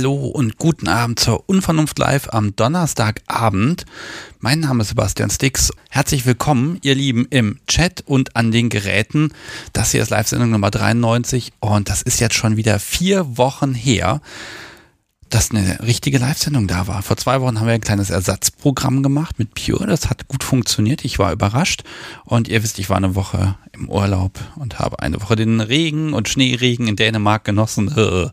Hallo 0.00 0.14
und 0.14 0.56
guten 0.56 0.88
Abend 0.88 1.20
zur 1.20 1.46
Unvernunft 1.46 1.98
Live 1.98 2.30
am 2.30 2.56
Donnerstagabend. 2.56 3.84
Mein 4.38 4.60
Name 4.60 4.80
ist 4.80 4.88
Sebastian 4.88 5.28
Stix. 5.28 5.72
Herzlich 5.90 6.24
willkommen, 6.24 6.78
ihr 6.80 6.94
Lieben, 6.94 7.26
im 7.28 7.58
Chat 7.66 8.02
und 8.06 8.34
an 8.34 8.50
den 8.50 8.70
Geräten. 8.70 9.34
Das 9.74 9.90
hier 9.90 10.00
ist 10.00 10.08
Live-Sendung 10.08 10.52
Nummer 10.52 10.70
93 10.70 11.52
und 11.60 11.90
das 11.90 12.00
ist 12.00 12.18
jetzt 12.18 12.34
schon 12.34 12.56
wieder 12.56 12.78
vier 12.78 13.36
Wochen 13.36 13.74
her, 13.74 14.22
dass 15.28 15.50
eine 15.50 15.80
richtige 15.82 16.16
Live-Sendung 16.16 16.66
da 16.66 16.86
war. 16.86 17.02
Vor 17.02 17.18
zwei 17.18 17.42
Wochen 17.42 17.60
haben 17.60 17.66
wir 17.66 17.74
ein 17.74 17.82
kleines 17.82 18.08
Ersatzprogramm 18.08 19.02
gemacht 19.02 19.38
mit 19.38 19.52
Pure. 19.52 19.86
Das 19.86 20.08
hat 20.08 20.28
gut 20.28 20.44
funktioniert. 20.44 21.04
Ich 21.04 21.18
war 21.18 21.30
überrascht. 21.30 21.84
Und 22.24 22.48
ihr 22.48 22.62
wisst, 22.62 22.78
ich 22.78 22.88
war 22.88 22.96
eine 22.96 23.16
Woche 23.16 23.58
im 23.72 23.90
Urlaub 23.90 24.40
und 24.56 24.78
habe 24.78 25.00
eine 25.00 25.20
Woche 25.20 25.36
den 25.36 25.60
Regen 25.60 26.14
und 26.14 26.30
Schneeregen 26.30 26.88
in 26.88 26.96
Dänemark 26.96 27.44
genossen. 27.44 27.92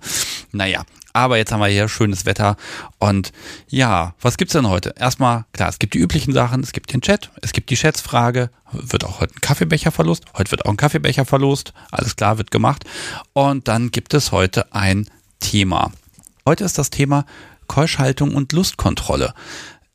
naja, 0.53 0.85
aber 1.17 1.37
jetzt 1.37 1.51
haben 1.51 1.61
wir 1.61 1.67
hier 1.67 1.89
schönes 1.89 2.27
Wetter. 2.27 2.57
Und 2.99 3.31
ja, 3.69 4.13
was 4.21 4.37
gibt's 4.37 4.53
denn 4.53 4.69
heute? 4.69 4.93
Erstmal, 4.99 5.45
klar, 5.51 5.67
es 5.67 5.79
gibt 5.79 5.95
die 5.95 5.97
üblichen 5.97 6.31
Sachen, 6.31 6.61
es 6.61 6.73
gibt 6.73 6.93
den 6.93 7.01
Chat, 7.01 7.31
es 7.41 7.53
gibt 7.53 7.71
die 7.71 7.75
Schätzfrage, 7.75 8.51
wird 8.71 9.03
auch 9.03 9.19
heute 9.19 9.33
ein 9.35 9.41
Kaffeebecher 9.41 9.91
verlost. 9.91 10.25
Heute 10.37 10.51
wird 10.51 10.65
auch 10.65 10.69
ein 10.69 10.77
Kaffeebecher 10.77 11.25
verlost. 11.25 11.73
Alles 11.89 12.15
klar, 12.15 12.37
wird 12.37 12.51
gemacht. 12.51 12.83
Und 13.33 13.67
dann 13.67 13.89
gibt 13.89 14.13
es 14.13 14.31
heute 14.31 14.71
ein 14.75 15.09
Thema. 15.39 15.91
Heute 16.45 16.63
ist 16.63 16.77
das 16.77 16.91
Thema 16.91 17.25
Keuschhaltung 17.65 18.35
und 18.35 18.53
Lustkontrolle. 18.53 19.33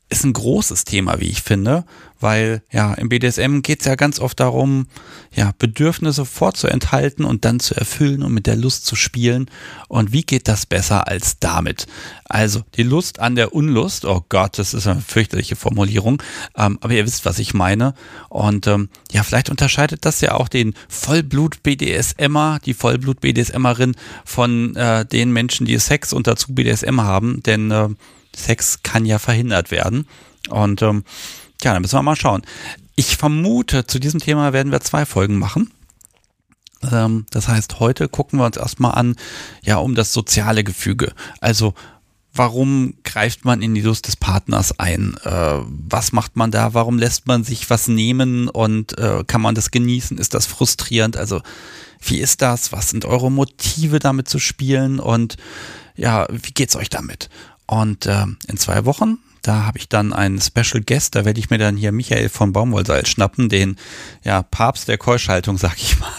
Ist 0.09 0.25
ein 0.25 0.33
großes 0.33 0.83
Thema, 0.83 1.21
wie 1.21 1.29
ich 1.29 1.41
finde, 1.41 1.85
weil 2.23 2.63
ja 2.71 2.93
im 2.93 3.09
BDSM 3.09 3.59
geht 3.61 3.81
es 3.81 3.85
ja 3.85 3.95
ganz 3.95 4.19
oft 4.19 4.39
darum, 4.39 4.87
ja, 5.35 5.51
Bedürfnisse 5.59 6.25
vorzuenthalten 6.25 7.25
und 7.25 7.45
dann 7.45 7.59
zu 7.59 7.75
erfüllen 7.75 8.23
und 8.23 8.33
mit 8.33 8.47
der 8.47 8.55
Lust 8.55 8.85
zu 8.85 8.95
spielen. 8.95 9.51
Und 9.89 10.13
wie 10.13 10.23
geht 10.23 10.47
das 10.47 10.65
besser 10.65 11.07
als 11.07 11.39
damit? 11.39 11.85
Also 12.23 12.63
die 12.75 12.83
Lust 12.83 13.19
an 13.19 13.35
der 13.35 13.53
Unlust, 13.53 14.05
oh 14.05 14.25
Gott, 14.29 14.57
das 14.57 14.73
ist 14.73 14.87
eine 14.87 15.01
fürchterliche 15.01 15.55
Formulierung, 15.55 16.23
ähm, 16.57 16.79
aber 16.81 16.93
ihr 16.93 17.05
wisst, 17.05 17.25
was 17.25 17.39
ich 17.39 17.53
meine. 17.53 17.93
Und 18.29 18.65
ähm, 18.67 18.89
ja, 19.11 19.21
vielleicht 19.21 19.49
unterscheidet 19.49 20.05
das 20.05 20.21
ja 20.21 20.33
auch 20.33 20.47
den 20.47 20.73
Vollblut-BDSMer, 20.87 22.59
die 22.65 22.73
Vollblut-BDSMerin 22.73 23.95
von 24.25 24.75
äh, 24.75 25.05
den 25.05 25.31
Menschen, 25.31 25.65
die 25.65 25.77
Sex 25.77 26.13
und 26.13 26.25
dazu 26.25 26.55
BDSM 26.55 27.01
haben, 27.01 27.43
denn 27.43 27.69
äh, 27.69 27.89
Sex 28.35 28.81
kann 28.81 29.05
ja 29.05 29.19
verhindert 29.19 29.71
werden. 29.71 30.07
Und 30.49 30.81
ähm, 30.81 31.03
ja, 31.63 31.73
dann 31.73 31.81
müssen 31.81 31.97
wir 31.97 32.03
mal 32.03 32.15
schauen. 32.15 32.43
Ich 32.95 33.17
vermute, 33.17 33.85
zu 33.85 33.99
diesem 33.99 34.19
Thema 34.19 34.53
werden 34.53 34.71
wir 34.71 34.81
zwei 34.81 35.05
Folgen 35.05 35.37
machen. 35.39 35.71
Ähm, 36.91 37.25
das 37.31 37.47
heißt, 37.47 37.79
heute 37.79 38.09
gucken 38.09 38.39
wir 38.39 38.45
uns 38.45 38.57
erstmal 38.57 38.93
an, 38.93 39.15
ja, 39.63 39.77
um 39.77 39.95
das 39.95 40.13
soziale 40.13 40.63
Gefüge. 40.63 41.13
Also, 41.39 41.73
warum 42.33 42.95
greift 43.03 43.45
man 43.45 43.61
in 43.61 43.73
die 43.75 43.81
Lust 43.81 44.07
des 44.07 44.15
Partners 44.15 44.79
ein? 44.79 45.15
Äh, 45.23 45.59
was 45.67 46.11
macht 46.11 46.35
man 46.35 46.51
da? 46.51 46.73
Warum 46.73 46.97
lässt 46.97 47.27
man 47.27 47.43
sich 47.43 47.69
was 47.69 47.87
nehmen 47.87 48.49
und 48.49 48.97
äh, 48.97 49.23
kann 49.25 49.41
man 49.41 49.55
das 49.55 49.71
genießen? 49.71 50.17
Ist 50.17 50.33
das 50.33 50.45
frustrierend? 50.45 51.17
Also, 51.17 51.41
wie 52.01 52.19
ist 52.19 52.41
das? 52.41 52.71
Was 52.71 52.89
sind 52.89 53.05
eure 53.05 53.31
Motive 53.31 53.99
damit 53.99 54.27
zu 54.27 54.39
spielen? 54.39 54.99
Und 54.99 55.37
ja, 55.95 56.27
wie 56.29 56.51
geht's 56.51 56.75
euch 56.75 56.89
damit? 56.89 57.29
Und 57.65 58.05
äh, 58.05 58.25
in 58.47 58.57
zwei 58.57 58.85
Wochen 58.85 59.19
da 59.43 59.65
habe 59.65 59.77
ich 59.77 59.89
dann 59.89 60.13
einen 60.13 60.41
Special 60.41 60.81
Guest, 60.81 61.15
da 61.15 61.25
werde 61.25 61.39
ich 61.39 61.49
mir 61.49 61.57
dann 61.57 61.77
hier 61.77 61.91
Michael 61.91 62.29
von 62.29 62.53
Baumwollseil 62.53 63.05
schnappen, 63.05 63.49
den 63.49 63.75
ja, 64.23 64.41
Papst 64.41 64.87
der 64.87 64.97
Keuschhaltung, 64.97 65.57
sag 65.59 65.77
ich 65.77 65.99
mal. 65.99 66.09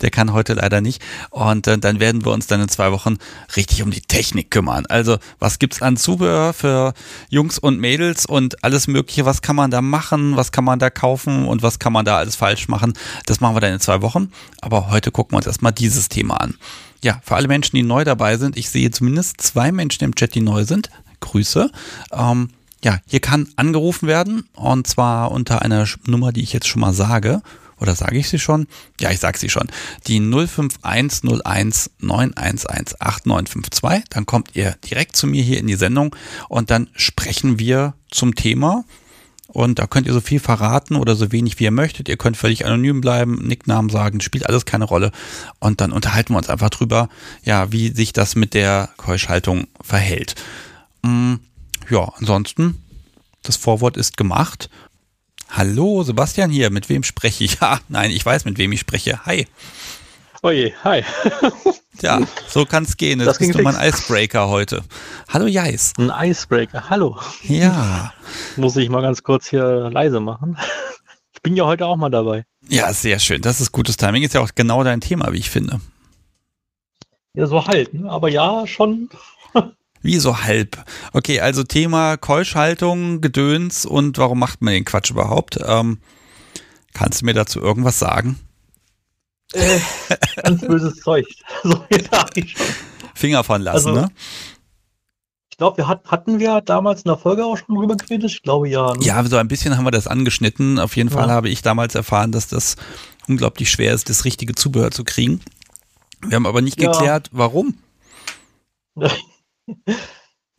Der 0.00 0.10
kann 0.10 0.32
heute 0.32 0.54
leider 0.54 0.80
nicht. 0.80 1.00
Und 1.30 1.68
äh, 1.68 1.78
dann 1.78 2.00
werden 2.00 2.24
wir 2.24 2.32
uns 2.32 2.48
dann 2.48 2.60
in 2.60 2.68
zwei 2.68 2.90
Wochen 2.90 3.18
richtig 3.54 3.82
um 3.82 3.92
die 3.92 4.00
Technik 4.00 4.50
kümmern. 4.50 4.84
Also, 4.86 5.18
was 5.38 5.60
gibt's 5.60 5.80
an 5.80 5.96
Zubehör 5.96 6.52
für 6.52 6.92
Jungs 7.28 7.56
und 7.56 7.78
Mädels 7.78 8.26
und 8.26 8.64
alles 8.64 8.88
Mögliche? 8.88 9.26
Was 9.26 9.42
kann 9.42 9.54
man 9.54 9.70
da 9.70 9.80
machen? 9.80 10.36
Was 10.36 10.50
kann 10.50 10.64
man 10.64 10.80
da 10.80 10.90
kaufen? 10.90 11.46
Und 11.46 11.62
was 11.62 11.78
kann 11.78 11.92
man 11.92 12.04
da 12.04 12.18
alles 12.18 12.34
falsch 12.34 12.66
machen? 12.66 12.94
Das 13.26 13.40
machen 13.40 13.54
wir 13.54 13.60
dann 13.60 13.74
in 13.74 13.80
zwei 13.80 14.02
Wochen. 14.02 14.32
Aber 14.60 14.90
heute 14.90 15.12
gucken 15.12 15.34
wir 15.34 15.36
uns 15.36 15.46
erstmal 15.46 15.72
dieses 15.72 16.08
Thema 16.08 16.40
an. 16.40 16.56
Ja, 17.02 17.20
für 17.24 17.36
alle 17.36 17.48
Menschen, 17.48 17.76
die 17.76 17.84
neu 17.84 18.02
dabei 18.04 18.36
sind, 18.38 18.56
ich 18.56 18.70
sehe 18.70 18.90
zumindest 18.90 19.40
zwei 19.40 19.70
Menschen 19.70 20.02
im 20.04 20.16
Chat, 20.16 20.34
die 20.34 20.40
neu 20.40 20.64
sind. 20.64 20.90
Grüße. 21.20 21.70
Ähm, 22.12 22.50
ja, 22.82 22.98
hier 23.06 23.20
kann 23.20 23.48
angerufen 23.56 24.08
werden 24.08 24.48
und 24.54 24.86
zwar 24.86 25.30
unter 25.30 25.62
einer 25.62 25.86
Nummer, 26.06 26.32
die 26.32 26.42
ich 26.42 26.52
jetzt 26.52 26.66
schon 26.66 26.80
mal 26.80 26.92
sage. 26.92 27.42
Oder 27.78 27.94
sage 27.94 28.18
ich 28.18 28.28
sie 28.28 28.38
schon? 28.38 28.66
Ja, 29.00 29.10
ich 29.10 29.20
sage 29.20 29.38
sie 29.38 29.48
schon. 29.48 29.68
Die 30.06 30.20
05101 30.20 31.92
911 31.98 32.96
8952. 33.00 34.04
Dann 34.10 34.26
kommt 34.26 34.50
ihr 34.54 34.76
direkt 34.84 35.16
zu 35.16 35.26
mir 35.26 35.42
hier 35.42 35.58
in 35.58 35.66
die 35.66 35.76
Sendung 35.76 36.14
und 36.48 36.70
dann 36.70 36.88
sprechen 36.94 37.58
wir 37.58 37.94
zum 38.10 38.34
Thema. 38.34 38.84
Und 39.52 39.80
da 39.80 39.86
könnt 39.86 40.06
ihr 40.06 40.12
so 40.12 40.20
viel 40.20 40.38
verraten 40.38 40.94
oder 40.94 41.16
so 41.16 41.32
wenig 41.32 41.58
wie 41.58 41.64
ihr 41.64 41.70
möchtet. 41.72 42.08
Ihr 42.08 42.16
könnt 42.16 42.36
völlig 42.36 42.66
anonym 42.66 43.00
bleiben, 43.00 43.46
Nicknamen 43.46 43.90
sagen, 43.90 44.20
spielt 44.20 44.46
alles 44.46 44.64
keine 44.64 44.84
Rolle. 44.84 45.10
Und 45.58 45.80
dann 45.80 45.90
unterhalten 45.90 46.34
wir 46.34 46.38
uns 46.38 46.50
einfach 46.50 46.70
drüber, 46.70 47.08
ja, 47.42 47.72
wie 47.72 47.88
sich 47.88 48.12
das 48.12 48.36
mit 48.36 48.54
der 48.54 48.90
Keuschhaltung 48.96 49.66
verhält. 49.80 50.36
Mm, 51.02 51.36
ja, 51.88 52.12
ansonsten, 52.16 52.82
das 53.42 53.56
Vorwort 53.56 53.96
ist 53.96 54.16
gemacht. 54.16 54.70
Hallo, 55.50 56.02
Sebastian 56.02 56.50
hier. 56.50 56.70
Mit 56.70 56.88
wem 56.88 57.02
spreche 57.02 57.44
ich? 57.44 57.58
Ja, 57.60 57.80
nein, 57.88 58.10
ich 58.10 58.24
weiß, 58.24 58.44
mit 58.44 58.58
wem 58.58 58.72
ich 58.72 58.80
spreche. 58.80 59.24
Hi. 59.26 59.46
Oje, 60.42 60.72
hi. 60.84 61.02
ja, 62.00 62.20
so 62.48 62.64
kann 62.64 62.84
es 62.84 62.96
gehen. 62.96 63.18
Das, 63.18 63.28
das 63.28 63.38
bist 63.38 63.54
du 63.54 63.62
mein 63.62 63.76
Icebreaker 63.76 64.48
heute. 64.48 64.82
Hallo, 65.28 65.46
Jais. 65.46 65.92
Ein 65.98 66.10
Icebreaker, 66.30 66.88
hallo. 66.88 67.18
Ja. 67.42 68.14
Muss 68.56 68.76
ich 68.76 68.88
mal 68.88 69.02
ganz 69.02 69.22
kurz 69.22 69.48
hier 69.48 69.90
leise 69.90 70.20
machen. 70.20 70.56
Ich 71.34 71.42
bin 71.42 71.56
ja 71.56 71.64
heute 71.64 71.86
auch 71.86 71.96
mal 71.96 72.10
dabei. 72.10 72.44
Ja, 72.68 72.92
sehr 72.92 73.18
schön. 73.18 73.42
Das 73.42 73.60
ist 73.60 73.72
gutes 73.72 73.96
Timing. 73.96 74.22
Ist 74.22 74.34
ja 74.34 74.40
auch 74.40 74.50
genau 74.54 74.84
dein 74.84 75.00
Thema, 75.00 75.32
wie 75.32 75.38
ich 75.38 75.50
finde. 75.50 75.80
Ja, 77.34 77.46
so 77.46 77.66
halt. 77.66 77.94
Ne? 77.94 78.10
Aber 78.10 78.28
ja, 78.28 78.66
schon 78.66 79.10
wie 80.02 80.18
so 80.18 80.42
halb. 80.42 80.84
Okay, 81.12 81.40
also 81.40 81.62
Thema 81.62 82.16
Keuschhaltung, 82.16 83.20
Gedöns 83.20 83.86
und 83.86 84.18
warum 84.18 84.38
macht 84.38 84.62
man 84.62 84.74
den 84.74 84.84
Quatsch 84.84 85.10
überhaupt? 85.10 85.58
Ähm, 85.64 85.98
kannst 86.92 87.20
du 87.20 87.26
mir 87.26 87.34
dazu 87.34 87.60
irgendwas 87.60 87.98
sagen? 87.98 88.38
Äh, 89.52 89.80
ganz 90.42 90.60
böses 90.60 90.96
Zeug. 90.96 91.26
So 91.62 91.84
ich 92.34 92.52
schon. 92.52 92.66
Finger 93.14 93.44
von 93.44 93.60
lassen, 93.60 93.88
also, 93.88 94.00
ne? 94.02 94.10
Ich 95.50 95.58
glaube, 95.58 95.76
wir 95.76 95.88
hat, 95.88 96.06
hatten 96.06 96.38
wir 96.38 96.62
damals 96.62 97.02
in 97.02 97.10
der 97.10 97.18
Folge 97.18 97.44
auch 97.44 97.58
schon 97.58 97.74
drüber 97.74 97.96
geredet. 97.96 98.30
Ich 98.30 98.42
glaube 98.42 98.68
ja. 98.68 98.94
Ne? 98.94 99.04
Ja, 99.04 99.22
so 99.24 99.36
ein 99.36 99.48
bisschen 99.48 99.76
haben 99.76 99.84
wir 99.84 99.90
das 99.90 100.06
angeschnitten. 100.06 100.78
Auf 100.78 100.96
jeden 100.96 101.10
ja. 101.10 101.16
Fall 101.16 101.30
habe 101.30 101.50
ich 101.50 101.60
damals 101.60 101.94
erfahren, 101.94 102.32
dass 102.32 102.48
das 102.48 102.76
unglaublich 103.28 103.70
schwer 103.70 103.92
ist, 103.92 104.08
das 104.08 104.24
richtige 104.24 104.54
Zubehör 104.54 104.90
zu 104.90 105.04
kriegen. 105.04 105.40
Wir 106.26 106.36
haben 106.36 106.46
aber 106.46 106.62
nicht 106.62 106.80
ja. 106.80 106.90
geklärt, 106.90 107.28
warum. 107.32 107.74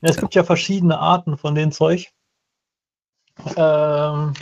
es 0.02 0.18
gibt 0.18 0.36
ja 0.36 0.44
verschiedene 0.44 1.00
Arten 1.00 1.38
von 1.38 1.56
dem 1.56 1.72
Zeug. 1.72 2.12
Ähm, 3.56 4.34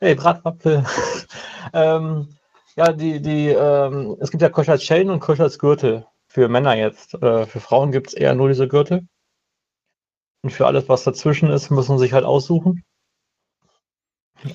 hey, 0.00 0.14
Bratwapfel. 0.14 0.84
ähm, 1.72 2.36
ja, 2.76 2.92
die, 2.92 3.20
die, 3.20 3.48
ähm, 3.48 4.16
es 4.20 4.30
gibt 4.30 4.42
ja 4.42 4.48
Kosch 4.48 4.68
als 4.68 4.88
und 4.90 5.20
Kosch 5.20 5.40
als 5.40 5.58
Gürtel. 5.58 6.06
Für 6.28 6.48
Männer 6.48 6.74
jetzt. 6.74 7.14
Äh, 7.14 7.46
für 7.46 7.60
Frauen 7.60 7.92
gibt 7.92 8.08
es 8.08 8.14
eher 8.14 8.34
nur 8.34 8.48
diese 8.48 8.68
Gürtel. 8.68 9.06
Und 10.42 10.50
für 10.50 10.66
alles, 10.66 10.88
was 10.88 11.04
dazwischen 11.04 11.50
ist, 11.50 11.70
müssen 11.70 11.98
sie 11.98 12.04
sich 12.04 12.12
halt 12.12 12.24
aussuchen. 12.24 12.84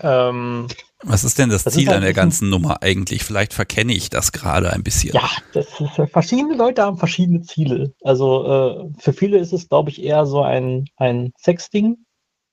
Ähm, 0.02 0.68
Was 1.04 1.24
ist 1.24 1.38
denn 1.38 1.50
das, 1.50 1.64
das 1.64 1.76
Ziel 1.76 1.90
an 1.92 2.02
der 2.02 2.14
ganzen 2.14 2.50
Nummer 2.50 2.82
eigentlich? 2.82 3.24
Vielleicht 3.24 3.54
verkenne 3.54 3.94
ich 3.94 4.10
das 4.10 4.32
gerade 4.32 4.74
ein 4.74 4.84
bisschen. 4.84 5.14
Ja, 5.14 5.30
das 5.54 5.80
ist, 5.80 6.12
verschiedene 6.12 6.56
Leute 6.56 6.82
haben 6.82 6.98
verschiedene 6.98 7.42
Ziele. 7.42 7.94
Also 8.04 8.90
äh, 8.92 9.00
für 9.00 9.14
viele 9.14 9.38
ist 9.38 9.54
es, 9.54 9.70
glaube 9.70 9.92
ich, 9.92 10.02
eher 10.02 10.26
so 10.26 10.42
ein, 10.42 10.86
ein 10.96 11.34
Sexding. 11.38 11.98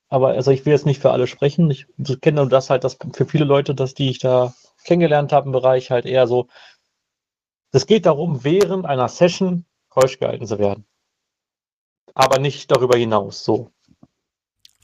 Aber 0.08 0.28
also 0.28 0.50
ich 0.50 0.66
will 0.66 0.74
jetzt 0.74 0.84
nicht 0.84 1.00
für 1.00 1.10
alle 1.10 1.26
sprechen. 1.26 1.70
Ich 1.70 1.86
kenne 2.20 2.42
nur 2.42 2.48
das 2.48 2.68
halt, 2.68 2.84
dass 2.84 2.98
für 3.14 3.24
viele 3.24 3.46
Leute, 3.46 3.74
dass 3.74 3.94
die 3.94 4.10
ich 4.10 4.18
da 4.18 4.54
kennengelernt 4.84 5.32
habe 5.32 5.46
im 5.46 5.52
Bereich, 5.52 5.90
halt 5.90 6.04
eher 6.04 6.26
so. 6.26 6.48
Es 7.72 7.86
geht 7.86 8.06
darum, 8.06 8.44
während 8.44 8.84
einer 8.84 9.08
Session 9.08 9.64
keusch 9.88 10.18
gehalten 10.18 10.46
zu 10.46 10.58
werden. 10.58 10.84
Aber 12.14 12.38
nicht 12.38 12.70
darüber 12.70 12.96
hinaus. 12.96 13.42
So. 13.42 13.70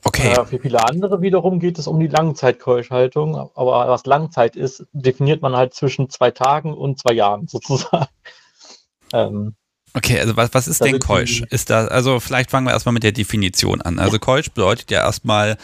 Okay. 0.04 0.32
Äh, 0.32 0.44
für 0.46 0.58
viele 0.58 0.82
andere 0.88 1.20
wiederum 1.22 1.60
geht 1.60 1.78
es 1.78 1.86
um 1.86 2.00
die 2.00 2.06
Langzeitkeuschhaltung. 2.06 3.36
Aber 3.36 3.88
was 3.88 4.06
Langzeit 4.06 4.56
ist, 4.56 4.86
definiert 4.92 5.42
man 5.42 5.56
halt 5.56 5.74
zwischen 5.74 6.08
zwei 6.10 6.30
Tagen 6.30 6.74
und 6.74 6.98
zwei 6.98 7.12
Jahren 7.12 7.48
sozusagen. 7.48 8.06
Ähm, 9.12 9.56
okay, 9.92 10.20
also 10.20 10.36
was, 10.36 10.54
was 10.54 10.68
ist 10.68 10.84
denn 10.84 11.00
Keusch? 11.00 11.42
Ist 11.50 11.68
da, 11.68 11.86
also 11.86 12.20
vielleicht 12.20 12.48
fangen 12.52 12.64
wir 12.64 12.72
erstmal 12.72 12.92
mit 12.92 13.02
der 13.02 13.10
Definition 13.10 13.82
an. 13.82 13.98
Also. 13.98 14.20
Keusch 14.20 14.52
bedeutet 14.52 14.92
ja 14.92 15.00
erstmal, 15.00 15.56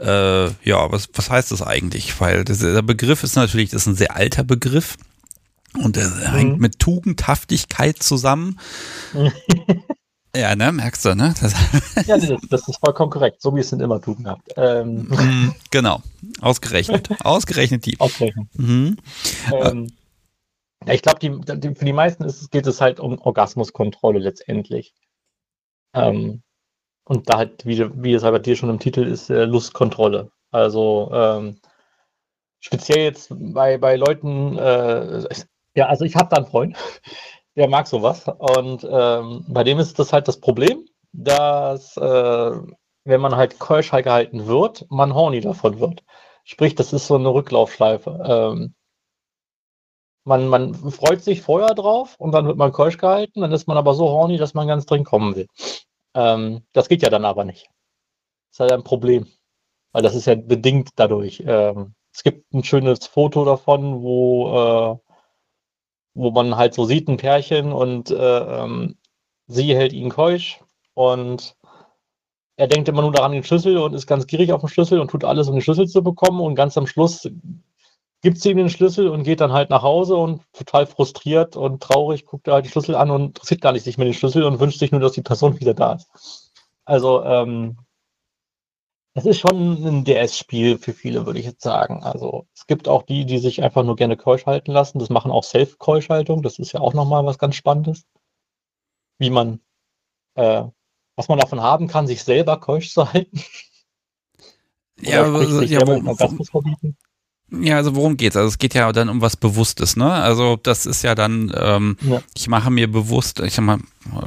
äh, 0.00 0.46
ja, 0.64 0.90
was, 0.90 1.08
was 1.14 1.30
heißt 1.30 1.52
das 1.52 1.62
eigentlich? 1.62 2.20
Weil 2.20 2.44
das, 2.44 2.58
der 2.58 2.82
Begriff 2.82 3.22
ist 3.22 3.36
natürlich, 3.36 3.70
das 3.70 3.82
ist 3.82 3.86
ein 3.86 3.94
sehr 3.94 4.16
alter 4.16 4.42
Begriff. 4.42 4.96
Und 5.80 5.96
er 5.96 6.08
mhm. 6.08 6.32
hängt 6.32 6.60
mit 6.60 6.80
Tugendhaftigkeit 6.80 8.02
zusammen. 8.02 8.58
Ja, 10.34 10.54
ne, 10.54 10.70
merkst 10.70 11.04
du, 11.04 11.14
ne? 11.14 11.34
Das 11.40 11.54
ja, 12.06 12.16
das, 12.16 12.40
das, 12.48 12.68
ist 12.68 12.78
vollkommen 12.78 13.10
korrekt. 13.10 13.42
So 13.42 13.54
wie 13.54 13.60
es 13.60 13.70
sind 13.70 13.82
immer 13.82 14.00
tugendhaft. 14.00 14.42
Ähm. 14.56 15.08
Mhm, 15.08 15.54
genau, 15.70 16.02
ausgerechnet. 16.40 17.08
ausgerechnet 17.24 17.86
die. 17.86 17.98
Ausgerechnet. 17.98 18.46
Mhm. 18.54 18.96
Ähm, 19.52 19.92
ja, 20.86 20.94
ich 20.94 21.02
glaube, 21.02 21.18
die, 21.18 21.40
die, 21.58 21.74
für 21.74 21.84
die 21.84 21.92
meisten 21.92 22.24
ist, 22.24 22.50
geht 22.50 22.66
es 22.66 22.80
halt 22.80 23.00
um 23.00 23.18
Orgasmuskontrolle 23.18 24.18
letztendlich. 24.18 24.94
Ähm, 25.94 26.42
und 27.04 27.28
da 27.28 27.38
halt, 27.38 27.66
wie, 27.66 27.90
wie 28.02 28.14
es 28.14 28.22
halt 28.22 28.34
bei 28.34 28.38
dir 28.38 28.56
schon 28.56 28.70
im 28.70 28.78
Titel 28.78 29.02
ist, 29.02 29.30
äh, 29.30 29.44
Lustkontrolle. 29.44 30.30
Also 30.52 31.10
ähm, 31.12 31.60
speziell 32.60 33.00
jetzt 33.04 33.28
bei, 33.30 33.78
bei 33.78 33.96
Leuten, 33.96 34.56
äh, 34.56 35.24
ja, 35.74 35.86
also 35.86 36.04
ich 36.04 36.14
habe 36.14 36.28
da 36.30 36.36
einen 36.36 36.46
Freund, 36.46 36.76
der 37.56 37.68
mag 37.68 37.86
sowas. 37.86 38.26
Und 38.28 38.86
ähm, 38.90 39.44
bei 39.48 39.64
dem 39.64 39.78
ist 39.78 39.98
das 39.98 40.12
halt 40.12 40.28
das 40.28 40.40
Problem, 40.40 40.86
dass 41.12 41.96
äh, 41.96 42.52
wenn 43.04 43.20
man 43.20 43.36
halt 43.36 43.58
keusch 43.58 43.90
gehalten 43.90 44.46
wird, 44.46 44.86
man 44.90 45.14
horny 45.14 45.40
davon 45.40 45.80
wird. 45.80 46.04
Sprich, 46.44 46.74
das 46.74 46.92
ist 46.92 47.06
so 47.06 47.16
eine 47.16 47.28
Rücklaufschleife. 47.28 48.22
Ähm, 48.26 48.74
man, 50.24 50.48
man 50.48 50.74
freut 50.74 51.22
sich 51.22 51.42
vorher 51.42 51.74
drauf 51.74 52.14
und 52.18 52.32
dann 52.32 52.46
wird 52.46 52.56
man 52.56 52.72
keusch 52.72 52.98
gehalten, 52.98 53.40
dann 53.40 53.52
ist 53.52 53.66
man 53.66 53.76
aber 53.76 53.94
so 53.94 54.08
horny, 54.10 54.36
dass 54.36 54.54
man 54.54 54.68
ganz 54.68 54.86
dringend 54.86 55.08
kommen 55.08 55.34
will. 55.36 55.46
Ähm, 56.14 56.64
das 56.72 56.88
geht 56.88 57.02
ja 57.02 57.10
dann 57.10 57.24
aber 57.24 57.44
nicht. 57.44 57.66
Das 58.50 58.56
ist 58.56 58.60
halt 58.60 58.72
ein 58.72 58.84
Problem, 58.84 59.26
weil 59.92 60.02
das 60.02 60.14
ist 60.14 60.26
ja 60.26 60.34
bedingt 60.34 60.90
dadurch. 60.96 61.42
Ähm, 61.46 61.94
es 62.12 62.22
gibt 62.22 62.52
ein 62.52 62.64
schönes 62.64 63.06
Foto 63.06 63.44
davon, 63.44 64.02
wo, 64.02 65.00
äh, 65.04 65.09
wo 66.14 66.30
man 66.30 66.56
halt 66.56 66.74
so 66.74 66.84
sieht, 66.84 67.08
ein 67.08 67.16
Pärchen 67.16 67.72
und 67.72 68.10
äh, 68.10 68.14
ähm, 68.62 68.96
sie 69.46 69.74
hält 69.74 69.92
ihn 69.92 70.10
keusch 70.10 70.60
und 70.94 71.56
er 72.56 72.66
denkt 72.66 72.88
immer 72.88 73.02
nur 73.02 73.12
daran 73.12 73.32
den 73.32 73.44
Schlüssel 73.44 73.78
und 73.78 73.94
ist 73.94 74.06
ganz 74.06 74.26
gierig 74.26 74.52
auf 74.52 74.60
den 74.60 74.68
Schlüssel 74.68 75.00
und 75.00 75.10
tut 75.10 75.24
alles, 75.24 75.48
um 75.48 75.54
den 75.54 75.62
Schlüssel 75.62 75.88
zu 75.88 76.02
bekommen 76.02 76.40
und 76.40 76.54
ganz 76.54 76.76
am 76.76 76.86
Schluss 76.86 77.28
gibt 78.22 78.38
sie 78.38 78.50
ihm 78.50 78.58
den 78.58 78.68
Schlüssel 78.68 79.08
und 79.08 79.22
geht 79.22 79.40
dann 79.40 79.52
halt 79.52 79.70
nach 79.70 79.82
Hause 79.82 80.16
und 80.16 80.42
total 80.52 80.86
frustriert 80.86 81.56
und 81.56 81.82
traurig 81.82 82.26
guckt 82.26 82.48
er 82.48 82.54
halt 82.54 82.66
die 82.66 82.70
Schlüssel 82.70 82.94
an 82.94 83.10
und 83.10 83.24
interessiert 83.28 83.62
gar 83.62 83.72
nicht 83.72 83.84
sich 83.84 83.96
mehr 83.96 84.04
den 84.04 84.14
Schlüssel 84.14 84.44
und 84.44 84.60
wünscht 84.60 84.78
sich 84.78 84.92
nur, 84.92 85.00
dass 85.00 85.12
die 85.12 85.22
Person 85.22 85.58
wieder 85.58 85.74
da 85.74 85.94
ist. 85.94 86.52
Also, 86.84 87.24
ähm, 87.24 87.78
es 89.20 89.26
ist 89.26 89.40
schon 89.40 89.84
ein 89.84 90.04
DS-Spiel 90.04 90.78
für 90.78 90.94
viele, 90.94 91.26
würde 91.26 91.38
ich 91.38 91.46
jetzt 91.46 91.62
sagen. 91.62 92.02
Also 92.02 92.46
es 92.54 92.66
gibt 92.66 92.88
auch 92.88 93.02
die, 93.02 93.26
die 93.26 93.38
sich 93.38 93.62
einfach 93.62 93.84
nur 93.84 93.96
gerne 93.96 94.16
keusch 94.16 94.46
halten 94.46 94.72
lassen. 94.72 94.98
Das 94.98 95.10
machen 95.10 95.30
auch 95.30 95.44
Self-Keuschhaltung. 95.44 96.42
Das 96.42 96.58
ist 96.58 96.72
ja 96.72 96.80
auch 96.80 96.94
nochmal 96.94 97.26
was 97.26 97.38
ganz 97.38 97.54
Spannendes. 97.54 98.06
Wie 99.18 99.30
man, 99.30 99.60
äh, 100.36 100.64
was 101.16 101.28
man 101.28 101.38
davon 101.38 101.60
haben 101.60 101.86
kann, 101.86 102.06
sich 102.06 102.24
selber 102.24 102.58
keusch 102.58 102.92
zu 102.92 103.12
halten. 103.12 103.42
Ja, 105.02 105.24
aber, 105.24 105.42
ja, 105.64 105.80
wo, 105.86 105.92
wo, 105.92 106.62
ja, 107.50 107.76
also 107.76 107.96
worum 107.96 108.16
geht's? 108.16 108.36
Also 108.36 108.48
es 108.48 108.58
geht 108.58 108.74
ja 108.74 108.90
dann 108.92 109.08
um 109.08 109.20
was 109.20 109.36
Bewusstes, 109.36 109.96
ne? 109.96 110.10
Also 110.10 110.56
das 110.56 110.86
ist 110.86 111.02
ja 111.02 111.14
dann, 111.14 111.52
ähm, 111.54 111.96
ja. 112.02 112.22
ich 112.34 112.48
mache 112.48 112.70
mir 112.70 112.90
bewusst, 112.90 113.40
ich 113.40 113.54
sag 113.54 113.64
mal, 113.64 113.78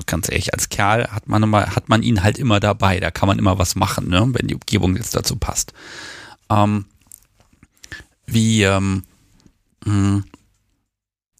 ganz 0.06 0.30
ehrlich, 0.30 0.54
als 0.54 0.70
Kerl 0.70 1.08
hat 1.10 1.28
man 1.28 1.44
immer, 1.44 1.76
hat 1.76 1.90
man 1.90 2.04
ihn 2.04 2.24
halt 2.24 2.38
immer 2.38 2.60
dabei, 2.60 3.00
da 3.00 3.12
kann 3.12 3.28
man 3.28 3.40
immer 3.40 3.58
was 3.58 3.76
machen, 3.76 4.10
ne? 4.10 4.28
Wenn 4.34 4.48
die 4.48 4.56
Umgebung 4.56 4.96
jetzt 4.98 5.16
dazu 5.16 5.38
passt. 5.38 5.74
Ähm, 6.50 6.86
wie, 8.26 8.64
ähm, 8.64 9.04
mh, 9.86 9.94
hm, 9.94 10.24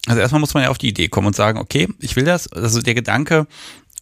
also 0.06 0.20
erstmal 0.20 0.40
muss 0.40 0.54
man 0.54 0.64
ja 0.64 0.70
auf 0.70 0.78
die 0.78 0.88
Idee 0.88 1.08
kommen 1.08 1.28
und 1.28 1.36
sagen, 1.36 1.58
okay, 1.58 1.88
ich 1.98 2.16
will 2.16 2.24
das. 2.24 2.46
Also 2.48 2.82
der 2.82 2.94
Gedanke, 2.94 3.46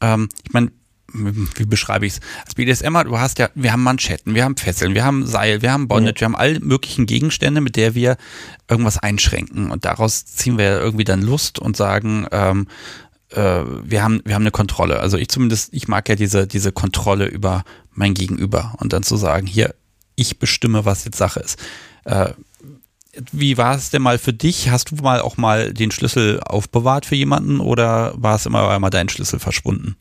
ähm, 0.00 0.29
ich 0.44 0.52
meine, 0.52 0.73
wie 1.12 1.64
beschreibe 1.64 2.06
ich 2.06 2.14
es? 2.14 2.20
Als 2.44 2.54
BDSMer, 2.54 3.04
du 3.04 3.18
hast 3.18 3.38
ja, 3.38 3.48
wir 3.54 3.72
haben 3.72 3.82
Manschetten, 3.82 4.34
wir 4.34 4.44
haben 4.44 4.56
Fesseln, 4.56 4.94
wir 4.94 5.04
haben 5.04 5.26
Seil, 5.26 5.62
wir 5.62 5.72
haben 5.72 5.88
Bondage, 5.88 6.16
ja. 6.16 6.20
wir 6.20 6.24
haben 6.26 6.36
alle 6.36 6.60
möglichen 6.60 7.06
Gegenstände, 7.06 7.60
mit 7.60 7.76
der 7.76 7.94
wir 7.94 8.16
irgendwas 8.68 8.98
einschränken. 8.98 9.70
Und 9.70 9.84
daraus 9.84 10.24
ziehen 10.24 10.58
wir 10.58 10.80
irgendwie 10.80 11.04
dann 11.04 11.22
Lust 11.22 11.58
und 11.58 11.76
sagen, 11.76 12.26
ähm, 12.32 12.66
äh, 13.30 13.62
wir 13.84 14.02
haben, 14.02 14.22
wir 14.24 14.34
haben 14.34 14.42
eine 14.42 14.50
Kontrolle. 14.50 15.00
Also 15.00 15.16
ich 15.18 15.28
zumindest, 15.28 15.72
ich 15.72 15.88
mag 15.88 16.08
ja 16.08 16.14
diese, 16.14 16.46
diese 16.46 16.72
Kontrolle 16.72 17.26
über 17.26 17.64
mein 17.92 18.14
Gegenüber 18.14 18.74
und 18.78 18.92
dann 18.92 19.02
zu 19.02 19.16
sagen, 19.16 19.46
hier, 19.46 19.74
ich 20.14 20.38
bestimme, 20.38 20.84
was 20.84 21.04
jetzt 21.04 21.18
Sache 21.18 21.40
ist. 21.40 21.58
Äh, 22.04 22.30
wie 23.30 23.58
war 23.58 23.76
es 23.76 23.90
denn 23.90 24.02
mal 24.02 24.18
für 24.18 24.32
dich? 24.32 24.70
Hast 24.70 24.90
du 24.90 24.96
mal 24.96 25.20
auch 25.20 25.36
mal 25.36 25.72
den 25.74 25.90
Schlüssel 25.90 26.40
aufbewahrt 26.40 27.04
für 27.04 27.14
jemanden 27.14 27.60
oder 27.60 28.14
war 28.16 28.36
es 28.36 28.46
immer 28.46 28.68
einmal 28.70 28.90
dein 28.90 29.08
Schlüssel 29.08 29.38
verschwunden? 29.38 29.96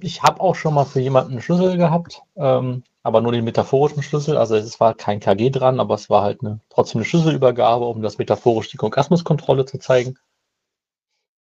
Ich 0.00 0.22
habe 0.22 0.40
auch 0.40 0.54
schon 0.54 0.74
mal 0.74 0.84
für 0.84 1.00
jemanden 1.00 1.32
einen 1.32 1.42
Schlüssel 1.42 1.76
gehabt, 1.76 2.22
ähm, 2.36 2.84
aber 3.02 3.20
nur 3.20 3.32
den 3.32 3.44
metaphorischen 3.44 4.02
Schlüssel. 4.02 4.36
Also 4.36 4.54
es 4.56 4.78
war 4.78 4.94
kein 4.94 5.18
KG 5.18 5.50
dran, 5.50 5.80
aber 5.80 5.94
es 5.96 6.08
war 6.08 6.22
halt 6.22 6.42
eine, 6.42 6.60
trotzdem 6.68 7.00
eine 7.00 7.04
Schlüsselübergabe, 7.04 7.84
um 7.84 8.00
das 8.02 8.18
metaphorisch 8.18 8.68
die 8.70 8.78
Orgasmuskontrolle 8.78 9.64
zu 9.64 9.78
zeigen. 9.78 10.18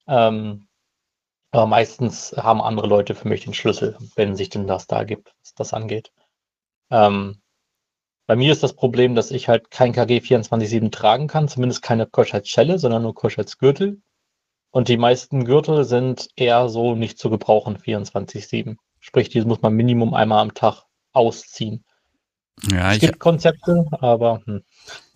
Ähm, 0.08 0.68
aber 1.52 1.68
meistens 1.68 2.34
haben 2.38 2.62
andere 2.62 2.88
Leute 2.88 3.16
für 3.16 3.28
mich 3.28 3.44
den 3.44 3.54
Schlüssel, 3.54 3.98
wenn 4.16 4.36
sich 4.36 4.50
denn 4.50 4.68
das 4.68 4.88
da 4.88 5.04
gibt, 5.04 5.34
was 5.42 5.54
das 5.54 5.74
angeht. 5.74 6.12
Ähm, 6.90 7.42
bei 8.28 8.36
mir 8.36 8.52
ist 8.54 8.64
das 8.64 8.74
Problem, 8.74 9.16
dass 9.16 9.32
ich 9.32 9.50
halt 9.50 9.72
kein 9.72 9.94
KG 9.94 10.20
24-7 10.20 10.92
tragen 10.92 11.28
kann, 11.28 11.48
zumindest 11.50 11.82
keine 11.82 12.08
Keuschheitsschelle, 12.08 12.80
sondern 12.80 13.04
nur 13.04 13.14
Keuschheitsgürtel. 13.14 14.02
Und 14.72 14.88
die 14.88 14.98
meisten 14.98 15.44
Gürtel 15.44 15.84
sind 15.84 16.30
eher 16.36 16.70
so 16.70 16.96
nicht 16.96 17.20
zu 17.20 17.30
gebrauchen 17.30 17.78
24-7. 17.78 18.78
Sprich, 19.02 19.30
diese 19.30 19.46
muss 19.46 19.62
man 19.62 19.74
Minimum 19.74 20.14
einmal 20.14 20.40
am 20.40 20.54
Tag 20.54 20.84
ausziehen. 21.12 21.84
Ja, 22.72 22.94
es 22.94 23.00
gibt 23.00 23.20
Konzepte, 23.20 23.86
aber. 23.92 24.42
Hm. 24.46 24.62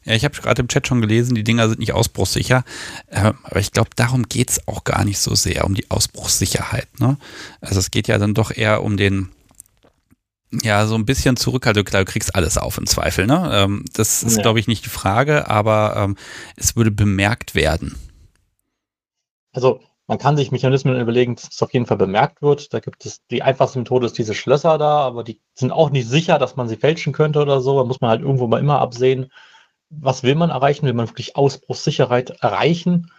Ja, 0.04 0.14
ich 0.14 0.24
habe 0.24 0.36
gerade 0.36 0.62
im 0.62 0.68
Chat 0.68 0.88
schon 0.88 1.02
gelesen, 1.02 1.36
die 1.36 1.44
Dinger 1.44 1.68
sind 1.68 1.80
nicht 1.80 1.94
ausbruchssicher. 1.94 2.64
Äh, 3.08 3.34
aber 3.44 3.60
ich 3.60 3.72
glaube, 3.72 3.90
darum 3.96 4.24
geht 4.24 4.52
es 4.52 4.68
auch 4.68 4.84
gar 4.84 5.04
nicht 5.04 5.20
so 5.20 5.34
sehr, 5.34 5.66
um 5.66 5.74
die 5.74 5.90
Ausbruchssicherheit. 5.90 6.88
Ne? 7.00 7.18
Also 7.60 7.80
es 7.80 7.90
geht 7.90 8.08
ja 8.08 8.20
dann 8.20 8.36
doch 8.36 8.52
eher 8.52 8.84
um 8.84 8.98
den, 8.98 9.30
ja, 10.52 10.86
so 10.86 10.94
ein 10.96 11.06
bisschen 11.06 11.38
Zurückhaltung. 11.38 11.86
Klar, 11.86 12.06
du 12.06 12.12
kriegst 12.12 12.36
alles 12.36 12.58
auf 12.58 12.78
im 12.78 12.86
Zweifel. 12.86 13.26
Ne? 13.26 13.50
Ähm, 13.52 13.86
das 13.94 14.22
ist, 14.22 14.38
ja. 14.38 14.44
glaube 14.44 14.60
ich, 14.60 14.68
nicht 14.68 14.86
die 14.86 14.90
Frage, 14.90 15.50
aber 15.50 15.96
ähm, 15.98 16.18
es 16.56 16.76
würde 16.76 16.92
bemerkt 16.92 17.56
werden 17.56 17.96
also 19.56 19.80
man 20.08 20.20
kann 20.20 20.38
sich 20.38 20.52
Mechanismen 20.52 21.00
überlegen, 21.00 21.36
dass 21.36 21.50
es 21.52 21.64
auf 21.64 21.74
jeden 21.74 21.88
Fall 21.88 21.98
bemerkt 21.98 22.42
wird. 22.42 22.74
Da 22.74 22.80
gibt 22.80 23.06
es 23.06 23.26
die 23.28 23.42
einfachste 23.42 23.80
Methode 23.80 24.06
ist 24.06 24.18
diese 24.18 24.36
Schlösser 24.36 24.78
da, 24.78 25.00
aber 25.00 25.24
die 25.24 25.42
sind 25.56 25.72
auch 25.72 25.90
nicht 25.90 26.08
sicher, 26.08 26.38
dass 26.38 26.56
man 26.56 26.68
sie 26.68 26.76
fälschen 26.76 27.14
könnte 27.14 27.42
oder 27.42 27.62
so. 27.62 27.78
Da 27.78 27.86
muss 27.86 28.02
man 28.02 28.12
halt 28.12 28.22
irgendwo 28.22 28.48
mal 28.48 28.60
immer 28.60 28.80
absehen, 28.80 29.32
was 29.90 30.24
will 30.24 30.36
man 30.36 30.50
erreichen? 30.52 30.86
Will 30.86 30.94
man 30.94 31.08
wirklich 31.10 31.36
Ausbruchssicherheit 31.36 32.32
erreichen? 32.42 33.12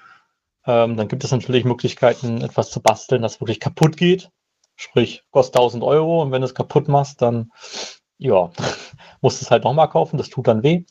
Ähm, 0.67 0.97
dann 0.97 1.09
gibt 1.09 1.25
es 1.25 1.33
natürlich 1.33 1.65
Möglichkeiten, 1.65 2.43
etwas 2.43 2.71
zu 2.71 2.81
basteln, 2.81 3.23
das 3.23 3.41
wirklich 3.41 3.61
kaputt 3.61 3.97
geht. 3.97 4.31
Sprich, 4.77 5.25
kostet 5.31 5.57
1000 5.57 5.83
Euro 5.85 6.23
und 6.23 6.33
wenn 6.33 6.43
du 6.43 6.47
es 6.47 6.55
kaputt 6.55 6.89
machst, 6.89 7.23
dann 7.23 7.51
ja, 8.19 8.51
musst 9.23 9.41
du 9.41 9.45
es 9.47 9.51
halt 9.51 9.65
nochmal 9.65 9.89
kaufen. 9.89 10.19
Das 10.19 10.29
tut 10.29 10.49
dann 10.49 10.63
weh. 10.63 10.85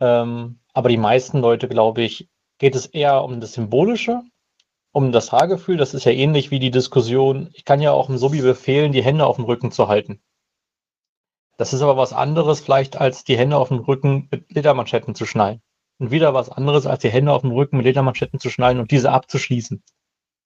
Ähm, 0.00 0.60
aber 0.74 0.88
die 0.88 0.96
meisten 0.96 1.38
Leute, 1.38 1.68
glaube 1.68 2.02
ich, 2.02 2.28
geht 2.58 2.74
es 2.74 2.86
eher 2.86 3.24
um 3.24 3.40
das 3.40 3.52
Symbolische, 3.54 4.22
um 4.92 5.12
das 5.12 5.32
Haargefühl. 5.32 5.76
Das 5.76 5.94
ist 5.94 6.04
ja 6.04 6.12
ähnlich 6.12 6.50
wie 6.50 6.58
die 6.58 6.70
Diskussion, 6.70 7.50
ich 7.54 7.64
kann 7.64 7.80
ja 7.80 7.92
auch 7.92 8.08
im 8.08 8.18
Sobi 8.18 8.42
befehlen, 8.42 8.92
die 8.92 9.02
Hände 9.02 9.26
auf 9.26 9.36
dem 9.36 9.44
Rücken 9.44 9.72
zu 9.72 9.88
halten. 9.88 10.20
Das 11.56 11.72
ist 11.72 11.82
aber 11.82 11.96
was 11.96 12.12
anderes 12.12 12.60
vielleicht, 12.60 12.96
als 13.00 13.24
die 13.24 13.36
Hände 13.36 13.56
auf 13.56 13.68
dem 13.68 13.78
Rücken 13.78 14.28
mit 14.30 14.52
Ledermanschetten 14.52 15.14
zu 15.14 15.26
schnallen. 15.26 15.60
Und 15.98 16.12
wieder 16.12 16.32
was 16.32 16.48
anderes, 16.48 16.86
als 16.86 17.02
die 17.02 17.10
Hände 17.10 17.32
auf 17.32 17.42
dem 17.42 17.50
Rücken 17.50 17.78
mit 17.78 17.86
Ledermanschetten 17.86 18.38
zu 18.38 18.50
schnallen 18.50 18.78
und 18.78 18.92
diese 18.92 19.10
abzuschließen. 19.10 19.82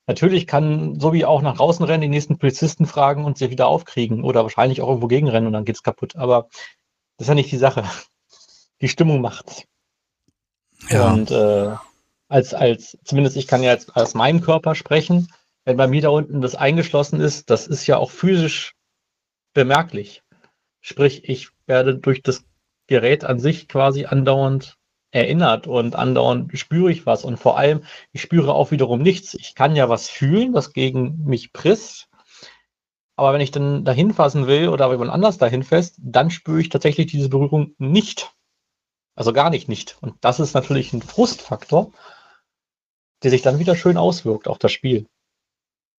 Natürlich 0.06 0.46
kann 0.46 0.98
Sobi 0.98 1.26
auch 1.26 1.42
nach 1.42 1.56
draußen 1.56 1.84
rennen, 1.84 2.00
die 2.00 2.08
nächsten 2.08 2.38
Polizisten 2.38 2.86
fragen 2.86 3.24
und 3.24 3.36
sie 3.36 3.50
wieder 3.50 3.68
aufkriegen 3.68 4.24
oder 4.24 4.42
wahrscheinlich 4.42 4.80
auch 4.80 4.88
irgendwo 4.88 5.06
gegenrennen 5.06 5.46
und 5.46 5.52
dann 5.52 5.66
geht's 5.66 5.82
kaputt. 5.82 6.16
Aber 6.16 6.48
das 7.18 7.26
ist 7.26 7.28
ja 7.28 7.34
nicht 7.34 7.52
die 7.52 7.58
Sache. 7.58 7.84
Die 8.80 8.88
Stimmung 8.88 9.20
macht's. 9.20 9.64
Ja. 10.88 11.12
Und 11.12 11.30
äh, 11.30 11.76
als, 12.32 12.54
als, 12.54 12.98
zumindest 13.04 13.36
ich 13.36 13.46
kann 13.46 13.62
ja 13.62 13.72
jetzt 13.72 13.94
aus 13.94 14.14
meinem 14.14 14.40
Körper 14.40 14.74
sprechen, 14.74 15.28
wenn 15.64 15.76
bei 15.76 15.86
mir 15.86 16.00
da 16.00 16.08
unten 16.08 16.40
das 16.40 16.54
eingeschlossen 16.54 17.20
ist, 17.20 17.50
das 17.50 17.66
ist 17.66 17.86
ja 17.86 17.98
auch 17.98 18.10
physisch 18.10 18.74
bemerklich. 19.54 20.22
Sprich, 20.80 21.28
ich 21.28 21.50
werde 21.66 21.96
durch 21.96 22.22
das 22.22 22.44
Gerät 22.86 23.24
an 23.24 23.38
sich 23.38 23.68
quasi 23.68 24.06
andauernd 24.06 24.78
erinnert 25.10 25.66
und 25.66 25.94
andauernd 25.94 26.58
spüre 26.58 26.90
ich 26.90 27.04
was 27.04 27.24
und 27.24 27.36
vor 27.36 27.58
allem, 27.58 27.84
ich 28.12 28.22
spüre 28.22 28.54
auch 28.54 28.70
wiederum 28.70 29.02
nichts. 29.02 29.34
Ich 29.34 29.54
kann 29.54 29.76
ja 29.76 29.90
was 29.90 30.08
fühlen, 30.08 30.54
was 30.54 30.72
gegen 30.72 31.24
mich 31.24 31.52
prisst, 31.52 32.08
aber 33.14 33.34
wenn 33.34 33.42
ich 33.42 33.50
dann 33.50 33.84
dahin 33.84 34.14
fassen 34.14 34.46
will 34.46 34.70
oder 34.70 34.90
jemand 34.90 35.10
anders 35.10 35.36
dahin 35.36 35.62
fest, 35.62 35.96
dann 35.98 36.30
spüre 36.30 36.62
ich 36.62 36.70
tatsächlich 36.70 37.08
diese 37.08 37.28
Berührung 37.28 37.74
nicht. 37.76 38.32
Also 39.14 39.34
gar 39.34 39.50
nicht 39.50 39.68
nicht. 39.68 39.98
Und 40.00 40.14
das 40.22 40.40
ist 40.40 40.54
natürlich 40.54 40.94
ein 40.94 41.02
Frustfaktor, 41.02 41.92
der 43.22 43.30
sich 43.30 43.42
dann 43.42 43.58
wieder 43.58 43.76
schön 43.76 43.96
auswirkt 43.96 44.48
auf 44.48 44.58
das 44.58 44.72
Spiel. 44.72 45.06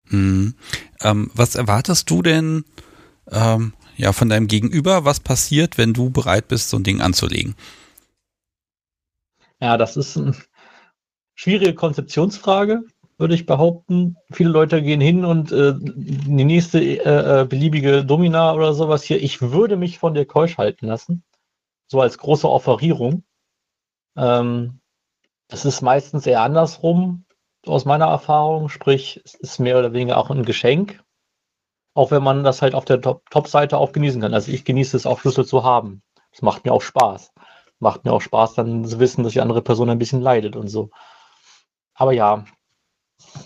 Hm. 0.08 0.54
Ähm, 1.00 1.30
was 1.34 1.54
erwartest 1.54 2.10
du 2.10 2.22
denn 2.22 2.64
ähm, 3.30 3.72
ja, 3.96 4.12
von 4.12 4.28
deinem 4.28 4.46
Gegenüber? 4.46 5.04
Was 5.04 5.20
passiert, 5.20 5.78
wenn 5.78 5.94
du 5.94 6.10
bereit 6.10 6.48
bist, 6.48 6.68
so 6.68 6.76
ein 6.76 6.84
Ding 6.84 7.00
anzulegen? 7.00 7.54
Ja, 9.60 9.78
das 9.78 9.96
ist 9.96 10.16
eine 10.16 10.34
schwierige 11.34 11.74
Konzeptionsfrage, 11.74 12.82
würde 13.18 13.34
ich 13.34 13.46
behaupten. 13.46 14.16
Viele 14.30 14.50
Leute 14.50 14.82
gehen 14.82 15.00
hin 15.00 15.24
und 15.24 15.52
äh, 15.52 15.74
die 15.78 16.44
nächste 16.44 16.80
äh, 16.80 17.42
äh, 17.42 17.44
beliebige 17.46 18.04
Domina 18.04 18.52
oder 18.52 18.74
sowas 18.74 19.04
hier, 19.04 19.22
ich 19.22 19.40
würde 19.40 19.76
mich 19.76 19.98
von 19.98 20.14
dir 20.14 20.26
keusch 20.26 20.58
halten 20.58 20.86
lassen. 20.86 21.24
So 21.86 22.00
als 22.00 22.18
große 22.18 22.48
Offerierung. 22.48 23.24
Ähm, 24.16 24.80
das 25.48 25.64
ist 25.64 25.82
meistens 25.82 26.26
eher 26.26 26.42
andersrum, 26.42 27.24
aus 27.66 27.84
meiner 27.84 28.06
Erfahrung. 28.06 28.68
Sprich, 28.68 29.20
es 29.24 29.34
ist 29.34 29.58
mehr 29.58 29.78
oder 29.78 29.92
weniger 29.92 30.18
auch 30.18 30.30
ein 30.30 30.44
Geschenk. 30.44 31.02
Auch 31.94 32.10
wenn 32.10 32.22
man 32.22 32.44
das 32.44 32.62
halt 32.62 32.74
auf 32.74 32.84
der 32.84 33.00
Top-Seite 33.00 33.78
auch 33.78 33.92
genießen 33.92 34.20
kann. 34.20 34.34
Also 34.34 34.50
ich 34.50 34.64
genieße 34.64 34.96
es 34.96 35.06
auch 35.06 35.20
Schlüssel 35.20 35.46
zu 35.46 35.62
haben. 35.62 36.02
Das 36.32 36.42
macht 36.42 36.64
mir 36.64 36.72
auch 36.72 36.82
Spaß. 36.82 37.32
Macht 37.78 38.04
mir 38.04 38.12
auch 38.12 38.20
Spaß, 38.20 38.54
dann 38.54 38.84
zu 38.84 38.98
wissen, 38.98 39.22
dass 39.22 39.32
die 39.34 39.40
andere 39.40 39.62
Person 39.62 39.90
ein 39.90 39.98
bisschen 39.98 40.20
leidet 40.20 40.56
und 40.56 40.68
so. 40.68 40.90
Aber 41.94 42.12
ja, 42.12 42.44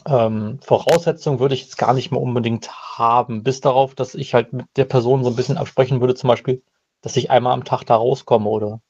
ähm, 0.06 0.60
Voraussetzungen 0.62 1.40
würde 1.40 1.54
ich 1.54 1.62
jetzt 1.62 1.78
gar 1.78 1.92
nicht 1.94 2.10
mehr 2.10 2.20
unbedingt 2.20 2.70
haben, 2.98 3.42
bis 3.42 3.60
darauf, 3.60 3.94
dass 3.94 4.14
ich 4.14 4.34
halt 4.34 4.52
mit 4.52 4.66
der 4.76 4.84
Person 4.84 5.24
so 5.24 5.30
ein 5.30 5.36
bisschen 5.36 5.58
absprechen 5.58 6.00
würde, 6.00 6.14
zum 6.14 6.28
Beispiel, 6.28 6.62
dass 7.02 7.16
ich 7.16 7.30
einmal 7.30 7.52
am 7.52 7.64
Tag 7.64 7.84
da 7.84 7.96
rauskomme 7.96 8.48
oder 8.48 8.80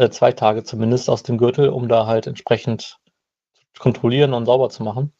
alle 0.00 0.10
zwei 0.10 0.32
Tage 0.32 0.64
zumindest 0.64 1.10
aus 1.10 1.22
dem 1.22 1.36
Gürtel, 1.36 1.68
um 1.68 1.88
da 1.88 2.06
halt 2.06 2.26
entsprechend 2.26 2.98
zu 3.74 3.82
kontrollieren 3.82 4.32
und 4.32 4.46
sauber 4.46 4.70
zu 4.70 4.82
machen. 4.82 5.12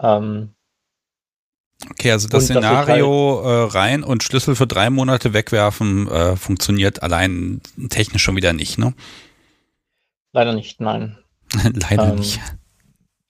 Ähm, 0.00 0.54
okay, 1.90 2.12
also 2.12 2.28
das 2.28 2.44
Szenario 2.44 3.42
halt 3.44 3.74
äh, 3.74 3.76
rein 3.78 4.04
und 4.04 4.22
Schlüssel 4.22 4.54
für 4.54 4.68
drei 4.68 4.88
Monate 4.88 5.32
wegwerfen 5.32 6.08
äh, 6.08 6.36
funktioniert 6.36 7.02
allein 7.02 7.60
technisch 7.90 8.22
schon 8.22 8.36
wieder 8.36 8.52
nicht, 8.52 8.78
ne? 8.78 8.94
Leider 10.32 10.52
nicht, 10.54 10.80
nein. 10.80 11.18
Leider 11.64 12.10
ähm, 12.10 12.16
nicht. 12.16 12.40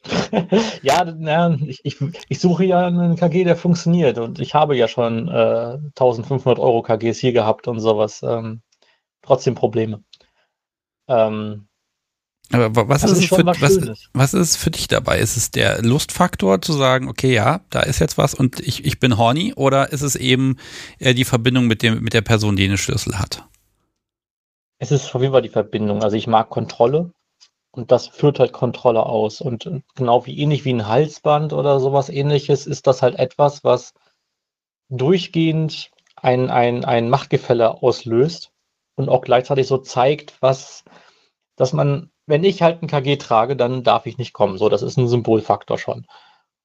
ja, 0.83 1.05
na, 1.05 1.57
ich, 1.66 1.81
ich, 1.83 1.97
ich, 2.28 2.38
suche 2.38 2.64
ja 2.64 2.87
einen 2.87 3.16
KG, 3.16 3.43
der 3.45 3.57
funktioniert 3.57 4.19
und 4.19 4.38
ich 4.38 4.55
habe 4.55 4.76
ja 4.76 4.87
schon 4.87 5.28
äh, 5.28 5.78
1500 5.99 6.59
Euro 6.59 6.83
KGs 6.83 7.19
hier 7.19 7.33
gehabt 7.33 7.66
und 7.66 7.81
sowas. 7.81 8.23
Ähm, 8.23 8.61
trotzdem 9.23 9.55
Probleme. 9.55 10.02
Ähm, 11.08 11.68
aber 12.52 12.88
was 12.88 13.02
ist, 13.02 13.18
ist 13.18 13.28
für, 13.28 13.44
was, 13.44 13.60
was, 13.60 14.08
was, 14.12 14.34
ist 14.34 14.56
für 14.56 14.70
dich 14.70 14.86
dabei? 14.86 15.18
Ist 15.18 15.36
es 15.36 15.50
der 15.50 15.82
Lustfaktor 15.82 16.62
zu 16.62 16.72
sagen, 16.75 17.08
okay, 17.08 17.34
ja, 17.34 17.60
da 17.70 17.80
ist 17.80 17.98
jetzt 17.98 18.18
was 18.18 18.34
und 18.34 18.60
ich, 18.60 18.84
ich 18.84 19.00
bin 19.00 19.18
horny 19.18 19.52
oder 19.54 19.92
ist 19.92 20.02
es 20.02 20.14
eben 20.14 20.56
äh, 21.00 21.12
die 21.12 21.25
Verbindung 21.25 21.66
mit, 21.66 21.82
dem, 21.82 22.02
mit 22.02 22.12
der 22.12 22.22
Person, 22.22 22.54
die 22.54 22.68
den 22.68 22.78
Schlüssel 22.78 23.18
hat? 23.18 23.44
Es 24.78 24.92
ist 24.92 25.12
auf 25.14 25.20
jeden 25.20 25.32
Fall 25.32 25.42
die 25.42 25.48
Verbindung. 25.48 26.04
Also 26.04 26.16
ich 26.16 26.28
mag 26.28 26.48
Kontrolle 26.48 27.10
und 27.72 27.90
das 27.90 28.06
führt 28.06 28.38
halt 28.38 28.52
Kontrolle 28.52 29.04
aus. 29.04 29.40
Und 29.40 29.68
genau 29.96 30.25
wie 30.26 30.38
ähnlich 30.38 30.64
wie 30.64 30.72
ein 30.72 30.86
Halsband 30.86 31.52
oder 31.52 31.80
sowas 31.80 32.08
ähnliches 32.08 32.66
ist 32.66 32.86
das 32.86 33.02
halt 33.02 33.18
etwas, 33.18 33.64
was 33.64 33.92
durchgehend 34.88 35.90
ein, 36.14 36.48
ein, 36.48 36.84
ein 36.84 37.10
Machtgefälle 37.10 37.82
auslöst 37.82 38.52
und 38.97 39.09
auch 39.09 39.21
gleichzeitig 39.21 39.67
so 39.67 39.79
zeigt, 39.79 40.41
was, 40.41 40.85
dass 41.57 41.73
man, 41.73 42.11
wenn 42.26 42.45
ich 42.45 42.62
halt 42.62 42.83
ein 42.83 42.88
KG 42.88 43.17
trage, 43.17 43.57
dann 43.57 43.85
darf 43.85 44.07
ich 44.07 44.19
nicht 44.19 44.33
kommen. 44.33 44.59
So, 44.59 44.69
das 44.69 44.83
ist 44.83 44.97
ein 44.97 45.09
Symbolfaktor 45.09 45.79
schon. 45.79 46.07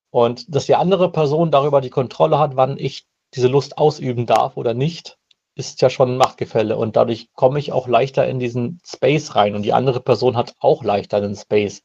Und 0.10 0.54
dass 0.54 0.66
die 0.66 0.76
andere 0.76 1.12
Person 1.12 1.52
darüber 1.52 1.82
die 1.82 1.90
Kontrolle 1.90 2.40
hat, 2.40 2.56
wann 2.56 2.78
ich 2.78 3.06
diese 3.34 3.48
Lust 3.48 3.78
ausüben 3.78 4.26
darf 4.26 4.58
oder 4.58 4.74
nicht, 4.74 5.18
ist 5.56 5.82
ja 5.82 5.90
schon 5.90 6.12
ein 6.14 6.18
Machtgefälle 6.18 6.78
und 6.78 6.96
dadurch 6.96 7.30
komme 7.34 7.60
ich 7.60 7.72
auch 7.72 7.88
leichter 7.88 8.28
in 8.28 8.40
diesen 8.40 8.82
Space 8.86 9.36
rein 9.36 9.56
und 9.56 9.64
die 9.64 9.74
andere 9.74 10.00
Person 10.00 10.38
hat 10.38 10.56
auch 10.60 10.84
leichter 10.84 11.18
einen 11.18 11.36
Space, 11.36 11.84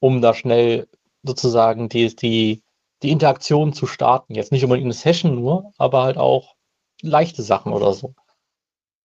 um 0.00 0.20
da 0.20 0.34
schnell 0.34 0.88
sozusagen 1.22 1.88
die, 1.88 2.14
die, 2.14 2.62
die 3.02 3.10
Interaktion 3.10 3.72
zu 3.72 3.86
starten. 3.86 4.34
Jetzt 4.34 4.52
nicht 4.52 4.64
unbedingt 4.64 4.86
eine 4.86 4.94
Session 4.94 5.34
nur, 5.34 5.72
aber 5.78 6.02
halt 6.02 6.18
auch 6.18 6.54
leichte 7.00 7.42
Sachen 7.42 7.72
oder 7.72 7.92
so. 7.92 8.14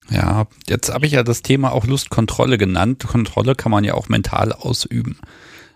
Ja, 0.09 0.47
jetzt 0.67 0.91
habe 0.91 1.05
ich 1.05 1.11
ja 1.11 1.23
das 1.23 1.41
Thema 1.41 1.71
auch 1.71 1.85
Lustkontrolle 1.85 2.57
genannt. 2.57 3.05
Kontrolle 3.07 3.55
kann 3.55 3.71
man 3.71 3.83
ja 3.83 3.93
auch 3.93 4.09
mental 4.09 4.53
ausüben. 4.53 5.19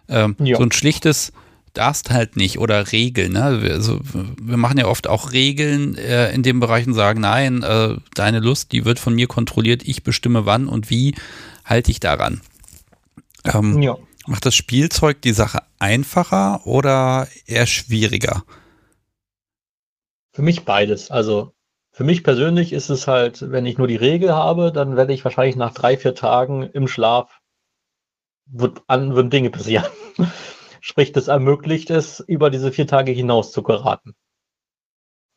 Ähm, 0.09 0.35
ja. 0.39 0.57
So 0.57 0.63
ein 0.63 0.71
schlichtes 0.71 1.33
darfst 1.73 2.11
halt 2.11 2.35
nicht 2.35 2.59
oder 2.59 2.91
Regeln. 2.91 3.33
Ne? 3.33 3.43
Also, 3.43 3.99
wir 4.03 4.57
machen 4.57 4.77
ja 4.77 4.85
oft 4.85 5.07
auch 5.07 5.31
Regeln 5.31 5.95
äh, 5.95 6.31
in 6.31 6.43
dem 6.43 6.59
Bereich 6.59 6.87
und 6.87 6.93
sagen, 6.93 7.21
nein, 7.21 7.63
äh, 7.63 7.97
deine 8.13 8.39
Lust, 8.39 8.71
die 8.71 8.85
wird 8.85 8.99
von 8.99 9.15
mir 9.15 9.27
kontrolliert, 9.27 9.83
ich 9.83 10.03
bestimme 10.03 10.45
wann 10.45 10.67
und 10.67 10.89
wie 10.89 11.15
halte 11.65 11.91
ich 11.91 11.99
daran. 11.99 12.41
Ähm, 13.45 13.81
ja. 13.81 13.97
Macht 14.25 14.45
das 14.45 14.55
Spielzeug 14.55 15.21
die 15.21 15.33
Sache 15.33 15.63
einfacher 15.79 16.65
oder 16.65 17.27
eher 17.45 17.65
schwieriger? 17.65 18.43
Für 20.31 20.41
mich 20.41 20.63
beides. 20.63 21.11
Also 21.11 21.52
für 21.93 22.03
mich 22.03 22.23
persönlich 22.23 22.73
ist 22.73 22.89
es 22.89 23.07
halt, 23.07 23.51
wenn 23.51 23.67
ich 23.67 23.77
nur 23.77 23.87
die 23.87 23.95
Regel 23.95 24.33
habe, 24.33 24.71
dann 24.71 24.95
werde 24.95 25.13
ich 25.13 25.23
wahrscheinlich 25.23 25.55
nach 25.55 25.75
drei, 25.75 25.95
vier 25.95 26.15
Tagen 26.15 26.63
im 26.63 26.87
Schlaf 26.87 27.39
wird 28.47 28.81
an, 28.87 29.15
würden 29.15 29.29
Dinge 29.29 29.51
passieren. 29.51 29.85
Sprich, 30.81 31.11
das 31.11 31.27
ermöglicht 31.27 31.91
es, 31.91 32.19
über 32.19 32.49
diese 32.49 32.71
vier 32.71 32.87
Tage 32.87 33.11
hinaus 33.11 33.51
zu 33.51 33.61
geraten. 33.61 34.15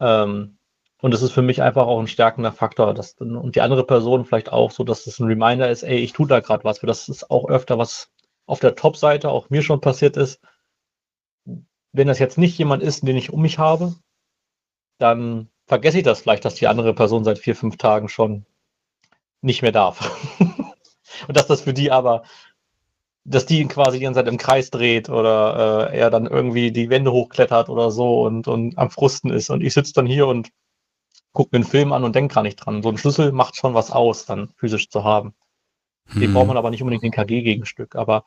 Ähm, 0.01 0.59
und 1.03 1.13
das 1.13 1.21
ist 1.21 1.33
für 1.33 1.43
mich 1.43 1.61
einfach 1.61 1.87
auch 1.87 2.01
ein 2.01 2.09
stärkender 2.09 2.53
Faktor. 2.53 2.95
Dass, 2.95 3.13
und 3.13 3.55
die 3.55 3.61
andere 3.61 3.85
Person 3.85 4.25
vielleicht 4.25 4.51
auch 4.51 4.71
so, 4.71 4.83
dass 4.83 5.07
es 5.07 5.21
ein 5.21 5.29
Reminder 5.29 5.69
ist, 5.69 5.83
ey, 5.83 5.99
ich 5.99 6.15
tue 6.15 6.27
da 6.27 6.41
gerade 6.41 6.65
was. 6.65 6.79
Für 6.79 6.87
das 6.87 7.11
ist 7.11 7.31
auch 7.31 7.51
öfter 7.51 7.77
was 7.77 8.11
auf 8.47 8.61
der 8.61 8.77
Top-Seite 8.77 9.29
auch 9.29 9.51
mir 9.51 9.63
schon 9.63 9.83
passiert 9.83 10.17
ist. 10.17 10.41
Wenn 11.93 12.09
das 12.09 12.19
jetzt 12.19 12.39
nicht 12.39 12.57
jemand 12.57 12.83
ist, 12.83 13.07
den 13.07 13.17
ich 13.17 13.31
um 13.31 13.43
mich 13.43 13.59
habe, 13.59 13.95
dann 14.99 15.51
vergesse 15.67 15.99
ich 15.99 16.05
das 16.05 16.21
vielleicht, 16.21 16.45
dass 16.45 16.55
die 16.55 16.69
andere 16.69 16.95
Person 16.95 17.25
seit 17.25 17.39
vier, 17.39 17.57
fünf 17.57 17.77
Tagen 17.77 18.09
schon 18.09 18.47
nicht 19.43 19.63
mehr 19.63 19.73
darf. 19.73 20.11
und 21.29 21.37
dass 21.37 21.47
das 21.47 21.63
für 21.63 21.75
die 21.75 21.91
aber 21.91 22.23
dass 23.29 23.45
die 23.45 23.61
ihn 23.61 23.69
quasi 23.69 23.99
die 23.99 24.05
ganze 24.05 24.21
Zeit 24.21 24.29
im 24.29 24.39
Kreis 24.39 24.71
dreht 24.71 25.09
oder 25.09 25.91
äh, 25.91 25.99
er 25.99 26.11
dann 26.11 26.27
irgendwie 26.27 26.71
die 26.71 26.91
Wände 26.91 27.11
hochklettert 27.11 27.69
oder 27.69 27.91
so 27.91 28.23
und, 28.23 28.47
und 28.47 28.79
am 28.79 28.91
Frusten 28.91 29.31
ist. 29.31 29.51
Und 29.51 29.63
ich 29.63 29.75
sitze 29.75 29.93
dann 29.95 30.07
hier 30.07 30.29
und 30.29 30.51
gucke 31.33 31.51
mir 31.53 31.59
einen 31.59 31.69
Film 31.69 31.93
an 31.93 32.05
und 32.05 32.15
denke 32.15 32.35
gar 32.35 32.45
nicht 32.45 32.57
dran. 32.57 32.83
So 32.83 32.89
ein 32.89 32.99
Schlüssel 32.99 33.33
macht 33.33 33.57
schon 33.57 33.75
was 33.75 33.91
aus, 33.91 34.27
dann 34.27 34.51
physisch 34.57 34.89
zu 34.91 35.03
haben. 35.03 35.35
Hm. 36.07 36.21
Den 36.21 36.33
braucht 36.35 36.47
man 36.47 36.57
aber 36.57 36.71
nicht 36.71 36.83
unbedingt 36.83 37.03
den 37.03 37.11
KG-Gegenstück. 37.11 37.97
Aber 37.97 38.25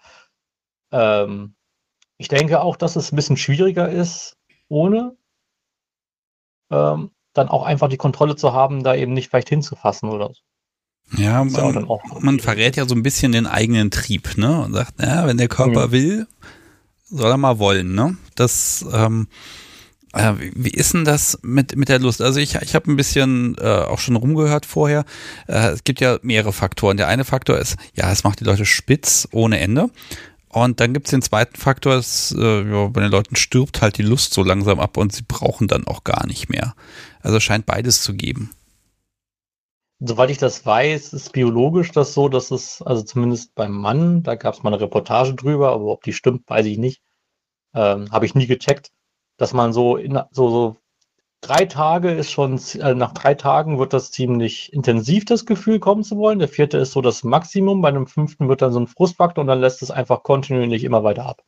ähm, 0.91 1.55
ich 2.17 2.27
denke 2.27 2.61
auch, 2.61 2.75
dass 2.75 2.97
es 2.97 3.11
ein 3.11 3.15
bisschen 3.15 3.37
schwieriger 3.37 3.87
ist, 3.87 4.37
ohne 4.67 5.15
ähm, 6.71 7.11
dann 7.33 7.49
auch 7.49 7.63
einfach 7.63 7.89
die 7.89 7.97
Kontrolle 7.97 8.35
zu 8.35 8.53
haben, 8.53 8.83
da 8.83 8.95
eben 8.95 9.13
nicht 9.13 9.29
vielleicht 9.29 9.49
hinzufassen 9.49 10.09
oder 10.09 10.29
so. 10.29 10.41
Ja, 11.17 11.43
man, 11.43 11.87
man, 12.19 12.39
verrät 12.39 12.75
ja 12.75 12.87
so 12.87 12.93
ein 12.93 13.01
bisschen 13.01 13.31
den 13.31 13.47
eigenen 13.47 13.89
Trieb, 13.89 14.37
ne? 14.37 14.61
Und 14.61 14.73
sagt, 14.73 15.01
ja, 15.01 15.25
wenn 15.25 15.37
der 15.37 15.47
Körper 15.47 15.85
ja. 15.85 15.91
will, 15.91 16.27
soll 17.09 17.31
er 17.31 17.37
mal 17.37 17.57
wollen, 17.57 17.95
ne? 17.95 18.15
Das, 18.35 18.85
ähm, 18.93 19.27
äh, 20.13 20.33
wie 20.37 20.69
ist 20.69 20.93
denn 20.93 21.05
das 21.05 21.39
mit, 21.41 21.75
mit 21.75 21.89
der 21.89 21.99
Lust? 21.99 22.21
Also 22.21 22.39
ich, 22.39 22.55
ich 22.55 22.75
habe 22.75 22.91
ein 22.91 22.95
bisschen 22.95 23.55
äh, 23.59 23.67
auch 23.67 23.99
schon 23.99 24.15
rumgehört 24.15 24.65
vorher. 24.65 25.03
Äh, 25.47 25.69
es 25.69 25.83
gibt 25.83 25.99
ja 25.99 26.19
mehrere 26.21 26.53
Faktoren. 26.53 26.97
Der 26.97 27.07
eine 27.07 27.25
Faktor 27.25 27.57
ist, 27.57 27.77
ja, 27.95 28.11
es 28.11 28.23
macht 28.23 28.39
die 28.39 28.45
Leute 28.45 28.65
spitz 28.65 29.27
ohne 29.31 29.59
Ende. 29.59 29.89
Und 30.49 30.79
dann 30.79 30.93
gibt 30.93 31.07
es 31.07 31.11
den 31.11 31.21
zweiten 31.21 31.55
Faktor, 31.55 31.95
ist, 31.95 32.31
äh, 32.31 32.63
bei 32.63 33.01
den 33.01 33.11
Leuten 33.11 33.35
stirbt 33.35 33.81
halt 33.81 33.97
die 33.97 34.03
Lust 34.03 34.33
so 34.33 34.43
langsam 34.43 34.79
ab 34.79 34.97
und 34.97 35.13
sie 35.13 35.23
brauchen 35.27 35.67
dann 35.67 35.85
auch 35.85 36.03
gar 36.03 36.25
nicht 36.25 36.49
mehr. 36.49 36.73
Also 37.21 37.39
scheint 37.39 37.65
beides 37.65 38.01
zu 38.01 38.15
geben 38.15 38.51
soweit 39.99 40.29
ich 40.29 40.37
das 40.37 40.65
weiß, 40.65 41.13
ist 41.13 41.33
biologisch 41.33 41.91
das 41.91 42.13
so, 42.13 42.29
dass 42.29 42.51
es, 42.51 42.81
also 42.81 43.03
zumindest 43.03 43.53
beim 43.55 43.73
Mann, 43.73 44.23
da 44.23 44.35
gab 44.35 44.53
es 44.53 44.63
mal 44.63 44.73
eine 44.73 44.81
Reportage 44.81 45.35
drüber, 45.35 45.71
aber 45.71 45.85
ob 45.85 46.03
die 46.03 46.13
stimmt, 46.13 46.49
weiß 46.49 46.65
ich 46.65 46.77
nicht. 46.77 47.01
Ähm, 47.73 48.11
Habe 48.11 48.25
ich 48.25 48.35
nie 48.35 48.47
gecheckt, 48.47 48.91
dass 49.37 49.53
man 49.53 49.73
so 49.73 49.97
in 49.97 50.19
so, 50.31 50.49
so 50.49 50.77
drei 51.41 51.65
Tage 51.65 52.11
ist 52.11 52.31
schon, 52.31 52.53
also 52.53 52.93
nach 52.93 53.13
drei 53.13 53.33
Tagen 53.33 53.79
wird 53.79 53.93
das 53.93 54.11
ziemlich 54.11 54.73
intensiv, 54.73 55.25
das 55.25 55.45
Gefühl 55.45 55.79
kommen 55.79 56.03
zu 56.03 56.17
wollen. 56.17 56.39
Der 56.39 56.47
vierte 56.47 56.77
ist 56.77 56.91
so 56.91 57.01
das 57.01 57.23
Maximum, 57.23 57.81
bei 57.81 57.89
einem 57.89 58.07
fünften 58.07 58.49
wird 58.49 58.61
dann 58.61 58.73
so 58.73 58.79
ein 58.79 58.87
Frustfaktor 58.87 59.41
und 59.41 59.47
dann 59.47 59.61
lässt 59.61 59.81
es 59.81 59.91
einfach 59.91 60.23
kontinuierlich 60.23 60.83
immer 60.83 61.03
weiter 61.03 61.25
ab. 61.25 61.43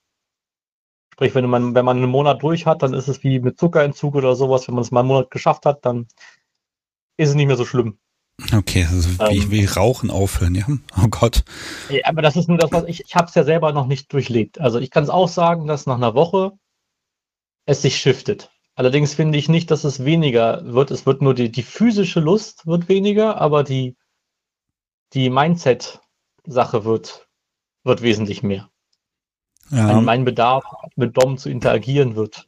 Sprich, 1.13 1.35
wenn 1.35 1.49
man, 1.49 1.75
wenn 1.75 1.85
man 1.85 1.97
einen 1.97 2.09
Monat 2.09 2.41
durch 2.41 2.65
hat, 2.65 2.81
dann 2.83 2.93
ist 2.93 3.07
es 3.07 3.23
wie 3.23 3.39
mit 3.39 3.59
Zuckerentzug 3.59 4.15
oder 4.15 4.35
sowas. 4.35 4.67
Wenn 4.67 4.75
man 4.75 4.83
es 4.83 4.91
mal 4.91 5.01
einen 5.01 5.09
Monat 5.09 5.29
geschafft 5.29 5.65
hat, 5.65 5.85
dann 5.85 6.07
ist 7.17 7.29
es 7.29 7.35
nicht 7.35 7.47
mehr 7.47 7.57
so 7.57 7.65
schlimm. 7.65 7.99
Okay, 8.55 8.87
also 8.89 9.09
wie, 9.09 9.37
ähm, 9.37 9.51
wie 9.51 9.65
Rauchen 9.65 10.09
aufhören, 10.09 10.55
ja. 10.55 10.65
Oh 10.97 11.07
Gott. 11.09 11.43
Ja, 11.89 12.05
aber 12.05 12.21
das 12.21 12.35
ist 12.35 12.47
nur 12.47 12.57
das, 12.57 12.71
was 12.71 12.85
ich, 12.85 13.03
ich 13.05 13.15
habe 13.15 13.27
es 13.27 13.35
ja 13.35 13.43
selber 13.43 13.71
noch 13.71 13.85
nicht 13.85 14.11
durchlebt. 14.11 14.59
Also 14.59 14.79
ich 14.79 14.89
kann 14.89 15.03
es 15.03 15.09
auch 15.09 15.27
sagen, 15.27 15.67
dass 15.67 15.85
nach 15.85 15.97
einer 15.97 16.15
Woche 16.15 16.53
es 17.65 17.81
sich 17.81 17.97
shiftet. 17.97 18.50
Allerdings 18.75 19.13
finde 19.13 19.37
ich 19.37 19.49
nicht, 19.49 19.69
dass 19.69 19.83
es 19.83 20.05
weniger 20.05 20.61
wird. 20.65 20.91
Es 20.91 21.05
wird 21.05 21.21
nur 21.21 21.33
die, 21.33 21.51
die 21.51 21.63
physische 21.63 22.19
Lust 22.19 22.65
wird 22.65 22.87
weniger, 22.89 23.39
aber 23.39 23.63
die, 23.63 23.95
die 25.13 25.29
Mindset-Sache 25.29 26.85
wird, 26.85 27.27
wird 27.83 28.01
wesentlich 28.01 28.43
mehr. 28.43 28.69
Ja. 29.69 29.87
Mein, 29.87 30.05
mein 30.05 30.25
Bedarf, 30.25 30.63
mit 30.95 31.17
Dom 31.17 31.37
zu 31.37 31.49
interagieren, 31.49 32.15
wird, 32.15 32.47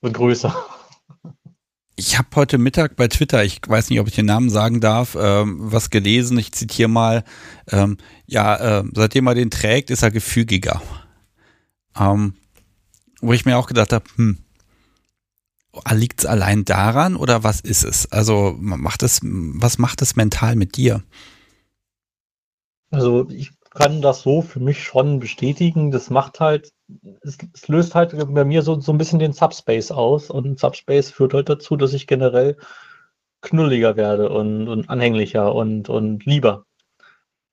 wird 0.00 0.14
größer. 0.14 0.54
Ich 1.96 2.16
habe 2.16 2.28
heute 2.34 2.56
Mittag 2.56 2.96
bei 2.96 3.08
Twitter, 3.08 3.44
ich 3.44 3.60
weiß 3.66 3.90
nicht, 3.90 4.00
ob 4.00 4.08
ich 4.08 4.14
den 4.14 4.24
Namen 4.24 4.48
sagen 4.48 4.80
darf, 4.80 5.18
ähm, 5.20 5.58
was 5.60 5.90
gelesen. 5.90 6.38
Ich 6.38 6.52
zitiere 6.52 6.88
mal, 6.88 7.24
ähm, 7.70 7.98
ja, 8.24 8.80
äh, 8.80 8.84
seitdem 8.94 9.26
er 9.26 9.34
den 9.34 9.50
trägt, 9.50 9.90
ist 9.90 10.02
er 10.02 10.10
gefügiger. 10.10 10.80
Ähm, 11.98 12.34
wo 13.20 13.34
ich 13.34 13.44
mir 13.44 13.58
auch 13.58 13.66
gedacht 13.66 13.92
habe, 13.92 14.04
hm, 14.16 14.38
liegt 15.92 16.20
es 16.20 16.26
allein 16.26 16.64
daran 16.64 17.16
oder 17.16 17.44
was 17.44 17.60
ist 17.60 17.84
es? 17.84 18.10
Also 18.10 18.54
macht 18.58 19.02
es, 19.02 19.20
was 19.22 19.78
macht 19.78 20.02
es 20.02 20.16
mental 20.16 20.56
mit 20.56 20.76
dir? 20.76 21.02
Also 22.90 23.28
ich 23.30 23.52
kann 23.70 24.02
das 24.02 24.22
so 24.22 24.42
für 24.42 24.60
mich 24.60 24.82
schon 24.82 25.20
bestätigen. 25.20 25.90
Das 25.90 26.10
macht 26.10 26.40
halt, 26.40 26.72
es, 27.22 27.38
es 27.54 27.68
löst 27.68 27.94
halt 27.94 28.14
bei 28.34 28.44
mir 28.44 28.62
so, 28.62 28.80
so 28.80 28.92
ein 28.92 28.98
bisschen 28.98 29.20
den 29.20 29.32
Subspace 29.32 29.92
aus 29.92 30.30
und 30.30 30.58
Subspace 30.58 31.10
führt 31.10 31.34
halt 31.34 31.48
dazu, 31.48 31.76
dass 31.76 31.92
ich 31.92 32.06
generell 32.06 32.56
knulliger 33.42 33.96
werde 33.96 34.30
und, 34.30 34.68
und 34.68 34.90
anhänglicher 34.90 35.54
und, 35.54 35.88
und 35.88 36.26
lieber. 36.26 36.66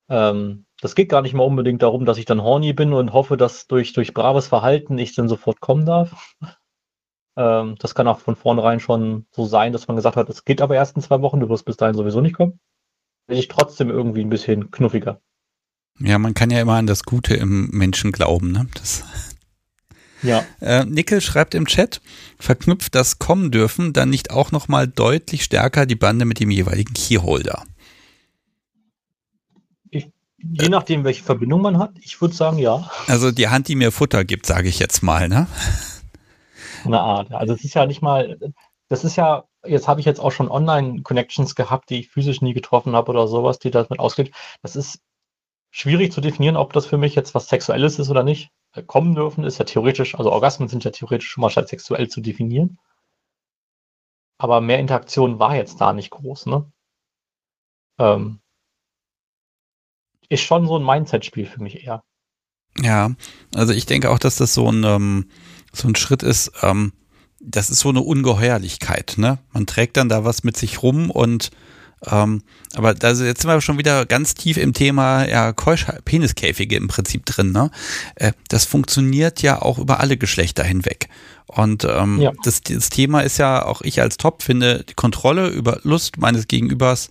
Ähm, 0.09 0.65
das 0.81 0.95
geht 0.95 1.09
gar 1.09 1.21
nicht 1.21 1.33
mal 1.33 1.43
unbedingt 1.43 1.81
darum, 1.81 2.05
dass 2.05 2.17
ich 2.17 2.25
dann 2.25 2.43
horny 2.43 2.73
bin 2.73 2.93
und 2.93 3.13
hoffe, 3.13 3.37
dass 3.37 3.67
durch, 3.67 3.93
durch 3.93 4.13
braves 4.13 4.47
Verhalten 4.47 4.97
ich 4.97 5.15
dann 5.15 5.29
sofort 5.29 5.59
kommen 5.59 5.85
darf. 5.85 6.35
Ähm, 7.37 7.75
das 7.77 7.93
kann 7.93 8.07
auch 8.07 8.19
von 8.19 8.35
vornherein 8.35 8.79
schon 8.79 9.27
so 9.31 9.45
sein, 9.45 9.71
dass 9.71 9.87
man 9.87 9.95
gesagt 9.95 10.17
hat, 10.17 10.27
es 10.27 10.43
geht 10.43 10.59
aber 10.59 10.75
erst 10.75 10.95
in 10.95 11.03
zwei 11.03 11.21
Wochen, 11.21 11.39
du 11.39 11.47
wirst 11.49 11.65
bis 11.65 11.77
dahin 11.77 11.95
sowieso 11.95 12.19
nicht 12.19 12.35
kommen. 12.35 12.59
Bin 13.27 13.37
ich 13.37 13.47
trotzdem 13.47 13.91
irgendwie 13.91 14.21
ein 14.21 14.29
bisschen 14.29 14.71
knuffiger. 14.71 15.21
Ja, 15.99 16.17
man 16.17 16.33
kann 16.33 16.49
ja 16.49 16.59
immer 16.59 16.73
an 16.73 16.87
das 16.87 17.03
Gute 17.03 17.35
im 17.35 17.69
Menschen 17.69 18.11
glauben, 18.11 18.51
ne? 18.51 18.67
Das 18.73 19.03
ja. 20.23 20.43
Äh, 20.61 20.85
Nickel 20.85 21.21
schreibt 21.21 21.53
im 21.53 21.67
Chat, 21.67 22.01
verknüpft 22.39 22.95
das 22.95 23.19
Kommen 23.19 23.51
dürfen 23.51 23.93
dann 23.93 24.09
nicht 24.09 24.31
auch 24.31 24.51
nochmal 24.51 24.87
deutlich 24.87 25.43
stärker 25.43 25.85
die 25.85 25.95
Bande 25.95 26.25
mit 26.25 26.39
dem 26.39 26.49
jeweiligen 26.49 26.95
Keyholder? 26.95 27.63
Ich, 29.91 30.09
je 30.39 30.69
nachdem, 30.69 31.03
welche 31.03 31.23
Verbindung 31.23 31.61
man 31.61 31.77
hat, 31.77 31.91
ich 32.01 32.19
würde 32.19 32.33
sagen, 32.33 32.57
ja. 32.57 32.89
Also 33.05 33.31
die 33.31 33.49
Hand, 33.49 33.67
die 33.67 33.75
mir 33.75 33.91
Futter 33.91 34.25
gibt, 34.25 34.47
sage 34.47 34.69
ich 34.69 34.79
jetzt 34.79 35.03
mal, 35.03 35.29
ne? 35.29 35.45
Eine 36.85 37.01
Art. 37.01 37.31
Also 37.31 37.53
es 37.53 37.63
ist 37.63 37.73
ja 37.73 37.85
nicht 37.85 38.01
mal, 38.01 38.37
das 38.89 39.03
ist 39.03 39.15
ja, 39.15 39.45
jetzt 39.65 39.87
habe 39.87 39.99
ich 39.99 40.05
jetzt 40.05 40.19
auch 40.19 40.31
schon 40.31 40.49
Online-Connections 40.49 41.55
gehabt, 41.55 41.89
die 41.89 41.99
ich 41.99 42.09
physisch 42.09 42.41
nie 42.41 42.53
getroffen 42.53 42.95
habe 42.95 43.11
oder 43.11 43.27
sowas, 43.27 43.59
die 43.59 43.71
damit 43.71 43.99
ausgeht. 43.99 44.33
Das 44.61 44.75
ist 44.75 45.01
schwierig 45.71 46.11
zu 46.11 46.21
definieren, 46.21 46.57
ob 46.57 46.73
das 46.73 46.85
für 46.85 46.97
mich 46.97 47.15
jetzt 47.15 47.35
was 47.35 47.47
Sexuelles 47.47 47.99
ist 47.99 48.09
oder 48.09 48.23
nicht. 48.23 48.51
Äh, 48.73 48.83
kommen 48.83 49.15
dürfen 49.15 49.43
ist 49.43 49.57
ja 49.57 49.65
theoretisch, 49.65 50.15
also 50.15 50.31
Orgasmen 50.31 50.69
sind 50.69 50.83
ja 50.83 50.91
theoretisch 50.91 51.29
schon 51.29 51.41
mal 51.41 51.49
sexuell 51.49 52.07
zu 52.07 52.21
definieren. 52.21 52.79
Aber 54.39 54.61
mehr 54.61 54.79
Interaktion 54.79 55.39
war 55.39 55.55
jetzt 55.55 55.81
da 55.81 55.93
nicht 55.93 56.11
groß, 56.11 56.45
ne? 56.45 56.71
Ähm, 57.99 58.39
ist 60.29 60.43
schon 60.43 60.67
so 60.67 60.77
ein 60.77 60.85
Mindset-Spiel 60.85 61.45
für 61.45 61.61
mich 61.61 61.83
eher. 61.83 62.03
Ja, 62.79 63.11
also 63.55 63.73
ich 63.73 63.87
denke 63.87 64.11
auch, 64.11 64.19
dass 64.19 64.35
das 64.35 64.53
so 64.53 64.71
ein, 64.71 64.83
ähm, 64.83 65.31
so 65.73 65.87
ein 65.87 65.95
Schritt 65.95 66.23
ist, 66.23 66.51
ähm, 66.61 66.93
das 67.39 67.69
ist 67.69 67.79
so 67.79 67.89
eine 67.89 68.01
Ungeheuerlichkeit, 68.01 69.15
ne? 69.17 69.39
Man 69.53 69.67
trägt 69.67 69.97
dann 69.97 70.09
da 70.09 70.25
was 70.25 70.43
mit 70.43 70.57
sich 70.57 70.81
rum 70.81 71.11
und 71.11 71.51
ähm, 72.05 72.43
aber 72.75 72.93
da 72.93 73.09
jetzt 73.09 73.41
sind 73.41 73.49
wir 73.49 73.59
schon 73.61 73.79
wieder 73.79 74.05
ganz 74.05 74.35
tief 74.35 74.57
im 74.57 74.73
Thema 74.73 75.27
ja, 75.27 75.53
Peniskäfige 76.05 76.75
im 76.75 76.87
Prinzip 76.87 77.25
drin. 77.25 77.51
Ne? 77.51 77.71
Äh, 78.15 78.33
das 78.49 78.65
funktioniert 78.65 79.41
ja 79.41 79.61
auch 79.61 79.79
über 79.79 79.99
alle 79.99 80.17
Geschlechter 80.17 80.63
hinweg. 80.63 81.09
Und 81.47 81.85
ähm, 81.85 82.21
ja. 82.21 82.33
das, 82.43 82.61
das 82.61 82.89
Thema 82.89 83.21
ist 83.21 83.37
ja 83.37 83.65
auch 83.65 83.81
ich 83.81 84.01
als 84.01 84.17
Top 84.17 84.43
finde, 84.43 84.83
die 84.87 84.93
Kontrolle 84.93 85.47
über 85.47 85.79
Lust 85.83 86.17
meines 86.17 86.47
Gegenübers, 86.47 87.09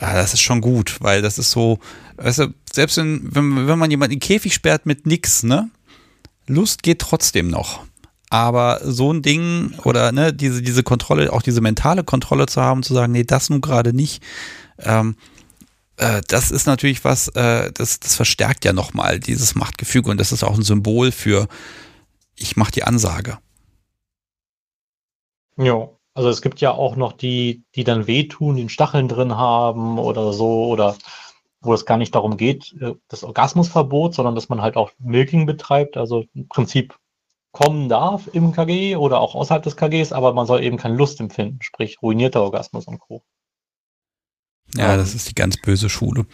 ja, 0.00 0.14
das 0.14 0.34
ist 0.34 0.42
schon 0.42 0.60
gut, 0.60 0.98
weil 1.00 1.22
das 1.22 1.38
ist 1.38 1.50
so, 1.50 1.78
weißt 2.16 2.40
du, 2.40 2.54
selbst 2.70 2.98
wenn, 2.98 3.34
wenn, 3.34 3.66
wenn 3.66 3.78
man 3.78 3.90
jemanden 3.90 4.12
in 4.12 4.20
den 4.20 4.26
Käfig 4.26 4.54
sperrt 4.54 4.86
mit 4.86 5.06
nix, 5.06 5.42
ne? 5.42 5.70
Lust 6.46 6.82
geht 6.82 7.00
trotzdem 7.00 7.48
noch. 7.48 7.84
Aber 8.28 8.80
so 8.82 9.12
ein 9.12 9.22
Ding 9.22 9.74
oder 9.84 10.10
ne, 10.12 10.32
diese, 10.32 10.60
diese 10.62 10.82
Kontrolle, 10.82 11.32
auch 11.32 11.42
diese 11.42 11.60
mentale 11.60 12.02
Kontrolle 12.02 12.46
zu 12.46 12.60
haben, 12.60 12.82
zu 12.82 12.92
sagen, 12.92 13.12
nee, 13.12 13.24
das 13.24 13.50
nun 13.50 13.60
gerade 13.60 13.92
nicht, 13.92 14.22
ähm, 14.80 15.16
äh, 15.96 16.22
das 16.28 16.50
ist 16.50 16.66
natürlich 16.66 17.04
was, 17.04 17.28
äh, 17.28 17.70
das, 17.72 18.00
das 18.00 18.16
verstärkt 18.16 18.64
ja 18.64 18.72
nochmal 18.72 19.20
dieses 19.20 19.54
Machtgefüge 19.54 20.10
und 20.10 20.18
das 20.18 20.32
ist 20.32 20.42
auch 20.42 20.56
ein 20.56 20.62
Symbol 20.62 21.12
für, 21.12 21.48
ich 22.34 22.56
mache 22.56 22.72
die 22.72 22.84
Ansage. 22.84 23.38
Ja, 25.56 25.88
also 26.14 26.28
es 26.28 26.42
gibt 26.42 26.60
ja 26.60 26.72
auch 26.72 26.96
noch 26.96 27.12
die, 27.12 27.64
die 27.74 27.84
dann 27.84 28.06
wehtun, 28.06 28.56
den 28.56 28.68
Stacheln 28.68 29.08
drin 29.08 29.36
haben 29.36 29.98
oder 29.98 30.32
so, 30.32 30.66
oder 30.66 30.96
wo 31.66 31.74
es 31.74 31.86
gar 31.86 31.98
nicht 31.98 32.14
darum 32.14 32.36
geht, 32.36 32.74
äh, 32.80 32.94
das 33.08 33.24
Orgasmusverbot, 33.24 34.14
sondern 34.14 34.34
dass 34.34 34.48
man 34.48 34.62
halt 34.62 34.76
auch 34.76 34.90
Milking 34.98 35.46
betreibt, 35.46 35.96
also 35.96 36.24
im 36.34 36.48
Prinzip 36.48 36.98
kommen 37.52 37.88
darf 37.88 38.28
im 38.32 38.52
KG 38.52 38.96
oder 38.96 39.20
auch 39.20 39.34
außerhalb 39.34 39.62
des 39.62 39.76
KGs, 39.76 40.12
aber 40.12 40.34
man 40.34 40.46
soll 40.46 40.62
eben 40.62 40.76
keine 40.76 40.96
Lust 40.96 41.20
empfinden, 41.20 41.62
sprich 41.62 42.02
ruinierter 42.02 42.42
Orgasmus 42.42 42.86
und 42.86 42.98
Co. 42.98 43.22
Ja, 44.74 44.96
das 44.96 45.14
ist 45.14 45.30
die 45.30 45.34
ganz 45.34 45.56
böse 45.60 45.88
Schule. 45.88 46.26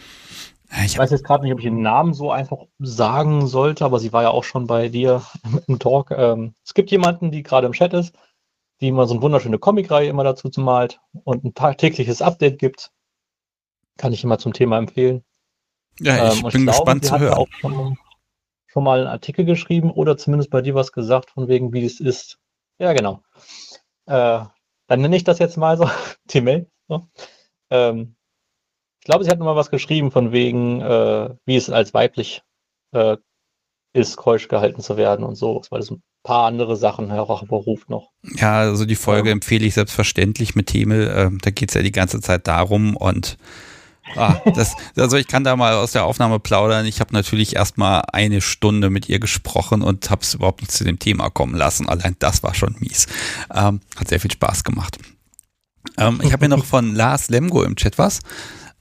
Ich, 0.79 0.85
ich 0.85 0.97
weiß 0.97 1.11
jetzt 1.11 1.23
gerade 1.23 1.43
nicht, 1.43 1.53
ob 1.53 1.59
ich 1.59 1.65
den 1.65 1.81
Namen 1.81 2.13
so 2.13 2.31
einfach 2.31 2.65
sagen 2.79 3.47
sollte, 3.47 3.85
aber 3.85 3.99
sie 3.99 4.11
war 4.11 4.23
ja 4.23 4.31
auch 4.31 4.43
schon 4.43 4.67
bei 4.67 4.89
dir 4.89 5.23
im 5.67 5.79
Talk. 5.79 6.11
Ähm, 6.11 6.55
es 6.65 6.73
gibt 6.73 6.91
jemanden, 6.91 7.31
die 7.31 7.43
gerade 7.43 7.67
im 7.67 7.73
Chat 7.73 7.93
ist, 7.93 8.15
die 8.81 8.87
immer 8.87 9.07
so 9.07 9.13
eine 9.13 9.21
wunderschöne 9.21 9.59
Comicreihe 9.59 10.09
immer 10.09 10.23
dazu 10.23 10.49
malt 10.57 10.99
und 11.23 11.45
ein 11.45 11.77
tägliches 11.77 12.21
Update 12.21 12.59
gibt. 12.59 12.91
Kann 13.97 14.13
ich 14.13 14.23
immer 14.23 14.37
zum 14.37 14.53
Thema 14.53 14.77
empfehlen. 14.77 15.23
Ja, 15.99 16.27
ich 16.27 16.35
ähm, 16.35 16.51
bin 16.51 16.61
ich 16.61 16.67
gespannt 16.67 17.03
glaube, 17.03 17.17
zu 17.17 17.19
hören. 17.19 17.37
Auch 17.37 17.47
schon, 17.59 17.97
schon 18.67 18.83
mal 18.83 18.99
einen 18.99 19.07
Artikel 19.07 19.45
geschrieben 19.45 19.91
oder 19.91 20.17
zumindest 20.17 20.49
bei 20.49 20.61
dir 20.61 20.75
was 20.75 20.91
gesagt, 20.91 21.31
von 21.31 21.47
wegen, 21.47 21.73
wie 21.73 21.85
es 21.85 21.99
ist. 21.99 22.39
Ja, 22.79 22.93
genau. 22.93 23.21
Äh, 24.05 24.43
dann 24.87 25.01
nenne 25.01 25.15
ich 25.15 25.23
das 25.23 25.39
jetzt 25.39 25.57
mal 25.57 25.77
so, 25.77 25.89
Timel. 26.27 26.69
So. 26.87 27.07
Ähm, 27.69 28.15
ich 28.99 29.05
glaube, 29.05 29.23
sie 29.23 29.29
hat 29.29 29.37
nochmal 29.37 29.55
was 29.55 29.69
geschrieben, 29.69 30.11
von 30.11 30.31
wegen, 30.31 30.81
äh, 30.81 31.29
wie 31.45 31.55
es 31.55 31.69
als 31.69 31.93
weiblich 31.93 32.41
äh, 32.93 33.17
ist, 33.93 34.17
keusch 34.17 34.47
gehalten 34.47 34.81
zu 34.81 34.97
werden 34.97 35.25
und 35.25 35.35
so, 35.35 35.61
weil 35.69 35.81
es 35.81 35.91
ein 35.91 36.01
paar 36.23 36.45
andere 36.45 36.77
Sachen 36.77 37.11
hervorruft 37.11 37.89
noch. 37.89 38.11
Ja, 38.23 38.61
also 38.61 38.85
die 38.85 38.95
Folge 38.95 39.29
ja. 39.29 39.33
empfehle 39.33 39.65
ich 39.65 39.73
selbstverständlich 39.73 40.55
mit 40.55 40.67
Themel. 40.67 41.07
Äh, 41.07 41.37
da 41.41 41.51
geht 41.51 41.69
es 41.69 41.75
ja 41.75 41.81
die 41.81 41.91
ganze 41.91 42.21
Zeit 42.21 42.47
darum 42.47 42.95
und 42.95 43.37
Ah, 44.15 44.39
das, 44.55 44.75
also 44.97 45.17
ich 45.17 45.27
kann 45.27 45.43
da 45.43 45.55
mal 45.55 45.75
aus 45.75 45.93
der 45.93 46.05
Aufnahme 46.05 46.39
plaudern. 46.39 46.85
Ich 46.85 46.99
habe 46.99 47.13
natürlich 47.13 47.55
erstmal 47.55 48.03
eine 48.11 48.41
Stunde 48.41 48.89
mit 48.89 49.09
ihr 49.09 49.19
gesprochen 49.19 49.81
und 49.81 50.09
habe 50.09 50.21
es 50.21 50.33
überhaupt 50.33 50.61
nicht 50.61 50.71
zu 50.71 50.83
dem 50.83 50.99
Thema 50.99 51.29
kommen 51.29 51.55
lassen. 51.55 51.87
Allein 51.87 52.15
das 52.19 52.43
war 52.43 52.53
schon 52.53 52.75
mies. 52.79 53.07
Ähm, 53.53 53.81
hat 53.95 54.09
sehr 54.09 54.19
viel 54.19 54.31
Spaß 54.31 54.63
gemacht. 54.63 54.97
Ähm, 55.97 56.19
ich 56.23 56.33
habe 56.33 56.45
hier 56.45 56.55
noch 56.55 56.65
von 56.65 56.93
Lars 56.93 57.29
Lemgo 57.29 57.63
im 57.63 57.75
Chat 57.75 57.97
was. 57.97 58.19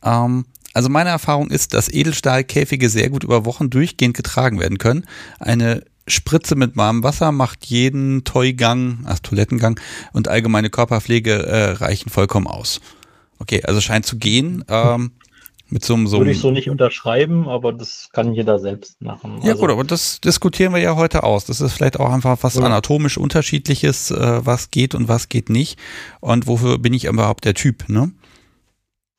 Ähm, 0.03 0.47
also 0.75 0.89
meine 0.89 1.11
Erfahrung 1.11 1.51
ist, 1.51 1.75
dass 1.75 1.89
Edelstahlkäfige 1.89 2.89
sehr 2.89 3.11
gut 3.11 3.25
über 3.25 3.45
Wochen 3.45 3.71
durchgehend 3.71 4.17
getragen 4.17 4.59
werden 4.59 4.79
können. 4.79 5.07
Eine 5.39 5.85
Spritze 6.09 6.57
mit 6.57 6.77
warmem 6.77 7.05
Wasser 7.05 7.31
macht 7.31 7.67
jeden 7.67 8.25
Toigang, 8.25 9.01
also 9.05 9.21
Toilettengang 9.23 9.79
und 10.13 10.29
allgemeine 10.29 10.71
Körperpflege 10.71 11.47
äh, 11.47 11.71
reichen 11.73 12.11
vollkommen 12.11 12.47
aus. 12.47 12.81
Okay, 13.43 13.61
also 13.65 13.81
scheint 13.81 14.07
zu 14.07 14.19
gehen. 14.19 14.65
Ähm, 14.69 15.13
mit 15.69 15.85
so 15.85 15.95
einem, 15.95 16.07
so 16.07 16.19
Würde 16.19 16.31
ich 16.31 16.39
so 16.39 16.51
nicht 16.51 16.71
unterschreiben, 16.71 17.49
aber 17.49 17.73
das 17.73 18.11
kann 18.13 18.35
jeder 18.35 18.59
selbst 18.59 19.01
machen. 19.01 19.39
Ja 19.43 19.53
also, 19.53 19.63
gut, 19.63 19.71
aber 19.71 19.85
das 19.85 20.21
diskutieren 20.21 20.73
wir 20.75 20.81
ja 20.81 20.95
heute 20.95 21.25
aus. 21.25 21.47
Das 21.47 21.61
ist 21.61 21.73
vielleicht 21.73 21.99
auch 21.99 22.11
einfach 22.11 22.39
was 22.43 22.55
ja. 22.55 22.63
anatomisch 22.63 23.19
unterschiedliches, 23.19 24.11
äh, 24.11 24.47
was 24.47 24.71
geht 24.71 24.95
und 24.95 25.09
was 25.09 25.29
geht 25.29 25.49
nicht. 25.49 25.79
Und 26.21 26.47
wofür 26.47 26.79
bin 26.79 26.93
ich 26.93 27.07
überhaupt 27.07 27.45
der 27.45 27.55
Typ, 27.55 27.89
ne? 27.89 28.13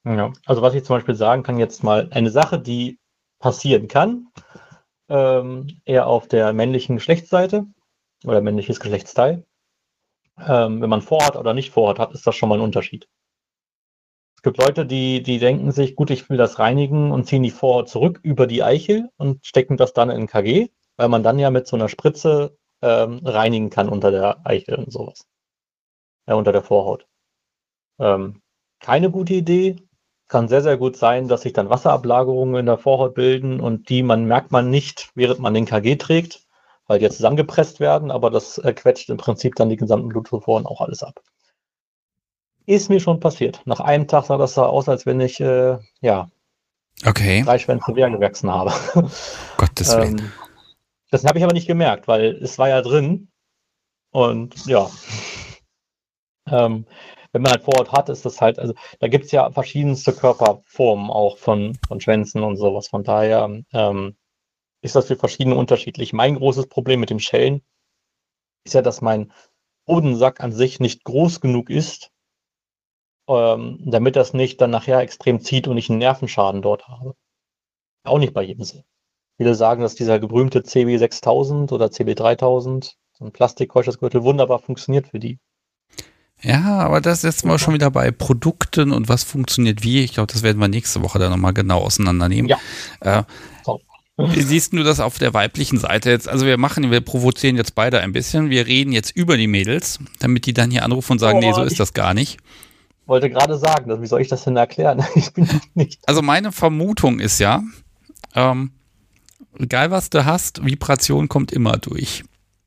Ja, 0.06 0.32
also 0.46 0.62
was 0.62 0.74
ich 0.76 0.84
zum 0.84 0.98
Beispiel 0.98 1.16
sagen 1.16 1.44
kann, 1.44 1.58
jetzt 1.58 1.84
mal 1.84 2.08
eine 2.12 2.30
Sache, 2.30 2.60
die 2.60 3.00
passieren 3.40 3.88
kann, 3.88 4.28
ähm, 5.10 5.80
eher 5.86 6.08
auf 6.08 6.28
der 6.28 6.54
männlichen 6.54 6.96
Geschlechtsseite 6.96 7.66
oder 8.26 8.42
männliches 8.42 8.80
Geschlechtsteil. 8.80 9.44
Ähm, 10.40 10.82
wenn 10.82 10.90
man 10.90 11.02
Vorhaut 11.02 11.36
oder 11.36 11.54
nicht 11.54 11.72
Vorhaut 11.72 12.00
hat, 12.00 12.14
ist 12.14 12.26
das 12.26 12.36
schon 12.36 12.50
mal 12.50 12.56
ein 12.56 12.62
Unterschied. 12.62 13.08
Es 14.44 14.52
gibt 14.52 14.58
Leute, 14.58 14.86
die, 14.86 15.24
die 15.24 15.40
denken 15.40 15.72
sich, 15.72 15.96
gut, 15.96 16.10
ich 16.12 16.30
will 16.30 16.36
das 16.36 16.60
reinigen 16.60 17.14
und 17.14 17.26
ziehen 17.26 17.44
die 17.44 17.50
Vorhaut 17.50 17.88
zurück 17.88 18.20
über 18.24 18.46
die 18.46 18.62
Eichel 18.62 19.10
und 19.16 19.46
stecken 19.46 19.78
das 19.78 19.94
dann 19.94 20.10
in 20.10 20.28
KG, 20.28 20.68
weil 20.98 21.08
man 21.08 21.24
dann 21.24 21.40
ja 21.40 21.50
mit 21.50 21.66
so 21.66 21.78
einer 21.78 21.88
Spritze 21.88 22.58
ähm, 22.82 23.22
reinigen 23.24 23.70
kann 23.70 23.88
unter 23.88 24.12
der 24.12 24.46
Eichel 24.46 24.76
und 24.76 24.92
sowas. 24.92 25.26
Ja, 26.28 26.36
unter 26.36 26.52
der 26.52 26.62
Vorhaut. 26.62 27.08
Ähm, 28.00 28.42
keine 28.82 29.10
gute 29.12 29.34
Idee. 29.34 29.78
Kann 30.28 30.50
sehr, 30.50 30.62
sehr 30.62 30.76
gut 30.76 30.98
sein, 30.98 31.30
dass 31.30 31.44
sich 31.44 31.54
dann 31.54 31.70
Wasserablagerungen 31.70 32.56
in 32.58 32.66
der 32.66 32.78
Vorhaut 32.78 33.14
bilden 33.14 33.62
und 33.62 33.88
die 33.88 34.04
man 34.04 34.26
merkt 34.26 34.52
man 34.52 34.70
nicht, 34.70 35.10
während 35.16 35.40
man 35.40 35.54
den 35.54 35.66
KG 35.66 35.96
trägt, 35.96 36.46
weil 36.88 37.00
die 37.00 37.06
jetzt 37.06 37.16
zusammengepresst 37.16 37.80
werden, 37.80 38.12
aber 38.12 38.30
das 38.30 38.58
äh, 38.58 38.74
quetscht 38.74 39.10
im 39.10 39.16
Prinzip 39.16 39.56
dann 39.56 39.70
die 39.70 39.78
gesamten 39.78 40.10
Blutzufuhren 40.10 40.66
auch 40.66 40.82
alles 40.82 41.02
ab. 41.02 41.22
Ist 42.66 42.90
mir 42.90 43.00
schon 43.00 43.20
passiert. 43.20 43.62
Nach 43.66 43.80
einem 43.80 44.08
Tag 44.08 44.26
sah 44.26 44.38
das 44.38 44.54
so 44.54 44.64
aus, 44.64 44.88
als 44.88 45.06
wenn 45.06 45.20
ich 45.20 45.40
äh, 45.40 45.78
ja 46.02 46.28
okay. 47.06 47.44
drei 47.44 47.60
Schwänze 47.60 47.92
mehr 47.92 48.10
gewachsen 48.10 48.52
habe. 48.52 48.74
Gottes 49.58 49.96
Willen. 49.96 50.20
Ähm, 50.20 50.32
das 51.12 51.26
habe 51.26 51.38
ich 51.38 51.44
aber 51.44 51.54
nicht 51.54 51.68
gemerkt, 51.68 52.08
weil 52.08 52.38
es 52.42 52.58
war 52.58 52.70
ja 52.70 52.82
drin. 52.82 53.30
Und 54.12 54.66
ja. 54.66 54.90
Ähm, 56.48 56.86
wenn 57.32 57.42
man 57.42 57.52
halt 57.52 57.64
Vorhaut 57.64 57.92
hat, 57.92 58.10
ist 58.10 58.26
das 58.26 58.42
halt, 58.42 58.60
also 58.60 58.74
da 59.00 59.08
gibt 59.08 59.26
es 59.26 59.32
ja 59.32 59.52
verschiedenste 59.52 60.14
Körperformen 60.14 61.10
auch 61.10 61.38
von, 61.38 61.78
von 61.88 62.00
Schwänzen 62.00 62.44
und 62.44 62.58
sowas. 62.58 62.88
Von 62.88 63.04
daher 63.04 63.64
ähm, 63.74 64.16
ist 64.82 64.96
das 64.96 65.08
für 65.08 65.16
verschiedene 65.16 65.56
unterschiedlich. 65.56 66.14
Mein 66.14 66.36
großes 66.36 66.68
Problem 66.68 67.00
mit 67.00 67.10
dem 67.10 67.20
Schellen 67.20 67.62
ist 68.66 68.74
ja, 68.74 68.82
dass 68.82 69.02
mein 69.02 69.34
Bodensack 69.86 70.42
an 70.42 70.52
sich 70.52 70.80
nicht 70.80 71.04
groß 71.04 71.42
genug 71.42 71.70
ist, 71.70 72.13
ähm, 73.28 73.80
damit 73.86 74.16
das 74.16 74.34
nicht 74.34 74.60
dann 74.62 74.72
nachher 74.72 75.00
extrem 75.00 75.40
zieht 75.42 75.68
und 75.68 75.78
ich 75.78 75.90
einen 75.90 76.00
Nervenschaden 76.00 76.62
dort 76.62 76.88
habe. 76.88 77.16
Auch 78.04 78.20
nicht 78.20 78.34
bei 78.34 78.44
jedem 78.44 78.66
so. 78.66 78.84
Viele 79.38 79.56
sagen, 79.56 79.82
dass 79.82 79.96
dieser 79.96 80.20
gebrühmte 80.20 80.60
CB6000 80.60 81.72
oder 81.72 81.88
CB3000, 81.88 82.94
so 83.18 83.26
ein 83.26 83.32
Plastikkeuschersgürtel, 83.32 84.24
wunderbar 84.24 84.60
funktioniert 84.60 85.08
für 85.08 85.20
die. 85.20 85.40
Ja, 86.42 86.80
aber 86.80 87.00
das 87.00 87.20
ist 87.20 87.24
jetzt 87.24 87.46
mal 87.46 87.58
schon 87.58 87.74
wieder 87.74 87.90
bei 87.90 88.12
Produkten 88.12 88.92
und 88.92 89.08
was 89.08 89.24
funktioniert 89.24 89.82
wie. 89.82 90.04
Ich 90.04 90.14
glaube, 90.14 90.32
das 90.32 90.44
werden 90.44 90.60
wir 90.60 90.68
nächste 90.68 91.02
Woche 91.02 91.18
dann 91.18 91.32
nochmal 91.32 91.54
genau 91.54 91.80
auseinandernehmen. 91.80 92.50
Ja. 92.50 92.60
Äh, 93.00 93.24
wie 94.18 94.42
siehst 94.42 94.74
du 94.74 94.84
das 94.84 95.00
auf 95.00 95.18
der 95.18 95.34
weiblichen 95.34 95.80
Seite 95.80 96.12
jetzt? 96.12 96.28
Also 96.28 96.46
wir 96.46 96.58
machen, 96.58 96.92
wir 96.92 97.02
provozieren 97.02 97.56
jetzt 97.56 97.74
beide 97.74 98.02
ein 98.02 98.12
bisschen. 98.12 98.50
Wir 98.50 98.68
reden 98.68 98.92
jetzt 98.92 99.12
über 99.16 99.38
die 99.38 99.48
Mädels, 99.48 100.00
damit 100.20 100.46
die 100.46 100.54
dann 100.54 100.70
hier 100.70 100.84
anrufen 100.84 101.14
und 101.14 101.20
sagen, 101.20 101.38
oh, 101.38 101.42
nee, 101.42 101.54
so 101.54 101.64
ist 101.64 101.80
das 101.80 101.94
gar 101.94 102.14
nicht 102.14 102.38
wollte 103.06 103.30
gerade 103.30 103.58
sagen, 103.58 104.02
wie 104.02 104.08
soll 104.08 104.22
ich 104.22 104.28
das 104.28 104.44
denn 104.44 104.58
erklären? 104.58 105.04
Ich 105.16 105.34
bin 105.34 105.48
nicht. 105.74 106.02
Also 106.08 106.22
meine 106.22 106.52
Vermutung 106.52 107.20
ist 107.20 107.40
ja, 107.40 107.62
ähm, 108.36 108.72
egal 109.60 109.92
was 109.92 110.10
du 110.10 110.26
hast, 110.26 110.66
Vibration 110.66 111.28
kommt 111.28 111.52
immer 111.52 111.78
durch. 111.78 112.24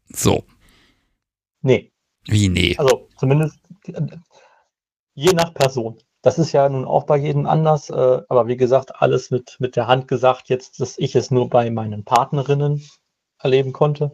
So. 0.08 0.44
Nee. 1.62 1.92
Wie 2.26 2.48
nee? 2.48 2.76
Also 2.76 3.08
zumindest 3.16 3.58
je 5.14 5.32
nach 5.32 5.54
Person. 5.54 5.98
Das 6.22 6.38
ist 6.38 6.52
ja 6.52 6.68
nun 6.68 6.84
auch 6.84 7.04
bei 7.04 7.16
jedem 7.18 7.46
anders, 7.46 7.88
äh, 7.88 8.22
aber 8.28 8.48
wie 8.48 8.56
gesagt, 8.56 9.00
alles 9.00 9.30
mit, 9.30 9.56
mit 9.60 9.76
der 9.76 9.86
Hand 9.86 10.08
gesagt, 10.08 10.48
jetzt, 10.48 10.80
dass 10.80 10.98
ich 10.98 11.14
es 11.14 11.30
nur 11.30 11.48
bei 11.48 11.70
meinen 11.70 12.04
Partnerinnen 12.04 12.82
erleben 13.38 13.72
konnte 13.72 14.12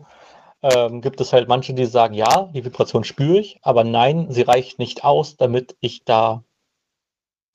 ähm, 0.62 1.00
gibt 1.00 1.20
es 1.20 1.32
halt 1.32 1.48
manche, 1.48 1.74
die 1.74 1.86
sagen, 1.86 2.14
ja, 2.14 2.48
die 2.54 2.64
Vibration 2.64 3.04
spüre 3.04 3.38
ich, 3.38 3.58
aber 3.62 3.84
nein, 3.84 4.30
sie 4.30 4.42
reicht 4.42 4.78
nicht 4.78 5.04
aus, 5.04 5.36
damit 5.36 5.76
ich 5.80 6.04
da 6.04 6.44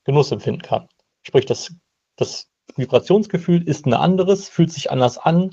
Genuss 0.04 0.32
empfinden 0.32 0.62
kann. 0.62 0.88
Sprich, 1.24 1.46
das, 1.46 1.74
das 2.16 2.48
Vibrationsgefühl 2.76 3.68
ist 3.68 3.86
ein 3.86 3.94
anderes, 3.94 4.50
fühlt 4.50 4.72
sich 4.72 4.92
anders 4.92 5.18
an 5.18 5.52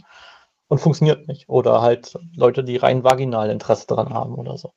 und 0.69 0.81
funktioniert 0.81 1.29
nicht. 1.29 1.49
Oder 1.49 1.81
halt 1.81 2.19
Leute, 2.35 2.65
die 2.65 2.77
rein 2.77 3.05
vaginal 3.05 3.51
Interesse 3.51 3.87
daran 3.87 4.13
haben 4.13 4.35
oder 4.35 4.59
so. 4.59 4.73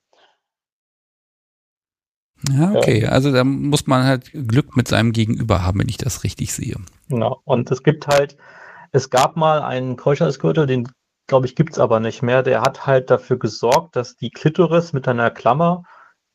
Ja, 2.52 2.72
okay. 2.72 3.02
Ja. 3.02 3.08
Also 3.10 3.32
da 3.32 3.42
muss 3.42 3.86
man 3.86 4.04
halt 4.04 4.30
Glück 4.32 4.76
mit 4.76 4.86
seinem 4.86 5.12
Gegenüber 5.12 5.64
haben, 5.64 5.80
wenn 5.80 5.88
ich 5.88 5.98
das 5.98 6.22
richtig 6.22 6.52
sehe. 6.52 6.76
Genau. 7.08 7.40
Und 7.44 7.70
es 7.70 7.82
gibt 7.82 8.06
halt, 8.06 8.36
es 8.92 9.10
gab 9.10 9.36
mal 9.36 9.62
einen 9.62 9.96
Keuschersgürtel, 9.96 10.66
den 10.66 10.88
glaube 11.28 11.46
ich, 11.46 11.54
gibt 11.54 11.74
es 11.74 11.78
aber 11.78 12.00
nicht 12.00 12.22
mehr. 12.22 12.42
Der 12.42 12.62
hat 12.62 12.86
halt 12.86 13.10
dafür 13.10 13.38
gesorgt, 13.38 13.94
dass 13.94 14.16
die 14.16 14.30
Klitoris 14.30 14.92
mit 14.92 15.06
einer 15.06 15.30
Klammer 15.30 15.84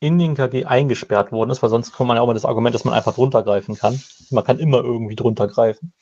in 0.00 0.18
den 0.18 0.34
KG 0.34 0.64
eingesperrt 0.64 1.32
worden 1.32 1.50
ist, 1.50 1.62
weil 1.62 1.70
sonst 1.70 1.92
kommt 1.92 2.08
man 2.08 2.16
ja 2.16 2.22
auch 2.22 2.26
mal 2.26 2.34
das 2.34 2.44
Argument, 2.44 2.74
dass 2.74 2.84
man 2.84 2.94
einfach 2.94 3.14
drunter 3.14 3.42
greifen 3.42 3.74
kann. 3.74 4.00
Man 4.30 4.44
kann 4.44 4.58
immer 4.58 4.78
irgendwie 4.78 5.16
drunter 5.16 5.48
greifen. 5.48 5.92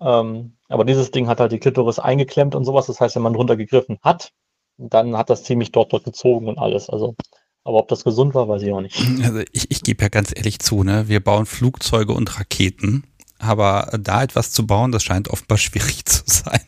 Ähm, 0.00 0.56
aber 0.68 0.84
dieses 0.84 1.10
Ding 1.10 1.28
hat 1.28 1.40
halt 1.40 1.52
die 1.52 1.58
Klitoris 1.58 1.98
eingeklemmt 1.98 2.54
und 2.54 2.64
sowas. 2.64 2.86
Das 2.86 3.00
heißt, 3.00 3.16
wenn 3.16 3.22
man 3.22 3.32
drunter 3.34 3.56
gegriffen 3.56 3.98
hat, 4.02 4.32
dann 4.76 5.16
hat 5.16 5.28
das 5.28 5.44
ziemlich 5.44 5.72
dort, 5.72 5.92
dort 5.92 6.04
gezogen 6.04 6.48
und 6.48 6.58
alles. 6.58 6.88
Also, 6.88 7.16
aber 7.64 7.78
ob 7.78 7.88
das 7.88 8.04
gesund 8.04 8.34
war, 8.34 8.48
weiß 8.48 8.62
ich 8.62 8.72
auch 8.72 8.80
nicht. 8.80 8.98
Also 9.24 9.40
ich, 9.52 9.70
ich 9.70 9.82
gebe 9.82 10.02
ja 10.02 10.08
ganz 10.08 10.32
ehrlich 10.34 10.60
zu, 10.60 10.84
ne? 10.84 11.08
Wir 11.08 11.22
bauen 11.22 11.46
Flugzeuge 11.46 12.12
und 12.12 12.38
Raketen, 12.38 13.04
aber 13.38 13.90
da 14.00 14.22
etwas 14.22 14.52
zu 14.52 14.66
bauen, 14.66 14.92
das 14.92 15.02
scheint 15.02 15.28
offenbar 15.28 15.58
schwierig 15.58 16.04
zu 16.04 16.22
sein. 16.26 16.60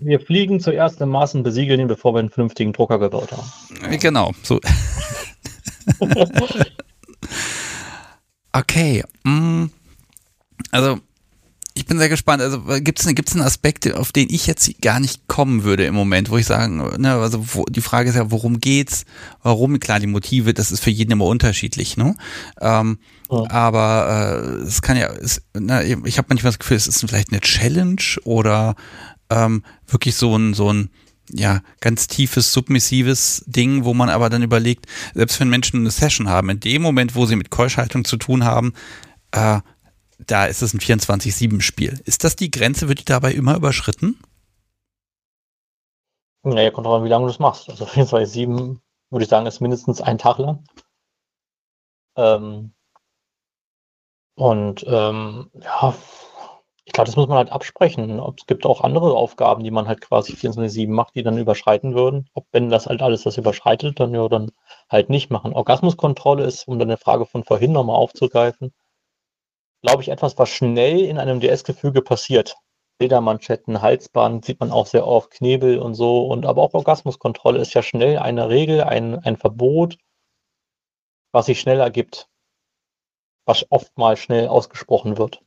Wir 0.00 0.20
fliegen 0.20 0.60
zuerst 0.60 1.00
im 1.00 1.10
Maßen 1.10 1.42
besiegeln 1.42 1.80
ihn, 1.80 1.88
bevor 1.88 2.14
wir 2.14 2.20
einen 2.20 2.30
vernünftigen 2.30 2.72
Drucker 2.72 2.98
gebaut 2.98 3.32
haben. 3.32 3.98
Genau. 3.98 4.32
So. 4.42 4.60
okay. 8.52 9.02
Mm. 9.24 9.66
Also, 10.70 11.00
ich 11.76 11.84
bin 11.84 11.98
sehr 11.98 12.08
gespannt. 12.08 12.42
Also 12.42 12.62
gibt 12.80 13.00
es 13.00 13.06
gibt's 13.14 13.32
einen 13.32 13.44
Aspekt, 13.44 13.92
auf 13.94 14.10
den 14.10 14.28
ich 14.30 14.46
jetzt 14.46 14.80
gar 14.80 14.98
nicht 14.98 15.28
kommen 15.28 15.62
würde 15.62 15.84
im 15.84 15.94
Moment, 15.94 16.30
wo 16.30 16.38
ich 16.38 16.46
sagen, 16.46 16.78
ne, 16.98 17.12
also 17.12 17.44
wo, 17.54 17.64
die 17.66 17.82
Frage 17.82 18.08
ist 18.08 18.16
ja, 18.16 18.30
worum 18.30 18.60
geht's? 18.60 19.04
Warum? 19.42 19.78
Klar, 19.78 20.00
die 20.00 20.06
Motive, 20.06 20.54
das 20.54 20.72
ist 20.72 20.82
für 20.82 20.90
jeden 20.90 21.12
immer 21.12 21.26
unterschiedlich, 21.26 21.98
ne? 21.98 22.16
Ähm, 22.62 22.98
ja. 23.30 23.50
Aber 23.50 24.38
äh, 24.58 24.62
es 24.62 24.80
kann 24.80 24.96
ja, 24.96 25.08
es, 25.08 25.42
na, 25.52 25.82
ich 25.82 26.16
habe 26.16 26.28
manchmal 26.30 26.52
das 26.52 26.58
Gefühl, 26.58 26.78
es 26.78 26.86
ist 26.86 27.00
vielleicht 27.06 27.30
eine 27.30 27.40
Challenge 27.40 28.02
oder 28.24 28.74
ähm, 29.30 29.64
wirklich 29.86 30.16
so 30.16 30.36
ein, 30.36 30.54
so 30.54 30.72
ein 30.72 30.90
ja, 31.30 31.60
ganz 31.80 32.06
tiefes, 32.06 32.52
submissives 32.52 33.44
Ding, 33.46 33.84
wo 33.84 33.94
man 33.94 34.08
aber 34.08 34.30
dann 34.30 34.42
überlegt, 34.42 34.86
selbst 35.14 35.40
wenn 35.40 35.48
Menschen 35.48 35.80
eine 35.80 35.90
Session 35.90 36.28
haben, 36.28 36.50
in 36.50 36.60
dem 36.60 36.82
Moment, 36.82 37.14
wo 37.14 37.26
sie 37.26 37.36
mit 37.36 37.50
Keuschhaltung 37.50 38.04
zu 38.04 38.16
tun 38.16 38.44
haben, 38.44 38.74
äh, 39.32 39.60
da 40.18 40.46
ist 40.46 40.62
es 40.62 40.72
ein 40.72 40.80
24-7-Spiel. 40.80 42.00
Ist 42.04 42.24
das 42.24 42.36
die 42.36 42.50
Grenze? 42.50 42.88
Wird 42.88 43.00
die 43.00 43.04
dabei 43.04 43.32
immer 43.32 43.56
überschritten? 43.56 44.18
Naja, 46.42 46.70
kommt 46.70 46.86
drauf 46.86 47.00
an, 47.00 47.04
wie 47.04 47.08
lange 47.08 47.24
du 47.24 47.32
das 47.32 47.38
machst. 47.38 47.68
Also 47.68 47.84
24-7 47.86 48.78
würde 49.10 49.22
ich 49.24 49.28
sagen, 49.28 49.46
ist 49.46 49.60
mindestens 49.60 50.00
ein 50.00 50.18
Tag 50.18 50.38
lang. 50.38 50.64
Ähm, 52.16 52.72
und 54.36 54.84
ähm, 54.86 55.50
ja, 55.54 55.94
ich 56.86 56.92
glaube, 56.92 57.06
das 57.06 57.16
muss 57.16 57.26
man 57.28 57.36
halt 57.36 57.50
absprechen. 57.50 58.20
Es 58.38 58.46
gibt 58.46 58.64
auch 58.64 58.80
andere 58.80 59.14
Aufgaben, 59.16 59.64
die 59.64 59.72
man 59.72 59.88
halt 59.88 60.00
quasi 60.00 60.34
24-7 60.34 60.88
macht, 60.92 61.16
die 61.16 61.24
dann 61.24 61.36
überschreiten 61.36 61.94
würden. 61.94 62.30
Ob 62.32 62.46
wenn 62.52 62.70
das 62.70 62.86
halt 62.86 63.02
alles 63.02 63.24
das 63.24 63.36
überschreitet, 63.36 63.98
dann 64.00 64.14
ja 64.14 64.28
dann 64.28 64.52
halt 64.88 65.10
nicht 65.10 65.28
machen. 65.30 65.52
Orgasmuskontrolle 65.52 66.44
ist, 66.44 66.68
um 66.68 66.78
dann 66.78 66.88
eine 66.88 66.96
Frage 66.96 67.26
von 67.26 67.42
vorhin 67.44 67.72
nochmal 67.72 67.96
aufzugreifen, 67.96 68.72
glaube 69.82 70.02
ich, 70.02 70.10
etwas, 70.10 70.38
was 70.38 70.48
schnell 70.48 71.00
in 71.00 71.18
einem 71.18 71.40
DS-Gefüge 71.40 72.02
passiert. 72.02 72.56
Ledermanschetten, 73.00 73.82
Halsband 73.82 74.44
sieht 74.44 74.60
man 74.60 74.70
auch 74.70 74.86
sehr 74.86 75.06
oft, 75.06 75.30
Knebel 75.32 75.78
und 75.80 75.94
so. 75.94 76.26
Und 76.26 76.46
aber 76.46 76.62
auch 76.62 76.74
Orgasmuskontrolle 76.74 77.60
ist 77.60 77.74
ja 77.74 77.82
schnell 77.82 78.18
eine 78.18 78.48
Regel, 78.48 78.82
ein, 78.82 79.18
ein 79.18 79.36
Verbot, 79.36 79.98
was 81.32 81.46
sich 81.46 81.60
schnell 81.60 81.80
ergibt. 81.80 82.28
Was 83.44 83.66
oft 83.70 83.98
mal 83.98 84.16
schnell 84.16 84.48
ausgesprochen 84.48 85.18
wird. 85.18 85.42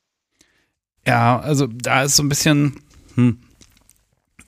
Ja, 1.05 1.39
also 1.39 1.67
da 1.67 2.03
ist 2.03 2.15
so 2.15 2.23
ein 2.23 2.29
bisschen, 2.29 2.79
hm, 3.15 3.39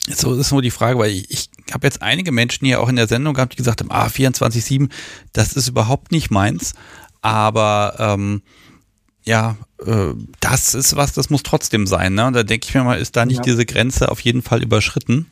so 0.07 0.33
ist 0.33 0.51
nur 0.51 0.61
die 0.61 0.71
Frage, 0.71 0.97
weil 0.99 1.11
ich, 1.11 1.29
ich 1.29 1.49
habe 1.73 1.87
jetzt 1.87 2.01
einige 2.01 2.31
Menschen 2.31 2.65
hier 2.65 2.81
auch 2.81 2.89
in 2.89 2.95
der 2.95 3.07
Sendung 3.07 3.33
gehabt, 3.33 3.53
die 3.53 3.57
gesagt 3.57 3.81
haben, 3.81 3.91
ah, 3.91 4.07
24-7, 4.07 4.89
das 5.33 5.53
ist 5.53 5.67
überhaupt 5.67 6.11
nicht 6.11 6.31
meins. 6.31 6.73
Aber 7.21 7.95
ähm, 7.99 8.41
ja, 9.23 9.57
äh, 9.85 10.13
das 10.39 10.73
ist 10.73 10.95
was, 10.95 11.13
das 11.13 11.29
muss 11.29 11.43
trotzdem 11.43 11.85
sein. 11.87 12.15
Ne? 12.15 12.25
Und 12.25 12.33
da 12.33 12.43
denke 12.43 12.67
ich 12.67 12.73
mir 12.73 12.83
mal, 12.83 12.99
ist 12.99 13.15
da 13.15 13.25
nicht 13.25 13.37
ja. 13.37 13.43
diese 13.43 13.65
Grenze 13.65 14.09
auf 14.09 14.19
jeden 14.21 14.41
Fall 14.41 14.63
überschritten? 14.63 15.27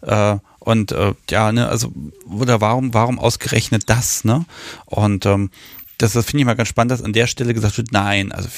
Äh, 0.00 0.38
und 0.58 0.92
äh, 0.92 1.14
ja, 1.30 1.52
ne, 1.52 1.68
also, 1.68 1.92
oder 2.26 2.60
warum, 2.60 2.92
warum 2.92 3.18
ausgerechnet 3.18 3.84
das, 3.86 4.24
ne? 4.24 4.44
Und 4.86 5.24
ähm, 5.24 5.50
das, 5.98 6.12
das 6.12 6.26
finde 6.26 6.42
ich 6.42 6.46
mal 6.46 6.54
ganz 6.54 6.68
spannend, 6.68 6.90
dass 6.90 7.02
an 7.02 7.12
der 7.12 7.26
Stelle 7.26 7.54
gesagt 7.54 7.78
wird, 7.78 7.92
nein, 7.92 8.32
also 8.32 8.48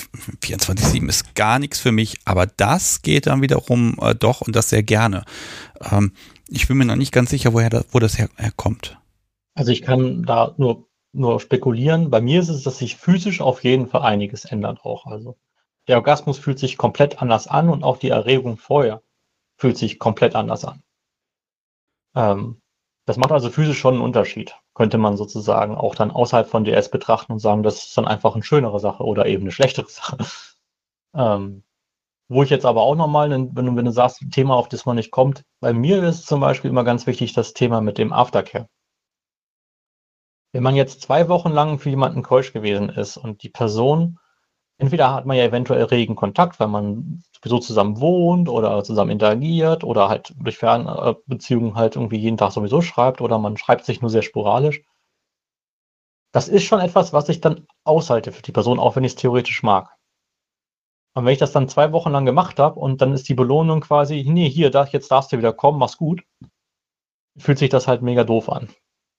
24-7 0.42 1.08
ist 1.08 1.34
gar 1.34 1.58
nichts 1.58 1.78
für 1.78 1.92
mich, 1.92 2.18
aber 2.24 2.46
das 2.46 3.02
geht 3.02 3.26
dann 3.26 3.42
wiederum 3.42 3.96
äh, 4.00 4.14
doch 4.14 4.40
und 4.40 4.56
das 4.56 4.70
sehr 4.70 4.82
gerne. 4.82 5.24
Ähm, 5.90 6.12
ich 6.48 6.66
bin 6.66 6.78
mir 6.78 6.84
noch 6.84 6.96
nicht 6.96 7.12
ganz 7.12 7.30
sicher, 7.30 7.52
woher 7.52 7.70
das, 7.70 7.86
wo 7.92 7.98
das 7.98 8.18
her, 8.18 8.28
herkommt. 8.36 8.98
Also 9.54 9.72
ich 9.72 9.82
kann 9.82 10.22
da 10.22 10.54
nur 10.56 10.88
nur 11.12 11.40
spekulieren. 11.40 12.10
Bei 12.10 12.20
mir 12.20 12.40
ist 12.40 12.48
es, 12.48 12.62
dass 12.62 12.78
sich 12.78 12.96
physisch 12.96 13.40
auf 13.40 13.64
jeden 13.64 13.88
Fall 13.88 14.02
einiges 14.02 14.44
ändert 14.44 14.84
auch. 14.84 15.06
Also 15.06 15.36
der 15.86 15.96
Orgasmus 15.96 16.38
fühlt 16.38 16.58
sich 16.58 16.76
komplett 16.76 17.20
anders 17.22 17.46
an 17.46 17.68
und 17.68 17.82
auch 17.82 17.96
die 17.96 18.10
Erregung 18.10 18.56
vorher 18.56 19.02
fühlt 19.56 19.76
sich 19.76 19.98
komplett 19.98 20.34
anders 20.34 20.64
an. 20.64 20.82
Ähm, 22.14 22.60
das 23.06 23.16
macht 23.16 23.32
also 23.32 23.50
physisch 23.50 23.78
schon 23.78 23.94
einen 23.94 24.02
Unterschied. 24.02 24.54
Könnte 24.78 24.96
man 24.96 25.16
sozusagen 25.16 25.74
auch 25.74 25.96
dann 25.96 26.12
außerhalb 26.12 26.48
von 26.48 26.62
DS 26.62 26.88
betrachten 26.92 27.32
und 27.32 27.40
sagen, 27.40 27.64
das 27.64 27.86
ist 27.86 27.98
dann 27.98 28.06
einfach 28.06 28.34
eine 28.34 28.44
schönere 28.44 28.78
Sache 28.78 29.02
oder 29.02 29.26
eben 29.26 29.42
eine 29.42 29.50
schlechtere 29.50 29.88
Sache. 29.88 30.18
Ähm, 31.16 31.64
wo 32.28 32.44
ich 32.44 32.50
jetzt 32.50 32.64
aber 32.64 32.82
auch 32.82 32.94
nochmal, 32.94 33.28
wenn 33.28 33.56
wenn 33.56 33.84
du 33.84 33.90
sagst, 33.90 34.22
Thema, 34.30 34.54
auf 34.54 34.68
das 34.68 34.86
man 34.86 34.94
nicht 34.94 35.10
kommt, 35.10 35.42
bei 35.58 35.72
mir 35.72 36.04
ist 36.04 36.28
zum 36.28 36.38
Beispiel 36.38 36.70
immer 36.70 36.84
ganz 36.84 37.08
wichtig 37.08 37.32
das 37.32 37.54
Thema 37.54 37.80
mit 37.80 37.98
dem 37.98 38.12
Aftercare. 38.12 38.68
Wenn 40.52 40.62
man 40.62 40.76
jetzt 40.76 41.02
zwei 41.02 41.28
Wochen 41.28 41.50
lang 41.50 41.80
für 41.80 41.90
jemanden 41.90 42.22
keusch 42.22 42.52
gewesen 42.52 42.88
ist 42.88 43.16
und 43.16 43.42
die 43.42 43.50
Person, 43.50 44.20
entweder 44.78 45.12
hat 45.14 45.26
man 45.26 45.36
ja 45.36 45.44
eventuell 45.44 45.84
regen 45.84 46.16
Kontakt, 46.16 46.58
weil 46.60 46.68
man 46.68 47.22
sowieso 47.34 47.58
zusammen 47.58 48.00
wohnt 48.00 48.48
oder 48.48 48.82
zusammen 48.84 49.10
interagiert 49.10 49.84
oder 49.84 50.08
halt 50.08 50.34
durch 50.38 50.58
Fernbeziehungen 50.58 51.74
halt 51.74 51.96
irgendwie 51.96 52.18
jeden 52.18 52.36
Tag 52.36 52.52
sowieso 52.52 52.80
schreibt 52.82 53.20
oder 53.20 53.38
man 53.38 53.56
schreibt 53.56 53.84
sich 53.84 54.00
nur 54.00 54.10
sehr 54.10 54.22
sporadisch. 54.22 54.82
Das 56.32 56.48
ist 56.48 56.62
schon 56.64 56.80
etwas, 56.80 57.12
was 57.12 57.28
ich 57.28 57.42
dann 57.42 57.66
aushalte 57.84 58.32
für 58.32 58.40
die 58.40 58.50
Person, 58.52 58.78
auch 58.78 58.96
wenn 58.96 59.04
ich 59.04 59.12
es 59.12 59.16
theoretisch 59.16 59.62
mag. 59.62 59.94
Und 61.14 61.26
wenn 61.26 61.32
ich 61.34 61.38
das 61.38 61.52
dann 61.52 61.68
zwei 61.68 61.92
Wochen 61.92 62.12
lang 62.12 62.24
gemacht 62.24 62.58
habe 62.58 62.80
und 62.80 63.02
dann 63.02 63.12
ist 63.12 63.28
die 63.28 63.34
Belohnung 63.34 63.80
quasi, 63.82 64.24
nee, 64.26 64.48
hier, 64.48 64.70
da, 64.70 64.84
jetzt 64.86 65.10
darfst 65.10 65.30
du 65.32 65.36
wieder 65.36 65.52
kommen, 65.52 65.78
mach's 65.78 65.98
gut, 65.98 66.22
fühlt 67.38 67.58
sich 67.58 67.70
das 67.70 67.88
halt 67.88 68.02
mega 68.02 68.22
doof 68.22 68.50
an. 68.50 68.68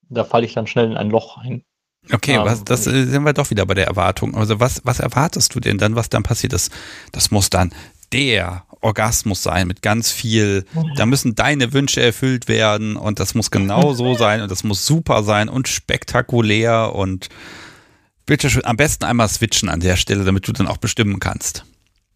Da 0.10 0.24
falle 0.24 0.46
ich 0.46 0.54
dann 0.54 0.68
schnell 0.68 0.92
in 0.92 0.98
ein 0.98 1.10
Loch 1.10 1.38
rein. 1.38 1.66
Okay, 2.12 2.36
ähm, 2.36 2.46
was, 2.46 2.64
das 2.64 2.88
äh, 2.88 3.06
sind 3.06 3.24
wir 3.24 3.34
doch 3.34 3.50
wieder 3.50 3.66
bei 3.66 3.74
der 3.74 3.88
Erwartung. 3.88 4.36
Also 4.36 4.60
was, 4.60 4.82
was 4.84 5.00
erwartest 5.00 5.54
du 5.54 5.60
denn 5.60 5.78
dann, 5.78 5.96
was 5.96 6.10
dann 6.10 6.24
passiert 6.24 6.54
ist? 6.54 6.72
Das 7.12 7.32
muss 7.32 7.50
dann 7.50 7.74
der 8.12 8.64
Orgasmus 8.82 9.44
sein 9.44 9.68
mit 9.68 9.82
ganz 9.82 10.12
viel, 10.12 10.66
da 10.96 11.06
müssen 11.06 11.36
deine 11.36 11.74
Wünsche 11.74 12.02
erfüllt 12.02 12.48
werden 12.48 12.96
und 12.96 13.20
das 13.20 13.36
muss 13.36 13.52
genau 13.52 13.94
so 13.94 14.14
sein 14.18 14.42
und 14.42 14.50
das 14.50 14.64
muss 14.64 14.86
super 14.86 15.24
sein 15.24 15.50
und 15.50 15.68
spektakulär 15.68 16.96
und 16.96 17.30
bitte 18.26 18.50
schön, 18.50 18.66
am 18.66 18.78
besten 18.78 19.04
einmal 19.06 19.28
switchen 19.28 19.70
an 19.70 19.82
der 19.82 19.98
Stelle, 19.98 20.24
damit 20.24 20.48
du 20.48 20.54
dann 20.54 20.68
auch 20.68 20.78
bestimmen 20.78 21.20
kannst. 21.20 21.66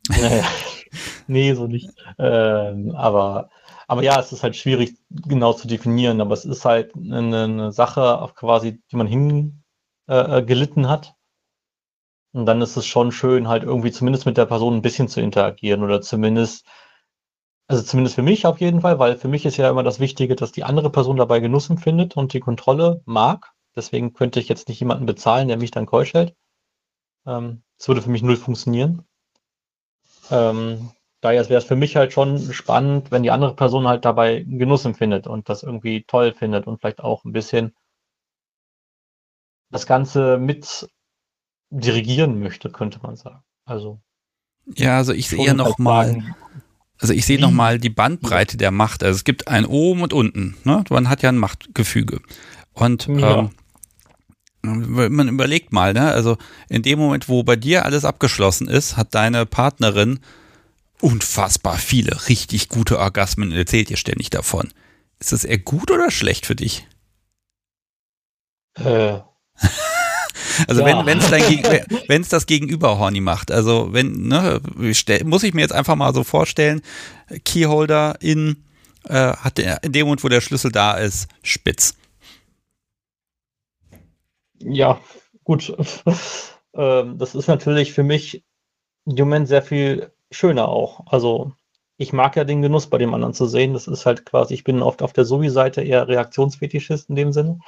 Naja. 0.10 0.44
nee, 1.28 1.54
so 1.54 1.68
nicht. 1.68 1.90
Ähm, 2.18 2.94
aber, 2.96 3.50
aber 3.88 4.04
ja, 4.04 4.20
es 4.20 4.32
ist 4.32 4.44
halt 4.44 4.56
schwierig 4.56 4.96
genau 5.10 5.54
zu 5.54 5.68
definieren, 5.68 6.22
aber 6.22 6.34
es 6.34 6.46
ist 6.46 6.64
halt 6.66 6.96
eine, 6.96 7.44
eine 7.44 7.72
Sache, 7.72 8.30
quasi, 8.36 8.80
die 8.90 8.96
man 8.96 9.08
hingelitten 9.08 9.63
äh, 10.08 10.86
hat. 10.88 11.16
Und 12.34 12.46
dann 12.48 12.62
ist 12.62 12.78
es 12.78 12.86
schon 12.86 13.12
schön, 13.12 13.48
halt 13.48 13.64
irgendwie 13.64 13.92
zumindest 13.92 14.26
mit 14.26 14.38
der 14.38 14.46
Person 14.46 14.76
ein 14.76 14.82
bisschen 14.82 15.08
zu 15.08 15.22
interagieren 15.22 15.84
oder 15.84 16.02
zumindest, 16.02 16.66
also 17.68 17.84
zumindest 17.84 18.16
für 18.16 18.24
mich 18.24 18.46
auf 18.46 18.60
jeden 18.60 18.82
Fall, 18.82 18.98
weil 19.00 19.18
für 19.18 19.28
mich 19.28 19.46
ist 19.46 19.58
ja 19.58 19.70
immer 19.70 19.84
das 19.84 20.00
Wichtige, 20.00 20.36
dass 20.36 20.52
die 20.52 20.64
andere 20.64 20.90
Person 20.90 21.18
dabei 21.18 21.40
Genuss 21.40 21.70
empfindet 21.70 22.18
und 22.18 22.34
die 22.34 22.40
Kontrolle 22.40 23.02
mag. 23.06 23.52
Deswegen 23.76 24.14
könnte 24.14 24.40
ich 24.40 24.50
jetzt 24.50 24.68
nicht 24.68 24.80
jemanden 24.80 25.06
bezahlen, 25.06 25.48
der 25.48 25.58
mich 25.58 25.72
dann 25.72 25.86
keusch 25.86 26.14
hält. 26.14 26.36
Ähm, 27.26 27.64
das 27.78 27.88
würde 27.88 28.02
für 28.02 28.10
mich 28.10 28.24
null 28.24 28.38
funktionieren. 28.38 29.06
Ähm, 30.32 30.92
daher 31.22 31.48
wäre 31.50 31.60
es 31.60 31.66
für 31.66 31.76
mich 31.76 31.96
halt 31.96 32.14
schon 32.14 32.40
spannend, 32.54 33.12
wenn 33.12 33.24
die 33.24 33.32
andere 33.32 33.56
Person 33.56 33.88
halt 33.88 34.06
dabei 34.06 34.42
Genuss 34.42 34.86
empfindet 34.86 35.28
und 35.28 35.50
das 35.50 35.64
irgendwie 35.64 36.04
toll 36.04 36.34
findet 36.34 36.66
und 36.68 36.80
vielleicht 36.80 37.02
auch 37.02 37.26
ein 37.26 37.34
bisschen 37.34 37.76
das 39.74 39.86
Ganze 39.86 40.38
mit 40.38 40.88
dirigieren 41.70 42.40
möchte, 42.40 42.70
könnte 42.70 43.00
man 43.02 43.16
sagen. 43.16 43.44
Also. 43.66 44.02
Ja, 44.76 44.98
also 44.98 45.12
ich 45.12 45.28
sehe 45.28 45.54
noch 45.54 45.78
mal, 45.78 46.36
also 47.00 47.14
ich 47.14 47.26
sehe 47.26 47.40
noch 47.40 47.52
mal 47.52 47.80
die 47.80 47.90
Bandbreite 47.90 48.56
der 48.56 48.72
Macht. 48.72 49.04
Also 49.04 49.18
es 49.18 49.24
gibt 49.24 49.48
ein 49.48 49.66
oben 49.66 50.04
und 50.04 50.14
unten. 50.14 50.56
Ne? 50.64 50.84
Man 50.90 51.10
hat 51.10 51.22
ja 51.22 51.30
ein 51.30 51.38
Machtgefüge. 51.38 52.22
Und 52.72 53.08
ja. 53.08 53.40
ähm, 53.40 53.50
man 54.64 55.28
überlegt 55.28 55.74
mal, 55.74 55.94
ne? 55.94 56.12
Also 56.12 56.38
in 56.70 56.84
dem 56.84 56.98
Moment, 57.00 57.28
wo 57.28 57.44
bei 57.44 57.58
dir 57.58 57.86
alles 57.86 58.06
abgeschlossen 58.06 58.70
ist, 58.70 58.96
hat 58.96 59.14
deine 59.14 59.46
Partnerin 59.46 60.22
unfassbar 61.02 61.78
viele 61.78 62.30
richtig 62.30 62.70
gute 62.70 62.98
Orgasmen 62.98 63.52
und 63.52 63.58
erzählt 63.58 63.90
dir 63.90 63.98
ständig 63.98 64.30
davon. 64.30 64.70
Ist 65.20 65.34
das 65.34 65.44
eher 65.44 65.58
gut 65.58 65.92
oder 65.92 66.12
schlecht 66.12 66.46
für 66.46 66.56
dich? 66.56 66.88
Äh. 68.76 69.20
Also 70.68 70.86
ja. 70.86 71.06
wenn 71.06 71.18
es 71.18 71.32
wenn 72.08 72.22
es 72.22 72.30
das 72.30 72.46
Gegenüber 72.46 73.00
horny 73.00 73.22
macht, 73.22 73.52
also 73.52 73.92
wenn 73.92 74.28
ne, 74.28 74.62
muss 75.24 75.44
ich 75.44 75.54
mir 75.54 75.62
jetzt 75.62 75.74
einfach 75.74 75.96
mal 75.96 76.14
so 76.14 76.24
vorstellen, 76.24 76.82
Keyholder 77.44 78.18
in 78.20 78.64
äh, 79.06 79.34
hat 79.34 79.58
der, 79.58 79.84
in 79.84 79.94
dem 79.94 80.06
Moment, 80.06 80.24
wo 80.24 80.30
der 80.30 80.42
Schlüssel 80.42 80.72
da 80.72 80.94
ist, 80.94 81.28
spitz 81.42 81.96
ja, 84.66 85.00
gut. 85.44 85.76
ähm, 86.74 87.18
das 87.18 87.36
ist 87.36 87.48
natürlich 87.48 87.94
für 87.94 88.04
mich 88.04 88.44
im 89.06 89.16
Moment 89.16 89.48
sehr 89.48 89.62
viel 89.62 90.12
schöner 90.32 90.70
auch. 90.70 91.06
Also 91.08 91.52
ich 91.98 92.14
mag 92.14 92.36
ja 92.36 92.44
den 92.44 92.62
Genuss 92.62 92.88
bei 92.88 92.98
dem 92.98 93.14
anderen 93.14 93.34
zu 93.34 93.46
sehen. 93.46 93.74
Das 93.74 93.88
ist 93.88 94.06
halt 94.06 94.26
quasi, 94.26 94.54
ich 94.54 94.64
bin 94.64 94.82
oft 94.82 95.02
auf 95.02 95.14
der 95.14 95.26
Sobi-Seite 95.26 95.82
eher 95.82 96.08
Reaktionsfetischist 96.08 97.10
in 97.10 97.16
dem 97.16 97.34
Sinne. 97.34 97.60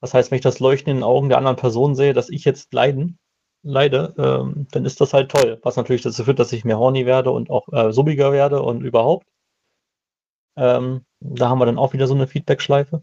Das 0.00 0.14
heißt, 0.14 0.30
wenn 0.30 0.36
ich 0.36 0.42
das 0.42 0.60
Leuchten 0.60 0.90
in 0.90 0.98
den 0.98 1.04
Augen 1.04 1.28
der 1.28 1.38
anderen 1.38 1.56
Person 1.56 1.94
sehe, 1.94 2.12
dass 2.12 2.30
ich 2.30 2.44
jetzt 2.44 2.72
leiden, 2.72 3.18
leide, 3.62 4.14
ähm, 4.18 4.66
dann 4.70 4.84
ist 4.84 5.00
das 5.00 5.12
halt 5.12 5.30
toll. 5.30 5.58
Was 5.62 5.76
natürlich 5.76 6.02
dazu 6.02 6.24
führt, 6.24 6.38
dass 6.38 6.52
ich 6.52 6.64
mehr 6.64 6.78
horny 6.78 7.06
werde 7.06 7.30
und 7.30 7.50
auch 7.50 7.68
äh, 7.72 7.92
subiger 7.92 8.32
werde 8.32 8.62
und 8.62 8.82
überhaupt. 8.82 9.26
Ähm, 10.56 11.04
da 11.20 11.48
haben 11.48 11.58
wir 11.58 11.66
dann 11.66 11.78
auch 11.78 11.92
wieder 11.92 12.06
so 12.06 12.14
eine 12.14 12.26
Feedback-Schleife. 12.26 13.02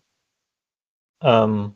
Ähm, 1.21 1.75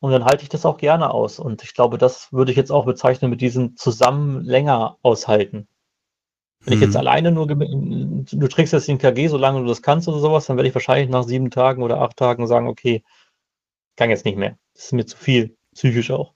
und 0.00 0.12
dann 0.12 0.24
halte 0.24 0.42
ich 0.42 0.48
das 0.48 0.66
auch 0.66 0.76
gerne 0.76 1.10
aus. 1.12 1.38
Und 1.38 1.62
ich 1.62 1.74
glaube, 1.74 1.98
das 1.98 2.32
würde 2.32 2.50
ich 2.52 2.56
jetzt 2.56 2.70
auch 2.70 2.84
bezeichnen 2.84 3.30
mit 3.30 3.40
diesem 3.40 3.76
zusammen 3.76 4.44
länger 4.44 4.98
aushalten. 5.02 5.68
Wenn 6.60 6.74
ich 6.74 6.80
jetzt 6.80 6.94
mhm. 6.94 7.00
alleine 7.00 7.32
nur, 7.32 7.46
du 7.46 8.48
trägst 8.48 8.72
jetzt 8.72 8.88
den 8.88 8.98
KG, 8.98 9.28
solange 9.28 9.60
du 9.60 9.66
das 9.66 9.82
kannst 9.82 10.08
oder 10.08 10.18
sowas, 10.18 10.46
dann 10.46 10.56
werde 10.56 10.68
ich 10.68 10.74
wahrscheinlich 10.74 11.08
nach 11.08 11.24
sieben 11.24 11.50
Tagen 11.50 11.82
oder 11.82 12.00
acht 12.00 12.16
Tagen 12.16 12.46
sagen, 12.46 12.68
okay, 12.68 13.04
kann 13.96 14.10
jetzt 14.10 14.24
nicht 14.24 14.38
mehr. 14.38 14.56
Das 14.74 14.86
ist 14.86 14.92
mir 14.92 15.06
zu 15.06 15.16
viel, 15.16 15.56
psychisch 15.74 16.10
auch. 16.10 16.34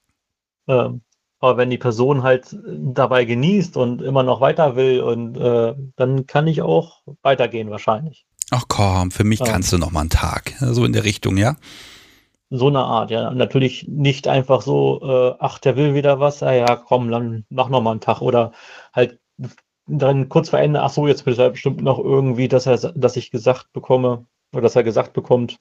Ähm, 0.67 1.01
aber 1.39 1.57
wenn 1.57 1.71
die 1.71 1.77
Person 1.77 2.21
halt 2.21 2.55
dabei 2.65 3.25
genießt 3.25 3.75
und 3.77 4.01
immer 4.01 4.23
noch 4.23 4.41
weiter 4.41 4.75
will, 4.75 5.01
und 5.01 5.37
äh, 5.37 5.73
dann 5.95 6.27
kann 6.27 6.47
ich 6.47 6.61
auch 6.61 7.01
weitergehen 7.23 7.71
wahrscheinlich. 7.71 8.25
Ach 8.51 8.65
komm, 8.67 9.11
für 9.11 9.23
mich 9.23 9.39
ja. 9.39 9.45
kannst 9.45 9.73
du 9.73 9.77
noch 9.77 9.91
mal 9.91 10.01
einen 10.01 10.09
Tag. 10.09 10.53
So 10.59 10.85
in 10.85 10.93
der 10.93 11.03
Richtung, 11.03 11.37
ja? 11.37 11.55
so 12.51 12.67
eine 12.67 12.79
Art, 12.79 13.11
ja. 13.11 13.31
Natürlich 13.31 13.87
nicht 13.87 14.27
einfach 14.27 14.61
so, 14.61 15.01
äh, 15.01 15.35
ach, 15.39 15.57
der 15.59 15.77
will 15.77 15.95
wieder 15.95 16.19
was, 16.19 16.43
ah 16.43 16.53
ja, 16.53 16.75
komm, 16.75 17.09
dann 17.09 17.45
mach 17.49 17.69
noch 17.69 17.81
mal 17.81 17.91
einen 17.91 18.01
Tag. 18.01 18.21
Oder 18.21 18.51
halt 18.93 19.19
dann 19.87 20.29
kurz 20.29 20.49
vor 20.49 20.59
Ende, 20.59 20.81
ach 20.81 20.91
so, 20.91 21.07
jetzt 21.07 21.25
will 21.25 21.39
er 21.39 21.51
bestimmt 21.51 21.81
noch 21.81 21.97
irgendwie, 21.97 22.47
dass 22.49 22.65
er, 22.67 22.77
dass 22.77 23.15
ich 23.15 23.31
gesagt 23.31 23.71
bekomme, 23.73 24.25
oder 24.51 24.61
dass 24.61 24.75
er 24.75 24.83
gesagt 24.83 25.13
bekommt, 25.13 25.59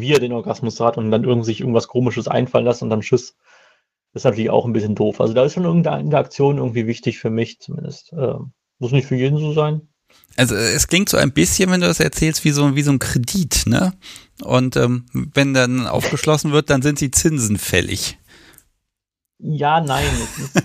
wie 0.00 0.12
er 0.12 0.20
den 0.20 0.32
Orgasmus 0.32 0.80
hat 0.80 0.98
und 0.98 1.10
dann 1.10 1.24
irgendwie 1.24 1.46
sich 1.46 1.60
irgendwas 1.60 1.88
komisches 1.88 2.28
einfallen 2.28 2.64
lassen 2.64 2.84
und 2.84 2.90
dann 2.90 3.02
Schiss. 3.02 3.36
Das 4.12 4.22
ist 4.22 4.24
natürlich 4.24 4.50
auch 4.50 4.66
ein 4.66 4.72
bisschen 4.72 4.94
doof. 4.94 5.20
Also 5.20 5.32
da 5.32 5.44
ist 5.44 5.54
schon 5.54 5.64
irgendeine 5.64 6.02
Interaktion 6.02 6.58
irgendwie 6.58 6.86
wichtig 6.86 7.18
für 7.18 7.30
mich 7.30 7.60
zumindest. 7.60 8.12
Äh, 8.12 8.34
muss 8.78 8.92
nicht 8.92 9.06
für 9.06 9.16
jeden 9.16 9.38
so 9.38 9.52
sein. 9.52 9.88
Also 10.36 10.54
es 10.54 10.88
klingt 10.88 11.08
so 11.08 11.16
ein 11.16 11.32
bisschen, 11.32 11.70
wenn 11.70 11.80
du 11.80 11.86
das 11.86 12.00
erzählst, 12.00 12.44
wie 12.44 12.50
so, 12.50 12.74
wie 12.74 12.82
so 12.82 12.90
ein 12.90 12.98
Kredit, 12.98 13.64
ne? 13.66 13.92
Und 14.42 14.76
ähm, 14.76 15.06
wenn 15.12 15.54
dann 15.54 15.86
aufgeschlossen 15.86 16.52
wird, 16.52 16.70
dann 16.70 16.82
sind 16.82 17.00
die 17.00 17.10
Zinsen 17.10 17.58
fällig. 17.58 18.18
Ja, 19.38 19.80
nein. 19.80 20.06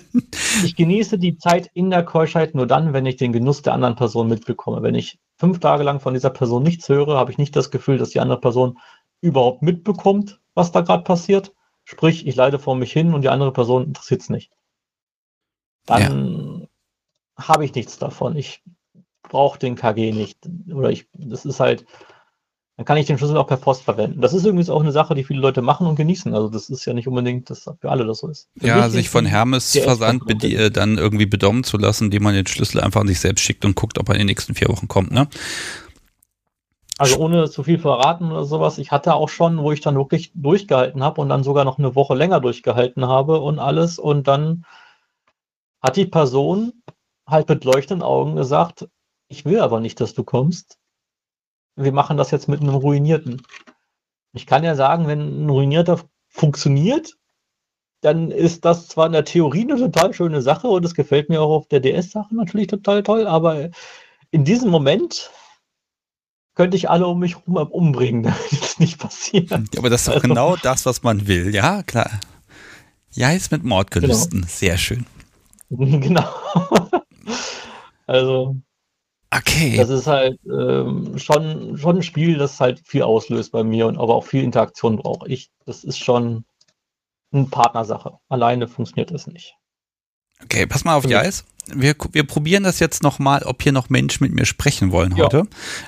ich 0.63 0.75
genieße 0.75 1.17
die 1.17 1.37
Zeit 1.37 1.69
in 1.73 1.89
der 1.89 2.03
Keuschheit 2.03 2.55
nur 2.55 2.67
dann, 2.67 2.93
wenn 2.93 3.05
ich 3.05 3.17
den 3.17 3.33
Genuss 3.33 3.61
der 3.61 3.73
anderen 3.73 3.95
Person 3.95 4.27
mitbekomme. 4.27 4.83
Wenn 4.83 4.95
ich 4.95 5.19
fünf 5.37 5.59
Tage 5.59 5.83
lang 5.83 5.99
von 5.99 6.13
dieser 6.13 6.29
Person 6.29 6.63
nichts 6.63 6.87
höre, 6.87 7.17
habe 7.17 7.31
ich 7.31 7.37
nicht 7.37 7.55
das 7.55 7.71
Gefühl, 7.71 7.97
dass 7.97 8.11
die 8.11 8.19
andere 8.19 8.39
Person 8.39 8.77
überhaupt 9.21 9.61
mitbekommt, 9.61 10.39
was 10.53 10.71
da 10.71 10.81
gerade 10.81 11.03
passiert. 11.03 11.53
Sprich, 11.83 12.27
ich 12.27 12.35
leide 12.35 12.59
vor 12.59 12.75
mich 12.75 12.91
hin 12.91 13.13
und 13.13 13.21
die 13.21 13.29
andere 13.29 13.53
Person 13.53 13.85
interessiert 13.85 14.21
es 14.21 14.29
nicht. 14.29 14.51
Dann 15.85 16.67
ja. 17.37 17.43
habe 17.43 17.65
ich 17.65 17.73
nichts 17.73 17.97
davon. 17.97 18.35
Ich 18.35 18.61
brauche 19.23 19.59
den 19.59 19.75
KG 19.75 20.11
nicht. 20.11 20.37
Oder 20.71 20.89
ich, 20.91 21.07
das 21.13 21.45
ist 21.45 21.59
halt, 21.59 21.85
dann 22.75 22.85
kann 22.85 22.97
ich 22.97 23.07
den 23.07 23.17
Schlüssel 23.17 23.37
auch 23.37 23.47
per 23.47 23.57
Post 23.57 23.83
verwenden. 23.83 24.21
Das 24.21 24.33
ist 24.33 24.45
übrigens 24.45 24.69
auch 24.69 24.81
eine 24.81 24.91
Sache, 24.91 25.15
die 25.15 25.23
viele 25.23 25.39
Leute 25.39 25.61
machen 25.61 25.87
und 25.87 25.95
genießen. 25.95 26.33
Also 26.33 26.49
das 26.49 26.69
ist 26.69 26.85
ja 26.85 26.93
nicht 26.93 27.07
unbedingt, 27.07 27.49
dass 27.49 27.63
für 27.79 27.89
alle 27.89 28.05
das 28.05 28.19
so 28.19 28.27
ist. 28.27 28.49
Für 28.57 28.67
ja, 28.67 28.89
sich 28.89 29.09
von 29.09 29.25
Hermes 29.25 29.71
Versand 29.71 30.23
dann 30.75 30.97
irgendwie 30.97 31.25
bedommen 31.25 31.63
zu 31.63 31.77
lassen, 31.77 32.05
indem 32.05 32.23
man 32.23 32.35
den 32.35 32.45
Schlüssel 32.45 32.81
einfach 32.81 33.01
an 33.01 33.07
sich 33.07 33.19
selbst 33.19 33.41
schickt 33.41 33.65
und 33.65 33.75
guckt, 33.75 33.97
ob 33.97 34.09
er 34.09 34.15
in 34.15 34.19
den 34.19 34.27
nächsten 34.27 34.53
vier 34.53 34.67
Wochen 34.67 34.87
kommt, 34.87 35.11
ne? 35.11 35.27
Also 36.97 37.17
ohne 37.17 37.49
zu 37.49 37.63
viel 37.63 37.77
verraten 37.77 38.31
oder 38.31 38.43
sowas. 38.43 38.79
Ich 38.79 38.91
hatte 38.91 39.13
auch 39.13 39.29
schon, 39.29 39.61
wo 39.61 39.71
ich 39.71 39.81
dann 39.81 39.95
wirklich 39.95 40.31
durchgehalten 40.33 41.03
habe 41.03 41.21
und 41.21 41.29
dann 41.29 41.43
sogar 41.43 41.63
noch 41.63 41.77
eine 41.77 41.95
Woche 41.95 42.15
länger 42.15 42.39
durchgehalten 42.39 43.07
habe 43.07 43.39
und 43.39 43.59
alles. 43.59 43.99
Und 43.99 44.27
dann 44.27 44.65
hat 45.81 45.95
die 45.95 46.07
Person 46.07 46.81
halt 47.27 47.49
mit 47.49 47.65
leuchtenden 47.65 48.03
Augen 48.03 48.35
gesagt, 48.35 48.87
ich 49.27 49.45
will 49.45 49.59
aber 49.59 49.79
nicht, 49.79 49.99
dass 50.01 50.13
du 50.13 50.23
kommst. 50.23 50.79
wir 51.75 51.91
machen 51.91 52.17
das 52.17 52.31
jetzt 52.31 52.47
mit 52.47 52.61
einem 52.61 52.75
Ruinierten. 52.75 53.43
Ich 54.33 54.47
kann 54.47 54.63
ja 54.63 54.75
sagen, 54.75 55.07
wenn 55.07 55.45
ein 55.45 55.49
Ruinierter 55.49 55.99
funktioniert, 56.29 57.17
dann 58.01 58.31
ist 58.31 58.65
das 58.65 58.87
zwar 58.87 59.07
in 59.07 59.11
der 59.11 59.25
Theorie 59.25 59.61
eine 59.61 59.77
total 59.77 60.13
schöne 60.13 60.41
Sache 60.41 60.67
und 60.67 60.85
es 60.85 60.95
gefällt 60.95 61.29
mir 61.29 61.41
auch 61.41 61.51
auf 61.51 61.67
der 61.67 61.79
DS-Sache 61.79 62.35
natürlich 62.35 62.67
total 62.67 63.03
toll, 63.03 63.27
aber 63.27 63.69
in 64.31 64.43
diesem 64.45 64.69
Moment 64.69 65.31
könnte 66.57 66.75
ich 66.75 66.89
alle 66.89 67.05
um 67.05 67.19
mich 67.19 67.37
herum 67.37 67.55
umbringen, 67.55 68.23
damit 68.23 68.51
das 68.51 68.79
nicht 68.79 68.99
passiert. 68.99 69.51
Aber 69.77 69.89
das 69.89 70.01
ist 70.01 70.07
doch 70.07 70.15
also, 70.15 70.27
genau 70.27 70.55
das, 70.55 70.85
was 70.87 71.03
man 71.03 71.27
will, 71.27 71.53
ja, 71.53 71.83
klar. 71.83 72.09
Ja, 73.11 73.31
ist 73.31 73.51
mit 73.51 73.63
Mordgelüsten, 73.63 74.41
genau. 74.41 74.51
sehr 74.51 74.77
schön. 74.77 75.05
Genau. 75.69 76.23
also, 78.07 78.55
Okay. 79.29 79.75
Das 79.75 79.89
ist 79.89 80.07
halt 80.07 80.39
ähm, 80.45 81.17
schon, 81.17 81.77
schon 81.77 81.97
ein 81.97 82.03
Spiel, 82.03 82.37
das 82.37 82.61
halt 82.61 82.79
viel 82.87 83.03
auslöst 83.03 83.51
bei 83.51 83.61
mir 83.61 83.85
und 83.85 83.97
aber 83.97 84.15
auch 84.15 84.23
viel 84.23 84.41
Interaktion 84.41 84.95
braucht. 84.95 85.27
Ich, 85.27 85.51
das 85.65 85.83
ist 85.83 85.99
schon 85.99 86.45
eine 87.33 87.43
Partnersache. 87.47 88.17
Alleine 88.29 88.69
funktioniert 88.69 89.11
das 89.11 89.27
nicht. 89.27 89.56
Okay, 90.43 90.65
pass 90.65 90.83
mal 90.83 90.95
auf 90.95 91.05
die 91.05 91.15
Eis. 91.15 91.45
Wir, 91.73 91.95
wir 92.13 92.23
probieren 92.23 92.63
das 92.63 92.79
jetzt 92.79 93.03
nochmal, 93.03 93.43
ob 93.43 93.61
hier 93.61 93.73
noch 93.73 93.89
Menschen 93.89 94.23
mit 94.23 94.33
mir 94.33 94.45
sprechen 94.45 94.91
wollen 94.91 95.17
heute. 95.17 95.43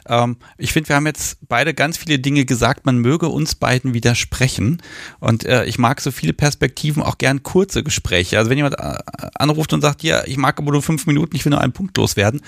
Ja. 0.10 0.24
Ähm, 0.26 0.36
ich 0.58 0.74
finde, 0.74 0.90
wir 0.90 0.98
haben 0.98 1.06
jetzt 1.06 1.38
beide 1.48 1.74
ganz 1.74 1.98
viele 1.98 2.20
Dinge 2.20 2.44
gesagt, 2.44 2.86
man 2.86 2.98
möge 2.98 3.30
uns 3.30 3.56
beiden 3.56 3.94
widersprechen. 3.94 4.82
Und 5.22 5.46
äh, 5.46 5.64
ich 5.66 5.78
mag 5.80 6.02
so 6.02 6.12
viele 6.12 6.34
Perspektiven, 6.34 7.02
auch 7.02 7.18
gern 7.18 7.44
kurze 7.44 7.82
Gespräche. 7.84 8.38
Also 8.38 8.50
wenn 8.50 8.58
jemand 8.58 8.78
äh, 8.78 8.98
anruft 9.36 9.72
und 9.72 9.80
sagt, 9.80 10.04
ja, 10.04 10.26
ich 10.26 10.36
mag 10.36 10.60
aber 10.60 10.74
nur 10.74 10.82
fünf 10.82 11.06
Minuten, 11.08 11.36
ich 11.36 11.46
will 11.46 11.52
nur 11.52 11.62
einen 11.62 11.74
Punkt 11.74 11.96
loswerden, 11.96 12.42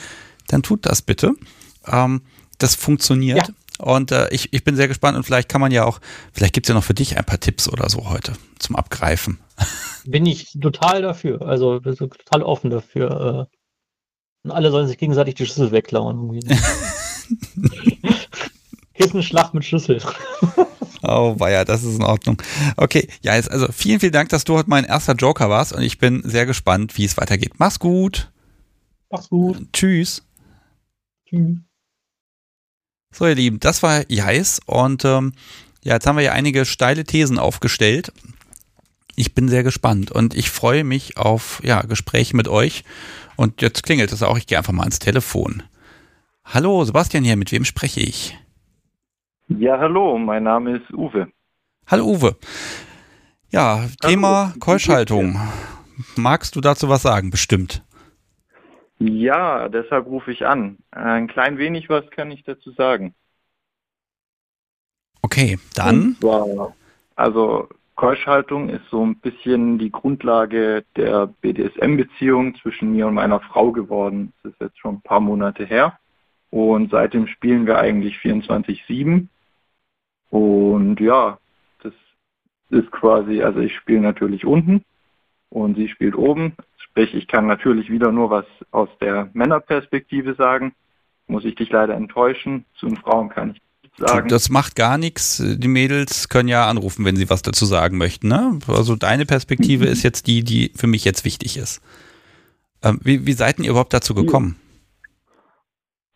dann 0.48 0.62
tut 0.62 0.86
das 0.86 1.02
bitte. 1.02 1.34
Ähm, 1.88 2.22
das 2.58 2.76
funktioniert. 2.76 3.48
Ja. 3.48 3.54
Und 3.82 4.12
äh, 4.12 4.30
ich, 4.30 4.54
ich 4.54 4.64
bin 4.64 4.76
sehr 4.76 4.88
gespannt 4.88 5.18
und 5.18 5.24
vielleicht 5.24 5.50
kann 5.50 5.60
man 5.60 5.72
ja 5.72 5.86
auch, 5.86 6.00
vielleicht 6.32 6.54
gibt 6.54 6.68
es 6.68 6.70
ja 6.70 6.76
noch 6.76 6.84
für 6.84 6.94
dich 6.94 7.18
ein 7.18 7.26
paar 7.26 7.40
Tipps 7.40 7.68
oder 7.68 7.90
so 7.90 8.10
heute 8.10 8.34
zum 8.60 8.76
Abgreifen. 8.76 9.40
Bin 10.06 10.26
ich 10.26 10.58
total 10.60 11.02
dafür. 11.02 11.42
Also 11.42 11.80
total 11.80 12.44
offen 12.44 12.70
dafür. 12.70 13.48
Äh, 13.50 13.58
und 14.44 14.52
alle 14.52 14.72
sollen 14.72 14.88
sich 14.88 14.98
gegenseitig 14.98 15.36
die 15.36 15.46
Schlüssel 15.46 15.72
wegklauen. 15.72 16.40
Kissenschlacht 18.94 19.54
mit 19.54 19.66
Schlüssel. 19.66 20.02
Oh, 21.04 21.36
ja, 21.40 21.66
das 21.66 21.84
ist 21.84 21.96
in 21.96 22.04
Ordnung. 22.04 22.42
Okay, 22.78 23.08
ja, 23.22 23.36
jetzt 23.36 23.52
also 23.52 23.68
vielen, 23.72 24.00
vielen 24.00 24.12
Dank, 24.12 24.30
dass 24.30 24.44
du 24.44 24.56
heute 24.56 24.70
mein 24.70 24.84
erster 24.84 25.14
Joker 25.14 25.50
warst 25.50 25.74
und 25.74 25.82
ich 25.82 25.98
bin 25.98 26.22
sehr 26.24 26.46
gespannt, 26.46 26.98
wie 26.98 27.06
es 27.06 27.18
weitergeht. 27.18 27.54
Mach's 27.58 27.80
gut. 27.80 28.32
Mach's 29.10 29.30
gut. 29.30 29.68
Tschüss. 29.74 30.24
Tschüss. 31.28 31.58
So, 33.12 33.28
ihr 33.28 33.36
Lieben, 33.36 33.60
das 33.60 33.84
war 33.84 34.10
Jais 34.10 34.60
und 34.66 35.04
ähm, 35.06 35.34
ja, 35.84 35.96
jetzt 35.96 36.08
haben 36.08 36.16
wir 36.16 36.24
ja 36.24 36.32
einige 36.32 36.66
steile 36.66 37.04
Thesen 37.04 37.40
aufgestellt. 37.40 38.14
Ich 39.16 39.36
bin 39.36 39.50
sehr 39.50 39.64
gespannt 39.64 40.12
und 40.12 40.34
ich 40.34 40.50
freue 40.50 40.84
mich 40.84 41.18
auf 41.18 41.62
ja, 41.64 41.82
Gespräche 41.82 42.36
mit 42.36 42.48
euch. 42.48 42.84
Und 43.36 43.62
jetzt 43.62 43.84
klingelt 43.84 44.12
es 44.12 44.24
auch, 44.24 44.38
ich 44.38 44.48
gehe 44.48 44.58
einfach 44.58 44.74
mal 44.74 44.84
ans 44.84 45.00
Telefon. 45.00 45.64
Hallo, 46.46 46.84
Sebastian 46.86 47.24
hier, 47.24 47.36
mit 47.36 47.52
wem 47.52 47.66
spreche 47.66 48.00
ich? 48.00 48.38
Ja, 49.48 49.78
hallo, 49.78 50.18
mein 50.18 50.44
Name 50.44 50.78
ist 50.78 50.94
Uwe. 50.94 51.28
Hallo 51.88 52.06
Uwe. 52.06 52.38
Ja, 53.50 53.80
hallo. 53.80 53.90
Thema 54.02 54.54
Keuschhaltung. 54.60 55.40
Magst 56.16 56.56
du 56.56 56.62
dazu 56.62 56.88
was 56.88 57.02
sagen? 57.02 57.32
Bestimmt. 57.32 57.84
Ja, 59.04 59.68
deshalb 59.68 60.06
rufe 60.06 60.32
ich 60.32 60.46
an. 60.46 60.78
Ein 60.92 61.26
klein 61.26 61.58
wenig 61.58 61.90
was 61.90 62.08
kann 62.12 62.30
ich 62.30 62.44
dazu 62.44 62.70
sagen. 62.72 63.16
Okay, 65.24 65.58
dann. 65.74 66.18
Zwar, 66.20 66.76
also 67.16 67.68
Keuschhaltung 67.96 68.70
ist 68.70 68.88
so 68.92 69.04
ein 69.04 69.16
bisschen 69.16 69.80
die 69.80 69.92
Grundlage 69.92 70.86
der 70.96 71.26
BDSM-Beziehung 71.42 72.54
zwischen 72.62 72.92
mir 72.92 73.08
und 73.08 73.16
meiner 73.16 73.40
Frau 73.40 73.72
geworden. 73.72 74.34
Das 74.44 74.54
ist 74.54 74.62
jetzt 74.62 74.80
schon 74.80 74.96
ein 74.96 75.02
paar 75.02 75.20
Monate 75.20 75.66
her. 75.66 75.98
Und 76.52 76.92
seitdem 76.92 77.26
spielen 77.26 77.66
wir 77.66 77.80
eigentlich 77.80 78.18
24-7. 78.18 79.28
Und 80.30 81.00
ja, 81.00 81.40
das 81.82 81.94
ist 82.70 82.92
quasi, 82.92 83.42
also 83.42 83.62
ich 83.62 83.76
spiele 83.76 84.02
natürlich 84.02 84.46
unten 84.46 84.86
und 85.50 85.76
sie 85.76 85.88
spielt 85.88 86.16
oben. 86.16 86.56
Sprich, 86.92 87.14
ich 87.14 87.28
kann 87.28 87.48
natürlich 87.48 87.90
wieder 87.90 88.12
nur 88.12 88.30
was 88.30 88.46
aus 88.72 88.90
der 89.00 89.30
Männerperspektive 89.32 90.36
sagen. 90.36 90.74
Muss 91.28 91.46
ich 91.46 91.56
dich 91.56 91.70
leider 91.70 91.94
enttäuschen. 91.94 92.66
Zu 92.76 92.88
den 92.88 92.98
Frauen 92.98 93.30
kann 93.30 93.52
ich 93.52 93.62
nichts 93.82 93.98
sagen. 93.98 94.28
Das 94.28 94.50
macht 94.50 94.76
gar 94.76 94.98
nichts. 94.98 95.42
Die 95.42 95.68
Mädels 95.70 96.28
können 96.28 96.50
ja 96.50 96.68
anrufen, 96.68 97.06
wenn 97.06 97.16
sie 97.16 97.30
was 97.30 97.44
dazu 97.44 97.64
sagen 97.64 97.98
möchten. 97.98 98.28
Ne? 98.28 98.60
Also 98.68 98.98
deine 98.98 99.26
Perspektive 99.26 99.86
ist 99.86 100.04
jetzt 100.04 100.28
die, 100.28 100.44
die 100.44 100.74
für 100.76 100.88
mich 100.88 101.06
jetzt 101.06 101.24
wichtig 101.24 101.56
ist. 101.56 101.82
Ähm, 102.84 103.00
wie, 103.02 103.26
wie 103.26 103.34
seid 103.34 103.60
ihr 103.60 103.70
überhaupt 103.70 103.94
dazu 103.94 104.14
gekommen? 104.14 104.58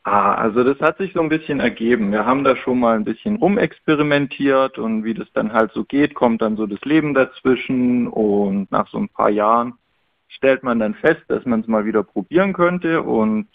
Ah, 0.03 0.33
also 0.35 0.65
das 0.65 0.79
hat 0.81 0.97
sich 0.97 1.13
so 1.13 1.21
ein 1.21 1.29
bisschen 1.29 1.61
ergeben. 1.61 2.11
Wir 2.11 2.25
haben 2.25 2.43
da 2.43 2.57
schon 2.57 2.81
mal 2.81 2.97
ein 2.97 3.05
bisschen 3.05 3.37
rumexperimentiert 3.37 4.77
und 4.77 5.05
wie 5.05 5.13
das 5.13 5.27
dann 5.33 5.53
halt 5.53 5.71
so 5.71 5.85
geht, 5.85 6.15
kommt 6.15 6.41
dann 6.41 6.57
so 6.57 6.67
das 6.67 6.81
Leben 6.81 7.13
dazwischen 7.13 8.07
und 8.07 8.69
nach 8.71 8.89
so 8.89 8.97
ein 8.97 9.07
paar 9.07 9.29
Jahren 9.29 9.75
stellt 10.35 10.63
man 10.63 10.79
dann 10.79 10.93
fest, 10.95 11.21
dass 11.27 11.45
man 11.45 11.61
es 11.61 11.67
mal 11.67 11.85
wieder 11.85 12.03
probieren 12.03 12.53
könnte 12.53 13.01
und 13.01 13.47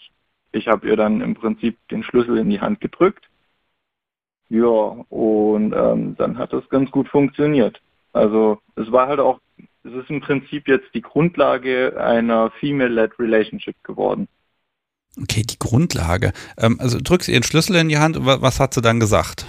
ich 0.51 0.67
habe 0.67 0.87
ihr 0.87 0.97
dann 0.97 1.21
im 1.21 1.35
Prinzip 1.35 1.77
den 1.89 2.03
Schlüssel 2.03 2.37
in 2.37 2.49
die 2.49 2.59
Hand 2.59 2.81
gedrückt. 2.81 3.25
Ja, 4.49 4.65
und 4.65 5.73
ähm, 5.73 6.15
dann 6.17 6.37
hat 6.37 6.51
das 6.51 6.67
ganz 6.69 6.91
gut 6.91 7.07
funktioniert. 7.07 7.81
Also 8.11 8.59
es 8.75 8.91
war 8.91 9.07
halt 9.07 9.21
auch, 9.21 9.39
es 9.83 9.93
ist 9.93 10.09
im 10.09 10.19
Prinzip 10.19 10.67
jetzt 10.67 10.93
die 10.93 11.01
Grundlage 11.01 11.97
einer 11.97 12.51
Female-led 12.59 13.17
Relationship 13.17 13.81
geworden. 13.83 14.27
Okay, 15.21 15.43
die 15.43 15.59
Grundlage. 15.59 16.33
Ähm, 16.57 16.77
also 16.79 16.99
drückst 17.01 17.29
du 17.29 17.31
ihren 17.31 17.43
Schlüssel 17.43 17.77
in 17.77 17.89
die 17.89 17.97
Hand, 17.97 18.17
was 18.19 18.59
hat 18.59 18.73
sie 18.73 18.81
dann 18.81 18.99
gesagt? 18.99 19.45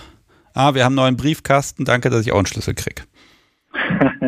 Ah, 0.55 0.75
wir 0.75 0.85
haben 0.85 0.93
einen 0.93 1.15
neuen 1.15 1.17
Briefkasten, 1.17 1.85
danke, 1.85 2.11
dass 2.11 2.25
ich 2.25 2.33
auch 2.33 2.37
einen 2.37 2.47
Schlüssel 2.47 2.75
krieg. 2.75 3.05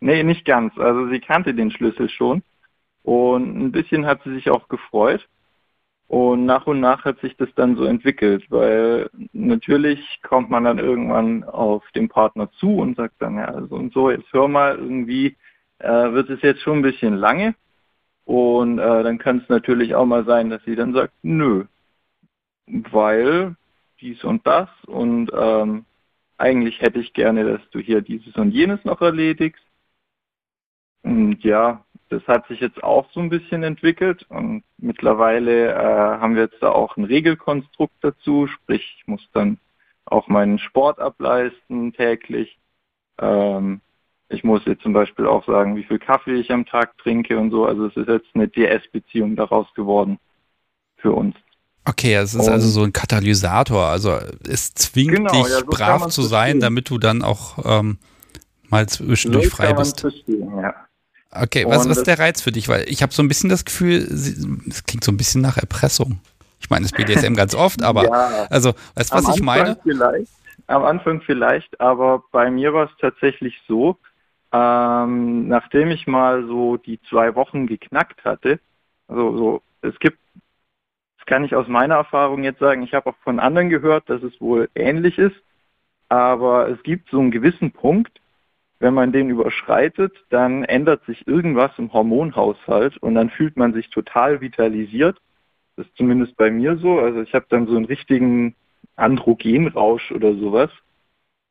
Nee, 0.00 0.22
nicht 0.22 0.44
ganz. 0.44 0.76
Also 0.78 1.08
sie 1.08 1.20
kannte 1.20 1.54
den 1.54 1.70
Schlüssel 1.70 2.08
schon 2.08 2.42
und 3.02 3.56
ein 3.58 3.72
bisschen 3.72 4.06
hat 4.06 4.22
sie 4.24 4.34
sich 4.34 4.50
auch 4.50 4.68
gefreut. 4.68 5.26
Und 6.08 6.44
nach 6.44 6.66
und 6.66 6.80
nach 6.80 7.04
hat 7.04 7.20
sich 7.20 7.36
das 7.36 7.48
dann 7.54 7.76
so 7.76 7.84
entwickelt, 7.84 8.44
weil 8.50 9.10
natürlich 9.32 10.00
kommt 10.22 10.50
man 10.50 10.64
dann 10.64 10.80
irgendwann 10.80 11.44
auf 11.44 11.88
den 11.92 12.08
Partner 12.08 12.50
zu 12.52 12.78
und 12.78 12.96
sagt 12.96 13.14
dann, 13.20 13.36
ja, 13.36 13.64
so 13.68 13.76
und 13.76 13.92
so, 13.92 14.10
jetzt 14.10 14.32
hör 14.32 14.48
mal, 14.48 14.74
irgendwie 14.76 15.36
äh, 15.78 16.12
wird 16.12 16.28
es 16.30 16.42
jetzt 16.42 16.62
schon 16.62 16.78
ein 16.78 16.82
bisschen 16.82 17.14
lange. 17.14 17.54
Und 18.24 18.80
äh, 18.80 19.02
dann 19.04 19.18
kann 19.18 19.38
es 19.38 19.48
natürlich 19.48 19.94
auch 19.94 20.04
mal 20.04 20.24
sein, 20.24 20.50
dass 20.50 20.64
sie 20.64 20.74
dann 20.74 20.94
sagt, 20.94 21.12
nö, 21.22 21.64
weil 22.66 23.54
dies 24.00 24.24
und 24.24 24.46
das 24.46 24.68
und 24.86 25.30
ähm, 25.32 25.84
eigentlich 26.38 26.80
hätte 26.80 27.00
ich 27.00 27.12
gerne, 27.12 27.44
dass 27.44 27.60
du 27.70 27.78
hier 27.78 28.00
dieses 28.00 28.34
und 28.36 28.52
jenes 28.52 28.84
noch 28.84 29.00
erledigst. 29.00 29.62
Und 31.02 31.42
ja, 31.42 31.84
das 32.10 32.26
hat 32.26 32.46
sich 32.48 32.60
jetzt 32.60 32.82
auch 32.82 33.06
so 33.12 33.20
ein 33.20 33.30
bisschen 33.30 33.62
entwickelt 33.62 34.26
und 34.28 34.64
mittlerweile 34.78 35.72
äh, 35.72 35.74
haben 35.74 36.34
wir 36.34 36.42
jetzt 36.42 36.60
da 36.60 36.70
auch 36.70 36.96
ein 36.96 37.04
Regelkonstrukt 37.04 37.94
dazu, 38.00 38.46
sprich 38.48 38.96
ich 38.98 39.06
muss 39.06 39.26
dann 39.32 39.58
auch 40.04 40.28
meinen 40.28 40.58
Sport 40.58 40.98
ableisten 40.98 41.92
täglich. 41.92 42.58
Ähm, 43.18 43.80
ich 44.28 44.44
muss 44.44 44.62
jetzt 44.66 44.82
zum 44.82 44.92
Beispiel 44.92 45.26
auch 45.26 45.46
sagen, 45.46 45.76
wie 45.76 45.84
viel 45.84 45.98
Kaffee 45.98 46.34
ich 46.34 46.50
am 46.50 46.66
Tag 46.66 46.98
trinke 46.98 47.38
und 47.38 47.50
so. 47.50 47.64
Also 47.64 47.86
es 47.86 47.96
ist 47.96 48.08
jetzt 48.08 48.28
eine 48.34 48.48
DS-Beziehung 48.48 49.36
daraus 49.36 49.66
geworden 49.74 50.18
für 50.96 51.12
uns. 51.12 51.36
Okay, 51.84 52.14
es 52.14 52.34
ist 52.34 52.46
und, 52.46 52.52
also 52.52 52.68
so 52.68 52.82
ein 52.82 52.92
Katalysator. 52.92 53.86
Also 53.86 54.18
es 54.48 54.74
zwingt 54.74 55.12
genau, 55.12 55.32
dich, 55.32 55.52
ja, 55.52 55.60
so 55.60 55.66
brav 55.66 56.08
zu 56.08 56.22
sein, 56.22 56.60
damit 56.60 56.90
du 56.90 56.98
dann 56.98 57.22
auch 57.22 57.58
ähm, 57.64 57.98
mal 58.68 58.88
zwischendurch 58.88 59.48
so 59.48 59.56
frei 59.56 59.72
bist. 59.72 60.06
Ja. 60.26 60.74
Okay, 61.32 61.64
was, 61.66 61.88
was 61.88 61.98
ist 61.98 62.06
der 62.06 62.18
Reiz 62.18 62.40
für 62.40 62.50
dich? 62.50 62.68
Weil 62.68 62.88
ich 62.88 63.02
habe 63.02 63.12
so 63.12 63.22
ein 63.22 63.28
bisschen 63.28 63.50
das 63.50 63.64
Gefühl, 63.64 63.98
es 63.98 64.84
klingt 64.84 65.04
so 65.04 65.12
ein 65.12 65.16
bisschen 65.16 65.40
nach 65.40 65.58
Erpressung. 65.58 66.20
Ich 66.60 66.70
meine, 66.70 66.82
das 66.82 66.92
BDSM 66.92 67.34
ganz 67.34 67.54
oft, 67.54 67.82
aber 67.82 68.04
ja, 68.04 68.46
also, 68.50 68.74
weißt 68.94 69.12
du, 69.12 69.16
was 69.16 69.36
ich 69.36 69.42
meine? 69.42 69.78
Vielleicht, 69.82 70.30
am 70.66 70.84
Anfang 70.84 71.20
vielleicht, 71.22 71.80
aber 71.80 72.24
bei 72.32 72.50
mir 72.50 72.74
war 72.74 72.86
es 72.86 72.96
tatsächlich 73.00 73.60
so, 73.66 73.96
ähm, 74.52 75.48
nachdem 75.48 75.90
ich 75.90 76.06
mal 76.06 76.46
so 76.46 76.76
die 76.76 77.00
zwei 77.08 77.34
Wochen 77.34 77.66
geknackt 77.66 78.24
hatte, 78.24 78.60
also 79.08 79.36
so, 79.36 79.62
es 79.82 79.98
gibt, 80.00 80.18
das 81.18 81.26
kann 81.26 81.44
ich 81.44 81.54
aus 81.54 81.66
meiner 81.66 81.94
Erfahrung 81.96 82.44
jetzt 82.44 82.60
sagen, 82.60 82.82
ich 82.82 82.92
habe 82.92 83.10
auch 83.10 83.16
von 83.22 83.40
anderen 83.40 83.70
gehört, 83.70 84.08
dass 84.10 84.22
es 84.22 84.40
wohl 84.40 84.68
ähnlich 84.74 85.18
ist, 85.18 85.36
aber 86.08 86.68
es 86.68 86.82
gibt 86.82 87.10
so 87.10 87.20
einen 87.20 87.30
gewissen 87.30 87.72
Punkt, 87.72 88.19
wenn 88.80 88.94
man 88.94 89.12
den 89.12 89.28
überschreitet, 89.28 90.12
dann 90.30 90.64
ändert 90.64 91.04
sich 91.04 91.26
irgendwas 91.28 91.70
im 91.76 91.92
Hormonhaushalt 91.92 92.96
und 92.96 93.14
dann 93.14 93.30
fühlt 93.30 93.56
man 93.56 93.74
sich 93.74 93.90
total 93.90 94.40
vitalisiert. 94.40 95.18
Das 95.76 95.86
ist 95.86 95.96
zumindest 95.96 96.36
bei 96.36 96.50
mir 96.50 96.76
so. 96.78 96.98
Also 96.98 97.20
ich 97.20 97.34
habe 97.34 97.44
dann 97.50 97.66
so 97.66 97.76
einen 97.76 97.84
richtigen 97.84 98.56
Androgenrausch 98.96 100.10
oder 100.12 100.34
sowas. 100.34 100.70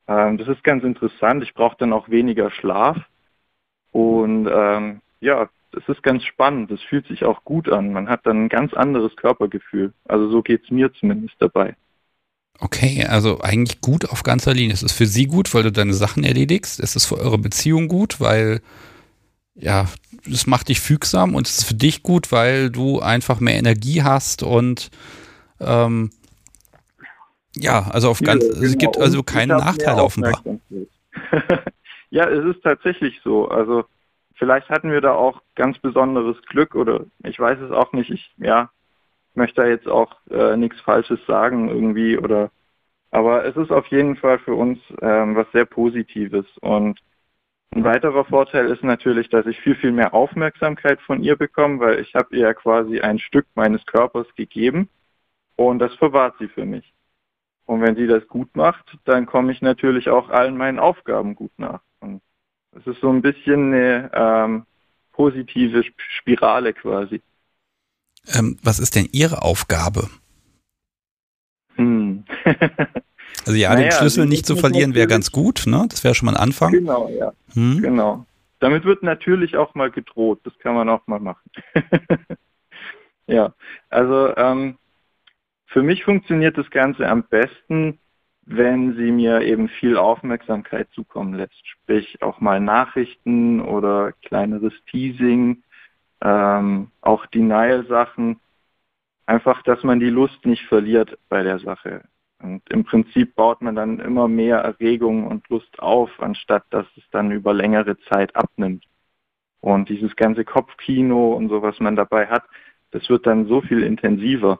Ähm, 0.08 0.38
das 0.38 0.48
ist 0.48 0.64
ganz 0.64 0.82
interessant. 0.82 1.44
Ich 1.44 1.54
brauche 1.54 1.76
dann 1.78 1.92
auch 1.92 2.08
weniger 2.08 2.50
Schlaf. 2.50 2.98
Und 3.92 4.48
ähm, 4.52 5.00
ja, 5.20 5.48
das 5.70 5.88
ist 5.88 6.02
ganz 6.02 6.24
spannend. 6.24 6.72
Das 6.72 6.82
fühlt 6.82 7.06
sich 7.06 7.24
auch 7.24 7.44
gut 7.44 7.68
an. 7.68 7.92
Man 7.92 8.08
hat 8.08 8.26
dann 8.26 8.44
ein 8.44 8.48
ganz 8.48 8.74
anderes 8.74 9.14
Körpergefühl. 9.14 9.92
Also 10.04 10.28
so 10.30 10.42
geht 10.42 10.64
es 10.64 10.70
mir 10.72 10.92
zumindest 10.92 11.36
dabei. 11.38 11.76
Okay, 12.60 13.06
also 13.06 13.40
eigentlich 13.40 13.80
gut 13.80 14.08
auf 14.10 14.22
ganzer 14.22 14.52
Linie. 14.52 14.74
Ist 14.74 14.82
es 14.82 14.92
für 14.92 15.06
Sie 15.06 15.26
gut, 15.26 15.52
weil 15.54 15.62
du 15.62 15.72
deine 15.72 15.94
Sachen 15.94 16.24
erledigst? 16.24 16.78
Ist 16.78 16.94
es 16.94 17.06
für 17.06 17.18
eure 17.18 17.38
Beziehung 17.38 17.88
gut, 17.88 18.20
weil 18.20 18.60
ja, 19.54 19.86
es 20.26 20.46
macht 20.46 20.68
dich 20.68 20.80
fügsam 20.80 21.34
und 21.34 21.46
es 21.46 21.58
ist 21.58 21.64
für 21.64 21.74
dich 21.74 22.02
gut, 22.02 22.32
weil 22.32 22.70
du 22.70 23.00
einfach 23.00 23.40
mehr 23.40 23.56
Energie 23.56 24.02
hast 24.02 24.42
und 24.42 24.90
ähm, 25.58 26.10
ja, 27.56 27.88
also 27.90 28.10
auf 28.10 28.20
ganz, 28.20 28.44
ja, 28.44 28.52
genau. 28.52 28.64
es 28.64 28.78
gibt 28.78 28.98
also 28.98 29.22
keine 29.22 29.56
Nachteile 29.56 30.02
offenbar. 30.02 30.42
ja, 32.10 32.28
es 32.28 32.44
ist 32.44 32.62
tatsächlich 32.62 33.20
so. 33.24 33.48
Also 33.48 33.84
vielleicht 34.34 34.68
hatten 34.68 34.92
wir 34.92 35.00
da 35.00 35.12
auch 35.12 35.42
ganz 35.56 35.78
besonderes 35.78 36.36
Glück 36.42 36.74
oder 36.74 37.06
ich 37.24 37.38
weiß 37.38 37.58
es 37.60 37.72
auch 37.72 37.92
nicht. 37.92 38.10
Ich 38.10 38.30
ja 38.36 38.70
möchte 39.34 39.62
da 39.62 39.68
jetzt 39.68 39.88
auch 39.88 40.14
äh, 40.30 40.56
nichts 40.56 40.80
Falsches 40.80 41.20
sagen 41.26 41.68
irgendwie 41.68 42.18
oder 42.18 42.50
aber 43.12 43.44
es 43.44 43.56
ist 43.56 43.72
auf 43.72 43.86
jeden 43.88 44.16
Fall 44.16 44.38
für 44.38 44.54
uns 44.54 44.78
ähm, 45.02 45.34
was 45.34 45.50
sehr 45.52 45.64
Positives 45.64 46.46
und 46.60 47.00
ein 47.72 47.84
weiterer 47.84 48.24
Vorteil 48.24 48.66
ist 48.66 48.82
natürlich, 48.82 49.28
dass 49.28 49.46
ich 49.46 49.60
viel, 49.60 49.76
viel 49.76 49.92
mehr 49.92 50.12
Aufmerksamkeit 50.12 51.00
von 51.02 51.22
ihr 51.22 51.36
bekomme, 51.36 51.78
weil 51.78 52.00
ich 52.00 52.14
habe 52.16 52.36
ihr 52.36 52.52
quasi 52.54 53.00
ein 53.00 53.20
Stück 53.20 53.46
meines 53.54 53.86
Körpers 53.86 54.26
gegeben 54.34 54.88
und 55.54 55.78
das 55.78 55.94
verwahrt 55.94 56.34
sie 56.40 56.48
für 56.48 56.64
mich. 56.64 56.92
Und 57.66 57.82
wenn 57.82 57.94
sie 57.94 58.08
das 58.08 58.26
gut 58.26 58.56
macht, 58.56 58.98
dann 59.04 59.26
komme 59.26 59.52
ich 59.52 59.62
natürlich 59.62 60.08
auch 60.08 60.30
allen 60.30 60.56
meinen 60.56 60.80
Aufgaben 60.80 61.36
gut 61.36 61.52
nach. 61.58 61.80
Und 62.00 62.20
es 62.72 62.84
ist 62.88 63.00
so 63.00 63.10
ein 63.10 63.22
bisschen 63.22 63.72
eine 63.72 64.10
ähm, 64.12 64.66
positive 65.12 65.84
Spirale 65.96 66.72
quasi. 66.72 67.22
Ähm, 68.34 68.58
was 68.62 68.78
ist 68.78 68.96
denn 68.96 69.08
Ihre 69.12 69.42
Aufgabe? 69.42 70.08
Hm. 71.76 72.24
Also 73.46 73.58
ja, 73.58 73.70
naja, 73.70 73.88
den 73.88 73.92
Schlüssel 73.92 74.26
nicht 74.26 74.44
zu 74.44 74.54
verlieren 74.56 74.94
wäre 74.94 75.06
ganz 75.06 75.32
gut, 75.32 75.64
ne? 75.66 75.86
Das 75.88 76.04
wäre 76.04 76.14
schon 76.14 76.26
mal 76.26 76.36
ein 76.36 76.42
Anfang. 76.42 76.72
Genau, 76.72 77.08
ja. 77.08 77.32
Hm? 77.54 77.80
Genau. 77.80 78.26
Damit 78.58 78.84
wird 78.84 79.02
natürlich 79.02 79.56
auch 79.56 79.74
mal 79.74 79.90
gedroht. 79.90 80.40
Das 80.44 80.58
kann 80.58 80.74
man 80.74 80.88
auch 80.90 81.06
mal 81.06 81.20
machen. 81.20 81.50
ja, 83.26 83.54
also 83.88 84.36
ähm, 84.36 84.76
für 85.66 85.82
mich 85.82 86.04
funktioniert 86.04 86.58
das 86.58 86.70
Ganze 86.70 87.08
am 87.08 87.22
besten, 87.22 87.98
wenn 88.42 88.96
sie 88.96 89.10
mir 89.10 89.40
eben 89.42 89.68
viel 89.68 89.96
Aufmerksamkeit 89.96 90.88
zukommen 90.92 91.34
lässt. 91.34 91.66
Sprich 91.66 92.20
auch 92.20 92.40
mal 92.40 92.60
Nachrichten 92.60 93.60
oder 93.60 94.12
kleineres 94.22 94.74
Teasing, 94.90 95.62
ähm, 96.22 96.90
auch 97.00 97.26
Denial-Sachen. 97.26 98.40
Einfach, 99.26 99.62
dass 99.62 99.82
man 99.84 100.00
die 100.00 100.10
Lust 100.10 100.44
nicht 100.44 100.66
verliert 100.66 101.18
bei 101.28 101.42
der 101.42 101.58
Sache. 101.60 102.02
Und 102.42 102.62
im 102.70 102.84
Prinzip 102.84 103.34
baut 103.34 103.60
man 103.60 103.76
dann 103.76 104.00
immer 104.00 104.26
mehr 104.26 104.58
Erregung 104.58 105.26
und 105.26 105.48
Lust 105.48 105.78
auf, 105.78 106.10
anstatt 106.18 106.64
dass 106.70 106.86
es 106.96 107.04
dann 107.10 107.30
über 107.30 107.52
längere 107.52 107.98
Zeit 108.08 108.34
abnimmt. 108.34 108.84
Und 109.60 109.88
dieses 109.90 110.16
ganze 110.16 110.44
Kopfkino 110.44 111.34
und 111.34 111.50
so, 111.50 111.62
was 111.62 111.78
man 111.80 111.96
dabei 111.96 112.26
hat, 112.28 112.44
das 112.92 113.08
wird 113.08 113.26
dann 113.26 113.46
so 113.46 113.60
viel 113.60 113.82
intensiver. 113.82 114.58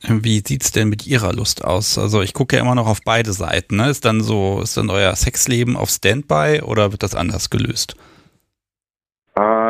Wie 0.00 0.42
sieht's 0.46 0.70
denn 0.70 0.88
mit 0.88 1.06
Ihrer 1.06 1.32
Lust 1.32 1.64
aus? 1.64 1.98
Also 1.98 2.22
ich 2.22 2.32
gucke 2.32 2.56
ja 2.56 2.62
immer 2.62 2.76
noch 2.76 2.86
auf 2.86 3.00
beide 3.04 3.32
Seiten. 3.32 3.76
Ne? 3.76 3.90
Ist 3.90 4.04
dann 4.04 4.22
so, 4.22 4.60
ist 4.62 4.76
dann 4.76 4.90
euer 4.90 5.14
Sexleben 5.16 5.76
auf 5.76 5.90
Standby 5.90 6.62
oder 6.62 6.92
wird 6.92 7.02
das 7.02 7.16
anders 7.16 7.50
gelöst? 7.50 7.96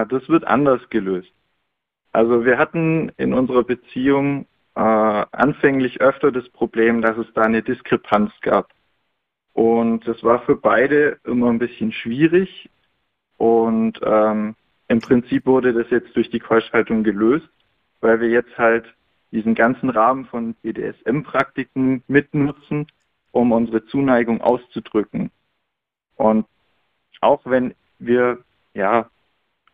Das 0.07 0.28
wird 0.28 0.46
anders 0.46 0.80
gelöst. 0.90 1.32
Also 2.12 2.44
wir 2.44 2.59
hatten 2.59 3.12
in 3.16 3.34
unserer 3.34 3.64
Beziehung 3.64 4.46
äh, 4.74 4.80
anfänglich 4.80 6.01
öfter 6.01 6.32
das 6.32 6.49
Problem, 6.51 7.03
dass 7.03 7.16
es 7.16 7.26
da 7.34 7.42
eine 7.42 7.62
Diskrepanz 7.62 8.32
gab. 8.40 8.70
Und 9.53 10.07
das 10.07 10.22
war 10.22 10.40
für 10.42 10.57
beide 10.57 11.18
immer 11.24 11.51
ein 11.51 11.59
bisschen 11.59 11.92
schwierig. 11.92 12.70
Und 13.36 14.01
ähm, 14.05 14.55
im 14.88 15.01
Prinzip 15.01 15.46
wurde 15.46 15.72
das 15.72 15.90
jetzt 15.90 16.14
durch 16.16 16.30
die 16.30 16.38
Keuschhaltung 16.38 17.05
gelöst, 17.05 17.49
weil 18.01 18.20
wir 18.20 18.28
jetzt 18.28 18.57
halt 18.57 18.86
diesen 19.32 19.55
ganzen 19.55 19.90
Rahmen 19.90 20.26
von 20.26 20.55
BDSM-Praktiken 20.55 22.03
mitnutzen, 22.09 22.86
um 23.32 23.53
unsere 23.53 23.84
Zuneigung 23.86 24.40
auszudrücken. 24.40 25.30
Und 26.16 26.46
auch 27.20 27.42
wenn 27.44 27.74
wir, 27.99 28.38
ja, 28.74 29.11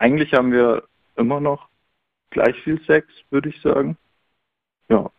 eigentlich 0.04 0.34
haben 0.34 0.52
wir 0.52 0.84
immer 1.16 1.40
noch 1.40 1.68
gleich 2.28 2.54
viel 2.62 2.78
Sex, 2.84 3.08
würde 3.30 3.48
ich 3.48 3.60
sagen. 3.62 3.96
Ja. 4.90 5.10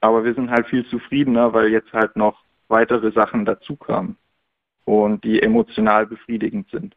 Aber 0.00 0.24
wir 0.24 0.34
sind 0.34 0.50
halt 0.50 0.66
viel 0.66 0.84
zufriedener, 0.88 1.52
weil 1.52 1.68
jetzt 1.70 1.92
halt 1.92 2.16
noch 2.16 2.42
weitere 2.66 3.12
Sachen 3.12 3.44
dazukamen 3.44 4.16
und 4.84 5.22
die 5.22 5.40
emotional 5.40 6.06
befriedigend 6.06 6.68
sind. 6.72 6.96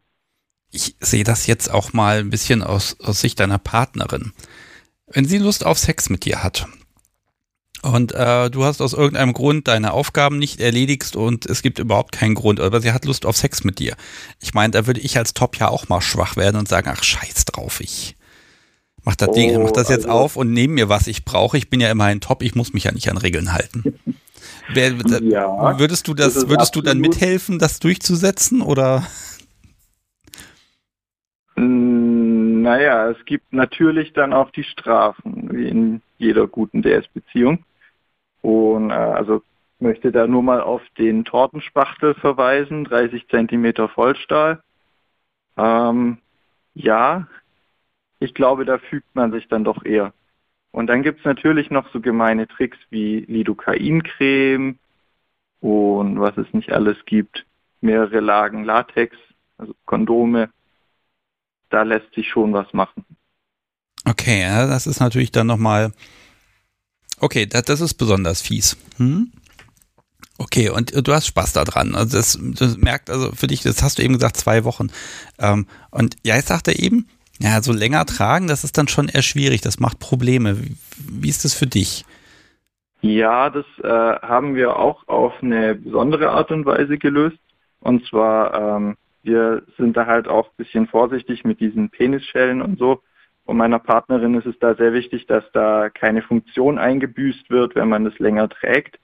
Ich 0.72 0.96
sehe 1.00 1.24
das 1.24 1.46
jetzt 1.46 1.72
auch 1.72 1.94
mal 1.94 2.20
ein 2.20 2.32
bisschen 2.32 2.64
aus, 2.64 3.00
aus 3.00 3.22
Sicht 3.22 3.40
deiner 3.40 3.60
Partnerin. 3.60 4.34
Wenn 5.06 5.26
sie 5.26 5.38
Lust 5.38 5.64
auf 5.66 5.78
Sex 5.78 6.10
mit 6.10 6.26
dir 6.26 6.44
hat 6.44 6.68
und 7.82 8.14
äh, 8.14 8.50
du 8.50 8.64
hast 8.64 8.82
aus 8.82 8.94
irgendeinem 8.94 9.34
Grund 9.34 9.68
deine 9.68 9.94
Aufgaben 9.94 10.38
nicht 10.38 10.60
erledigst 10.60 11.16
und 11.16 11.46
es 11.46 11.62
gibt 11.62 11.80
überhaupt 11.80 12.12
keinen 12.12 12.36
Grund, 12.36 12.60
aber 12.60 12.82
sie 12.82 12.92
hat 12.92 13.06
Lust 13.06 13.26
auf 13.26 13.38
Sex 13.38 13.64
mit 13.64 13.80
dir. 13.80 13.96
Ich 14.42 14.54
meine, 14.54 14.72
da 14.72 14.88
würde 14.88 15.00
ich 15.00 15.18
als 15.18 15.34
Top 15.34 15.58
ja 15.58 15.70
auch 15.70 15.90
mal 15.90 16.02
schwach 16.02 16.36
werden 16.36 16.58
und 16.58 16.68
sagen, 16.68 16.92
ach 16.94 17.04
scheiß 17.04 17.46
drauf, 17.46 17.80
ich 17.80 18.16
mach 19.04 19.16
das 19.16 19.30
oh, 19.30 19.34
Ding, 19.34 19.62
mach 19.64 19.72
das 19.72 19.90
jetzt 19.90 20.06
also, 20.06 20.18
auf 20.18 20.36
und 20.36 20.52
nehme 20.52 20.74
mir, 20.74 20.90
was 20.90 21.08
ich 21.08 21.26
brauche. 21.26 21.58
Ich 21.58 21.70
bin 21.70 21.80
ja 21.80 21.90
immerhin 21.90 22.22
Top, 22.22 22.44
ich 22.44 22.56
muss 22.56 22.74
mich 22.74 22.84
ja 22.84 22.92
nicht 22.92 23.10
an 23.10 23.18
Regeln 23.18 23.54
halten. 23.54 24.00
Wer, 24.72 24.94
ja, 25.22 25.80
würdest 25.80 26.08
du 26.08 26.14
das, 26.14 26.36
das 26.36 26.50
würdest 26.50 26.76
du 26.76 26.82
dann 26.82 27.00
mithelfen, 27.00 27.58
das 27.58 27.80
durchzusetzen 27.80 28.62
oder? 28.62 29.08
Naja, 31.56 33.10
es 33.10 33.18
gibt 33.26 33.52
natürlich 33.52 34.14
dann 34.14 34.32
auch 34.32 34.52
die 34.52 34.64
Strafen, 34.64 35.50
wie 35.52 35.68
in 35.68 36.02
jeder 36.20 36.48
guten 36.48 36.84
DS-Beziehung. 36.84 37.66
Und 38.42 38.92
äh, 38.92 38.94
also 38.94 39.42
möchte 39.80 40.12
da 40.12 40.28
nur 40.28 40.44
mal 40.44 40.62
auf 40.62 40.82
den 40.98 41.26
Tortenspachtel 41.26 42.14
verweisen, 42.16 42.84
30 42.84 43.28
Zentimeter 43.30 43.90
Vollstahl. 43.90 44.62
Ähm, 45.58 46.18
ja, 46.74 47.28
ich 48.20 48.34
glaube, 48.34 48.66
da 48.66 48.78
fügt 48.78 49.16
man 49.16 49.32
sich 49.32 49.48
dann 49.48 49.64
doch 49.64 49.84
eher. 49.84 50.14
Und 50.72 50.88
dann 50.88 51.02
gibt 51.02 51.20
es 51.20 51.26
natürlich 51.26 51.72
noch 51.72 51.92
so 51.92 52.00
gemeine 52.00 52.48
Tricks 52.48 52.78
wie 52.90 53.22
Lidocain-Creme 53.22 54.78
und 55.62 56.20
was 56.20 56.38
es 56.38 56.52
nicht 56.54 56.72
alles 56.72 56.98
gibt. 57.06 57.46
Mehrere 57.82 58.20
Lagen 58.20 58.64
Latex, 58.64 59.18
also 59.58 59.74
Kondome. 59.86 60.50
Da 61.70 61.84
lässt 61.84 62.14
sich 62.14 62.28
schon 62.28 62.54
was 62.54 62.72
machen. 62.74 63.06
Okay, 64.06 64.42
das 64.42 64.88
ist 64.88 65.00
natürlich 65.00 65.32
dann 65.32 65.48
nochmal. 65.48 65.92
Okay, 67.20 67.46
das, 67.46 67.64
das 67.64 67.82
ist 67.82 67.96
besonders 67.96 68.42
fies. 68.42 68.78
Hm? 68.98 69.32
Okay, 70.38 70.70
und 70.70 70.94
du 71.06 71.14
hast 71.14 71.28
Spaß 71.28 71.52
daran. 71.54 71.96
Also 71.96 72.18
das, 72.18 72.40
das 72.42 72.78
merkt, 72.78 73.10
also 73.10 73.34
für 73.34 73.48
dich, 73.48 73.62
das 73.62 73.84
hast 73.84 74.00
du 74.00 74.04
eben 74.04 74.14
gesagt, 74.14 74.38
zwei 74.38 74.64
Wochen. 74.64 74.88
Ähm, 75.38 75.68
und 75.92 76.16
ja, 76.24 76.36
jetzt 76.38 76.48
sagt 76.48 76.70
er 76.70 76.80
eben, 76.80 77.08
ja, 77.42 77.62
so 77.62 77.74
länger 77.74 78.06
tragen, 78.06 78.48
das 78.48 78.64
ist 78.64 78.78
dann 78.78 78.88
schon 78.88 79.10
eher 79.10 79.22
schwierig. 79.22 79.62
Das 79.62 79.80
macht 79.80 80.00
Probleme. 80.00 80.62
Wie, 80.62 80.76
wie 80.98 81.30
ist 81.30 81.44
das 81.44 81.54
für 81.54 81.68
dich? 81.68 82.06
Ja, 83.02 83.50
das 83.50 83.66
äh, 83.82 83.88
haben 83.88 84.56
wir 84.56 84.78
auch 84.78 85.08
auf 85.08 85.34
eine 85.42 85.76
besondere 85.76 86.32
Art 86.32 86.52
und 86.52 86.66
Weise 86.66 86.98
gelöst. 86.98 87.40
Und 87.82 88.06
zwar, 88.08 88.78
ähm, 88.78 88.98
wir 89.24 89.64
sind 89.78 89.96
da 89.96 90.06
halt 90.06 90.28
auch 90.28 90.48
ein 90.48 90.58
bisschen 90.58 90.88
vorsichtig 90.88 91.46
mit 91.46 91.60
diesen 91.60 91.90
Penisschellen 91.90 92.62
und 92.62 92.78
so. 92.78 93.02
Und 93.50 93.58
meiner 93.58 93.80
Partnerin 93.80 94.36
ist 94.36 94.46
es 94.46 94.60
da 94.60 94.76
sehr 94.76 94.94
wichtig, 94.94 95.26
dass 95.26 95.44
da 95.54 95.90
keine 95.90 96.22
Funktion 96.22 96.78
eingebüßt 96.78 97.50
wird, 97.50 97.74
wenn 97.74 97.90
man 97.90 98.06
das 98.06 98.20
länger 98.20 98.48
trägt. 98.48 99.00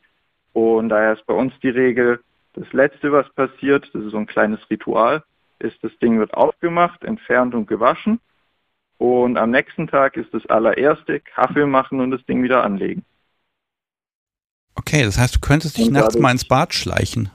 Und 0.53 0.89
daher 0.89 1.13
ist 1.13 1.25
bei 1.25 1.33
uns 1.33 1.51
die 1.63 1.69
Regel, 1.69 2.19
das 2.53 2.71
Letzte, 2.71 3.11
was 3.11 3.27
passiert, 3.33 3.89
das 3.93 4.03
ist 4.03 4.11
so 4.11 4.17
ein 4.17 4.27
kleines 4.27 4.59
Ritual, 4.69 5.23
ist, 5.57 5.83
das 5.83 5.97
Ding 5.97 6.19
wird 6.19 6.35
aufgemacht, 6.35 7.03
entfernt 7.03 7.55
und 7.55 7.65
gewaschen. 7.65 8.19
Und 8.99 9.37
am 9.37 9.49
nächsten 9.49 9.87
Tag 9.87 10.15
ist 10.15 10.31
das 10.31 10.45
allererste 10.45 11.21
Kaffee 11.21 11.65
machen 11.65 11.99
und 11.99 12.11
das 12.11 12.23
Ding 12.27 12.43
wieder 12.43 12.63
anlegen. 12.63 13.03
Okay, 14.75 15.05
das 15.05 15.17
heißt, 15.17 15.37
du 15.37 15.39
könntest 15.39 15.79
dich 15.79 15.87
und 15.87 15.93
nachts 15.93 16.19
mal 16.19 16.29
ins 16.29 16.45
Bad 16.45 16.75
schleichen. 16.75 17.31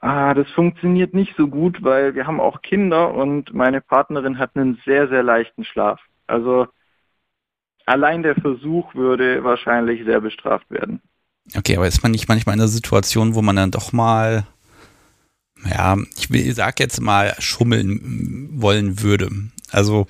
Ah, 0.00 0.34
das 0.34 0.48
funktioniert 0.50 1.14
nicht 1.14 1.34
so 1.36 1.48
gut, 1.48 1.82
weil 1.82 2.14
wir 2.14 2.26
haben 2.26 2.40
auch 2.40 2.62
Kinder 2.62 3.14
und 3.14 3.54
meine 3.54 3.80
Partnerin 3.80 4.38
hat 4.38 4.54
einen 4.54 4.80
sehr, 4.84 5.08
sehr 5.08 5.22
leichten 5.22 5.64
Schlaf. 5.64 6.00
Also 6.26 6.66
allein 7.86 8.22
der 8.22 8.34
Versuch 8.34 8.94
würde 8.94 9.42
wahrscheinlich 9.42 10.04
sehr 10.04 10.20
bestraft 10.20 10.70
werden. 10.70 11.00
Okay, 11.56 11.76
aber 11.76 11.86
ist 11.86 12.02
man 12.02 12.12
nicht 12.12 12.28
manchmal 12.28 12.54
in 12.54 12.60
einer 12.60 12.68
Situation, 12.68 13.34
wo 13.34 13.42
man 13.42 13.56
dann 13.56 13.70
doch 13.70 13.92
mal, 13.92 14.46
ja, 15.64 15.96
ich 16.16 16.30
will, 16.30 16.52
sag 16.52 16.80
jetzt 16.80 17.00
mal, 17.00 17.34
schummeln 17.38 18.50
wollen 18.60 19.00
würde? 19.02 19.30
Also 19.70 20.06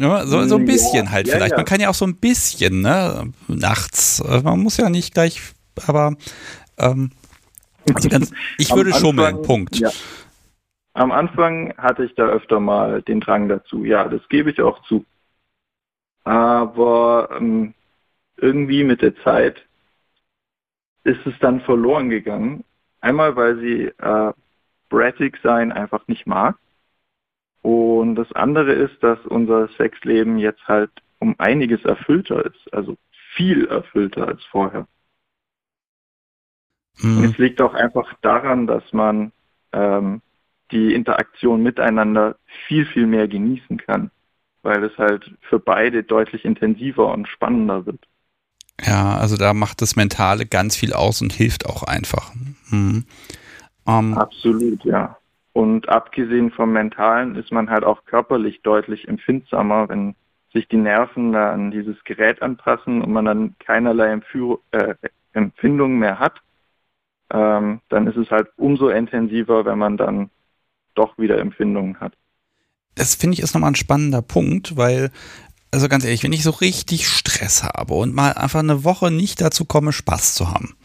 ja, 0.00 0.26
so, 0.26 0.46
so 0.46 0.56
ein 0.56 0.64
bisschen 0.64 1.06
ja, 1.06 1.10
halt 1.10 1.28
vielleicht. 1.28 1.52
Ja, 1.52 1.56
man 1.56 1.66
kann 1.66 1.80
ja 1.80 1.88
auch 1.88 1.94
so 1.94 2.06
ein 2.06 2.16
bisschen, 2.16 2.80
ne? 2.82 3.32
Nachts. 3.48 4.20
Äh, 4.20 4.42
man 4.42 4.60
muss 4.60 4.76
ja 4.76 4.90
nicht 4.90 5.14
gleich, 5.14 5.40
aber 5.86 6.16
ähm, 6.78 7.10
also 7.94 8.08
ganz, 8.08 8.32
ich 8.58 8.70
würde 8.74 8.90
Anfang, 8.90 9.00
schummeln, 9.00 9.42
Punkt. 9.42 9.80
Am 10.94 11.12
Anfang 11.12 11.76
hatte 11.76 12.04
ich 12.04 12.14
da 12.14 12.26
öfter 12.26 12.58
mal 12.58 13.02
den 13.02 13.20
Drang 13.20 13.48
dazu, 13.48 13.84
ja, 13.84 14.08
das 14.08 14.26
gebe 14.28 14.50
ich 14.50 14.60
auch 14.60 14.82
zu. 14.84 15.04
Aber 16.24 17.28
ähm, 17.38 17.74
irgendwie 18.36 18.82
mit 18.82 19.02
der 19.02 19.16
Zeit 19.22 19.64
ist 21.04 21.24
es 21.24 21.34
dann 21.40 21.60
verloren 21.60 22.10
gegangen. 22.10 22.64
Einmal, 23.00 23.36
weil 23.36 23.58
sie 23.60 23.92
äh, 23.98 24.32
Brattig 24.88 25.38
sein 25.42 25.72
einfach 25.72 26.06
nicht 26.08 26.26
mag. 26.26 26.56
Und 27.62 28.16
das 28.16 28.32
andere 28.32 28.72
ist, 28.72 29.02
dass 29.02 29.18
unser 29.26 29.68
Sexleben 29.76 30.38
jetzt 30.38 30.66
halt 30.66 30.90
um 31.18 31.34
einiges 31.38 31.84
erfüllter 31.84 32.44
ist. 32.46 32.72
Also 32.72 32.96
viel 33.34 33.66
erfüllter 33.66 34.28
als 34.28 34.44
vorher. 34.44 34.86
Mhm. 36.98 37.24
Es 37.24 37.38
liegt 37.38 37.60
auch 37.60 37.74
einfach 37.74 38.12
daran, 38.22 38.66
dass 38.66 38.84
man 38.92 39.32
ähm, 39.72 40.22
die 40.70 40.94
Interaktion 40.94 41.62
miteinander 41.62 42.36
viel, 42.66 42.86
viel 42.86 43.06
mehr 43.06 43.28
genießen 43.28 43.78
kann, 43.78 44.10
weil 44.62 44.84
es 44.84 44.96
halt 44.98 45.30
für 45.48 45.58
beide 45.58 46.02
deutlich 46.02 46.44
intensiver 46.44 47.12
und 47.12 47.28
spannender 47.28 47.86
wird. 47.86 48.00
Ja, 48.84 49.16
also 49.16 49.36
da 49.36 49.54
macht 49.54 49.80
das 49.80 49.96
Mentale 49.96 50.46
ganz 50.46 50.76
viel 50.76 50.92
aus 50.92 51.22
und 51.22 51.32
hilft 51.32 51.66
auch 51.66 51.82
einfach. 51.82 52.32
Mhm. 52.70 53.04
Ähm, 53.86 54.14
Absolut, 54.14 54.84
ja. 54.84 55.16
Und 55.52 55.88
abgesehen 55.88 56.50
vom 56.50 56.72
Mentalen 56.72 57.36
ist 57.36 57.50
man 57.50 57.70
halt 57.70 57.84
auch 57.84 58.04
körperlich 58.04 58.60
deutlich 58.62 59.08
empfindsamer, 59.08 59.88
wenn 59.88 60.14
sich 60.52 60.68
die 60.68 60.76
Nerven 60.76 61.32
da 61.32 61.52
an 61.52 61.70
dieses 61.70 62.02
Gerät 62.04 62.42
anpassen 62.42 63.00
und 63.00 63.10
man 63.12 63.24
dann 63.24 63.54
keinerlei 63.58 64.08
Empführ 64.10 64.58
äh, 64.72 64.94
Empfindungen 65.32 65.98
mehr 65.98 66.18
hat. 66.18 66.40
Ähm, 67.30 67.80
dann 67.88 68.06
ist 68.06 68.16
es 68.16 68.30
halt 68.30 68.48
umso 68.56 68.88
intensiver, 68.88 69.64
wenn 69.64 69.78
man 69.78 69.96
dann 69.96 70.30
doch 70.94 71.18
wieder 71.18 71.38
Empfindungen 71.38 71.98
hat. 72.00 72.12
Das 72.94 73.14
finde 73.14 73.34
ich 73.34 73.40
ist 73.40 73.54
nochmal 73.54 73.72
ein 73.72 73.76
spannender 73.76 74.22
Punkt, 74.22 74.76
weil, 74.76 75.10
also 75.70 75.88
ganz 75.88 76.04
ehrlich, 76.04 76.22
wenn 76.22 76.32
ich 76.32 76.42
so 76.42 76.50
richtig 76.50 77.06
Stress 77.08 77.62
habe 77.62 77.94
und 77.94 78.14
mal 78.14 78.32
einfach 78.32 78.60
eine 78.60 78.84
Woche 78.84 79.10
nicht 79.10 79.40
dazu 79.40 79.64
komme, 79.64 79.92
Spaß 79.92 80.34
zu 80.34 80.50
haben. 80.50 80.76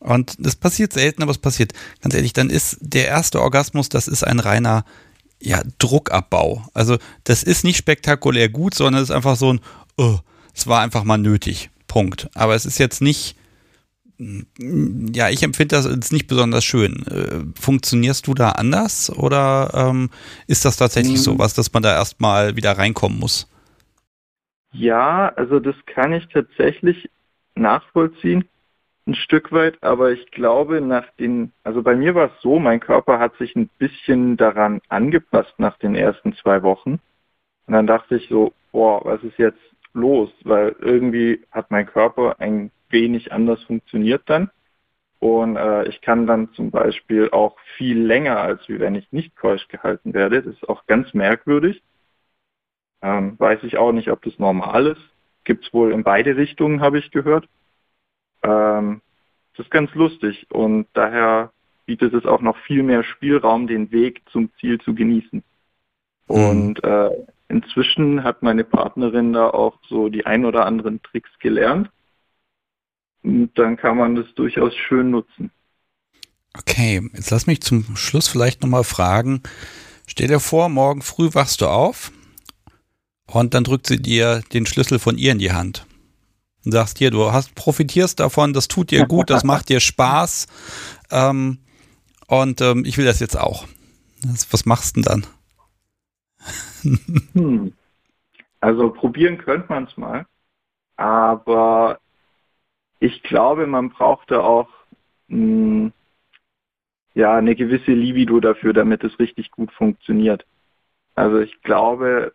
Und 0.00 0.34
das 0.44 0.56
passiert 0.56 0.92
selten, 0.92 1.22
aber 1.22 1.30
es 1.30 1.38
passiert. 1.38 1.72
Ganz 2.00 2.14
ehrlich, 2.14 2.32
dann 2.32 2.50
ist 2.50 2.78
der 2.80 3.06
erste 3.06 3.40
Orgasmus, 3.40 3.88
das 3.88 4.08
ist 4.08 4.24
ein 4.24 4.40
reiner 4.40 4.84
ja, 5.40 5.62
Druckabbau. 5.78 6.64
Also 6.74 6.98
das 7.24 7.42
ist 7.42 7.64
nicht 7.64 7.76
spektakulär 7.76 8.48
gut, 8.48 8.74
sondern 8.74 9.02
es 9.02 9.10
ist 9.10 9.14
einfach 9.14 9.36
so 9.36 9.54
ein, 9.54 9.60
oh, 9.96 10.18
es 10.54 10.66
war 10.66 10.82
einfach 10.82 11.04
mal 11.04 11.18
nötig. 11.18 11.70
Punkt. 11.86 12.30
Aber 12.34 12.54
es 12.54 12.66
ist 12.66 12.78
jetzt 12.78 13.00
nicht 13.00 13.36
ja, 15.14 15.30
ich 15.30 15.42
empfinde 15.42 15.76
das 15.76 15.86
als 15.86 16.12
nicht 16.12 16.26
besonders 16.26 16.64
schön. 16.64 17.06
Äh, 17.06 17.58
funktionierst 17.58 18.26
du 18.26 18.34
da 18.34 18.50
anders 18.50 19.10
oder 19.16 19.70
ähm, 19.74 20.10
ist 20.46 20.64
das 20.64 20.76
tatsächlich 20.76 21.14
mhm. 21.14 21.24
so 21.24 21.38
was, 21.38 21.54
dass 21.54 21.72
man 21.72 21.82
da 21.82 21.94
erstmal 21.94 22.56
wieder 22.56 22.72
reinkommen 22.72 23.18
muss? 23.18 23.48
Ja, 24.72 25.32
also 25.36 25.58
das 25.58 25.74
kann 25.86 26.12
ich 26.12 26.28
tatsächlich 26.28 27.08
nachvollziehen, 27.54 28.44
ein 29.06 29.14
Stück 29.14 29.50
weit, 29.52 29.82
aber 29.82 30.12
ich 30.12 30.30
glaube, 30.30 30.80
nach 30.80 31.06
den, 31.18 31.52
also 31.64 31.82
bei 31.82 31.96
mir 31.96 32.14
war 32.14 32.26
es 32.26 32.42
so, 32.42 32.58
mein 32.58 32.80
Körper 32.80 33.18
hat 33.18 33.36
sich 33.38 33.56
ein 33.56 33.68
bisschen 33.78 34.36
daran 34.36 34.80
angepasst 34.88 35.54
nach 35.58 35.78
den 35.78 35.94
ersten 35.94 36.34
zwei 36.36 36.62
Wochen. 36.62 37.00
Und 37.66 37.74
dann 37.74 37.86
dachte 37.86 38.16
ich 38.16 38.28
so, 38.28 38.52
boah, 38.72 39.04
was 39.04 39.22
ist 39.24 39.38
jetzt 39.38 39.58
los? 39.94 40.30
Weil 40.44 40.76
irgendwie 40.78 41.40
hat 41.50 41.70
mein 41.70 41.86
Körper 41.86 42.36
ein 42.38 42.70
wenig 42.90 43.32
anders 43.32 43.62
funktioniert 43.64 44.22
dann. 44.26 44.50
Und 45.18 45.56
äh, 45.56 45.86
ich 45.88 46.00
kann 46.00 46.26
dann 46.26 46.52
zum 46.54 46.70
Beispiel 46.70 47.30
auch 47.30 47.58
viel 47.76 48.00
länger, 48.00 48.38
als 48.38 48.66
wie 48.68 48.80
wenn 48.80 48.94
ich 48.94 49.12
nicht 49.12 49.36
keusch 49.36 49.68
gehalten 49.68 50.14
werde. 50.14 50.42
Das 50.42 50.54
ist 50.54 50.68
auch 50.68 50.86
ganz 50.86 51.12
merkwürdig. 51.12 51.82
Ähm, 53.02 53.38
weiß 53.38 53.62
ich 53.64 53.76
auch 53.76 53.92
nicht, 53.92 54.10
ob 54.10 54.22
das 54.22 54.38
normal 54.38 54.86
ist. 54.86 55.02
Gibt 55.44 55.66
es 55.66 55.72
wohl 55.74 55.92
in 55.92 56.04
beide 56.04 56.36
Richtungen, 56.36 56.80
habe 56.80 56.98
ich 56.98 57.10
gehört. 57.10 57.46
Ähm, 58.42 59.02
das 59.56 59.66
ist 59.66 59.70
ganz 59.70 59.94
lustig 59.94 60.46
und 60.50 60.86
daher 60.94 61.52
bietet 61.84 62.14
es 62.14 62.24
auch 62.24 62.40
noch 62.40 62.56
viel 62.58 62.82
mehr 62.82 63.02
Spielraum, 63.02 63.66
den 63.66 63.90
Weg 63.90 64.22
zum 64.30 64.50
Ziel 64.58 64.80
zu 64.80 64.94
genießen. 64.94 65.42
Mhm. 66.28 66.34
Und 66.34 66.84
äh, 66.84 67.10
inzwischen 67.48 68.22
hat 68.22 68.42
meine 68.42 68.64
Partnerin 68.64 69.32
da 69.32 69.50
auch 69.50 69.78
so 69.88 70.08
die 70.08 70.24
ein 70.24 70.44
oder 70.44 70.66
anderen 70.66 71.02
Tricks 71.02 71.30
gelernt. 71.40 71.90
Und 73.22 73.50
dann 73.56 73.76
kann 73.76 73.96
man 73.96 74.14
das 74.14 74.26
durchaus 74.34 74.74
schön 74.74 75.10
nutzen. 75.10 75.50
Okay, 76.58 77.08
jetzt 77.12 77.30
lass 77.30 77.46
mich 77.46 77.60
zum 77.60 77.96
Schluss 77.96 78.28
vielleicht 78.28 78.62
nochmal 78.62 78.84
fragen. 78.84 79.42
Stell 80.06 80.28
dir 80.28 80.40
vor, 80.40 80.68
morgen 80.68 81.02
früh 81.02 81.30
wachst 81.32 81.60
du 81.60 81.66
auf 81.66 82.10
und 83.26 83.54
dann 83.54 83.64
drückt 83.64 83.86
sie 83.86 84.02
dir 84.02 84.42
den 84.52 84.66
Schlüssel 84.66 84.98
von 84.98 85.16
ihr 85.16 85.32
in 85.32 85.38
die 85.38 85.52
Hand. 85.52 85.86
Und 86.64 86.72
sagst 86.72 87.00
dir, 87.00 87.10
du 87.10 87.32
hast, 87.32 87.54
profitierst 87.54 88.20
davon, 88.20 88.52
das 88.52 88.68
tut 88.68 88.90
dir 88.90 89.06
gut, 89.06 89.30
das 89.30 89.44
macht 89.44 89.68
dir 89.68 89.80
Spaß. 89.80 90.46
Ähm, 91.10 91.58
und 92.26 92.60
ähm, 92.60 92.84
ich 92.84 92.98
will 92.98 93.06
das 93.06 93.20
jetzt 93.20 93.38
auch. 93.38 93.66
Das, 94.22 94.52
was 94.52 94.66
machst 94.66 94.96
du 94.96 95.02
denn 95.02 95.22
dann? 96.82 96.96
Hm. 97.34 97.72
Also 98.60 98.90
probieren 98.90 99.38
könnte 99.38 99.66
man 99.68 99.84
es 99.84 99.96
mal, 99.96 100.26
aber 100.96 101.98
ich 103.00 103.22
glaube, 103.22 103.66
man 103.66 103.90
brauchte 103.90 104.42
auch 104.42 104.68
mh, 105.28 105.36
hm, 105.36 105.92
ja 107.14 107.34
eine 107.36 107.56
gewisse 107.56 107.92
Libido 107.92 108.38
dafür, 108.40 108.72
damit 108.72 109.02
es 109.02 109.18
richtig 109.18 109.50
gut 109.50 109.72
funktioniert. 109.72 110.46
Also 111.16 111.40
ich 111.40 111.60
glaube, 111.62 112.32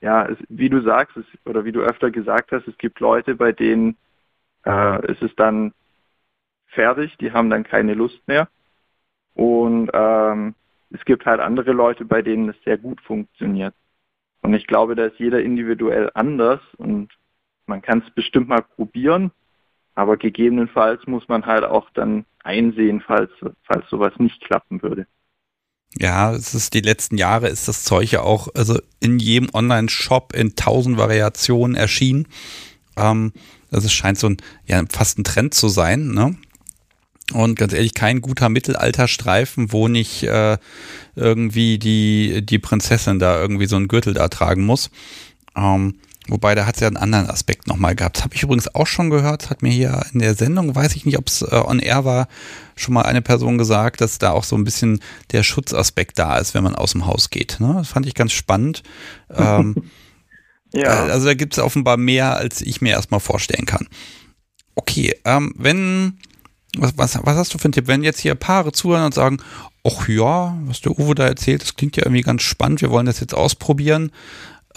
ja, 0.00 0.26
es, 0.26 0.38
wie 0.48 0.68
du 0.68 0.82
sagst, 0.82 1.16
es, 1.16 1.26
oder 1.44 1.64
wie 1.64 1.72
du 1.72 1.80
öfter 1.80 2.10
gesagt 2.10 2.50
hast, 2.50 2.66
es 2.66 2.76
gibt 2.78 2.98
Leute, 2.98 3.34
bei 3.36 3.52
denen 3.52 3.96
äh, 4.64 5.12
ist 5.12 5.22
es 5.22 5.34
dann 5.36 5.72
fertig, 6.66 7.16
die 7.18 7.32
haben 7.32 7.50
dann 7.50 7.62
keine 7.62 7.94
Lust 7.94 8.26
mehr. 8.26 8.48
Und 9.34 9.90
ähm, 9.92 10.54
es 10.90 11.04
gibt 11.04 11.26
halt 11.26 11.40
andere 11.40 11.72
Leute, 11.72 12.04
bei 12.04 12.22
denen 12.22 12.48
es 12.48 12.56
sehr 12.64 12.78
gut 12.78 13.00
funktioniert. 13.02 13.74
Und 14.42 14.54
ich 14.54 14.66
glaube, 14.66 14.94
da 14.94 15.06
ist 15.06 15.18
jeder 15.18 15.40
individuell 15.42 16.10
anders 16.14 16.60
und 16.78 17.10
man 17.66 17.82
kann 17.82 18.02
es 18.06 18.10
bestimmt 18.14 18.48
mal 18.48 18.62
probieren, 18.62 19.30
aber 19.96 20.18
gegebenenfalls 20.18 21.04
muss 21.06 21.26
man 21.26 21.44
halt 21.46 21.64
auch 21.64 21.88
dann 21.94 22.24
einsehen, 22.44 23.02
falls, 23.04 23.30
falls 23.64 23.88
sowas 23.90 24.12
nicht 24.18 24.40
klappen 24.42 24.82
würde. 24.82 25.06
Ja, 25.98 26.32
es 26.32 26.54
ist 26.54 26.74
die 26.74 26.82
letzten 26.82 27.16
Jahre 27.16 27.48
ist 27.48 27.66
das 27.66 27.82
Zeug 27.82 28.12
ja 28.12 28.20
auch 28.20 28.48
also 28.54 28.78
in 29.00 29.18
jedem 29.18 29.48
Online-Shop 29.52 30.34
in 30.34 30.54
tausend 30.54 30.98
Variationen 30.98 31.74
erschienen. 31.74 32.28
Ähm, 32.96 33.32
also 33.70 33.86
es 33.86 33.92
scheint 33.92 34.18
so 34.18 34.28
ein 34.28 34.36
ja 34.66 34.82
fast 34.90 35.18
ein 35.18 35.24
Trend 35.24 35.54
zu 35.54 35.68
sein, 35.68 36.08
ne? 36.08 36.36
Und 37.32 37.58
ganz 37.58 37.72
ehrlich, 37.72 37.94
kein 37.94 38.20
guter 38.20 38.48
Mittelalterstreifen, 38.48 39.72
wo 39.72 39.88
nicht 39.88 40.22
äh, 40.22 40.58
irgendwie 41.16 41.78
die 41.78 42.44
die 42.44 42.58
Prinzessin 42.58 43.18
da 43.18 43.40
irgendwie 43.40 43.66
so 43.66 43.76
einen 43.76 43.88
Gürtel 43.88 44.12
da 44.12 44.28
tragen 44.28 44.64
muss. 44.66 44.90
Ähm, 45.56 45.94
Wobei, 46.28 46.54
da 46.54 46.66
hat 46.66 46.74
es 46.74 46.80
ja 46.80 46.88
einen 46.88 46.96
anderen 46.96 47.30
Aspekt 47.30 47.66
nochmal 47.68 47.94
gehabt. 47.94 48.16
Das 48.16 48.24
habe 48.24 48.34
ich 48.34 48.42
übrigens 48.42 48.74
auch 48.74 48.86
schon 48.86 49.10
gehört, 49.10 49.50
hat 49.50 49.62
mir 49.62 49.70
hier 49.70 50.04
in 50.12 50.18
der 50.18 50.34
Sendung, 50.34 50.74
weiß 50.74 50.96
ich 50.96 51.06
nicht, 51.06 51.18
ob 51.18 51.28
es 51.28 51.42
äh, 51.42 51.54
on 51.54 51.78
air 51.78 52.04
war, 52.04 52.28
schon 52.74 52.94
mal 52.94 53.02
eine 53.02 53.22
Person 53.22 53.58
gesagt, 53.58 54.00
dass 54.00 54.18
da 54.18 54.32
auch 54.32 54.44
so 54.44 54.56
ein 54.56 54.64
bisschen 54.64 55.00
der 55.32 55.42
Schutzaspekt 55.42 56.18
da 56.18 56.38
ist, 56.38 56.54
wenn 56.54 56.64
man 56.64 56.74
aus 56.74 56.92
dem 56.92 57.06
Haus 57.06 57.30
geht. 57.30 57.58
Ne? 57.60 57.74
Das 57.76 57.88
fand 57.88 58.06
ich 58.06 58.14
ganz 58.14 58.32
spannend. 58.32 58.82
ähm, 59.34 59.74
ja. 60.72 61.06
Äh, 61.06 61.10
also 61.10 61.26
da 61.26 61.34
gibt 61.34 61.52
es 61.52 61.62
offenbar 61.62 61.96
mehr, 61.96 62.36
als 62.36 62.60
ich 62.60 62.80
mir 62.80 62.90
erstmal 62.94 63.20
vorstellen 63.20 63.66
kann. 63.66 63.86
Okay, 64.74 65.14
ähm, 65.24 65.54
wenn, 65.56 66.18
was, 66.76 66.98
was, 66.98 67.18
was 67.22 67.36
hast 67.36 67.54
du 67.54 67.58
für 67.58 67.64
einen 67.66 67.72
Tipp, 67.72 67.86
wenn 67.86 68.02
jetzt 68.02 68.20
hier 68.20 68.34
Paare 68.34 68.72
zuhören 68.72 69.04
und 69.04 69.14
sagen, 69.14 69.38
ach 69.84 70.08
ja, 70.08 70.56
was 70.62 70.80
der 70.80 70.98
Uwe 70.98 71.14
da 71.14 71.26
erzählt, 71.26 71.62
das 71.62 71.76
klingt 71.76 71.96
ja 71.96 72.04
irgendwie 72.04 72.22
ganz 72.22 72.42
spannend, 72.42 72.82
wir 72.82 72.90
wollen 72.90 73.06
das 73.06 73.20
jetzt 73.20 73.34
ausprobieren. 73.34 74.10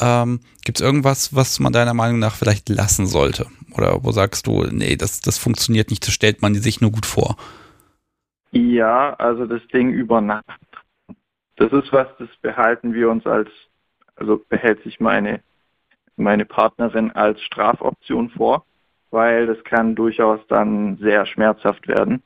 Ähm, 0.02 0.41
Gibt 0.64 0.80
es 0.80 0.86
irgendwas, 0.86 1.36
was 1.36 1.60
man 1.60 1.74
deiner 1.74 1.93
Meinung 1.93 2.20
nach 2.20 2.36
vielleicht 2.36 2.70
lassen 2.70 3.06
sollte? 3.06 3.47
Oder 3.76 4.04
wo 4.04 4.12
sagst 4.12 4.47
du, 4.47 4.64
nee, 4.64 4.95
das, 4.95 5.22
das 5.22 5.38
funktioniert 5.38 5.89
nicht, 5.89 6.06
das 6.06 6.14
stellt 6.14 6.41
man 6.41 6.56
sich 6.56 6.82
nur 6.82 6.91
gut 6.91 7.06
vor? 7.06 7.38
Ja, 8.52 9.14
also 9.16 9.45
das 9.45 9.66
Ding 9.68 9.91
über 9.91 10.22
Nacht. 10.22 10.45
Das 11.58 11.72
ist 11.72 11.91
was, 11.91 12.08
das 12.18 12.30
behalten 12.41 12.93
wir 12.93 13.10
uns 13.10 13.26
als, 13.26 13.50
also 14.16 14.43
behält 14.50 14.82
sich 14.84 15.00
meine 15.00 15.41
meine 16.20 16.45
Partnerin 16.45 17.12
als 17.12 17.41
Strafoption 17.41 18.30
vor, 18.30 18.66
weil 19.10 19.47
das 19.47 19.64
kann 19.64 19.95
durchaus 19.95 20.39
dann 20.47 20.97
sehr 20.97 21.26
schmerzhaft 21.26 21.88
werden. 21.88 22.22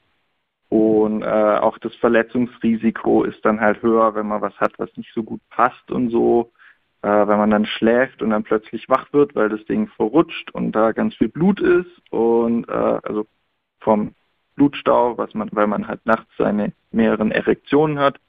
Und 0.69 1.21
äh, 1.21 1.25
auch 1.25 1.77
das 1.77 1.93
Verletzungsrisiko 1.95 3.23
ist 3.23 3.45
dann 3.45 3.61
halt 3.61 3.81
höher, 3.83 4.15
wenn 4.15 4.27
man 4.27 4.41
was 4.41 4.55
hat, 4.59 4.73
was 4.77 4.95
nicht 4.97 5.13
so 5.13 5.21
gut 5.23 5.39
passt 5.49 5.91
und 5.91 6.09
so. 6.09 6.51
Äh, 7.03 7.27
wenn 7.27 7.37
man 7.37 7.51
dann 7.51 7.65
schläft 7.65 8.21
und 8.21 8.31
dann 8.31 8.43
plötzlich 8.43 8.89
wach 8.89 9.11
wird, 9.13 9.35
weil 9.35 9.49
das 9.49 9.63
Ding 9.65 9.87
verrutscht 9.87 10.51
und 10.51 10.71
da 10.71 10.93
ganz 10.93 11.13
viel 11.15 11.27
Blut 11.27 11.59
ist 11.59 11.91
und 12.11 12.67
äh, 12.69 12.99
also 13.03 13.27
vom 13.79 14.15
Blutstau, 14.55 15.17
was 15.17 15.33
man, 15.33 15.49
weil 15.51 15.67
man 15.67 15.87
halt 15.87 16.05
nachts 16.05 16.31
seine 16.37 16.73
mehreren 16.91 17.31
Erektionen 17.31 17.99
hat. 17.99 18.19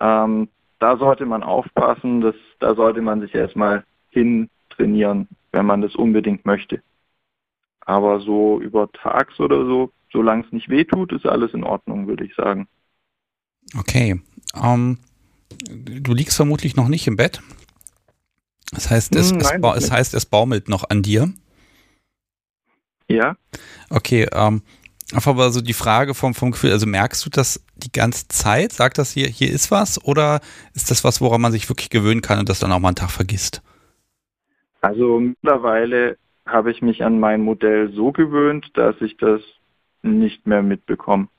Ähm, 0.00 0.48
da 0.78 0.96
sollte 0.96 1.26
man 1.26 1.42
aufpassen, 1.42 2.20
dass, 2.20 2.36
da 2.60 2.74
sollte 2.74 3.00
man 3.00 3.20
sich 3.20 3.34
erstmal 3.34 3.84
hin 4.10 4.50
trainieren, 4.70 5.26
wenn 5.52 5.66
man 5.66 5.80
das 5.80 5.96
unbedingt 5.96 6.44
möchte. 6.44 6.82
Aber 7.80 8.20
so 8.20 8.60
über 8.60 8.92
tags 8.92 9.40
oder 9.40 9.64
so 9.64 9.90
solange 10.12 10.44
es 10.44 10.52
nicht 10.52 10.68
wehtut, 10.68 11.12
ist 11.12 11.26
alles 11.26 11.54
in 11.54 11.64
Ordnung, 11.64 12.06
würde 12.06 12.24
ich 12.24 12.34
sagen. 12.34 12.68
Okay. 13.76 14.20
Ähm, 14.54 14.98
du 15.68 16.14
liegst 16.14 16.36
vermutlich 16.36 16.76
noch 16.76 16.88
nicht 16.88 17.06
im 17.06 17.16
Bett. 17.16 17.42
Das 18.72 18.90
heißt, 18.90 19.14
es, 19.16 19.30
hm, 19.30 19.38
Nein, 19.38 19.64
es, 19.76 19.84
es 19.84 19.90
heißt, 19.90 20.14
es 20.14 20.26
baumelt 20.26 20.68
noch 20.68 20.88
an 20.88 21.02
dir. 21.02 21.32
Ja. 23.08 23.36
Okay, 23.88 24.28
ähm, 24.32 24.62
aber 25.14 25.50
so 25.50 25.62
die 25.62 25.72
Frage 25.72 26.12
vom, 26.12 26.34
vom 26.34 26.50
Gefühl, 26.50 26.72
also 26.72 26.86
merkst 26.86 27.24
du 27.24 27.30
das 27.30 27.64
die 27.76 27.92
ganze 27.92 28.28
Zeit? 28.28 28.72
Sagt 28.72 28.98
das 28.98 29.12
hier, 29.12 29.26
hier 29.26 29.50
ist 29.50 29.70
was? 29.70 30.04
Oder 30.04 30.40
ist 30.74 30.90
das 30.90 31.02
was, 31.02 31.20
woran 31.20 31.40
man 31.40 31.52
sich 31.52 31.68
wirklich 31.70 31.88
gewöhnen 31.88 32.20
kann 32.20 32.38
und 32.38 32.48
das 32.48 32.58
dann 32.58 32.72
auch 32.72 32.78
mal 32.78 32.88
einen 32.88 32.96
Tag 32.96 33.10
vergisst? 33.10 33.62
Also 34.82 35.18
mittlerweile 35.18 36.18
habe 36.46 36.70
ich 36.70 36.82
mich 36.82 37.02
an 37.04 37.18
mein 37.20 37.40
Modell 37.40 37.92
so 37.92 38.12
gewöhnt, 38.12 38.70
dass 38.74 39.00
ich 39.00 39.16
das 39.16 39.40
nicht 40.02 40.46
mehr 40.46 40.62
mitbekommen. 40.62 41.30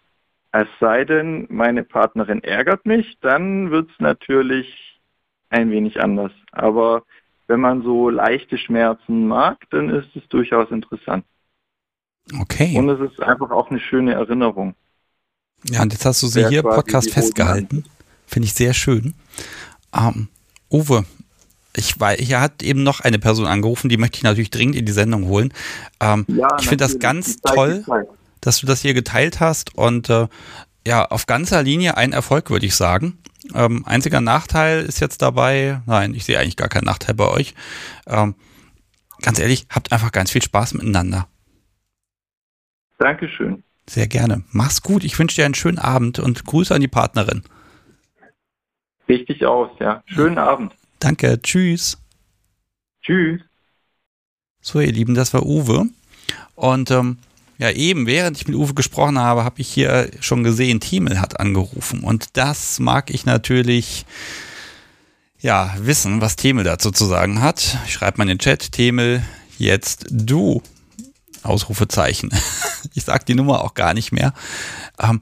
Es 0.52 0.68
sei 0.80 1.06
denn, 1.06 1.46
meine 1.50 1.84
Partnerin 1.84 2.44
ärgert 2.44 2.86
mich, 2.86 3.18
dann 3.22 3.70
wird 3.70 3.90
es 3.92 4.00
natürlich 4.00 5.00
ein 5.50 5.70
wenig 5.70 6.02
anders. 6.02 6.32
Aber 6.52 7.04
wenn 7.50 7.60
man 7.60 7.84
so 7.84 8.10
leichte 8.10 8.58
Schmerzen 8.58 9.28
mag, 9.28 9.58
dann 9.72 9.90
ist 9.90 10.16
es 10.16 10.28
durchaus 10.30 10.72
interessant. 10.72 11.26
Okay. 12.40 12.78
Und 12.78 12.90
es 12.90 13.12
ist 13.12 13.22
einfach 13.22 13.52
auch 13.52 13.70
eine 13.70 13.80
schöne 13.80 14.14
Erinnerung. 14.14 14.76
Ja, 15.70 15.82
und 15.82 15.92
jetzt 15.92 16.06
hast 16.06 16.24
du 16.24 16.28
sie 16.28 16.48
hier 16.48 16.60
im 16.60 16.70
Podcast 16.70 17.12
festgehalten. 17.12 17.84
Finde 18.26 18.46
ich 18.46 18.54
sehr 18.54 18.74
schön. 18.74 19.16
Ähm, 19.94 20.30
Uwe, 20.72 21.04
ich 21.76 22.00
weiß, 22.00 22.20
hier 22.20 22.40
hat 22.40 22.64
eben 22.64 22.84
noch 22.84 23.02
eine 23.02 23.20
Person 23.20 23.48
angerufen, 23.48 23.90
die 23.90 23.98
möchte 23.98 24.18
ich 24.18 24.24
natürlich 24.24 24.52
dringend 24.52 24.76
in 24.76 24.86
die 24.86 24.92
Sendung 24.92 25.28
holen. 25.28 25.52
Ähm, 26.00 26.26
ja, 26.28 26.48
ich 26.60 26.70
finde 26.70 26.86
das 26.86 27.00
ganz 27.00 27.42
toll 27.42 27.84
dass 28.42 28.60
du 28.60 28.68
das 28.68 28.82
hier 28.82 28.94
geteilt 28.94 29.40
hast 29.40 29.76
und 29.76 30.10
äh, 30.10 30.28
ja, 30.88 31.06
auf 31.06 31.26
ganzer 31.26 31.62
Linie 31.62 31.98
ein 31.98 32.14
Erfolg, 32.14 32.50
würde 32.50 32.66
ich 32.66 32.76
sagen. 32.76 33.18
Ähm, 33.54 33.86
einziger 33.86 34.22
Nachteil 34.22 34.84
ist 34.84 35.00
jetzt 35.00 35.22
dabei, 35.22 35.82
nein, 35.86 36.14
ich 36.14 36.26
sehe 36.26 36.40
eigentlich 36.40 36.58
gar 36.58 36.70
keinen 36.70 36.86
Nachteil 36.86 37.16
bei 37.16 37.28
euch. 37.28 37.56
Ähm, 38.06 38.36
ganz 39.22 39.40
ehrlich, 39.40 39.66
habt 39.70 39.92
einfach 39.92 40.12
ganz 40.12 40.32
viel 40.32 40.42
Spaß 40.42 40.74
miteinander. 40.74 41.28
Dankeschön. 42.98 43.64
Sehr 43.88 44.08
gerne. 44.08 44.44
Mach's 44.52 44.84
gut. 44.84 45.04
Ich 45.04 45.18
wünsche 45.18 45.38
dir 45.38 45.46
einen 45.46 45.56
schönen 45.56 45.80
Abend 45.80 46.20
und 46.20 46.46
Grüße 46.46 46.76
an 46.76 46.82
die 46.82 46.88
Partnerin. 46.88 47.44
Richtig 49.08 49.46
aus, 49.46 49.72
ja. 49.80 50.04
Schönen 50.06 50.38
Abend. 50.38 50.74
Danke. 51.00 51.42
Tschüss. 51.42 51.98
Tschüss. 53.02 53.42
So, 54.62 54.80
ihr 54.80 54.92
Lieben, 54.92 55.16
das 55.16 55.34
war 55.34 55.44
Uwe. 55.44 55.88
Und 56.56 56.92
ähm, 56.92 57.18
ja, 57.60 57.72
eben, 57.72 58.08
während 58.08 58.38
ich 58.38 58.48
mit 58.48 58.56
Uwe 58.56 58.74
gesprochen 58.74 59.20
habe, 59.20 59.44
habe 59.44 59.60
ich 59.60 59.68
hier 59.68 60.10
schon 60.22 60.46
gesehen, 60.46 60.80
Thiemel 60.80 61.20
hat 61.20 61.42
angerufen. 61.42 62.04
Und 62.04 62.38
das 62.38 62.80
mag 62.80 63.10
ich 63.10 63.26
natürlich, 63.26 64.06
ja, 65.42 65.74
wissen, 65.78 66.22
was 66.22 66.38
Themel 66.38 66.64
dazu 66.64 66.90
zu 66.90 67.04
sagen 67.04 67.42
hat. 67.42 67.78
Ich 67.86 67.94
schreibe 67.94 68.18
mal 68.18 68.24
in 68.24 68.30
den 68.30 68.40
Chat, 68.40 68.72
Themel, 68.72 69.24
jetzt 69.58 70.08
du. 70.10 70.64
Ausrufezeichen. 71.44 72.32
Ich 72.96 73.04
sag 73.04 73.26
die 73.26 73.36
Nummer 73.36 73.62
auch 73.62 73.74
gar 73.74 73.94
nicht 73.94 74.14
mehr. 74.14 74.34
Ähm, 75.02 75.20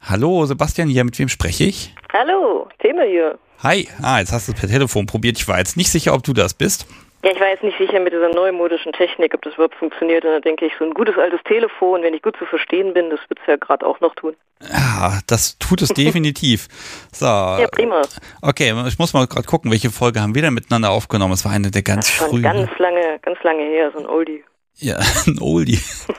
hallo, 0.00 0.44
Sebastian 0.44 0.88
hier, 0.88 1.04
mit 1.04 1.16
wem 1.20 1.28
spreche 1.28 1.64
ich? 1.64 1.94
Hallo, 2.12 2.68
Themel 2.82 3.08
hier. 3.08 3.38
Hi, 3.62 3.88
ah, 4.02 4.18
jetzt 4.18 4.32
hast 4.32 4.48
du 4.48 4.52
es 4.52 4.58
per 4.58 4.68
Telefon 4.68 5.06
probiert. 5.06 5.38
Ich 5.38 5.46
war 5.46 5.58
jetzt 5.58 5.76
nicht 5.76 5.90
sicher, 5.90 6.14
ob 6.14 6.24
du 6.24 6.32
das 6.32 6.52
bist. 6.52 6.86
Ja, 7.22 7.32
ich 7.32 7.40
war 7.40 7.48
jetzt 7.48 7.62
nicht 7.62 7.76
sicher 7.76 8.00
mit 8.00 8.14
dieser 8.14 8.30
neumodischen 8.30 8.92
Technik, 8.92 9.34
ob 9.34 9.42
das 9.42 9.54
überhaupt 9.54 9.74
funktioniert. 9.74 10.24
Und 10.24 10.30
da 10.30 10.40
denke 10.40 10.64
ich, 10.64 10.72
so 10.78 10.84
ein 10.84 10.94
gutes 10.94 11.18
altes 11.18 11.40
Telefon, 11.44 12.02
wenn 12.02 12.14
ich 12.14 12.22
gut 12.22 12.36
zu 12.38 12.46
verstehen 12.46 12.94
bin, 12.94 13.10
das 13.10 13.20
wird 13.28 13.40
es 13.40 13.46
ja 13.46 13.56
gerade 13.56 13.84
auch 13.86 14.00
noch 14.00 14.14
tun. 14.14 14.34
Ja, 14.62 15.20
das 15.26 15.58
tut 15.58 15.82
es 15.82 15.88
definitiv. 15.94 16.68
So. 17.12 17.26
Ja, 17.26 17.66
prima. 17.70 18.02
Okay, 18.40 18.74
ich 18.88 18.98
muss 18.98 19.12
mal 19.12 19.26
gerade 19.26 19.46
gucken, 19.46 19.70
welche 19.70 19.90
Folge 19.90 20.20
haben 20.20 20.34
wir 20.34 20.40
denn 20.40 20.54
miteinander 20.54 20.90
aufgenommen? 20.90 21.34
Es 21.34 21.44
war 21.44 21.52
eine 21.52 21.70
der 21.70 21.82
ganz 21.82 22.08
frühen. 22.08 22.42
Ganz 22.42 22.70
lange, 22.78 23.18
ganz 23.20 23.42
lange 23.42 23.64
her, 23.64 23.90
so 23.92 23.98
ein 23.98 24.06
Oldie. 24.06 24.42
Ja, 24.76 24.98
ein 25.26 25.38
Oldie. 25.40 25.80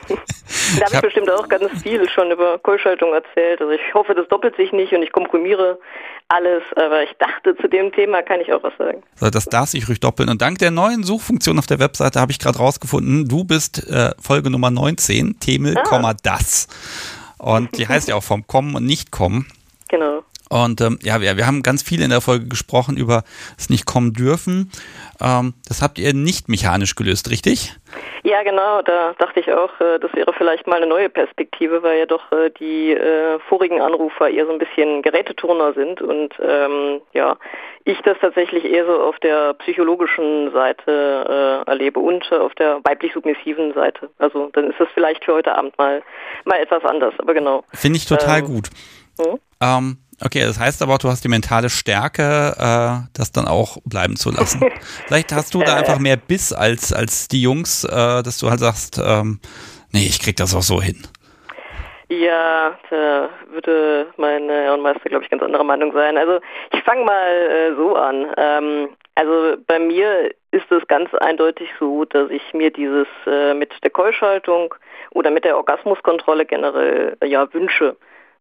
da 0.78 0.86
habe 0.86 0.94
ich 0.94 1.00
bestimmt 1.00 1.30
auch 1.30 1.48
ganz 1.48 1.82
viel 1.82 2.08
schon 2.08 2.30
über 2.30 2.58
Kohlschaltung 2.58 3.12
erzählt. 3.12 3.60
Also 3.60 3.72
ich 3.72 3.94
hoffe, 3.94 4.14
das 4.14 4.28
doppelt 4.28 4.56
sich 4.56 4.72
nicht 4.72 4.92
und 4.92 5.02
ich 5.02 5.12
komprimiere 5.12 5.78
alles, 6.28 6.62
aber 6.76 7.02
ich 7.02 7.10
dachte, 7.18 7.56
zu 7.56 7.68
dem 7.68 7.92
Thema 7.92 8.22
kann 8.22 8.40
ich 8.40 8.52
auch 8.52 8.62
was 8.62 8.72
sagen. 8.78 9.02
So, 9.16 9.28
das 9.28 9.46
darf 9.46 9.68
sich 9.68 9.88
ruhig 9.88 10.00
doppeln. 10.00 10.28
Und 10.28 10.40
dank 10.40 10.58
der 10.58 10.70
neuen 10.70 11.02
Suchfunktion 11.02 11.58
auf 11.58 11.66
der 11.66 11.78
Webseite 11.78 12.20
habe 12.20 12.32
ich 12.32 12.38
gerade 12.38 12.58
rausgefunden, 12.58 13.28
du 13.28 13.44
bist 13.44 13.86
äh, 13.88 14.12
Folge 14.20 14.50
Nummer 14.50 14.70
19, 14.70 15.40
Themel, 15.40 15.76
ah. 15.76 16.14
das. 16.22 16.68
Und 17.38 17.76
die 17.76 17.88
heißt 17.88 18.08
ja 18.08 18.14
auch 18.14 18.22
vom 18.22 18.46
Kommen 18.46 18.74
und 18.76 18.86
Nicht-Kommen. 18.86 19.46
Genau. 19.88 20.22
Und 20.52 20.82
ähm, 20.82 20.98
ja, 21.02 21.20
wir, 21.22 21.38
wir 21.38 21.46
haben 21.46 21.62
ganz 21.62 21.82
viel 21.82 22.02
in 22.02 22.10
der 22.10 22.20
Folge 22.20 22.46
gesprochen 22.46 22.98
über 22.98 23.24
das 23.56 23.70
nicht 23.70 23.86
kommen 23.86 24.12
dürfen. 24.12 24.70
Ähm, 25.22 25.54
das 25.68 25.82
habt 25.82 25.98
ihr 25.98 26.12
nicht 26.14 26.48
mechanisch 26.48 26.96
gelöst, 26.96 27.30
richtig? 27.30 27.74
Ja, 28.24 28.42
genau. 28.42 28.82
Da 28.82 29.14
dachte 29.18 29.40
ich 29.40 29.52
auch, 29.52 29.70
äh, 29.80 30.00
das 30.00 30.12
wäre 30.14 30.32
vielleicht 30.32 30.66
mal 30.66 30.76
eine 30.76 30.86
neue 30.86 31.08
Perspektive, 31.08 31.82
weil 31.82 32.00
ja 32.00 32.06
doch 32.06 32.32
äh, 32.32 32.50
die 32.58 32.92
äh, 32.92 33.38
vorigen 33.48 33.80
Anrufer 33.80 34.28
eher 34.28 34.46
so 34.46 34.52
ein 34.52 34.58
bisschen 34.58 35.02
Geräteturner 35.02 35.74
sind 35.74 36.02
und 36.02 36.34
ähm, 36.40 37.00
ja, 37.12 37.36
ich 37.84 38.00
das 38.02 38.16
tatsächlich 38.20 38.64
eher 38.64 38.86
so 38.86 39.00
auf 39.00 39.18
der 39.20 39.54
psychologischen 39.54 40.52
Seite 40.52 41.64
äh, 41.66 41.70
erlebe 41.70 42.00
und 42.00 42.32
auf 42.32 42.54
der 42.54 42.80
weiblich 42.84 43.12
submissiven 43.12 43.74
Seite. 43.74 44.10
Also 44.18 44.50
dann 44.52 44.70
ist 44.70 44.80
das 44.80 44.88
vielleicht 44.94 45.24
für 45.24 45.34
heute 45.34 45.54
Abend 45.54 45.76
mal 45.78 46.02
mal 46.44 46.60
etwas 46.60 46.84
anders, 46.84 47.14
aber 47.18 47.34
genau. 47.34 47.64
Finde 47.72 47.98
ich 47.98 48.06
total 48.06 48.40
ähm, 48.40 48.46
gut. 48.46 48.70
Hm? 49.20 49.38
Ähm, 49.60 49.98
Okay, 50.24 50.42
das 50.42 50.58
heißt 50.58 50.82
aber, 50.82 50.98
du 50.98 51.08
hast 51.08 51.24
die 51.24 51.28
mentale 51.28 51.68
Stärke, 51.68 52.54
äh, 52.58 53.08
das 53.14 53.32
dann 53.32 53.46
auch 53.46 53.78
bleiben 53.84 54.16
zu 54.16 54.30
lassen. 54.30 54.60
Vielleicht 55.06 55.32
hast 55.32 55.54
du 55.54 55.60
da 55.60 55.76
einfach 55.76 55.98
mehr 55.98 56.16
Biss 56.16 56.52
als, 56.52 56.92
als 56.92 57.28
die 57.28 57.42
Jungs, 57.42 57.84
äh, 57.84 58.22
dass 58.22 58.38
du 58.38 58.50
halt 58.50 58.60
sagst, 58.60 59.00
ähm, 59.04 59.40
nee, 59.92 60.06
ich 60.06 60.20
krieg 60.20 60.36
das 60.36 60.54
auch 60.54 60.62
so 60.62 60.80
hin. 60.80 61.02
Ja, 62.08 62.76
da 62.90 63.30
würde 63.50 64.06
mein 64.18 64.48
Herrenmeister, 64.48 65.08
glaube 65.08 65.24
ich, 65.24 65.30
ganz 65.30 65.42
anderer 65.42 65.64
Meinung 65.64 65.92
sein. 65.92 66.18
Also 66.18 66.40
ich 66.72 66.82
fange 66.82 67.04
mal 67.04 67.32
äh, 67.32 67.74
so 67.74 67.96
an. 67.96 68.26
Ähm, 68.36 68.88
also 69.14 69.56
bei 69.66 69.78
mir 69.78 70.30
ist 70.50 70.70
es 70.70 70.86
ganz 70.88 71.12
eindeutig 71.14 71.70
so, 71.80 72.04
dass 72.04 72.30
ich 72.30 72.42
mir 72.52 72.70
dieses 72.70 73.06
äh, 73.26 73.54
mit 73.54 73.72
der 73.82 73.90
Keuschaltung 73.90 74.74
oder 75.10 75.30
mit 75.30 75.44
der 75.44 75.56
Orgasmuskontrolle 75.56 76.44
generell 76.44 77.16
äh, 77.20 77.26
ja 77.26 77.52
wünsche. 77.54 77.96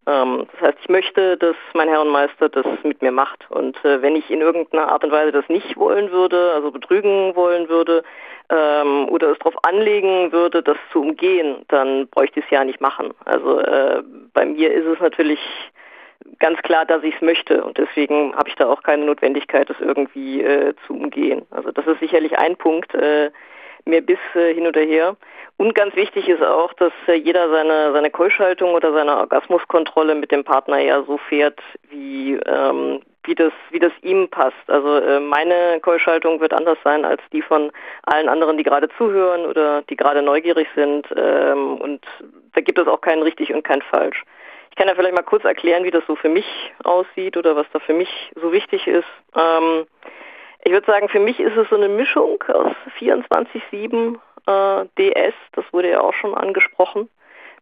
Ähm, 0.07 0.47
das 0.51 0.61
heißt, 0.61 0.77
ich 0.81 0.89
möchte, 0.89 1.37
dass 1.37 1.55
mein 1.73 1.89
Herrenmeister 1.89 2.49
das 2.49 2.65
mit 2.83 3.01
mir 3.01 3.11
macht. 3.11 3.49
Und 3.51 3.83
äh, 3.85 4.01
wenn 4.01 4.15
ich 4.15 4.29
in 4.29 4.41
irgendeiner 4.41 4.89
Art 4.91 5.03
und 5.03 5.11
Weise 5.11 5.31
das 5.31 5.47
nicht 5.47 5.77
wollen 5.77 6.11
würde, 6.11 6.53
also 6.53 6.71
betrügen 6.71 7.35
wollen 7.35 7.69
würde, 7.69 8.03
ähm, 8.49 9.07
oder 9.09 9.31
es 9.31 9.39
darauf 9.39 9.63
anlegen 9.63 10.31
würde, 10.31 10.61
das 10.63 10.77
zu 10.91 11.01
umgehen, 11.01 11.63
dann 11.69 12.07
bräuchte 12.07 12.39
ich 12.39 12.45
es 12.45 12.51
ja 12.51 12.63
nicht 12.63 12.81
machen. 12.81 13.13
Also 13.25 13.59
äh, 13.59 14.03
bei 14.33 14.45
mir 14.45 14.71
ist 14.73 14.85
es 14.85 14.99
natürlich 14.99 15.39
ganz 16.39 16.59
klar, 16.61 16.85
dass 16.85 17.03
ich 17.03 17.15
es 17.15 17.21
möchte 17.21 17.63
und 17.63 17.77
deswegen 17.77 18.35
habe 18.35 18.49
ich 18.49 18.55
da 18.55 18.67
auch 18.67 18.83
keine 18.83 19.05
Notwendigkeit, 19.05 19.69
das 19.69 19.79
irgendwie 19.79 20.41
äh, 20.41 20.73
zu 20.85 20.93
umgehen. 20.93 21.43
Also 21.51 21.71
das 21.71 21.85
ist 21.87 21.99
sicherlich 21.99 22.37
ein 22.37 22.55
Punkt, 22.57 22.93
äh, 22.93 23.31
mehr 23.85 24.01
bis 24.01 24.19
äh, 24.35 24.53
hin 24.53 24.67
oder 24.67 24.81
her. 24.81 25.15
Und 25.61 25.75
ganz 25.75 25.95
wichtig 25.95 26.27
ist 26.27 26.41
auch, 26.41 26.73
dass 26.73 26.91
äh, 27.05 27.13
jeder 27.13 27.47
seine, 27.51 27.91
seine 27.93 28.09
Keuschhaltung 28.09 28.73
oder 28.73 28.93
seine 28.93 29.15
Orgasmuskontrolle 29.17 30.15
mit 30.15 30.31
dem 30.31 30.43
Partner 30.43 30.79
ja 30.79 31.03
so 31.03 31.19
fährt, 31.19 31.59
wie, 31.87 32.33
ähm, 32.33 32.99
wie, 33.25 33.35
das, 33.35 33.53
wie 33.69 33.77
das 33.77 33.91
ihm 34.01 34.27
passt. 34.27 34.55
Also 34.65 34.97
äh, 34.97 35.19
meine 35.19 35.79
Keuschhaltung 35.79 36.39
wird 36.39 36.51
anders 36.51 36.79
sein 36.83 37.05
als 37.05 37.21
die 37.31 37.43
von 37.43 37.71
allen 38.07 38.27
anderen, 38.27 38.57
die 38.57 38.63
gerade 38.63 38.89
zuhören 38.97 39.45
oder 39.45 39.83
die 39.83 39.95
gerade 39.95 40.23
neugierig 40.23 40.67
sind. 40.73 41.05
Ähm, 41.15 41.77
und 41.77 42.03
da 42.53 42.61
gibt 42.61 42.79
es 42.79 42.87
auch 42.87 43.01
keinen 43.01 43.21
richtig 43.21 43.53
und 43.53 43.61
kein 43.61 43.83
falsch. 43.83 44.23
Ich 44.71 44.75
kann 44.77 44.87
ja 44.87 44.95
vielleicht 44.95 45.15
mal 45.15 45.21
kurz 45.21 45.43
erklären, 45.43 45.83
wie 45.83 45.91
das 45.91 46.03
so 46.07 46.15
für 46.15 46.29
mich 46.29 46.73
aussieht 46.83 47.37
oder 47.37 47.55
was 47.55 47.67
da 47.71 47.77
für 47.77 47.93
mich 47.93 48.31
so 48.33 48.51
wichtig 48.51 48.87
ist. 48.87 49.05
Ähm, 49.35 49.85
Ich 50.63 50.71
würde 50.71 50.87
sagen, 50.87 51.07
für 51.07 51.19
mich 51.19 51.39
ist 51.39 51.55
es 51.55 51.69
so 51.69 51.75
eine 51.75 51.87
Mischung 51.89 52.43
aus 52.47 52.73
24-7 52.99 54.17
äh, 54.47 54.85
DS, 54.97 55.33
das 55.53 55.65
wurde 55.71 55.89
ja 55.89 56.01
auch 56.01 56.13
schon 56.13 56.35
angesprochen 56.35 57.09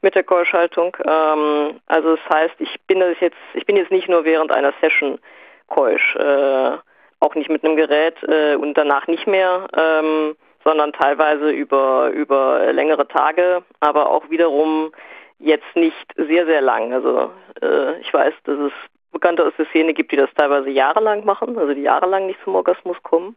mit 0.01 0.15
der 0.15 0.23
Keuschhaltung. 0.23 0.95
Ähm, 1.05 1.79
also 1.87 2.15
das 2.15 2.29
heißt, 2.29 2.55
ich 2.59 2.79
bin 2.87 2.99
das 2.99 3.19
jetzt, 3.19 3.37
ich 3.53 3.65
bin 3.65 3.77
jetzt 3.77 3.91
nicht 3.91 4.09
nur 4.09 4.25
während 4.25 4.51
einer 4.51 4.73
Session 4.81 5.19
keusch, 5.67 6.15
äh, 6.15 6.77
auch 7.19 7.35
nicht 7.35 7.49
mit 7.49 7.63
einem 7.63 7.75
Gerät 7.75 8.15
äh, 8.23 8.55
und 8.55 8.75
danach 8.75 9.07
nicht 9.07 9.27
mehr, 9.27 9.67
ähm, 9.75 10.35
sondern 10.63 10.93
teilweise 10.93 11.51
über 11.51 12.09
über 12.09 12.71
längere 12.73 13.07
Tage, 13.07 13.63
aber 13.79 14.09
auch 14.09 14.29
wiederum 14.29 14.91
jetzt 15.39 15.75
nicht 15.75 16.13
sehr 16.15 16.45
sehr 16.45 16.61
lang. 16.61 16.93
Also 16.93 17.31
äh, 17.61 17.99
ich 17.99 18.13
weiß, 18.13 18.33
dass 18.43 18.59
es 18.59 18.73
Bekannte 19.11 19.45
aus 19.45 19.53
der 19.57 19.65
Szene 19.67 19.93
gibt, 19.93 20.11
die 20.11 20.17
das 20.17 20.29
teilweise 20.35 20.69
jahrelang 20.69 21.25
machen, 21.25 21.57
also 21.57 21.73
die 21.73 21.81
jahrelang 21.81 22.27
nicht 22.27 22.39
zum 22.43 22.55
Orgasmus 22.55 23.01
kommen. 23.03 23.35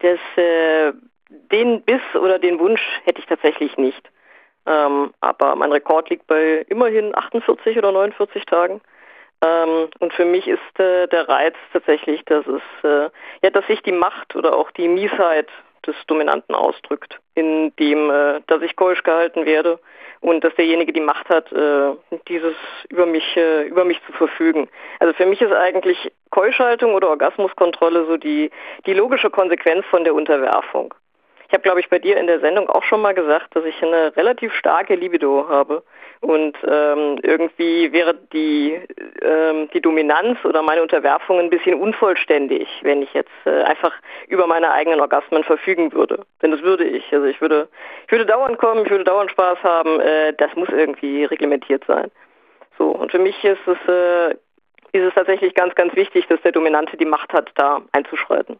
Das, 0.00 0.18
äh, 0.36 0.92
den 1.28 1.82
Biss 1.82 2.02
oder 2.14 2.38
den 2.38 2.58
Wunsch 2.58 2.82
hätte 3.04 3.20
ich 3.20 3.26
tatsächlich 3.26 3.76
nicht. 3.76 4.10
Ähm, 4.66 5.12
aber 5.20 5.54
mein 5.54 5.72
Rekord 5.72 6.10
liegt 6.10 6.26
bei 6.26 6.64
immerhin 6.68 7.16
48 7.16 7.78
oder 7.78 7.92
49 7.92 8.44
Tagen. 8.46 8.80
Ähm, 9.44 9.88
und 10.00 10.12
für 10.12 10.24
mich 10.24 10.48
ist 10.48 10.80
äh, 10.80 11.06
der 11.08 11.28
Reiz 11.28 11.54
tatsächlich, 11.72 12.24
dass 12.24 12.44
es, 12.46 12.62
äh, 12.84 13.10
ja, 13.42 13.50
dass 13.50 13.66
sich 13.66 13.82
die 13.82 13.92
Macht 13.92 14.34
oder 14.34 14.56
auch 14.56 14.70
die 14.72 14.88
Miesheit 14.88 15.48
des 15.86 15.94
Dominanten 16.06 16.54
ausdrückt, 16.54 17.20
indem, 17.34 18.10
äh, 18.10 18.40
dass 18.46 18.62
ich 18.62 18.76
keusch 18.76 19.02
gehalten 19.02 19.46
werde 19.46 19.78
und 20.20 20.42
dass 20.42 20.54
derjenige 20.54 20.92
die 20.92 21.00
Macht 21.00 21.28
hat, 21.28 21.52
äh, 21.52 21.92
dieses 22.28 22.54
über 22.88 23.06
mich, 23.06 23.36
äh, 23.36 23.64
über 23.68 23.84
mich 23.84 24.00
zu 24.06 24.12
verfügen. 24.12 24.68
Also 24.98 25.14
für 25.14 25.26
mich 25.26 25.40
ist 25.40 25.52
eigentlich 25.52 26.10
Keuschhaltung 26.30 26.94
oder 26.94 27.10
Orgasmuskontrolle 27.10 28.06
so 28.06 28.16
die, 28.16 28.50
die 28.86 28.94
logische 28.94 29.30
Konsequenz 29.30 29.84
von 29.86 30.04
der 30.04 30.14
Unterwerfung. 30.14 30.94
Ich 31.48 31.52
habe, 31.52 31.62
glaube 31.62 31.80
ich, 31.80 31.88
bei 31.88 31.98
dir 31.98 32.16
in 32.16 32.26
der 32.26 32.40
Sendung 32.40 32.68
auch 32.68 32.82
schon 32.82 33.00
mal 33.00 33.14
gesagt, 33.14 33.54
dass 33.54 33.64
ich 33.64 33.80
eine 33.82 34.16
relativ 34.16 34.52
starke 34.54 34.96
Libido 34.96 35.48
habe. 35.48 35.84
Und 36.20 36.56
ähm, 36.66 37.18
irgendwie 37.22 37.92
wäre 37.92 38.14
die, 38.32 38.80
ähm, 39.22 39.68
die 39.72 39.80
Dominanz 39.80 40.44
oder 40.44 40.62
meine 40.62 40.82
Unterwerfung 40.82 41.38
ein 41.38 41.50
bisschen 41.50 41.80
unvollständig, 41.80 42.68
wenn 42.82 43.02
ich 43.02 43.12
jetzt 43.14 43.30
äh, 43.44 43.62
einfach 43.62 43.92
über 44.26 44.46
meine 44.46 44.72
eigenen 44.72 45.00
Orgasmen 45.00 45.44
verfügen 45.44 45.92
würde. 45.92 46.24
Denn 46.42 46.50
das 46.50 46.62
würde 46.62 46.84
ich. 46.84 47.12
Also 47.12 47.26
ich 47.26 47.40
würde, 47.40 47.68
ich 48.06 48.12
würde 48.12 48.26
dauernd 48.26 48.58
kommen, 48.58 48.84
ich 48.84 48.90
würde 48.90 49.04
dauernd 49.04 49.30
Spaß 49.30 49.62
haben. 49.62 50.00
Äh, 50.00 50.32
das 50.32 50.54
muss 50.56 50.68
irgendwie 50.70 51.24
reglementiert 51.24 51.84
sein. 51.86 52.10
So, 52.78 52.90
und 52.90 53.10
für 53.10 53.18
mich 53.18 53.42
ist 53.44 53.66
es, 53.66 53.88
äh, 53.88 54.32
ist 54.92 55.04
es 55.08 55.14
tatsächlich 55.14 55.54
ganz, 55.54 55.74
ganz 55.74 55.94
wichtig, 55.94 56.26
dass 56.26 56.40
der 56.42 56.52
Dominante 56.52 56.96
die 56.96 57.04
Macht 57.04 57.32
hat, 57.32 57.50
da 57.54 57.82
einzuschreiten. 57.92 58.58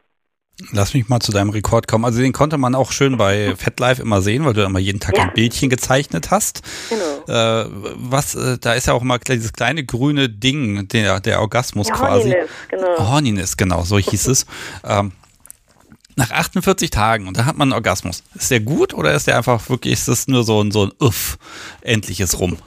Lass 0.73 0.95
mich 0.95 1.09
mal 1.09 1.21
zu 1.21 1.33
deinem 1.33 1.51
Rekord 1.51 1.87
kommen. 1.87 2.07
Also 2.07 2.21
den 2.21 2.33
konnte 2.33 2.57
man 2.57 2.75
auch 2.75 2.91
schön 2.91 3.19
bei 3.19 3.55
FetLife 3.59 4.01
immer 4.01 4.23
sehen, 4.23 4.45
weil 4.47 4.55
du 4.55 4.63
immer 4.63 4.79
jeden 4.79 5.01
Tag 5.01 5.17
ja. 5.17 5.25
ein 5.25 5.35
Bildchen 5.35 5.69
gezeichnet 5.69 6.31
hast. 6.31 6.63
Genau. 6.89 7.25
Äh, 7.29 7.67
was, 7.97 8.35
äh, 8.35 8.57
da 8.59 8.73
ist 8.73 8.87
ja 8.87 8.95
auch 8.95 9.03
mal 9.03 9.19
dieses 9.19 9.53
kleine 9.53 9.85
grüne 9.85 10.31
Ding, 10.31 10.89
der, 10.89 11.21
der 11.21 11.41
Orgasmus 11.41 11.89
ja, 11.89 11.95
quasi. 11.95 12.31
Horniness, 12.31 12.51
genau. 12.69 12.99
Horniness, 12.99 13.57
genau, 13.57 13.83
so 13.83 13.99
hieß 13.99 14.29
es. 14.29 14.47
Ähm, 14.89 15.13
nach 16.17 16.31
48 16.31 16.91
Tagen 16.91 17.29
und 17.29 17.37
da 17.37 17.45
hat 17.45 17.57
man 17.57 17.69
einen 17.69 17.75
Orgasmus. 17.75 18.25
Ist 18.35 18.51
der 18.51 18.61
gut 18.61 18.95
oder 18.95 19.13
ist 19.13 19.27
der 19.27 19.37
einfach 19.37 19.69
wirklich, 19.69 19.95
ist 19.95 20.09
das 20.09 20.29
nur 20.29 20.45
so 20.45 20.63
ein, 20.63 20.71
so 20.71 20.85
ein 20.85 20.93
Uff, 21.01 21.37
endliches 21.83 22.41
rum? 22.41 22.59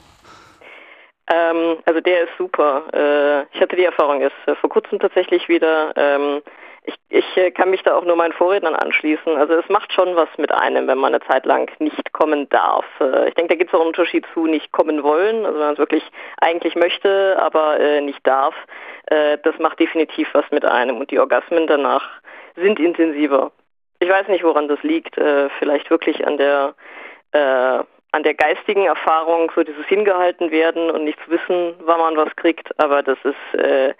Ähm, 1.28 1.78
also 1.84 2.00
der 2.00 2.24
ist 2.24 2.30
super. 2.38 2.84
Äh, 2.92 3.56
ich 3.56 3.60
hatte 3.60 3.76
die 3.76 3.84
Erfahrung 3.84 4.20
erst 4.20 4.36
äh, 4.46 4.54
vor 4.56 4.70
kurzem 4.70 4.98
tatsächlich 4.98 5.48
wieder. 5.48 5.92
Ähm, 5.96 6.42
ich, 6.84 6.94
ich 7.10 7.36
äh, 7.36 7.50
kann 7.50 7.70
mich 7.70 7.82
da 7.82 7.94
auch 7.94 8.04
nur 8.04 8.16
meinen 8.16 8.32
Vorrednern 8.32 8.74
anschließen. 8.74 9.36
Also 9.36 9.54
es 9.54 9.68
macht 9.68 9.92
schon 9.92 10.16
was 10.16 10.28
mit 10.38 10.52
einem, 10.52 10.86
wenn 10.86 10.98
man 10.98 11.14
eine 11.14 11.24
Zeit 11.26 11.44
lang 11.44 11.70
nicht 11.78 12.12
kommen 12.12 12.48
darf. 12.48 12.84
Äh, 13.00 13.28
ich 13.28 13.34
denke, 13.34 13.54
da 13.54 13.58
gibt 13.58 13.70
es 13.70 13.74
auch 13.74 13.80
einen 13.80 13.88
Unterschied 13.88 14.26
zu 14.32 14.46
nicht 14.46 14.72
kommen 14.72 15.02
wollen, 15.02 15.44
also 15.44 15.58
wenn 15.58 15.66
man 15.66 15.74
es 15.74 15.78
wirklich 15.78 16.04
eigentlich 16.40 16.74
möchte, 16.76 17.36
aber 17.40 17.78
äh, 17.78 18.00
nicht 18.00 18.26
darf. 18.26 18.54
Das 19.06 19.58
macht 19.58 19.80
definitiv 19.80 20.28
was 20.34 20.44
mit 20.52 20.64
einem 20.64 20.98
und 20.98 21.10
die 21.10 21.18
Orgasmen 21.18 21.66
danach 21.66 22.08
sind 22.54 22.78
intensiver. 22.78 23.50
Ich 23.98 24.08
weiß 24.08 24.28
nicht, 24.28 24.44
woran 24.44 24.68
das 24.68 24.80
liegt. 24.84 25.16
Vielleicht 25.58 25.90
wirklich 25.90 26.24
an 26.24 26.36
der 26.36 26.74
an 28.12 28.22
der 28.22 28.34
geistigen 28.34 28.86
Erfahrung, 28.86 29.50
so 29.54 29.64
dieses 29.64 29.84
hingehalten 29.86 30.52
werden 30.52 30.90
und 30.90 31.04
nicht 31.04 31.18
zu 31.24 31.30
wissen, 31.30 31.74
wann 31.80 31.98
man 31.98 32.16
was 32.16 32.34
kriegt, 32.36 32.68
aber 32.78 33.02
das 33.02 33.18
ist 33.24 33.58
äh, 33.58 33.94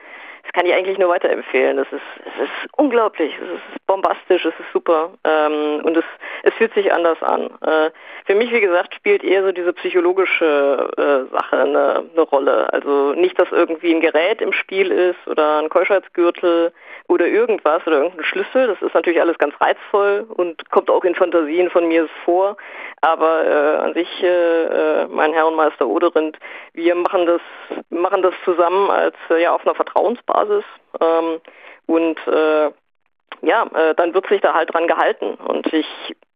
das 0.50 0.60
kann 0.60 0.68
ich 0.68 0.74
eigentlich 0.74 0.98
nur 0.98 1.10
weiterempfehlen. 1.10 1.76
Das 1.76 1.86
ist, 1.92 2.02
es 2.24 2.44
ist 2.44 2.72
unglaublich, 2.76 3.32
es 3.36 3.50
ist 3.50 3.86
bombastisch, 3.86 4.44
es 4.44 4.54
ist 4.58 4.72
super 4.72 5.10
ähm, 5.24 5.84
und 5.84 5.96
es, 5.96 6.04
es 6.42 6.54
fühlt 6.54 6.74
sich 6.74 6.92
anders 6.92 7.22
an. 7.22 7.50
Äh, 7.62 7.90
für 8.24 8.34
mich, 8.34 8.50
wie 8.52 8.60
gesagt, 8.60 8.94
spielt 8.94 9.22
eher 9.22 9.44
so 9.44 9.52
diese 9.52 9.72
psychologische 9.74 10.90
äh, 10.96 11.32
Sache 11.32 11.56
eine, 11.56 12.04
eine 12.12 12.22
Rolle. 12.22 12.72
Also 12.72 13.12
nicht, 13.12 13.38
dass 13.38 13.50
irgendwie 13.52 13.94
ein 13.94 14.00
Gerät 14.00 14.40
im 14.40 14.52
Spiel 14.52 14.90
ist 14.90 15.26
oder 15.26 15.58
ein 15.58 15.68
Keuschheitsgürtel 15.68 16.72
oder 17.08 17.26
irgendwas 17.26 17.86
oder 17.86 17.98
irgendein 17.98 18.24
Schlüssel. 18.24 18.66
Das 18.68 18.82
ist 18.82 18.94
natürlich 18.94 19.20
alles 19.20 19.38
ganz 19.38 19.54
reizvoll 19.60 20.26
und 20.28 20.68
kommt 20.70 20.90
auch 20.90 21.04
in 21.04 21.14
Fantasien 21.14 21.70
von 21.70 21.86
mir 21.86 22.08
vor. 22.24 22.56
Aber 23.02 23.44
äh, 23.44 23.76
an 23.78 23.94
sich, 23.94 24.22
äh, 24.22 24.64
äh 24.64 25.06
mein 25.08 25.32
Herr 25.32 25.46
und 25.46 25.56
Meister 25.56 25.86
Oderind, 25.86 26.38
wir 26.74 26.94
machen 26.94 27.26
das, 27.26 27.40
machen 27.88 28.22
das 28.22 28.34
zusammen 28.44 28.90
als 28.90 29.16
äh, 29.30 29.42
ja 29.42 29.52
auf 29.52 29.64
einer 29.66 29.74
Vertrauensbasis 29.74 30.39
ähm, 31.00 31.40
und 31.86 32.18
äh, 32.26 32.70
ja, 33.42 33.66
äh, 33.74 33.94
dann 33.94 34.14
wird 34.14 34.28
sich 34.28 34.40
da 34.40 34.54
halt 34.54 34.72
dran 34.72 34.86
gehalten. 34.86 35.34
Und 35.34 35.72
ich 35.72 35.86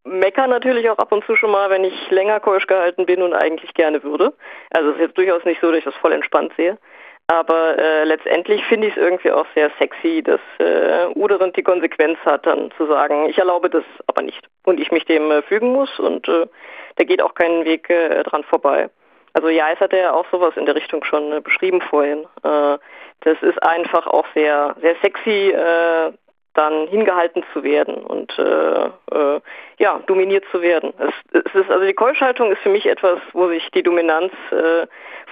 mecker 0.04 0.46
natürlich 0.46 0.88
auch 0.90 0.98
ab 0.98 1.12
und 1.12 1.24
zu 1.24 1.36
schon 1.36 1.50
mal, 1.50 1.70
wenn 1.70 1.84
ich 1.84 2.10
länger 2.10 2.40
keusch 2.40 2.66
gehalten 2.66 3.06
bin 3.06 3.22
und 3.22 3.34
eigentlich 3.34 3.74
gerne 3.74 4.02
würde. 4.02 4.34
Also 4.70 4.90
es 4.90 4.96
ist 4.96 5.02
jetzt 5.02 5.18
durchaus 5.18 5.44
nicht 5.44 5.60
so, 5.60 5.68
dass 5.68 5.78
ich 5.78 5.84
das 5.84 5.94
voll 5.96 6.12
entspannt 6.12 6.52
sehe. 6.56 6.78
Aber 7.26 7.78
äh, 7.78 8.04
letztendlich 8.04 8.62
finde 8.66 8.88
ich 8.88 8.96
es 8.96 9.02
irgendwie 9.02 9.30
auch 9.30 9.46
sehr 9.54 9.70
sexy, 9.78 10.22
dass 10.22 10.40
äh, 10.58 11.06
Uderind 11.14 11.56
die 11.56 11.62
Konsequenz 11.62 12.18
hat, 12.26 12.44
dann 12.44 12.70
zu 12.76 12.86
sagen, 12.86 13.30
ich 13.30 13.38
erlaube 13.38 13.70
das 13.70 13.84
aber 14.06 14.22
nicht. 14.22 14.46
Und 14.64 14.78
ich 14.78 14.92
mich 14.92 15.06
dem 15.06 15.30
äh, 15.30 15.40
fügen 15.42 15.72
muss 15.72 15.98
und 15.98 16.28
äh, 16.28 16.46
da 16.96 17.04
geht 17.04 17.22
auch 17.22 17.34
keinen 17.34 17.64
Weg 17.64 17.88
äh, 17.88 18.22
dran 18.24 18.44
vorbei. 18.44 18.90
Also 19.34 19.48
ja, 19.48 19.66
es 19.72 19.80
hat 19.80 19.92
ja 19.92 20.12
auch 20.12 20.24
sowas 20.30 20.54
in 20.56 20.64
der 20.64 20.76
Richtung 20.76 21.04
schon 21.04 21.32
äh, 21.32 21.40
beschrieben 21.40 21.82
vorhin. 21.82 22.24
Äh, 22.42 22.78
das 23.20 23.36
ist 23.42 23.62
einfach 23.62 24.06
auch 24.06 24.26
sehr, 24.34 24.76
sehr 24.80 24.94
sexy, 25.02 25.50
äh, 25.50 26.12
dann 26.54 26.86
hingehalten 26.86 27.42
zu 27.52 27.64
werden 27.64 27.96
und 27.96 28.32
ja, 29.78 29.98
dominiert 30.06 30.44
zu 30.52 30.62
werden. 30.62 30.92
Es, 31.32 31.52
ist, 31.52 31.68
also 31.68 31.84
die 31.84 31.94
Keuschhaltung 31.94 32.52
ist 32.52 32.62
für 32.62 32.68
mich 32.68 32.86
etwas, 32.86 33.18
wo 33.32 33.48
sich 33.48 33.68
die 33.74 33.82
Dominanz 33.82 34.32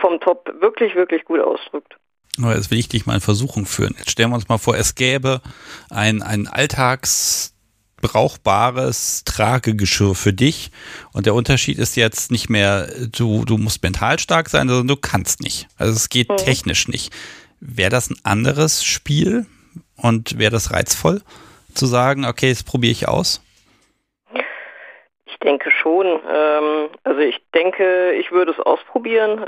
vom 0.01 0.19
Top 0.19 0.53
wirklich, 0.59 0.97
wirklich 0.97 1.25
gut 1.25 1.39
ausdrückt. 1.39 1.95
Jetzt 2.39 2.73
will 2.73 2.79
ich 2.81 2.89
dich 2.89 3.07
mal 3.07 3.15
in 3.15 3.21
Versuchung 3.21 3.67
führen. 3.67 3.95
Jetzt 3.99 4.11
stellen 4.11 4.31
wir 4.31 4.35
uns 4.35 4.49
mal 4.49 4.59
vor, 4.59 4.75
es 4.75 4.97
gäbe 4.97 5.43
ein, 5.91 6.23
ein 6.23 6.49
alltagsbrauchbares 8.03 9.25
Tragegeschirr 9.25 10.15
für 10.15 10.33
dich 10.33 10.71
und 11.13 11.27
der 11.27 11.35
Unterschied 11.35 11.79
ist 11.79 11.97
jetzt 11.97 12.31
nicht 12.31 12.49
mehr, 12.49 12.89
du, 13.17 13.45
du 13.45 13.59
musst 13.59 13.83
mental 13.83 14.19
stark 14.19 14.49
sein, 14.49 14.69
sondern 14.69 14.89
du 14.89 14.97
kannst 14.97 15.43
nicht. 15.43 15.69
Also 15.79 15.93
es 15.93 16.09
geht 16.09 16.29
mhm. 16.29 16.37
technisch 16.37 16.89
nicht. 16.89 17.13
Wäre 17.61 17.91
das 17.91 18.11
ein 18.11 18.17
anderes 18.25 18.85
Spiel 18.85 19.47
und 19.97 20.39
wäre 20.39 20.51
das 20.51 20.73
reizvoll 20.73 21.23
zu 21.75 21.87
sagen, 21.87 22.27
okay, 22.27 22.51
das 22.51 22.65
probiere 22.65 22.93
ich 22.93 23.09
aus? 23.09 23.43
Ich 25.27 25.39
denke 25.39 25.71
schon. 25.71 26.07
Ähm, 26.07 26.89
also 27.05 27.21
ich 27.21 27.41
denke, 27.55 28.13
ich 28.13 28.31
würde 28.31 28.53
es 28.53 28.61
ausprobieren. 28.61 29.45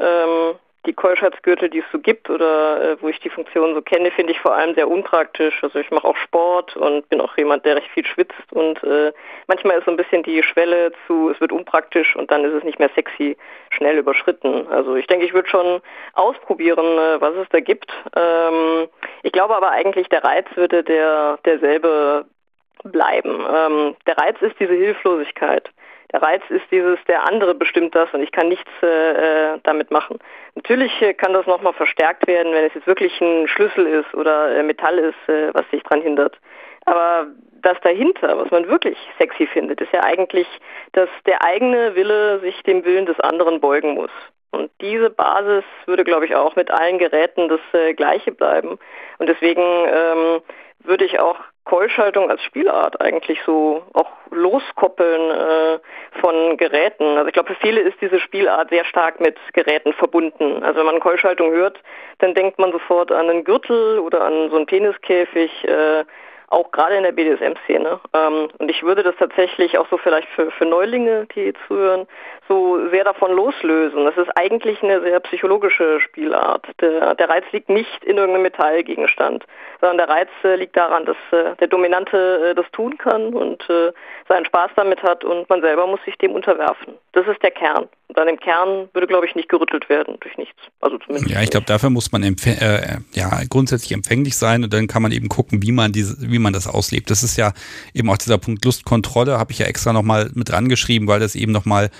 Die 0.86 0.92
Keuschheitsgürtel, 0.92 1.70
die 1.70 1.78
es 1.78 1.84
so 1.92 1.98
gibt 1.98 2.28
oder 2.28 2.92
äh, 2.92 2.96
wo 3.00 3.08
ich 3.08 3.18
die 3.20 3.30
Funktion 3.30 3.74
so 3.74 3.82
kenne, 3.82 4.10
finde 4.10 4.32
ich 4.32 4.40
vor 4.40 4.54
allem 4.54 4.74
sehr 4.74 4.88
unpraktisch. 4.88 5.62
Also 5.62 5.78
ich 5.78 5.90
mache 5.90 6.06
auch 6.06 6.16
Sport 6.16 6.76
und 6.76 7.08
bin 7.08 7.20
auch 7.20 7.36
jemand, 7.36 7.64
der 7.64 7.76
recht 7.76 7.88
viel 7.88 8.06
schwitzt 8.06 8.52
und 8.52 8.82
äh, 8.82 9.12
manchmal 9.46 9.78
ist 9.78 9.86
so 9.86 9.90
ein 9.90 9.96
bisschen 9.96 10.22
die 10.22 10.42
Schwelle 10.42 10.92
zu, 11.06 11.30
es 11.30 11.40
wird 11.40 11.52
unpraktisch 11.52 12.14
und 12.16 12.30
dann 12.30 12.44
ist 12.44 12.52
es 12.52 12.64
nicht 12.64 12.78
mehr 12.78 12.90
sexy, 12.94 13.36
schnell 13.70 13.98
überschritten. 13.98 14.66
Also 14.68 14.94
ich 14.96 15.06
denke, 15.06 15.24
ich 15.24 15.32
würde 15.32 15.48
schon 15.48 15.80
ausprobieren, 16.12 16.84
äh, 16.84 17.20
was 17.20 17.34
es 17.36 17.48
da 17.50 17.60
gibt. 17.60 17.90
Ähm, 18.14 18.88
ich 19.22 19.32
glaube 19.32 19.56
aber 19.56 19.70
eigentlich, 19.70 20.08
der 20.08 20.24
Reiz 20.24 20.46
würde 20.54 20.82
der 20.82 21.38
derselbe 21.44 22.26
bleiben. 22.84 23.44
Ähm, 23.52 23.96
der 24.06 24.18
Reiz 24.18 24.36
ist 24.40 24.58
diese 24.60 24.74
Hilflosigkeit. 24.74 25.70
Der 26.14 26.22
Reiz 26.22 26.42
ist 26.48 26.62
dieses, 26.70 26.96
der 27.08 27.26
andere 27.26 27.56
bestimmt 27.56 27.92
das 27.92 28.08
und 28.14 28.22
ich 28.22 28.30
kann 28.30 28.48
nichts 28.48 28.70
äh, 28.82 29.58
damit 29.64 29.90
machen. 29.90 30.20
Natürlich 30.54 31.02
äh, 31.02 31.12
kann 31.12 31.32
das 31.32 31.44
nochmal 31.46 31.72
verstärkt 31.72 32.28
werden, 32.28 32.52
wenn 32.52 32.64
es 32.64 32.72
jetzt 32.72 32.86
wirklich 32.86 33.20
ein 33.20 33.48
Schlüssel 33.48 33.84
ist 33.84 34.14
oder 34.14 34.56
äh, 34.56 34.62
Metall 34.62 34.96
ist, 34.96 35.28
äh, 35.28 35.52
was 35.52 35.68
sich 35.72 35.82
dran 35.82 36.02
hindert. 36.02 36.38
Aber 36.84 37.26
das 37.62 37.80
dahinter, 37.82 38.38
was 38.38 38.48
man 38.52 38.68
wirklich 38.68 38.96
sexy 39.18 39.48
findet, 39.48 39.80
ist 39.80 39.92
ja 39.92 40.04
eigentlich, 40.04 40.46
dass 40.92 41.08
der 41.26 41.42
eigene 41.42 41.96
Wille 41.96 42.38
sich 42.38 42.62
dem 42.62 42.84
Willen 42.84 43.06
des 43.06 43.18
anderen 43.18 43.60
beugen 43.60 43.94
muss. 43.94 44.12
Und 44.52 44.70
diese 44.80 45.10
Basis 45.10 45.64
würde, 45.86 46.04
glaube 46.04 46.26
ich, 46.26 46.36
auch 46.36 46.54
mit 46.54 46.70
allen 46.70 46.98
Geräten 46.98 47.48
das 47.48 47.60
äh, 47.72 47.92
gleiche 47.92 48.30
bleiben. 48.30 48.78
Und 49.18 49.28
deswegen 49.28 49.62
ähm, 49.62 50.42
würde 50.78 51.06
ich 51.06 51.18
auch 51.18 51.40
Keuschaltung 51.64 52.30
als 52.30 52.42
Spielart 52.42 53.00
eigentlich 53.00 53.40
so 53.46 53.82
auch 53.94 54.10
loskoppeln 54.30 55.30
äh, 55.30 55.78
von 56.20 56.56
Geräten. 56.56 57.16
Also 57.16 57.26
ich 57.28 57.32
glaube, 57.32 57.54
für 57.54 57.60
viele 57.60 57.80
ist 57.80 58.00
diese 58.00 58.20
Spielart 58.20 58.70
sehr 58.70 58.84
stark 58.84 59.20
mit 59.20 59.36
Geräten 59.52 59.92
verbunden. 59.94 60.62
Also 60.62 60.80
wenn 60.80 60.86
man 60.86 61.00
Keuschaltung 61.00 61.52
hört, 61.52 61.80
dann 62.18 62.34
denkt 62.34 62.58
man 62.58 62.72
sofort 62.72 63.10
an 63.12 63.30
einen 63.30 63.44
Gürtel 63.44 63.98
oder 63.98 64.22
an 64.22 64.50
so 64.50 64.56
einen 64.56 64.66
Peniskäfig. 64.66 65.64
Äh, 65.64 66.04
auch 66.54 66.70
gerade 66.70 66.94
in 66.96 67.02
der 67.02 67.12
BDSM-Szene. 67.12 68.00
Ähm, 68.12 68.48
und 68.58 68.70
ich 68.70 68.82
würde 68.82 69.02
das 69.02 69.16
tatsächlich 69.18 69.76
auch 69.76 69.88
so 69.90 69.98
vielleicht 69.98 70.28
für, 70.28 70.50
für 70.52 70.64
Neulinge, 70.64 71.26
die 71.34 71.52
zuhören, 71.66 72.06
so 72.48 72.88
sehr 72.90 73.04
davon 73.04 73.32
loslösen. 73.32 74.04
Das 74.04 74.16
ist 74.16 74.30
eigentlich 74.36 74.82
eine 74.82 75.00
sehr 75.00 75.20
psychologische 75.20 76.00
Spielart. 76.00 76.66
Der, 76.80 77.14
der 77.14 77.28
Reiz 77.28 77.44
liegt 77.52 77.68
nicht 77.68 78.04
in 78.04 78.16
irgendeinem 78.16 78.42
Metallgegenstand, 78.42 79.44
sondern 79.80 79.98
der 79.98 80.08
Reiz 80.08 80.28
äh, 80.42 80.56
liegt 80.56 80.76
daran, 80.76 81.06
dass 81.06 81.16
äh, 81.30 81.56
der 81.56 81.68
Dominante 81.68 82.50
äh, 82.50 82.54
das 82.54 82.66
tun 82.72 82.98
kann 82.98 83.34
und 83.34 83.68
äh, 83.70 83.92
seinen 84.28 84.44
Spaß 84.44 84.72
damit 84.76 85.02
hat 85.02 85.24
und 85.24 85.48
man 85.48 85.60
selber 85.60 85.86
muss 85.86 86.00
sich 86.04 86.16
dem 86.18 86.32
unterwerfen. 86.32 86.94
Das 87.12 87.26
ist 87.26 87.42
der 87.42 87.50
Kern. 87.50 87.88
Und 88.08 88.18
an 88.18 88.26
dem 88.26 88.38
Kern 88.38 88.88
würde, 88.92 89.06
glaube 89.06 89.26
ich, 89.26 89.34
nicht 89.34 89.48
gerüttelt 89.48 89.88
werden 89.88 90.16
durch 90.20 90.36
nichts. 90.36 90.60
Also 90.80 90.98
zumindest. 90.98 91.30
Ja, 91.30 91.40
ich 91.40 91.50
glaube, 91.50 91.66
dafür 91.66 91.90
muss 91.90 92.12
man 92.12 92.22
äh, 92.22 92.98
ja, 93.12 93.30
grundsätzlich 93.48 93.92
empfänglich 93.92 94.36
sein 94.36 94.64
und 94.64 94.72
dann 94.72 94.86
kann 94.86 95.02
man 95.02 95.12
eben 95.12 95.28
gucken, 95.28 95.62
wie 95.62 95.72
man 95.72 95.92
diese, 95.92 96.30
wie 96.30 96.38
man 96.38 96.52
das 96.52 96.66
auslebt. 96.66 97.10
Das 97.10 97.22
ist 97.22 97.36
ja 97.36 97.52
eben 97.94 98.10
auch 98.10 98.18
dieser 98.18 98.38
Punkt 98.38 98.64
Lustkontrolle, 98.64 99.38
habe 99.38 99.52
ich 99.52 99.58
ja 99.58 99.66
extra 99.66 99.92
nochmal 99.92 100.30
mit 100.34 100.50
dran 100.50 100.68
geschrieben, 100.68 101.08
weil 101.08 101.20
das 101.20 101.34
eben 101.34 101.52
nochmal 101.52 101.90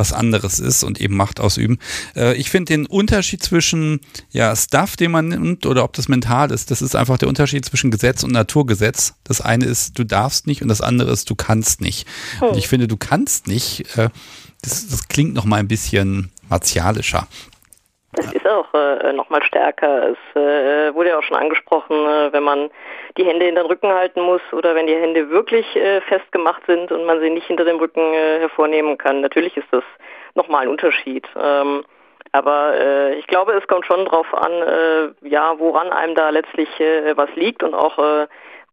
was 0.00 0.12
anderes 0.12 0.58
ist 0.58 0.82
und 0.82 1.00
eben 1.00 1.16
Macht 1.16 1.38
ausüben. 1.38 1.78
Äh, 2.16 2.34
ich 2.34 2.50
finde 2.50 2.72
den 2.72 2.86
Unterschied 2.86 3.42
zwischen 3.42 4.00
ja, 4.30 4.56
Stuff, 4.56 4.96
den 4.96 5.10
man 5.10 5.28
nimmt, 5.28 5.66
oder 5.66 5.84
ob 5.84 5.92
das 5.92 6.08
mental 6.08 6.50
ist, 6.50 6.70
das 6.70 6.82
ist 6.82 6.96
einfach 6.96 7.18
der 7.18 7.28
Unterschied 7.28 7.64
zwischen 7.64 7.90
Gesetz 7.90 8.24
und 8.24 8.32
Naturgesetz. 8.32 9.14
Das 9.24 9.40
eine 9.40 9.66
ist, 9.66 9.98
du 9.98 10.04
darfst 10.04 10.46
nicht 10.46 10.62
und 10.62 10.68
das 10.68 10.80
andere 10.80 11.12
ist, 11.12 11.28
du 11.28 11.34
kannst 11.34 11.80
nicht. 11.80 12.08
Oh. 12.40 12.46
Und 12.46 12.56
ich 12.56 12.66
finde, 12.66 12.88
du 12.88 12.96
kannst 12.96 13.46
nicht, 13.46 13.96
äh, 13.98 14.08
das, 14.62 14.88
das 14.88 15.08
klingt 15.08 15.34
noch 15.34 15.44
mal 15.44 15.56
ein 15.56 15.68
bisschen 15.68 16.32
martialischer. 16.48 17.28
Das 18.12 18.32
ist 18.32 18.46
auch 18.46 18.72
äh, 18.74 19.12
nochmal 19.12 19.42
stärker. 19.44 20.10
Es 20.10 20.18
äh, 20.34 20.92
wurde 20.94 21.10
ja 21.10 21.18
auch 21.18 21.22
schon 21.22 21.36
angesprochen, 21.36 21.94
äh, 21.94 22.32
wenn 22.32 22.42
man 22.42 22.70
die 23.20 23.26
Hände 23.26 23.46
in 23.46 23.54
den 23.54 23.66
Rücken 23.66 23.92
halten 23.92 24.22
muss 24.22 24.40
oder 24.52 24.74
wenn 24.74 24.86
die 24.86 24.96
Hände 24.96 25.28
wirklich 25.30 25.76
äh, 25.76 26.00
festgemacht 26.02 26.64
sind 26.66 26.90
und 26.90 27.04
man 27.04 27.20
sie 27.20 27.30
nicht 27.30 27.46
hinter 27.46 27.64
dem 27.64 27.78
Rücken 27.78 28.14
äh, 28.14 28.40
hervornehmen 28.40 28.96
kann. 28.96 29.20
Natürlich 29.20 29.56
ist 29.56 29.68
das 29.70 29.84
nochmal 30.34 30.62
ein 30.62 30.68
Unterschied. 30.68 31.26
Ähm, 31.40 31.84
aber 32.32 32.74
äh, 32.74 33.14
ich 33.14 33.26
glaube, 33.26 33.52
es 33.52 33.66
kommt 33.66 33.86
schon 33.86 34.04
drauf 34.04 34.32
an, 34.32 34.52
äh, 34.52 35.28
ja, 35.28 35.58
woran 35.58 35.92
einem 35.92 36.14
da 36.14 36.30
letztlich 36.30 36.68
äh, 36.80 37.16
was 37.16 37.28
liegt 37.34 37.62
und 37.62 37.74
auch 37.74 37.98
äh, 37.98 38.26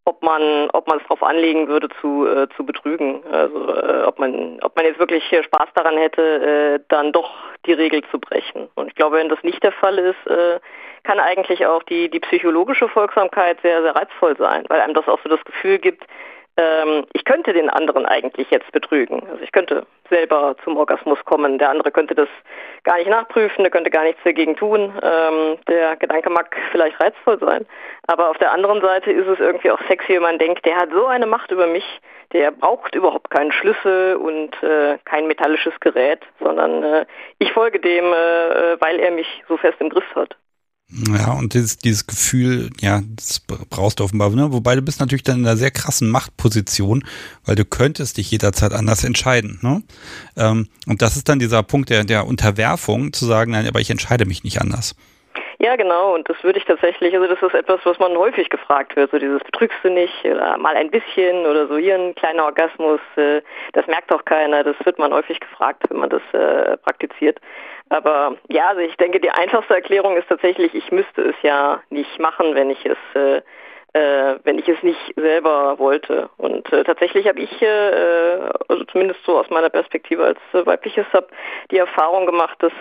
ob 0.05 0.23
man 0.23 0.69
ob 0.71 0.87
man 0.87 0.99
es 0.99 1.03
darauf 1.03 1.21
anlegen 1.21 1.67
würde 1.67 1.89
zu 1.99 2.25
äh, 2.25 2.47
zu 2.55 2.65
betrügen 2.65 3.21
also 3.29 3.73
äh, 3.75 4.03
ob 4.05 4.19
man 4.19 4.57
ob 4.61 4.73
man 4.77 4.85
jetzt 4.85 4.99
wirklich 4.99 5.23
Spaß 5.25 5.67
daran 5.75 5.97
hätte 5.97 6.21
äh, 6.21 6.79
dann 6.87 7.11
doch 7.11 7.29
die 7.65 7.73
Regel 7.73 8.01
zu 8.09 8.17
brechen 8.17 8.69
und 8.75 8.87
ich 8.87 8.95
glaube 8.95 9.17
wenn 9.17 9.27
das 9.27 9.43
nicht 9.43 9.61
der 9.63 9.73
Fall 9.73 9.97
ist 9.97 10.27
äh, 10.27 10.59
kann 11.07 11.19
eigentlich 11.19 11.65
auch 11.65 11.83
die 11.83 12.09
die 12.09 12.19
psychologische 12.19 12.89
Folgsamkeit 12.89 13.59
sehr 13.61 13.81
sehr 13.81 13.95
reizvoll 13.95 14.35
sein 14.37 14.65
weil 14.67 14.81
einem 14.81 14.93
das 14.93 15.07
auch 15.07 15.19
so 15.23 15.29
das 15.29 15.43
Gefühl 15.45 15.79
gibt 15.79 16.03
ähm, 16.57 17.05
ich 17.13 17.23
könnte 17.23 17.53
den 17.53 17.69
anderen 17.69 18.05
eigentlich 18.07 18.49
jetzt 18.49 18.71
betrügen. 18.71 19.21
Also 19.29 19.43
ich 19.43 19.51
könnte 19.51 19.85
selber 20.09 20.55
zum 20.63 20.75
Orgasmus 20.77 21.23
kommen. 21.25 21.59
Der 21.59 21.69
andere 21.69 21.91
könnte 21.91 22.15
das 22.15 22.29
gar 22.83 22.97
nicht 22.97 23.09
nachprüfen, 23.09 23.63
der 23.63 23.69
könnte 23.69 23.91
gar 23.91 24.03
nichts 24.03 24.21
dagegen 24.23 24.55
tun. 24.55 24.91
Ähm, 25.03 25.59
der 25.67 25.95
Gedanke 25.97 26.31
mag 26.31 26.55
vielleicht 26.71 26.99
reizvoll 26.99 27.37
sein. 27.39 27.67
Aber 28.07 28.29
auf 28.31 28.37
der 28.39 28.51
anderen 28.51 28.81
Seite 28.81 29.11
ist 29.11 29.27
es 29.27 29.39
irgendwie 29.39 29.69
auch 29.69 29.81
sexy, 29.87 30.15
wenn 30.15 30.23
man 30.23 30.39
denkt, 30.39 30.65
der 30.65 30.77
hat 30.77 30.89
so 30.91 31.05
eine 31.05 31.27
Macht 31.27 31.51
über 31.51 31.67
mich, 31.67 31.85
der 32.33 32.49
braucht 32.51 32.95
überhaupt 32.95 33.29
keinen 33.29 33.51
Schlüssel 33.51 34.15
und 34.15 34.51
äh, 34.63 34.97
kein 35.05 35.27
metallisches 35.27 35.79
Gerät, 35.79 36.21
sondern 36.39 36.83
äh, 36.83 37.05
ich 37.37 37.51
folge 37.51 37.79
dem, 37.79 38.05
äh, 38.05 38.81
weil 38.81 38.99
er 38.99 39.11
mich 39.11 39.43
so 39.47 39.57
fest 39.57 39.79
im 39.79 39.89
Griff 39.89 40.15
hat. 40.15 40.35
Ja, 40.89 41.33
und 41.33 41.53
dieses, 41.53 41.77
dieses 41.77 42.07
Gefühl, 42.07 42.69
ja, 42.79 43.01
das 43.17 43.41
brauchst 43.41 43.99
du 43.99 44.05
offenbar, 44.05 44.29
ne? 44.29 44.53
Wobei 44.53 44.73
du 44.75 44.81
bist 44.81 45.01
natürlich 45.01 45.23
dann 45.23 45.39
in 45.39 45.45
einer 45.45 45.57
sehr 45.57 45.69
krassen 45.69 46.09
Machtposition, 46.09 47.03
weil 47.45 47.55
du 47.55 47.65
könntest 47.65 48.17
dich 48.17 48.31
jederzeit 48.31 48.71
anders 48.71 49.03
entscheiden, 49.03 49.59
ne? 49.61 49.83
Ähm, 50.37 50.69
und 50.87 51.01
das 51.01 51.17
ist 51.17 51.27
dann 51.27 51.39
dieser 51.39 51.61
Punkt 51.61 51.89
der, 51.89 52.05
der 52.05 52.25
Unterwerfung, 52.25 53.11
zu 53.11 53.25
sagen, 53.25 53.51
nein, 53.51 53.67
aber 53.67 53.81
ich 53.81 53.89
entscheide 53.89 54.25
mich 54.25 54.45
nicht 54.45 54.61
anders. 54.61 54.95
Ja, 55.59 55.75
genau, 55.75 56.13
und 56.13 56.29
das 56.29 56.41
würde 56.43 56.59
ich 56.59 56.65
tatsächlich, 56.65 57.15
also 57.15 57.27
das 57.27 57.41
ist 57.41 57.55
etwas, 57.55 57.79
was 57.83 57.97
man 57.97 58.15
häufig 58.15 58.49
gefragt 58.49 58.95
wird, 58.95 59.09
so 59.09 59.17
dieses 59.17 59.43
betrügst 59.43 59.77
du 59.81 59.89
nicht 59.89 60.23
oder 60.23 60.55
mal 60.57 60.75
ein 60.75 60.91
bisschen 60.91 61.47
oder 61.47 61.67
so 61.67 61.77
hier 61.77 61.95
ein 61.95 62.13
kleiner 62.13 62.45
Orgasmus, 62.45 62.99
äh, 63.15 63.41
das 63.73 63.87
merkt 63.87 64.11
doch 64.11 64.23
keiner, 64.23 64.63
das 64.63 64.75
wird 64.85 64.99
man 64.99 65.11
häufig 65.11 65.39
gefragt, 65.39 65.83
wenn 65.89 65.97
man 65.97 66.11
das 66.11 66.21
äh, 66.33 66.77
praktiziert. 66.77 67.39
Aber 67.89 68.37
ja, 68.49 68.69
also 68.69 68.81
ich 68.81 68.95
denke, 68.97 69.19
die 69.19 69.29
einfachste 69.31 69.75
Erklärung 69.75 70.17
ist 70.17 70.27
tatsächlich, 70.27 70.73
ich 70.73 70.91
müsste 70.91 71.21
es 71.21 71.35
ja 71.41 71.81
nicht 71.89 72.19
machen, 72.19 72.55
wenn 72.55 72.69
ich 72.69 72.85
es 72.85 72.97
äh, 73.15 73.41
äh, 73.93 74.39
wenn 74.43 74.59
ich 74.59 74.67
es 74.67 74.81
nicht 74.83 75.13
selber 75.15 75.79
wollte. 75.79 76.29
Und 76.37 76.71
äh, 76.71 76.83
tatsächlich 76.83 77.27
habe 77.27 77.39
ich, 77.39 77.61
äh, 77.61 78.49
also 78.67 78.83
zumindest 78.91 79.23
so 79.25 79.39
aus 79.39 79.49
meiner 79.49 79.69
Perspektive 79.69 80.23
als 80.23 80.39
äh, 80.53 80.65
weibliches 80.65 81.05
Sub, 81.11 81.29
die 81.71 81.77
Erfahrung 81.77 82.25
gemacht, 82.25 82.57
dass 82.61 82.73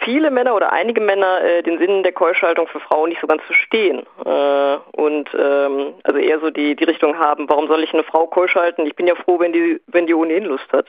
viele 0.00 0.30
Männer 0.30 0.54
oder 0.54 0.72
einige 0.72 1.00
Männer 1.00 1.42
äh, 1.42 1.62
den 1.62 1.78
Sinn 1.78 2.02
der 2.02 2.12
Keuschaltung 2.12 2.66
für 2.68 2.80
Frauen 2.80 3.10
nicht 3.10 3.20
so 3.20 3.26
ganz 3.26 3.42
verstehen 3.42 4.06
äh, 4.24 4.76
und 4.92 5.28
ähm, 5.34 5.94
also 6.04 6.18
eher 6.18 6.40
so 6.40 6.50
die 6.50 6.76
die 6.76 6.84
Richtung 6.84 7.18
haben, 7.18 7.48
warum 7.48 7.66
soll 7.68 7.82
ich 7.82 7.92
eine 7.92 8.04
Frau 8.04 8.26
keuschalten? 8.26 8.86
Ich 8.86 8.96
bin 8.96 9.06
ja 9.06 9.14
froh, 9.14 9.38
wenn 9.38 9.52
die 9.52 9.80
wenn 9.86 10.06
die 10.06 10.14
ohnehin 10.14 10.44
Lust 10.44 10.72
hat. 10.72 10.86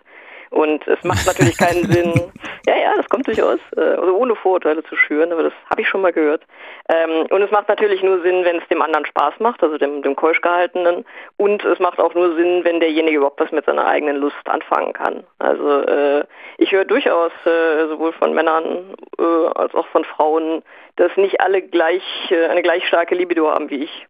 Und 0.52 0.86
es 0.86 1.02
macht 1.04 1.26
natürlich 1.26 1.58
keinen 1.58 1.86
Sinn, 1.91 2.14
ja, 2.68 2.76
ja, 2.76 2.93
das 2.95 3.08
kommt 3.10 3.26
durchaus, 3.26 3.60
äh, 3.78 3.82
also 3.82 4.16
ohne 4.16 4.36
Vorurteile 4.36 4.84
zu 4.84 4.95
schüren, 4.95 5.32
aber 5.32 5.43
das 5.43 5.54
habe 5.70 5.82
ich 5.82 5.88
schon 5.88 6.02
mal 6.02 6.12
gehört. 6.12 6.43
Ähm, 6.89 7.26
und 7.30 7.41
es 7.41 7.49
macht 7.52 7.70
natürlich 7.70 8.04
nur 8.04 8.22
Sinn, 8.22 8.43
wenn 8.43 8.58
es 8.58 8.68
dem 8.68 8.82
anderen 8.82 9.06
Spaß 9.06 9.36
macht, 9.39 9.64
also 9.64 9.78
dem, 9.78 10.04
dem 10.04 10.16
Keuschgehaltenen. 10.16 11.06
Und 11.38 11.64
es 11.64 11.80
macht 11.80 11.99
auch 11.99 12.14
nur 12.14 12.36
Sinn, 12.36 12.64
wenn 12.64 12.82
derjenige 12.82 13.18
überhaupt 13.18 13.39
was 13.39 13.52
mit 13.52 13.66
seiner 13.66 13.88
eigenen 13.88 14.18
Lust 14.18 14.47
anfangen 14.47 14.93
kann. 14.93 15.24
Also 15.39 15.82
äh, 15.84 16.26
ich 16.58 16.72
höre 16.72 16.86
durchaus 16.86 17.32
äh, 17.45 17.88
sowohl 17.88 18.12
von 18.14 18.34
Männern 18.34 18.93
äh, 19.18 19.47
als 19.56 19.74
auch 19.74 19.88
von 19.88 20.04
Frauen, 20.04 20.64
dass 20.97 21.16
nicht 21.16 21.39
alle 21.39 21.62
gleich 21.62 22.04
äh, 22.30 22.47
eine 22.47 22.62
gleich 22.62 22.86
starke 22.88 23.16
Libido 23.16 23.49
haben 23.49 23.70
wie 23.70 23.86
ich. 23.86 24.08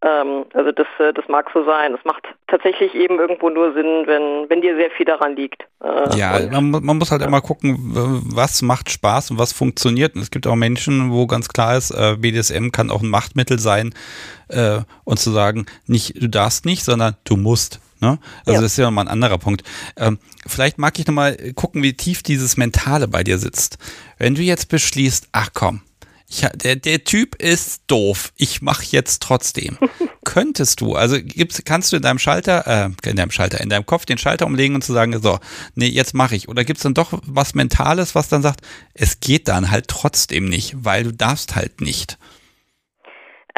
Ähm, 0.00 0.44
also 0.54 0.70
das, 0.70 0.86
äh, 1.00 1.12
das 1.12 1.26
mag 1.28 1.50
so 1.52 1.64
sein. 1.64 1.92
Es 1.94 2.04
macht 2.04 2.22
tatsächlich 2.46 2.94
eben 2.94 3.18
irgendwo 3.18 3.50
nur 3.50 3.72
Sinn, 3.72 4.04
wenn, 4.06 4.48
wenn 4.48 4.60
dir 4.60 4.76
sehr 4.76 4.90
viel 4.92 5.06
daran 5.06 5.34
liegt. 5.34 5.64
Äh, 5.82 6.16
ja, 6.16 6.38
man, 6.50 6.70
man, 6.84 6.98
muss 6.98 7.10
halt 7.10 7.22
immer 7.22 7.40
gucken, 7.40 7.76
was 8.32 8.62
macht 8.62 8.90
Spaß 8.90 9.32
und 9.32 9.38
was 9.38 9.52
funktioniert. 9.52 10.14
Und 10.14 10.22
es 10.22 10.30
gibt 10.30 10.46
auch 10.46 10.54
Menschen, 10.54 11.10
wo 11.10 11.26
ganz 11.26 11.48
klar 11.48 11.76
ist, 11.76 11.90
äh, 11.90 12.16
BDSM 12.16 12.70
kann 12.70 12.90
auch 12.90 13.02
ein 13.02 13.10
Machtmittel 13.10 13.58
sein 13.58 13.92
äh, 14.48 14.78
und 15.04 15.18
zu 15.18 15.30
sagen, 15.30 15.66
nicht 15.86 16.22
du 16.22 16.28
darfst 16.28 16.64
nicht, 16.64 16.84
sondern 16.84 17.16
du 17.24 17.36
musst. 17.36 17.80
Ne? 18.00 18.18
Also 18.46 18.52
ja. 18.52 18.60
das 18.60 18.72
ist 18.72 18.78
ja 18.78 18.84
nochmal 18.84 19.06
ein 19.06 19.10
anderer 19.12 19.38
Punkt. 19.38 19.64
Ähm, 19.96 20.18
vielleicht 20.46 20.78
mag 20.78 20.96
ich 20.98 21.06
nochmal 21.08 21.36
gucken, 21.54 21.82
wie 21.82 21.94
tief 21.94 22.22
dieses 22.22 22.56
Mentale 22.56 23.08
bei 23.08 23.24
dir 23.24 23.38
sitzt. 23.38 23.78
Wenn 24.18 24.36
du 24.36 24.42
jetzt 24.42 24.68
beschließt, 24.68 25.30
ach 25.32 25.50
komm, 25.52 25.82
ich, 26.30 26.46
der, 26.54 26.76
der 26.76 27.04
Typ 27.04 27.36
ist 27.36 27.82
doof. 27.86 28.32
Ich 28.36 28.60
mache 28.60 28.84
jetzt 28.90 29.22
trotzdem. 29.22 29.78
Könntest 30.24 30.82
du, 30.82 30.94
also 30.94 31.16
gibt's, 31.22 31.62
kannst 31.64 31.90
du 31.90 31.96
in 31.96 32.02
deinem 32.02 32.18
Schalter, 32.18 32.66
äh, 32.66 33.08
in 33.08 33.16
deinem 33.16 33.30
Schalter, 33.30 33.60
in 33.60 33.70
deinem 33.70 33.86
Kopf 33.86 34.04
den 34.04 34.18
Schalter 34.18 34.44
umlegen 34.44 34.74
und 34.74 34.84
zu 34.84 34.92
sagen, 34.92 35.18
so, 35.22 35.38
nee, 35.74 35.86
jetzt 35.86 36.12
mache 36.12 36.36
ich. 36.36 36.48
Oder 36.48 36.64
gibt 36.64 36.78
es 36.78 36.82
dann 36.82 36.92
doch 36.92 37.18
was 37.24 37.54
Mentales, 37.54 38.14
was 38.14 38.28
dann 38.28 38.42
sagt, 38.42 38.60
es 38.92 39.20
geht 39.20 39.48
dann 39.48 39.70
halt 39.70 39.88
trotzdem 39.88 40.48
nicht, 40.48 40.74
weil 40.76 41.04
du 41.04 41.12
darfst 41.12 41.56
halt 41.56 41.80
nicht. 41.80 42.18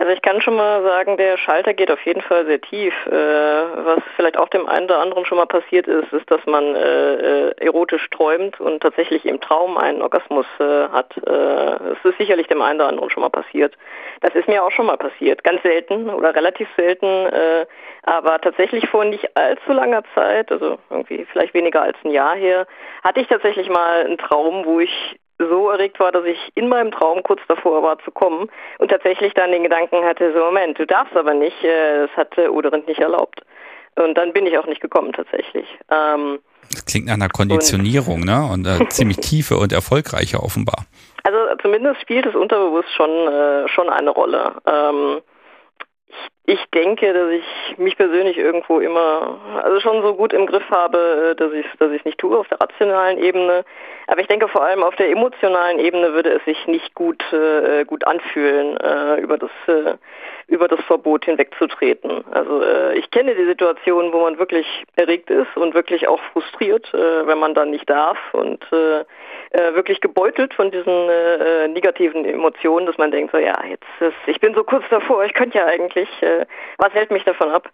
Also 0.01 0.13
ich 0.15 0.23
kann 0.23 0.41
schon 0.41 0.57
mal 0.57 0.83
sagen, 0.83 1.19
der 1.19 1.37
Schalter 1.37 1.75
geht 1.75 1.91
auf 1.91 2.01
jeden 2.07 2.23
Fall 2.23 2.47
sehr 2.47 2.59
tief. 2.59 2.95
Äh, 3.07 3.11
was 3.13 3.99
vielleicht 4.17 4.39
auch 4.39 4.49
dem 4.49 4.67
einen 4.67 4.87
oder 4.87 4.99
anderen 4.99 5.27
schon 5.27 5.37
mal 5.37 5.45
passiert 5.45 5.87
ist, 5.87 6.11
ist, 6.11 6.31
dass 6.31 6.41
man 6.47 6.75
äh, 6.75 7.49
äh 7.49 7.55
erotisch 7.59 8.09
träumt 8.09 8.59
und 8.61 8.81
tatsächlich 8.81 9.27
im 9.27 9.43
Traum 9.43 9.77
einen 9.77 10.01
Orgasmus 10.01 10.47
äh, 10.59 10.89
hat. 10.89 11.15
Äh, 11.19 11.21
das 11.27 11.99
ist 12.03 12.17
sicherlich 12.17 12.47
dem 12.47 12.63
einen 12.63 12.81
oder 12.81 12.89
anderen 12.89 13.11
schon 13.11 13.21
mal 13.21 13.29
passiert. 13.29 13.77
Das 14.23 14.35
ist 14.35 14.49
mir 14.49 14.65
auch 14.65 14.71
schon 14.71 14.87
mal 14.87 14.97
passiert. 14.97 15.45
Ganz 15.45 15.63
selten 15.63 16.09
oder 16.09 16.35
relativ 16.35 16.69
selten, 16.79 17.07
äh, 17.27 17.67
aber 18.05 18.41
tatsächlich 18.41 18.89
vor 18.89 19.05
nicht 19.05 19.37
allzu 19.37 19.71
langer 19.71 20.03
Zeit, 20.15 20.51
also 20.51 20.79
irgendwie 20.89 21.27
vielleicht 21.31 21.53
weniger 21.53 21.83
als 21.83 21.99
ein 22.05 22.11
Jahr 22.11 22.37
her, 22.37 22.67
hatte 23.05 23.21
ich 23.21 23.29
tatsächlich 23.29 23.69
mal 23.69 24.07
einen 24.07 24.17
Traum, 24.17 24.65
wo 24.65 24.81
ich 24.81 25.21
so 25.49 25.71
erregt 25.71 25.99
war, 26.01 26.13
dass 26.13 26.25
ich 26.25 26.39
in 26.55 26.69
meinem 26.69 26.91
Traum 26.91 27.23
kurz 27.23 27.41
davor 27.49 27.83
war 27.83 27.99
zu 28.01 28.11
kommen 28.11 28.49
und 28.79 28.91
tatsächlich 28.91 29.33
dann 29.35 29.53
den 29.53 29.63
Gedanken 29.63 30.05
hatte, 30.05 30.33
so 30.33 30.41
Moment, 30.41 30.79
du 30.79 30.87
darfst 30.87 31.17
aber 31.17 31.35
nicht, 31.35 31.65
äh, 31.65 32.07
das 32.07 32.17
hatte 32.17 32.53
Oderind 32.53 32.87
nicht 32.87 33.01
erlaubt. 33.01 33.43
Und 33.97 34.17
dann 34.17 34.33
bin 34.33 34.47
ich 34.47 34.57
auch 34.57 34.67
nicht 34.67 34.81
gekommen 34.81 35.13
tatsächlich. 35.13 35.67
Ähm, 35.91 36.39
das 36.71 36.85
klingt 36.87 37.07
nach 37.07 37.15
einer 37.15 37.29
Konditionierung, 37.29 38.21
und, 38.21 38.27
ne? 38.27 38.49
Und 38.53 38.67
äh, 38.67 38.89
ziemlich 38.89 39.19
tiefe 39.19 39.57
und 39.57 39.73
erfolgreiche 39.73 40.41
offenbar. 40.41 40.87
Also 41.25 41.39
zumindest 41.61 42.01
spielt 42.01 42.27
es 42.27 42.35
unterbewusst 42.35 42.91
schon, 42.95 43.11
äh, 43.11 43.69
schon 43.69 43.89
eine 43.89 44.11
Rolle. 44.11 44.55
Ähm, 44.67 45.21
ich 46.09 46.31
ich 46.47 46.65
denke, 46.75 47.13
dass 47.13 47.31
ich 47.31 47.79
mich 47.79 47.97
persönlich 47.97 48.37
irgendwo 48.37 48.81
immer, 48.81 49.39
also 49.63 49.79
schon 49.81 50.03
so 50.03 50.15
gut 50.15 50.33
im 50.33 50.47
Griff 50.47 50.69
habe, 50.71 51.31
äh, 51.31 51.35
dass 51.37 51.53
ich 51.53 51.67
dass 51.79 51.93
ich 51.93 52.05
nicht 52.05 52.19
tue 52.19 52.37
auf 52.37 52.49
der 52.49 52.61
rationalen 52.61 53.19
Ebene. 53.19 53.65
Aber 54.07 54.21
ich 54.21 54.27
denke 54.27 54.49
vor 54.49 54.65
allem 54.65 54.83
auf 54.83 54.97
der 54.97 55.11
emotionalen 55.11 55.79
Ebene 55.79 56.13
würde 56.15 56.31
es 56.31 56.45
sich 56.45 56.67
nicht 56.67 56.95
gut 56.95 57.23
äh, 57.33 57.85
gut 57.85 58.07
anfühlen, 58.07 58.77
äh, 58.79 59.21
über 59.21 59.39
das 59.39 59.51
äh, 59.69 59.97
über 60.49 60.67
das 60.67 60.81
Verbot 60.87 61.27
hinwegzutreten. 61.27 62.25
Also 62.33 62.63
äh, 62.63 62.99
ich 62.99 63.11
kenne 63.11 63.37
die 63.37 63.45
Situation, 63.45 64.13
wo 64.13 64.23
man 64.23 64.39
wirklich 64.39 64.67
erregt 64.97 65.31
ist 65.31 65.57
und 65.57 65.75
wirklich 65.75 66.09
auch 66.09 66.21
frustriert, 66.33 66.93
äh, 66.93 67.27
wenn 67.27 67.39
man 67.39 67.55
dann 67.55 67.71
nicht 67.71 67.89
darf 67.89 68.19
und 68.33 68.61
wirklich 69.53 70.01
gebeutelt 70.01 70.55
von 70.55 70.71
diesen 70.71 71.07
negativen 71.73 72.25
Emotionen, 72.25 72.87
dass 72.87 72.97
man 72.99 73.11
denkt, 73.11 73.33
so 73.33 73.39
ja, 73.39 73.57
jetzt 73.69 73.85
ist, 73.99 74.15
ich 74.27 74.39
bin 74.39 74.55
so 74.55 74.63
kurz 74.63 74.85
davor, 74.91 75.25
ich 75.25 75.35
könnte 75.35 75.59
ja 75.59 75.67
eigentlich, 75.67 76.09
äh, 76.31 76.47
was 76.79 76.93
hält 76.95 77.11
mich 77.11 77.25
davon 77.25 77.51
ab? 77.51 77.71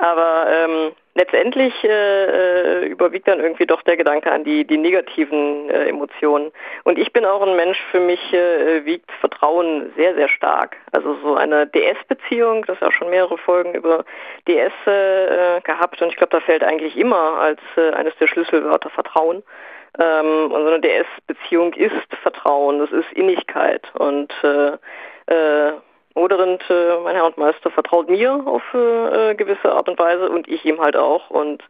Aber 0.00 0.46
ähm, 0.48 0.92
letztendlich 1.14 1.74
äh, 1.84 2.84
äh, 2.84 2.86
überwiegt 2.86 3.28
dann 3.28 3.38
irgendwie 3.38 3.66
doch 3.66 3.82
der 3.82 3.98
Gedanke 3.98 4.32
an 4.32 4.44
die, 4.44 4.64
die 4.64 4.78
negativen 4.78 5.68
äh, 5.68 5.88
Emotionen. 5.88 6.52
Und 6.84 6.98
ich 6.98 7.12
bin 7.12 7.26
auch 7.26 7.42
ein 7.42 7.54
Mensch, 7.54 7.78
für 7.90 8.00
mich 8.00 8.32
äh, 8.32 8.86
wiegt 8.86 9.10
Vertrauen 9.20 9.92
sehr, 9.96 10.14
sehr 10.14 10.28
stark. 10.28 10.76
Also 10.92 11.16
so 11.22 11.34
eine 11.34 11.66
DS-Beziehung, 11.66 12.64
das 12.64 12.76
ist 12.76 12.82
auch 12.82 12.92
schon 12.92 13.10
mehrere 13.10 13.36
Folgen 13.36 13.74
über 13.74 14.04
DS 14.48 14.72
äh, 14.86 15.60
gehabt 15.60 16.00
und 16.00 16.08
ich 16.08 16.16
glaube, 16.16 16.30
da 16.30 16.40
fällt 16.40 16.64
eigentlich 16.64 16.96
immer 16.96 17.38
als 17.38 17.60
äh, 17.76 17.90
eines 17.90 18.16
der 18.16 18.26
Schlüsselwörter 18.26 18.88
Vertrauen. 18.88 19.42
Ähm, 19.98 20.50
und 20.50 20.62
so 20.62 20.68
eine 20.68 20.80
DS-Beziehung 20.80 21.74
ist 21.74 21.92
Vertrauen, 22.22 22.78
das 22.78 22.90
ist 22.92 23.12
Innigkeit 23.12 23.82
und 23.98 24.32
äh, 26.14 26.20
äh, 26.20 26.70
äh, 26.70 27.00
mein 27.02 27.14
Herr 27.14 27.26
und 27.26 27.38
Meister, 27.38 27.70
vertraut 27.70 28.08
mir 28.08 28.42
auf 28.46 28.62
äh, 28.74 29.34
gewisse 29.34 29.72
Art 29.72 29.88
und 29.88 29.98
Weise 29.98 30.30
und 30.30 30.48
ich 30.48 30.64
ihm 30.64 30.80
halt 30.80 30.96
auch. 30.96 31.30
Und 31.30 31.62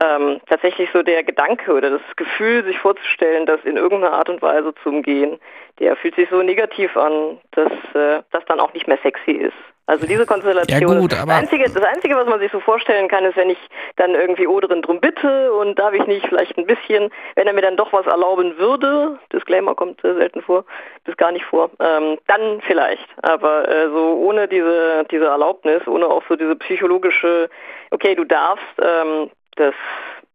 ähm, 0.00 0.40
tatsächlich 0.48 0.90
so 0.92 1.02
der 1.02 1.24
Gedanke 1.24 1.72
oder 1.72 1.90
das 1.90 2.16
Gefühl, 2.16 2.64
sich 2.64 2.78
vorzustellen, 2.78 3.46
das 3.46 3.60
in 3.64 3.76
irgendeiner 3.76 4.14
Art 4.14 4.28
und 4.28 4.42
Weise 4.42 4.74
zu 4.82 4.90
umgehen, 4.90 5.38
der 5.80 5.96
fühlt 5.96 6.14
sich 6.14 6.28
so 6.30 6.42
negativ 6.42 6.96
an, 6.96 7.38
dass 7.52 7.72
äh, 7.94 8.22
das 8.30 8.44
dann 8.46 8.60
auch 8.60 8.72
nicht 8.74 8.86
mehr 8.86 8.98
sexy 9.02 9.32
ist. 9.32 9.56
Also 9.88 10.06
diese 10.06 10.26
Konstellation. 10.26 10.80
Ja 10.80 10.86
gut, 10.86 11.14
aber 11.14 11.32
das, 11.32 11.40
Einzige, 11.44 11.64
das 11.64 11.82
Einzige, 11.82 12.14
was 12.14 12.28
man 12.28 12.38
sich 12.40 12.52
so 12.52 12.60
vorstellen 12.60 13.08
kann, 13.08 13.24
ist, 13.24 13.36
wenn 13.36 13.48
ich 13.48 13.58
dann 13.96 14.14
irgendwie 14.14 14.46
Oderin 14.46 14.82
drum 14.82 15.00
bitte 15.00 15.50
und 15.54 15.78
darf 15.78 15.94
ich 15.94 16.06
nicht 16.06 16.26
vielleicht 16.28 16.58
ein 16.58 16.66
bisschen, 16.66 17.10
wenn 17.36 17.46
er 17.46 17.54
mir 17.54 17.62
dann 17.62 17.78
doch 17.78 17.90
was 17.94 18.04
erlauben 18.04 18.58
würde, 18.58 19.18
Disclaimer 19.32 19.74
kommt 19.74 20.04
äh, 20.04 20.12
selten 20.12 20.42
vor, 20.42 20.66
bis 21.04 21.16
gar 21.16 21.32
nicht 21.32 21.46
vor, 21.46 21.70
ähm, 21.80 22.18
dann 22.26 22.60
vielleicht. 22.66 23.08
Aber 23.22 23.66
äh, 23.66 23.88
so 23.88 24.14
ohne 24.18 24.46
diese, 24.46 25.06
diese 25.10 25.24
Erlaubnis, 25.24 25.86
ohne 25.86 26.06
auch 26.06 26.22
so 26.28 26.36
diese 26.36 26.54
psychologische, 26.56 27.48
okay, 27.90 28.14
du 28.14 28.24
darfst, 28.24 28.66
ähm, 28.82 29.30
das, 29.56 29.72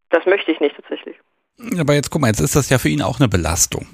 das 0.10 0.26
möchte 0.26 0.51
ich 0.51 0.62
nicht 0.62 0.76
tatsächlich. 0.76 1.16
Aber 1.80 1.93
jetzt 1.93 2.10
guck 2.10 2.22
mal, 2.22 2.30
jetzt 2.30 2.39
ist 2.39 2.56
das 2.56 2.72
ja 2.72 2.80
für 2.80 2.89
ihn 2.89 3.04
auch 3.04 3.20
eine 3.20 3.30
Belastung. 3.30 3.86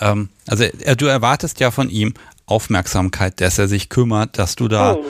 Ähm, 0.00 0.30
also 0.48 0.64
du 0.96 1.04
erwartest 1.04 1.60
ja 1.60 1.70
von 1.70 1.90
ihm 1.90 2.14
Aufmerksamkeit, 2.46 3.40
dass 3.40 3.58
er 3.58 3.68
sich 3.68 3.88
kümmert, 3.88 4.38
dass 4.38 4.56
du 4.56 4.68
da 4.68 4.94
oh. 4.94 5.04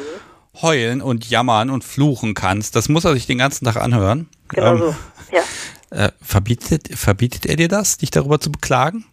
heulen 0.63 1.03
und 1.03 1.29
jammern 1.29 1.71
und 1.71 1.85
fluchen 1.85 2.35
kannst. 2.35 2.77
Das 2.77 2.89
muss 2.89 3.05
er 3.05 3.15
sich 3.15 3.27
den 3.27 3.39
ganzen 3.39 3.65
Tag 3.65 3.77
anhören. 3.77 4.29
Genau 4.49 4.75
ähm, 4.75 4.79
so. 4.79 4.95
ja. 5.33 5.43
Äh, 6.07 6.11
verbietet, 6.23 6.89
verbietet 6.97 7.47
er 7.47 7.57
dir 7.57 7.69
das, 7.69 7.99
dich 7.99 8.11
darüber 8.11 8.41
zu 8.41 8.51
beklagen? 8.51 9.05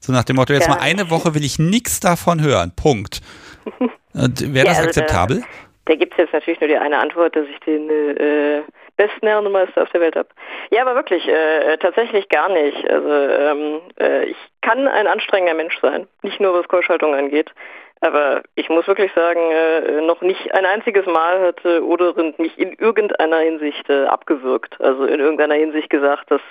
So 0.00 0.12
nach 0.12 0.24
dem 0.24 0.36
Motto, 0.36 0.52
jetzt 0.52 0.68
ja. 0.68 0.74
mal 0.74 0.80
eine 0.80 1.10
Woche 1.10 1.34
will 1.34 1.44
ich 1.44 1.58
nichts 1.58 2.00
davon 2.00 2.42
hören. 2.42 2.72
Punkt. 2.74 3.20
Wäre 4.12 4.28
das 4.30 4.52
ja, 4.52 4.64
also 4.64 4.82
akzeptabel? 4.82 5.40
Da, 5.40 5.46
da 5.86 5.94
gibt 5.94 6.12
es 6.12 6.18
jetzt 6.18 6.32
natürlich 6.32 6.60
nur 6.60 6.68
die 6.68 6.76
eine 6.76 6.98
Antwort, 6.98 7.34
dass 7.34 7.46
ich 7.48 7.58
den 7.60 7.88
äh, 7.88 8.62
besten 8.96 9.26
Herrenmeister 9.26 9.82
auf 9.82 9.90
der 9.90 10.00
Welt 10.00 10.16
habe. 10.16 10.28
Ja, 10.70 10.82
aber 10.82 10.94
wirklich, 10.94 11.26
äh, 11.26 11.74
äh, 11.74 11.78
tatsächlich 11.78 12.28
gar 12.28 12.48
nicht. 12.48 12.88
Also 12.88 13.10
ähm, 13.10 13.80
äh, 13.98 14.24
ich 14.26 14.36
kann 14.62 14.86
ein 14.88 15.06
anstrengender 15.06 15.54
Mensch 15.54 15.78
sein, 15.80 16.06
nicht 16.22 16.40
nur 16.40 16.54
was 16.54 16.68
Keuschhaltung 16.68 17.14
angeht. 17.14 17.52
Aber 18.00 18.42
ich 18.54 18.68
muss 18.68 18.86
wirklich 18.86 19.12
sagen, 19.14 19.40
äh, 19.50 20.02
noch 20.02 20.20
nicht 20.20 20.52
ein 20.54 20.66
einziges 20.66 21.06
Mal 21.06 21.40
hatte 21.40 21.82
Oderind 21.82 22.38
mich 22.38 22.58
in 22.58 22.74
irgendeiner 22.74 23.38
Hinsicht 23.38 23.88
äh, 23.88 24.04
abgewürgt. 24.04 24.78
Also 24.80 25.04
in 25.04 25.20
irgendeiner 25.20 25.54
Hinsicht 25.54 25.88
gesagt, 25.88 26.30
das 26.30 26.42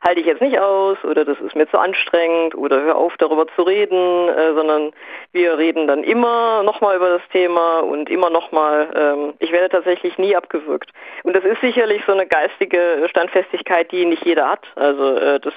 halte 0.00 0.20
ich 0.20 0.26
jetzt 0.26 0.40
nicht 0.40 0.58
aus 0.58 0.96
oder 1.04 1.24
das 1.24 1.38
ist 1.40 1.54
mir 1.54 1.68
zu 1.68 1.78
anstrengend 1.78 2.54
oder 2.54 2.80
hör 2.80 2.96
auf 2.96 3.16
darüber 3.18 3.46
zu 3.54 3.62
reden, 3.62 4.28
äh, 4.28 4.54
sondern 4.54 4.92
wir 5.32 5.58
reden 5.58 5.86
dann 5.86 6.04
immer 6.04 6.62
nochmal 6.62 6.96
über 6.96 7.10
das 7.10 7.22
Thema 7.32 7.80
und 7.80 8.08
immer 8.08 8.30
nochmal. 8.30 8.90
Ähm, 8.94 9.34
ich 9.38 9.52
werde 9.52 9.68
tatsächlich 9.68 10.16
nie 10.18 10.34
abgewürgt. 10.34 10.90
Und 11.22 11.36
das 11.36 11.44
ist 11.44 11.60
sicherlich 11.60 12.02
so 12.06 12.12
eine 12.12 12.26
geistige 12.26 13.06
Standfestigkeit, 13.08 13.92
die 13.92 14.06
nicht 14.06 14.24
jeder 14.24 14.48
hat. 14.48 14.66
Also 14.76 15.16
äh, 15.16 15.40
das 15.40 15.54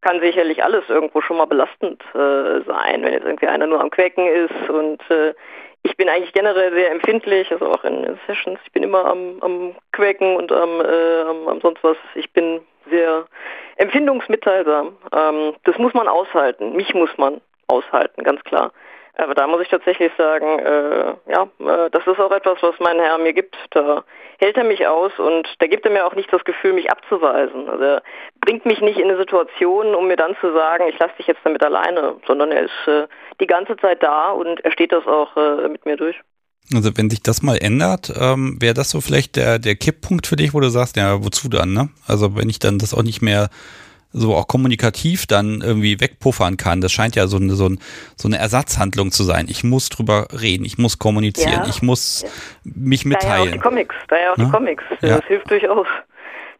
kann 0.00 0.20
sicherlich 0.20 0.62
alles 0.62 0.84
irgendwo 0.88 1.20
schon 1.20 1.36
mal 1.36 1.46
belastend 1.46 2.02
äh, 2.14 2.60
sein, 2.66 3.02
wenn 3.02 3.12
jetzt 3.12 3.24
irgendwie 3.24 3.46
einer 3.46 3.66
nur 3.66 3.80
am 3.80 3.90
Quäken 3.90 4.26
ist 4.26 4.70
und 4.70 5.00
äh, 5.10 5.32
ich 5.84 5.96
bin 5.96 6.08
eigentlich 6.08 6.32
generell 6.32 6.72
sehr 6.72 6.92
empfindlich, 6.92 7.50
also 7.50 7.66
auch 7.66 7.82
in, 7.82 8.18
Sessions, 8.26 8.60
ich 8.64 8.72
bin 8.72 8.84
immer 8.84 9.04
am, 9.04 9.38
am 9.40 9.74
Quäken 9.90 10.36
und 10.36 10.52
am, 10.52 10.80
äh, 10.80 11.22
am, 11.22 11.48
am 11.48 11.60
sonst 11.60 11.82
was. 11.82 11.96
Ich 12.14 12.32
bin 12.32 12.60
sehr 12.90 13.26
empfindungsmitteilsam. 13.76 14.96
Ähm, 15.12 15.54
das 15.64 15.78
muss 15.78 15.94
man 15.94 16.08
aushalten. 16.08 16.72
Mich 16.76 16.94
muss 16.94 17.16
man 17.16 17.40
aushalten, 17.68 18.22
ganz 18.22 18.42
klar. 18.44 18.72
Aber 19.14 19.34
da 19.34 19.46
muss 19.46 19.60
ich 19.60 19.68
tatsächlich 19.68 20.10
sagen, 20.16 20.58
äh, 20.58 21.14
ja, 21.30 21.42
äh, 21.60 21.90
das 21.90 22.06
ist 22.06 22.18
auch 22.18 22.32
etwas, 22.32 22.62
was 22.62 22.74
mein 22.80 22.98
Herr 22.98 23.18
mir 23.18 23.34
gibt. 23.34 23.56
Da 23.70 24.04
hält 24.38 24.56
er 24.56 24.64
mich 24.64 24.86
aus 24.86 25.12
und 25.18 25.46
da 25.58 25.66
gibt 25.66 25.84
er 25.84 25.92
mir 25.92 26.06
auch 26.06 26.14
nicht 26.14 26.32
das 26.32 26.44
Gefühl, 26.44 26.72
mich 26.72 26.90
abzuweisen. 26.90 27.68
Also 27.68 27.84
er 27.84 28.02
bringt 28.40 28.64
mich 28.64 28.80
nicht 28.80 28.98
in 28.98 29.08
eine 29.08 29.18
Situation, 29.18 29.94
um 29.94 30.08
mir 30.08 30.16
dann 30.16 30.34
zu 30.40 30.52
sagen, 30.52 30.88
ich 30.88 30.98
lasse 30.98 31.14
dich 31.18 31.26
jetzt 31.26 31.42
damit 31.44 31.62
alleine, 31.62 32.16
sondern 32.26 32.52
er 32.52 32.64
ist 32.64 32.88
äh, 32.88 33.06
die 33.38 33.46
ganze 33.46 33.76
Zeit 33.76 34.02
da 34.02 34.30
und 34.30 34.64
er 34.64 34.72
steht 34.72 34.92
das 34.92 35.06
auch 35.06 35.36
äh, 35.36 35.68
mit 35.68 35.84
mir 35.84 35.96
durch. 35.96 36.18
Also 36.72 36.96
wenn 36.96 37.10
sich 37.10 37.22
das 37.22 37.42
mal 37.42 37.56
ändert, 37.58 38.12
ähm, 38.16 38.56
wäre 38.60 38.74
das 38.74 38.90
so 38.90 39.00
vielleicht 39.00 39.36
der, 39.36 39.58
der 39.58 39.76
Kipppunkt 39.76 40.26
für 40.26 40.36
dich, 40.36 40.54
wo 40.54 40.60
du 40.60 40.70
sagst, 40.70 40.96
ja, 40.96 41.22
wozu 41.22 41.48
dann, 41.48 41.72
ne? 41.72 41.90
Also 42.06 42.36
wenn 42.36 42.48
ich 42.48 42.58
dann 42.58 42.78
das 42.78 42.94
auch 42.94 43.02
nicht 43.02 43.20
mehr 43.20 43.50
so 44.12 44.34
auch 44.34 44.46
kommunikativ 44.46 45.26
dann 45.26 45.62
irgendwie 45.62 46.00
wegpuffern 46.00 46.56
kann. 46.56 46.80
Das 46.80 46.92
scheint 46.92 47.16
ja 47.16 47.26
so 47.26 47.38
eine, 47.38 47.54
so, 47.54 47.68
ein, 47.68 47.78
so 48.16 48.28
eine 48.28 48.38
Ersatzhandlung 48.38 49.10
zu 49.10 49.24
sein. 49.24 49.46
Ich 49.48 49.64
muss 49.64 49.88
drüber 49.88 50.28
reden, 50.38 50.64
ich 50.64 50.78
muss 50.78 50.98
kommunizieren, 50.98 51.62
ja. 51.64 51.68
ich 51.68 51.82
muss 51.82 52.24
mich 52.62 53.04
mitteilen. 53.04 53.30
Da 53.30 53.36
ja 53.36 53.50
auch 53.50 53.52
die 53.52 53.58
Comics, 53.58 53.94
da 54.08 54.16
ja 54.16 54.32
auch 54.32 54.36
die 54.36 54.50
Comics. 54.50 54.84
Das 55.00 55.10
ja. 55.10 55.20
hilft 55.26 55.50
durchaus 55.50 55.86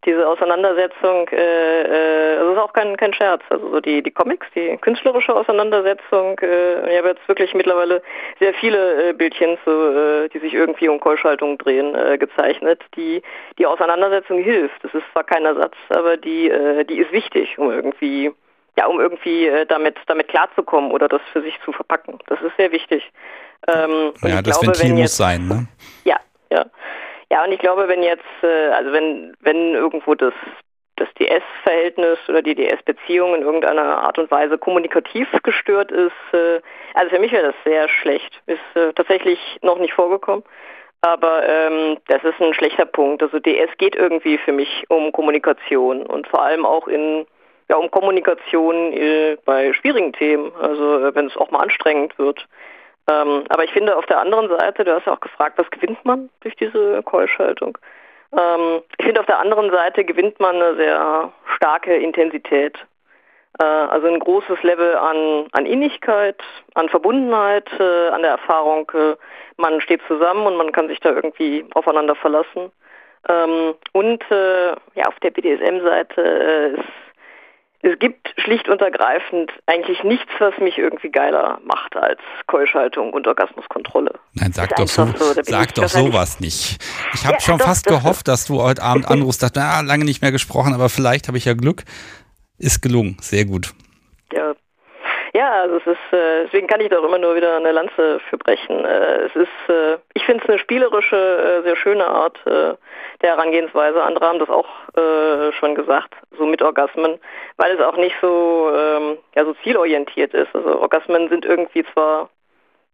diese 0.05 0.27
Auseinandersetzung, 0.27 1.29
äh, 1.29 1.83
äh, 1.83 2.39
also 2.39 2.53
ist 2.53 2.59
auch 2.59 2.73
kein, 2.73 2.97
kein 2.97 3.15
Scherz. 3.15 3.43
Also 3.51 3.71
so 3.71 3.81
die, 3.81 4.03
die 4.03 4.11
Comics, 4.11 4.47
die 4.55 4.77
künstlerische 4.79 5.35
Auseinandersetzung, 5.35 6.39
äh, 6.41 6.91
ich 6.91 6.99
habe 6.99 7.09
jetzt 7.09 7.27
wirklich 7.29 7.55
mittlerweile 7.55 8.03
sehr 8.39 8.55
viele 8.55 9.11
äh, 9.11 9.13
Bildchen, 9.13 9.59
so, 9.65 9.71
äh, 9.71 10.29
die 10.29 10.39
sich 10.41 10.55
irgendwie 10.55 10.89
um 10.89 10.99
Keuschaltung 11.01 11.59
drehen, 11.59 11.95
äh, 11.95 12.19
gezeichnet. 12.19 12.83
Die, 12.97 13.23
die 13.59 13.67
Auseinandersetzung 13.67 14.43
hilft. 14.43 14.83
Das 14.83 14.93
ist 14.95 15.05
zwar 15.13 15.25
kein 15.25 15.45
Ersatz, 15.45 15.75
aber 15.91 16.17
die, 16.17 16.51
äh, 16.51 16.85
die 16.85 16.99
ist 16.99 17.13
wichtig, 17.13 17.59
um 17.59 17.71
irgendwie 17.71 18.33
ja, 18.79 18.87
um 18.87 19.01
irgendwie 19.01 19.47
äh, 19.47 19.67
damit, 19.67 19.97
damit 20.07 20.29
klarzukommen 20.29 20.93
oder 20.93 21.09
das 21.09 21.21
für 21.33 21.43
sich 21.43 21.59
zu 21.65 21.73
verpacken. 21.73 22.19
Das 22.29 22.41
ist 22.41 22.57
sehr 22.57 22.73
wichtig. 22.73 23.03
Ähm, 23.69 24.13
ja, 24.23 24.41
das 24.41 24.61
glaube, 24.61 24.79
Ventil 24.79 24.91
jetzt, 24.91 24.99
muss 24.99 25.17
sein, 25.17 25.47
ne? 25.47 25.67
Ja, 26.05 26.17
ja. 26.51 26.65
Ja, 27.33 27.45
und 27.45 27.53
ich 27.53 27.61
glaube, 27.61 27.89
wenn 27.89 28.03
jetzt, 28.03 28.43
äh, 28.43 28.69
also 28.73 28.93
wenn, 28.93 29.35
wenn 29.41 29.75
irgendwo 29.75 30.15
das, 30.15 30.35
das 30.97 31.09
DS-Verhältnis 31.15 32.19
oder 32.29 32.43
die 32.43 32.55
DS-Beziehung 32.55 33.35
in 33.35 33.41
irgendeiner 33.41 34.05
Art 34.05 34.19
und 34.19 34.31
Weise 34.31 34.59
kommunikativ 34.59 35.27
gestört 35.43 35.91
ist, 35.91 36.13
äh, 36.35 36.61
also 36.93 37.09
für 37.09 37.19
mich 37.19 37.33
wäre 37.33 37.47
das 37.47 37.55
sehr 37.65 37.89
schlecht. 37.89 38.43
Ist 38.45 38.61
äh, 38.75 38.93
tatsächlich 38.93 39.39
noch 39.63 39.79
nicht 39.79 39.95
vorgekommen. 39.95 40.45
Aber 41.01 41.49
ähm, 41.49 41.97
das 42.07 42.23
ist 42.23 42.39
ein 42.39 42.53
schlechter 42.53 42.85
Punkt. 42.85 43.23
Also 43.23 43.39
DS 43.39 43.71
geht 43.79 43.97
irgendwie 43.97 44.37
für 44.37 44.53
mich 44.53 44.85
um 44.91 45.11
Kommunikation 45.11 46.05
und 46.05 46.27
vor 46.29 46.43
allem 46.43 46.67
auch 46.67 46.87
in 46.87 47.25
ja, 47.71 47.77
um 47.77 47.91
Kommunikation 47.91 48.93
äh, 48.93 49.39
bei 49.47 49.73
schwierigen 49.73 50.13
Themen, 50.13 50.53
also 50.61 50.99
äh, 50.99 51.15
wenn 51.15 51.29
es 51.29 51.37
auch 51.39 51.51
mal 51.51 51.61
anstrengend 51.61 52.19
wird. 52.19 52.47
Ähm, 53.11 53.45
aber 53.49 53.65
ich 53.65 53.73
finde 53.73 53.97
auf 53.97 54.07
der 54.07 54.21
anderen 54.21 54.49
Seite, 54.49 54.85
du 54.85 54.95
hast 54.95 55.07
ja 55.07 55.15
auch 55.15 55.21
gefragt, 55.21 55.59
was 55.59 55.71
gewinnt 55.71 56.05
man 56.05 56.31
durch 56.41 56.55
diese 56.57 57.03
Keuschaltung? 57.03 57.77
Ähm, 58.33 58.83
ich 58.99 59.05
finde 59.05 59.21
auf 59.21 59.27
der 59.27 59.41
anderen 59.41 59.71
Seite 59.71 60.05
gewinnt 60.05 60.39
man 60.41 60.57
eine 60.57 60.77
sehr 60.77 61.33
starke 61.57 61.95
Intensität. 61.97 62.79
Äh, 63.59 63.65
also 63.65 64.07
ein 64.07 64.19
großes 64.19 64.63
Level 64.63 64.97
an, 64.97 65.47
an 65.53 65.67
Innigkeit, 65.67 66.41
an 66.75 66.89
Verbundenheit, 66.89 67.69
äh, 67.79 68.09
an 68.09 68.23
der 68.23 68.33
Erfahrung, 68.33 68.91
äh, 68.95 69.17
man 69.57 69.81
steht 69.81 70.01
zusammen 70.07 70.47
und 70.47 70.57
man 70.57 70.73
kann 70.73 70.89
sich 70.89 71.01
da 71.01 71.11
irgendwie 71.11 71.65
aufeinander 71.75 72.15
verlassen. 72.15 72.71
Ähm, 73.29 73.75
und 73.93 74.23
äh, 74.31 74.69
ja, 74.95 75.05
auf 75.07 75.19
der 75.21 75.31
BDSM-Seite 75.31 76.23
äh, 76.23 76.81
ist 76.81 76.89
es 77.83 77.99
gibt 77.99 78.33
schlicht 78.39 78.69
und 78.69 78.81
ergreifend 78.81 79.51
eigentlich 79.67 80.05
nichts, 80.05 80.31
was 80.39 80.57
mich 80.59 80.79
irgendwie 80.79 81.11
geiler 81.11 81.61
macht 81.65 81.97
als 81.97 82.21
Keuschaltung 82.47 83.13
und 83.13 83.27
Orgasmuskontrolle. 83.27 84.15
Nein, 84.35 84.53
sag 84.53 84.77
doch, 84.77 84.87
so, 84.87 85.07
so 85.07 85.43
sag 85.43 85.75
doch 85.75 85.89
sowas 85.89 86.39
nicht. 86.39 86.83
Ich 87.15 87.25
habe 87.25 87.35
ja, 87.35 87.41
schon 87.41 87.59
doch, 87.59 87.67
fast 87.67 87.91
doch, 87.91 87.99
gehofft, 87.99 88.29
dass 88.29 88.47
du 88.47 88.63
heute 88.63 88.83
Abend 88.83 89.09
anrufst, 89.09 89.43
dachte, 89.43 89.61
ah, 89.61 89.81
lange 89.81 90.05
nicht 90.05 90.23
mehr 90.23 90.31
gesprochen, 90.31 90.75
aber 90.75 90.89
vielleicht 90.89 91.27
habe 91.27 91.37
ich 91.39 91.45
ja 91.45 91.55
Glück. 91.55 91.83
Ist 92.57 92.83
gelungen, 92.83 93.17
sehr 93.21 93.45
gut. 93.47 93.75
Ja, 94.33 94.55
ja, 95.35 95.51
also 95.63 95.77
es 95.77 95.87
ist, 95.87 96.13
äh, 96.13 96.45
deswegen 96.45 96.67
kann 96.67 96.81
ich 96.83 96.91
da 96.91 96.99
auch 96.99 97.05
immer 97.05 97.19
nur 97.19 97.35
wieder 97.35 97.57
eine 97.57 97.73
Lanze 97.73 98.21
für 98.29 98.37
brechen. 98.37 98.85
Äh, 98.85 99.25
es 99.25 99.35
ist, 99.35 99.69
äh, 99.69 99.97
ich 100.13 100.25
finde 100.25 100.45
es 100.45 100.49
eine 100.51 100.59
spielerische, 100.59 101.17
äh, 101.17 101.63
sehr 101.63 101.77
schöne 101.77 102.07
Art 102.07 102.39
äh, 102.47 102.75
der 103.23 103.31
Herangehensweise. 103.31 104.03
Andere 104.03 104.27
haben 104.27 104.39
das 104.41 104.51
auch 104.51 104.69
äh, 104.95 105.53
schon 105.53 105.75
gesagt, 105.75 106.15
so 106.37 106.45
mit 106.45 106.61
Orgasmen, 106.61 107.19
weil 107.57 107.75
es 107.75 107.81
auch 107.81 107.97
nicht 107.97 108.15
so, 108.21 108.71
ähm, 108.77 109.19
ja, 109.35 109.45
so 109.47 109.55
zielorientiert 109.63 110.35
ist. 110.35 110.55
Also 110.55 110.81
Orgasmen 110.81 111.31
sind 111.31 111.47
irgendwie 111.47 111.85
zwar 111.95 112.29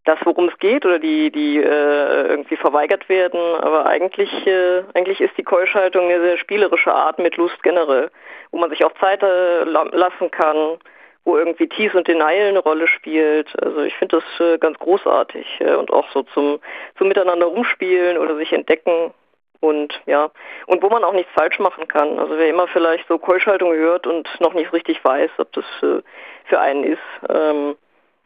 das, 0.04 0.18
worum 0.24 0.48
es 0.48 0.58
geht 0.58 0.86
oder 0.86 1.00
die, 1.00 1.32
die 1.32 1.58
äh, 1.58 2.28
irgendwie 2.28 2.56
verweigert 2.56 3.08
werden, 3.08 3.40
aber 3.60 3.84
eigentlich, 3.86 4.30
äh, 4.46 4.84
eigentlich 4.94 5.20
ist 5.20 5.36
die 5.36 5.42
Keuschhaltung 5.42 6.04
eine 6.04 6.20
sehr 6.20 6.38
spielerische 6.38 6.94
Art 6.94 7.18
mit 7.18 7.36
Lust 7.36 7.60
generell, 7.64 8.10
wo 8.52 8.58
man 8.58 8.70
sich 8.70 8.84
auch 8.84 8.92
Zeit 9.00 9.22
äh, 9.22 9.64
lassen 9.64 10.30
kann, 10.30 10.78
wo 11.24 11.36
irgendwie 11.36 11.68
Tease 11.68 11.96
und 11.96 12.08
Denial 12.08 12.48
eine 12.48 12.58
Rolle 12.60 12.88
spielt. 12.88 13.48
Also 13.62 13.80
ich 13.80 13.94
finde 13.96 14.20
das 14.20 14.46
äh, 14.46 14.58
ganz 14.58 14.78
großartig 14.78 15.46
äh, 15.60 15.74
und 15.74 15.92
auch 15.92 16.08
so 16.12 16.22
zum, 16.22 16.58
zum 16.96 17.08
Miteinander 17.08 17.46
rumspielen 17.46 18.18
oder 18.18 18.36
sich 18.36 18.52
entdecken 18.52 19.12
und 19.60 20.00
ja, 20.06 20.30
und 20.66 20.82
wo 20.82 20.88
man 20.88 21.04
auch 21.04 21.12
nichts 21.12 21.32
falsch 21.32 21.58
machen 21.58 21.88
kann. 21.88 22.18
Also 22.18 22.38
wer 22.38 22.48
immer 22.48 22.68
vielleicht 22.68 23.06
so 23.08 23.18
Keuschhaltung 23.18 23.72
hört 23.74 24.06
und 24.06 24.28
noch 24.40 24.54
nicht 24.54 24.72
richtig 24.72 25.04
weiß, 25.04 25.30
ob 25.38 25.52
das 25.52 25.64
äh, 25.82 26.00
für 26.44 26.60
einen 26.60 26.84
ist. 26.84 26.98
Ähm, 27.28 27.76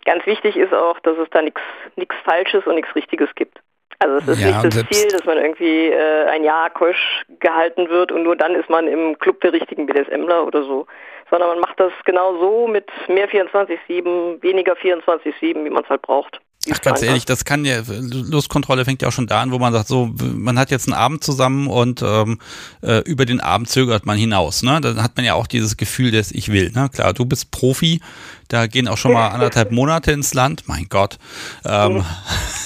ganz 0.04 0.26
wichtig 0.26 0.56
ist 0.56 0.74
auch, 0.74 0.98
dass 1.00 1.16
es 1.18 1.28
da 1.30 1.42
nichts 1.42 2.16
Falsches 2.24 2.66
und 2.66 2.74
nichts 2.74 2.94
Richtiges 2.94 3.34
gibt. 3.34 3.58
Also 3.98 4.16
es 4.16 4.28
ist 4.28 4.40
ja, 4.40 4.62
nicht 4.62 4.64
das 4.64 4.86
Ziel, 4.88 5.08
dass 5.12 5.24
man 5.24 5.38
irgendwie 5.38 5.88
äh, 5.88 6.24
ein 6.26 6.42
Jahr 6.42 6.70
keusch 6.70 7.24
gehalten 7.38 7.88
wird 7.88 8.10
und 8.10 8.24
nur 8.24 8.36
dann 8.36 8.54
ist 8.54 8.68
man 8.68 8.88
im 8.88 9.18
Club 9.18 9.40
der 9.40 9.52
richtigen 9.52 9.86
BDSMler 9.86 10.44
oder 10.44 10.64
so 10.64 10.86
sondern 11.32 11.48
man 11.48 11.60
macht 11.60 11.80
das 11.80 11.92
genau 12.04 12.38
so 12.38 12.68
mit 12.68 12.84
mehr 13.08 13.26
24-7, 13.26 14.42
weniger 14.42 14.74
24-7, 14.74 15.64
wie 15.64 15.70
man 15.70 15.82
es 15.82 15.88
halt 15.88 16.02
braucht. 16.02 16.40
Ach, 16.70 16.80
ganz 16.82 17.02
ehrlich, 17.02 17.24
das 17.24 17.46
kann 17.46 17.64
ja, 17.64 17.82
Lustkontrolle 17.88 18.84
fängt 18.84 19.00
ja 19.00 19.08
auch 19.08 19.12
schon 19.12 19.26
da 19.26 19.40
an, 19.40 19.50
wo 19.50 19.58
man 19.58 19.72
sagt, 19.72 19.88
so, 19.88 20.10
man 20.20 20.58
hat 20.58 20.70
jetzt 20.70 20.86
einen 20.86 20.94
Abend 20.94 21.24
zusammen 21.24 21.68
und 21.68 22.02
ähm, 22.02 22.38
äh, 22.82 22.98
über 22.98 23.24
den 23.24 23.40
Abend 23.40 23.70
zögert 23.70 24.04
man 24.04 24.18
hinaus. 24.18 24.62
Ne? 24.62 24.80
Dann 24.82 25.02
hat 25.02 25.16
man 25.16 25.24
ja 25.24 25.32
auch 25.34 25.46
dieses 25.46 25.78
Gefühl 25.78 26.10
des 26.10 26.30
Ich 26.32 26.52
will. 26.52 26.70
Ne? 26.72 26.90
Klar, 26.92 27.14
du 27.14 27.24
bist 27.24 27.50
Profi, 27.50 28.02
da 28.48 28.66
gehen 28.66 28.86
auch 28.86 28.98
schon 28.98 29.14
mal 29.14 29.28
anderthalb 29.32 29.72
Monate 29.72 30.12
ins 30.12 30.34
Land, 30.34 30.64
mein 30.66 30.86
Gott. 30.90 31.18
Ähm, 31.64 32.04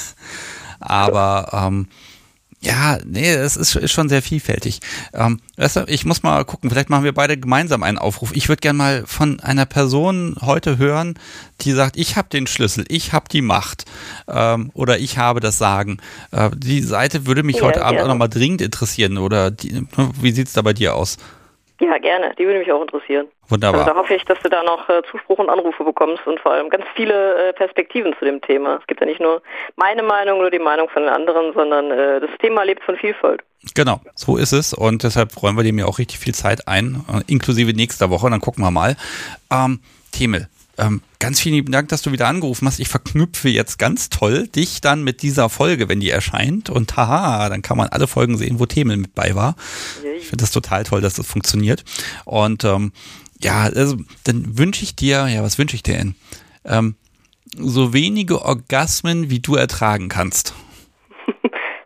aber 0.81 1.51
ähm, 1.53 1.89
ja, 2.61 2.98
nee, 3.04 3.30
es 3.30 3.57
ist, 3.57 3.76
ist 3.76 3.92
schon 3.92 4.09
sehr 4.09 4.22
vielfältig. 4.22 4.80
Ähm, 5.12 5.40
ich 5.86 6.04
muss 6.04 6.22
mal 6.22 6.44
gucken, 6.44 6.70
vielleicht 6.70 6.90
machen 6.90 7.04
wir 7.04 7.12
beide 7.12 7.36
gemeinsam 7.36 7.82
einen 7.82 7.98
Aufruf. 7.98 8.32
Ich 8.34 8.48
würde 8.48 8.61
gerne 8.61 8.76
mal 8.76 9.04
von 9.07 9.40
einer 9.40 9.66
Person 9.66 10.36
heute 10.40 10.78
hören, 10.78 11.14
die 11.61 11.72
sagt, 11.72 11.96
ich 11.96 12.16
habe 12.16 12.28
den 12.28 12.46
Schlüssel, 12.46 12.84
ich 12.88 13.12
habe 13.12 13.28
die 13.30 13.42
Macht 13.42 13.84
ähm, 14.26 14.70
oder 14.74 14.98
ich 14.98 15.18
habe 15.18 15.40
das 15.40 15.59
Sagen. 15.59 15.98
Äh, 16.32 16.50
die 16.57 16.82
Seite 16.82 17.26
würde 17.26 17.42
mich 17.42 17.57
ja, 17.57 17.62
heute 17.62 17.84
Abend 17.84 18.00
auch 18.00 18.09
nochmal 18.09 18.28
dringend 18.28 18.62
interessieren. 18.62 19.18
Oder 19.18 19.50
die, 19.50 19.72
ne, 19.72 19.86
wie 20.20 20.32
sieht 20.32 20.48
es 20.48 20.54
da 20.54 20.62
bei 20.62 20.72
dir 20.72 20.94
aus? 20.94 21.18
Ja, 21.81 21.99
gerne. 21.99 22.35
Die 22.39 22.47
würde 22.47 22.59
mich 22.59 22.72
auch 22.72 22.81
interessieren. 22.81 23.29
Wunderbar. 23.49 23.81
Also 23.81 23.93
da 23.93 23.99
hoffe 23.99 24.14
ich, 24.14 24.24
dass 24.24 24.39
du 24.41 24.49
da 24.49 24.62
noch 24.62 24.89
äh, 24.89 25.03
Zuspruch 25.11 25.39
und 25.39 25.51
Anrufe 25.51 25.85
bekommst 25.85 26.27
und 26.27 26.41
vor 26.41 26.53
allem 26.53 26.70
ganz 26.70 26.85
viele 26.95 27.49
äh, 27.49 27.53
Perspektiven 27.53 28.14
zu 28.18 28.24
dem 28.24 28.41
Thema. 28.41 28.79
Es 28.81 28.87
gibt 28.87 29.01
ja 29.01 29.07
nicht 29.07 29.20
nur 29.20 29.43
meine 29.77 30.03
Meinung 30.03 30.41
oder 30.41 30.51
die 30.51 30.59
Meinung 30.59 30.89
von 30.89 31.03
den 31.03 31.12
anderen, 31.12 31.53
sondern 31.53 31.91
äh, 31.91 32.20
das 32.20 32.31
Thema 32.41 32.62
lebt 32.62 32.83
von 32.83 32.97
Vielfalt. 32.97 33.43
Genau, 33.74 34.01
so 34.14 34.37
ist 34.37 34.53
es 34.53 34.72
und 34.72 35.03
deshalb 35.03 35.33
freuen 35.33 35.57
wir 35.57 35.64
dem 35.64 35.79
ja 35.79 35.87
auch 35.87 35.99
richtig 35.99 36.18
viel 36.18 36.35
Zeit 36.35 36.66
ein, 36.66 37.05
äh, 37.12 37.31
inklusive 37.31 37.72
nächster 37.72 38.11
Woche. 38.11 38.31
Dann 38.31 38.41
gucken 38.41 38.64
wir 38.64 38.70
mal. 38.70 38.97
Ähm, 39.53 39.81
Themel, 40.12 40.49
ähm, 40.79 41.01
ganz 41.18 41.41
vielen 41.41 41.55
lieben 41.55 41.72
Dank, 41.72 41.89
dass 41.89 42.03
du 42.03 42.12
wieder 42.12 42.29
angerufen 42.29 42.66
hast. 42.66 42.79
Ich 42.81 42.89
verknüpfe 42.89 43.49
jetzt 43.49 43.79
ganz 43.79 44.11
toll 44.11 44.47
dich 44.49 44.81
dann 44.81 45.03
mit 45.03 45.22
dieser 45.22 45.49
Folge, 45.49 45.89
wenn 45.89 46.01
die 46.01 46.11
erscheint. 46.11 46.70
Und 46.70 46.97
haha, 46.97 47.49
dann 47.49 47.62
kann 47.62 47.77
man 47.77 47.89
alle 47.89 48.07
Folgen 48.07 48.37
sehen, 48.37 48.61
wo 48.61 48.66
Themel 48.66 48.97
mit 48.97 49.14
bei 49.14 49.35
war. 49.35 49.57
Ich 50.18 50.27
finde 50.27 50.43
das 50.43 50.51
total 50.51 50.85
toll, 50.85 51.01
dass 51.01 51.14
das 51.14 51.27
funktioniert. 51.27 51.85
Und 52.24 52.64
ähm, 52.64 52.93
ja, 53.41 53.64
also 53.64 53.97
dann 54.24 54.59
wünsche 54.59 54.83
ich 54.83 54.97
dir, 54.97 55.27
ja, 55.29 55.43
was 55.43 55.59
wünsche 55.59 55.77
ich 55.77 55.83
dir 55.83 55.97
denn? 55.97 56.14
Ähm, 56.64 56.97
so 57.57 57.93
wenige 57.93 58.43
Orgasmen, 58.43 59.31
wie 59.31 59.41
du 59.41 59.55
ertragen 59.55 60.09
kannst. 60.09 60.55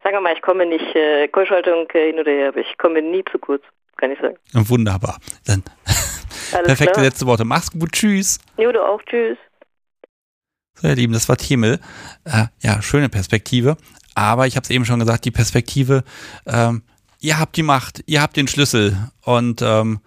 Sagen 0.03 0.17
wir 0.17 0.21
mal, 0.21 0.35
ich 0.35 0.43
komme 0.43 0.67
nicht, 0.67 0.97
äh, 0.97 1.29
Keuschhaltung 1.29 1.89
äh, 1.93 2.07
hin 2.07 2.19
oder 2.19 2.31
her, 2.31 2.49
aber 2.49 2.59
ich 2.59 2.79
komme 2.79 3.03
nie 3.03 3.25
zu 3.31 3.39
kurz, 3.39 3.63
kann 3.97 4.11
ich 4.11 4.19
sagen. 4.21 4.37
Wunderbar. 4.53 5.19
Dann 5.47 5.63
perfekte 6.51 6.93
klar. 6.93 7.05
letzte 7.05 7.27
Worte. 7.27 7.45
Mach's 7.45 7.71
gut, 7.71 7.93
tschüss. 7.93 8.39
Jo, 8.57 8.73
du 8.73 8.81
auch, 8.85 9.01
tschüss. 9.03 9.39
So, 10.81 10.89
ihr 10.89 10.95
Lieben, 10.95 11.13
das 11.13 11.29
war 11.29 11.37
Thiemel. 11.37 11.79
Äh, 12.25 12.47
ja, 12.61 12.81
schöne 12.83 13.09
Perspektive. 13.09 13.77
Aber 14.15 14.47
ich 14.47 14.57
habe 14.57 14.65
es 14.65 14.71
eben 14.71 14.85
schon 14.85 14.99
gesagt, 14.99 15.25
die 15.25 15.31
Perspektive, 15.31 16.05
ähm, 16.47 16.83
ihr 17.21 17.39
habt 17.39 17.57
die 17.57 17.63
Macht, 17.63 18.03
ihr 18.07 18.23
habt 18.23 18.37
den 18.37 18.49
Schlüssel 18.49 18.97
und 19.25 19.63
ähm, 19.63 20.01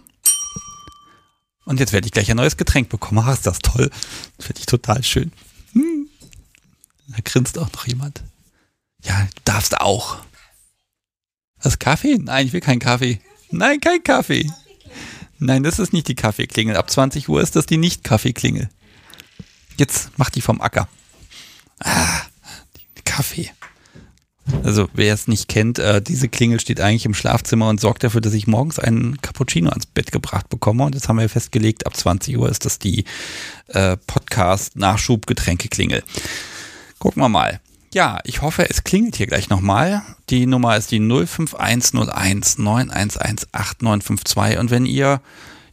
Und 1.65 1.79
jetzt 1.79 1.93
werde 1.93 2.07
ich 2.07 2.11
gleich 2.11 2.29
ein 2.29 2.37
neues 2.37 2.57
Getränk 2.57 2.89
bekommen. 2.89 3.23
Ach, 3.23 3.33
ist 3.33 3.47
das 3.47 3.59
toll. 3.59 3.89
Das 4.37 4.47
finde 4.47 4.59
ich 4.59 4.65
total 4.65 5.03
schön. 5.03 5.31
Hm. 5.73 6.09
Da 7.07 7.17
grinst 7.23 7.57
auch 7.57 7.71
noch 7.71 7.87
jemand. 7.87 8.21
Ja, 9.03 9.27
du 9.35 9.41
darfst 9.45 9.79
auch. 9.79 10.17
Was, 11.61 11.79
Kaffee? 11.79 12.17
Nein, 12.17 12.47
ich 12.47 12.53
will 12.53 12.61
keinen 12.61 12.79
Kaffee. 12.79 13.21
Nein, 13.51 13.79
kein 13.79 14.03
Kaffee. 14.03 14.51
Nein, 15.39 15.63
das 15.63 15.79
ist 15.79 15.93
nicht 15.93 16.07
die 16.07 16.15
Kaffeeklingel. 16.15 16.75
Ab 16.75 16.89
20 16.89 17.29
Uhr 17.29 17.41
ist 17.41 17.55
das 17.55 17.65
die 17.65 17.77
Nicht-Kaffeeklingel. 17.77 18.69
Jetzt 19.77 20.11
mach 20.17 20.29
die 20.29 20.41
vom 20.41 20.61
Acker. 20.61 20.87
Ah, 21.79 22.21
Kaffee. 23.05 23.51
Also 24.63 24.89
wer 24.93 25.13
es 25.13 25.27
nicht 25.27 25.47
kennt, 25.47 25.79
äh, 25.79 26.01
diese 26.01 26.27
Klingel 26.27 26.59
steht 26.59 26.81
eigentlich 26.81 27.05
im 27.05 27.13
Schlafzimmer 27.13 27.69
und 27.69 27.79
sorgt 27.79 28.03
dafür, 28.03 28.21
dass 28.21 28.33
ich 28.33 28.47
morgens 28.47 28.79
einen 28.79 29.21
Cappuccino 29.21 29.69
ans 29.69 29.85
Bett 29.85 30.11
gebracht 30.11 30.49
bekomme. 30.49 30.83
Und 30.83 30.95
jetzt 30.95 31.07
haben 31.07 31.19
wir 31.19 31.29
festgelegt, 31.29 31.85
ab 31.85 31.95
20 31.95 32.37
Uhr 32.37 32.49
ist 32.49 32.65
das 32.65 32.79
die 32.79 33.05
äh, 33.67 33.97
Podcast-Nachschub-Getränkeklingel. 34.07 36.03
Gucken 36.99 37.21
wir 37.21 37.29
mal. 37.29 37.59
Ja, 37.93 38.19
ich 38.23 38.41
hoffe, 38.41 38.69
es 38.69 38.83
klingelt 38.83 39.17
hier 39.17 39.27
gleich 39.27 39.49
nochmal. 39.49 40.01
Die 40.29 40.45
Nummer 40.45 40.77
ist 40.77 40.91
die 40.91 40.99
05101 40.99 42.57
911 42.57 43.47
8952. 43.51 44.59
Und 44.59 44.71
wenn 44.71 44.85
ihr 44.85 45.21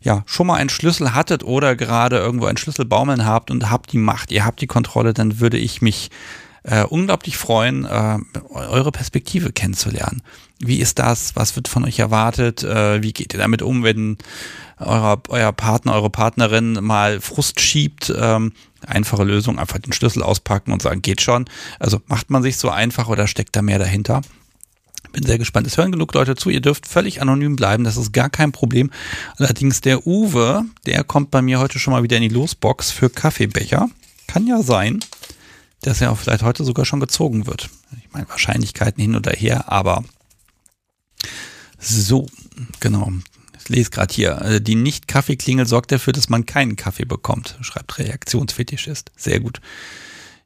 ja, 0.00 0.22
schon 0.26 0.46
mal 0.46 0.54
einen 0.54 0.68
Schlüssel 0.68 1.14
hattet 1.14 1.42
oder 1.42 1.74
gerade 1.74 2.18
irgendwo 2.18 2.46
einen 2.46 2.56
Schlüssel 2.56 2.84
baumeln 2.84 3.26
habt 3.26 3.50
und 3.50 3.70
habt 3.70 3.92
die 3.92 3.98
Macht, 3.98 4.30
ihr 4.30 4.44
habt 4.44 4.60
die 4.60 4.66
Kontrolle, 4.66 5.12
dann 5.12 5.40
würde 5.40 5.58
ich 5.58 5.82
mich 5.82 6.10
äh, 6.68 6.84
unglaublich 6.84 7.36
freuen, 7.36 7.84
äh, 7.84 8.18
eure 8.50 8.92
Perspektive 8.92 9.52
kennenzulernen. 9.52 10.22
Wie 10.58 10.80
ist 10.80 10.98
das? 10.98 11.34
Was 11.34 11.56
wird 11.56 11.68
von 11.68 11.84
euch 11.84 11.98
erwartet? 11.98 12.62
Äh, 12.62 13.02
wie 13.02 13.12
geht 13.12 13.32
ihr 13.32 13.40
damit 13.40 13.62
um, 13.62 13.84
wenn 13.84 14.18
euer, 14.78 15.20
euer 15.28 15.52
Partner, 15.52 15.94
eure 15.94 16.10
Partnerin 16.10 16.74
mal 16.82 17.20
Frust 17.20 17.60
schiebt? 17.60 18.12
Ähm, 18.16 18.52
einfache 18.86 19.24
Lösung, 19.24 19.58
einfach 19.58 19.78
den 19.78 19.92
Schlüssel 19.92 20.22
auspacken 20.22 20.72
und 20.72 20.82
sagen, 20.82 21.00
geht 21.00 21.22
schon. 21.22 21.46
Also 21.78 22.00
macht 22.06 22.30
man 22.30 22.42
sich 22.42 22.58
so 22.58 22.70
einfach 22.70 23.08
oder 23.08 23.26
steckt 23.26 23.56
da 23.56 23.62
mehr 23.62 23.78
dahinter? 23.78 24.20
Bin 25.12 25.24
sehr 25.24 25.38
gespannt. 25.38 25.66
Es 25.66 25.78
hören 25.78 25.92
genug 25.92 26.12
Leute 26.12 26.34
zu. 26.34 26.50
Ihr 26.50 26.60
dürft 26.60 26.86
völlig 26.86 27.22
anonym 27.22 27.56
bleiben. 27.56 27.84
Das 27.84 27.96
ist 27.96 28.12
gar 28.12 28.28
kein 28.28 28.52
Problem. 28.52 28.90
Allerdings 29.38 29.80
der 29.80 30.06
Uwe, 30.06 30.64
der 30.84 31.02
kommt 31.02 31.30
bei 31.30 31.40
mir 31.40 31.60
heute 31.60 31.78
schon 31.78 31.94
mal 31.94 32.02
wieder 32.02 32.18
in 32.18 32.24
die 32.24 32.28
Losbox 32.28 32.90
für 32.90 33.08
Kaffeebecher. 33.08 33.88
Kann 34.26 34.46
ja 34.46 34.62
sein 34.62 35.00
dass 35.82 36.00
er 36.00 36.10
auch 36.10 36.18
vielleicht 36.18 36.42
heute 36.42 36.64
sogar 36.64 36.84
schon 36.84 37.00
gezogen 37.00 37.46
wird. 37.46 37.70
Ich 37.98 38.12
meine, 38.12 38.28
Wahrscheinlichkeiten 38.28 39.00
hin 39.00 39.16
oder 39.16 39.32
her, 39.32 39.70
aber 39.70 40.04
so, 41.78 42.26
Genau. 42.80 43.12
Ich 43.60 43.68
lese 43.68 43.90
gerade 43.90 44.12
hier. 44.14 44.40
äh, 44.42 44.60
Die 44.60 44.74
Nicht-Kaffeeklingel 44.74 45.66
sorgt 45.66 45.92
dafür, 45.92 46.12
dass 46.12 46.28
man 46.28 46.46
keinen 46.46 46.76
Kaffee 46.76 47.04
bekommt, 47.04 47.56
schreibt 47.60 47.98
Reaktionsfetischist. 47.98 49.12
Sehr 49.16 49.40
gut. 49.40 49.60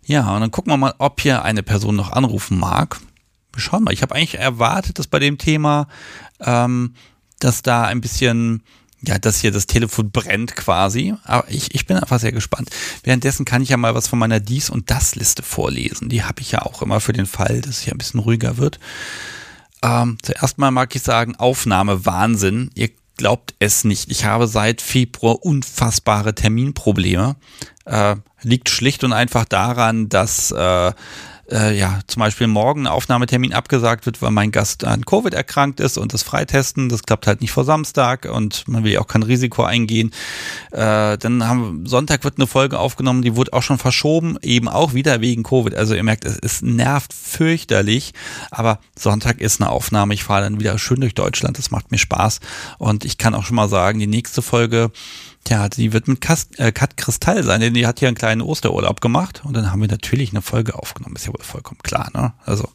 Ja, 0.04 0.34
und 0.34 0.40
dann 0.40 0.50
gucken 0.50 0.72
wir 0.72 0.76
mal, 0.76 0.94
ob 0.98 1.20
hier 1.20 1.42
eine 1.44 1.62
Person 1.62 1.94
noch 1.96 2.10
anrufen 2.10 2.58
mag. 2.58 3.00
Wir 3.52 3.60
schauen 3.60 3.84
mal. 3.84 3.92
Ich 3.94 4.02
habe 4.02 4.14
eigentlich 4.14 4.38
erwartet, 4.38 4.98
dass 4.98 5.06
bei 5.06 5.18
dem 5.20 5.38
Thema, 5.38 5.86
ähm, 6.40 6.94
dass 7.38 7.62
da 7.62 7.84
ein 7.84 8.00
bisschen, 8.00 8.62
ja, 9.06 9.18
dass 9.18 9.40
hier 9.40 9.50
das 9.50 9.66
Telefon 9.66 10.10
brennt 10.10 10.54
quasi. 10.54 11.14
Aber 11.24 11.48
ich, 11.50 11.74
ich 11.74 11.86
bin 11.86 11.96
einfach 11.96 12.20
sehr 12.20 12.32
gespannt. 12.32 12.70
Währenddessen 13.02 13.44
kann 13.44 13.62
ich 13.62 13.70
ja 13.70 13.76
mal 13.76 13.94
was 13.94 14.08
von 14.08 14.18
meiner 14.18 14.40
Dies- 14.40 14.70
und 14.70 14.90
Das-Liste 14.90 15.42
vorlesen. 15.42 16.08
Die 16.08 16.22
habe 16.22 16.40
ich 16.40 16.52
ja 16.52 16.62
auch 16.62 16.82
immer 16.82 17.00
für 17.00 17.12
den 17.12 17.26
Fall, 17.26 17.60
dass 17.60 17.78
es 17.78 17.80
hier 17.80 17.94
ein 17.94 17.98
bisschen 17.98 18.20
ruhiger 18.20 18.58
wird. 18.58 18.78
Ähm, 19.82 20.18
zuerst 20.22 20.58
mal 20.58 20.70
mag 20.70 20.94
ich 20.94 21.02
sagen, 21.02 21.34
Aufnahme 21.36 22.06
Wahnsinn. 22.06 22.70
Ihr 22.74 22.90
glaubt 23.16 23.54
es 23.58 23.84
nicht. 23.84 24.10
Ich 24.10 24.24
habe 24.24 24.46
seit 24.46 24.80
Februar 24.80 25.44
unfassbare 25.44 26.34
Terminprobleme. 26.34 27.36
Äh, 27.84 28.16
liegt 28.42 28.68
schlicht 28.68 29.02
und 29.02 29.12
einfach 29.12 29.44
daran, 29.44 30.08
dass 30.08 30.52
äh, 30.52 30.92
äh, 31.52 31.76
ja 31.76 32.00
zum 32.06 32.20
Beispiel 32.20 32.46
morgen 32.46 32.86
Aufnahmetermin 32.86 33.52
abgesagt 33.52 34.06
wird, 34.06 34.22
weil 34.22 34.30
mein 34.30 34.50
Gast 34.50 34.84
an 34.84 35.04
Covid 35.04 35.34
erkrankt 35.34 35.80
ist 35.80 35.98
und 35.98 36.12
das 36.12 36.22
Freitesten, 36.22 36.88
das 36.88 37.02
klappt 37.02 37.26
halt 37.26 37.40
nicht 37.40 37.52
vor 37.52 37.64
Samstag 37.64 38.28
und 38.30 38.66
man 38.66 38.84
will 38.84 38.92
ja 38.92 39.00
auch 39.00 39.06
kein 39.06 39.22
Risiko 39.22 39.62
eingehen. 39.62 40.10
Äh, 40.70 41.18
dann 41.18 41.46
haben 41.46 41.86
Sonntag 41.86 42.24
wird 42.24 42.38
eine 42.38 42.46
Folge 42.46 42.78
aufgenommen, 42.78 43.22
die 43.22 43.36
wurde 43.36 43.52
auch 43.52 43.62
schon 43.62 43.78
verschoben, 43.78 44.38
eben 44.42 44.68
auch 44.68 44.94
wieder 44.94 45.20
wegen 45.20 45.42
Covid. 45.42 45.74
Also 45.74 45.94
ihr 45.94 46.02
merkt, 46.02 46.24
es, 46.24 46.38
es 46.40 46.62
nervt 46.62 47.12
fürchterlich, 47.12 48.12
aber 48.50 48.78
Sonntag 48.98 49.40
ist 49.40 49.60
eine 49.60 49.70
Aufnahme. 49.70 50.14
Ich 50.14 50.24
fahre 50.24 50.42
dann 50.42 50.60
wieder 50.60 50.78
schön 50.78 51.00
durch 51.00 51.14
Deutschland, 51.14 51.58
das 51.58 51.70
macht 51.70 51.90
mir 51.90 51.98
Spaß 51.98 52.40
und 52.78 53.04
ich 53.04 53.18
kann 53.18 53.34
auch 53.34 53.44
schon 53.44 53.56
mal 53.56 53.68
sagen, 53.68 53.98
die 53.98 54.06
nächste 54.06 54.42
Folge 54.42 54.90
Tja, 55.44 55.68
die 55.68 55.92
wird 55.92 56.06
mit 56.06 56.20
Kast, 56.20 56.58
äh, 56.60 56.70
Kat 56.72 56.96
Kristall 56.96 57.42
sein, 57.42 57.60
denn 57.60 57.74
die 57.74 57.86
hat 57.86 57.98
hier 57.98 58.08
einen 58.08 58.16
kleinen 58.16 58.42
Osterurlaub 58.42 59.00
gemacht 59.00 59.42
und 59.44 59.54
dann 59.54 59.72
haben 59.72 59.80
wir 59.80 59.88
natürlich 59.88 60.30
eine 60.30 60.42
Folge 60.42 60.74
aufgenommen. 60.74 61.16
Ist 61.16 61.26
ja 61.26 61.32
wohl 61.32 61.42
vollkommen 61.42 61.80
klar, 61.82 62.10
ne? 62.14 62.32
Also 62.44 62.68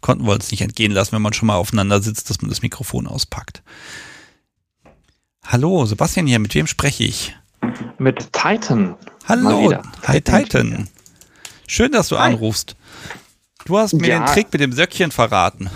konnten 0.00 0.26
wir 0.26 0.32
uns 0.32 0.50
nicht 0.50 0.60
entgehen 0.60 0.92
lassen, 0.92 1.12
wenn 1.12 1.22
man 1.22 1.32
schon 1.32 1.46
mal 1.46 1.56
aufeinander 1.56 2.00
sitzt, 2.02 2.28
dass 2.30 2.40
man 2.42 2.50
das 2.50 2.62
Mikrofon 2.62 3.06
auspackt. 3.06 3.62
Hallo, 5.46 5.86
Sebastian 5.86 6.26
hier, 6.26 6.38
mit 6.38 6.54
wem 6.54 6.66
spreche 6.66 7.04
ich? 7.04 7.34
Mit 7.98 8.32
Titan. 8.32 8.96
Hallo, 9.26 9.72
hi 10.06 10.20
Titan. 10.20 10.44
Titan. 10.44 10.88
Schön, 11.66 11.92
dass 11.92 12.08
du 12.08 12.18
Hi. 12.18 12.32
anrufst. 12.32 12.76
Du 13.64 13.78
hast 13.78 13.94
mir 13.94 14.08
Ja. 14.08 14.18
den 14.20 14.26
Trick 14.26 14.52
mit 14.52 14.60
dem 14.60 14.72
Söckchen 14.72 15.10
verraten. 15.10 15.70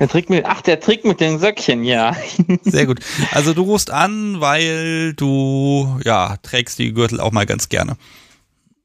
Der 0.00 0.08
Trick 0.08 0.30
mit, 0.30 0.46
ach, 0.46 0.62
der 0.62 0.80
Trick 0.80 1.04
mit 1.04 1.20
den 1.20 1.38
Söckchen, 1.38 1.84
ja. 1.84 2.16
Sehr 2.62 2.86
gut. 2.86 3.00
Also 3.32 3.52
du 3.54 3.62
rufst 3.62 3.90
an, 3.90 4.40
weil 4.40 5.12
du 5.12 6.00
ja 6.04 6.36
trägst 6.42 6.78
die 6.78 6.92
Gürtel 6.92 7.20
auch 7.20 7.32
mal 7.32 7.46
ganz 7.46 7.68
gerne. 7.68 7.96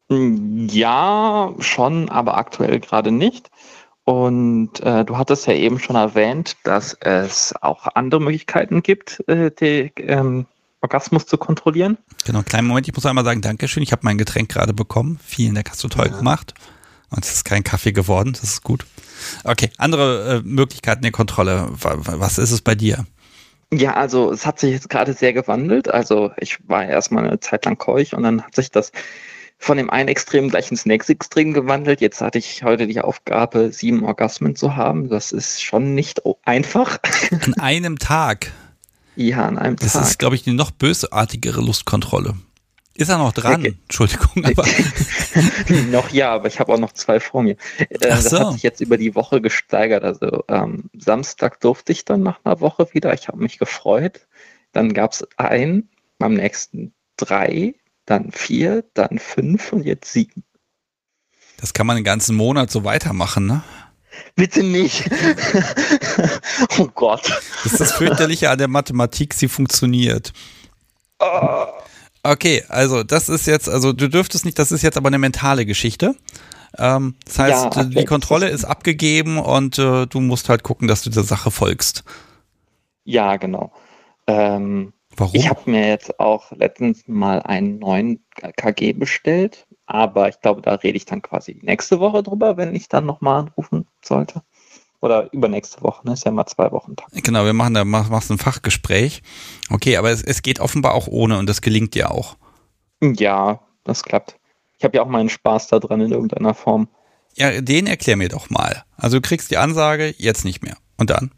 Ja, 0.10 1.54
schon, 1.60 2.10
aber 2.10 2.38
aktuell 2.38 2.80
gerade 2.80 3.12
nicht. 3.12 3.50
Und 4.04 4.80
äh, 4.82 5.04
du 5.04 5.18
hattest 5.18 5.48
ja 5.48 5.54
eben 5.54 5.80
schon 5.80 5.96
erwähnt, 5.96 6.58
dass 6.64 6.96
es 7.00 7.56
auch 7.62 7.88
andere 7.96 8.22
Möglichkeiten 8.22 8.84
gibt, 8.84 9.24
äh, 9.28 9.50
den 9.50 9.92
ähm, 9.98 10.46
Orgasmus 10.82 11.26
zu 11.26 11.38
kontrollieren. 11.40 11.98
Genau, 12.26 12.44
kleinen 12.44 12.68
Moment, 12.68 12.88
ich 12.88 12.94
muss 12.94 13.06
einmal 13.08 13.26
sagen, 13.26 13.42
Dankeschön. 13.42 13.82
Ich 13.82 13.92
habe 13.92 14.02
mein 14.04 14.20
Getränk 14.20 14.50
gerade 14.50 14.74
bekommen. 14.74 15.20
Vielen 15.24 15.56
Dank, 15.56 15.72
hast 15.72 15.84
du 15.84 15.88
toll 15.88 16.10
Ja. 16.12 16.18
gemacht. 16.18 16.54
Und 17.16 17.24
es 17.26 17.34
ist 17.36 17.46
kein 17.46 17.64
Kaffee 17.64 17.94
geworden, 17.94 18.34
das 18.34 18.44
ist 18.44 18.64
gut. 18.64 18.86
Okay, 19.44 19.70
andere 19.78 20.38
äh, 20.38 20.42
Möglichkeiten 20.48 21.02
der 21.02 21.12
Kontrolle. 21.12 21.70
Wa- 21.72 21.96
wa- 21.98 22.20
Was 22.20 22.38
ist 22.38 22.52
es 22.52 22.62
bei 22.62 22.76
dir? 22.76 23.06
Ja, 23.74 23.94
also 23.96 24.32
es 24.32 24.46
hat 24.46 24.60
sich 24.60 24.72
jetzt 24.72 24.90
gerade 24.90 25.14
sehr 25.14 25.34
gewandelt. 25.34 25.90
Also 25.90 26.32
ich 26.38 26.58
war 26.68 26.86
erstmal 26.86 27.26
eine 27.26 27.40
Zeit 27.40 27.66
lang 27.66 27.78
keuch 27.78 28.14
und 28.14 28.24
dann 28.24 28.42
hat 28.44 28.54
sich 28.56 28.70
das 28.70 28.92
von 29.58 29.78
dem 29.78 29.90
einen 29.90 30.10
Extrem 30.10 30.50
gleich 30.50 30.70
ins 30.70 30.86
nächste 30.86 31.14
Extrem 31.14 31.54
gewandelt. 31.54 32.02
Jetzt 32.02 32.20
hatte 32.22 32.38
ich 32.38 32.64
heute 32.64 32.86
die 32.88 33.00
Aufgabe, 33.02 33.72
sieben 33.72 34.04
Orgasmen 34.04 34.56
zu 34.56 34.76
haben. 34.76 35.10
Das 35.10 35.32
ist 35.32 35.64
schon 35.64 35.96
nicht 35.96 36.22
einfach. 36.44 37.00
An 37.46 37.54
einem 37.56 37.98
Tag. 37.98 38.52
ja, 39.16 39.46
an 39.48 39.58
einem 39.58 39.78
Das 39.78 39.94
Tag. 39.94 40.04
ist, 40.04 40.20
glaube 40.20 40.36
ich, 40.36 40.44
die 40.44 40.52
noch 40.54 40.72
bösartigere 40.72 41.62
Lustkontrolle. 41.62 42.36
Ist 42.98 43.10
er 43.10 43.18
noch 43.18 43.34
dran? 43.34 43.60
Okay. 43.60 43.76
Entschuldigung, 43.82 44.46
aber 44.46 44.66
noch 45.92 46.10
ja, 46.12 46.34
aber 46.34 46.48
ich 46.48 46.62
habe 46.62 46.74
auch 46.74 46.80
noch 46.80 46.94
zwei 46.94 47.20
vor 47.20 47.44
mir. 47.44 47.58
Äh, 47.78 47.98
das 48.00 48.30
so. 48.30 48.40
hat 48.40 48.54
sich 48.54 48.64
jetzt 48.64 48.80
über 48.80 48.98
die 48.98 49.16
Woche 49.16 49.42
gesteigert. 49.42 50.06
Also 50.06 50.46
ähm, 50.48 50.90
Samstag 50.98 51.60
durfte 51.60 51.92
ich 51.92 52.06
dann 52.06 52.24
nach 52.24 52.40
einer 52.46 52.62
Woche 52.62 52.88
wieder. 52.94 53.14
Ich 53.14 53.28
habe 53.28 53.40
mich 53.40 53.60
gefreut. 53.60 54.28
Dann 54.72 54.94
gab 54.94 55.12
es 55.12 55.28
ein, 55.36 55.90
am 56.20 56.36
nächsten 56.36 56.94
drei, 57.18 57.76
dann 58.06 58.32
vier, 58.32 58.86
dann 58.94 59.20
fünf 59.20 59.74
und 59.74 59.86
jetzt 59.86 60.14
sieben. 60.14 60.44
das 61.58 61.74
kann 61.74 61.88
man 61.88 61.98
den 61.98 62.06
ganzen 62.06 62.36
Monat 62.38 62.72
so 62.72 62.86
weitermachen, 62.86 63.46
ne? 63.46 63.64
Bitte 64.36 64.64
nicht. 64.64 65.10
oh 66.78 66.88
Gott. 66.96 67.30
Das 67.64 67.74
ist 67.74 67.82
das 67.82 67.92
Fürchterliche 67.94 68.50
an 68.50 68.58
der 68.58 68.70
Mathematik, 68.70 69.34
sie 69.34 69.50
funktioniert. 69.50 70.32
Oh. 71.20 71.66
Okay, 72.26 72.64
also 72.70 73.04
das 73.04 73.30
ist 73.30 73.46
jetzt, 73.46 73.70
also 73.70 73.94
du 73.94 74.10
dürftest 74.10 74.46
nicht, 74.46 74.58
das 74.58 74.72
ist 74.72 74.82
jetzt 74.82 74.98
aber 74.98 75.08
eine 75.08 75.20
mentale 75.20 75.64
Geschichte. 75.64 76.16
Ähm, 76.76 77.16
das 77.24 77.38
heißt, 77.38 77.76
Ja, 77.76 77.84
die. 77.84 78.04
Kontrolle 78.06 78.50
ist 78.50 78.66
abgegeben 78.66 79.38
und 79.38 79.78
äh, 79.78 80.08
du 80.08 80.20
musst 80.22 80.50
halt 80.50 80.64
gucken, 80.64 80.88
dass 80.88 81.04
du 81.04 81.12
der 81.12 81.22
Sache 81.22 81.52
folgst. 81.52 82.04
Ja, 83.04 83.38
genau. 83.38 83.72
Ähm, 84.26 84.94
Warum? 85.16 85.36
Ich 85.36 85.48
habe 85.48 85.70
mir 85.70 85.88
jetzt 85.88 86.20
auch 86.20 86.52
letztens 86.52 87.08
mal 87.08 87.44
einen 87.44 87.78
neuen 87.78 88.26
KG 88.58 88.94
bestellt, 88.94 89.68
aber 89.86 90.28
ich 90.28 90.42
glaube, 90.42 90.64
da 90.64 90.74
rede 90.74 90.98
ich 90.98 91.06
dann 91.06 91.22
quasi 91.22 91.60
nächste 91.62 92.00
Woche 92.00 92.24
drüber, 92.24 92.58
wenn 92.58 92.74
ich 92.74 92.90
dann 92.90 93.06
nochmal 93.06 93.42
anrufen 93.42 93.88
sollte. 94.04 94.42
Oder 95.02 95.32
übernächste 95.34 95.82
Woche, 95.82 96.06
ne? 96.06 96.14
Ist 96.14 96.26
ja 96.26 96.32
mal 96.32 96.46
zwei 96.46 96.72
Wochen 96.72 96.96
Tag. 96.96 97.10
genau, 97.12 97.46
wir 97.46 97.54
machen 97.54 97.74
da 97.74 97.86
mach, 97.86 98.10
machst 98.10 98.32
ein 98.32 98.38
Fachgespräch. 98.38 99.22
Okay, 99.70 99.98
aber 99.98 100.10
es, 100.10 100.24
es 100.24 100.42
geht 100.42 100.60
offenbar 100.60 100.94
auch 100.94 101.08
ohne 101.08 101.38
und 101.38 101.48
das 101.48 101.62
gelingt 101.62 101.94
dir 101.94 102.12
auch. 102.12 102.38
Ja, 103.02 103.60
das 103.84 104.04
klappt. 104.04 104.40
Ich 104.78 104.84
habe 104.84 104.98
ja 104.98 105.04
auch 105.04 105.08
meinen 105.08 105.30
Spaß 105.30 105.68
da 105.68 105.80
dran 105.80 106.02
in 106.02 106.12
irgendeiner 106.12 106.54
Form. 106.54 106.88
Ja, 107.36 107.62
den 107.62 107.88
erklär 107.88 108.16
mir 108.16 108.30
doch 108.30 108.50
mal. 108.50 108.84
Also 108.96 109.18
du 109.18 109.22
kriegst 109.22 109.52
die 109.52 109.58
Ansage, 109.58 110.14
jetzt 110.18 110.46
nicht 110.46 110.64
mehr. 110.64 110.78
Und 110.98 111.10
dann? 111.10 111.32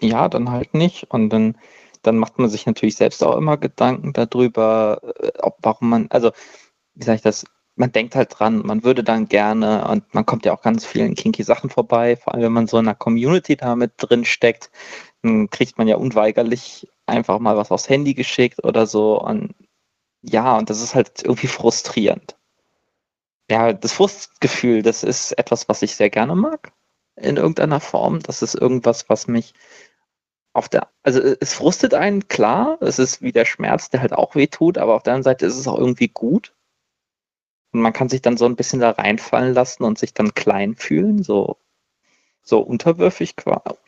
Ja, 0.00 0.28
dann 0.28 0.50
halt 0.50 0.74
nicht. 0.74 1.10
Und 1.10 1.30
dann, 1.30 1.56
dann 2.02 2.18
macht 2.18 2.38
man 2.38 2.50
sich 2.50 2.66
natürlich 2.66 2.96
selbst 2.96 3.22
auch 3.22 3.36
immer 3.36 3.56
Gedanken 3.56 4.12
darüber, 4.12 5.00
äh, 5.20 5.32
ob 5.40 5.58
warum 5.62 5.88
man, 5.88 6.06
also, 6.10 6.32
wie 6.94 7.04
sage 7.04 7.16
ich 7.16 7.22
das, 7.22 7.44
man 7.76 7.92
denkt 7.92 8.14
halt 8.14 8.38
dran, 8.38 8.62
man 8.64 8.84
würde 8.84 9.02
dann 9.04 9.28
gerne, 9.28 9.86
und 9.88 10.14
man 10.14 10.26
kommt 10.26 10.44
ja 10.46 10.54
auch 10.54 10.62
ganz 10.62 10.86
vielen 10.86 11.14
kinky 11.14 11.42
Sachen 11.42 11.70
vorbei, 11.70 12.16
vor 12.16 12.34
allem 12.34 12.44
wenn 12.44 12.52
man 12.52 12.66
so 12.68 12.78
in 12.78 12.86
einer 12.86 12.94
Community 12.94 13.56
da 13.56 13.74
mit 13.76 13.92
drin 13.96 14.24
steckt, 14.24 14.70
dann 15.22 15.50
kriegt 15.50 15.78
man 15.78 15.88
ja 15.88 15.96
unweigerlich 15.96 16.88
einfach 17.06 17.38
mal 17.38 17.56
was 17.56 17.70
aufs 17.70 17.88
Handy 17.88 18.14
geschickt 18.14 18.64
oder 18.64 18.86
so. 18.86 19.20
Und 19.20 19.54
ja, 20.22 20.56
und 20.56 20.70
das 20.70 20.82
ist 20.82 20.94
halt 20.94 21.22
irgendwie 21.24 21.48
frustrierend. 21.48 22.36
Ja, 23.50 23.72
das 23.72 23.92
Frustgefühl, 23.92 24.82
das 24.82 25.02
ist 25.02 25.32
etwas, 25.32 25.68
was 25.68 25.82
ich 25.82 25.96
sehr 25.96 26.10
gerne 26.10 26.34
mag 26.34 26.72
in 27.16 27.36
irgendeiner 27.36 27.80
Form. 27.80 28.20
Das 28.20 28.42
ist 28.42 28.54
irgendwas, 28.54 29.08
was 29.08 29.26
mich 29.28 29.54
auf 30.54 30.68
der, 30.68 30.88
also 31.02 31.20
es 31.20 31.54
frustet 31.54 31.94
einen, 31.94 32.28
klar, 32.28 32.78
es 32.80 32.98
ist 32.98 33.22
wie 33.22 33.32
der 33.32 33.44
Schmerz, 33.44 33.90
der 33.90 34.00
halt 34.00 34.12
auch 34.12 34.34
weh 34.36 34.46
tut, 34.46 34.78
aber 34.78 34.94
auf 34.94 35.02
der 35.02 35.14
anderen 35.14 35.24
Seite 35.24 35.46
ist 35.46 35.58
es 35.58 35.68
auch 35.68 35.78
irgendwie 35.78 36.08
gut. 36.08 36.54
Und 37.74 37.80
man 37.80 37.92
kann 37.92 38.08
sich 38.08 38.22
dann 38.22 38.36
so 38.36 38.44
ein 38.46 38.54
bisschen 38.54 38.78
da 38.78 38.90
reinfallen 38.90 39.52
lassen 39.52 39.82
und 39.82 39.98
sich 39.98 40.14
dann 40.14 40.32
klein 40.32 40.76
fühlen, 40.76 41.24
so, 41.24 41.56
so 42.44 42.60
unterwürfig, 42.60 43.34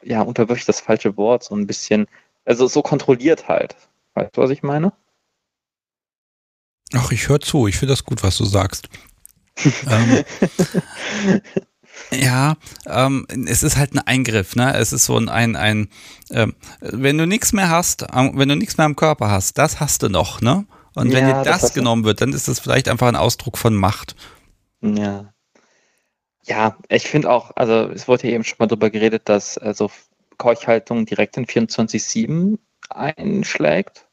ja, 0.02 0.22
unterwürfig 0.22 0.64
das 0.64 0.80
falsche 0.80 1.16
Wort, 1.16 1.44
so 1.44 1.54
ein 1.54 1.68
bisschen, 1.68 2.08
also 2.44 2.66
so 2.66 2.82
kontrolliert 2.82 3.46
halt. 3.46 3.76
Weißt 4.14 4.36
du, 4.36 4.42
was 4.42 4.50
ich 4.50 4.64
meine? 4.64 4.92
Ach, 6.94 7.12
ich 7.12 7.28
höre 7.28 7.40
zu. 7.40 7.68
Ich 7.68 7.76
finde 7.76 7.92
das 7.92 8.04
gut, 8.04 8.24
was 8.24 8.36
du 8.36 8.44
sagst. 8.44 8.88
ähm, 9.88 10.24
ja, 12.10 12.56
ähm, 12.86 13.24
es 13.46 13.62
ist 13.62 13.76
halt 13.76 13.94
ein 13.94 14.00
Eingriff, 14.00 14.56
ne? 14.56 14.74
Es 14.74 14.92
ist 14.92 15.04
so 15.04 15.16
ein, 15.16 15.28
ein, 15.28 15.54
ein 15.54 15.88
ähm, 16.30 16.56
wenn 16.80 17.18
du 17.18 17.26
nichts 17.26 17.52
mehr 17.52 17.70
hast, 17.70 18.04
wenn 18.12 18.48
du 18.48 18.56
nichts 18.56 18.78
mehr 18.78 18.86
am 18.86 18.96
Körper 18.96 19.30
hast, 19.30 19.58
das 19.58 19.78
hast 19.78 20.02
du 20.02 20.08
noch, 20.08 20.40
ne? 20.40 20.66
Und 20.96 21.12
wenn 21.12 21.26
Ja, 21.28 21.28
dir 21.28 21.34
das 21.44 21.60
das, 21.60 21.74
genommen 21.74 22.04
wird, 22.04 22.20
dann 22.22 22.32
ist 22.32 22.48
das 22.48 22.58
vielleicht 22.60 22.88
einfach 22.88 23.08
ein 23.08 23.16
Ausdruck 23.16 23.58
von 23.58 23.74
Macht. 23.76 24.16
Ja. 24.82 25.32
Ja, 26.44 26.76
ich 26.88 27.08
finde 27.08 27.30
auch, 27.30 27.50
also 27.56 27.90
es 27.90 28.06
wurde 28.08 28.28
ja 28.28 28.34
eben 28.34 28.44
schon 28.44 28.56
mal 28.60 28.66
drüber 28.68 28.90
geredet, 28.90 29.28
dass 29.28 29.58
also 29.58 29.90
Keuchhaltung 30.38 31.04
direkt 31.06 31.36
in 31.36 31.46
24-7 31.46 32.58
einschlägt. 32.90 34.06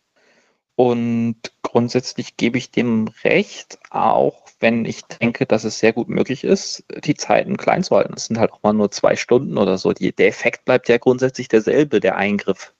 Und 0.75 1.37
grundsätzlich 1.63 2.37
gebe 2.37 2.57
ich 2.57 2.71
dem 2.71 3.07
recht, 3.23 3.79
auch 3.91 4.47
wenn 4.59 4.85
ich 4.85 5.03
denke, 5.05 5.45
dass 5.45 5.63
es 5.65 5.79
sehr 5.79 5.93
gut 5.93 6.09
möglich 6.09 6.43
ist, 6.43 6.83
die 7.03 7.15
Zeiten 7.15 7.57
klein 7.57 7.83
zu 7.83 7.95
halten. 7.95 8.13
Es 8.15 8.25
sind 8.27 8.39
halt 8.39 8.51
auch 8.53 8.63
mal 8.63 8.73
nur 8.73 8.91
zwei 8.91 9.15
Stunden 9.15 9.57
oder 9.57 9.77
so. 9.77 9.93
Die, 9.93 10.13
der 10.13 10.27
Effekt 10.29 10.65
bleibt 10.65 10.89
ja 10.89 10.97
grundsätzlich 10.97 11.47
derselbe, 11.49 11.99
der 11.99 12.17
Eingriff. 12.17 12.73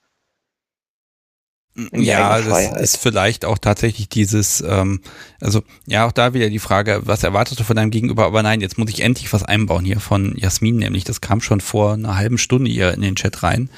Ja, 1.92 2.40
das 2.40 2.80
ist 2.80 2.96
vielleicht 2.98 3.44
auch 3.44 3.58
tatsächlich 3.58 4.08
dieses, 4.08 4.62
ähm, 4.66 5.00
also 5.40 5.64
ja, 5.86 6.06
auch 6.06 6.12
da 6.12 6.32
wieder 6.32 6.48
die 6.48 6.60
Frage, 6.60 7.00
was 7.04 7.24
erwartest 7.24 7.58
du 7.58 7.64
von 7.64 7.74
deinem 7.74 7.90
Gegenüber? 7.90 8.26
Aber 8.26 8.44
nein, 8.44 8.60
jetzt 8.60 8.78
muss 8.78 8.90
ich 8.90 9.00
endlich 9.00 9.32
was 9.32 9.42
einbauen 9.42 9.84
hier 9.84 9.98
von 9.98 10.36
Jasmin, 10.36 10.76
nämlich 10.76 11.02
das 11.02 11.20
kam 11.20 11.40
schon 11.40 11.60
vor 11.60 11.94
einer 11.94 12.16
halben 12.16 12.38
Stunde 12.38 12.70
hier 12.70 12.94
in 12.94 13.00
den 13.00 13.16
Chat 13.16 13.42
rein. 13.42 13.70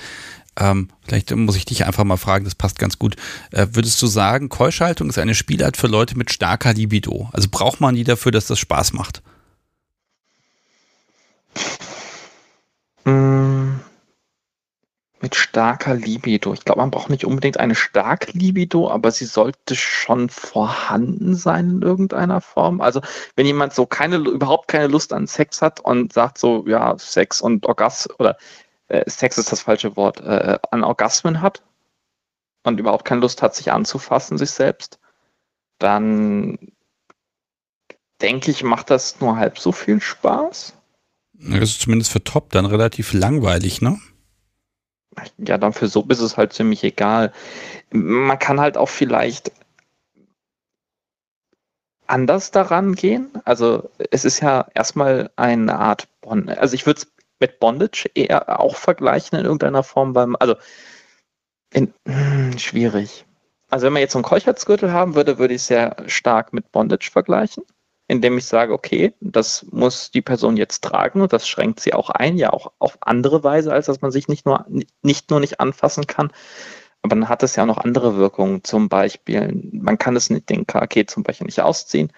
Ähm, 0.59 0.91
vielleicht 1.07 1.35
muss 1.35 1.57
ich 1.57 1.65
dich 1.65 1.87
einfach 1.87 2.05
mal 2.05 2.19
fragen, 2.19 2.45
das 2.45 2.55
passt 2.55 2.79
ganz 2.79 2.99
gut. 2.99 3.17
Äh, 3.51 3.67
würdest 3.73 4.01
du 4.03 4.07
sagen, 4.07 4.51
Keuschaltung 4.51 5.09
ist 5.09 5.19
eine 5.19 5.35
Spielart 5.35 5.79
für 5.79 5.87
Leute 5.87 6.19
mit 6.19 6.31
starker 6.31 6.75
Libido? 6.75 7.31
Also 7.33 7.49
braucht 7.51 7.81
man 7.81 7.95
die 7.95 8.05
dafür, 8.05 8.33
dass 8.33 8.47
das 8.47 8.59
Spaß 8.59 8.93
macht? 8.93 9.23
Mmh 13.05 13.47
mit 15.27 15.35
starker 15.35 15.95
Libido. 15.95 16.55
Ich 16.55 16.65
glaube, 16.65 16.81
man 16.81 16.93
braucht 16.93 17.11
nicht 17.11 17.25
unbedingt 17.25 17.59
eine 17.59 17.75
starke 17.75 18.31
Libido, 18.31 18.89
aber 18.89 19.11
sie 19.11 19.25
sollte 19.25 19.75
schon 19.75 20.29
vorhanden 20.29 21.35
sein 21.35 21.69
in 21.69 21.83
irgendeiner 21.83 22.41
Form. 22.41 22.81
Also 22.81 23.01
wenn 23.35 23.45
jemand 23.45 23.75
so 23.75 23.87
keine, 23.87 24.19
überhaupt 24.19 24.69
keine 24.69 24.87
Lust 24.87 25.13
an 25.13 25.27
Sex 25.27 25.63
hat 25.63 25.81
und 25.81 26.13
sagt 26.13 26.39
so, 26.39 26.65
ja, 26.69 26.97
Sex 26.97 27.41
und 27.41 27.67
Orgasmus 27.67 28.21
oder 28.21 28.37
äh, 28.87 29.03
Sex 29.11 29.37
ist 29.37 29.51
das 29.51 29.63
falsche 29.63 29.97
Wort, 29.97 30.21
äh, 30.21 30.61
an 30.71 30.85
Orgasmen 30.85 31.43
hat 31.43 31.65
und 32.63 32.79
überhaupt 32.79 33.05
keine 33.05 33.21
Lust 33.21 33.43
hat, 33.43 33.57
sich 33.57 33.73
anzufassen, 33.73 34.39
sich 34.39 34.53
selbst, 34.53 35.01
dann 35.81 36.57
denke 38.23 38.53
ich, 38.53 38.63
macht 38.63 38.91
das 38.91 39.21
nur 39.21 39.37
halb 39.37 39.59
so 39.59 39.73
viel 39.73 40.01
Spaß. 40.01 40.75
Das 41.33 41.63
ist 41.63 41.81
zumindest 41.81 42.13
für 42.13 42.23
Top 42.23 42.53
dann 42.53 42.65
relativ 42.65 43.13
langweilig, 43.13 43.83
ne? 43.83 43.99
Ja, 45.39 45.59
dann 45.59 45.73
für 45.73 45.89
so 45.89 46.05
ist 46.09 46.21
es 46.21 46.37
halt 46.37 46.53
ziemlich 46.53 46.85
egal. 46.85 47.33
Man 47.91 48.39
kann 48.39 48.61
halt 48.61 48.77
auch 48.77 48.89
vielleicht 48.89 49.53
anders 52.07 52.51
daran 52.51 52.95
gehen. 52.95 53.31
Also 53.45 53.91
es 54.11 54.25
ist 54.25 54.41
ja 54.41 54.67
erstmal 54.75 55.31
eine 55.37 55.79
Art 55.79 56.09
Bond. 56.21 56.51
Also 56.59 56.75
ich 56.75 56.87
würde 56.87 57.01
es 57.01 57.13
mit 57.41 57.59
Bondage 57.61 58.09
eher 58.15 58.61
auch 58.61 58.77
vergleichen 58.77 59.39
in 59.39 59.45
irgendeiner 59.45 59.83
Form, 59.83 60.13
beim, 60.13 60.37
also 60.39 60.55
in, 61.73 61.93
hm, 62.07 62.59
schwierig. 62.59 63.27
Also 63.69 63.87
wenn 63.87 63.93
man 63.93 64.03
jetzt 64.03 64.13
so 64.13 64.19
einen 64.19 64.25
Keuchheitsgürtel 64.25 64.93
haben 64.93 65.15
würde, 65.15 65.39
würde 65.39 65.55
ich 65.55 65.63
sehr 65.63 65.97
stark 66.07 66.53
mit 66.53 66.71
Bondage 66.73 67.11
vergleichen 67.11 67.65
indem 68.09 68.39
ich 68.39 68.47
sage, 68.47 68.73
okay, 68.73 69.15
das 69.21 69.67
muss 69.71 70.11
die 70.11 70.23
Person 70.23 70.57
jetzt 70.57 70.85
tragen 70.85 71.21
und 71.21 71.33
das 71.33 71.49
schränkt 71.49 71.81
sie 71.81 71.93
auch 71.93 72.11
ein, 72.11 72.37
ja 72.37 72.53
auch 72.53 72.73
auf 72.79 72.99
andere 73.01 73.43
Weise, 73.43 73.73
als 73.73 73.87
dass 73.87 74.01
man 74.01 74.13
sich 74.13 74.29
nicht 74.29 74.47
nur 74.47 74.65
nicht, 75.03 75.31
nur 75.31 75.41
nicht 75.41 75.61
anfassen 75.61 76.07
kann. 76.07 76.33
Aber 77.03 77.15
dann 77.17 77.29
hat 77.29 77.43
es 77.43 77.57
ja 77.57 77.67
noch 77.67 77.79
andere 77.79 78.17
Wirkungen. 78.17 78.65
Zum 78.65 78.89
Beispiel, 78.89 79.53
man 79.73 79.99
kann 79.99 80.17
es 80.17 80.31
nicht, 80.31 80.49
den 80.51 80.67
KK 80.67 81.07
zum 81.07 81.23
Beispiel 81.23 81.47
nicht 81.47 81.61
ausziehen. 81.61 82.13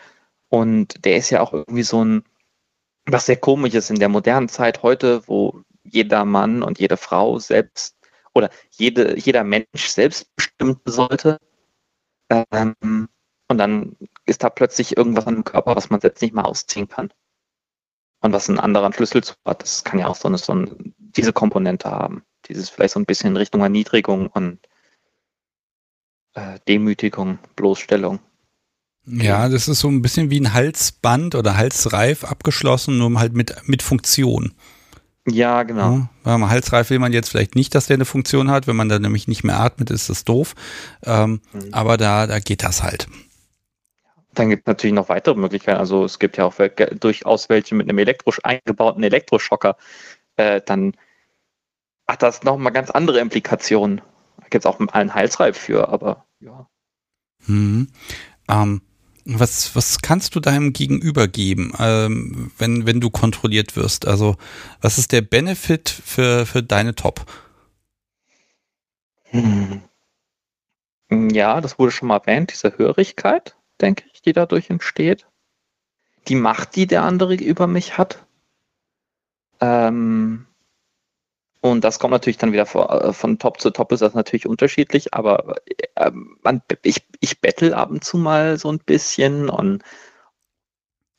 Und 0.48 1.04
der 1.04 1.16
ist 1.16 1.30
ja 1.30 1.40
auch 1.42 1.52
irgendwie 1.52 1.82
so 1.82 2.04
ein, 2.04 2.24
was 3.06 3.26
sehr 3.26 3.36
komisch 3.36 3.74
ist 3.74 3.90
in 3.90 3.98
der 3.98 4.08
modernen 4.08 4.48
Zeit 4.48 4.82
heute, 4.82 5.26
wo 5.28 5.62
jeder 5.84 6.24
Mann 6.24 6.62
und 6.62 6.78
jede 6.78 6.96
Frau 6.96 7.38
selbst 7.38 7.96
oder 8.34 8.50
jede, 8.70 9.18
jeder 9.18 9.44
Mensch 9.44 9.66
selbst 9.88 10.34
bestimmen 10.36 10.80
sollte. 10.84 11.38
Ähm, 12.30 13.08
und 13.48 13.58
dann 13.58 13.96
ist 14.28 14.42
da 14.42 14.50
plötzlich 14.50 14.96
irgendwas 14.96 15.26
an 15.26 15.34
dem 15.34 15.44
Körper, 15.44 15.76
was 15.76 15.90
man 15.90 16.00
selbst 16.00 16.22
nicht 16.22 16.34
mal 16.34 16.42
ausziehen 16.42 16.88
kann. 16.88 17.10
Und 18.20 18.32
was 18.32 18.48
einen 18.48 18.58
anderen 18.58 18.92
Schlüssel 18.92 19.22
zu 19.22 19.34
hat. 19.44 19.62
Das 19.62 19.84
kann 19.84 20.00
ja 20.00 20.08
auch 20.08 20.16
so 20.16 20.28
eine, 20.28 20.38
so 20.38 20.52
eine, 20.52 20.74
diese 20.98 21.32
Komponente 21.32 21.90
haben. 21.90 22.22
Dieses 22.48 22.68
vielleicht 22.68 22.94
so 22.94 23.00
ein 23.00 23.06
bisschen 23.06 23.30
in 23.30 23.36
Richtung 23.36 23.60
Erniedrigung 23.60 24.26
und 24.26 24.58
äh, 26.34 26.58
Demütigung, 26.66 27.38
Bloßstellung. 27.54 28.18
Ja, 29.06 29.48
das 29.48 29.68
ist 29.68 29.80
so 29.80 29.88
ein 29.88 30.02
bisschen 30.02 30.30
wie 30.30 30.40
ein 30.40 30.52
Halsband 30.52 31.34
oder 31.34 31.56
Halsreif 31.56 32.24
abgeschlossen, 32.24 32.98
nur 32.98 33.18
halt 33.18 33.34
mit, 33.34 33.54
mit 33.66 33.82
Funktion. 33.82 34.54
Ja, 35.30 35.62
genau. 35.62 35.96
Ja, 35.96 36.10
beim 36.24 36.48
Halsreif 36.48 36.90
will 36.90 36.98
man 36.98 37.12
jetzt 37.12 37.30
vielleicht 37.30 37.54
nicht, 37.54 37.74
dass 37.74 37.86
der 37.86 37.94
eine 37.94 38.04
Funktion 38.04 38.50
hat. 38.50 38.66
Wenn 38.66 38.76
man 38.76 38.88
dann 38.88 39.02
nämlich 39.02 39.28
nicht 39.28 39.44
mehr 39.44 39.60
atmet, 39.60 39.90
ist 39.90 40.08
das 40.08 40.24
doof. 40.24 40.54
Ähm, 41.04 41.40
mhm. 41.52 41.68
Aber 41.72 41.96
da, 41.96 42.26
da 42.26 42.38
geht 42.38 42.62
das 42.62 42.82
halt. 42.82 43.08
Dann 44.38 44.50
gibt 44.50 44.62
es 44.62 44.66
natürlich 44.66 44.94
noch 44.94 45.08
weitere 45.08 45.34
Möglichkeiten. 45.34 45.80
Also 45.80 46.04
es 46.04 46.20
gibt 46.20 46.36
ja 46.36 46.44
auch 46.44 46.54
durchaus 47.00 47.48
welche 47.48 47.74
mit 47.74 47.88
einem 47.88 47.98
elektrisch 47.98 48.38
eingebauten 48.44 49.02
Elektroschocker. 49.02 49.76
Äh, 50.36 50.60
dann 50.64 50.96
hat 52.06 52.22
das 52.22 52.44
nochmal 52.44 52.72
ganz 52.72 52.90
andere 52.90 53.18
Implikationen. 53.18 54.00
Da 54.36 54.46
gibt 54.48 54.64
es 54.64 54.66
auch 54.66 54.78
einen 54.78 55.14
Halsreif 55.14 55.58
für, 55.58 55.88
aber 55.88 56.24
ja. 56.38 56.68
Hm. 57.46 57.88
Ähm, 58.48 58.80
was, 59.24 59.74
was 59.74 60.02
kannst 60.02 60.36
du 60.36 60.40
deinem 60.40 60.72
Gegenüber 60.72 61.26
geben, 61.26 61.72
ähm, 61.80 62.52
wenn, 62.58 62.86
wenn 62.86 63.00
du 63.00 63.10
kontrolliert 63.10 63.74
wirst? 63.74 64.06
Also, 64.06 64.36
was 64.80 64.98
ist 64.98 65.10
der 65.10 65.22
Benefit 65.22 65.88
für, 65.88 66.46
für 66.46 66.62
deine 66.62 66.94
Top? 66.94 67.26
Hm. 69.24 69.82
Ja, 71.10 71.60
das 71.60 71.78
wurde 71.78 71.90
schon 71.90 72.06
mal 72.06 72.18
erwähnt, 72.18 72.52
diese 72.52 72.78
Hörigkeit 72.78 73.57
denke 73.80 74.04
ich, 74.12 74.22
die 74.22 74.32
dadurch 74.32 74.70
entsteht. 74.70 75.26
Die 76.28 76.34
Macht, 76.34 76.76
die 76.76 76.86
der 76.86 77.02
andere 77.02 77.34
über 77.34 77.66
mich 77.66 77.96
hat. 77.96 78.26
Ähm, 79.60 80.46
und 81.60 81.82
das 81.82 81.98
kommt 81.98 82.12
natürlich 82.12 82.38
dann 82.38 82.52
wieder 82.52 82.66
vor, 82.66 82.90
äh, 83.04 83.12
von 83.12 83.38
Top 83.38 83.60
zu 83.60 83.70
Top 83.70 83.90
ist 83.92 84.00
das 84.00 84.14
natürlich 84.14 84.46
unterschiedlich, 84.46 85.14
aber 85.14 85.56
äh, 85.96 86.10
man, 86.42 86.62
ich, 86.82 87.04
ich 87.20 87.40
bettel 87.40 87.74
ab 87.74 87.90
und 87.90 88.04
zu 88.04 88.16
mal 88.16 88.58
so 88.58 88.70
ein 88.70 88.78
bisschen 88.78 89.48
und, 89.48 89.82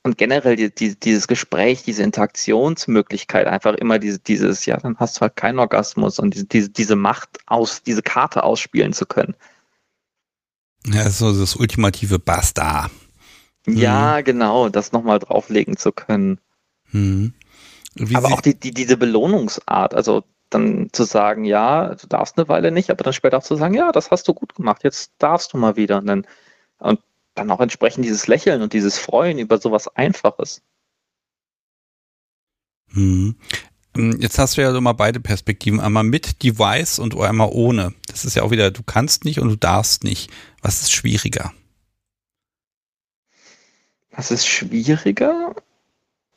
und 0.04 0.18
generell 0.18 0.56
die, 0.56 0.74
die, 0.74 0.98
dieses 0.98 1.28
Gespräch, 1.28 1.84
diese 1.84 2.04
Interaktionsmöglichkeit, 2.04 3.48
einfach 3.48 3.74
immer 3.76 4.00
diese, 4.00 4.20
dieses, 4.20 4.66
ja, 4.66 4.78
dann 4.78 4.98
hast 4.98 5.18
du 5.18 5.22
halt 5.22 5.36
keinen 5.36 5.60
Orgasmus 5.60 6.20
und 6.20 6.34
diese, 6.34 6.46
diese, 6.46 6.70
diese 6.70 6.96
Macht 6.96 7.40
aus, 7.46 7.84
diese 7.84 8.02
Karte 8.02 8.44
ausspielen 8.44 8.94
zu 8.94 9.06
können. 9.06 9.36
Ja, 10.88 11.10
so 11.10 11.38
das 11.38 11.56
ultimative 11.56 12.20
Basta. 12.20 12.90
Ja, 13.68 14.18
hm. 14.18 14.24
genau, 14.24 14.70
das 14.70 14.92
nochmal 14.92 15.20
drauflegen 15.20 15.78
zu 15.78 15.92
können. 15.92 16.40
Hm. 16.92 17.34
Aber 18.14 18.30
auch 18.30 18.42
die, 18.42 18.58
die, 18.58 18.74
diese 18.74 18.98
Belohnungsart, 18.98 19.94
also 19.94 20.24
dann 20.50 20.90
zu 20.92 21.04
sagen, 21.04 21.44
ja, 21.44 21.96
du 21.96 22.08
darfst 22.08 22.38
eine 22.38 22.48
Weile 22.48 22.72
nicht, 22.72 22.90
aber 22.90 23.04
dann 23.04 23.14
später 23.14 23.38
auch 23.38 23.44
zu 23.44 23.56
sagen, 23.56 23.74
ja, 23.74 23.92
das 23.92 24.10
hast 24.10 24.28
du 24.28 24.34
gut 24.34 24.56
gemacht, 24.56 24.84
jetzt 24.84 25.12
darfst 25.20 25.54
du 25.54 25.58
mal 25.58 25.76
wieder. 25.76 26.00
Und 26.00 26.08
dann, 26.08 26.28
und 26.80 27.00
dann 27.36 27.52
auch 27.52 27.60
entsprechend 27.60 28.06
dieses 28.06 28.28
Lächeln 28.28 28.62
und 28.62 28.74
dieses 28.74 28.98
Freuen 28.98 29.38
über 29.38 29.60
sowas 29.60 29.88
Einfaches. 29.96 30.62
Hm. 32.92 33.36
Ähm, 33.96 34.18
jetzt 34.20 34.38
hast 34.40 34.58
du 34.58 34.62
ja 34.62 34.72
so 34.72 34.82
mal 34.82 34.94
beide 34.94 35.20
Perspektiven, 35.20 35.80
einmal 35.80 36.04
mit 36.04 36.44
Device 36.44 37.00
und 37.00 37.18
einmal 37.18 37.50
ohne. 37.52 37.94
Das 38.08 38.26
ist 38.26 38.36
ja 38.36 38.44
auch 38.44 38.52
wieder, 38.52 38.72
du 38.72 38.84
kannst 38.84 39.26
nicht 39.26 39.40
und 39.40 39.50
du 39.50 39.56
darfst 39.56 40.04
nicht. 40.04 40.30
Was 40.62 40.82
ist 40.82 40.92
schwieriger? 40.92 41.54
Was 44.12 44.32
ist 44.32 44.48
schwieriger? 44.48 45.56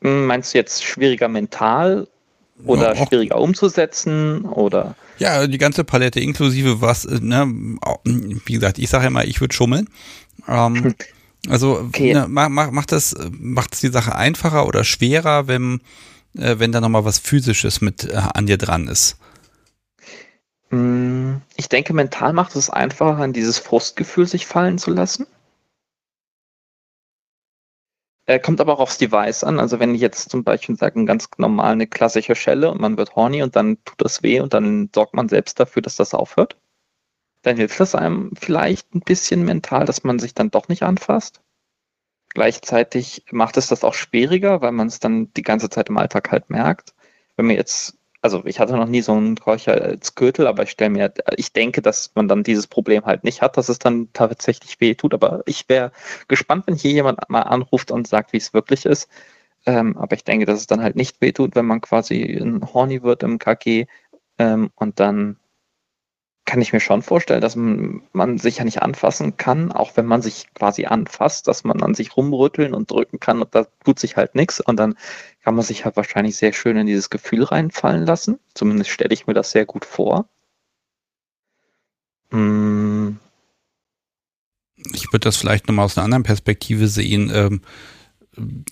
Hm, 0.02 0.26
meinst 0.26 0.54
du 0.54 0.58
jetzt 0.58 0.84
schwieriger 0.84 1.28
mental 1.28 2.08
oder 2.64 2.94
ja, 2.94 3.06
schwieriger 3.06 3.38
umzusetzen 3.38 4.44
oder? 4.44 4.94
Ja, 5.18 5.46
die 5.46 5.58
ganze 5.58 5.84
Palette 5.84 6.20
inklusive 6.20 6.80
was, 6.80 7.04
äh, 7.04 7.18
ne, 7.20 7.46
wie 8.04 8.52
gesagt, 8.52 8.78
ich 8.78 8.88
sage 8.88 9.04
ja 9.04 9.10
mal, 9.10 9.28
ich 9.28 9.40
würde 9.40 9.54
schummeln. 9.54 9.88
Ähm, 10.48 10.94
also 11.48 11.78
okay. 11.78 12.14
ne, 12.14 12.28
macht 12.28 12.72
mach 12.72 12.86
das, 12.86 13.14
macht 13.30 13.74
es 13.74 13.80
die 13.80 13.88
Sache 13.88 14.14
einfacher 14.14 14.66
oder 14.66 14.84
schwerer, 14.84 15.48
wenn 15.48 15.80
äh, 16.36 16.58
wenn 16.58 16.72
da 16.72 16.80
nochmal 16.80 17.04
was 17.04 17.18
Physisches 17.18 17.80
mit 17.80 18.04
äh, 18.04 18.16
an 18.16 18.46
dir 18.46 18.58
dran 18.58 18.88
ist? 18.88 19.16
Mm, 20.70 21.36
ich 21.56 21.68
denke, 21.68 21.92
mental 21.92 22.32
macht 22.32 22.56
es 22.56 22.70
einfacher, 22.70 23.22
an 23.22 23.32
dieses 23.32 23.58
Frustgefühl 23.58 24.26
sich 24.26 24.46
fallen 24.46 24.78
zu 24.78 24.90
lassen. 24.90 25.26
Äh, 28.26 28.38
kommt 28.38 28.60
aber 28.60 28.74
auch 28.74 28.80
aufs 28.80 28.98
Device 28.98 29.44
an. 29.44 29.60
Also 29.60 29.78
wenn 29.80 29.94
ich 29.94 30.00
jetzt 30.00 30.30
zum 30.30 30.44
Beispiel 30.44 30.76
sage, 30.76 31.04
ganz 31.04 31.28
normal 31.36 31.72
eine 31.72 31.86
klassische 31.86 32.34
Schelle 32.34 32.70
und 32.70 32.80
man 32.80 32.96
wird 32.96 33.16
horny 33.16 33.42
und 33.42 33.54
dann 33.56 33.78
tut 33.84 34.00
das 34.00 34.22
weh 34.22 34.40
und 34.40 34.54
dann 34.54 34.90
sorgt 34.94 35.14
man 35.14 35.28
selbst 35.28 35.60
dafür, 35.60 35.82
dass 35.82 35.96
das 35.96 36.14
aufhört, 36.14 36.56
dann 37.42 37.56
hilft 37.56 37.78
das 37.80 37.94
einem 37.94 38.30
vielleicht 38.34 38.94
ein 38.94 39.00
bisschen 39.00 39.44
mental, 39.44 39.84
dass 39.84 40.04
man 40.04 40.18
sich 40.18 40.32
dann 40.32 40.50
doch 40.50 40.68
nicht 40.68 40.82
anfasst. 40.84 41.41
Gleichzeitig 42.34 43.24
macht 43.30 43.56
es 43.56 43.68
das 43.68 43.84
auch 43.84 43.94
schwieriger, 43.94 44.62
weil 44.62 44.72
man 44.72 44.88
es 44.88 45.00
dann 45.00 45.32
die 45.34 45.42
ganze 45.42 45.68
Zeit 45.70 45.88
im 45.88 45.98
Alltag 45.98 46.30
halt 46.30 46.50
merkt. 46.50 46.94
Wenn 47.36 47.46
man 47.46 47.56
jetzt 47.56 47.98
also 48.22 48.44
ich 48.46 48.60
hatte 48.60 48.76
noch 48.76 48.86
nie 48.86 49.02
so 49.02 49.12
einen 49.12 49.36
Keucher 49.36 49.72
als 49.72 50.14
Gürtel, 50.14 50.46
aber 50.46 50.62
ich 50.62 50.70
stelle 50.70 50.90
mir, 50.90 51.12
ich 51.36 51.52
denke, 51.52 51.82
dass 51.82 52.12
man 52.14 52.28
dann 52.28 52.44
dieses 52.44 52.68
Problem 52.68 53.04
halt 53.04 53.24
nicht 53.24 53.42
hat, 53.42 53.56
dass 53.56 53.68
es 53.68 53.80
dann 53.80 54.08
tatsächlich 54.12 54.80
weh 54.80 54.94
tut. 54.94 55.12
Aber 55.12 55.42
ich 55.44 55.68
wäre 55.68 55.90
gespannt, 56.28 56.68
wenn 56.68 56.76
hier 56.76 56.92
jemand 56.92 57.28
mal 57.28 57.42
anruft 57.42 57.90
und 57.90 58.06
sagt, 58.06 58.32
wie 58.32 58.36
es 58.36 58.54
wirklich 58.54 58.86
ist. 58.86 59.08
Ähm, 59.66 59.96
aber 59.98 60.14
ich 60.16 60.24
denke, 60.24 60.46
dass 60.46 60.60
es 60.60 60.66
dann 60.68 60.82
halt 60.82 60.96
nicht 60.96 61.20
weh 61.20 61.32
tut, 61.32 61.56
wenn 61.56 61.66
man 61.66 61.80
quasi 61.80 62.22
ein 62.22 62.62
Horny 62.72 63.02
wird 63.02 63.24
im 63.24 63.38
KG 63.40 63.86
ähm, 64.38 64.70
und 64.76 65.00
dann 65.00 65.36
kann 66.44 66.60
ich 66.60 66.72
mir 66.72 66.80
schon 66.80 67.02
vorstellen, 67.02 67.40
dass 67.40 67.56
man, 67.56 68.38
sich 68.38 68.58
ja 68.58 68.64
nicht 68.64 68.82
anfassen 68.82 69.36
kann, 69.36 69.70
auch 69.70 69.96
wenn 69.96 70.06
man 70.06 70.22
sich 70.22 70.52
quasi 70.54 70.86
anfasst, 70.86 71.46
dass 71.46 71.64
man 71.64 71.82
an 71.82 71.94
sich 71.94 72.16
rumrütteln 72.16 72.74
und 72.74 72.90
drücken 72.90 73.20
kann 73.20 73.40
und 73.40 73.54
da 73.54 73.66
tut 73.84 73.98
sich 73.98 74.16
halt 74.16 74.34
nichts 74.34 74.60
und 74.60 74.76
dann 74.76 74.96
kann 75.44 75.54
man 75.54 75.64
sich 75.64 75.84
halt 75.84 75.96
wahrscheinlich 75.96 76.36
sehr 76.36 76.52
schön 76.52 76.76
in 76.76 76.86
dieses 76.86 77.10
Gefühl 77.10 77.44
reinfallen 77.44 78.04
lassen. 78.04 78.38
Zumindest 78.54 78.90
stelle 78.90 79.14
ich 79.14 79.26
mir 79.26 79.34
das 79.34 79.52
sehr 79.52 79.66
gut 79.66 79.84
vor. 79.84 80.26
Hm. 82.30 83.18
Ich 84.92 85.12
würde 85.12 85.24
das 85.24 85.36
vielleicht 85.36 85.68
nochmal 85.68 85.84
aus 85.84 85.96
einer 85.96 86.04
anderen 86.04 86.24
Perspektive 86.24 86.88
sehen. 86.88 87.30
Ähm, 87.32 87.62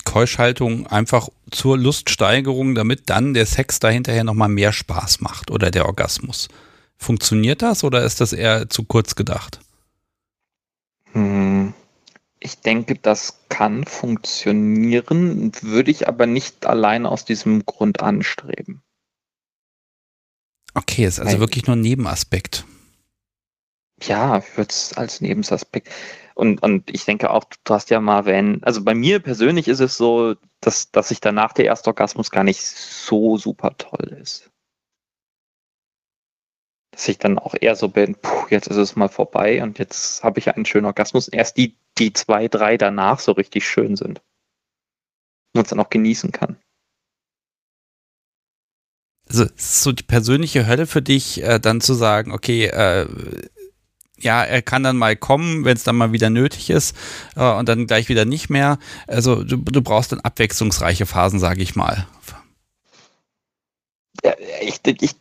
Keuschhaltung 0.04 0.86
einfach 0.86 1.28
zur 1.50 1.78
Luststeigerung, 1.78 2.74
damit 2.74 3.10
dann 3.10 3.34
der 3.34 3.46
Sex 3.46 3.78
da 3.78 3.90
hinterher 3.90 4.24
nochmal 4.24 4.48
mehr 4.48 4.72
Spaß 4.72 5.20
macht 5.20 5.50
oder 5.50 5.70
der 5.70 5.86
Orgasmus. 5.86 6.48
Funktioniert 7.00 7.62
das 7.62 7.82
oder 7.82 8.04
ist 8.04 8.20
das 8.20 8.34
eher 8.34 8.68
zu 8.68 8.84
kurz 8.84 9.14
gedacht? 9.14 9.60
Hm, 11.12 11.72
ich 12.38 12.60
denke, 12.60 12.94
das 12.94 13.40
kann 13.48 13.84
funktionieren, 13.84 15.50
würde 15.62 15.90
ich 15.90 16.08
aber 16.08 16.26
nicht 16.26 16.66
allein 16.66 17.06
aus 17.06 17.24
diesem 17.24 17.64
Grund 17.64 18.02
anstreben. 18.02 18.82
Okay, 20.74 21.06
ist 21.06 21.18
also 21.18 21.32
Nein. 21.32 21.40
wirklich 21.40 21.66
nur 21.66 21.76
ein 21.76 21.80
Nebenaspekt. 21.80 22.66
Ja, 24.02 24.38
ich 24.38 24.56
würde 24.58 24.70
es 24.70 24.92
als 24.92 25.22
Nebenaspekt. 25.22 25.88
Und, 26.34 26.62
und 26.62 26.90
ich 26.90 27.06
denke 27.06 27.30
auch, 27.30 27.44
du 27.64 27.74
hast 27.74 27.88
ja 27.88 28.00
mal 28.00 28.26
wenn, 28.26 28.62
also 28.62 28.84
bei 28.84 28.94
mir 28.94 29.20
persönlich 29.20 29.68
ist 29.68 29.80
es 29.80 29.96
so, 29.96 30.34
dass, 30.60 30.90
dass 30.90 31.10
ich 31.10 31.20
danach 31.20 31.54
der 31.54 31.64
erste 31.64 31.88
Orgasmus 31.88 32.30
gar 32.30 32.44
nicht 32.44 32.62
so 32.62 33.38
super 33.38 33.76
toll 33.78 34.16
ist 34.20 34.49
dass 37.00 37.08
ich 37.08 37.18
dann 37.18 37.38
auch 37.38 37.54
eher 37.58 37.76
so 37.76 37.88
bin, 37.88 38.14
puh, 38.14 38.46
jetzt 38.50 38.66
ist 38.66 38.76
es 38.76 38.94
mal 38.94 39.08
vorbei 39.08 39.62
und 39.62 39.78
jetzt 39.78 40.22
habe 40.22 40.38
ich 40.38 40.54
einen 40.54 40.66
schönen 40.66 40.84
Orgasmus. 40.84 41.28
Erst 41.28 41.56
die, 41.56 41.74
die 41.96 42.12
zwei, 42.12 42.46
drei 42.46 42.76
danach 42.76 43.20
so 43.20 43.32
richtig 43.32 43.66
schön 43.66 43.96
sind. 43.96 44.20
Und 45.54 45.62
es 45.62 45.70
dann 45.70 45.80
auch 45.80 45.88
genießen 45.88 46.30
kann. 46.30 46.58
Also 49.26 49.44
ist 49.44 49.82
so 49.82 49.92
die 49.92 50.02
persönliche 50.02 50.66
Hölle 50.66 50.86
für 50.86 51.00
dich, 51.00 51.42
äh, 51.42 51.58
dann 51.58 51.80
zu 51.80 51.94
sagen, 51.94 52.32
okay, 52.32 52.66
äh, 52.66 53.06
ja, 54.18 54.44
er 54.44 54.60
kann 54.60 54.82
dann 54.82 54.98
mal 54.98 55.16
kommen, 55.16 55.64
wenn 55.64 55.78
es 55.78 55.84
dann 55.84 55.96
mal 55.96 56.12
wieder 56.12 56.28
nötig 56.28 56.68
ist 56.68 56.94
äh, 57.34 57.50
und 57.50 57.66
dann 57.66 57.86
gleich 57.86 58.10
wieder 58.10 58.26
nicht 58.26 58.50
mehr. 58.50 58.78
Also 59.06 59.42
du, 59.42 59.56
du 59.56 59.80
brauchst 59.80 60.12
dann 60.12 60.20
abwechslungsreiche 60.20 61.06
Phasen, 61.06 61.38
sage 61.38 61.62
ich 61.62 61.76
mal. 61.76 62.06
Ja, 64.22 64.34
ich, 64.60 64.80
ich 64.84 65.19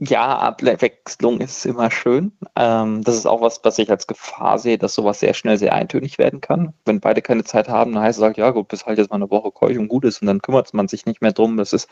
ja, 0.00 0.38
Abwechslung 0.38 1.40
ist 1.40 1.66
immer 1.66 1.90
schön. 1.90 2.32
Ähm, 2.56 3.02
das 3.02 3.16
ist 3.16 3.26
auch 3.26 3.40
was, 3.40 3.60
was 3.64 3.78
ich 3.78 3.90
als 3.90 4.06
Gefahr 4.06 4.58
sehe, 4.58 4.78
dass 4.78 4.94
sowas 4.94 5.20
sehr 5.20 5.34
schnell 5.34 5.58
sehr 5.58 5.72
eintönig 5.74 6.18
werden 6.18 6.40
kann. 6.40 6.74
Wenn 6.84 7.00
beide 7.00 7.20
keine 7.22 7.44
Zeit 7.44 7.68
haben, 7.68 7.92
dann 7.92 8.02
heißt 8.04 8.18
es 8.18 8.24
halt, 8.24 8.36
ja 8.36 8.50
gut, 8.50 8.68
bis 8.68 8.86
halt 8.86 8.98
jetzt 8.98 9.10
mal 9.10 9.16
eine 9.16 9.30
Woche 9.30 9.50
keuch 9.50 9.76
und 9.78 9.88
gut 9.88 10.04
ist 10.04 10.20
und 10.22 10.28
dann 10.28 10.40
kümmert 10.42 10.72
man 10.72 10.86
sich 10.88 11.06
nicht 11.06 11.20
mehr 11.20 11.32
drum. 11.32 11.56
Das 11.56 11.72
ist 11.72 11.88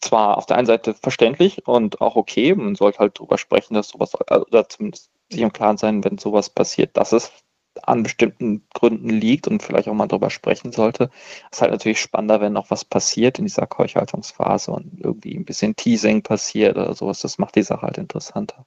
zwar 0.00 0.36
auf 0.38 0.46
der 0.46 0.56
einen 0.58 0.66
Seite 0.66 0.94
verständlich 0.94 1.66
und 1.66 2.00
auch 2.00 2.16
okay, 2.16 2.54
man 2.54 2.74
sollte 2.74 2.98
halt 2.98 3.18
drüber 3.18 3.38
sprechen, 3.38 3.74
dass 3.74 3.88
sowas, 3.88 4.14
oder 4.14 4.68
zumindest 4.68 5.10
sich 5.30 5.40
im 5.40 5.52
Klaren 5.52 5.78
sein, 5.78 6.04
wenn 6.04 6.18
sowas 6.18 6.50
passiert, 6.50 6.96
dass 6.96 7.12
es 7.12 7.32
an 7.82 8.02
bestimmten 8.02 8.66
Gründen 8.74 9.08
liegt 9.08 9.48
und 9.48 9.62
vielleicht 9.62 9.88
auch 9.88 9.94
mal 9.94 10.06
drüber 10.06 10.30
sprechen 10.30 10.72
sollte. 10.72 11.10
Es 11.50 11.58
ist 11.58 11.62
halt 11.62 11.72
natürlich 11.72 12.00
spannender, 12.00 12.40
wenn 12.40 12.52
noch 12.52 12.70
was 12.70 12.84
passiert 12.84 13.38
in 13.38 13.44
dieser 13.46 13.66
Keuchhaltungsphase 13.66 14.70
und 14.70 15.00
irgendwie 15.00 15.34
ein 15.34 15.44
bisschen 15.44 15.76
Teasing 15.76 16.22
passiert 16.22 16.76
oder 16.76 16.94
sowas. 16.94 17.20
Das 17.20 17.38
macht 17.38 17.56
die 17.56 17.62
Sache 17.62 17.82
halt 17.82 17.98
interessanter. 17.98 18.66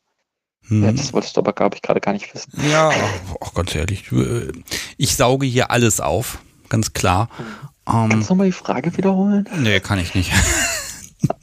Hm. 0.67 0.83
Ja, 0.83 0.91
das 0.91 1.13
wolltest 1.13 1.37
du 1.37 1.41
aber, 1.41 1.53
glaube 1.53 1.75
ich, 1.75 1.81
gerade 1.81 2.01
gar 2.01 2.13
nicht 2.13 2.33
wissen. 2.33 2.51
Ja, 2.71 2.91
auch 3.39 3.53
ganz 3.53 3.75
ehrlich, 3.75 4.11
äh, 4.11 4.51
ich 4.97 5.15
sauge 5.15 5.45
hier 5.45 5.71
alles 5.71 5.99
auf, 5.99 6.39
ganz 6.69 6.93
klar. 6.93 7.29
Kannst 7.85 8.11
du 8.11 8.15
ähm, 8.15 8.19
nochmal 8.21 8.47
die 8.47 8.51
Frage 8.51 8.97
wiederholen? 8.97 9.47
Nee, 9.57 9.79
kann 9.79 9.99
ich 9.99 10.15
nicht. 10.15 10.31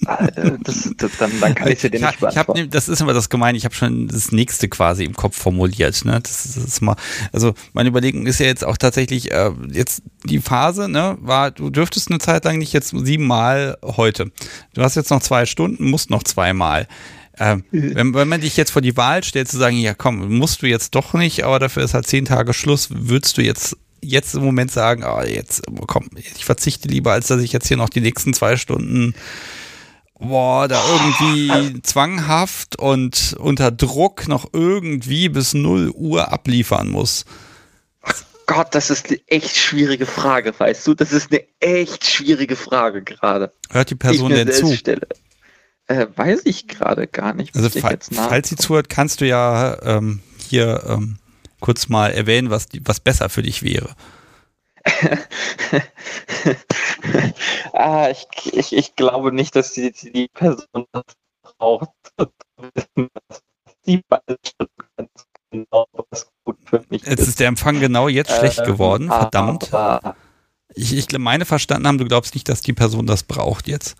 Äh, 0.06 0.52
das, 0.62 0.90
das, 0.96 1.16
dann, 1.18 1.32
dann 1.40 1.54
kann 1.54 1.68
ich 1.68 1.80
dir 1.80 1.90
den 1.90 2.02
nicht 2.02 2.20
beantworten. 2.20 2.60
Ich 2.60 2.64
hab, 2.64 2.70
das 2.70 2.88
ist 2.88 3.00
immer 3.00 3.12
das 3.12 3.28
Gemeine, 3.28 3.56
ich 3.56 3.64
habe 3.64 3.74
schon 3.74 4.08
das 4.08 4.32
nächste 4.32 4.68
quasi 4.68 5.04
im 5.04 5.14
Kopf 5.14 5.36
formuliert. 5.36 6.04
Ne? 6.04 6.20
Das, 6.22 6.44
ist, 6.44 6.56
das 6.56 6.64
ist 6.64 6.80
mal, 6.80 6.96
also 7.32 7.54
meine 7.72 7.88
Überlegung 7.88 8.26
ist 8.26 8.40
ja 8.40 8.46
jetzt 8.46 8.64
auch 8.64 8.76
tatsächlich, 8.76 9.32
äh, 9.32 9.50
jetzt 9.70 10.02
die 10.24 10.40
Phase, 10.40 10.88
ne, 10.88 11.16
war, 11.20 11.50
du 11.50 11.70
dürftest 11.70 12.10
eine 12.10 12.18
Zeit 12.18 12.44
lang 12.44 12.58
nicht 12.58 12.72
jetzt 12.72 12.94
siebenmal 12.96 13.78
heute. 13.82 14.30
Du 14.74 14.82
hast 14.82 14.96
jetzt 14.96 15.10
noch 15.10 15.22
zwei 15.22 15.46
Stunden, 15.46 15.90
musst 15.90 16.10
noch 16.10 16.22
zweimal. 16.22 16.86
Ähm, 17.38 17.64
wenn, 17.70 18.14
wenn 18.14 18.28
man 18.28 18.42
dich 18.42 18.56
jetzt 18.56 18.70
vor 18.70 18.82
die 18.82 18.96
Wahl 18.96 19.24
stellt, 19.24 19.48
zu 19.48 19.58
sagen, 19.58 19.78
ja 19.78 19.94
komm, 19.94 20.36
musst 20.36 20.62
du 20.62 20.66
jetzt 20.66 20.94
doch 20.94 21.14
nicht, 21.14 21.44
aber 21.44 21.58
dafür 21.58 21.82
ist 21.82 21.94
halt 21.94 22.06
zehn 22.06 22.26
Tage 22.26 22.52
Schluss, 22.52 22.88
würdest 22.90 23.38
du 23.38 23.42
jetzt 23.42 23.76
jetzt 24.02 24.34
im 24.34 24.44
Moment 24.44 24.70
sagen, 24.70 25.04
oh, 25.04 25.22
jetzt 25.22 25.62
komm, 25.86 26.10
ich 26.16 26.44
verzichte 26.44 26.88
lieber, 26.88 27.12
als 27.12 27.28
dass 27.28 27.40
ich 27.40 27.52
jetzt 27.52 27.68
hier 27.68 27.76
noch 27.76 27.88
die 27.88 28.00
nächsten 28.00 28.34
zwei 28.34 28.56
Stunden 28.56 29.14
boah, 30.22 30.68
da 30.68 30.80
irgendwie 30.86 31.82
zwanghaft 31.82 32.78
und 32.78 33.34
unter 33.38 33.70
Druck 33.70 34.28
noch 34.28 34.46
irgendwie 34.52 35.28
bis 35.28 35.54
0 35.54 35.90
Uhr 35.90 36.32
abliefern 36.32 36.88
muss? 36.88 37.24
Gott, 38.46 38.74
das 38.74 38.90
ist 38.90 39.08
eine 39.08 39.20
echt 39.28 39.56
schwierige 39.56 40.06
Frage, 40.06 40.52
weißt 40.56 40.86
du? 40.86 40.94
Das 40.94 41.12
ist 41.12 41.30
eine 41.30 41.44
echt 41.60 42.04
schwierige 42.06 42.56
Frage 42.56 43.02
gerade. 43.02 43.52
Hört 43.70 43.90
die 43.90 43.94
Person 43.94 44.30
denn 44.30 44.52
zu? 44.52 44.76
Äh, 45.86 46.06
weiß 46.14 46.42
ich 46.44 46.68
gerade 46.68 47.06
gar 47.06 47.34
nicht. 47.34 47.54
Also 47.56 47.70
fa 47.70 47.94
falls 48.12 48.48
sie 48.48 48.56
zuhört, 48.56 48.88
kannst 48.88 49.20
du 49.20 49.26
ja 49.26 49.80
ähm, 49.82 50.20
hier 50.48 50.82
ähm, 50.88 51.18
kurz 51.62 51.88
mal 51.88 52.10
erwähnen, 52.12 52.50
was, 52.50 52.68
was 52.82 53.00
besser 53.00 53.30
für 53.30 53.42
dich 53.42 53.62
wäre. 53.62 53.94
ah, 57.72 58.10
ich, 58.10 58.26
ich, 58.52 58.76
ich 58.76 58.96
glaube 58.96 59.32
nicht, 59.32 59.56
dass 59.56 59.72
die, 59.72 59.92
die 59.92 60.28
Person 60.28 60.84
das 60.92 61.04
braucht. 61.42 61.88
die 63.86 64.02
genau, 65.50 65.86
was 66.10 66.30
gut 66.44 66.58
für 66.64 66.82
mich 66.88 67.04
Jetzt 67.04 67.28
ist 67.28 67.40
der 67.40 67.48
Empfang 67.48 67.80
genau 67.80 68.08
jetzt 68.08 68.30
ähm, 68.30 68.38
schlecht 68.38 68.64
geworden, 68.64 69.08
verdammt. 69.08 69.70
Ich, 70.74 70.96
ich 70.96 71.18
meine 71.18 71.44
verstanden 71.44 71.86
haben, 71.86 71.98
du 71.98 72.06
glaubst 72.06 72.34
nicht, 72.34 72.48
dass 72.48 72.62
die 72.62 72.72
Person 72.72 73.06
das 73.06 73.22
braucht 73.22 73.68
jetzt. 73.68 73.96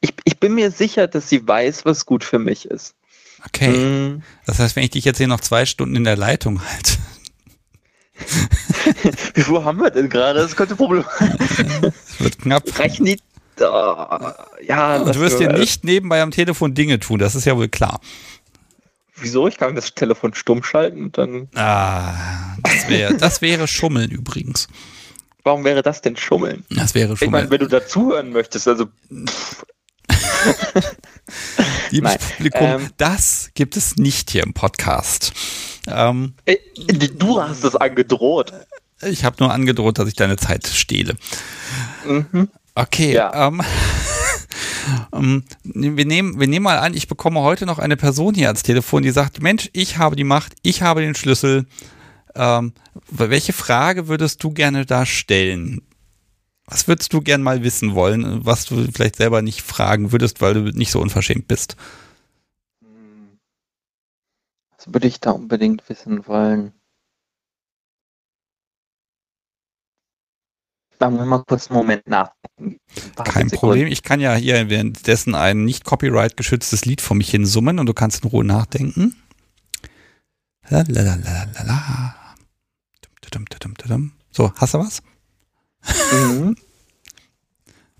Ich, 0.00 0.14
ich 0.24 0.38
bin 0.38 0.54
mir 0.54 0.70
sicher, 0.70 1.08
dass 1.08 1.28
sie 1.28 1.46
weiß, 1.48 1.86
was 1.86 2.06
gut 2.06 2.24
für 2.24 2.38
mich 2.38 2.66
ist. 2.66 2.94
Okay. 3.46 3.72
Hm. 3.72 4.22
Das 4.46 4.58
heißt, 4.58 4.76
wenn 4.76 4.84
ich 4.84 4.90
dich 4.90 5.04
jetzt 5.04 5.18
hier 5.18 5.28
noch 5.28 5.40
zwei 5.40 5.66
Stunden 5.66 5.96
in 5.96 6.04
der 6.04 6.16
Leitung 6.16 6.62
halte, 6.64 6.98
Wie 9.34 9.42
viel 9.42 9.64
haben 9.64 9.80
wir 9.80 9.90
denn 9.90 10.08
gerade? 10.08 10.40
Das 10.40 10.54
könnte 10.54 10.76
Problem 10.76 11.04
sein. 11.18 11.36
wird 12.18 12.38
knapp. 12.38 12.62
Reichen 12.78 13.04
die. 13.06 13.18
Oh, 13.60 14.06
ja, 14.66 14.96
Und 14.96 15.14
du 15.14 15.20
wirst 15.20 15.38
dir 15.38 15.52
nicht 15.52 15.84
nebenbei 15.84 16.22
am 16.22 16.32
Telefon 16.32 16.74
Dinge 16.74 16.98
tun, 16.98 17.20
das 17.20 17.36
ist 17.36 17.44
ja 17.44 17.56
wohl 17.56 17.68
klar. 17.68 18.00
Wieso? 19.16 19.46
Ich 19.46 19.58
kann 19.58 19.76
das 19.76 19.94
Telefon 19.94 20.34
stumm 20.34 20.64
schalten 20.64 21.04
und 21.04 21.18
dann. 21.18 21.48
Ah, 21.54 22.56
das, 22.62 22.88
wär, 22.88 23.12
das 23.12 23.42
wäre 23.42 23.68
Schummeln 23.68 24.10
übrigens. 24.10 24.66
Warum 25.44 25.62
wäre 25.62 25.82
das 25.82 26.00
denn 26.00 26.16
Schummeln? 26.16 26.64
Das 26.70 26.96
wäre 26.96 27.16
Schummeln. 27.16 27.28
Ich 27.28 27.30
meine, 27.30 27.50
wenn 27.50 27.60
du 27.60 27.68
dazuhören 27.68 28.32
möchtest, 28.32 28.66
also. 28.66 28.86
Liebes 31.90 32.10
Nein, 32.10 32.18
Publikum, 32.36 32.66
ähm, 32.66 32.90
das 32.96 33.50
gibt 33.54 33.76
es 33.76 33.96
nicht 33.96 34.30
hier 34.30 34.42
im 34.42 34.54
Podcast. 34.54 35.32
Ähm, 35.86 36.34
äh, 36.44 36.56
du 36.76 37.40
hast 37.40 37.64
es 37.64 37.76
angedroht. 37.76 38.52
Ich 39.02 39.24
habe 39.24 39.36
nur 39.40 39.52
angedroht, 39.52 39.98
dass 39.98 40.08
ich 40.08 40.14
deine 40.14 40.36
Zeit 40.36 40.66
stehle. 40.66 41.14
Mhm. 42.06 42.48
Okay. 42.74 43.14
Ja. 43.14 43.48
Ähm, 43.48 43.62
ähm, 45.14 45.44
wir, 45.62 46.04
nehmen, 46.04 46.40
wir 46.40 46.46
nehmen 46.46 46.64
mal 46.64 46.78
an, 46.78 46.94
ich 46.94 47.08
bekomme 47.08 47.40
heute 47.40 47.66
noch 47.66 47.78
eine 47.78 47.96
Person 47.96 48.34
hier 48.34 48.48
ans 48.48 48.62
Telefon, 48.62 49.02
die 49.02 49.10
sagt, 49.10 49.42
Mensch, 49.42 49.70
ich 49.72 49.98
habe 49.98 50.16
die 50.16 50.24
Macht, 50.24 50.54
ich 50.62 50.82
habe 50.82 51.00
den 51.00 51.14
Schlüssel. 51.14 51.66
Ähm, 52.34 52.72
welche 53.10 53.52
Frage 53.52 54.08
würdest 54.08 54.42
du 54.42 54.50
gerne 54.50 54.86
da 54.86 55.06
stellen? 55.06 55.82
Was 56.66 56.88
würdest 56.88 57.12
du 57.12 57.20
gern 57.20 57.42
mal 57.42 57.62
wissen 57.62 57.94
wollen, 57.94 58.44
was 58.46 58.64
du 58.64 58.90
vielleicht 58.90 59.16
selber 59.16 59.42
nicht 59.42 59.62
fragen 59.62 60.12
würdest, 60.12 60.40
weil 60.40 60.54
du 60.54 60.60
nicht 60.70 60.90
so 60.90 61.00
unverschämt 61.00 61.46
bist? 61.46 61.76
Was 64.76 64.92
würde 64.92 65.06
ich 65.08 65.20
da 65.20 65.32
unbedingt 65.32 65.88
wissen 65.88 66.26
wollen? 66.26 66.72
Da 70.98 71.10
muss 71.10 71.26
mal 71.26 71.44
kurz 71.44 71.68
einen 71.68 71.78
Moment 71.78 72.06
nachdenken. 72.06 72.78
Kein 73.16 73.50
Problem. 73.50 73.88
Ich 73.88 74.02
kann 74.02 74.20
ja 74.20 74.34
hier 74.34 74.70
währenddessen 74.70 75.34
ein 75.34 75.64
nicht 75.64 75.84
Copyright 75.84 76.36
geschütztes 76.36 76.84
Lied 76.84 77.00
vor 77.00 77.16
mich 77.16 77.30
hin 77.30 77.44
summen 77.44 77.78
und 77.78 77.86
du 77.86 77.94
kannst 77.94 78.24
in 78.24 78.30
Ruhe 78.30 78.44
nachdenken. 78.44 79.16
Lalalala. 80.68 82.14
So, 84.30 84.52
hast 84.56 84.74
du 84.74 84.78
was? 84.78 85.02
Mhm. 86.12 86.56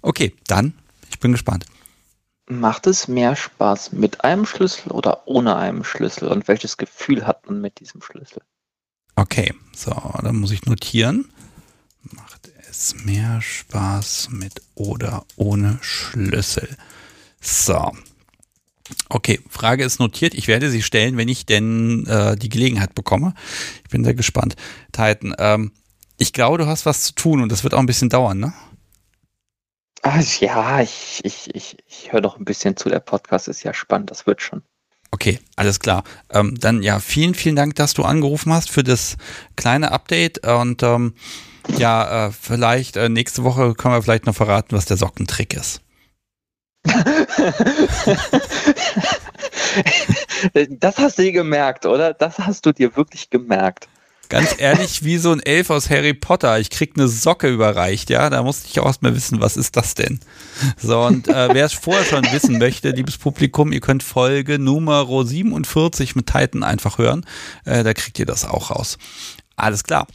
Okay, 0.03 0.35
dann, 0.47 0.75
ich 1.11 1.19
bin 1.19 1.33
gespannt. 1.33 1.67
Macht 2.47 2.87
es 2.87 3.09
mehr 3.09 3.37
Spaß 3.37 3.93
mit 3.93 4.23
einem 4.23 4.45
Schlüssel 4.45 4.93
oder 4.93 5.27
ohne 5.27 5.57
einem 5.57 5.83
Schlüssel? 5.83 6.29
Und 6.29 6.47
welches 6.47 6.77
Gefühl 6.77 7.27
hat 7.27 7.49
man 7.49 7.61
mit 7.61 7.81
diesem 7.81 8.03
Schlüssel? 8.03 8.43
Okay, 9.17 9.55
so, 9.75 9.93
dann 10.23 10.37
muss 10.37 10.51
ich 10.51 10.67
notieren. 10.67 11.33
Macht 12.13 12.51
es 12.69 12.95
mehr 13.05 13.41
Spaß 13.41 14.29
mit 14.31 14.61
oder 14.75 15.25
ohne 15.37 15.79
Schlüssel? 15.81 16.77
So. 17.41 17.93
Okay, 19.09 19.41
Frage 19.49 19.85
ist 19.85 19.99
notiert. 19.99 20.35
Ich 20.35 20.49
werde 20.49 20.69
sie 20.69 20.83
stellen, 20.83 21.17
wenn 21.17 21.29
ich 21.29 21.47
denn 21.47 22.07
äh, 22.07 22.37
die 22.37 22.51
Gelegenheit 22.51 22.95
bekomme. 22.95 23.35
Ich 23.85 23.91
bin 23.91 24.05
sehr 24.05 24.15
gespannt. 24.15 24.57
Titan, 24.93 25.35
ähm, 25.39 25.73
ich 26.17 26.33
glaube, 26.33 26.59
du 26.59 26.67
hast 26.67 26.87
was 26.87 27.03
zu 27.03 27.15
tun 27.15 27.43
und 27.43 27.51
das 27.51 27.65
wird 27.65 27.75
auch 27.75 27.79
ein 27.79 27.87
bisschen 27.87 28.09
dauern, 28.09 28.39
ne? 28.39 28.53
Ach, 30.03 30.23
ja, 30.41 30.81
ich, 30.81 31.21
ich, 31.25 31.55
ich, 31.55 31.79
ich 31.89 32.13
höre 32.13 32.21
doch 32.21 32.39
ein 32.39 32.45
bisschen 32.45 32.77
zu. 32.77 32.91
Der 32.91 33.01
Podcast 33.01 33.49
ist 33.49 33.63
ja 33.63 33.73
spannend, 33.73 34.11
das 34.11 34.27
wird 34.27 34.43
schon. 34.43 34.63
Okay, 35.11 35.39
alles 35.57 35.81
klar. 35.81 36.05
Ähm, 36.31 36.57
dann 36.61 36.83
ja, 36.83 36.99
vielen, 36.99 37.35
vielen 37.35 37.57
Dank, 37.57 37.77
dass 37.77 37.95
du 37.95 38.03
angerufen 38.03 38.53
hast 38.53 38.71
für 38.71 38.83
das 38.83 39.17
kleine 39.57 39.93
Update 39.93 40.47
und 40.47 40.83
ähm, 40.83 41.15
ja, 41.79 42.27
äh, 42.27 42.33
vielleicht 42.33 42.97
äh, 42.97 43.09
nächste 43.09 43.45
Woche 43.45 43.75
können 43.75 43.95
wir 43.95 44.03
vielleicht 44.03 44.27
noch 44.27 44.35
verraten, 44.35 44.77
was 44.77 44.85
der 44.85 44.99
Sockentrick 44.99 45.55
ist. 45.55 45.81
das 50.69 50.99
hast 50.99 51.19
du 51.19 51.23
dir 51.23 51.33
gemerkt, 51.33 51.87
oder? 51.87 52.13
Das 52.13 52.39
hast 52.39 52.67
du 52.67 52.73
dir 52.73 52.95
wirklich 52.97 53.31
gemerkt. 53.31 53.89
Ganz 54.29 54.55
ehrlich, 54.59 55.05
wie 55.05 55.19
so 55.19 55.33
ein 55.33 55.41
Elf 55.41 55.71
aus 55.71 55.91
Harry 55.91 56.15
Potter. 56.15 56.59
Ich 56.59 56.71
krieg 56.71 56.93
eine 56.97 57.09
Socke 57.09 57.49
überreicht, 57.49 58.11
ja. 58.11 58.31
Da 58.31 58.43
musste 58.43 58.69
ich 58.69 58.81
auch 58.81 58.87
erstmal 58.87 59.15
wissen, 59.15 59.41
was 59.41 59.57
ist 59.57 59.77
das 59.77 59.95
denn? 59.95 60.21
So, 60.77 61.01
und 61.03 61.29
äh, 61.29 61.49
wer 61.53 61.67
es 61.67 61.73
vorher 61.73 62.05
schon 62.05 62.25
wissen 62.33 62.59
möchte, 62.59 62.91
liebes 62.91 63.19
Publikum, 63.19 63.73
ihr 63.73 63.81
könnt 63.81 64.03
Folge 64.03 64.59
Nummer 64.59 65.07
47 65.07 66.17
mit 66.17 66.27
Titan 66.27 66.63
einfach 66.63 66.99
hören. 66.99 67.27
Äh, 67.65 67.85
da 67.85 67.93
kriegt 67.95 68.19
ihr 68.19 68.27
das 68.27 68.45
auch 68.45 68.71
raus. 68.71 68.99
Alles 69.57 69.85
klar. 69.85 70.07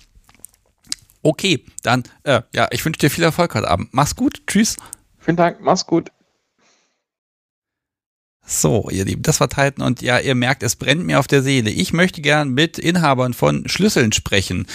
Okay, 1.21 1.63
dann, 1.83 2.03
äh, 2.23 2.41
ja, 2.53 2.67
ich 2.71 2.83
wünsche 2.85 2.99
dir 2.99 3.09
viel 3.09 3.23
Erfolg 3.23 3.53
heute 3.53 3.67
Abend. 3.67 3.89
Mach's 3.91 4.15
gut. 4.15 4.41
Tschüss. 4.47 4.77
Vielen 5.19 5.37
Dank. 5.37 5.59
Mach's 5.61 5.85
gut. 5.85 6.11
So, 8.51 8.89
ihr 8.89 9.05
Lieben, 9.05 9.21
das 9.21 9.39
war 9.39 9.47
Titan 9.47 9.85
und 9.85 10.01
ja, 10.01 10.17
ihr 10.17 10.33
merkt, 10.33 10.63
es 10.63 10.75
brennt 10.75 11.05
mir 11.05 11.19
auf 11.19 11.27
der 11.27 11.43
Seele. 11.43 11.69
Ich 11.69 11.93
möchte 11.93 12.19
gern 12.19 12.49
mit 12.49 12.79
Inhabern 12.79 13.35
von 13.35 13.69
Schlüsseln 13.69 14.11
sprechen. 14.11 14.65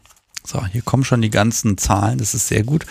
So, 0.44 0.64
hier 0.66 0.82
kommen 0.82 1.04
schon 1.04 1.22
die 1.22 1.30
ganzen 1.30 1.78
Zahlen, 1.78 2.18
das 2.18 2.34
ist 2.34 2.48
sehr 2.48 2.64
gut. 2.64 2.84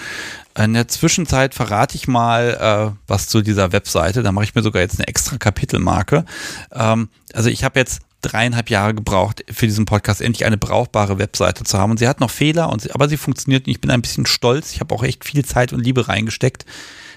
In 0.57 0.73
der 0.73 0.87
Zwischenzeit 0.87 1.53
verrate 1.53 1.95
ich 1.95 2.07
mal 2.07 2.93
äh, 2.93 2.97
was 3.07 3.27
zu 3.27 3.41
dieser 3.41 3.71
Webseite. 3.71 4.23
Da 4.23 4.31
mache 4.31 4.45
ich 4.45 4.55
mir 4.55 4.61
sogar 4.61 4.81
jetzt 4.81 4.99
eine 4.99 5.07
extra 5.07 5.37
Kapitelmarke. 5.37 6.25
Ähm, 6.73 7.09
also 7.33 7.49
ich 7.49 7.63
habe 7.63 7.79
jetzt 7.79 8.01
dreieinhalb 8.21 8.69
Jahre 8.69 8.93
gebraucht, 8.93 9.43
für 9.51 9.65
diesen 9.65 9.85
Podcast 9.85 10.21
endlich 10.21 10.45
eine 10.45 10.57
brauchbare 10.57 11.17
Webseite 11.17 11.63
zu 11.63 11.77
haben. 11.77 11.91
Und 11.91 11.97
sie 11.97 12.07
hat 12.07 12.19
noch 12.19 12.31
Fehler, 12.31 12.69
und 12.69 12.81
sie, 12.81 12.91
aber 12.91 13.09
sie 13.09 13.17
funktioniert. 13.17 13.67
Und 13.67 13.71
ich 13.71 13.81
bin 13.81 13.91
ein 13.91 14.01
bisschen 14.01 14.25
stolz. 14.25 14.73
Ich 14.73 14.79
habe 14.79 14.93
auch 14.93 15.03
echt 15.03 15.25
viel 15.25 15.43
Zeit 15.45 15.73
und 15.73 15.83
Liebe 15.83 16.07
reingesteckt. 16.07 16.65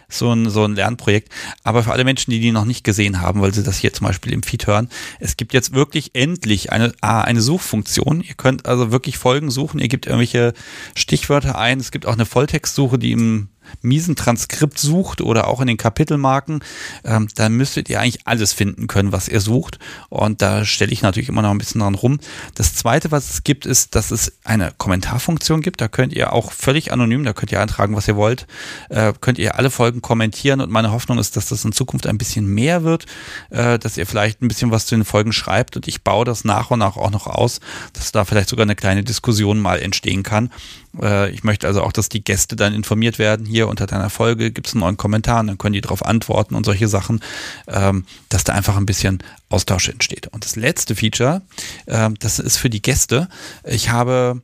So 0.08 0.30
ein, 0.32 0.50
so 0.50 0.64
ein 0.64 0.74
Lernprojekt. 0.74 1.32
Aber 1.62 1.82
für 1.82 1.92
alle 1.92 2.04
Menschen, 2.04 2.30
die 2.30 2.38
die 2.38 2.52
noch 2.52 2.66
nicht 2.66 2.84
gesehen 2.84 3.20
haben, 3.20 3.40
weil 3.40 3.54
sie 3.54 3.62
das 3.62 3.78
hier 3.78 3.92
zum 3.92 4.06
Beispiel 4.06 4.32
im 4.32 4.42
Feed 4.42 4.66
hören, 4.66 4.88
es 5.18 5.36
gibt 5.36 5.54
jetzt 5.54 5.72
wirklich 5.72 6.14
endlich 6.14 6.72
eine, 6.72 6.92
eine 7.00 7.40
Suchfunktion. 7.40 8.20
Ihr 8.20 8.34
könnt 8.34 8.66
also 8.66 8.92
wirklich 8.92 9.16
Folgen 9.16 9.50
suchen. 9.50 9.80
Ihr 9.80 9.88
gebt 9.88 10.06
irgendwelche 10.06 10.52
Stichwörter 10.94 11.58
ein. 11.58 11.80
Es 11.80 11.90
gibt 11.90 12.06
auch 12.06 12.12
eine 12.12 12.26
Volltextsuche, 12.26 12.98
die 12.98 13.12
im 13.12 13.48
miesen 13.82 14.16
Transkript 14.16 14.78
sucht 14.78 15.20
oder 15.20 15.48
auch 15.48 15.60
in 15.60 15.66
den 15.66 15.76
Kapitelmarken, 15.76 16.60
ähm, 17.04 17.28
dann 17.34 17.54
müsstet 17.54 17.88
ihr 17.88 18.00
eigentlich 18.00 18.26
alles 18.26 18.52
finden 18.52 18.86
können, 18.86 19.12
was 19.12 19.28
ihr 19.28 19.40
sucht. 19.40 19.78
Und 20.08 20.42
da 20.42 20.64
stelle 20.64 20.92
ich 20.92 21.02
natürlich 21.02 21.28
immer 21.28 21.42
noch 21.42 21.50
ein 21.50 21.58
bisschen 21.58 21.80
dran 21.80 21.94
rum. 21.94 22.18
Das 22.54 22.74
zweite, 22.74 23.10
was 23.10 23.30
es 23.30 23.44
gibt, 23.44 23.66
ist, 23.66 23.94
dass 23.94 24.10
es 24.10 24.32
eine 24.44 24.72
Kommentarfunktion 24.76 25.60
gibt. 25.60 25.80
Da 25.80 25.88
könnt 25.88 26.12
ihr 26.12 26.32
auch 26.32 26.52
völlig 26.52 26.92
anonym, 26.92 27.24
da 27.24 27.32
könnt 27.32 27.52
ihr 27.52 27.60
eintragen, 27.60 27.96
was 27.96 28.08
ihr 28.08 28.16
wollt, 28.16 28.46
äh, 28.88 29.12
könnt 29.20 29.38
ihr 29.38 29.56
alle 29.56 29.70
Folgen 29.70 30.02
kommentieren. 30.02 30.60
Und 30.60 30.70
meine 30.70 30.92
Hoffnung 30.92 31.18
ist, 31.18 31.36
dass 31.36 31.48
das 31.48 31.64
in 31.64 31.72
Zukunft 31.72 32.06
ein 32.06 32.18
bisschen 32.18 32.46
mehr 32.46 32.84
wird, 32.84 33.06
äh, 33.50 33.78
dass 33.78 33.96
ihr 33.96 34.06
vielleicht 34.06 34.42
ein 34.42 34.48
bisschen 34.48 34.70
was 34.70 34.86
zu 34.86 34.94
den 34.94 35.04
Folgen 35.04 35.32
schreibt. 35.32 35.76
Und 35.76 35.88
ich 35.88 36.02
baue 36.02 36.24
das 36.24 36.44
nach 36.44 36.70
und 36.70 36.78
nach 36.78 36.96
auch 36.96 37.10
noch 37.10 37.26
aus, 37.26 37.60
dass 37.92 38.12
da 38.12 38.24
vielleicht 38.24 38.48
sogar 38.48 38.64
eine 38.64 38.76
kleine 38.76 39.04
Diskussion 39.04 39.60
mal 39.60 39.80
entstehen 39.80 40.22
kann. 40.22 40.50
Äh, 41.00 41.30
ich 41.30 41.44
möchte 41.44 41.66
also 41.66 41.82
auch, 41.82 41.92
dass 41.92 42.08
die 42.08 42.22
Gäste 42.22 42.56
dann 42.56 42.74
informiert 42.74 43.18
werden. 43.18 43.46
Hier 43.46 43.68
unter 43.68 43.86
deiner 43.86 44.10
Folge 44.10 44.50
gibt 44.50 44.66
es 44.66 44.74
einen 44.74 44.80
neuen 44.80 44.96
Kommentar 44.96 45.42
dann 45.44 45.58
können 45.58 45.72
die 45.72 45.80
darauf 45.80 46.04
antworten 46.04 46.54
und 46.54 46.64
solche 46.64 46.88
Sachen, 46.88 47.20
ähm, 47.66 48.04
dass 48.28 48.44
da 48.44 48.52
einfach 48.52 48.76
ein 48.76 48.86
bisschen 48.86 49.22
Austausch 49.48 49.88
entsteht. 49.88 50.28
Und 50.28 50.44
das 50.44 50.56
letzte 50.56 50.94
Feature, 50.94 51.42
äh, 51.86 52.10
das 52.18 52.38
ist 52.38 52.56
für 52.56 52.70
die 52.70 52.82
Gäste. 52.82 53.28
Ich 53.64 53.90
habe 53.90 54.40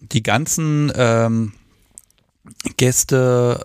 die 0.00 0.22
ganzen 0.22 0.92
ähm, 0.94 1.52
Gäste, 2.76 3.60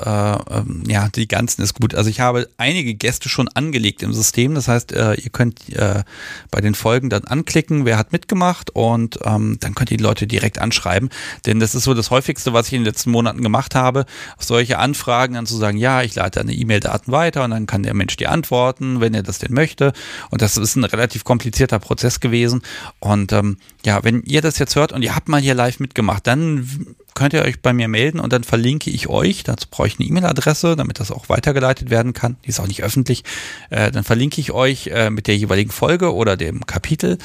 äh, 0.50 0.58
ähm, 0.58 0.84
ja, 0.88 1.10
die 1.10 1.28
ganzen 1.28 1.62
ist 1.62 1.74
gut. 1.74 1.96
Also 1.96 2.10
ich 2.10 2.20
habe 2.20 2.48
einige 2.58 2.94
Gäste 2.94 3.30
schon 3.30 3.48
angelegt 3.50 4.04
im 4.04 4.14
System. 4.14 4.56
Das 4.56 4.68
heißt, 4.68 4.94
äh, 4.94 5.16
ihr 5.16 5.30
könnt 5.32 5.70
äh, 5.70 6.04
bei 6.52 6.62
den 6.62 6.76
Folgen 6.76 7.10
dann 7.10 7.26
anklicken, 7.26 7.86
wer 7.86 7.98
hat 7.98 8.12
mitgemacht 8.12 8.72
und 8.72 9.20
ähm, 9.24 9.58
dann 9.60 9.76
könnt 9.76 9.92
ihr 9.92 9.98
die 9.98 10.04
Leute 10.04 10.28
direkt 10.28 10.60
anschreiben. 10.60 11.10
Denn 11.46 11.60
das 11.60 11.76
ist 11.76 11.84
so 11.84 11.94
das 11.94 12.10
häufigste, 12.10 12.54
was 12.54 12.68
ich 12.68 12.74
in 12.74 12.82
den 12.82 12.86
letzten 12.86 13.12
Monaten 13.12 13.42
gemacht 13.42 13.76
habe, 13.76 14.06
auf 14.38 14.44
solche 14.44 14.80
Anfragen 14.80 15.36
dann 15.36 15.46
zu 15.46 15.58
sagen, 15.58 15.78
ja, 15.78 16.02
ich 16.02 16.16
leite 16.16 16.40
eine 16.40 16.54
E-Mail-Daten 16.54 17.12
weiter 17.12 17.44
und 17.44 17.52
dann 17.52 17.68
kann 17.68 17.84
der 17.84 17.94
Mensch 17.94 18.16
die 18.16 18.28
antworten, 18.28 19.02
wenn 19.02 19.14
er 19.14 19.24
das 19.24 19.40
denn 19.40 19.54
möchte. 19.54 19.94
Und 20.30 20.42
das 20.42 20.58
ist 20.58 20.76
ein 20.76 20.84
relativ 20.84 21.24
komplizierter 21.24 21.80
Prozess 21.80 22.20
gewesen. 22.20 22.62
Und 23.00 23.34
ähm, 23.34 23.58
ja, 23.86 24.04
wenn 24.04 24.24
ihr 24.24 24.42
das 24.42 24.60
jetzt 24.60 24.76
hört 24.76 24.94
und 24.94 25.02
ihr 25.02 25.16
habt 25.16 25.28
mal 25.28 25.42
hier 25.42 25.54
live 25.54 25.80
mitgemacht, 25.80 26.28
dann 26.28 26.96
könnt 27.16 27.34
ihr 27.34 27.42
euch 27.42 27.62
bei 27.62 27.74
mir 27.74 27.88
melden 27.88 28.20
und 28.20 28.32
dann 28.32 28.44
verlinke 28.44 28.92
ich 28.92 29.08
euch. 29.08 29.44
Dazu 29.44 29.68
brauche 29.72 29.88
ich 29.88 30.00
eine 30.00 30.08
E-Mail-Adresse, 30.08 30.76
damit 30.76 31.00
das 31.00 31.12
auch 31.12 31.30
weitergeleitet 31.30 31.90
werden 31.90 32.14
kann. 32.14 32.38
Die 32.46 32.50
ist 32.50 32.60
auch 32.60 32.68
nicht 32.68 32.84
öffentlich. 32.84 33.24
Äh, 33.72 33.90
dann 33.92 34.04
verlinke 34.04 34.40
ich 34.40 34.52
euch 34.52 34.88
äh, 34.88 35.10
mit 35.10 35.26
der 35.28 35.36
jeweiligen 35.36 35.72
Folge 35.72 36.14
oder 36.14 36.38
dem 36.38 36.66
Kapitel 36.68 37.18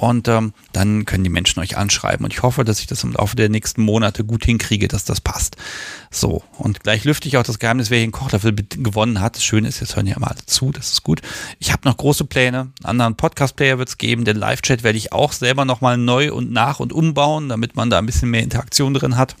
und 0.00 0.28
ähm, 0.28 0.52
dann 0.72 1.06
können 1.06 1.24
die 1.24 1.30
Menschen 1.30 1.58
euch 1.58 1.76
anschreiben. 1.76 2.24
Und 2.24 2.32
ich 2.32 2.44
hoffe, 2.44 2.64
dass 2.64 2.78
ich 2.78 2.86
das 2.86 3.02
im 3.02 3.14
Laufe 3.14 3.34
der 3.34 3.48
nächsten 3.48 3.82
Monate 3.82 4.24
gut 4.24 4.44
hinkriege, 4.44 4.86
dass 4.86 5.04
das 5.04 5.20
passt. 5.20 5.56
So, 6.08 6.44
und 6.56 6.84
gleich 6.84 7.02
lüfte 7.02 7.26
ich 7.26 7.36
auch 7.36 7.42
das 7.42 7.58
Geheimnis, 7.58 7.90
wer 7.90 7.98
hier 7.98 8.04
einen 8.04 8.12
Kochlöffel 8.12 8.54
gewonnen 8.54 9.20
hat. 9.20 9.34
Das 9.34 9.44
Schöne 9.44 9.66
ist, 9.66 9.80
jetzt 9.80 9.96
hören 9.96 10.06
ja 10.06 10.16
mal 10.20 10.36
zu, 10.46 10.70
das 10.70 10.92
ist 10.92 11.02
gut. 11.02 11.20
Ich 11.58 11.72
habe 11.72 11.82
noch 11.84 11.96
große 11.96 12.26
Pläne. 12.26 12.58
Einen 12.58 12.90
anderen 12.90 13.16
Podcast-Player 13.16 13.78
wird 13.78 13.88
es 13.88 13.98
geben. 13.98 14.24
Den 14.24 14.36
Live-Chat 14.36 14.84
werde 14.84 14.98
ich 14.98 15.12
auch 15.12 15.32
selber 15.32 15.64
nochmal 15.64 15.98
neu 15.98 16.32
und 16.32 16.52
nach 16.52 16.78
und 16.78 16.92
umbauen, 16.92 17.48
damit 17.48 17.74
man 17.74 17.90
da 17.90 17.98
ein 17.98 18.06
bisschen 18.06 18.30
mehr 18.30 18.44
Interaktion 18.44 18.94
drin 18.94 19.16
hat. 19.16 19.34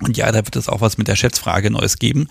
Und 0.00 0.16
ja, 0.16 0.32
da 0.32 0.38
wird 0.38 0.56
es 0.56 0.68
auch 0.68 0.80
was 0.80 0.96
mit 0.96 1.08
der 1.08 1.16
Schätzfrage 1.16 1.70
Neues 1.70 1.98
geben. 1.98 2.28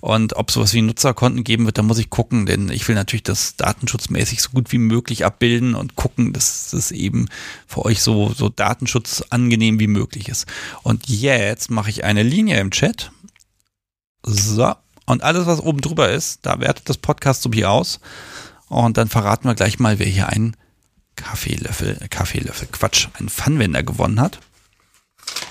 Und 0.00 0.36
ob 0.36 0.50
sowas 0.50 0.72
wie 0.72 0.80
Nutzerkonten 0.80 1.44
geben 1.44 1.66
wird, 1.66 1.76
da 1.76 1.82
muss 1.82 1.98
ich 1.98 2.08
gucken, 2.08 2.46
denn 2.46 2.70
ich 2.70 2.88
will 2.88 2.94
natürlich 2.94 3.22
das 3.22 3.56
datenschutzmäßig 3.56 4.40
so 4.40 4.50
gut 4.50 4.72
wie 4.72 4.78
möglich 4.78 5.24
abbilden 5.24 5.74
und 5.74 5.96
gucken, 5.96 6.32
dass 6.32 6.72
es 6.72 6.90
eben 6.92 7.28
für 7.66 7.84
euch 7.84 8.00
so, 8.02 8.32
so 8.32 8.48
datenschutzangenehm 8.48 9.78
wie 9.78 9.86
möglich 9.86 10.28
ist. 10.28 10.46
Und 10.82 11.08
jetzt 11.08 11.70
mache 11.70 11.90
ich 11.90 12.04
eine 12.04 12.22
Linie 12.22 12.58
im 12.58 12.70
Chat. 12.70 13.10
So. 14.22 14.74
Und 15.06 15.22
alles, 15.22 15.44
was 15.44 15.60
oben 15.60 15.82
drüber 15.82 16.10
ist, 16.10 16.40
da 16.46 16.60
wertet 16.60 16.88
das 16.88 16.96
Podcast 16.96 17.42
so 17.42 17.52
wie 17.52 17.66
aus. 17.66 18.00
Und 18.68 18.96
dann 18.96 19.08
verraten 19.08 19.46
wir 19.46 19.54
gleich 19.54 19.78
mal, 19.78 19.98
wer 19.98 20.06
hier 20.06 20.30
einen 20.30 20.56
Kaffeelöffel, 21.16 21.98
Kaffeelöffel, 22.08 22.68
Quatsch, 22.72 23.08
einen 23.18 23.28
Pfannwender 23.28 23.82
gewonnen 23.82 24.20
hat. 24.20 24.40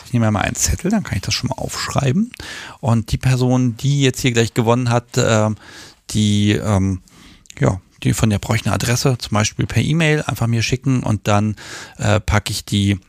Ich 0.06 0.14
nehme 0.14 0.30
mal 0.32 0.42
einen 0.42 0.56
Zettel, 0.56 0.92
dann 0.92 1.04
kann 1.04 1.16
ich 1.16 1.24
das 1.24 1.34
schon 1.34 1.50
mal 1.50 1.62
aufschreiben. 1.62 2.32
Und 2.80 3.12
die 3.12 3.18
Person, 3.18 3.78
die 3.78 4.02
jetzt 4.02 4.22
hier 4.22 4.32
gleich 4.32 4.54
gewonnen 4.54 4.90
hat, 4.90 5.18
äh, 5.18 5.50
die, 6.12 6.52
ähm, 6.52 7.02
ja, 7.60 7.82
die 8.04 8.14
von 8.14 8.30
der 8.30 8.40
brauche 8.40 8.58
ich 8.58 8.66
eine 8.66 8.76
Adresse, 8.76 9.18
zum 9.18 9.36
Beispiel 9.36 9.66
per 9.66 9.82
E-Mail, 9.82 10.24
einfach 10.24 10.48
mir 10.48 10.62
schicken 10.62 11.04
und 11.04 11.28
dann 11.28 11.56
äh, 11.98 12.20
packe 12.20 12.52
ich 12.52 12.66
die, 12.66 13.00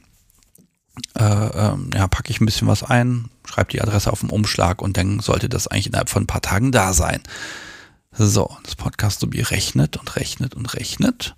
äh, 1.19 1.25
äh, 1.25 1.77
ja, 1.95 2.09
packe 2.09 2.31
ich 2.31 2.41
ein 2.41 2.47
bisschen 2.47 2.69
was 2.69 2.83
ein, 2.83 3.29
schreibe 3.45 3.73
die 3.73 3.83
Adresse 3.83 4.13
auf 4.13 4.21
dem 4.21 4.31
Umschlag 4.31 4.81
und 4.81 4.97
dann 4.97 5.21
sollte 5.21 5.49
das 5.49 5.67
eigentlich 5.67 5.89
innerhalb 5.89 6.09
von 6.09 6.23
ein 6.23 6.29
paar 6.29 6.43
Tagen 6.43 6.73
da 6.73 6.93
sein. 6.93 7.23
So, 8.17 8.57
das 8.63 8.77
Podcast 8.77 9.21
so 9.21 9.29
rechnet 9.33 9.97
und 9.97 10.15
rechnet 10.15 10.55
und 10.55 10.73
rechnet. 10.75 11.35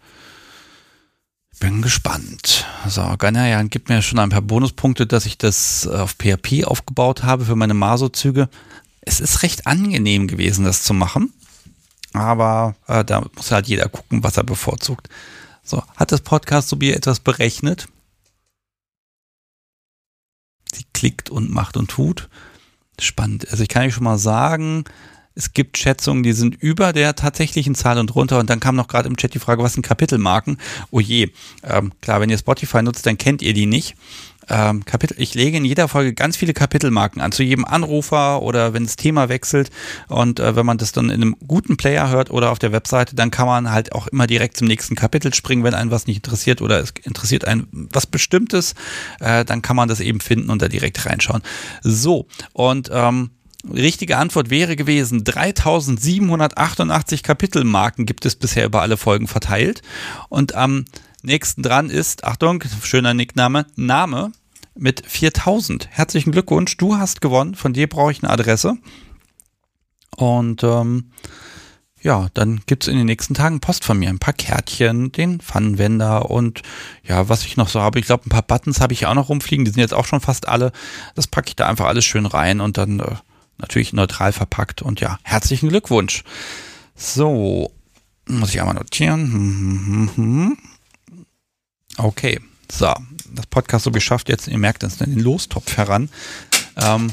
Bin 1.59 1.81
gespannt. 1.81 2.67
So, 2.87 3.03
Ganayan 3.17 3.71
gibt 3.71 3.89
mir 3.89 4.03
schon 4.03 4.19
ein 4.19 4.29
paar 4.29 4.43
Bonuspunkte, 4.43 5.07
dass 5.07 5.25
ich 5.25 5.39
das 5.39 5.87
auf 5.87 6.17
PHP 6.19 6.65
aufgebaut 6.65 7.23
habe 7.23 7.47
für 7.47 7.57
meine 7.57 7.75
Maso-Züge. 7.75 8.49
Es 9.01 9.21
ist 9.21 9.43
recht 9.43 9.67
angenehm 9.67 10.29
gewesen, 10.29 10.65
das 10.65 10.83
zu 10.83 10.93
machen. 10.93 11.33
Aber 12.13 12.75
äh, 12.87 13.05
da 13.05 13.25
muss 13.35 13.51
halt 13.53 13.69
jeder 13.69 13.89
gucken, 13.89 14.23
was 14.23 14.37
er 14.37 14.45
bevorzugt. 14.45 15.09
So, 15.63 15.83
hat 15.97 16.13
das 16.13 16.21
Podcast 16.21 16.69
so 16.69 16.77
etwas 16.79 17.21
berechnet? 17.21 17.89
Sie 20.73 20.85
klickt 20.93 21.31
und 21.31 21.51
macht 21.51 21.77
und 21.77 21.91
tut. 21.91 22.29
Spannend. 23.01 23.51
Also 23.51 23.63
ich 23.63 23.69
kann 23.69 23.87
euch 23.87 23.95
schon 23.95 24.05
mal 24.05 24.19
sagen, 24.19 24.85
es 25.37 25.53
gibt 25.53 25.77
Schätzungen, 25.77 26.23
die 26.23 26.33
sind 26.33 26.57
über 26.57 26.93
der 26.93 27.15
tatsächlichen 27.15 27.75
Zahl 27.75 27.99
und 27.99 28.15
runter. 28.15 28.39
Und 28.41 28.49
dann 28.51 28.59
kam 28.59 28.75
noch 28.75 28.89
gerade 28.89 29.09
im 29.09 29.17
Chat 29.17 29.35
die 29.35 29.39
Frage, 29.39 29.63
was 29.63 29.75
sind 29.75 29.83
Kapitelmarken? 29.83 30.57
Oh 30.91 30.99
je. 30.99 31.31
Ähm, 31.63 31.93
klar, 32.01 32.21
wenn 32.21 32.31
ihr 32.31 32.39
Spotify 32.39 32.83
nutzt, 32.83 33.07
dann 33.07 33.19
kennt 33.19 33.43
ihr 33.43 33.53
die 33.53 33.67
nicht. 33.67 33.97
Ähm, 34.49 34.85
Kapitel, 34.85 35.17
ich 35.21 35.35
lege 35.35 35.57
in 35.57 35.65
jeder 35.65 35.89
Folge 35.89 36.15
ganz 36.15 36.37
viele 36.37 36.53
Kapitelmarken 36.55 37.21
an, 37.21 37.33
zu 37.33 37.43
jedem 37.43 37.65
Anrufer 37.65 38.43
oder 38.43 38.73
wenn 38.73 38.85
das 38.85 38.97
Thema 38.97 39.29
wechselt. 39.29 39.71
Und 40.09 40.41
äh, 40.41 40.57
wenn 40.57 40.65
man 40.65 40.79
das 40.79 40.93
dann 40.93 41.07
in 41.07 41.21
einem 41.21 41.37
guten 41.47 41.77
Player 41.77 42.09
hört 42.09 42.31
oder 42.31 42.51
auf 42.51 42.59
der 42.59 42.73
Webseite, 42.73 43.15
dann 43.17 43.31
kann 43.31 43.47
man 43.47 43.71
halt 43.71 43.93
auch 43.93 44.07
immer 44.07 44.27
direkt 44.27 44.57
zum 44.57 44.69
nächsten 44.69 44.95
Kapitel 44.95 45.35
springen, 45.35 45.65
wenn 45.65 45.75
einen 45.75 45.91
was 45.91 46.07
nicht 46.07 46.19
interessiert 46.19 46.63
oder 46.63 46.81
es 46.81 46.95
interessiert 47.03 47.45
einen 47.45 47.89
was 47.93 48.07
Bestimmtes, 48.07 48.75
äh, 49.21 49.45
dann 49.45 49.63
kann 49.63 49.77
man 49.77 49.89
das 49.89 50.01
eben 50.01 50.21
finden 50.21 50.49
und 50.49 50.63
da 50.63 50.69
direkt 50.69 51.05
reinschauen. 51.05 51.43
So, 51.83 52.27
und 52.53 52.89
ähm, 52.93 53.31
richtige 53.73 54.17
Antwort 54.19 54.51
wäre 54.51 54.77
gewesen, 54.77 55.25
3788 55.25 57.23
Kapitelmarken 57.23 58.07
gibt 58.07 58.27
es 58.27 58.37
bisher 58.37 58.67
über 58.67 58.83
alle 58.83 58.97
Folgen 58.97 59.27
verteilt. 59.27 59.83
Und 60.29 60.55
am 60.55 60.85
nächsten 61.23 61.63
dran 61.63 61.91
ist, 61.91 62.25
Achtung, 62.25 62.63
schöner 62.83 63.15
Nickname, 63.15 63.67
Name 63.77 64.33
mit 64.75 65.03
4000. 65.07 65.89
Herzlichen 65.91 66.33
Glückwunsch, 66.33 66.77
du 66.77 66.97
hast 66.97 67.21
gewonnen. 67.21 67.55
Von 67.55 67.73
dir 67.73 67.89
brauche 67.89 68.13
ich 68.13 68.23
eine 68.23 68.33
Adresse. 68.33 68.75
Und 70.17 70.63
ähm, 70.63 71.11
ja, 72.01 72.29
dann 72.35 72.61
gibt 72.67 72.85
es 72.85 72.89
in 72.89 72.97
den 72.97 73.07
nächsten 73.07 73.35
Tagen 73.35 73.61
Post 73.61 73.85
von 73.85 73.99
mir. 73.99 74.09
Ein 74.09 74.19
paar 74.19 74.35
Kärtchen, 74.35 75.11
den 75.13 75.41
Pfannenwender 75.41 76.31
und 76.31 76.63
ja, 77.03 77.29
was 77.29 77.45
ich 77.45 77.57
noch 77.57 77.69
so 77.69 77.81
habe. 77.81 77.99
Ich 77.99 78.07
glaube, 78.07 78.27
ein 78.27 78.31
paar 78.31 78.43
Buttons 78.43 78.81
habe 78.81 78.93
ich 78.93 79.07
auch 79.07 79.15
noch 79.15 79.29
rumfliegen. 79.29 79.65
Die 79.65 79.73
sind 79.73 79.81
jetzt 79.81 79.95
auch 79.95 80.05
schon 80.05 80.21
fast 80.21 80.47
alle. 80.47 80.73
Das 81.15 81.27
packe 81.27 81.49
ich 81.49 81.57
da 81.57 81.67
einfach 81.67 81.87
alles 81.87 82.05
schön 82.05 82.27
rein 82.27 82.61
und 82.61 82.79
dann 82.79 83.01
äh, 83.01 83.17
natürlich 83.59 83.93
neutral 83.93 84.33
verpackt 84.33 84.83
und 84.83 85.01
ja, 85.01 85.19
herzlichen 85.23 85.69
Glückwunsch. 85.69 86.25
So, 86.95 87.71
muss 88.27 88.51
ich 88.51 88.61
einmal 88.61 88.75
notieren. 88.75 90.57
Okay, 91.97 92.41
so, 92.71 92.93
das 93.33 93.47
Podcast 93.47 93.85
so 93.85 93.91
geschafft 93.91 94.29
jetzt, 94.29 94.49
ihr 94.49 94.59
merkt 94.59 94.83
es, 94.83 94.99
den 94.99 95.19
Lostopf 95.19 95.77
heran. 95.77 96.11
Ähm, 96.77 97.13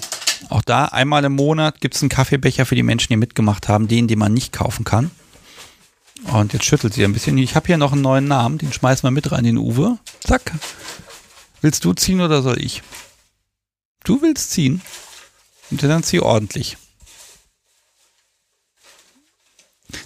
auch 0.50 0.62
da 0.62 0.86
einmal 0.86 1.24
im 1.24 1.34
Monat 1.34 1.80
gibt 1.80 1.96
es 1.96 2.02
einen 2.02 2.10
Kaffeebecher 2.10 2.66
für 2.66 2.76
die 2.76 2.84
Menschen, 2.84 3.08
die 3.10 3.18
mitgemacht 3.18 3.70
haben, 3.70 3.88
den, 3.88 4.08
den 4.08 4.20
man 4.20 4.34
nicht 4.34 4.52
kaufen 4.52 4.84
kann. 4.84 5.12
Und 6.32 6.54
jetzt 6.54 6.66
schüttelt 6.66 6.94
sie 6.94 7.04
ein 7.04 7.14
bisschen. 7.14 7.38
Ich 7.38 7.56
habe 7.56 7.68
hier 7.68 7.78
noch 7.78 7.92
einen 7.92 8.02
neuen 8.02 8.28
Namen, 8.28 8.58
den 8.58 8.72
schmeißen 8.72 9.06
wir 9.06 9.12
mit 9.12 9.32
rein, 9.32 9.44
den 9.44 9.58
Uwe. 9.58 9.98
Zack. 10.22 10.52
Willst 11.62 11.86
du 11.86 11.94
ziehen 11.94 12.22
oder 12.22 12.42
soll 12.42 12.62
ich? 12.62 12.82
Du 14.04 14.22
willst 14.22 14.52
ziehen? 14.52 14.82
Und 15.74 15.82
dann 15.82 16.04
zieh 16.04 16.20
ordentlich. 16.20 16.78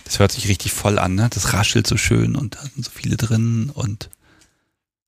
Das 0.05 0.17
hört 0.17 0.31
sich 0.31 0.47
richtig 0.47 0.71
voll 0.71 0.97
an, 0.97 1.15
ne? 1.15 1.27
Das 1.29 1.51
raschelt 1.51 1.85
so 1.85 1.97
schön 1.97 2.37
und 2.37 2.55
da 2.55 2.61
sind 2.61 2.85
so 2.85 2.91
viele 2.91 3.17
drin 3.17 3.69
und 3.73 4.09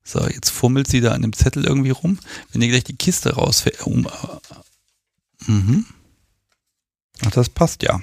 so, 0.03 0.27
jetzt 0.27 0.49
fummelt 0.49 0.89
sie 0.89 0.99
da 0.99 1.13
an 1.13 1.21
dem 1.21 1.31
Zettel 1.31 1.63
irgendwie 1.63 1.91
rum. 1.91 2.19
Wenn 2.51 2.61
ihr 2.61 2.67
gleich 2.67 2.83
die 2.83 2.97
Kiste 2.97 3.35
rausfällt. 3.35 3.87
Um, 3.87 4.05
äh, 4.05 5.51
mhm. 5.51 5.85
Ach, 7.25 7.31
das 7.31 7.47
passt 7.47 7.81
ja. 7.83 8.01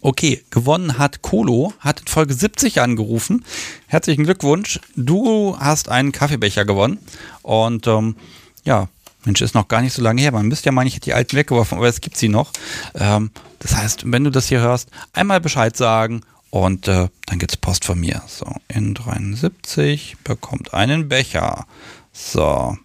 Okay, 0.00 0.42
gewonnen 0.48 0.96
hat 0.96 1.20
Kolo, 1.20 1.74
hat 1.80 2.00
in 2.00 2.06
Folge 2.06 2.32
70 2.32 2.80
angerufen. 2.80 3.44
Herzlichen 3.86 4.24
Glückwunsch. 4.24 4.80
Du 4.96 5.58
hast 5.58 5.90
einen 5.90 6.12
Kaffeebecher 6.12 6.64
gewonnen. 6.64 6.98
Und 7.42 7.86
ähm, 7.86 8.16
ja, 8.64 8.88
Mensch, 9.24 9.40
ist 9.40 9.54
noch 9.54 9.68
gar 9.68 9.82
nicht 9.82 9.92
so 9.92 10.02
lange 10.02 10.22
her. 10.22 10.32
Man 10.32 10.46
müsste 10.46 10.66
ja 10.66 10.72
meinen, 10.72 10.86
ich 10.86 10.94
hätte 10.94 11.04
die 11.04 11.14
alten 11.14 11.36
weggeworfen, 11.36 11.78
aber 11.78 11.88
es 11.88 12.00
gibt 12.00 12.16
sie 12.16 12.28
noch. 12.28 12.52
Ähm, 12.94 13.30
das 13.58 13.76
heißt, 13.76 14.10
wenn 14.10 14.24
du 14.24 14.30
das 14.30 14.48
hier 14.48 14.60
hörst, 14.60 14.88
einmal 15.12 15.40
Bescheid 15.40 15.76
sagen 15.76 16.22
und 16.50 16.88
äh, 16.88 17.08
dann 17.26 17.38
gibt's 17.38 17.56
Post 17.56 17.84
von 17.84 17.98
mir. 18.00 18.22
So, 18.26 18.46
in 18.68 18.94
73 18.94 20.16
bekommt 20.24 20.74
einen 20.74 21.08
Becher. 21.08 21.66
So. 22.12 22.76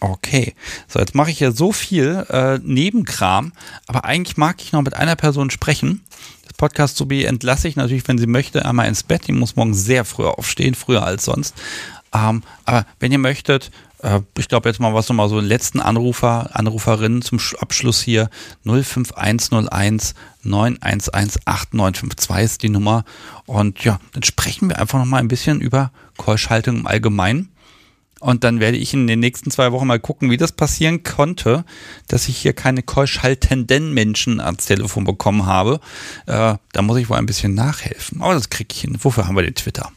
Okay. 0.00 0.54
So, 0.86 0.98
jetzt 0.98 1.14
mache 1.14 1.30
ich 1.30 1.40
ja 1.40 1.50
so 1.50 1.72
viel 1.72 2.26
äh, 2.28 2.58
Nebenkram, 2.58 3.52
aber 3.86 4.04
eigentlich 4.04 4.36
mag 4.36 4.60
ich 4.60 4.72
noch 4.72 4.82
mit 4.82 4.94
einer 4.94 5.16
Person 5.16 5.50
sprechen. 5.50 6.02
Das 6.42 6.52
Podcast 6.52 6.96
Subi 6.96 7.24
entlasse 7.24 7.68
ich 7.68 7.76
natürlich, 7.76 8.06
wenn 8.06 8.18
sie 8.18 8.26
möchte, 8.26 8.64
einmal 8.66 8.86
ins 8.86 9.02
Bett. 9.02 9.26
Die 9.26 9.32
muss 9.32 9.56
morgen 9.56 9.74
sehr 9.74 10.04
früh 10.04 10.26
aufstehen, 10.26 10.74
früher 10.74 11.04
als 11.04 11.24
sonst. 11.24 11.54
Ähm, 12.12 12.42
aber 12.64 12.86
wenn 13.00 13.12
ihr 13.12 13.18
möchtet, 13.18 13.70
ich 14.36 14.48
glaube 14.48 14.68
jetzt 14.68 14.80
mal 14.80 14.92
was 14.92 15.08
nochmal 15.08 15.28
so 15.28 15.40
den 15.40 15.48
letzten 15.48 15.80
Anrufer, 15.80 16.50
Anruferin 16.52 17.22
zum 17.22 17.38
Abschluss 17.58 18.02
hier 18.02 18.28
05101 18.64 20.14
911 20.42 21.10
8952 21.44 22.44
ist 22.44 22.62
die 22.62 22.68
Nummer. 22.68 23.04
Und 23.46 23.82
ja, 23.84 24.00
dann 24.12 24.22
sprechen 24.22 24.68
wir 24.68 24.78
einfach 24.78 24.98
nochmal 24.98 25.20
ein 25.20 25.28
bisschen 25.28 25.60
über 25.60 25.90
Keuschhaltung 26.18 26.76
im 26.76 26.86
Allgemeinen. 26.86 27.50
Und 28.20 28.44
dann 28.44 28.60
werde 28.60 28.78
ich 28.78 28.94
in 28.94 29.06
den 29.06 29.20
nächsten 29.20 29.50
zwei 29.50 29.72
Wochen 29.72 29.86
mal 29.86 30.00
gucken, 30.00 30.30
wie 30.30 30.36
das 30.36 30.52
passieren 30.52 31.02
konnte, 31.02 31.64
dass 32.08 32.28
ich 32.28 32.38
hier 32.38 32.54
keine 32.54 32.82
keuschhaltenden 32.82 33.92
Menschen 33.92 34.40
ans 34.40 34.66
Telefon 34.66 35.04
bekommen 35.04 35.46
habe. 35.46 35.80
Äh, 36.26 36.56
da 36.72 36.82
muss 36.82 36.98
ich 36.98 37.10
wohl 37.10 37.18
ein 37.18 37.26
bisschen 37.26 37.54
nachhelfen. 37.54 38.22
Aber 38.22 38.34
das 38.34 38.50
kriege 38.50 38.68
ich 38.72 38.80
hin. 38.80 38.96
Wofür 39.00 39.26
haben 39.26 39.36
wir 39.36 39.42
den 39.42 39.54
Twitter? 39.54 39.92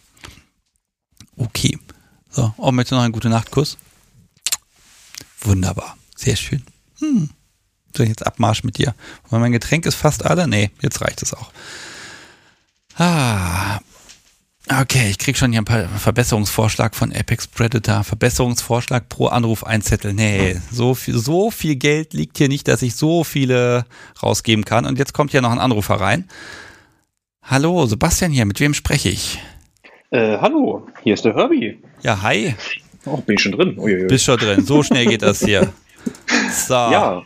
Okay. 1.38 1.78
So, 2.30 2.54
oh, 2.58 2.72
möchtest 2.72 2.92
du 2.92 2.96
noch 2.96 3.04
einen 3.04 3.14
gute 3.14 3.30
Nachtkuss? 3.30 3.78
Wunderbar. 5.42 5.98
Sehr 6.16 6.36
schön. 6.36 6.64
Hm. 7.00 7.30
So, 7.96 8.04
jetzt 8.04 8.26
Abmarsch 8.26 8.64
mit 8.64 8.78
dir. 8.78 8.94
Weil 9.30 9.40
mein 9.40 9.52
Getränk 9.52 9.86
ist 9.86 9.96
fast 9.96 10.26
alle. 10.26 10.48
Nee, 10.48 10.72
jetzt 10.82 11.02
reicht 11.02 11.22
es 11.22 11.34
auch. 11.34 11.52
Ah. 12.96 13.80
Okay, 14.70 15.10
ich 15.10 15.18
krieg 15.18 15.38
schon 15.38 15.52
hier 15.52 15.62
ein 15.62 15.66
paar 15.66 15.88
Verbesserungsvorschlag 15.88 16.94
von 16.94 17.14
Apex 17.14 17.48
Predator. 17.48 18.04
Verbesserungsvorschlag 18.04 19.08
pro 19.08 19.28
Anruf 19.28 19.64
ein 19.64 19.82
Zettel. 19.82 20.14
Nee, 20.14 20.60
so 20.72 20.94
viel, 20.94 21.18
so 21.18 21.52
viel 21.52 21.78
Geld 21.78 22.14
liegt 22.14 22.38
hier 22.38 22.50
nicht, 22.50 22.68
dass 22.68 22.82
ich 22.82 22.96
so 22.96 23.24
viele 23.24 23.86
rausgeben 24.22 24.66
kann. 24.66 24.86
Und 24.86 25.00
jetzt 25.00 25.14
kommt 25.14 25.32
hier 25.32 25.42
noch 25.42 25.52
ein 25.52 25.60
Anrufer 25.60 25.96
rein. 25.96 26.28
Hallo, 27.42 27.86
Sebastian 27.86 28.32
hier, 28.32 28.46
mit 28.46 28.60
wem 28.60 28.74
spreche 28.74 29.08
ich? 29.08 29.40
Äh, 30.10 30.38
hallo, 30.40 30.86
hier 31.02 31.14
ist 31.14 31.24
der 31.24 31.36
Herbie. 31.36 31.82
Ja, 32.04 32.22
hi. 32.22 32.56
Oh, 33.08 33.18
bin 33.18 33.36
ich 33.36 33.42
schon 33.42 33.54
drin. 33.54 33.78
Uiuiui. 33.78 34.08
Bist 34.08 34.26
schon 34.26 34.38
drin. 34.38 34.66
So 34.66 34.84
schnell 34.84 35.06
geht 35.06 35.22
das 35.22 35.44
hier. 35.44 35.72
So. 36.54 36.74
Ja, 36.74 37.24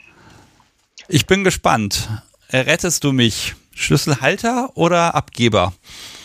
Ich 1.08 1.28
bin 1.28 1.44
gespannt. 1.44 2.10
Rettest 2.52 3.04
du 3.04 3.12
mich? 3.12 3.54
Schlüsselhalter 3.76 4.72
oder 4.76 5.14
Abgeber? 5.16 5.74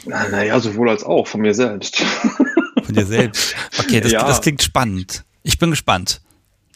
naja, 0.07 0.59
sowohl 0.61 0.89
als 0.91 1.05
auch 1.05 1.27
von 1.27 1.41
mir 1.43 1.53
selbst. 1.55 1.97
Von 2.85 2.95
dir 2.95 3.05
selbst. 3.05 3.55
Okay, 3.79 4.01
das, 4.01 4.13
Ja. 4.13 4.25
das 4.27 4.41
klingt 4.41 4.63
spannend. 4.63 5.25
Ich 5.43 5.59
bin 5.59 5.71
gespannt. 5.71 6.21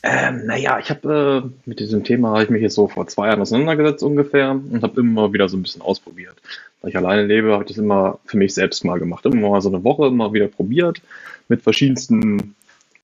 ähm, 0.03 0.45
naja, 0.47 0.79
ich 0.81 0.91
habe 0.91 1.45
äh, 1.47 1.69
mit 1.69 1.79
diesem 1.81 2.03
Thema 2.05 2.31
habe 2.33 2.43
ich 2.45 2.51
mich 2.51 2.63
jetzt 2.63 2.75
so 2.75 2.89
vor 2.89 3.07
zwei 3.07 3.29
Jahren 3.29 3.41
auseinandergesetzt 3.41 4.03
ungefähr 4.03 4.51
und 4.51 4.83
habe 4.83 5.01
immer 5.01 5.33
wieder 5.33 5.49
so 5.49 5.57
ein 5.57 5.63
bisschen 5.63 5.83
ausprobiert. 5.83 6.35
Da 6.83 6.89
ich 6.89 6.97
alleine 6.97 7.25
lebe, 7.27 7.53
habe 7.53 7.63
ich 7.65 7.69
das 7.69 7.79
immer 7.79 8.19
für 8.27 8.37
mich 8.39 8.53
selbst 8.55 8.85
mal 8.85 8.99
gemacht. 8.99 9.25
Immer 9.25 9.51
mal 9.51 9.61
so 9.63 9.69
eine 9.69 9.85
Woche 9.85 10.07
immer 10.09 10.33
wieder 10.33 10.49
probiert 10.49 11.01
mit 11.49 11.63
verschiedensten 11.63 12.55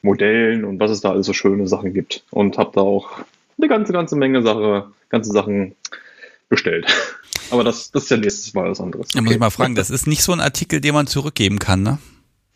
Modellen 0.07 0.65
und 0.65 0.81
was 0.81 0.91
es 0.91 1.03
da 1.03 1.11
alles 1.11 1.27
so 1.27 1.35
schöne 1.35 1.69
Sachen 1.69 1.93
gibt. 1.93 2.25
Und 2.31 2.57
habe 2.57 2.71
da 2.75 2.81
auch 2.81 3.11
eine 3.59 3.69
ganze, 3.69 3.93
ganze 3.93 4.17
Menge 4.17 4.43
Sache, 4.43 4.87
ganze 5.11 5.33
Sachen 5.33 5.75
bestellt. 6.49 6.87
Aber 7.51 7.63
das, 7.63 7.91
das 7.91 8.05
ist 8.05 8.11
ja 8.11 8.17
nächstes 8.17 8.55
Mal 8.55 8.71
was 8.71 8.81
anderes. 8.81 9.09
Da 9.09 9.21
muss 9.21 9.33
ich 9.33 9.39
mal 9.39 9.51
fragen, 9.51 9.75
das 9.75 9.91
ist 9.91 10.07
nicht 10.07 10.23
so 10.23 10.33
ein 10.33 10.41
Artikel, 10.41 10.81
den 10.81 10.95
man 10.95 11.07
zurückgeben 11.07 11.59
kann, 11.59 11.83
ne? 11.83 11.99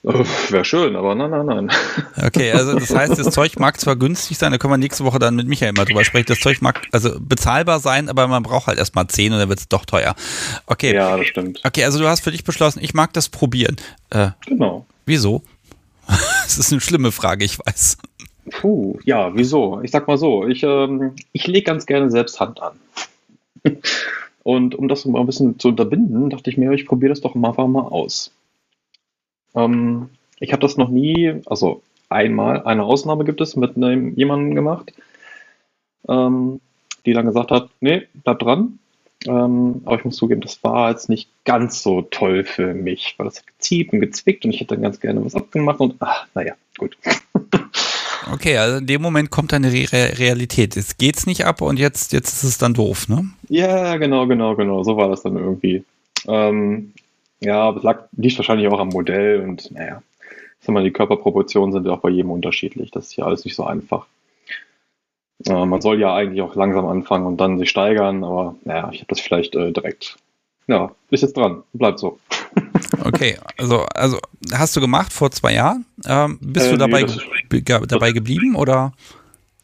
Wäre 0.02 0.64
schön, 0.64 0.96
aber 0.96 1.14
nein, 1.14 1.30
nein, 1.30 1.44
nein. 1.44 1.70
Okay, 2.26 2.52
also 2.52 2.72
das 2.72 2.94
heißt, 2.94 3.18
das 3.18 3.34
Zeug 3.34 3.58
mag 3.58 3.78
zwar 3.78 3.96
günstig 3.96 4.38
sein, 4.38 4.50
da 4.50 4.56
können 4.56 4.72
wir 4.72 4.78
nächste 4.78 5.04
Woche 5.04 5.18
dann 5.18 5.36
mit 5.36 5.46
Michael 5.46 5.74
mal 5.74 5.84
drüber 5.84 6.04
sprechen. 6.06 6.24
Das 6.28 6.40
Zeug 6.40 6.62
mag 6.62 6.80
also 6.90 7.20
bezahlbar 7.20 7.80
sein, 7.80 8.08
aber 8.08 8.26
man 8.26 8.42
braucht 8.42 8.66
halt 8.66 8.78
erstmal 8.78 9.08
10 9.08 9.34
und 9.34 9.38
dann 9.38 9.50
wird 9.50 9.58
es 9.58 9.68
doch 9.68 9.84
teuer. 9.84 10.14
Okay. 10.64 10.94
Ja, 10.94 11.18
das 11.18 11.26
stimmt. 11.26 11.60
Okay, 11.64 11.84
also 11.84 11.98
du 11.98 12.08
hast 12.08 12.24
für 12.24 12.30
dich 12.30 12.44
beschlossen, 12.44 12.80
ich 12.82 12.94
mag 12.94 13.12
das 13.12 13.28
probieren. 13.28 13.76
Äh, 14.08 14.30
Genau. 14.46 14.86
wieso? 15.04 15.42
Das 16.50 16.58
ist 16.58 16.72
eine 16.72 16.80
schlimme 16.80 17.12
Frage, 17.12 17.44
ich 17.44 17.60
weiß. 17.60 17.98
Puh, 18.50 18.98
ja, 19.04 19.36
wieso? 19.36 19.80
Ich 19.82 19.92
sag 19.92 20.08
mal 20.08 20.18
so, 20.18 20.48
ich, 20.48 20.64
ähm, 20.64 21.14
ich 21.30 21.46
lege 21.46 21.62
ganz 21.62 21.86
gerne 21.86 22.10
selbst 22.10 22.40
Hand 22.40 22.60
an. 22.60 22.72
Und 24.42 24.74
um 24.74 24.88
das 24.88 25.04
mal 25.04 25.20
ein 25.20 25.26
bisschen 25.26 25.60
zu 25.60 25.68
unterbinden, 25.68 26.28
dachte 26.28 26.50
ich 26.50 26.58
mir, 26.58 26.72
ich 26.72 26.86
probiere 26.86 27.10
das 27.10 27.20
doch 27.20 27.36
mal 27.36 27.50
einfach 27.50 27.68
mal 27.68 27.82
aus. 27.82 28.32
Ähm, 29.54 30.10
ich 30.40 30.50
habe 30.50 30.60
das 30.60 30.76
noch 30.76 30.88
nie, 30.88 31.40
also 31.46 31.82
einmal, 32.08 32.64
eine 32.64 32.82
Ausnahme 32.82 33.24
gibt 33.24 33.40
es 33.40 33.54
mit 33.54 33.76
einem, 33.76 34.16
jemandem 34.16 34.56
gemacht, 34.56 34.92
ähm, 36.08 36.60
die 37.06 37.12
dann 37.12 37.26
gesagt 37.26 37.52
hat, 37.52 37.70
nee, 37.78 38.08
bleib 38.24 38.40
dran. 38.40 38.80
Ähm, 39.26 39.82
aber 39.84 39.98
ich 39.98 40.04
muss 40.04 40.16
zugeben, 40.16 40.40
das 40.40 40.62
war 40.64 40.90
jetzt 40.90 41.08
nicht 41.08 41.28
ganz 41.44 41.82
so 41.82 42.02
toll 42.02 42.44
für 42.44 42.72
mich, 42.74 43.14
weil 43.18 43.26
das 43.26 43.38
hat 43.38 43.46
gezieht 43.46 43.92
und 43.92 44.00
gezwickt 44.00 44.44
und 44.44 44.52
ich 44.52 44.60
hätte 44.60 44.74
dann 44.74 44.82
ganz 44.82 45.00
gerne 45.00 45.24
was 45.24 45.34
abgemacht 45.34 45.80
und 45.80 45.96
ach, 46.00 46.26
naja, 46.34 46.54
gut. 46.78 46.96
Okay, 48.32 48.58
also 48.58 48.78
in 48.78 48.86
dem 48.86 49.02
Moment 49.02 49.30
kommt 49.30 49.52
eine 49.52 49.72
Re 49.72 49.86
Re 49.92 50.18
Realität. 50.18 50.76
Jetzt 50.76 50.98
geht's 50.98 51.26
nicht 51.26 51.46
ab 51.46 51.62
und 51.62 51.78
jetzt, 51.78 52.12
jetzt 52.12 52.32
ist 52.32 52.44
es 52.44 52.58
dann 52.58 52.74
doof, 52.74 53.08
ne? 53.08 53.28
Ja, 53.48 53.96
genau, 53.96 54.26
genau, 54.26 54.54
genau. 54.56 54.82
So 54.84 54.96
war 54.96 55.08
das 55.08 55.22
dann 55.22 55.36
irgendwie. 55.36 55.84
Ähm, 56.28 56.92
ja, 57.40 57.60
aber 57.62 57.78
es 57.78 57.82
lag, 57.82 58.04
liegt 58.16 58.38
wahrscheinlich 58.38 58.68
auch 58.68 58.78
am 58.78 58.88
Modell 58.88 59.40
und 59.40 59.70
naja, 59.72 60.02
ich 60.60 60.66
sag 60.66 60.74
mal, 60.74 60.84
die 60.84 60.92
Körperproportionen 60.92 61.72
sind 61.72 61.86
ja 61.86 61.92
auch 61.92 62.00
bei 62.00 62.10
jedem 62.10 62.30
unterschiedlich. 62.30 62.90
Das 62.90 63.06
ist 63.06 63.16
ja 63.16 63.24
alles 63.24 63.44
nicht 63.44 63.56
so 63.56 63.64
einfach. 63.64 64.06
Äh, 65.46 65.64
man 65.66 65.80
soll 65.80 66.00
ja 66.00 66.14
eigentlich 66.14 66.42
auch 66.42 66.54
langsam 66.54 66.86
anfangen 66.86 67.26
und 67.26 67.38
dann 67.38 67.58
sich 67.58 67.70
steigern, 67.70 68.24
aber 68.24 68.56
naja, 68.64 68.90
ich 68.92 69.00
habe 69.00 69.08
das 69.08 69.20
vielleicht 69.20 69.54
äh, 69.54 69.72
direkt. 69.72 70.16
Ja, 70.66 70.92
ist 71.10 71.22
jetzt 71.22 71.36
dran. 71.36 71.62
Bleibt 71.72 71.98
so. 71.98 72.18
Okay, 73.04 73.38
also, 73.56 73.84
also 73.94 74.18
hast 74.52 74.76
du 74.76 74.80
gemacht 74.80 75.12
vor 75.12 75.30
zwei 75.30 75.54
Jahren? 75.54 75.86
Ähm, 76.06 76.38
bist 76.40 76.66
Äh, 76.66 76.70
du 76.70 76.76
nee, 76.76 76.90
dabei, 76.90 77.02
ge 77.48 77.60
ge 77.60 77.86
dabei 77.86 78.12
geblieben 78.12 78.56
oder? 78.56 78.92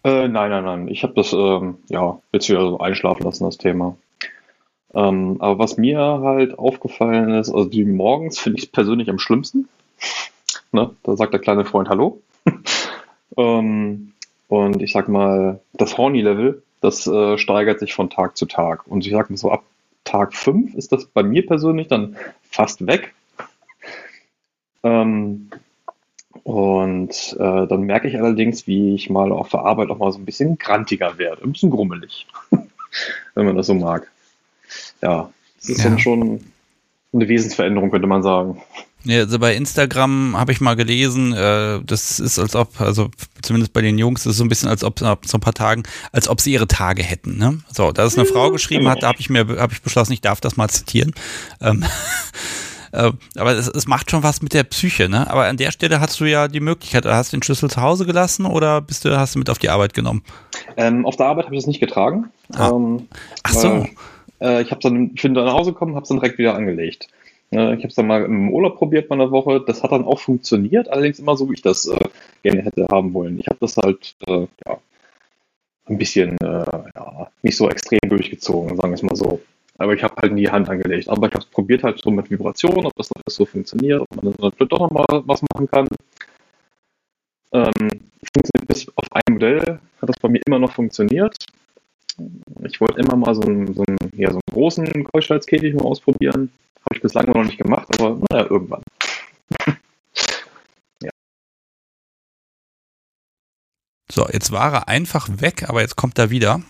Äh, 0.05 0.29
nein, 0.29 0.51
nein, 0.51 0.65
nein. 0.65 0.89
Ich 0.89 1.03
habe 1.03 1.13
das 1.15 1.33
ähm, 1.33 1.77
ja 1.89 2.19
jetzt 2.33 2.49
wieder 2.49 2.61
so 2.61 2.79
einschlafen 2.79 3.25
lassen, 3.25 3.45
das 3.45 3.59
Thema. 3.59 3.97
Ähm, 4.95 5.37
aber 5.41 5.59
was 5.59 5.77
mir 5.77 5.99
halt 5.99 6.59
aufgefallen 6.59 7.31
ist, 7.35 7.51
also 7.51 7.69
die 7.69 7.85
morgens 7.85 8.39
finde 8.39 8.61
ich 8.61 8.73
persönlich 8.73 9.11
am 9.11 9.19
schlimmsten. 9.19 9.69
Ne? 10.73 10.91
Da 11.03 11.17
sagt 11.17 11.33
der 11.33 11.41
kleine 11.41 11.65
Freund 11.65 11.89
Hallo. 11.89 12.23
ähm, 13.37 14.13
und 14.49 14.83
ich 14.83 14.93
sag 14.93 15.09
mal, 15.09 15.61
das 15.75 15.97
Horny-Level, 15.99 16.63
das 16.81 17.07
äh, 17.07 17.39
steigert 17.39 17.81
sich 17.81 17.95
von 17.95 18.11
Tag 18.11 18.37
zu 18.37 18.47
Tag. 18.47 18.87
Und 18.87 19.05
ich 19.07 19.13
sag 19.13 19.31
mal 19.31 19.37
so, 19.37 19.51
ab 19.51 19.65
Tag 20.05 20.35
5 20.35 20.75
ist 20.75 20.93
das 20.93 21.07
bei 21.07 21.23
mir 21.23 21.45
persönlich 21.47 21.89
dann 21.89 22.17
fast 22.49 22.87
weg. 22.87 23.13
Ähm, 24.83 25.51
und 26.45 27.37
äh, 27.41 27.67
dann 27.67 27.83
merke 27.83 28.07
ich 28.09 28.17
allerdings, 28.17 28.67
wie 28.69 28.95
ich 28.95 29.11
mal 29.11 29.33
auf 29.33 29.49
der 29.49 29.61
Arbeit 29.61 29.91
auch 29.91 29.99
mal 29.99 30.13
so 30.13 30.19
ein 30.19 30.25
bisschen 30.25 30.59
grantiger 30.59 31.19
werde, 31.19 31.43
ein 31.43 31.53
bisschen 31.53 31.71
grummelig, 31.71 32.27
wenn 33.35 33.47
man 33.47 33.57
das 33.57 33.67
so 33.67 33.75
mag. 33.75 34.09
Ja, 35.03 35.31
das 35.57 35.71
ist 35.71 35.83
Ja. 35.83 35.91
dann 35.91 35.99
schon 35.99 36.41
eine 37.13 37.29
Wesensveränderung, 37.29 37.91
könnte 37.91 38.07
man 38.07 38.23
sagen. 38.23 38.63
Ja, 39.07 39.21
also 39.21 39.39
bei 39.39 39.55
Instagram 39.55 40.37
habe 40.37 40.51
ich 40.51 40.61
mal 40.61 40.75
gelesen, 40.75 41.33
äh, 41.33 41.81
das 41.85 42.19
ist 42.19 42.41
als 42.41 42.57
ob, 42.57 42.81
also 42.81 43.09
zumindest 43.41 43.73
bei 43.73 43.81
den 43.81 43.99
Jungs, 43.99 44.21
ist 44.21 44.33
es 44.33 44.37
so 44.39 44.45
ein 44.45 44.49
bisschen 44.49 44.69
als 44.69 44.83
ob 44.83 45.01
ab 45.03 45.27
so 45.27 45.39
ein 45.39 45.41
paar 45.41 45.55
Tagen, 45.55 45.85
als 46.11 46.29
ob 46.29 46.41
sie 46.41 46.53
ihre 46.53 46.67
Tage 46.67 47.05
hätten. 47.05 47.39
Ne? 47.39 47.61
So, 47.73 47.93
da 47.93 48.05
ist 48.05 48.19
eine 48.19 48.27
Frau 48.27 48.51
geschrieben 48.51 48.89
hat, 48.89 49.05
da 49.05 49.09
habe 49.09 49.21
ich 49.21 49.31
mir, 49.31 49.47
habe 49.47 49.73
ich 49.73 49.83
beschlossen, 49.83 50.13
ich 50.13 50.23
darf 50.23 50.41
das 50.41 50.57
mal 50.57 50.69
zitieren. 50.69 51.15
Ähm, 51.61 51.85
äh, 52.93 53.13
aber 53.37 53.53
es, 53.53 53.69
es 53.69 53.87
macht 53.87 54.11
schon 54.11 54.25
was 54.25 54.43
mit 54.43 54.55
der 54.55 54.65
Psyche, 54.65 55.09
ne? 55.09 55.31
Aber 55.31 55.45
an 55.47 55.57
der 55.57 55.71
Stelle 55.71 56.01
hast 56.01 56.19
du 56.19 56.25
ja 56.25 56.49
die 56.49 56.61
Möglichkeit, 56.61 57.05
hast 57.05 57.33
du 57.33 57.37
den 57.37 57.45
Schlüssel 57.45 57.71
zu 57.71 57.81
Hause 57.81 58.07
gelassen 58.07 58.45
oder 58.45 58.81
bist 58.81 59.05
du, 59.05 59.17
hast 59.17 59.37
du 59.37 59.39
mit 59.39 59.51
auf 59.51 59.59
die 59.59 59.71
Arbeit 59.71 59.95
genommen? 59.95 60.23
Ähm, 60.77 61.07
auf 61.07 61.17
der 61.17 61.27
Arbeit 61.27 61.45
habe 61.45 61.55
ich 61.55 61.61
das 61.61 61.69
nicht 61.69 61.81
getragen. 61.81 62.31
Ah. 62.55 62.71
Ähm, 62.71 63.07
Ach 63.45 63.53
so. 63.53 63.69
weil, 63.69 63.91
Äh, 64.39 64.63
ich 64.63 64.71
habe 64.71 64.81
dann, 64.83 65.13
ich 65.15 65.23
bin 65.23 65.33
dann 65.35 65.47
nach 65.47 65.55
Hause 65.55 65.73
gekommen, 65.73 65.95
habe 65.95 66.03
es 66.03 66.09
dann 66.09 66.19
direkt 66.19 66.39
wieder 66.39 66.55
angelegt. 66.55 67.09
Äh, 67.53 67.75
ich 67.75 67.79
habe 67.79 67.89
es 67.89 67.95
dann 67.95 68.07
mal 68.07 68.25
im 68.25 68.53
Urlaub 68.53 68.77
probiert, 68.77 69.11
mal 69.11 69.21
eine 69.21 69.31
Woche. 69.31 69.63
Das 69.67 69.83
hat 69.83 69.93
dann 69.93 70.05
auch 70.05 70.21
funktioniert, 70.21 70.89
allerdings 70.89 71.19
immer 71.19 71.37
so, 71.37 71.49
wie 71.49 71.55
ich 71.55 71.63
das 71.63 71.87
äh, 71.87 71.99
gerne 72.43 72.63
hätte 72.63 72.87
haben 72.91 73.15
wollen. 73.15 73.39
Ich 73.39 73.47
habe 73.49 73.59
das 73.61 73.77
halt 73.77 74.17
äh, 74.27 74.47
ja, 74.67 74.79
ein 75.87 75.99
bisschen 75.99 76.37
äh, 76.43 76.65
ja, 76.95 77.31
nicht 77.43 77.57
so 77.57 77.69
extrem 77.69 78.09
durchgezogen, 78.09 78.77
sagen 78.77 78.91
wir 78.91 78.95
es 78.95 79.03
mal 79.03 79.17
so. 79.17 79.41
Aber 79.79 79.95
ich 79.95 80.03
habe 80.03 80.15
halt 80.17 80.33
nie 80.33 80.43
die 80.43 80.51
Hand 80.51 80.69
angelegt. 80.69 81.09
Aber 81.09 81.27
ich 81.27 81.35
habe 81.35 81.45
es 81.45 81.51
probiert 81.51 81.83
halt 81.83 81.99
so 81.99 82.11
mit 82.11 82.31
Vibration, 82.31 82.87
ob 82.87 82.95
das 82.97 83.11
alles 83.13 83.37
so 83.37 83.45
funktioniert, 83.45 84.01
ob 84.01 84.23
man 84.23 84.35
dann 84.39 84.69
doch 84.69 84.81
nochmal 84.81 85.07
was 85.27 85.43
machen 85.53 85.69
kann. 85.71 85.87
Ähm, 87.53 87.73
funktioniert 88.35 88.69
bis 88.69 88.89
auf 88.97 89.05
ein 89.11 89.35
Modell, 89.35 89.79
hat 90.01 90.09
das 90.09 90.19
bei 90.21 90.29
mir 90.29 90.41
immer 90.47 90.59
noch 90.59 90.73
funktioniert. 90.73 91.37
Ich 92.65 92.81
wollte 92.81 93.01
immer 93.01 93.17
mal 93.17 93.35
so 93.35 93.43
einen, 93.43 93.75
so 93.75 93.85
einen, 93.87 93.99
ja, 94.15 94.31
so 94.31 94.37
einen 94.37 94.55
großen 94.55 95.05
Keuschheitskäfig 95.05 95.75
mal 95.75 95.85
ausprobieren. 95.85 96.51
Habe 96.87 96.97
ich 96.97 97.03
bislang 97.03 97.27
noch 97.27 97.45
nicht 97.45 97.59
gemacht, 97.59 97.89
aber 97.99 98.19
naja, 98.31 98.47
irgendwann. 98.49 98.83
So, 104.17 104.27
jetzt 104.33 104.51
war 104.51 104.73
er 104.73 104.89
einfach 104.89 105.29
weg, 105.41 105.69
aber 105.69 105.83
jetzt 105.83 105.97
kommt 105.97 106.19
er 106.19 106.31
wieder. 106.31 106.63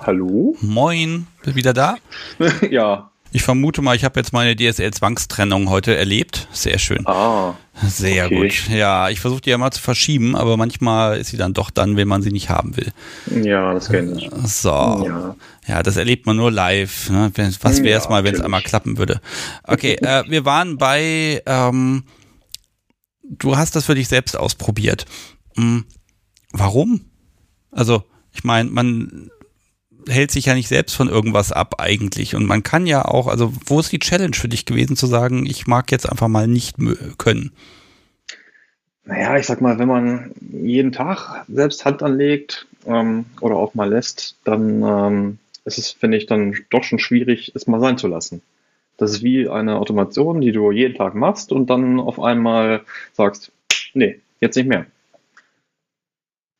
Hallo? 0.00 0.56
Moin, 0.60 1.26
bist 1.38 1.46
du 1.46 1.54
wieder 1.56 1.72
da? 1.72 1.96
ja. 2.70 3.11
Ich 3.34 3.42
vermute 3.42 3.80
mal, 3.80 3.96
ich 3.96 4.04
habe 4.04 4.20
jetzt 4.20 4.34
meine 4.34 4.54
DSL-Zwangstrennung 4.54 5.70
heute 5.70 5.96
erlebt. 5.96 6.48
Sehr 6.52 6.78
schön. 6.78 7.06
Ah. 7.06 7.54
Sehr 7.82 8.26
okay. 8.26 8.36
gut. 8.36 8.68
Ja, 8.68 9.08
ich 9.08 9.20
versuche 9.20 9.40
die 9.40 9.48
ja 9.50 9.56
mal 9.56 9.70
zu 9.70 9.80
verschieben, 9.80 10.36
aber 10.36 10.58
manchmal 10.58 11.18
ist 11.18 11.30
sie 11.30 11.38
dann 11.38 11.54
doch 11.54 11.70
dann, 11.70 11.96
wenn 11.96 12.06
man 12.06 12.20
sie 12.20 12.30
nicht 12.30 12.50
haben 12.50 12.76
will. 12.76 12.92
Ja, 13.42 13.72
das 13.72 13.88
kenne 13.88 14.18
ich. 14.18 14.30
So. 14.44 14.68
Ja. 14.68 15.36
Ja. 15.66 15.82
das 15.82 15.96
erlebt 15.96 16.26
man 16.26 16.36
nur 16.36 16.52
live. 16.52 17.08
Ne? 17.08 17.32
Was 17.62 17.82
wäre 17.82 17.98
es 17.98 18.04
Ja, 18.04 18.10
mal, 18.10 18.24
wenn 18.24 18.34
es 18.34 18.40
einmal 18.42 18.62
klappen 18.62 18.98
würde? 18.98 19.22
Okay, 19.64 19.94
äh, 19.94 20.24
wir 20.28 20.44
waren 20.44 20.76
bei, 20.76 21.42
ähm, 21.46 22.04
du 23.22 23.56
hast 23.56 23.74
das 23.76 23.86
für 23.86 23.94
dich 23.94 24.08
selbst 24.08 24.36
ausprobiert. 24.36 25.06
Hm, 25.56 25.86
warum? 26.52 27.06
Also, 27.70 28.04
ich 28.34 28.44
meine, 28.44 28.68
man 28.68 29.30
hält 30.08 30.30
sich 30.30 30.46
ja 30.46 30.54
nicht 30.54 30.68
selbst 30.68 30.94
von 30.94 31.08
irgendwas 31.08 31.52
ab 31.52 31.76
eigentlich. 31.78 32.34
Und 32.34 32.46
man 32.46 32.62
kann 32.62 32.86
ja 32.86 33.04
auch, 33.04 33.26
also 33.26 33.52
wo 33.66 33.80
ist 33.80 33.92
die 33.92 33.98
Challenge 33.98 34.34
für 34.34 34.48
dich 34.48 34.66
gewesen 34.66 34.96
zu 34.96 35.06
sagen, 35.06 35.46
ich 35.46 35.66
mag 35.66 35.90
jetzt 35.92 36.08
einfach 36.08 36.28
mal 36.28 36.46
nicht 36.46 36.76
können? 37.18 37.52
Naja, 39.04 39.36
ich 39.36 39.46
sag 39.46 39.60
mal, 39.60 39.78
wenn 39.78 39.88
man 39.88 40.32
jeden 40.40 40.92
Tag 40.92 41.44
selbst 41.48 41.84
Hand 41.84 42.02
anlegt 42.02 42.66
ähm, 42.86 43.26
oder 43.40 43.56
auch 43.56 43.74
mal 43.74 43.88
lässt, 43.88 44.36
dann 44.44 44.82
ähm, 44.82 45.38
ist 45.64 45.78
es, 45.78 45.90
finde 45.90 46.16
ich, 46.16 46.26
dann 46.26 46.56
doch 46.70 46.84
schon 46.84 46.98
schwierig, 46.98 47.52
es 47.54 47.66
mal 47.66 47.80
sein 47.80 47.98
zu 47.98 48.06
lassen. 48.06 48.42
Das 48.96 49.10
ist 49.10 49.22
wie 49.22 49.48
eine 49.48 49.76
Automation, 49.76 50.40
die 50.40 50.52
du 50.52 50.70
jeden 50.70 50.94
Tag 50.94 51.14
machst 51.14 51.50
und 51.50 51.68
dann 51.70 51.98
auf 51.98 52.20
einmal 52.20 52.82
sagst, 53.12 53.50
nee, 53.94 54.20
jetzt 54.40 54.56
nicht 54.56 54.68
mehr. 54.68 54.86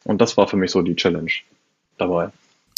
Und 0.05 0.21
das 0.21 0.37
war 0.37 0.49
für 0.49 0.57
mich 0.57 0.71
so 0.73 0.83
die 0.83 0.97
Challenge 0.97 1.31
dabei. 1.99 2.31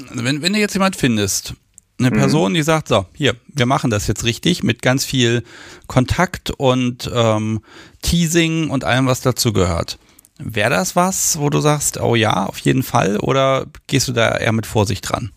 Also 0.08 0.24
wenn, 0.24 0.42
wenn 0.42 0.52
du 0.52 0.58
jetzt 0.58 0.74
jemand 0.74 0.96
findest, 0.96 1.54
eine 1.98 2.10
mhm. 2.10 2.14
Person, 2.14 2.54
die 2.54 2.62
sagt, 2.62 2.88
so, 2.88 3.06
hier, 3.14 3.36
wir 3.46 3.66
machen 3.66 3.90
das 3.90 4.06
jetzt 4.06 4.24
richtig 4.24 4.62
mit 4.62 4.82
ganz 4.82 5.04
viel 5.04 5.44
Kontakt 5.86 6.50
und 6.50 7.10
ähm, 7.14 7.60
Teasing 8.02 8.70
und 8.70 8.84
allem, 8.84 9.06
was 9.06 9.20
dazu 9.20 9.52
gehört. 9.52 9.98
Wäre 10.38 10.70
das 10.70 10.96
was, 10.96 11.38
wo 11.38 11.48
du 11.48 11.60
sagst, 11.60 12.00
oh 12.00 12.16
ja, 12.16 12.46
auf 12.46 12.58
jeden 12.58 12.82
Fall, 12.82 13.18
oder 13.18 13.66
gehst 13.86 14.08
du 14.08 14.12
da 14.12 14.36
eher 14.36 14.52
mit 14.52 14.66
Vorsicht 14.66 15.08
dran? 15.08 15.30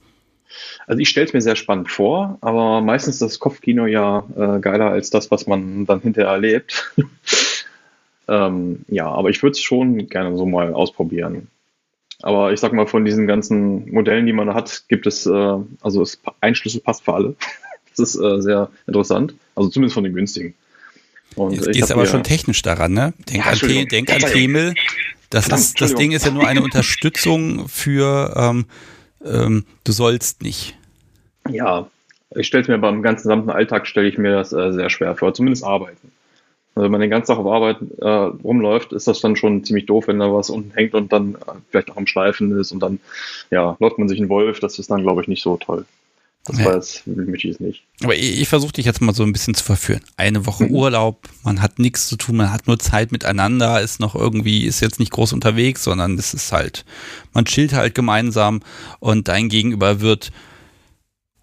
Also 0.87 0.99
ich 0.99 1.09
stelle 1.09 1.27
es 1.27 1.33
mir 1.33 1.41
sehr 1.41 1.55
spannend 1.55 1.91
vor, 1.91 2.37
aber 2.41 2.81
meistens 2.81 3.15
ist 3.15 3.21
das 3.21 3.39
Kopfkino 3.39 3.85
ja 3.85 4.23
äh, 4.35 4.59
geiler 4.59 4.89
als 4.89 5.11
das, 5.11 5.29
was 5.29 5.45
man 5.45 5.85
dann 5.85 6.01
hinterher 6.01 6.31
erlebt. 6.31 6.91
ähm, 8.27 8.85
ja, 8.87 9.07
aber 9.07 9.29
ich 9.29 9.43
würde 9.43 9.51
es 9.51 9.61
schon 9.61 10.07
gerne 10.07 10.35
so 10.35 10.47
mal 10.47 10.73
ausprobieren. 10.73 11.47
Aber 12.21 12.51
ich 12.51 12.59
sag 12.59 12.73
mal, 12.73 12.87
von 12.87 13.05
diesen 13.05 13.27
ganzen 13.27 13.91
Modellen, 13.91 14.25
die 14.25 14.33
man 14.33 14.53
hat, 14.53 14.83
gibt 14.87 15.05
es, 15.05 15.25
äh, 15.25 15.55
also 15.81 16.01
es, 16.01 16.19
ein 16.41 16.55
Schlüssel 16.55 16.81
passt 16.81 17.03
für 17.03 17.13
alle. 17.13 17.35
Das 17.95 18.13
ist 18.13 18.21
äh, 18.21 18.41
sehr 18.43 18.69
interessant. 18.85 19.33
Also 19.55 19.69
zumindest 19.69 19.95
von 19.95 20.03
den 20.03 20.13
günstigen. 20.13 20.53
Und 21.35 21.53
Jetzt 21.53 21.71
gehst 21.71 21.91
aber 21.91 22.05
schon 22.05 22.21
technisch 22.21 22.61
daran, 22.61 22.93
ne? 22.93 23.11
Denk 23.27 23.43
ja, 23.43 23.51
an, 23.51 23.87
denk 23.87 24.13
an 24.13 24.19
Themel. 24.19 24.75
Das, 25.31 25.47
ist, 25.47 25.81
das 25.81 25.95
Ding 25.95 26.11
ist 26.11 26.23
ja 26.23 26.31
nur 26.31 26.47
eine 26.47 26.61
Unterstützung 26.61 27.67
für 27.67 28.35
ähm, 28.37 28.65
ähm, 29.25 29.65
du 29.83 29.91
sollst 29.91 30.43
nicht. 30.43 30.77
Ja, 31.49 31.89
ich 32.35 32.47
stelle 32.47 32.63
es 32.63 32.67
mir 32.67 32.77
beim 32.77 33.01
ganzen 33.01 33.23
gesamten 33.23 33.49
Alltag, 33.49 33.87
stelle 33.87 34.07
ich 34.07 34.17
mir 34.17 34.31
das 34.31 34.53
äh, 34.53 34.71
sehr 34.73 34.89
schwer 34.89 35.15
vor, 35.15 35.33
zumindest 35.33 35.63
arbeiten. 35.63 36.11
Also 36.77 36.85
wenn 36.85 36.91
man 36.91 37.01
den 37.01 37.09
ganzen 37.09 37.31
Tag 37.31 37.39
auf 37.39 37.51
Arbeit 37.51 37.77
äh, 37.97 38.07
rumläuft, 38.07 38.93
ist 38.93 39.07
das 39.07 39.19
dann 39.19 39.35
schon 39.35 39.63
ziemlich 39.63 39.87
doof, 39.87 40.07
wenn 40.07 40.19
da 40.19 40.31
was 40.31 40.51
unten 40.51 40.71
hängt 40.75 40.93
und 40.93 41.11
dann 41.11 41.33
äh, 41.33 41.53
vielleicht 41.71 41.89
auch 41.89 41.97
am 41.97 42.05
Schleifen 42.05 42.55
ist 42.59 42.71
und 42.71 42.81
dann 42.81 42.99
ja, 43.49 43.75
läuft 43.79 43.97
man 43.97 44.07
sich 44.07 44.19
einen 44.19 44.29
Wolf. 44.29 44.59
Das 44.59 44.77
ist 44.77 44.91
dann, 44.91 45.01
glaube 45.01 45.23
ich, 45.23 45.27
nicht 45.27 45.41
so 45.41 45.57
toll. 45.57 45.85
Das 46.45 46.59
ja. 46.59 46.65
war 46.65 46.75
jetzt 46.75 47.07
nicht. 47.07 47.83
Aber 48.03 48.15
ich, 48.15 48.41
ich 48.41 48.47
versuche 48.47 48.73
dich 48.73 48.85
jetzt 48.85 49.01
mal 49.01 49.15
so 49.15 49.23
ein 49.23 49.33
bisschen 49.33 49.55
zu 49.55 49.63
verführen. 49.63 50.01
Eine 50.17 50.45
Woche 50.45 50.65
mhm. 50.65 50.75
Urlaub, 50.75 51.27
man 51.43 51.63
hat 51.63 51.79
nichts 51.79 52.07
zu 52.07 52.15
tun, 52.15 52.37
man 52.37 52.53
hat 52.53 52.67
nur 52.67 52.77
Zeit 52.77 53.11
miteinander, 53.11 53.81
ist 53.81 53.99
noch 53.99 54.13
irgendwie, 54.13 54.67
ist 54.67 54.79
jetzt 54.79 54.99
nicht 54.99 55.11
groß 55.11 55.33
unterwegs, 55.33 55.83
sondern 55.83 56.13
es 56.19 56.35
ist 56.35 56.51
halt, 56.51 56.85
man 57.33 57.45
chillt 57.45 57.73
halt 57.73 57.95
gemeinsam 57.95 58.61
und 58.99 59.29
dein 59.29 59.49
Gegenüber 59.49 59.99
wird 59.99 60.31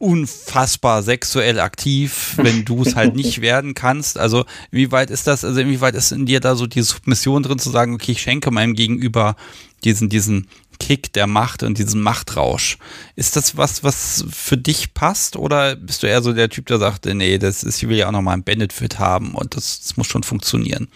unfassbar 0.04 1.02
sexuell 1.02 1.58
aktiv, 1.58 2.34
wenn 2.36 2.66
du 2.66 2.82
es 2.82 2.94
halt 2.94 3.14
nicht 3.16 3.40
werden 3.40 3.72
kannst. 3.72 4.18
Also 4.18 4.44
wie 4.70 4.92
weit 4.92 5.10
ist 5.10 5.26
das, 5.26 5.46
also 5.46 5.58
inwieweit 5.58 5.94
ist 5.94 6.12
in 6.12 6.26
dir 6.26 6.40
da 6.40 6.56
so 6.56 6.66
die 6.66 6.82
Submission 6.82 7.42
drin 7.42 7.58
zu 7.58 7.70
sagen, 7.70 7.94
okay, 7.94 8.12
ich 8.12 8.20
schenke 8.20 8.50
meinem 8.50 8.74
Gegenüber 8.74 9.34
diesen, 9.82 10.10
diesen 10.10 10.46
Kick 10.78 11.14
der 11.14 11.26
Macht 11.26 11.62
und 11.62 11.78
diesen 11.78 12.02
Machtrausch. 12.02 12.76
Ist 13.16 13.36
das 13.36 13.56
was, 13.56 13.82
was 13.82 14.26
für 14.30 14.58
dich 14.58 14.92
passt 14.92 15.36
oder 15.36 15.74
bist 15.74 16.02
du 16.02 16.06
eher 16.06 16.20
so 16.20 16.34
der 16.34 16.50
Typ, 16.50 16.66
der 16.66 16.78
sagt, 16.78 17.06
nee, 17.06 17.38
das 17.38 17.64
ist, 17.64 17.82
ich 17.82 17.88
will 17.88 17.96
ja 17.96 18.08
auch 18.08 18.12
nochmal 18.12 18.34
ein 18.34 18.42
Benefit 18.42 18.98
haben 18.98 19.34
und 19.34 19.56
das, 19.56 19.80
das 19.80 19.96
muss 19.96 20.06
schon 20.06 20.22
funktionieren? 20.22 20.88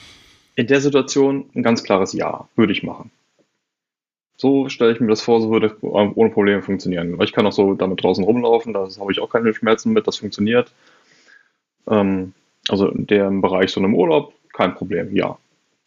In 0.54 0.66
der 0.66 0.82
Situation 0.82 1.46
ein 1.54 1.62
ganz 1.62 1.82
klares 1.82 2.12
Ja, 2.12 2.46
würde 2.56 2.74
ich 2.74 2.82
machen. 2.82 3.10
So 4.40 4.68
stelle 4.68 4.92
ich 4.92 5.00
mir 5.00 5.08
das 5.08 5.20
vor, 5.20 5.40
so 5.40 5.50
würde 5.50 5.76
ohne 5.82 6.30
Probleme 6.30 6.62
funktionieren. 6.62 7.20
Ich 7.22 7.32
kann 7.32 7.44
auch 7.44 7.52
so 7.52 7.74
damit 7.74 8.02
draußen 8.02 8.22
rumlaufen, 8.22 8.72
da 8.72 8.88
habe 9.00 9.12
ich 9.12 9.18
auch 9.18 9.30
keine 9.30 9.52
Schmerzen 9.52 9.92
mit, 9.92 10.06
das 10.06 10.18
funktioniert. 10.18 10.72
Ähm, 11.90 12.32
also 12.68 12.88
in 12.88 13.06
dem 13.08 13.40
Bereich 13.40 13.72
so 13.72 13.80
einem 13.80 13.94
Urlaub, 13.94 14.32
kein 14.52 14.76
Problem, 14.76 15.14
ja, 15.14 15.36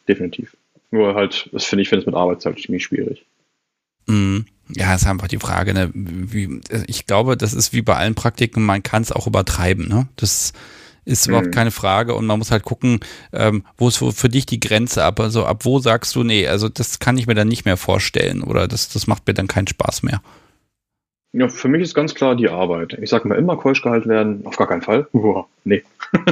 definitiv. 0.06 0.54
Nur 0.90 1.14
halt, 1.14 1.48
das 1.52 1.64
finde 1.64 1.82
ich, 1.82 1.88
finde 1.88 2.00
es 2.00 2.06
mit 2.06 2.14
Arbeitszeit 2.14 2.58
ziemlich 2.58 2.84
schwierig. 2.84 3.24
Mhm. 4.06 4.44
Ja, 4.68 4.94
ist 4.94 5.06
einfach 5.06 5.28
die 5.28 5.38
Frage. 5.38 5.72
Ne? 5.72 5.90
Wie, 5.94 6.60
ich 6.86 7.06
glaube, 7.06 7.36
das 7.36 7.54
ist 7.54 7.72
wie 7.72 7.82
bei 7.82 7.96
allen 7.96 8.14
Praktiken, 8.14 8.64
man 8.64 8.82
kann 8.82 9.02
es 9.02 9.12
auch 9.12 9.26
übertreiben. 9.26 9.88
Ne? 9.88 10.08
Das 10.16 10.52
ist 11.04 11.26
überhaupt 11.26 11.48
mhm. 11.48 11.52
keine 11.52 11.70
Frage 11.70 12.14
und 12.14 12.26
man 12.26 12.38
muss 12.38 12.50
halt 12.50 12.62
gucken, 12.62 13.00
ähm, 13.32 13.64
wo 13.76 13.88
ist 13.88 13.96
für 13.96 14.28
dich 14.28 14.46
die 14.46 14.60
Grenze 14.60 15.02
ab? 15.04 15.20
Also 15.20 15.44
ab 15.44 15.64
wo 15.64 15.78
sagst 15.78 16.14
du, 16.14 16.22
nee, 16.22 16.46
also 16.46 16.68
das 16.68 16.98
kann 16.98 17.18
ich 17.18 17.26
mir 17.26 17.34
dann 17.34 17.48
nicht 17.48 17.64
mehr 17.64 17.76
vorstellen 17.76 18.42
oder 18.42 18.68
das, 18.68 18.88
das 18.88 19.06
macht 19.06 19.26
mir 19.26 19.34
dann 19.34 19.48
keinen 19.48 19.66
Spaß 19.66 20.02
mehr. 20.02 20.22
Ja, 21.32 21.48
für 21.48 21.68
mich 21.68 21.82
ist 21.82 21.94
ganz 21.94 22.14
klar 22.14 22.36
die 22.36 22.48
Arbeit. 22.48 22.98
Ich 23.00 23.10
sage 23.10 23.26
mal 23.26 23.38
immer 23.38 23.56
keusch 23.56 23.82
gehalten 23.82 24.08
werden, 24.08 24.46
auf 24.46 24.56
gar 24.56 24.68
keinen 24.68 24.82
Fall. 24.82 25.08
Uah, 25.12 25.46
nee. 25.64 25.82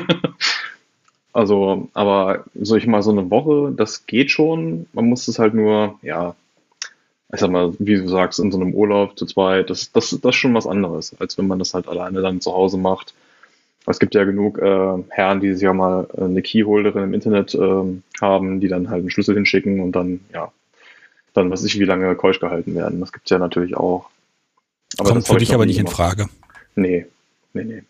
also, 1.32 1.88
aber 1.94 2.44
so 2.54 2.76
ich 2.76 2.86
mal 2.86 3.02
so 3.02 3.10
eine 3.10 3.30
Woche, 3.30 3.72
das 3.74 4.06
geht 4.06 4.30
schon. 4.30 4.86
Man 4.92 5.06
muss 5.06 5.26
es 5.26 5.38
halt 5.38 5.54
nur, 5.54 5.98
ja, 6.02 6.36
ich 7.32 7.40
sag 7.40 7.50
mal, 7.50 7.72
wie 7.78 7.96
du 7.96 8.08
sagst, 8.08 8.40
in 8.40 8.52
so 8.52 8.60
einem 8.60 8.74
Urlaub 8.74 9.18
zu 9.18 9.24
zweit, 9.24 9.70
das, 9.70 9.90
das, 9.90 10.10
das 10.10 10.34
ist 10.34 10.36
schon 10.36 10.54
was 10.54 10.66
anderes, 10.66 11.16
als 11.18 11.38
wenn 11.38 11.46
man 11.46 11.58
das 11.58 11.72
halt 11.72 11.88
alleine 11.88 12.20
dann 12.20 12.40
zu 12.40 12.52
Hause 12.52 12.76
macht 12.76 13.14
es 13.86 13.98
gibt 13.98 14.14
ja 14.14 14.24
genug 14.24 14.58
äh, 14.58 15.02
Herren, 15.08 15.40
die 15.40 15.52
sich 15.52 15.62
ja 15.62 15.72
mal 15.72 16.06
äh, 16.16 16.24
eine 16.24 16.42
Keyholderin 16.42 17.04
im 17.04 17.14
Internet 17.14 17.54
äh, 17.54 18.00
haben, 18.20 18.60
die 18.60 18.68
dann 18.68 18.90
halt 18.90 19.00
einen 19.00 19.10
Schlüssel 19.10 19.34
hinschicken 19.34 19.80
und 19.80 19.92
dann, 19.92 20.20
ja, 20.32 20.52
dann 21.32 21.50
weiß 21.50 21.64
ich, 21.64 21.78
wie 21.78 21.84
lange 21.84 22.14
keusch 22.16 22.40
gehalten 22.40 22.74
werden. 22.74 23.00
Das 23.00 23.12
gibt 23.12 23.26
es 23.26 23.30
ja 23.30 23.38
natürlich 23.38 23.76
auch. 23.76 24.10
Aber 24.98 25.10
Kommt 25.10 25.26
für 25.26 25.38
dich 25.38 25.54
aber 25.54 25.66
nicht 25.66 25.78
in 25.78 25.86
Frage. 25.86 26.28
Nee, 26.74 27.06
nee, 27.52 27.64
nee. 27.64 27.82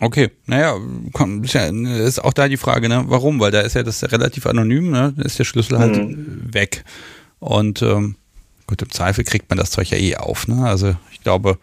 Okay, 0.00 0.30
naja, 0.46 0.76
komm, 1.12 1.44
ist, 1.44 1.54
ja, 1.54 1.66
ist 1.66 2.18
auch 2.18 2.32
da 2.32 2.48
die 2.48 2.56
Frage, 2.56 2.88
ne? 2.88 3.04
Warum? 3.06 3.38
Weil 3.38 3.52
da 3.52 3.60
ist 3.60 3.74
ja 3.74 3.84
das 3.84 4.10
relativ 4.10 4.46
anonym, 4.46 4.90
ne? 4.90 5.14
Da 5.16 5.22
ist 5.22 5.38
der 5.38 5.44
Schlüssel 5.44 5.78
halt 5.78 5.96
mhm. 5.96 6.52
weg. 6.52 6.84
Und 7.38 7.80
ähm, 7.82 8.16
gut, 8.66 8.82
im 8.82 8.90
Zweifel 8.90 9.24
kriegt 9.24 9.48
man 9.50 9.58
das 9.58 9.70
Zeug 9.70 9.90
ja 9.90 9.98
eh 9.98 10.16
auf, 10.16 10.48
ne? 10.48 10.66
Also 10.66 10.94
ich 11.12 11.20
glaube, 11.22 11.58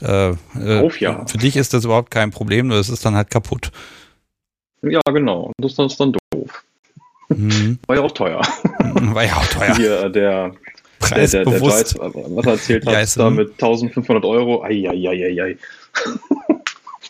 äh, 0.00 0.30
äh, 0.30 0.80
Auf, 0.80 1.00
ja. 1.00 1.26
Für 1.26 1.38
dich 1.38 1.56
ist 1.56 1.74
das 1.74 1.84
überhaupt 1.84 2.10
kein 2.10 2.30
Problem, 2.30 2.68
nur 2.68 2.78
es 2.78 2.88
ist 2.88 3.04
dann 3.04 3.14
halt 3.14 3.30
kaputt. 3.30 3.70
Ja, 4.82 5.00
genau. 5.06 5.52
Das 5.58 5.78
ist 5.78 6.00
dann 6.00 6.12
doof. 6.12 6.64
Mhm. 7.28 7.78
War 7.86 7.96
ja 7.96 8.02
auch 8.02 8.12
teuer. 8.12 8.40
War 8.78 9.24
ja 9.24 9.36
auch 9.36 9.46
teuer. 9.46 9.76
Hier, 9.76 10.08
der, 10.08 10.54
Preis 10.98 11.30
der, 11.30 11.44
der, 11.44 11.52
der 11.52 11.60
Giles, 11.60 11.98
was 11.98 12.46
er 12.46 12.52
erzählt 12.52 12.86
hat, 12.86 12.92
ja, 12.94 13.04
da 13.16 13.30
mit 13.30 13.52
1500 13.52 14.24
Euro. 14.24 14.62
Eieieiei. 14.62 15.56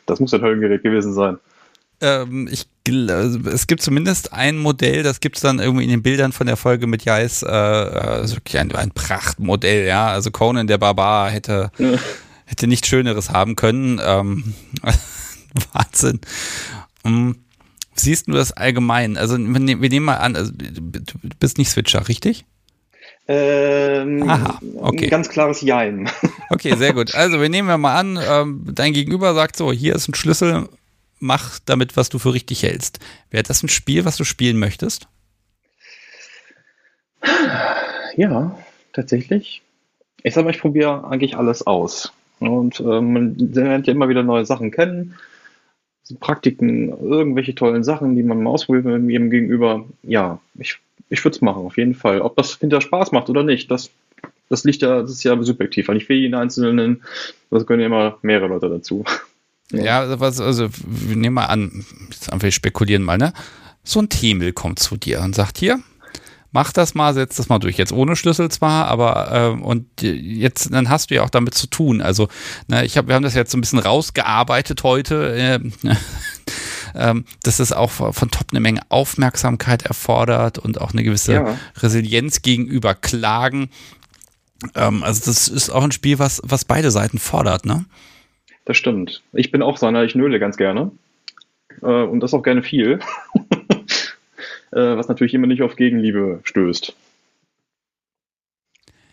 Das 0.06 0.20
muss 0.20 0.34
ein 0.34 0.42
Höllengerät 0.42 0.82
gewesen 0.82 1.14
sein. 1.14 1.38
Ähm, 2.00 2.48
ich, 2.50 2.66
es 2.84 3.66
gibt 3.66 3.82
zumindest 3.82 4.32
ein 4.32 4.58
Modell, 4.58 5.02
das 5.02 5.20
gibt 5.20 5.36
es 5.36 5.42
dann 5.42 5.60
irgendwie 5.60 5.84
in 5.84 5.90
den 5.90 6.02
Bildern 6.02 6.32
von 6.32 6.46
der 6.46 6.56
Folge 6.56 6.86
mit 6.86 7.04
Jais, 7.04 7.42
äh, 7.42 7.46
also 7.46 8.38
ein, 8.54 8.74
ein 8.74 8.90
Prachtmodell, 8.90 9.86
ja. 9.86 10.08
Also 10.08 10.30
Conan 10.30 10.66
der 10.66 10.78
Barbar 10.78 11.30
hätte 11.30 11.70
ja 11.78 11.98
hätte 12.52 12.66
nichts 12.66 12.86
Schöneres 12.86 13.30
haben 13.30 13.56
können. 13.56 14.00
Ähm, 14.04 14.54
Wahnsinn. 15.72 16.20
Um, 17.02 17.36
siehst 17.94 18.28
du 18.28 18.32
das 18.32 18.52
allgemein? 18.52 19.16
Also 19.16 19.38
wir, 19.38 19.60
ne-, 19.60 19.80
wir 19.80 19.88
nehmen 19.88 20.06
mal 20.06 20.16
an, 20.16 20.36
also, 20.36 20.52
du 20.52 20.80
bist 21.40 21.58
nicht 21.58 21.70
Switcher, 21.70 22.08
richtig? 22.08 22.44
Ähm, 23.26 24.28
Aha, 24.28 24.60
okay. 24.76 25.08
Ganz 25.08 25.28
klares 25.28 25.62
Jein. 25.62 26.10
Okay, 26.50 26.76
sehr 26.76 26.92
gut. 26.92 27.14
Also 27.14 27.40
wir 27.40 27.48
nehmen 27.48 27.80
mal 27.80 27.96
an, 27.96 28.18
ähm, 28.22 28.66
dein 28.74 28.92
Gegenüber 28.92 29.32
sagt 29.32 29.56
so, 29.56 29.72
hier 29.72 29.94
ist 29.94 30.08
ein 30.08 30.14
Schlüssel, 30.14 30.68
mach 31.22 31.60
damit, 31.60 31.96
was 31.96 32.08
du 32.08 32.18
für 32.18 32.34
richtig 32.34 32.62
hältst. 32.64 32.98
Wäre 33.30 33.44
das 33.44 33.62
ein 33.62 33.68
Spiel, 33.68 34.04
was 34.04 34.16
du 34.16 34.24
spielen 34.24 34.58
möchtest? 34.58 35.08
Ja, 38.16 38.58
tatsächlich. 38.92 39.62
Ich 40.22 40.34
sag 40.34 40.44
mal, 40.44 40.50
ich 40.50 40.60
probiere 40.60 41.08
eigentlich 41.08 41.36
alles 41.36 41.66
aus. 41.66 42.12
Und 42.40 42.80
äh, 42.80 43.00
man 43.00 43.36
lernt 43.36 43.86
ja 43.86 43.94
immer 43.94 44.08
wieder 44.08 44.22
neue 44.22 44.44
Sachen 44.44 44.70
kennen. 44.70 45.14
Praktiken, 46.20 46.88
irgendwelche 46.88 47.54
tollen 47.54 47.84
Sachen, 47.84 48.16
die 48.16 48.22
man 48.22 48.42
mal 48.42 48.50
ausprobiert 48.50 48.84
mit 48.84 49.10
jedem 49.10 49.30
gegenüber. 49.30 49.86
Ja, 50.02 50.40
ich, 50.58 50.78
ich 51.08 51.24
würde 51.24 51.36
es 51.36 51.40
machen, 51.40 51.64
auf 51.64 51.78
jeden 51.78 51.94
Fall. 51.94 52.20
Ob 52.20 52.36
das 52.36 52.56
hinterher 52.56 52.82
Spaß 52.82 53.12
macht 53.12 53.30
oder 53.30 53.44
nicht, 53.44 53.70
das, 53.70 53.90
das 54.48 54.64
liegt 54.64 54.82
ja, 54.82 55.00
das 55.00 55.12
ist 55.12 55.22
ja 55.22 55.40
subjektiv. 55.40 55.88
Nicht 55.88 56.06
für 56.06 56.14
jeden 56.14 56.34
Einzelnen, 56.34 57.02
das 57.50 57.66
können 57.66 57.80
ja 57.80 57.86
immer 57.86 58.18
mehrere 58.22 58.48
Leute 58.48 58.68
dazu. 58.68 59.04
Ja, 59.72 60.20
was, 60.20 60.40
also 60.40 60.68
wir 60.84 61.16
nehmen 61.16 61.34
mal 61.34 61.46
an, 61.46 61.84
jetzt 62.10 62.32
einfach 62.32 62.50
spekulieren 62.50 63.02
mal, 63.02 63.18
ne? 63.18 63.32
so 63.84 64.00
ein 64.00 64.08
Themel 64.08 64.52
kommt 64.52 64.78
zu 64.78 64.96
dir 64.96 65.20
und 65.20 65.34
sagt 65.34 65.58
hier, 65.58 65.80
mach 66.52 66.72
das 66.72 66.94
mal, 66.94 67.14
setz 67.14 67.36
das 67.36 67.48
mal 67.48 67.58
durch. 67.58 67.78
Jetzt 67.78 67.92
ohne 67.92 68.14
Schlüssel 68.14 68.50
zwar, 68.50 68.86
aber 68.86 69.32
äh, 69.32 69.62
und 69.62 69.86
jetzt 70.02 70.72
dann 70.72 70.88
hast 70.88 71.10
du 71.10 71.16
ja 71.16 71.22
auch 71.22 71.30
damit 71.30 71.54
zu 71.54 71.66
tun. 71.66 72.00
Also 72.00 72.28
ne, 72.68 72.84
ich 72.84 72.96
habe, 72.96 73.08
wir 73.08 73.14
haben 73.14 73.22
das 73.22 73.34
jetzt 73.34 73.50
so 73.50 73.58
ein 73.58 73.60
bisschen 73.60 73.78
rausgearbeitet 73.78 74.82
heute. 74.84 75.34
Äh, 75.34 75.60
ähm, 76.94 77.24
dass 77.42 77.58
es 77.58 77.72
auch 77.72 77.90
von 77.90 78.30
Top 78.30 78.48
eine 78.50 78.60
Menge 78.60 78.82
Aufmerksamkeit 78.90 79.82
erfordert 79.82 80.58
und 80.58 80.80
auch 80.80 80.92
eine 80.92 81.02
gewisse 81.02 81.32
ja. 81.32 81.58
Resilienz 81.78 82.42
gegenüber 82.42 82.94
Klagen. 82.94 83.70
Ähm, 84.74 85.02
also 85.02 85.22
das 85.24 85.48
ist 85.48 85.70
auch 85.70 85.82
ein 85.82 85.92
Spiel, 85.92 86.18
was, 86.18 86.42
was 86.44 86.66
beide 86.66 86.90
Seiten 86.90 87.18
fordert, 87.18 87.64
ne? 87.64 87.86
Das 88.64 88.76
stimmt. 88.76 89.22
Ich 89.32 89.50
bin 89.50 89.62
auch 89.62 89.80
einer, 89.82 90.04
ich 90.04 90.14
nöle 90.14 90.38
ganz 90.38 90.56
gerne. 90.56 90.92
Äh, 91.82 91.86
und 91.86 92.20
das 92.20 92.34
auch 92.34 92.42
gerne 92.42 92.62
viel. 92.62 93.00
äh, 94.72 94.96
was 94.96 95.08
natürlich 95.08 95.34
immer 95.34 95.46
nicht 95.46 95.62
auf 95.62 95.76
Gegenliebe 95.76 96.40
stößt. 96.44 96.94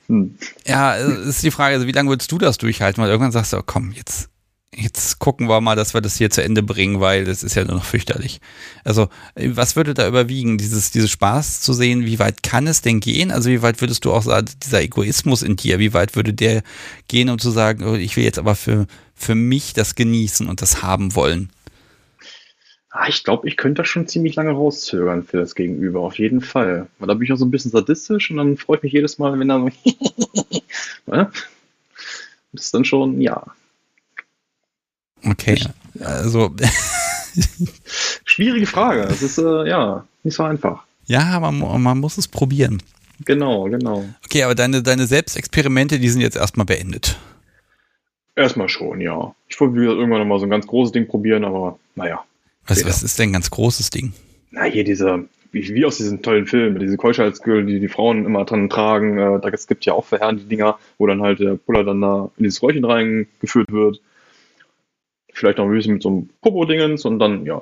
Hm. 0.07 0.35
Ja, 0.65 0.95
ist 0.95 1.43
die 1.43 1.51
Frage, 1.51 1.75
also 1.75 1.87
wie 1.87 1.91
lange 1.91 2.09
würdest 2.09 2.31
du 2.31 2.37
das 2.37 2.57
durchhalten? 2.57 3.01
Weil 3.01 3.09
irgendwann 3.09 3.31
sagst 3.31 3.53
du, 3.53 3.57
oh, 3.57 3.63
komm, 3.65 3.91
jetzt, 3.91 4.29
jetzt 4.75 5.19
gucken 5.19 5.47
wir 5.47 5.61
mal, 5.61 5.75
dass 5.75 5.93
wir 5.93 6.01
das 6.01 6.17
hier 6.17 6.29
zu 6.29 6.43
Ende 6.43 6.63
bringen, 6.63 6.99
weil 6.99 7.25
das 7.25 7.43
ist 7.43 7.55
ja 7.55 7.63
nur 7.65 7.75
noch 7.75 7.85
fürchterlich. 7.85 8.39
Also, 8.83 9.09
was 9.35 9.75
würde 9.75 9.93
da 9.93 10.07
überwiegen? 10.07 10.57
Dieses, 10.57 10.91
dieses 10.91 11.09
Spaß 11.11 11.61
zu 11.61 11.73
sehen, 11.73 12.05
wie 12.05 12.19
weit 12.19 12.43
kann 12.43 12.67
es 12.67 12.81
denn 12.81 12.99
gehen? 12.99 13.31
Also, 13.31 13.49
wie 13.49 13.61
weit 13.61 13.81
würdest 13.81 14.05
du 14.05 14.13
auch 14.13 14.23
sagen, 14.23 14.47
dieser 14.63 14.81
Egoismus 14.81 15.41
in 15.41 15.55
dir, 15.55 15.79
wie 15.79 15.93
weit 15.93 16.15
würde 16.15 16.33
der 16.33 16.63
gehen, 17.07 17.29
um 17.29 17.39
zu 17.39 17.51
sagen, 17.51 17.83
oh, 17.83 17.95
ich 17.95 18.15
will 18.15 18.23
jetzt 18.23 18.39
aber 18.39 18.55
für, 18.55 18.87
für 19.15 19.35
mich 19.35 19.73
das 19.73 19.95
genießen 19.95 20.47
und 20.47 20.61
das 20.61 20.83
haben 20.83 21.15
wollen? 21.15 21.49
Ah, 22.91 23.07
ich 23.07 23.23
glaube, 23.23 23.47
ich 23.47 23.55
könnte 23.55 23.83
das 23.83 23.87
schon 23.87 24.07
ziemlich 24.07 24.35
lange 24.35 24.51
rauszögern 24.51 25.23
für 25.23 25.37
das 25.37 25.53
Gegenüber, 25.53 25.99
auf 25.99 26.17
jeden 26.17 26.41
Fall. 26.41 26.87
Weil 26.97 27.07
da 27.07 27.13
bin 27.13 27.23
ich 27.23 27.31
auch 27.31 27.37
so 27.37 27.45
ein 27.45 27.51
bisschen 27.51 27.71
sadistisch 27.71 28.31
und 28.31 28.37
dann 28.37 28.57
freue 28.57 28.77
ich 28.77 28.83
mich 28.83 28.93
jedes 28.93 29.19
Mal, 29.19 29.37
wenn 29.39 29.49
er 29.51 29.59
so. 29.59 29.69
das 32.51 32.65
ist 32.65 32.73
dann 32.73 32.85
schon, 32.85 33.21
ja. 33.21 33.45
Okay, 35.25 35.59
also. 36.01 36.53
Schwierige 38.25 38.65
Frage. 38.65 39.01
Es 39.03 39.21
ist, 39.21 39.37
äh, 39.37 39.67
ja, 39.67 40.05
nicht 40.23 40.35
so 40.35 40.43
einfach. 40.43 40.83
Ja, 41.05 41.39
man, 41.39 41.81
man 41.81 41.99
muss 41.99 42.17
es 42.17 42.27
probieren. 42.27 42.81
Genau, 43.25 43.63
genau. 43.63 44.05
Okay, 44.25 44.43
aber 44.43 44.55
deine, 44.55 44.81
deine 44.81 45.05
Selbstexperimente, 45.05 45.99
die 45.99 46.09
sind 46.09 46.21
jetzt 46.21 46.37
erstmal 46.37 46.65
beendet. 46.65 47.17
Erstmal 48.35 48.69
schon, 48.69 49.01
ja. 49.01 49.35
Ich 49.47 49.59
wollte 49.59 49.77
irgendwann 49.79 50.19
nochmal 50.19 50.39
so 50.39 50.45
ein 50.45 50.49
ganz 50.49 50.65
großes 50.67 50.93
Ding 50.93 51.07
probieren, 51.07 51.43
aber 51.43 51.77
naja. 51.95 52.23
Was, 52.67 52.85
was 52.85 53.03
ist 53.03 53.19
denn 53.19 53.29
ein 53.29 53.33
ganz 53.33 53.49
großes 53.49 53.89
Ding? 53.89 54.13
Na, 54.51 54.63
hier 54.63 54.83
diese, 54.83 55.25
wie, 55.51 55.67
wie 55.73 55.85
aus 55.85 55.97
diesen 55.97 56.21
tollen 56.21 56.45
Filmen, 56.45 56.79
diese 56.79 56.97
Keuschheitsgürtel, 56.97 57.65
die 57.65 57.79
die 57.79 57.87
Frauen 57.87 58.25
immer 58.25 58.45
dran 58.45 58.69
tragen. 58.69 59.17
Äh, 59.17 59.39
da, 59.41 59.49
es 59.49 59.67
gibt 59.67 59.85
ja 59.85 59.93
auch 59.93 60.05
für 60.05 60.19
Herren 60.19 60.37
die 60.37 60.45
Dinger, 60.45 60.77
wo 60.97 61.07
dann 61.07 61.21
halt 61.21 61.39
der 61.39 61.55
Puller 61.55 61.83
dann 61.83 62.01
da 62.01 62.29
in 62.37 62.43
dieses 62.43 62.61
Röhrchen 62.61 62.85
reingeführt 62.85 63.71
wird. 63.71 64.01
Vielleicht 65.33 65.57
noch 65.57 65.65
ein 65.65 65.71
bisschen 65.71 65.93
mit 65.93 66.03
so 66.03 66.09
einem 66.09 66.29
Popo-Dingens 66.41 67.05
und 67.05 67.19
dann, 67.19 67.45
ja. 67.45 67.61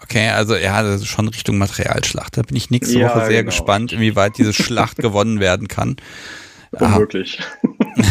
Okay, 0.00 0.28
also 0.28 0.54
ja, 0.56 0.82
das 0.82 1.02
ist 1.02 1.08
schon 1.08 1.28
Richtung 1.28 1.58
Materialschlacht. 1.58 2.36
Da 2.36 2.42
bin 2.42 2.56
ich 2.56 2.70
nächste 2.70 2.98
ja, 2.98 3.08
Woche 3.08 3.26
sehr 3.26 3.42
genau. 3.42 3.50
gespannt, 3.50 3.92
inwieweit 3.92 4.38
diese 4.38 4.52
Schlacht 4.52 4.96
gewonnen 4.98 5.40
werden 5.40 5.68
kann. 5.68 5.96
Unmöglich. 6.72 7.40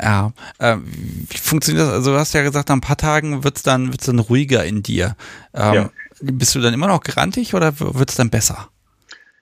Ja, 0.00 0.32
äh, 0.58 0.76
wie 0.82 1.38
funktioniert 1.38 1.86
das? 1.86 1.92
Also 1.92 2.12
du 2.12 2.18
hast 2.18 2.34
ja 2.34 2.42
gesagt, 2.42 2.68
nach 2.68 2.76
ein 2.76 2.80
paar 2.80 2.96
Tagen 2.96 3.44
wird 3.44 3.56
es 3.56 3.62
dann, 3.62 3.92
wird's 3.92 4.06
dann 4.06 4.18
ruhiger 4.18 4.64
in 4.64 4.82
dir. 4.82 5.16
Ähm, 5.54 5.74
ja. 5.74 5.90
Bist 6.20 6.54
du 6.54 6.60
dann 6.60 6.74
immer 6.74 6.88
noch 6.88 7.00
grantig 7.00 7.54
oder 7.54 7.78
wird 7.78 8.10
es 8.10 8.16
dann 8.16 8.28
besser? 8.28 8.70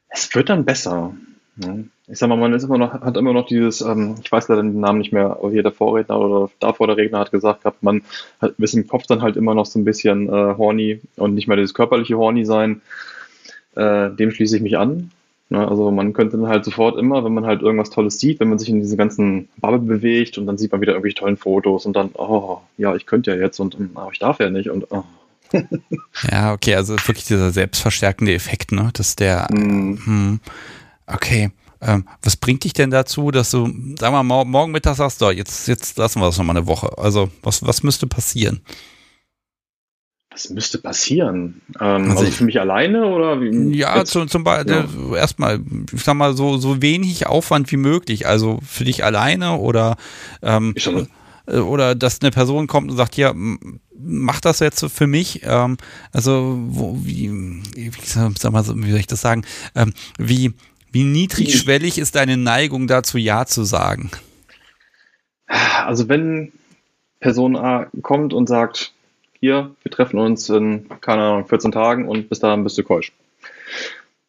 Es 0.09 0.35
wird 0.35 0.51
dann 0.51 0.65
besser. 0.65 1.15
Ich 2.13 2.19
sag 2.19 2.29
mal, 2.29 2.37
man 2.37 2.53
ist 2.53 2.65
immer 2.65 2.77
noch, 2.77 2.93
hat 2.93 3.17
immer 3.17 3.33
noch 3.33 3.47
dieses, 3.47 3.81
ähm, 3.81 4.17
ich 4.23 4.31
weiß 4.31 4.49
leider 4.49 4.63
den 4.63 4.81
Namen 4.81 4.99
nicht 4.99 5.15
mehr, 5.15 5.39
hier 5.51 5.63
der 5.63 5.73
Vorredner 5.73 6.21
oder 6.21 6.51
davor 6.61 6.87
der 6.87 6.99
Redner 6.99 7.21
hat 7.21 7.33
gesagt 7.33 7.63
gehabt, 7.63 7.83
man 7.83 8.03
hat, 8.39 8.53
ist 8.59 8.75
im 8.75 8.87
Kopf 8.87 9.07
dann 9.07 9.23
halt 9.23 9.37
immer 9.37 9.55
noch 9.55 9.65
so 9.65 9.79
ein 9.79 9.87
bisschen 9.87 10.29
äh, 10.29 10.55
horny 10.59 11.01
und 11.17 11.35
nicht 11.35 11.49
mehr 11.49 11.57
dieses 11.57 11.73
körperliche 11.73 12.19
horny 12.19 12.45
sein. 12.45 12.83
Äh, 13.77 14.11
dem 14.11 14.31
schließe 14.31 14.57
ich 14.57 14.63
mich 14.63 14.77
an. 14.77 15.11
Ne? 15.49 15.67
Also 15.67 15.91
man 15.91 16.13
könnte 16.13 16.37
dann 16.37 16.49
halt 16.49 16.67
sofort 16.67 16.99
immer, 16.99 17.25
wenn 17.25 17.33
man 17.33 17.47
halt 17.47 17.63
irgendwas 17.63 17.89
Tolles 17.89 18.21
sieht, 18.21 18.41
wenn 18.41 18.51
man 18.51 18.59
sich 18.59 18.69
in 18.69 18.81
diese 18.81 18.99
ganzen 18.99 19.49
Bubble 19.57 19.79
bewegt 19.79 20.37
und 20.37 20.47
dann 20.47 20.59
sieht 20.59 20.71
man 20.71 20.83
wieder 20.83 20.93
irgendwelche 20.93 21.17
tollen 21.17 21.39
Fotos 21.39 21.87
und 21.87 21.97
dann, 21.97 22.11
oh, 22.13 22.59
ja, 22.77 22.95
ich 22.95 23.07
könnte 23.07 23.31
ja 23.31 23.39
jetzt 23.39 23.59
und, 23.59 23.75
und 23.75 23.91
oh, 23.95 24.11
ich 24.13 24.19
darf 24.19 24.39
ja 24.39 24.51
nicht 24.51 24.69
und 24.69 24.87
oh. 24.91 25.05
ja, 26.31 26.53
okay, 26.53 26.75
also 26.75 26.93
wirklich 26.95 27.25
dieser 27.25 27.53
selbstverstärkende 27.53 28.35
Effekt, 28.35 28.71
ne? 28.71 28.91
Dass 28.93 29.17
der, 29.17 29.49
mm. 29.51 29.99
hm, 30.05 30.41
okay. 31.07 31.51
Ähm, 31.83 32.07
was 32.23 32.37
bringt 32.37 32.63
dich 32.63 32.73
denn 32.73 32.91
dazu, 32.91 33.31
dass 33.33 33.51
du, 33.51 33.67
sagen 33.99 34.15
wir 34.15 34.23
mal, 34.23 34.45
morgen 34.45 34.71
Mittag 34.71 34.97
sagst, 34.97 35.19
so, 35.19 35.31
jetzt, 35.31 35.67
jetzt 35.67 35.99
lassen 35.99 36.21
wir 36.21 36.27
das 36.27 36.39
nochmal 36.39 36.57
eine 36.57 36.67
Woche. 36.67 36.97
Also, 36.97 37.29
was, 37.43 37.67
was 37.67 37.83
müsste 37.83 38.07
passieren? 38.07 38.61
Was 40.31 40.49
müsste 40.49 40.79
passieren? 40.79 41.61
Ähm, 41.81 42.11
also, 42.11 42.21
also, 42.21 42.33
für 42.33 42.45
mich 42.45 42.61
alleine 42.61 43.07
oder 43.07 43.41
wie? 43.41 43.77
Ja, 43.77 44.05
zum, 44.05 44.29
zum 44.29 44.45
Beispiel 44.45 44.87
ja. 45.11 45.17
erstmal, 45.17 45.61
ich 45.93 46.03
sag 46.03 46.15
mal, 46.15 46.37
so, 46.37 46.57
so 46.57 46.81
wenig 46.81 47.27
Aufwand 47.27 47.71
wie 47.73 47.77
möglich. 47.77 48.27
Also 48.27 48.61
für 48.67 48.85
dich 48.85 49.05
alleine 49.05 49.59
oder 49.59 49.97
ähm, 50.41 50.75
äh, 51.47 51.59
oder 51.59 51.95
dass 51.95 52.21
eine 52.21 52.31
Person 52.31 52.67
kommt 52.67 52.91
und 52.91 52.97
sagt, 52.97 53.17
ja, 53.17 53.35
mach 53.99 54.41
das 54.41 54.61
jetzt 54.61 54.85
für 54.87 55.07
mich. 55.07 55.41
Ähm, 55.45 55.77
also 56.13 56.59
wo, 56.67 56.99
wie, 57.03 57.31
wie, 57.75 57.91
sag 58.05 58.53
mal, 58.53 58.65
wie 58.67 58.91
soll 58.91 59.01
ich 59.01 59.07
das 59.07 59.21
sagen? 59.21 59.45
Ähm, 59.75 59.93
wie, 60.19 60.55
wie 60.93 61.05
niedrigschwellig 61.05 61.99
ist 61.99 62.15
deine 62.15 62.37
Neigung 62.37 62.87
dazu, 62.87 63.19
Ja 63.19 63.47
zu 63.47 63.65
sagen? 63.65 64.11
Also 65.47 66.09
wenn 66.09 66.53
Person 67.21 67.57
A 67.57 67.87
kommt 68.03 68.33
und 68.33 68.49
sagt, 68.49 68.93
hier, 69.41 69.75
wir 69.83 69.91
treffen 69.91 70.19
uns 70.19 70.49
in, 70.49 70.89
keine 71.01 71.23
Ahnung, 71.23 71.47
14 71.47 71.73
Tagen 71.73 72.09
und 72.09 72.29
bis 72.29 72.41
dahin 72.41 72.63
bist 72.63 72.79
du 72.79 72.85
keusch. 72.85 73.13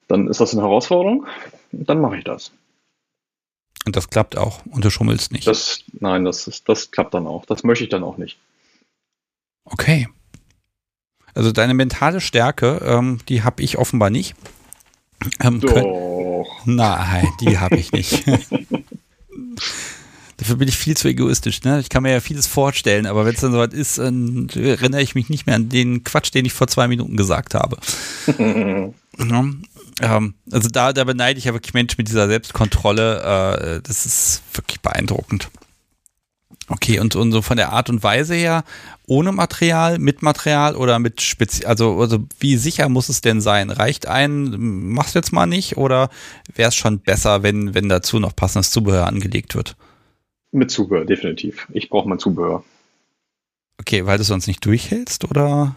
Dann 0.07 0.27
ist 0.27 0.39
das 0.39 0.53
eine 0.53 0.63
Herausforderung, 0.63 1.27
dann 1.71 2.01
mache 2.01 2.17
ich 2.17 2.23
das. 2.23 2.51
Und 3.85 3.95
das 3.95 4.09
klappt 4.09 4.37
auch 4.37 4.65
und 4.65 4.85
du 4.85 4.89
schummelst 4.89 5.31
nicht. 5.31 5.45
Das, 5.45 5.83
nein, 5.99 6.23
das, 6.23 6.47
ist, 6.47 6.69
das 6.69 6.91
klappt 6.91 7.13
dann 7.13 7.27
auch. 7.27 7.45
Das 7.45 7.63
möchte 7.63 7.83
ich 7.83 7.89
dann 7.89 8.03
auch 8.03 8.17
nicht. 8.17 8.39
Okay. 9.65 10.07
Also 11.33 11.51
deine 11.51 11.73
mentale 11.73 12.21
Stärke, 12.21 12.81
ähm, 12.85 13.19
die 13.27 13.43
habe 13.43 13.61
ich 13.61 13.77
offenbar 13.77 14.09
nicht. 14.09 14.35
Ähm, 15.41 15.59
Doch. 15.59 15.73
Nein, 16.65 17.27
die 17.41 17.57
habe 17.57 17.77
ich 17.77 17.91
nicht. 17.91 18.23
Dafür 20.37 20.55
bin 20.57 20.67
ich 20.67 20.77
viel 20.77 20.97
zu 20.97 21.07
egoistisch. 21.07 21.63
Ne? 21.63 21.79
Ich 21.79 21.89
kann 21.89 22.03
mir 22.03 22.11
ja 22.11 22.19
vieles 22.19 22.47
vorstellen, 22.47 23.05
aber 23.05 23.25
wenn 23.25 23.35
es 23.35 23.41
dann 23.41 23.51
soweit 23.51 23.73
ist, 23.73 23.97
dann 23.99 24.49
erinnere 24.49 25.01
ich 25.01 25.15
mich 25.15 25.29
nicht 25.29 25.45
mehr 25.45 25.55
an 25.55 25.69
den 25.69 26.03
Quatsch, 26.03 26.33
den 26.33 26.45
ich 26.45 26.53
vor 26.53 26.67
zwei 26.67 26.87
Minuten 26.87 27.15
gesagt 27.15 27.53
habe. 27.53 27.77
ja, 28.37 28.89
ähm, 30.01 30.33
also 30.51 30.69
da, 30.69 30.91
da 30.91 31.03
beneide 31.03 31.37
ich 31.37 31.45
ja 31.45 31.53
wirklich 31.53 31.73
Menschen 31.73 31.95
mit 31.97 32.07
dieser 32.07 32.27
Selbstkontrolle. 32.27 33.77
Äh, 33.77 33.81
das 33.83 34.05
ist 34.05 34.41
wirklich 34.53 34.81
beeindruckend. 34.81 35.49
Okay, 36.67 36.99
und, 36.99 37.15
und 37.15 37.31
so 37.31 37.41
von 37.41 37.57
der 37.57 37.71
Art 37.71 37.89
und 37.89 38.03
Weise 38.03 38.35
her, 38.35 38.63
ohne 39.07 39.31
Material, 39.31 39.99
mit 39.99 40.21
Material 40.21 40.75
oder 40.75 40.99
mit 40.99 41.21
Spezi 41.21 41.65
also, 41.65 41.99
also 41.99 42.19
wie 42.39 42.55
sicher 42.55 42.89
muss 42.89 43.09
es 43.09 43.21
denn 43.21 43.41
sein? 43.41 43.69
Reicht 43.69 44.07
ein, 44.07 44.55
mach's 44.57 45.13
jetzt 45.13 45.33
mal 45.33 45.45
nicht 45.45 45.77
oder 45.77 46.09
wäre 46.55 46.69
es 46.69 46.75
schon 46.75 46.99
besser, 46.99 47.43
wenn, 47.43 47.73
wenn 47.73 47.89
dazu 47.89 48.19
noch 48.19 48.35
passendes 48.35 48.71
Zubehör 48.71 49.07
angelegt 49.07 49.55
wird? 49.55 49.75
Mit 50.51 50.71
Zubehör, 50.71 51.05
definitiv. 51.05 51.67
Ich 51.73 51.89
brauche 51.89 52.07
mein 52.07 52.19
Zubehör. 52.19 52.63
Okay, 53.79 54.05
weil 54.05 54.17
du 54.17 54.23
sonst 54.23 54.47
nicht 54.47 54.65
durchhältst, 54.65 55.29
oder? 55.29 55.75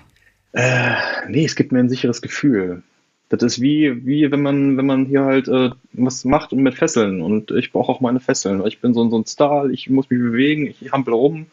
Äh, 0.53 0.95
nee, 1.29 1.45
es 1.45 1.57
gibt 1.57 1.73
mir 1.73 1.81
ein 1.81 1.89
sicheres 1.89 2.23
Gefühl. 2.23 2.83
Das 3.29 3.43
ist 3.43 3.61
wie, 3.61 4.07
wie 4.07 4.31
wenn 4.31 4.43
man, 4.43 4.77
wenn 4.77 4.87
man 4.87 5.07
hier 5.07 5.25
halt 5.25 5.49
äh, 5.49 5.71
was 5.93 6.25
macht 6.25 6.53
mit 6.53 6.75
Fesseln. 6.75 7.21
Und 7.21 7.51
ich 7.51 7.73
brauche 7.73 7.91
auch 7.91 8.01
meine 8.01 8.21
Fesseln. 8.21 8.65
Ich 8.67 8.81
bin 8.81 8.95
so, 8.95 9.09
so 9.11 9.19
ein 9.19 9.27
Star, 9.27 9.69
ich 9.69 9.91
muss 9.91 10.09
mich 10.09 10.21
bewegen, 10.21 10.67
ich 10.67 10.93
hampel 10.93 11.15
rum. 11.15 11.47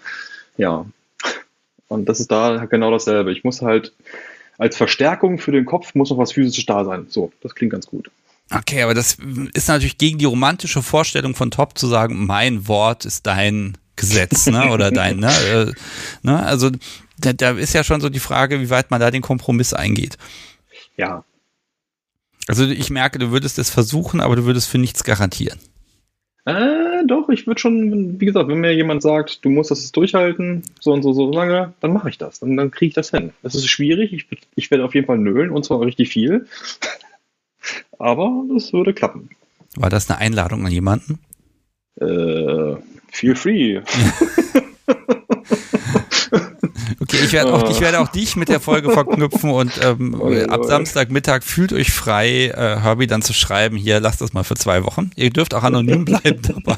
Ja. 0.58 0.86
Und 1.94 2.10
das 2.10 2.20
ist 2.20 2.32
da 2.32 2.66
genau 2.66 2.92
dasselbe. 2.92 3.32
Ich 3.32 3.44
muss 3.44 3.62
halt 3.62 3.94
als 4.58 4.78
Verstärkung 4.78 5.38
für 5.38 5.52
den 5.52 5.66
Kopf 5.66 5.96
muss 5.96 6.10
noch 6.10 6.18
was 6.18 6.34
physisches 6.34 6.66
da 6.66 6.86
sein. 6.86 7.08
So, 7.10 7.32
das 7.42 7.56
klingt 7.56 7.72
ganz 7.72 7.88
gut. 7.88 8.10
Okay, 8.52 8.84
aber 8.84 8.94
das 8.94 9.18
ist 9.54 9.68
natürlich 9.68 9.98
gegen 9.98 10.18
die 10.18 10.26
romantische 10.26 10.82
Vorstellung 10.82 11.36
von 11.36 11.52
Top 11.52 11.78
zu 11.78 11.88
sagen, 11.88 12.26
mein 12.26 12.68
Wort 12.68 13.06
ist 13.06 13.26
dein 13.26 13.78
Gesetz, 13.96 14.48
ne? 14.48 14.70
Oder 14.72 14.92
dein, 14.92 15.18
ne? 15.18 15.32
Äh, 15.32 15.72
ne? 16.22 16.44
Also 16.44 16.72
da, 17.18 17.34
da 17.34 17.52
ist 17.52 17.74
ja 17.74 17.84
schon 17.84 18.02
so 18.02 18.10
die 18.10 18.20
Frage, 18.20 18.60
wie 18.60 18.70
weit 18.70 18.92
man 18.92 19.00
da 19.00 19.12
den 19.12 19.22
Kompromiss 19.22 19.74
eingeht. 19.74 20.18
Ja. 20.98 21.24
Also 22.48 22.66
ich 22.66 22.90
merke, 22.90 23.20
du 23.20 23.32
würdest 23.32 23.58
es 23.58 23.70
versuchen, 23.70 24.20
aber 24.20 24.36
du 24.36 24.46
würdest 24.46 24.68
für 24.68 24.78
nichts 24.78 25.04
garantieren. 25.04 25.60
Äh, 26.46 26.83
doch, 27.08 27.30
ich 27.30 27.48
würde 27.48 27.60
schon, 27.60 28.20
wie 28.20 28.26
gesagt, 28.26 28.48
wenn 28.48 28.60
mir 28.60 28.74
jemand 28.74 29.02
sagt, 29.02 29.44
du 29.46 29.50
musst 29.50 29.72
das 29.72 29.82
jetzt 29.82 29.96
durchhalten, 29.96 30.64
so 30.80 30.92
und 30.92 31.04
so, 31.04 31.14
so 31.14 31.32
lange, 31.32 31.74
dann 31.80 31.94
mache 31.94 32.10
ich 32.10 32.18
das. 32.18 32.40
Dann, 32.40 32.58
dann 32.58 32.72
kriege 32.72 32.90
ich 32.90 32.94
das 32.94 33.12
hin. 33.12 33.32
Das 33.42 33.56
ist 33.56 33.68
schwierig, 33.68 34.14
ich, 34.14 34.28
ich 34.56 34.72
werde 34.72 34.86
auf 34.86 34.96
jeden 34.96 35.08
Fall 35.08 35.18
nölen 35.18 35.52
und 35.52 35.64
zwar 35.66 35.82
richtig 35.82 36.10
viel. 36.10 36.48
Aber 38.00 38.44
das 38.54 38.74
würde 38.74 38.94
klappen. 38.94 39.30
War 39.76 39.90
das 39.90 40.10
eine 40.10 40.20
Einladung 40.20 40.66
an 40.66 40.72
jemanden? 40.72 41.20
Äh, 42.00 42.76
feel 43.12 43.36
free. 43.36 43.82
Okay, 47.14 47.26
ich 47.26 47.32
werde 47.32 47.54
auch, 47.54 47.70
ich 47.70 47.80
werde 47.80 48.00
auch 48.00 48.08
dich 48.08 48.36
mit 48.36 48.50
der 48.50 48.60
Folge 48.60 48.90
verknüpfen 48.92 49.52
und 49.52 49.72
ähm, 49.84 50.50
ab 50.50 50.66
Samstagmittag 50.66 51.44
fühlt 51.44 51.72
euch 51.72 51.92
frei, 51.92 52.48
äh, 52.48 52.80
Herbie 52.82 53.06
dann 53.06 53.22
zu 53.22 53.34
schreiben, 53.34 53.78
hier, 53.78 54.00
lasst 54.00 54.22
das 54.22 54.34
mal 54.34 54.44
für 54.44 54.56
zwei 54.56 54.84
Wochen. 54.84 55.12
Ihr 55.16 55.30
dürft 55.30 55.54
auch 55.54 55.62
anonym 55.62 56.06
bleiben 56.06 56.42
dabei. 56.42 56.78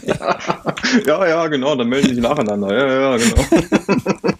Ja, 1.05 1.25
ja, 1.25 1.47
genau, 1.47 1.75
dann 1.75 1.87
melden 1.87 2.09
sich 2.09 2.17
nacheinander. 2.17 2.77
Ja, 2.77 3.11
ja, 3.11 3.17
genau. 3.17 3.45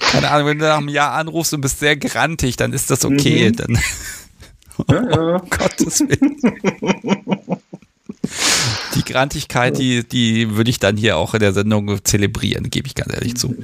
Keine 0.00 0.30
Ahnung, 0.30 0.48
wenn 0.48 0.58
du 0.58 0.66
nach 0.66 0.76
einem 0.78 0.88
Jahr 0.88 1.12
anrufst 1.12 1.54
und 1.54 1.62
bist 1.62 1.80
sehr 1.80 1.96
grantig, 1.96 2.56
dann 2.56 2.72
ist 2.74 2.90
das 2.90 3.04
okay. 3.04 3.50
Mhm. 3.50 3.56
Dann, 3.56 3.78
Ja, 4.90 5.02
ja. 5.10 5.38
Gottes 5.50 6.00
Willen. 6.00 6.36
Die 8.94 9.04
Grantigkeit, 9.04 9.78
die, 9.78 10.06
die 10.06 10.56
würde 10.56 10.70
ich 10.70 10.78
dann 10.78 10.96
hier 10.96 11.16
auch 11.16 11.34
in 11.34 11.40
der 11.40 11.52
Sendung 11.52 12.04
zelebrieren, 12.04 12.70
gebe 12.70 12.86
ich 12.86 12.94
ganz 12.94 13.12
ehrlich 13.12 13.36
zu. 13.36 13.54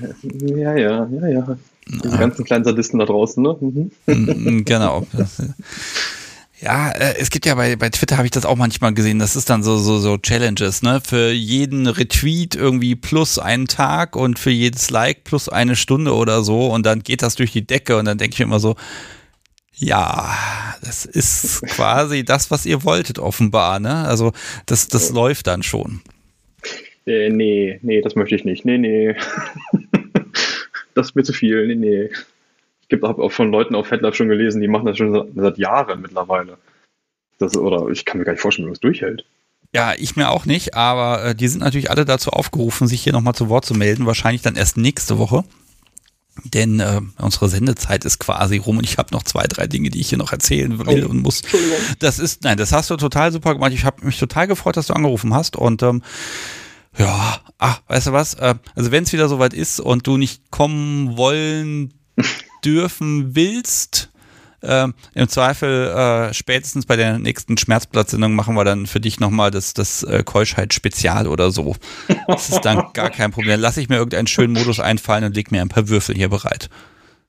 Ja, 0.54 0.76
ja, 0.76 1.08
ja, 1.10 1.28
ja. 1.28 1.56
Die 1.88 2.08
ganzen 2.08 2.44
kleinen 2.44 2.64
Sadisten 2.64 2.98
da 2.98 3.06
draußen, 3.06 3.42
ne? 3.42 3.56
Mhm. 3.60 3.90
Mm, 4.06 4.64
Genau. 4.64 5.06
Ja, 6.60 6.90
äh, 6.92 7.16
es 7.18 7.30
gibt 7.30 7.44
ja 7.44 7.56
bei, 7.56 7.74
bei 7.74 7.88
Twitter 7.90 8.16
habe 8.16 8.26
ich 8.26 8.30
das 8.30 8.46
auch 8.46 8.54
manchmal 8.56 8.94
gesehen. 8.94 9.18
Das 9.18 9.34
ist 9.34 9.50
dann 9.50 9.64
so, 9.64 9.78
so, 9.78 9.98
so 9.98 10.16
Challenges, 10.16 10.82
ne? 10.82 11.00
Für 11.04 11.32
jeden 11.32 11.88
Retweet 11.88 12.54
irgendwie 12.54 12.94
plus 12.94 13.40
einen 13.40 13.66
Tag 13.66 14.14
und 14.14 14.38
für 14.38 14.50
jedes 14.50 14.90
Like 14.90 15.24
plus 15.24 15.48
eine 15.48 15.74
Stunde 15.74 16.14
oder 16.14 16.44
so. 16.44 16.68
Und 16.68 16.86
dann 16.86 17.02
geht 17.02 17.22
das 17.22 17.34
durch 17.34 17.50
die 17.50 17.66
Decke 17.66 17.96
und 17.96 18.04
dann 18.04 18.16
denke 18.16 18.34
ich 18.34 18.38
mir 18.38 18.44
immer 18.44 18.60
so, 18.60 18.76
ja, 19.82 20.32
das 20.82 21.04
ist 21.04 21.62
quasi 21.62 22.24
das, 22.24 22.50
was 22.50 22.64
ihr 22.66 22.84
wolltet, 22.84 23.18
offenbar, 23.18 23.80
ne? 23.80 24.04
Also 24.04 24.32
das, 24.66 24.88
das 24.88 25.10
läuft 25.10 25.46
dann 25.46 25.62
schon. 25.62 26.00
Äh, 27.06 27.30
nee, 27.30 27.80
nee, 27.82 28.00
das 28.00 28.14
möchte 28.14 28.36
ich 28.36 28.44
nicht. 28.44 28.64
Nee, 28.64 28.78
nee. 28.78 29.16
das 30.94 31.08
ist 31.08 31.16
mir 31.16 31.24
zu 31.24 31.32
viel. 31.32 31.66
Nee, 31.66 31.74
nee. 31.74 32.10
Ich 32.88 33.02
habe 33.02 33.22
auch 33.22 33.32
von 33.32 33.50
Leuten 33.50 33.74
auf 33.74 33.88
FatLab 33.88 34.14
schon 34.14 34.28
gelesen, 34.28 34.60
die 34.60 34.68
machen 34.68 34.86
das 34.86 34.98
schon 34.98 35.12
seit, 35.12 35.26
seit 35.34 35.58
Jahren 35.58 36.02
mittlerweile. 36.02 36.58
Das, 37.38 37.56
oder 37.56 37.88
ich 37.88 38.04
kann 38.04 38.18
mir 38.18 38.24
gar 38.24 38.32
nicht 38.32 38.42
vorstellen, 38.42 38.68
wie 38.68 38.72
das 38.72 38.80
durchhält. 38.80 39.24
Ja, 39.74 39.94
ich 39.96 40.16
mir 40.16 40.30
auch 40.30 40.44
nicht, 40.44 40.74
aber 40.74 41.24
äh, 41.24 41.34
die 41.34 41.48
sind 41.48 41.60
natürlich 41.60 41.90
alle 41.90 42.04
dazu 42.04 42.30
aufgerufen, 42.30 42.86
sich 42.86 43.02
hier 43.02 43.14
nochmal 43.14 43.34
zu 43.34 43.48
Wort 43.48 43.64
zu 43.64 43.74
melden. 43.74 44.06
Wahrscheinlich 44.06 44.42
dann 44.42 44.54
erst 44.54 44.76
nächste 44.76 45.18
Woche. 45.18 45.44
Denn 46.44 46.80
äh, 46.80 47.00
unsere 47.18 47.48
Sendezeit 47.48 48.04
ist 48.04 48.18
quasi 48.18 48.56
rum 48.56 48.78
und 48.78 48.84
ich 48.84 48.96
habe 48.96 49.12
noch 49.12 49.22
zwei, 49.22 49.44
drei 49.44 49.66
Dinge, 49.66 49.90
die 49.90 50.00
ich 50.00 50.08
hier 50.08 50.18
noch 50.18 50.32
erzählen 50.32 50.78
will 50.78 51.04
Oh, 51.04 51.10
und 51.10 51.22
muss. 51.22 51.42
Das 51.98 52.18
ist, 52.18 52.42
nein, 52.42 52.56
das 52.56 52.72
hast 52.72 52.88
du 52.90 52.96
total 52.96 53.32
super 53.32 53.54
gemacht. 53.54 53.72
Ich 53.72 53.84
habe 53.84 54.04
mich 54.04 54.18
total 54.18 54.46
gefreut, 54.46 54.76
dass 54.76 54.86
du 54.86 54.94
angerufen 54.94 55.34
hast 55.34 55.56
und 55.56 55.82
ähm, 55.82 56.02
ja, 56.98 57.40
ach, 57.58 57.82
weißt 57.88 58.08
du 58.08 58.12
was? 58.12 58.34
Äh, 58.34 58.54
also 58.74 58.90
wenn 58.90 59.04
es 59.04 59.12
wieder 59.12 59.28
soweit 59.28 59.54
ist 59.54 59.80
und 59.80 60.06
du 60.06 60.16
nicht 60.16 60.50
kommen 60.50 61.16
wollen 61.16 61.92
dürfen 62.64 63.34
willst, 63.34 64.10
ähm, 64.62 64.94
im 65.14 65.28
Zweifel 65.28 65.88
äh, 65.88 66.34
spätestens 66.34 66.86
bei 66.86 66.96
der 66.96 67.18
nächsten 67.18 67.56
Schmerzplatzsendung 67.58 68.34
machen 68.34 68.54
wir 68.54 68.64
dann 68.64 68.86
für 68.86 69.00
dich 69.00 69.20
nochmal 69.20 69.50
das, 69.50 69.74
das 69.74 70.02
äh, 70.04 70.22
Keuschheit-Spezial 70.24 71.26
oder 71.26 71.50
so. 71.50 71.76
Das 72.28 72.48
ist 72.50 72.60
dann 72.62 72.84
gar 72.92 73.10
kein 73.10 73.30
Problem. 73.30 73.52
Dann 73.52 73.60
lasse 73.60 73.80
ich 73.80 73.88
mir 73.88 73.96
irgendeinen 73.96 74.26
schönen 74.26 74.52
Modus 74.54 74.80
einfallen 74.80 75.24
und 75.24 75.34
leg 75.36 75.50
mir 75.50 75.60
ein 75.62 75.68
paar 75.68 75.88
Würfel 75.88 76.14
hier 76.14 76.28
bereit. 76.28 76.68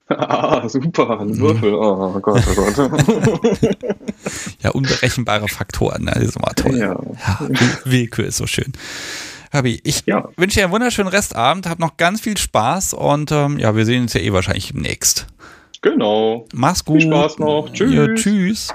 Ah, 0.09 0.67
super, 0.67 1.21
ein 1.21 1.37
Würfel. 1.39 1.73
Oh 1.73 2.19
Gott, 2.19 2.43
oh 2.45 2.89
Gott. 2.89 2.91
Ja, 4.61 4.71
unberechenbare 4.71 5.47
Faktoren, 5.47 6.03
ne? 6.05 6.11
das 6.15 6.23
ist 6.23 6.35
immer 6.37 6.53
toll. 6.55 6.77
Ja. 6.77 6.99
Ja, 7.27 7.39
Will- 7.47 7.77
Willkür 7.85 8.25
ist 8.25 8.37
so 8.37 8.47
schön. 8.47 8.73
Habi, 9.51 9.79
ich 9.83 10.03
Ja. 10.05 10.27
wünsche 10.35 10.55
dir 10.59 10.63
einen 10.65 10.73
wunderschönen 10.73 11.09
Restabend, 11.09 11.67
hab 11.67 11.79
noch 11.79 11.97
ganz 11.97 12.21
viel 12.21 12.37
Spaß 12.37 12.93
und 12.93 13.31
ähm, 13.31 13.59
ja, 13.59 13.75
wir 13.75 13.85
sehen 13.85 14.03
uns 14.03 14.13
ja 14.13 14.21
eh 14.21 14.33
wahrscheinlich 14.33 14.67
demnächst. 14.71 15.27
Genau. 15.83 16.47
Mach's 16.53 16.83
gut. 16.83 17.01
Viel 17.01 17.11
Spaß 17.11 17.37
noch. 17.39 17.69
Tschüss. 17.71 17.93
Ja, 17.93 18.15
tschüss. 18.15 18.73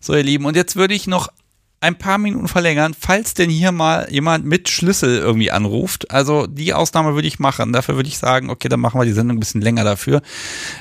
So, 0.00 0.14
ihr 0.14 0.22
Lieben, 0.22 0.46
und 0.46 0.56
jetzt 0.56 0.76
würde 0.76 0.94
ich 0.94 1.06
noch 1.06 1.28
ein 1.82 1.96
paar 1.96 2.18
Minuten 2.18 2.48
verlängern, 2.48 2.94
falls 2.98 3.34
denn 3.34 3.48
hier 3.48 3.70
mal 3.70 4.08
jemand 4.10 4.44
mit 4.44 4.68
Schlüssel 4.68 5.18
irgendwie 5.18 5.50
anruft. 5.50 6.10
Also 6.10 6.46
die 6.46 6.74
Ausnahme 6.74 7.14
würde 7.14 7.28
ich 7.28 7.38
machen. 7.38 7.72
Dafür 7.72 7.96
würde 7.96 8.08
ich 8.08 8.18
sagen, 8.18 8.50
okay, 8.50 8.68
dann 8.68 8.80
machen 8.80 9.00
wir 9.00 9.04
die 9.04 9.12
Sendung 9.12 9.36
ein 9.36 9.40
bisschen 9.40 9.62
länger 9.62 9.84
dafür. 9.84 10.22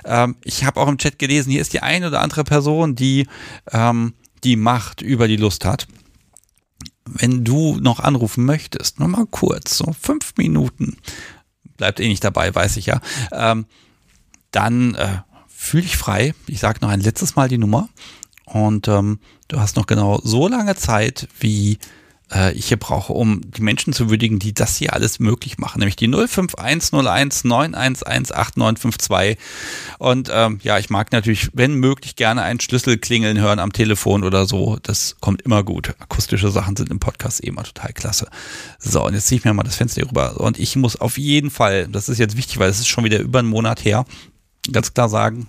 Ähm, 0.05 0.35
ich 0.43 0.65
habe 0.65 0.79
auch 0.79 0.87
im 0.87 0.97
Chat 0.97 1.19
gelesen, 1.19 1.51
hier 1.51 1.61
ist 1.61 1.73
die 1.73 1.81
eine 1.81 2.07
oder 2.07 2.21
andere 2.21 2.43
Person, 2.43 2.95
die 2.95 3.27
ähm, 3.71 4.13
die 4.43 4.55
Macht 4.55 5.01
über 5.01 5.27
die 5.27 5.37
Lust 5.37 5.65
hat. 5.65 5.87
Wenn 7.05 7.43
du 7.43 7.77
noch 7.77 7.99
anrufen 7.99 8.45
möchtest, 8.45 8.99
nur 8.99 9.09
mal 9.09 9.25
kurz, 9.25 9.77
so 9.77 9.93
fünf 9.99 10.33
Minuten, 10.37 10.97
bleibt 11.77 11.99
eh 11.99 12.07
nicht 12.07 12.23
dabei, 12.23 12.53
weiß 12.53 12.77
ich 12.77 12.85
ja. 12.85 13.01
Ähm, 13.31 13.65
dann 14.51 14.95
äh, 14.95 15.19
fühl 15.47 15.81
dich 15.81 15.97
frei. 15.97 16.33
Ich 16.47 16.59
sage 16.59 16.79
noch 16.81 16.89
ein 16.89 17.01
letztes 17.01 17.35
Mal 17.35 17.49
die 17.49 17.57
Nummer. 17.57 17.89
Und 18.45 18.87
ähm, 18.87 19.19
du 19.47 19.59
hast 19.59 19.75
noch 19.75 19.85
genau 19.85 20.19
so 20.23 20.47
lange 20.47 20.75
Zeit, 20.75 21.27
wie 21.39 21.77
äh, 22.31 22.53
ich 22.53 22.67
hier 22.67 22.77
brauche, 22.77 23.13
um 23.13 23.41
die 23.43 23.61
Menschen 23.61 23.93
zu 23.93 24.09
würdigen, 24.09 24.39
die 24.39 24.53
das 24.53 24.77
hier 24.77 24.93
alles 24.93 25.19
möglich 25.19 25.57
machen. 25.57 25.79
Nämlich 25.79 25.95
die 25.95 26.07
05101 26.07 27.43
911 27.43 28.03
8952. 28.05 29.37
Und 29.97 30.29
ähm, 30.33 30.59
ja, 30.63 30.77
ich 30.79 30.89
mag 30.89 31.11
natürlich, 31.11 31.49
wenn 31.53 31.75
möglich, 31.75 32.15
gerne 32.15 32.41
einen 32.41 32.59
Schlüssel 32.59 32.97
klingeln 32.97 33.39
hören 33.39 33.59
am 33.59 33.73
Telefon 33.73 34.23
oder 34.23 34.45
so. 34.45 34.77
Das 34.81 35.15
kommt 35.19 35.41
immer 35.41 35.63
gut. 35.63 35.93
Akustische 35.99 36.51
Sachen 36.51 36.75
sind 36.75 36.89
im 36.89 36.99
Podcast 36.99 37.43
eh 37.43 37.47
immer 37.47 37.63
total 37.63 37.93
klasse. 37.93 38.27
So, 38.79 39.05
und 39.05 39.13
jetzt 39.13 39.27
ziehe 39.27 39.39
ich 39.39 39.45
mir 39.45 39.53
mal 39.53 39.63
das 39.63 39.75
Fenster 39.75 40.01
hier 40.01 40.09
rüber. 40.09 40.39
Und 40.39 40.59
ich 40.59 40.75
muss 40.75 40.95
auf 40.95 41.17
jeden 41.17 41.49
Fall, 41.49 41.87
das 41.87 42.09
ist 42.09 42.17
jetzt 42.17 42.37
wichtig, 42.37 42.59
weil 42.59 42.69
es 42.69 42.79
ist 42.79 42.87
schon 42.87 43.03
wieder 43.03 43.19
über 43.19 43.39
einen 43.39 43.49
Monat 43.49 43.83
her, 43.85 44.05
ganz 44.71 44.93
klar 44.93 45.09
sagen, 45.09 45.47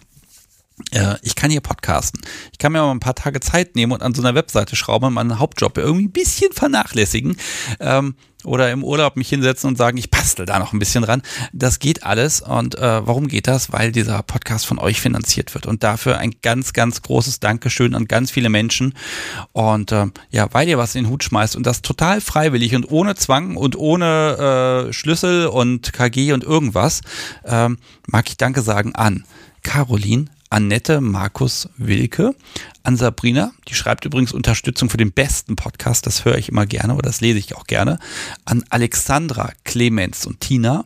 äh, 0.93 1.17
ich 1.23 1.35
kann 1.35 1.51
hier 1.51 1.61
podcasten. 1.61 2.21
Ich 2.53 2.59
kann 2.59 2.73
mir 2.73 2.81
mal 2.81 2.91
ein 2.91 3.01
paar 3.01 3.15
Tage 3.15 3.41
Zeit 3.41 3.77
nehmen 3.77 3.93
und 3.93 4.03
an 4.03 4.15
so 4.15 4.23
einer 4.23 4.35
Webseite 4.35 4.77
schrauben 4.77 5.07
und 5.07 5.15
meinen 5.15 5.39
Hauptjob 5.39 5.77
irgendwie 5.79 6.07
ein 6.07 6.13
bisschen 6.13 6.53
vernachlässigen. 6.53 7.37
Ähm, 7.81 8.15
oder 8.45 8.71
im 8.71 8.85
Urlaub 8.85 9.17
mich 9.17 9.29
hinsetzen 9.29 9.69
und 9.69 9.77
sagen, 9.77 9.97
ich 9.97 10.11
bastel 10.11 10.47
da 10.47 10.59
noch 10.59 10.73
ein 10.73 10.79
bisschen 10.79 11.03
dran. 11.03 11.23
Das 11.53 11.79
geht 11.79 12.05
alles. 12.05 12.41
Und 12.41 12.77
äh, 12.77 13.07
warum 13.07 13.29
geht 13.29 13.47
das? 13.47 13.73
Weil 13.73 13.93
dieser 13.93 14.23
Podcast 14.23 14.67
von 14.67 14.79
euch 14.79 15.01
finanziert 15.01 15.55
wird. 15.55 15.67
Und 15.67 15.83
dafür 15.83 16.19
ein 16.19 16.35
ganz, 16.43 16.73
ganz 16.73 17.03
großes 17.03 17.41
Dankeschön 17.41 17.95
an 17.95 18.07
ganz 18.07 18.31
viele 18.31 18.49
Menschen. 18.49 18.95
Und 19.53 19.93
ähm, 19.93 20.13
ja, 20.31 20.49
weil 20.53 20.69
ihr 20.69 20.79
was 20.79 20.95
in 20.95 21.05
den 21.05 21.11
Hut 21.11 21.25
schmeißt 21.25 21.57
und 21.57 21.67
das 21.67 21.83
total 21.83 22.21
freiwillig 22.21 22.75
und 22.75 22.91
ohne 22.91 23.15
Zwang 23.15 23.57
und 23.57 23.77
ohne 23.77 24.87
äh, 24.89 24.93
Schlüssel 24.93 25.47
und 25.47 25.93
KG 25.93 26.33
und 26.33 26.45
irgendwas, 26.45 27.03
ähm, 27.45 27.79
mag 28.07 28.29
ich 28.29 28.37
Danke 28.37 28.63
sagen 28.63 28.95
an 28.95 29.25
Caroline, 29.63 30.27
Annette, 30.51 31.01
Markus, 31.01 31.69
Wilke, 31.77 32.35
an 32.83 32.97
Sabrina, 32.97 33.53
die 33.69 33.75
schreibt 33.75 34.05
übrigens 34.05 34.33
Unterstützung 34.33 34.91
für 34.91 34.97
den 34.97 35.13
besten 35.13 35.55
Podcast, 35.55 36.07
das 36.07 36.25
höre 36.25 36.39
ich 36.39 36.49
immer 36.49 36.67
gerne 36.67 36.95
oder 36.95 37.09
das 37.09 37.21
lese 37.21 37.39
ich 37.39 37.55
auch 37.55 37.65
gerne, 37.65 37.99
an 38.45 38.65
Alexandra, 38.69 39.53
Clemens 39.65 40.27
und 40.27 40.41
Tina, 40.41 40.85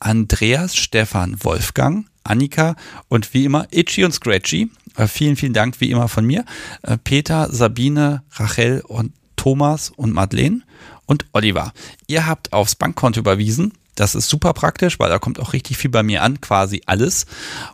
Andreas, 0.00 0.74
Stefan, 0.74 1.36
Wolfgang, 1.44 2.06
Annika 2.24 2.76
und 3.08 3.34
wie 3.34 3.44
immer 3.44 3.66
Itchy 3.70 4.04
und 4.04 4.12
Scratchy. 4.12 4.70
Äh, 4.96 5.06
vielen, 5.06 5.36
vielen 5.36 5.52
Dank 5.52 5.80
wie 5.80 5.90
immer 5.90 6.08
von 6.08 6.24
mir. 6.24 6.44
Äh, 6.82 6.96
Peter, 6.96 7.52
Sabine, 7.52 8.22
Rachel 8.32 8.82
und 8.86 9.12
Thomas 9.36 9.90
und 9.90 10.14
Madeleine 10.14 10.62
und 11.04 11.26
Oliver. 11.32 11.72
Ihr 12.06 12.26
habt 12.26 12.54
aufs 12.54 12.74
Bankkonto 12.74 13.20
überwiesen. 13.20 13.74
Das 13.94 14.14
ist 14.14 14.28
super 14.28 14.52
praktisch, 14.52 14.98
weil 14.98 15.08
da 15.08 15.18
kommt 15.18 15.38
auch 15.38 15.52
richtig 15.52 15.76
viel 15.76 15.90
bei 15.90 16.02
mir 16.02 16.22
an, 16.22 16.40
quasi 16.40 16.82
alles. 16.86 17.26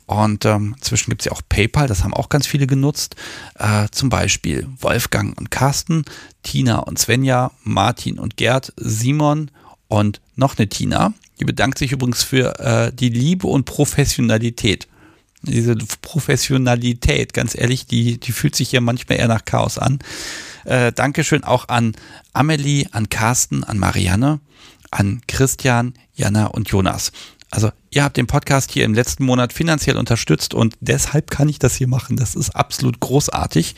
Und 0.07 0.45
ähm, 0.45 0.75
inzwischen 0.77 1.11
gibt 1.11 1.23
es 1.23 1.27
ja 1.27 1.33
auch 1.33 1.43
PayPal, 1.49 1.87
das 1.87 2.05
haben 2.05 2.15
auch 2.15 2.29
ganz 2.29 2.47
viele 2.47 2.67
genutzt. 2.67 3.17
Äh, 3.59 3.89
zum 3.91 4.11
Beispiel 4.11 4.67
Wolfgang 4.81 5.39
und 5.39 5.51
Carsten, 5.51 6.05
Tina 6.43 6.79
und 6.79 6.99
Svenja, 6.99 7.53
Martin 7.63 8.19
und 8.19 8.37
Gerd, 8.37 8.73
Simon 8.77 9.51
und 9.89 10.21
noch 10.37 10.59
eine 10.59 10.69
Tina. 10.69 11.15
Die 11.41 11.45
bedankt 11.45 11.79
sich 11.79 11.93
übrigens 11.93 12.23
für 12.23 12.59
äh, 12.61 12.93
die 12.93 13.09
Liebe 13.09 13.47
und 13.47 13.65
Professionalität. 13.65 14.89
Diese 15.43 15.75
Professionalität, 16.03 17.33
ganz 17.33 17.55
ehrlich, 17.55 17.87
die, 17.87 18.21
die 18.21 18.33
fühlt 18.33 18.55
sich 18.55 18.69
hier 18.71 18.83
manchmal 18.83 19.19
eher 19.19 19.29
nach 19.29 19.47
Chaos 19.47 19.79
an. 19.79 19.99
Äh, 20.65 20.93
Dankeschön 20.93 21.45
auch 21.45 21.69
an 21.69 21.95
Amelie, 22.35 22.87
an 22.93 23.09
Carsten, 23.09 23.65
an 23.65 23.79
Marianne, 23.79 24.41
an 24.91 25.23
Christian, 25.27 25.95
Jana 26.15 26.47
und 26.47 26.69
Jonas. 26.69 27.13
Also 27.51 27.71
ihr 27.91 28.05
habt 28.05 28.17
den 28.17 28.29
Podcast 28.29 28.71
hier 28.71 28.85
im 28.85 28.95
letzten 28.95 29.25
Monat 29.25 29.53
finanziell 29.53 29.97
unterstützt 29.97 30.55
und 30.55 30.77
deshalb 30.81 31.31
kann 31.31 31.49
ich 31.49 31.59
das 31.59 31.75
hier 31.75 31.89
machen. 31.89 32.17
Das 32.17 32.37
ist 32.37 32.51
absolut 32.51 33.01
großartig. 33.01 33.75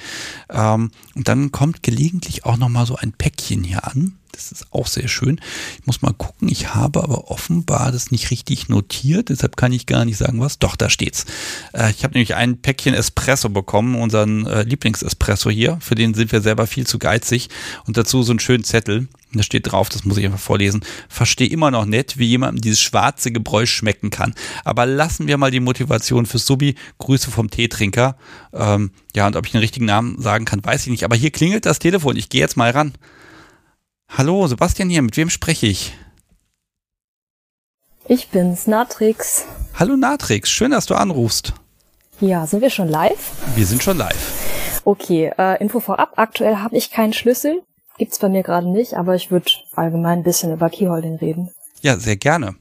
Ähm, 0.51 0.91
und 1.15 1.29
dann 1.29 1.53
kommt 1.53 1.83
gelegentlich 1.83 2.45
auch 2.45 2.59
nochmal 2.59 2.87
so 2.87 2.97
ein 2.97 3.13
Päckchen 3.13 3.65
hier 3.65 3.87
an. 3.87 4.19
Das 4.33 4.51
ist 4.51 4.73
auch 4.73 4.87
sehr 4.87 5.09
schön. 5.09 5.41
Ich 5.79 5.87
muss 5.87 6.03
mal 6.03 6.13
gucken. 6.13 6.49
Ich 6.49 6.75
habe 6.75 7.03
aber 7.03 7.31
offenbar 7.31 7.93
das 7.93 8.11
nicht 8.11 8.31
richtig 8.31 8.69
notiert. 8.69 9.29
Deshalb 9.29 9.57
kann 9.57 9.73
ich 9.73 9.87
gar 9.87 10.05
nicht 10.05 10.17
sagen, 10.17 10.41
was. 10.41 10.59
Doch, 10.59 10.77
da 10.77 10.91
steht's. 10.91 11.27
Äh, 11.73 11.91
ich 11.91 12.05
habe 12.05 12.15
nämlich 12.15 12.35
ein 12.35 12.61
Päckchen 12.61 12.95
Espresso 12.95 13.51
bekommen, 13.51 13.95
unseren 13.95 14.47
äh, 14.47 14.63
Lieblingsespresso 14.65 15.51
hier. 15.51 15.79
Für 15.81 15.95
den 15.95 16.15
sind 16.15 16.33
wir 16.33 16.41
selber 16.41 16.67
viel 16.67 16.87
zu 16.87 16.99
geizig. 16.99 17.49
Und 17.87 17.97
dazu 17.97 18.23
so 18.23 18.33
einen 18.33 18.41
schönen 18.41 18.65
Zettel. 18.65 19.09
Da 19.35 19.43
steht 19.43 19.71
drauf, 19.71 19.89
das 19.89 20.05
muss 20.05 20.19
ich 20.19 20.25
einfach 20.25 20.39
vorlesen. 20.39 20.85
Verstehe 21.09 21.49
immer 21.49 21.71
noch 21.71 21.87
nicht, 21.87 22.19
wie 22.19 22.27
jemandem 22.27 22.61
dieses 22.61 22.81
schwarze 22.81 23.33
Gebräu 23.33 23.67
schmecken 23.67 24.11
kann. 24.11 24.35
Aber 24.65 24.87
lassen 24.87 25.27
wir 25.27 25.39
mal 25.39 25.51
die 25.51 25.61
Motivation 25.61 26.27
für 26.27 26.39
Subi. 26.39 26.75
Grüße 26.99 27.31
vom 27.31 27.51
Teetrinker. 27.51 28.17
Ähm, 28.53 28.93
ja, 29.15 29.27
und 29.27 29.37
ob 29.37 29.47
ich 29.47 29.53
den 29.53 29.61
richtigen 29.61 29.87
Namen 29.87 30.21
sagen 30.21 30.45
kann, 30.45 30.65
weiß 30.65 30.83
ich 30.83 30.91
nicht. 30.91 31.05
Aber 31.05 31.17
hier 31.17 31.31
klingelt 31.31 31.67
das 31.67 31.79
Telefon. 31.79 32.17
Ich 32.17 32.29
gehe 32.29 32.41
jetzt 32.41 32.57
mal 32.57 32.71
ran. 32.71 32.93
Hallo, 34.09 34.47
Sebastian 34.47 34.91
hier, 34.91 35.01
mit 35.01 35.17
wem 35.17 35.31
spreche 35.31 35.67
ich? 35.67 35.95
Ich 38.07 38.29
bin's, 38.29 38.67
Natrix. 38.67 39.47
Hallo 39.79 39.97
Natrix, 39.97 40.51
schön, 40.51 40.73
dass 40.73 40.85
du 40.85 40.95
anrufst. 40.95 41.55
Ja, 42.21 42.47
sind 42.47 42.61
wir 42.61 42.69
schon 42.69 42.89
live? 42.89 43.31
Wir 43.55 43.65
sind 43.65 43.83
schon 43.83 43.97
live. 43.97 44.83
Okay, 44.85 45.33
äh, 45.39 45.61
Info 45.63 45.81
vorab, 45.81 46.13
aktuell 46.17 46.57
habe 46.57 46.77
ich 46.77 46.91
keinen 46.91 47.13
Schlüssel. 47.13 47.63
Gibt's 47.99 48.19
bei 48.19 48.29
mir 48.29 48.43
gerade 48.43 48.69
nicht, 48.69 48.95
aber 48.95 49.15
ich 49.15 49.31
würde 49.31 49.51
allgemein 49.75 50.21
ein 50.21 50.25
bisschen 50.25 50.53
über 50.53 50.71
Keyholding 50.71 51.17
reden. 51.17 51.51
Ja, 51.83 51.99
sehr 51.99 52.17
gerne. 52.17 52.55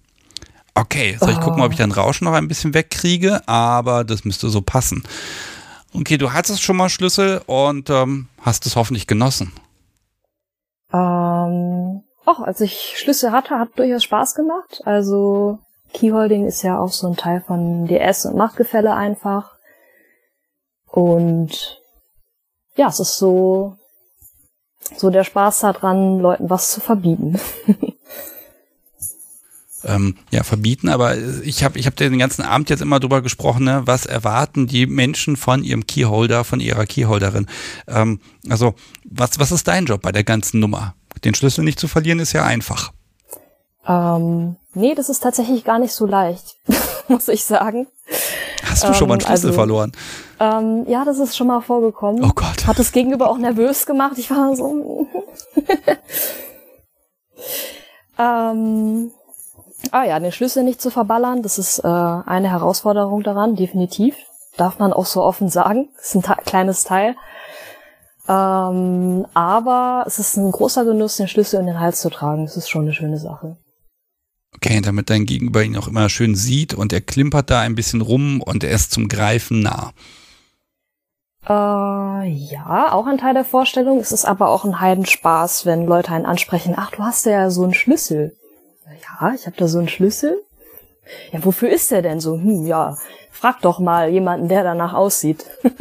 Okay, 0.73 1.17
soll 1.19 1.31
ich 1.31 1.37
oh. 1.37 1.41
gucken, 1.41 1.63
ob 1.63 1.71
ich 1.71 1.77
dein 1.77 1.91
Rauschen 1.91 2.25
noch 2.25 2.33
ein 2.33 2.47
bisschen 2.47 2.73
wegkriege, 2.73 3.47
aber 3.47 4.03
das 4.03 4.23
müsste 4.23 4.49
so 4.49 4.61
passen. 4.61 5.03
Okay, 5.93 6.17
du 6.17 6.31
hattest 6.31 6.61
schon 6.61 6.77
mal 6.77 6.89
Schlüssel 6.89 7.41
und 7.45 7.89
ähm, 7.89 8.29
hast 8.41 8.65
es 8.65 8.75
hoffentlich 8.75 9.07
genossen. 9.07 9.51
Ähm, 10.93 12.03
auch 12.25 12.39
als 12.39 12.61
ich 12.61 12.95
Schlüssel 12.97 13.31
hatte, 13.31 13.59
hat 13.59 13.77
durchaus 13.77 14.03
Spaß 14.03 14.35
gemacht. 14.35 14.81
Also 14.85 15.59
Keyholding 15.93 16.45
ist 16.45 16.61
ja 16.61 16.79
auch 16.79 16.91
so 16.91 17.07
ein 17.07 17.17
Teil 17.17 17.41
von 17.41 17.87
DS 17.87 18.25
und 18.25 18.37
Machtgefälle 18.37 18.93
einfach. 18.93 19.57
Und 20.87 21.81
ja, 22.75 22.87
es 22.87 22.99
ist 22.99 23.17
so, 23.17 23.77
so 24.97 25.09
der 25.09 25.23
Spaß 25.23 25.61
daran, 25.61 26.19
Leuten 26.19 26.49
was 26.49 26.71
zu 26.71 26.81
verbieten. 26.81 27.39
ähm, 29.83 30.15
ja, 30.29 30.43
verbieten, 30.43 30.89
aber 30.89 31.17
ich 31.17 31.63
habe 31.63 31.79
ich 31.79 31.87
hab 31.87 31.95
den 31.95 32.17
ganzen 32.19 32.43
Abend 32.43 32.69
jetzt 32.69 32.81
immer 32.81 32.99
drüber 32.99 33.21
gesprochen, 33.21 33.65
ne, 33.65 33.81
was 33.85 34.05
erwarten 34.05 34.67
die 34.67 34.85
Menschen 34.85 35.37
von 35.37 35.63
ihrem 35.63 35.87
Keyholder, 35.87 36.43
von 36.43 36.59
ihrer 36.59 36.85
Keyholderin. 36.85 37.47
Ähm, 37.87 38.19
also, 38.49 38.75
was, 39.03 39.39
was 39.39 39.51
ist 39.51 39.67
dein 39.67 39.85
Job 39.85 40.01
bei 40.01 40.11
der 40.11 40.23
ganzen 40.23 40.59
Nummer? 40.59 40.95
Den 41.23 41.35
Schlüssel 41.35 41.63
nicht 41.63 41.79
zu 41.79 41.87
verlieren 41.87 42.19
ist 42.19 42.33
ja 42.33 42.45
einfach. 42.45 42.91
Ähm, 43.87 44.57
nee, 44.73 44.93
das 44.95 45.09
ist 45.09 45.21
tatsächlich 45.21 45.63
gar 45.63 45.79
nicht 45.79 45.93
so 45.93 46.05
leicht, 46.05 46.57
muss 47.07 47.27
ich 47.27 47.43
sagen. 47.43 47.87
Hast 48.63 48.83
du 48.83 48.87
ähm, 48.87 48.93
schon 48.93 49.07
mal 49.07 49.15
einen 49.15 49.21
Schlüssel 49.21 49.47
also, 49.47 49.53
verloren? 49.53 49.91
Ähm, 50.41 50.85
ja, 50.87 51.05
das 51.05 51.19
ist 51.19 51.37
schon 51.37 51.47
mal 51.47 51.61
vorgekommen. 51.61 52.23
Oh 52.23 52.31
Gott. 52.33 52.65
Hat 52.65 52.79
das 52.79 52.91
Gegenüber 52.91 53.29
auch 53.29 53.37
nervös 53.37 53.85
gemacht. 53.85 54.17
Ich 54.17 54.31
war 54.31 54.55
so. 54.55 55.07
ähm, 58.17 59.11
Ah 59.89 60.05
ja, 60.05 60.19
den 60.19 60.31
Schlüssel 60.31 60.63
nicht 60.63 60.81
zu 60.81 60.91
verballern, 60.91 61.41
das 61.41 61.57
ist 61.57 61.79
äh, 61.79 61.87
eine 61.87 62.49
Herausforderung 62.49 63.23
daran, 63.23 63.55
definitiv. 63.55 64.15
Darf 64.57 64.79
man 64.79 64.93
auch 64.93 65.05
so 65.05 65.23
offen 65.23 65.49
sagen. 65.49 65.89
Das 65.95 66.13
ist 66.13 66.27
ein 66.27 66.35
kleines 66.45 66.83
Teil. 66.83 67.15
Ähm, 68.27 69.25
aber 69.33 70.03
es 70.05 70.19
ist 70.19 70.37
ein 70.37 70.51
großer 70.51 70.85
Genuss, 70.85 71.17
den 71.17 71.27
Schlüssel 71.27 71.59
in 71.59 71.67
den 71.67 71.79
Hals 71.79 72.01
zu 72.01 72.09
tragen. 72.09 72.45
Das 72.45 72.57
ist 72.57 72.69
schon 72.69 72.83
eine 72.83 72.93
schöne 72.93 73.17
Sache. 73.17 73.57
Okay, 74.55 74.81
damit 74.81 75.09
dein 75.09 75.25
Gegenüber 75.25 75.63
ihn 75.63 75.77
auch 75.77 75.87
immer 75.87 76.09
schön 76.09 76.35
sieht 76.35 76.73
und 76.73 76.93
er 76.93 77.01
klimpert 77.01 77.49
da 77.49 77.61
ein 77.61 77.75
bisschen 77.75 78.01
rum 78.01 78.41
und 78.41 78.63
er 78.63 78.71
ist 78.71 78.91
zum 78.91 79.07
Greifen 79.07 79.61
nah. 79.61 79.93
Äh, 81.47 82.27
ja, 82.29 82.91
auch 82.91 83.07
ein 83.07 83.17
Teil 83.17 83.33
der 83.33 83.45
Vorstellung. 83.45 83.99
Es 83.99 84.11
ist 84.11 84.25
aber 84.25 84.49
auch 84.49 84.63
ein 84.63 84.79
Heidenspaß, 84.79 85.65
wenn 85.65 85.85
Leute 85.87 86.11
einen 86.11 86.25
ansprechen, 86.25 86.75
ach, 86.77 86.91
du 86.91 87.03
hast 87.03 87.25
ja 87.25 87.49
so 87.49 87.63
einen 87.63 87.73
Schlüssel 87.73 88.35
ja, 89.01 89.33
ich 89.33 89.45
habe 89.45 89.57
da 89.57 89.67
so 89.67 89.79
einen 89.79 89.89
Schlüssel. 89.89 90.41
Ja, 91.31 91.43
wofür 91.43 91.69
ist 91.69 91.91
der 91.91 92.01
denn 92.01 92.19
so? 92.19 92.33
Hm, 92.35 92.65
ja, 92.65 92.97
frag 93.31 93.61
doch 93.61 93.79
mal 93.79 94.09
jemanden, 94.09 94.47
der 94.49 94.63
danach 94.63 94.93
aussieht. 94.93 95.45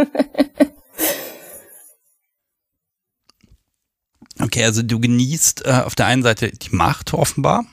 okay, 4.41 4.65
also 4.65 4.82
du 4.82 4.99
genießt 5.01 5.66
äh, 5.66 5.82
auf 5.85 5.95
der 5.95 6.07
einen 6.07 6.23
Seite 6.23 6.51
die 6.51 6.74
Macht 6.74 7.15
offenbar, 7.15 7.65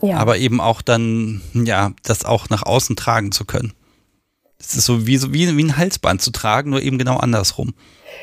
ja. 0.00 0.18
aber 0.18 0.38
eben 0.38 0.60
auch 0.60 0.82
dann, 0.82 1.42
ja, 1.54 1.92
das 2.02 2.24
auch 2.24 2.48
nach 2.50 2.62
außen 2.62 2.96
tragen 2.96 3.32
zu 3.32 3.44
können. 3.44 3.72
Das 4.62 4.74
ist 4.74 4.86
so 4.86 5.06
wie, 5.06 5.16
so 5.16 5.32
wie, 5.32 5.56
wie 5.56 5.64
ein 5.64 5.76
Halsband 5.76 6.22
zu 6.22 6.30
tragen, 6.30 6.70
nur 6.70 6.80
eben 6.80 6.98
genau 6.98 7.16
andersrum. 7.16 7.74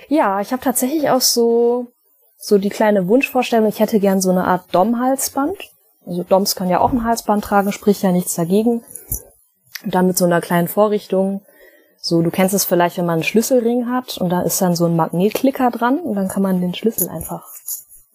Ja, 0.07 0.39
ich 0.39 0.51
habe 0.51 0.63
tatsächlich 0.63 1.09
auch 1.09 1.21
so, 1.21 1.87
so 2.37 2.57
die 2.57 2.69
kleine 2.69 3.07
Wunschvorstellung, 3.07 3.67
ich 3.67 3.79
hätte 3.79 3.99
gern 3.99 4.21
so 4.21 4.31
eine 4.31 4.45
Art 4.45 4.73
Dom-Halsband. 4.73 5.57
Also 6.05 6.23
Doms 6.23 6.55
kann 6.55 6.69
ja 6.69 6.79
auch 6.79 6.91
ein 6.91 7.03
Halsband 7.03 7.43
tragen, 7.43 7.71
spricht 7.71 8.01
ja 8.01 8.11
nichts 8.11 8.33
dagegen. 8.35 8.83
Und 9.83 9.95
dann 9.95 10.07
mit 10.07 10.17
so 10.17 10.25
einer 10.25 10.41
kleinen 10.41 10.67
Vorrichtung. 10.67 11.41
So, 12.01 12.21
du 12.21 12.31
kennst 12.31 12.53
es 12.53 12.65
vielleicht, 12.65 12.97
wenn 12.97 13.05
man 13.05 13.15
einen 13.15 13.23
Schlüsselring 13.23 13.89
hat 13.89 14.17
und 14.17 14.29
da 14.29 14.41
ist 14.41 14.61
dann 14.61 14.75
so 14.75 14.85
ein 14.85 14.95
Magnetklicker 14.95 15.69
dran 15.69 15.99
und 15.99 16.15
dann 16.15 16.29
kann 16.29 16.41
man 16.41 16.61
den 16.61 16.73
Schlüssel 16.73 17.09
einfach 17.09 17.43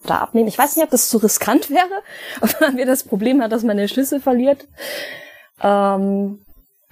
da 0.05 0.17
abnehmen. 0.17 0.47
Ich 0.47 0.57
weiß 0.57 0.75
nicht, 0.75 0.83
ob 0.83 0.91
das 0.91 1.09
zu 1.09 1.17
riskant 1.17 1.69
wäre, 1.69 2.01
ob 2.41 2.59
man 2.59 2.75
mir 2.75 2.85
das 2.85 3.03
Problem 3.03 3.41
hat, 3.41 3.51
dass 3.51 3.63
man 3.63 3.77
den 3.77 3.87
Schlüssel 3.87 4.19
verliert. 4.19 4.67
Ähm, 5.61 6.44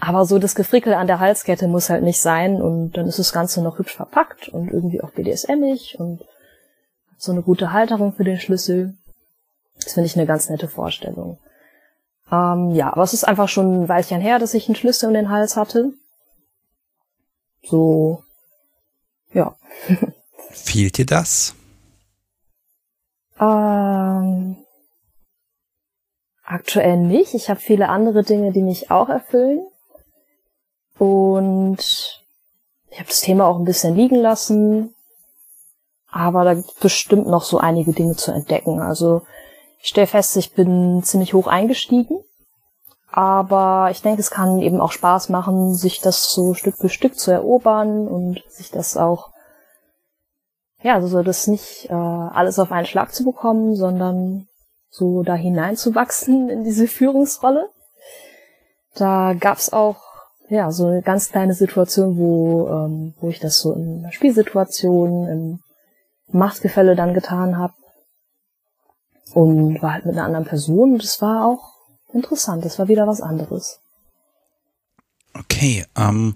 aber 0.05 0.25
so 0.25 0.37
das 0.37 0.53
Gefrickel 0.55 0.93
an 0.93 1.07
der 1.07 1.19
Halskette 1.19 1.67
muss 1.67 1.89
halt 1.89 2.03
nicht 2.03 2.19
sein 2.19 2.61
und 2.61 2.91
dann 2.91 3.07
ist 3.07 3.19
das 3.19 3.31
Ganze 3.31 3.61
noch 3.61 3.79
hübsch 3.79 3.95
verpackt 3.95 4.49
und 4.49 4.69
irgendwie 4.69 5.01
auch 5.01 5.11
BDSMig 5.11 5.97
und 5.97 6.21
so 7.17 7.31
eine 7.31 7.41
gute 7.41 7.71
Halterung 7.71 8.13
für 8.13 8.25
den 8.25 8.39
Schlüssel. 8.39 8.97
Das 9.81 9.93
finde 9.93 10.07
ich 10.07 10.17
eine 10.17 10.25
ganz 10.25 10.49
nette 10.49 10.67
Vorstellung. 10.67 11.37
Ähm, 12.31 12.71
ja, 12.71 12.91
aber 12.91 13.03
es 13.03 13.13
ist 13.13 13.23
einfach 13.23 13.47
schon 13.47 13.83
ein 13.83 13.89
Weilchen 13.89 14.19
her, 14.19 14.39
dass 14.39 14.53
ich 14.53 14.67
einen 14.67 14.75
Schlüssel 14.75 15.07
um 15.07 15.13
den 15.13 15.29
Hals 15.29 15.55
hatte. 15.55 15.93
So, 17.63 18.23
ja. 19.31 19.55
Fehlt 20.49 20.97
dir 20.97 21.05
das? 21.05 21.55
Ähm, 23.39 24.57
aktuell 26.43 26.97
nicht. 26.97 27.33
Ich 27.33 27.49
habe 27.49 27.61
viele 27.61 27.87
andere 27.87 28.23
Dinge, 28.23 28.51
die 28.51 28.61
mich 28.61 28.91
auch 28.91 29.07
erfüllen. 29.07 29.65
Und 30.97 31.79
ich 32.89 32.99
habe 32.99 33.09
das 33.09 33.21
Thema 33.21 33.47
auch 33.47 33.57
ein 33.57 33.65
bisschen 33.65 33.95
liegen 33.95 34.17
lassen. 34.17 34.93
Aber 36.11 36.43
da 36.43 36.53
gibt 36.53 36.69
es 36.69 36.75
bestimmt 36.75 37.27
noch 37.27 37.43
so 37.43 37.57
einige 37.57 37.91
Dinge 37.91 38.15
zu 38.15 38.31
entdecken. 38.31 38.79
Also 38.79 39.23
ich 39.79 39.89
stelle 39.89 40.07
fest, 40.07 40.37
ich 40.37 40.53
bin 40.53 41.01
ziemlich 41.03 41.33
hoch 41.33 41.47
eingestiegen. 41.47 42.23
Aber 43.11 43.89
ich 43.91 44.01
denke, 44.01 44.21
es 44.21 44.31
kann 44.31 44.59
eben 44.59 44.81
auch 44.81 44.91
Spaß 44.91 45.29
machen, 45.29 45.75
sich 45.75 46.01
das 46.01 46.31
so 46.31 46.53
Stück 46.53 46.77
für 46.77 46.89
Stück 46.89 47.17
zu 47.17 47.31
erobern 47.31 48.07
und 48.07 48.43
sich 48.49 48.71
das 48.71 48.97
auch, 48.97 49.31
ja, 50.81 50.95
also 50.95 51.21
das 51.21 51.45
nicht 51.47 51.89
äh, 51.89 51.93
alles 51.93 52.57
auf 52.57 52.71
einen 52.71 52.87
Schlag 52.87 53.13
zu 53.13 53.23
bekommen, 53.23 53.75
sondern 53.75 54.47
so 54.89 55.23
da 55.23 55.35
hineinzuwachsen 55.35 56.49
in 56.49 56.63
diese 56.63 56.87
Führungsrolle. 56.87 57.69
Da 58.95 59.33
gab's 59.33 59.73
auch 59.73 60.12
ja 60.53 60.71
so 60.71 60.87
eine 60.87 61.01
ganz 61.01 61.29
kleine 61.29 61.53
Situation, 61.53 62.17
wo 62.17 62.67
ähm, 62.69 63.13
wo 63.19 63.29
ich 63.29 63.39
das 63.39 63.59
so 63.59 63.73
in 63.73 63.99
einer 63.99 64.11
Spielsituation, 64.11 65.27
im 65.27 65.59
Machtgefälle 66.31 66.95
dann 66.95 67.13
getan 67.13 67.57
habe 67.57 67.73
und 69.33 69.81
war 69.81 69.93
halt 69.93 70.05
mit 70.05 70.15
einer 70.15 70.25
anderen 70.25 70.45
Person 70.45 70.93
und 70.93 71.03
das 71.03 71.21
war 71.21 71.45
auch 71.45 71.73
interessant. 72.13 72.65
Das 72.65 72.79
war 72.79 72.87
wieder 72.87 73.07
was 73.07 73.21
anderes. 73.21 73.79
Okay, 75.33 75.85
ähm, 75.97 76.35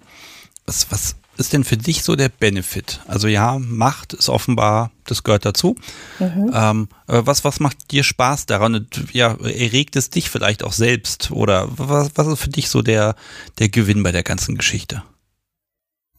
was, 0.65 0.91
was 0.91 1.15
ist 1.37 1.53
denn 1.53 1.63
für 1.63 1.77
dich 1.77 2.03
so 2.03 2.15
der 2.15 2.29
Benefit? 2.29 3.01
Also 3.07 3.27
ja, 3.27 3.57
Macht 3.59 4.13
ist 4.13 4.29
offenbar, 4.29 4.91
das 5.05 5.23
gehört 5.23 5.45
dazu. 5.45 5.75
Mhm. 6.19 6.51
Ähm, 6.53 6.89
was, 7.05 7.43
was 7.43 7.59
macht 7.59 7.91
dir 7.91 8.03
Spaß 8.03 8.45
daran? 8.45 8.75
Und, 8.75 9.13
ja, 9.13 9.35
erregt 9.41 9.95
es 9.95 10.09
dich 10.09 10.29
vielleicht 10.29 10.63
auch 10.63 10.73
selbst? 10.73 11.31
Oder 11.31 11.67
was, 11.69 12.11
was 12.15 12.27
ist 12.27 12.39
für 12.39 12.49
dich 12.49 12.69
so 12.69 12.81
der, 12.81 13.15
der 13.59 13.69
Gewinn 13.69 14.03
bei 14.03 14.11
der 14.11 14.23
ganzen 14.23 14.57
Geschichte? 14.57 15.03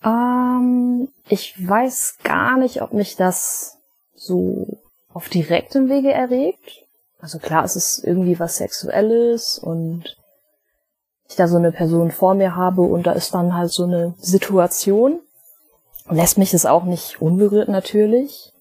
Ähm, 0.04 1.08
ich 1.28 1.54
weiß 1.58 2.18
gar 2.22 2.58
nicht, 2.58 2.82
ob 2.82 2.92
mich 2.92 3.16
das 3.16 3.76
so 4.14 4.80
auf 5.12 5.28
direktem 5.28 5.88
Wege 5.88 6.12
erregt. 6.12 6.84
Also 7.20 7.38
klar, 7.38 7.64
es 7.64 7.76
ist 7.76 8.04
irgendwie 8.04 8.38
was 8.38 8.56
Sexuelles 8.56 9.58
und 9.58 10.17
ich 11.28 11.36
da 11.36 11.46
so 11.46 11.56
eine 11.56 11.72
Person 11.72 12.10
vor 12.10 12.34
mir 12.34 12.56
habe 12.56 12.82
und 12.82 13.06
da 13.06 13.12
ist 13.12 13.34
dann 13.34 13.54
halt 13.54 13.70
so 13.70 13.84
eine 13.84 14.14
Situation, 14.18 15.20
lässt 16.08 16.38
mich 16.38 16.54
es 16.54 16.66
auch 16.66 16.84
nicht 16.84 17.20
unberührt 17.20 17.68
natürlich. 17.68 18.52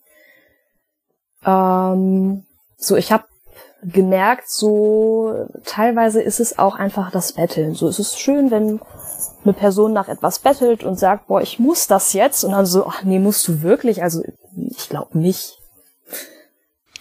Ähm, 1.45 2.45
so, 2.77 2.95
ich 2.95 3.11
habe 3.11 3.23
gemerkt, 3.83 4.49
so 4.49 5.47
teilweise 5.63 6.21
ist 6.21 6.39
es 6.39 6.59
auch 6.59 6.75
einfach 6.75 7.11
das 7.11 7.33
Betteln. 7.33 7.73
So 7.73 7.87
es 7.87 7.99
ist 7.99 8.19
schön, 8.19 8.51
wenn 8.51 8.81
eine 9.43 9.53
Person 9.53 9.93
nach 9.93 10.09
etwas 10.09 10.39
bettelt 10.39 10.83
und 10.83 10.99
sagt, 10.99 11.27
boah, 11.27 11.41
ich 11.41 11.59
muss 11.59 11.87
das 11.87 12.13
jetzt 12.13 12.43
und 12.43 12.51
dann 12.51 12.65
so, 12.65 12.85
ach 12.85 13.03
nee, 13.03 13.19
musst 13.19 13.47
du 13.47 13.61
wirklich? 13.61 14.03
Also 14.03 14.23
ich 14.55 14.89
glaube 14.89 15.17
nicht. 15.17 15.59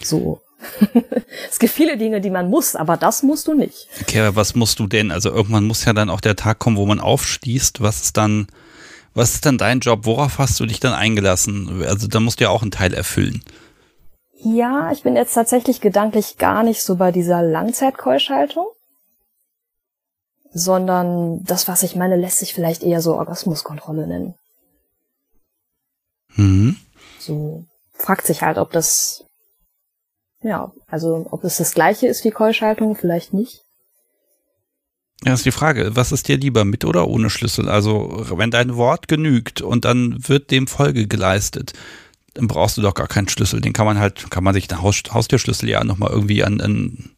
So. 0.01 0.39
es 1.49 1.59
gibt 1.59 1.73
viele 1.73 1.97
Dinge, 1.97 2.21
die 2.21 2.29
man 2.29 2.49
muss, 2.49 2.75
aber 2.75 2.97
das 2.97 3.23
musst 3.23 3.47
du 3.47 3.53
nicht. 3.53 3.87
Okay, 4.01 4.21
aber 4.21 4.35
was 4.35 4.55
musst 4.55 4.79
du 4.79 4.87
denn? 4.87 5.11
Also 5.11 5.29
irgendwann 5.29 5.65
muss 5.65 5.85
ja 5.85 5.93
dann 5.93 6.09
auch 6.09 6.21
der 6.21 6.35
Tag 6.35 6.59
kommen, 6.59 6.77
wo 6.77 6.85
man 6.85 6.99
aufschließt. 6.99 7.81
Was 7.81 8.03
ist 8.03 8.17
dann, 8.17 8.47
was 9.13 9.35
ist 9.35 9.45
dann 9.45 9.57
dein 9.57 9.79
Job? 9.79 10.01
Worauf 10.03 10.37
hast 10.39 10.59
du 10.59 10.65
dich 10.65 10.79
dann 10.79 10.93
eingelassen? 10.93 11.83
Also 11.83 12.07
da 12.07 12.19
musst 12.19 12.39
du 12.39 12.45
ja 12.45 12.49
auch 12.49 12.61
einen 12.61 12.71
Teil 12.71 12.93
erfüllen. 12.93 13.43
Ja, 14.39 14.91
ich 14.91 15.03
bin 15.03 15.15
jetzt 15.15 15.33
tatsächlich 15.33 15.81
gedanklich 15.81 16.37
gar 16.37 16.63
nicht 16.63 16.83
so 16.83 16.95
bei 16.95 17.11
dieser 17.11 17.41
Langzeitkeuschhaltung, 17.41 18.67
sondern 20.51 21.43
das, 21.43 21.67
was 21.67 21.83
ich 21.83 21.95
meine, 21.95 22.15
lässt 22.15 22.39
sich 22.39 22.53
vielleicht 22.53 22.83
eher 22.83 23.01
so 23.01 23.15
Orgasmuskontrolle 23.15 24.05
nennen. 24.05 24.35
Mhm. 26.35 26.77
So 27.19 27.65
fragt 27.93 28.25
sich 28.27 28.43
halt, 28.43 28.57
ob 28.57 28.71
das, 28.71 29.23
ja, 30.41 30.71
also 30.87 31.27
ob 31.31 31.43
es 31.43 31.57
das 31.57 31.73
gleiche 31.73 32.07
ist 32.07 32.23
wie 32.23 32.31
Keuschhaltung, 32.31 32.95
vielleicht 32.95 33.33
nicht. 33.33 33.63
Ja, 35.25 35.33
ist 35.33 35.45
die 35.45 35.51
Frage, 35.51 35.95
was 35.95 36.11
ist 36.11 36.27
dir 36.27 36.37
lieber, 36.37 36.63
mit 36.63 36.85
oder 36.85 37.07
ohne 37.07 37.31
Schlüssel? 37.31 37.69
Also, 37.69 38.23
wenn 38.35 38.51
dein 38.51 38.75
Wort 38.75 39.07
genügt 39.07 39.61
und 39.61 39.83
dann 39.83 40.17
wird 40.27 40.51
dem 40.51 40.67
Folge 40.67 41.07
geleistet, 41.07 41.73
dann 42.35 42.47
brauchst 42.47 42.77
du 42.77 42.83
doch 42.83 42.93
gar 42.93 43.07
keinen 43.07 43.27
Schlüssel. 43.27 43.61
Den 43.61 43.73
kann 43.73 43.87
man 43.87 43.99
halt, 43.99 44.29
kann 44.29 44.43
man 44.43 44.53
sich 44.53 44.67
den 44.67 44.83
Haus, 44.83 45.01
Haustürschlüssel 45.11 45.69
ja 45.69 45.83
nochmal 45.83 46.11
irgendwie 46.11 46.43
an, 46.43 46.61
an 46.61 47.09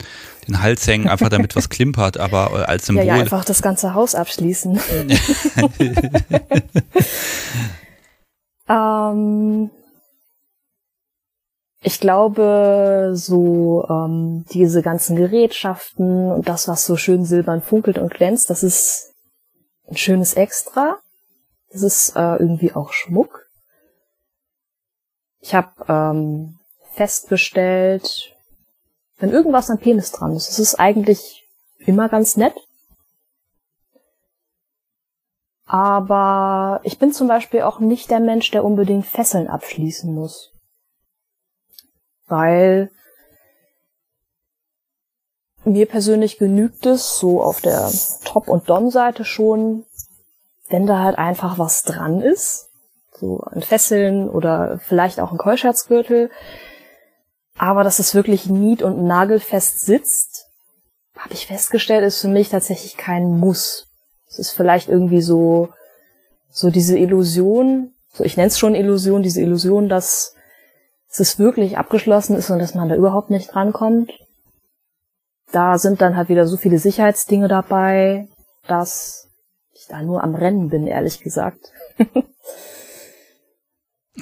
den 0.48 0.62
Hals 0.62 0.88
hängen, 0.88 1.10
einfach 1.10 1.28
damit 1.28 1.58
was 1.58 1.68
klimpert, 1.70 2.18
aber 2.18 2.62
äh, 2.62 2.64
als 2.64 2.86
Symbol. 2.86 3.04
Ja, 3.04 3.16
ja, 3.16 3.22
einfach 3.22 3.44
das 3.44 3.62
ganze 3.62 3.94
Haus 3.94 4.16
abschließen. 4.16 4.80
ähm, 8.70 9.70
ich 11.82 12.00
glaube, 12.00 13.12
so 13.14 13.86
ähm, 13.90 14.46
diese 14.52 14.82
ganzen 14.82 15.16
Gerätschaften 15.16 16.32
und 16.32 16.50
das, 16.50 16.68
was 16.68 16.86
so 16.86 16.98
schön 16.98 17.24
silbern 17.24 17.62
funkelt 17.62 17.98
und 17.98 18.14
glänzt, 18.14 18.50
das 18.50 18.64
ist 18.64 19.14
ein 19.88 19.96
schönes 19.96 20.34
Extra. 20.34 20.98
Das 21.72 21.84
ist 21.84 22.16
äh, 22.16 22.36
irgendwie 22.36 22.74
auch 22.74 22.92
Schmuck. 22.92 23.46
Ich 25.40 25.56
habe 25.56 25.72
ähm, 25.88 26.60
festgestellt, 26.96 28.36
wenn 29.18 29.30
irgendwas 29.30 29.70
am 29.70 29.78
Penis 29.78 30.12
dran 30.12 30.36
ist, 30.36 30.50
das 30.50 30.60
ist 30.60 30.76
eigentlich 30.76 31.48
immer 31.78 32.10
ganz 32.10 32.36
nett. 32.36 32.56
Aber 35.66 36.82
ich 36.84 36.98
bin 36.98 37.14
zum 37.14 37.28
Beispiel 37.28 37.62
auch 37.62 37.80
nicht 37.80 38.10
der 38.10 38.20
Mensch, 38.20 38.50
der 38.52 38.66
unbedingt 38.66 39.06
Fesseln 39.06 39.48
abschließen 39.48 40.14
muss. 40.14 40.52
Weil 42.30 42.90
mir 45.66 45.88
persönlich 45.88 46.38
genügt 46.38 46.86
es 46.86 47.20
so 47.20 47.44
auf 47.44 47.60
der 47.60 47.92
Top- 48.24 48.48
und 48.48 48.70
Dom-Seite 48.70 49.26
schon, 49.26 49.84
wenn 50.70 50.88
da 50.88 51.04
halt 51.04 51.18
einfach 51.18 51.60
was 51.60 51.84
dran 51.84 52.22
ist 52.22 52.70
so 53.20 53.42
ein 53.52 53.62
Fesseln 53.62 54.30
oder 54.30 54.80
vielleicht 54.86 55.20
auch 55.20 55.32
ein 55.32 55.38
Keuschherzgürtel. 55.38 56.30
Aber 57.58 57.84
dass 57.84 58.00
es 58.00 58.16
wirklich 58.16 58.46
nied- 58.48 58.84
und 58.84 59.04
nagelfest 59.04 59.82
sitzt, 59.82 60.48
habe 61.18 61.34
ich 61.34 61.48
festgestellt, 61.48 62.06
ist 62.06 62.22
für 62.22 62.30
mich 62.30 62.50
tatsächlich 62.50 62.96
kein 62.96 63.38
Muss. 63.40 63.88
Es 64.30 64.40
ist 64.40 64.52
vielleicht 64.52 64.88
irgendwie 64.88 65.22
so, 65.22 65.70
so 66.50 66.70
diese 66.70 66.98
Illusion, 66.98 67.94
so 68.14 68.24
ich 68.24 68.38
nenne 68.38 68.48
es 68.48 68.58
schon 68.58 68.76
Illusion, 68.76 69.24
diese 69.24 69.42
Illusion, 69.42 69.90
dass 69.90 70.36
es 71.18 71.40
wirklich 71.40 71.78
abgeschlossen 71.78 72.36
ist 72.36 72.50
und 72.50 72.60
dass 72.60 72.76
man 72.76 72.90
da 72.90 72.96
überhaupt 72.96 73.30
nicht 73.30 73.54
drankommt. 73.54 74.12
Da 75.52 75.80
sind 75.80 76.02
dann 76.02 76.16
halt 76.16 76.30
wieder 76.30 76.46
so 76.46 76.58
viele 76.58 76.78
Sicherheitsdinge 76.78 77.48
dabei, 77.48 78.28
dass 78.68 79.28
ich 79.74 79.88
da 79.88 80.04
nur 80.04 80.24
am 80.24 80.36
Rennen 80.36 80.70
bin, 80.70 80.86
ehrlich 80.86 81.22
gesagt. 81.22 81.72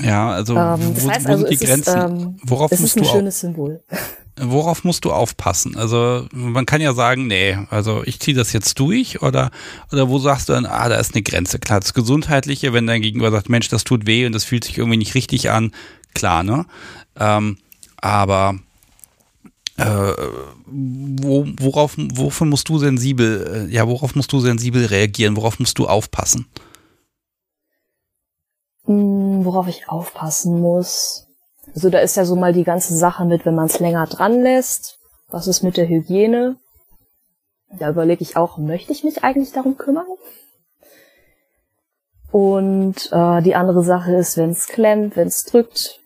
Ja, 0.01 0.31
also 0.31 0.55
ähm, 0.55 0.95
wo, 0.95 1.09
heißt 1.09 1.27
wo 1.27 1.31
also, 1.31 1.47
sind 1.47 1.59
die 1.59 1.65
Grenzen? 1.65 1.97
Ist, 1.97 2.05
ähm, 2.05 2.39
worauf 2.43 2.71
es 2.71 2.79
musst 2.79 2.95
ist 2.95 3.01
ein 3.01 3.05
du 3.05 3.09
schönes 3.09 3.39
Symbol. 3.39 3.83
Worauf 4.39 4.83
musst 4.83 5.03
du 5.03 5.11
aufpassen? 5.11 5.75
Also 5.75 6.27
man 6.31 6.67
kann 6.67 6.79
ja 6.79 6.93
sagen, 6.93 7.25
nee, 7.25 7.57
also 7.71 8.03
ich 8.05 8.19
ziehe 8.19 8.37
das 8.37 8.53
jetzt 8.53 8.79
durch 8.79 9.23
oder 9.23 9.49
oder 9.91 10.09
wo 10.09 10.19
sagst 10.19 10.47
du 10.47 10.53
dann, 10.53 10.67
ah, 10.67 10.87
da 10.89 10.97
ist 10.97 11.15
eine 11.15 11.23
Grenze. 11.23 11.57
Klar, 11.57 11.79
das 11.79 11.95
Gesundheitliche, 11.95 12.71
wenn 12.71 12.85
dein 12.85 13.01
Gegenüber 13.01 13.31
sagt, 13.31 13.49
Mensch, 13.49 13.67
das 13.69 13.83
tut 13.83 14.05
weh 14.05 14.27
und 14.27 14.33
das 14.33 14.43
fühlt 14.43 14.63
sich 14.63 14.77
irgendwie 14.77 14.97
nicht 14.99 15.15
richtig 15.15 15.49
an, 15.49 15.71
klar, 16.17 16.43
ne? 16.43 16.65
Ähm, 17.19 17.57
aber 17.97 18.55
äh, 19.77 20.13
wo, 20.65 21.45
worauf, 21.59 21.95
wofür 21.97 22.47
musst 22.47 22.67
du 22.69 22.79
sensibel, 22.79 23.67
äh, 23.69 23.73
ja, 23.73 23.87
worauf 23.87 24.15
musst 24.15 24.31
du 24.33 24.39
sensibel 24.39 24.85
reagieren? 24.85 25.37
Worauf 25.37 25.59
musst 25.59 25.77
du 25.77 25.87
aufpassen? 25.87 26.47
Hm, 28.85 29.45
worauf 29.45 29.67
ich 29.67 29.87
aufpassen 29.87 30.59
muss. 30.59 31.27
Also 31.75 31.89
da 31.89 31.99
ist 31.99 32.15
ja 32.15 32.25
so 32.25 32.35
mal 32.35 32.53
die 32.53 32.63
ganze 32.63 32.95
Sache 32.95 33.25
mit, 33.25 33.45
wenn 33.45 33.55
man 33.55 33.67
es 33.67 33.79
länger 33.79 34.07
dran 34.07 34.41
lässt. 34.41 34.97
Was 35.29 35.47
ist 35.47 35.61
mit 35.61 35.77
der 35.77 35.87
Hygiene? 35.87 36.55
Da 37.69 37.89
überlege 37.89 38.23
ich 38.23 38.37
auch, 38.37 38.57
möchte 38.57 38.93
ich 38.93 39.03
mich 39.03 39.23
eigentlich 39.23 39.51
darum 39.51 39.77
kümmern? 39.77 40.07
Und 42.31 43.09
äh, 43.11 43.41
die 43.41 43.55
andere 43.55 43.83
Sache 43.83 44.13
ist, 44.15 44.37
wenn 44.37 44.51
es 44.51 44.67
klemmt, 44.67 45.15
wenn 45.15 45.27
es 45.27 45.43
drückt, 45.43 45.99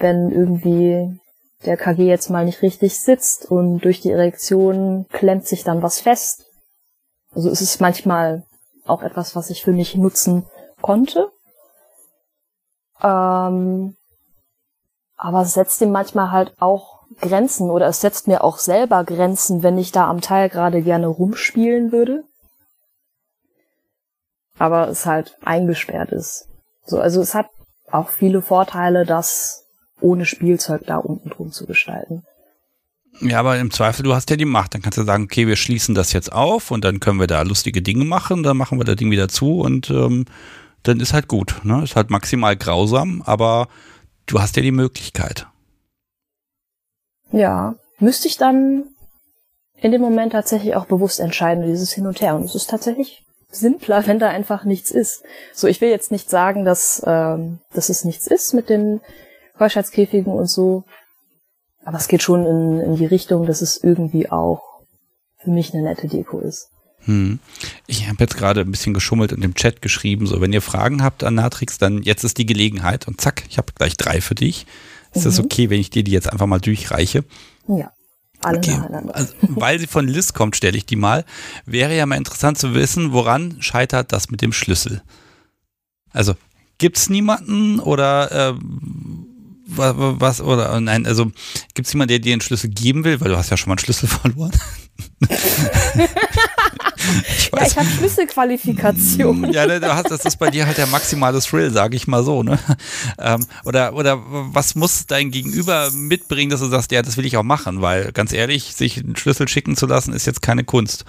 wenn 0.00 0.30
irgendwie 0.30 1.20
der 1.64 1.76
KG 1.76 2.06
jetzt 2.06 2.30
mal 2.30 2.44
nicht 2.44 2.62
richtig 2.62 2.98
sitzt 2.98 3.50
und 3.50 3.80
durch 3.80 4.00
die 4.00 4.10
Erektion 4.10 5.06
klemmt 5.10 5.46
sich 5.46 5.62
dann 5.62 5.82
was 5.82 6.00
fest. 6.00 6.44
Also 7.34 7.50
es 7.50 7.60
ist 7.60 7.80
manchmal 7.80 8.44
auch 8.86 9.02
etwas, 9.02 9.36
was 9.36 9.50
ich 9.50 9.62
für 9.62 9.72
mich 9.72 9.94
nutzen 9.94 10.46
konnte. 10.80 11.30
Ähm, 13.02 13.96
aber 15.16 15.42
es 15.42 15.54
setzt 15.54 15.80
ihm 15.82 15.90
manchmal 15.90 16.32
halt 16.32 16.54
auch 16.60 17.00
Grenzen 17.20 17.70
oder 17.70 17.86
es 17.88 18.00
setzt 18.00 18.26
mir 18.26 18.42
auch 18.42 18.58
selber 18.58 19.04
Grenzen, 19.04 19.62
wenn 19.62 19.78
ich 19.78 19.92
da 19.92 20.08
am 20.08 20.20
Teil 20.20 20.48
gerade 20.48 20.82
gerne 20.82 21.08
rumspielen 21.08 21.92
würde. 21.92 22.24
Aber 24.58 24.88
es 24.88 25.06
halt 25.06 25.36
eingesperrt 25.42 26.10
ist. 26.10 26.48
So, 26.84 27.00
also 27.00 27.20
es 27.20 27.34
hat 27.34 27.46
auch 27.90 28.08
viele 28.08 28.42
Vorteile, 28.42 29.04
das 29.04 29.59
ohne 30.00 30.26
Spielzeug 30.26 30.82
da 30.86 30.96
unten 30.96 31.30
drum 31.30 31.52
zu 31.52 31.66
gestalten. 31.66 32.24
Ja, 33.20 33.40
aber 33.40 33.58
im 33.58 33.70
Zweifel, 33.70 34.02
du 34.02 34.14
hast 34.14 34.30
ja 34.30 34.36
die 34.36 34.44
Macht. 34.44 34.74
Dann 34.74 34.82
kannst 34.82 34.98
du 34.98 35.04
sagen, 35.04 35.24
okay, 35.24 35.46
wir 35.46 35.56
schließen 35.56 35.94
das 35.94 36.12
jetzt 36.12 36.32
auf 36.32 36.70
und 36.70 36.84
dann 36.84 37.00
können 37.00 37.20
wir 37.20 37.26
da 37.26 37.42
lustige 37.42 37.82
Dinge 37.82 38.04
machen, 38.04 38.42
dann 38.42 38.56
machen 38.56 38.78
wir 38.78 38.84
das 38.84 38.96
Ding 38.96 39.10
wieder 39.10 39.28
zu 39.28 39.60
und 39.60 39.90
ähm, 39.90 40.26
dann 40.82 41.00
ist 41.00 41.12
halt 41.12 41.28
gut. 41.28 41.60
Ne? 41.64 41.82
Ist 41.82 41.96
halt 41.96 42.10
maximal 42.10 42.56
grausam, 42.56 43.22
aber 43.26 43.68
du 44.26 44.40
hast 44.40 44.56
ja 44.56 44.62
die 44.62 44.70
Möglichkeit. 44.70 45.46
Ja, 47.32 47.74
müsste 47.98 48.28
ich 48.28 48.36
dann 48.36 48.84
in 49.76 49.92
dem 49.92 50.00
Moment 50.00 50.32
tatsächlich 50.32 50.74
auch 50.74 50.86
bewusst 50.86 51.20
entscheiden, 51.20 51.66
dieses 51.66 51.92
Hin 51.92 52.06
und 52.06 52.20
Her. 52.20 52.36
Und 52.36 52.44
es 52.44 52.54
ist 52.54 52.70
tatsächlich 52.70 53.24
simpler, 53.50 54.02
wenn 54.06 54.18
da 54.18 54.28
einfach 54.28 54.64
nichts 54.64 54.90
ist. 54.90 55.24
So, 55.52 55.66
ich 55.66 55.80
will 55.80 55.90
jetzt 55.90 56.12
nicht 56.12 56.30
sagen, 56.30 56.64
dass, 56.64 57.02
ähm, 57.06 57.58
dass 57.72 57.88
es 57.88 58.04
nichts 58.04 58.26
ist 58.26 58.54
mit 58.54 58.68
den 58.68 59.00
Keuschheitskäfigen 59.60 60.32
und 60.32 60.46
so. 60.46 60.84
Aber 61.84 61.98
es 61.98 62.08
geht 62.08 62.22
schon 62.22 62.46
in, 62.46 62.80
in 62.80 62.96
die 62.96 63.04
Richtung, 63.04 63.44
dass 63.44 63.60
es 63.60 63.76
irgendwie 63.76 64.30
auch 64.30 64.62
für 65.36 65.50
mich 65.50 65.74
eine 65.74 65.82
nette 65.82 66.08
Deko 66.08 66.40
ist. 66.40 66.70
Hm. 67.04 67.38
Ich 67.86 68.08
habe 68.08 68.16
jetzt 68.20 68.38
gerade 68.38 68.62
ein 68.62 68.70
bisschen 68.70 68.94
geschummelt 68.94 69.34
und 69.34 69.44
im 69.44 69.54
Chat 69.54 69.82
geschrieben, 69.82 70.26
so 70.26 70.40
wenn 70.40 70.52
ihr 70.52 70.62
Fragen 70.62 71.02
habt 71.02 71.24
an 71.24 71.34
Natrix, 71.34 71.76
dann 71.76 72.02
jetzt 72.02 72.24
ist 72.24 72.38
die 72.38 72.46
Gelegenheit 72.46 73.06
und 73.06 73.20
zack, 73.20 73.44
ich 73.50 73.58
habe 73.58 73.72
gleich 73.74 73.98
drei 73.98 74.22
für 74.22 74.34
dich. 74.34 74.66
Ist 75.12 75.24
mhm. 75.24 75.28
das 75.28 75.40
okay, 75.40 75.68
wenn 75.68 75.80
ich 75.80 75.90
dir 75.90 76.04
die 76.04 76.12
jetzt 76.12 76.30
einfach 76.32 76.46
mal 76.46 76.60
durchreiche? 76.60 77.24
Ja. 77.68 77.92
Alle 78.40 78.58
okay. 78.58 78.78
nacheinander. 78.78 79.14
Also, 79.14 79.34
weil 79.42 79.78
sie 79.78 79.86
von 79.86 80.08
Liz 80.08 80.32
kommt, 80.32 80.56
stelle 80.56 80.78
ich 80.78 80.86
die 80.86 80.96
mal. 80.96 81.26
Wäre 81.66 81.94
ja 81.94 82.06
mal 82.06 82.16
interessant 82.16 82.56
zu 82.56 82.74
wissen, 82.74 83.12
woran 83.12 83.60
scheitert 83.60 84.12
das 84.12 84.30
mit 84.30 84.40
dem 84.40 84.52
Schlüssel? 84.52 85.02
Also, 86.12 86.34
gibt's 86.78 87.10
niemanden 87.10 87.78
oder 87.78 88.52
äh, 88.52 88.54
was, 89.76 90.40
oder 90.40 90.80
nein, 90.80 91.06
also 91.06 91.26
gibt 91.74 91.86
es 91.86 91.92
jemanden, 91.92 92.08
der 92.10 92.18
dir 92.18 92.32
einen 92.32 92.40
Schlüssel 92.40 92.70
geben 92.70 93.04
will, 93.04 93.20
weil 93.20 93.28
du 93.28 93.36
hast 93.36 93.50
ja 93.50 93.56
schon 93.56 93.68
mal 93.68 93.74
einen 93.74 93.80
Schlüssel 93.80 94.08
verloren. 94.08 94.52
ich 97.28 97.50
ja, 97.52 97.66
ich 97.66 97.76
habe 97.76 97.88
Schlüsselqualifikation. 97.88 99.52
Ja, 99.52 99.66
ne, 99.66 99.80
du 99.80 99.94
hast, 99.94 100.10
das 100.10 100.24
ist 100.24 100.36
bei 100.38 100.50
dir 100.50 100.66
halt 100.66 100.78
der 100.78 100.86
maximale 100.86 101.40
Thrill, 101.40 101.70
sage 101.70 101.96
ich 101.96 102.06
mal 102.06 102.24
so. 102.24 102.42
Ne? 102.42 102.58
Ähm, 103.18 103.46
oder, 103.64 103.94
oder 103.94 104.18
was 104.22 104.74
muss 104.74 105.06
dein 105.06 105.30
Gegenüber 105.30 105.90
mitbringen, 105.92 106.50
dass 106.50 106.60
du 106.60 106.68
sagst, 106.68 106.92
ja, 106.92 107.02
das 107.02 107.16
will 107.16 107.26
ich 107.26 107.36
auch 107.36 107.42
machen, 107.42 107.80
weil 107.82 108.12
ganz 108.12 108.32
ehrlich, 108.32 108.74
sich 108.74 108.98
einen 108.98 109.16
Schlüssel 109.16 109.48
schicken 109.48 109.76
zu 109.76 109.86
lassen, 109.86 110.12
ist 110.12 110.26
jetzt 110.26 110.42
keine 110.42 110.64
Kunst. 110.64 111.04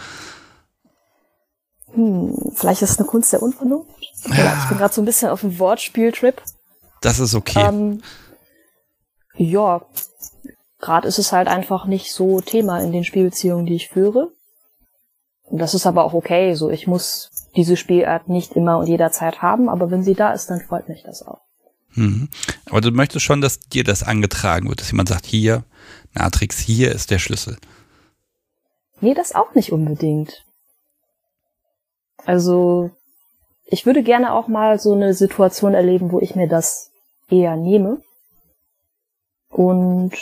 Hm, 1.93 2.35
vielleicht 2.55 2.81
ist 2.81 2.91
es 2.91 2.97
eine 2.99 3.07
Kunst 3.07 3.33
der 3.33 3.41
Unvernunft. 3.41 3.89
Ja. 4.27 4.57
Ich 4.61 4.69
bin 4.69 4.77
gerade 4.77 4.93
so 4.93 5.01
ein 5.01 5.05
bisschen 5.05 5.29
auf 5.29 5.43
einem 5.43 5.57
Wortspieltrip. 5.59 6.41
Das 7.01 7.19
ist 7.19 7.33
okay. 7.33 7.59
Ähm, 7.67 8.01
ja, 9.35 9.85
gerade 10.79 11.07
ist 11.07 11.19
es 11.19 11.31
halt 11.31 11.47
einfach 11.47 11.85
nicht 11.85 12.13
so 12.13 12.41
Thema 12.41 12.79
in 12.79 12.91
den 12.91 13.03
Spielbeziehungen, 13.03 13.65
die 13.65 13.75
ich 13.75 13.89
führe. 13.89 14.31
Und 15.43 15.59
das 15.59 15.73
ist 15.73 15.85
aber 15.85 16.03
auch 16.03 16.13
okay. 16.13 16.53
So, 16.55 16.69
ich 16.69 16.87
muss 16.87 17.29
diese 17.55 17.77
Spielart 17.77 18.29
nicht 18.29 18.53
immer 18.53 18.77
und 18.77 18.87
jederzeit 18.87 19.41
haben, 19.41 19.69
aber 19.69 19.91
wenn 19.91 20.03
sie 20.03 20.13
da 20.13 20.31
ist, 20.31 20.49
dann 20.49 20.61
freut 20.61 20.87
mich 20.87 21.03
das 21.03 21.25
auch. 21.25 21.41
Mhm. 21.93 22.29
Aber 22.69 22.81
du 22.81 22.91
möchtest 22.91 23.25
schon, 23.25 23.41
dass 23.41 23.59
dir 23.59 23.83
das 23.83 24.03
angetragen 24.03 24.69
wird, 24.69 24.79
dass 24.79 24.91
jemand 24.91 25.09
sagt, 25.09 25.25
hier, 25.25 25.63
Natrix, 26.13 26.59
hier 26.59 26.93
ist 26.93 27.11
der 27.11 27.19
Schlüssel. 27.19 27.57
Nee, 29.01 29.13
das 29.13 29.35
auch 29.35 29.55
nicht 29.55 29.71
unbedingt. 29.71 30.45
Also, 32.25 32.91
ich 33.65 33.85
würde 33.85 34.03
gerne 34.03 34.33
auch 34.33 34.47
mal 34.47 34.79
so 34.79 34.93
eine 34.93 35.13
Situation 35.13 35.73
erleben, 35.73 36.11
wo 36.11 36.19
ich 36.19 36.35
mir 36.35 36.47
das 36.47 36.91
eher 37.29 37.55
nehme. 37.55 38.01
Und 39.51 40.13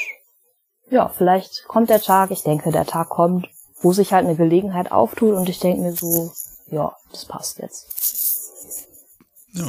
ja, 0.89 1.07
vielleicht 1.10 1.65
kommt 1.68 1.89
der 1.89 2.01
Tag, 2.01 2.31
ich 2.31 2.43
denke, 2.43 2.72
der 2.72 2.85
Tag 2.85 3.10
kommt, 3.10 3.47
wo 3.81 3.93
sich 3.93 4.11
halt 4.11 4.26
eine 4.26 4.35
Gelegenheit 4.35 4.91
auftut 4.91 5.35
und 5.35 5.47
ich 5.47 5.60
denke 5.60 5.81
mir 5.81 5.93
so, 5.93 6.34
ja, 6.72 6.95
das 7.11 7.26
passt 7.26 7.60
jetzt. 7.60 7.88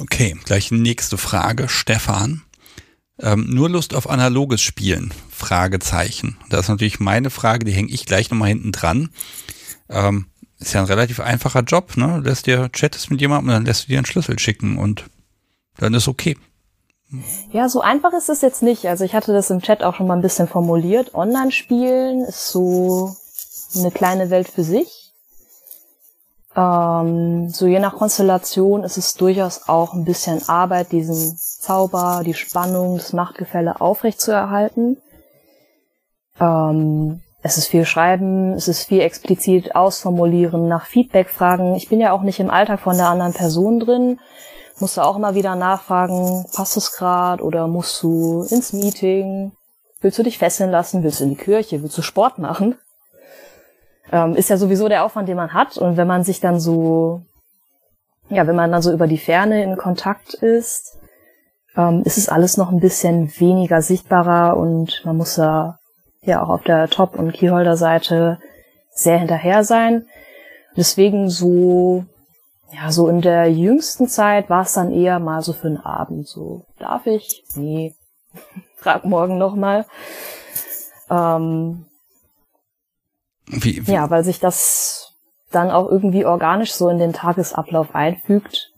Okay, 0.00 0.36
gleich 0.44 0.70
nächste 0.70 1.16
Frage, 1.18 1.68
Stefan. 1.68 2.42
Ähm, 3.18 3.46
nur 3.50 3.68
Lust 3.68 3.94
auf 3.94 4.08
analoges 4.08 4.62
Spielen? 4.62 5.12
Fragezeichen. 5.30 6.38
Das 6.48 6.60
ist 6.62 6.68
natürlich 6.68 7.00
meine 7.00 7.30
Frage, 7.30 7.64
die 7.64 7.72
hänge 7.72 7.92
ich 7.92 8.06
gleich 8.06 8.30
nochmal 8.30 8.48
hinten 8.48 8.72
dran. 8.72 9.10
Ähm, 9.88 10.26
ist 10.58 10.74
ja 10.74 10.80
ein 10.80 10.86
relativ 10.86 11.20
einfacher 11.20 11.62
Job, 11.62 11.96
ne? 11.96 12.20
Lässt 12.22 12.46
dir 12.46 12.70
chattest 12.72 13.10
mit 13.10 13.20
jemandem, 13.20 13.50
dann 13.50 13.64
lässt 13.64 13.84
du 13.84 13.88
dir 13.88 13.98
einen 13.98 14.06
Schlüssel 14.06 14.38
schicken 14.38 14.78
und 14.78 15.04
dann 15.78 15.94
ist 15.94 16.08
okay. 16.08 16.36
Ja, 17.50 17.68
so 17.68 17.80
einfach 17.80 18.12
ist 18.12 18.28
es 18.28 18.40
jetzt 18.40 18.62
nicht. 18.62 18.86
Also 18.86 19.04
ich 19.04 19.14
hatte 19.14 19.32
das 19.32 19.50
im 19.50 19.60
Chat 19.60 19.82
auch 19.82 19.94
schon 19.94 20.06
mal 20.06 20.14
ein 20.14 20.22
bisschen 20.22 20.46
formuliert. 20.46 21.14
Online-Spielen 21.14 22.24
ist 22.24 22.48
so 22.48 23.14
eine 23.76 23.90
kleine 23.90 24.30
Welt 24.30 24.48
für 24.48 24.62
sich. 24.62 25.12
Ähm, 26.56 27.48
so 27.50 27.66
je 27.66 27.78
nach 27.78 27.96
Konstellation 27.96 28.82
ist 28.84 28.96
es 28.96 29.14
durchaus 29.14 29.68
auch 29.68 29.94
ein 29.94 30.04
bisschen 30.04 30.48
Arbeit, 30.48 30.92
diesen 30.92 31.36
Zauber, 31.36 32.22
die 32.24 32.34
Spannung, 32.34 32.96
das 32.96 33.12
Machtgefälle 33.12 33.80
aufrechtzuerhalten. 33.80 34.96
Ähm, 36.40 37.20
es 37.42 37.56
ist 37.56 37.68
viel 37.68 37.84
Schreiben, 37.84 38.52
es 38.52 38.68
ist 38.68 38.84
viel 38.84 39.00
explizit 39.00 39.74
ausformulieren, 39.74 40.68
nach 40.68 40.86
Feedback 40.86 41.30
fragen. 41.30 41.74
Ich 41.74 41.88
bin 41.88 42.00
ja 42.00 42.12
auch 42.12 42.22
nicht 42.22 42.40
im 42.40 42.50
Alltag 42.50 42.80
von 42.80 42.96
der 42.96 43.08
anderen 43.08 43.32
Person 43.32 43.80
drin. 43.80 44.18
Musst 44.80 44.96
du 44.96 45.02
auch 45.02 45.16
immer 45.16 45.34
wieder 45.34 45.54
nachfragen, 45.56 46.46
passt 46.54 46.76
es 46.76 46.92
gerade 46.92 47.42
oder 47.42 47.68
musst 47.68 48.02
du 48.02 48.42
ins 48.50 48.72
Meeting? 48.72 49.52
Willst 50.00 50.18
du 50.18 50.22
dich 50.22 50.38
fesseln 50.38 50.70
lassen? 50.70 51.02
Willst 51.02 51.20
du 51.20 51.24
in 51.24 51.30
die 51.30 51.36
Kirche? 51.36 51.82
Willst 51.82 51.98
du 51.98 52.02
Sport 52.02 52.38
machen? 52.38 52.76
ähm, 54.12 54.34
ist 54.34 54.50
ja 54.50 54.56
sowieso 54.56 54.88
der 54.88 55.04
Aufwand, 55.04 55.28
den 55.28 55.36
man 55.36 55.52
hat. 55.52 55.76
Und 55.78 55.96
wenn 55.96 56.06
man 56.06 56.24
sich 56.24 56.40
dann 56.40 56.60
so, 56.60 57.22
ja, 58.28 58.46
wenn 58.46 58.56
man 58.56 58.72
dann 58.72 58.82
so 58.82 58.92
über 58.92 59.06
die 59.06 59.18
Ferne 59.18 59.62
in 59.62 59.76
Kontakt 59.76 60.34
ist, 60.34 60.98
ähm, 61.76 62.02
ist 62.04 62.18
es 62.18 62.28
alles 62.28 62.56
noch 62.56 62.70
ein 62.70 62.80
bisschen 62.80 63.32
weniger 63.38 63.82
sichtbarer 63.82 64.56
und 64.56 65.02
man 65.04 65.16
muss 65.16 65.36
da 65.36 65.78
ja 66.22 66.42
auch 66.42 66.48
auf 66.48 66.62
der 66.62 66.88
Top- 66.88 67.18
und 67.18 67.32
Keyholder-Seite 67.32 68.38
sehr 68.92 69.18
hinterher 69.18 69.64
sein. 69.64 70.06
Deswegen 70.76 71.30
so, 71.30 72.04
ja, 72.72 72.92
so 72.92 73.08
in 73.08 73.20
der 73.20 73.50
jüngsten 73.50 74.08
Zeit 74.08 74.48
war 74.50 74.62
es 74.62 74.72
dann 74.72 74.92
eher 74.92 75.18
mal 75.18 75.42
so 75.42 75.52
für 75.52 75.68
einen 75.68 75.78
Abend 75.78 76.28
so. 76.28 76.64
Darf 76.78 77.06
ich? 77.06 77.44
Nee. 77.54 77.94
Frag 78.76 79.04
morgen 79.04 79.38
nochmal. 79.38 79.86
Ähm, 81.10 81.86
wie, 83.46 83.86
wie? 83.86 83.92
Ja, 83.92 84.08
weil 84.10 84.24
sich 84.24 84.38
das 84.38 85.12
dann 85.50 85.70
auch 85.70 85.90
irgendwie 85.90 86.24
organisch 86.24 86.72
so 86.72 86.88
in 86.88 86.98
den 86.98 87.12
Tagesablauf 87.12 87.94
einfügt. 87.94 88.72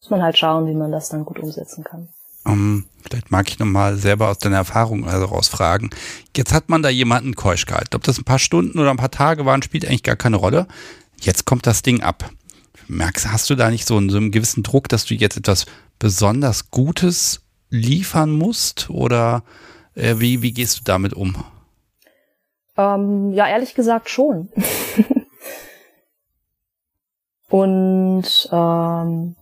Muss 0.00 0.10
man 0.10 0.22
halt 0.22 0.36
schauen, 0.36 0.66
wie 0.66 0.74
man 0.74 0.92
das 0.92 1.08
dann 1.08 1.24
gut 1.24 1.38
umsetzen 1.38 1.84
kann. 1.84 2.08
Um, 2.44 2.52
ähm, 2.52 2.84
vielleicht 3.02 3.30
mag 3.30 3.48
ich 3.48 3.58
nochmal 3.58 3.96
selber 3.96 4.28
aus 4.28 4.38
deiner 4.38 4.56
Erfahrung 4.56 5.08
also 5.08 5.26
rausfragen. 5.26 5.90
Jetzt 6.36 6.52
hat 6.52 6.68
man 6.68 6.82
da 6.82 6.88
jemanden 6.88 7.34
keusch 7.34 7.66
gehalten. 7.66 7.94
Ob 7.94 8.04
das 8.04 8.18
ein 8.18 8.24
paar 8.24 8.38
Stunden 8.38 8.78
oder 8.78 8.90
ein 8.90 8.96
paar 8.96 9.10
Tage 9.10 9.44
waren, 9.44 9.62
spielt 9.62 9.86
eigentlich 9.86 10.02
gar 10.02 10.16
keine 10.16 10.36
Rolle. 10.36 10.66
Jetzt 11.20 11.44
kommt 11.44 11.66
das 11.66 11.82
Ding 11.82 12.02
ab. 12.02 12.30
Merkst, 12.88 13.30
hast 13.30 13.50
du 13.50 13.54
da 13.54 13.70
nicht 13.70 13.86
so 13.86 13.96
einen, 13.96 14.10
so 14.10 14.16
einen 14.16 14.30
gewissen 14.30 14.62
Druck, 14.62 14.88
dass 14.88 15.04
du 15.04 15.14
jetzt 15.14 15.36
etwas 15.36 15.66
besonders 15.98 16.70
Gutes 16.70 17.42
liefern 17.70 18.30
musst? 18.30 18.88
Oder 18.90 19.42
äh, 19.94 20.16
wie, 20.18 20.42
wie 20.42 20.52
gehst 20.52 20.80
du 20.80 20.84
damit 20.84 21.12
um? 21.12 21.44
Ähm, 22.76 23.32
ja, 23.32 23.46
ehrlich 23.48 23.74
gesagt 23.74 24.08
schon. 24.08 24.48
Und 27.50 28.48
ähm, 28.52 29.36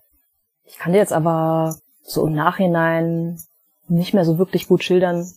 ich 0.64 0.78
kann 0.78 0.92
dir 0.92 0.98
jetzt 0.98 1.12
aber 1.12 1.76
so 2.02 2.26
im 2.26 2.34
Nachhinein 2.34 3.40
nicht 3.88 4.14
mehr 4.14 4.24
so 4.24 4.38
wirklich 4.38 4.68
gut 4.68 4.82
schildern, 4.84 5.28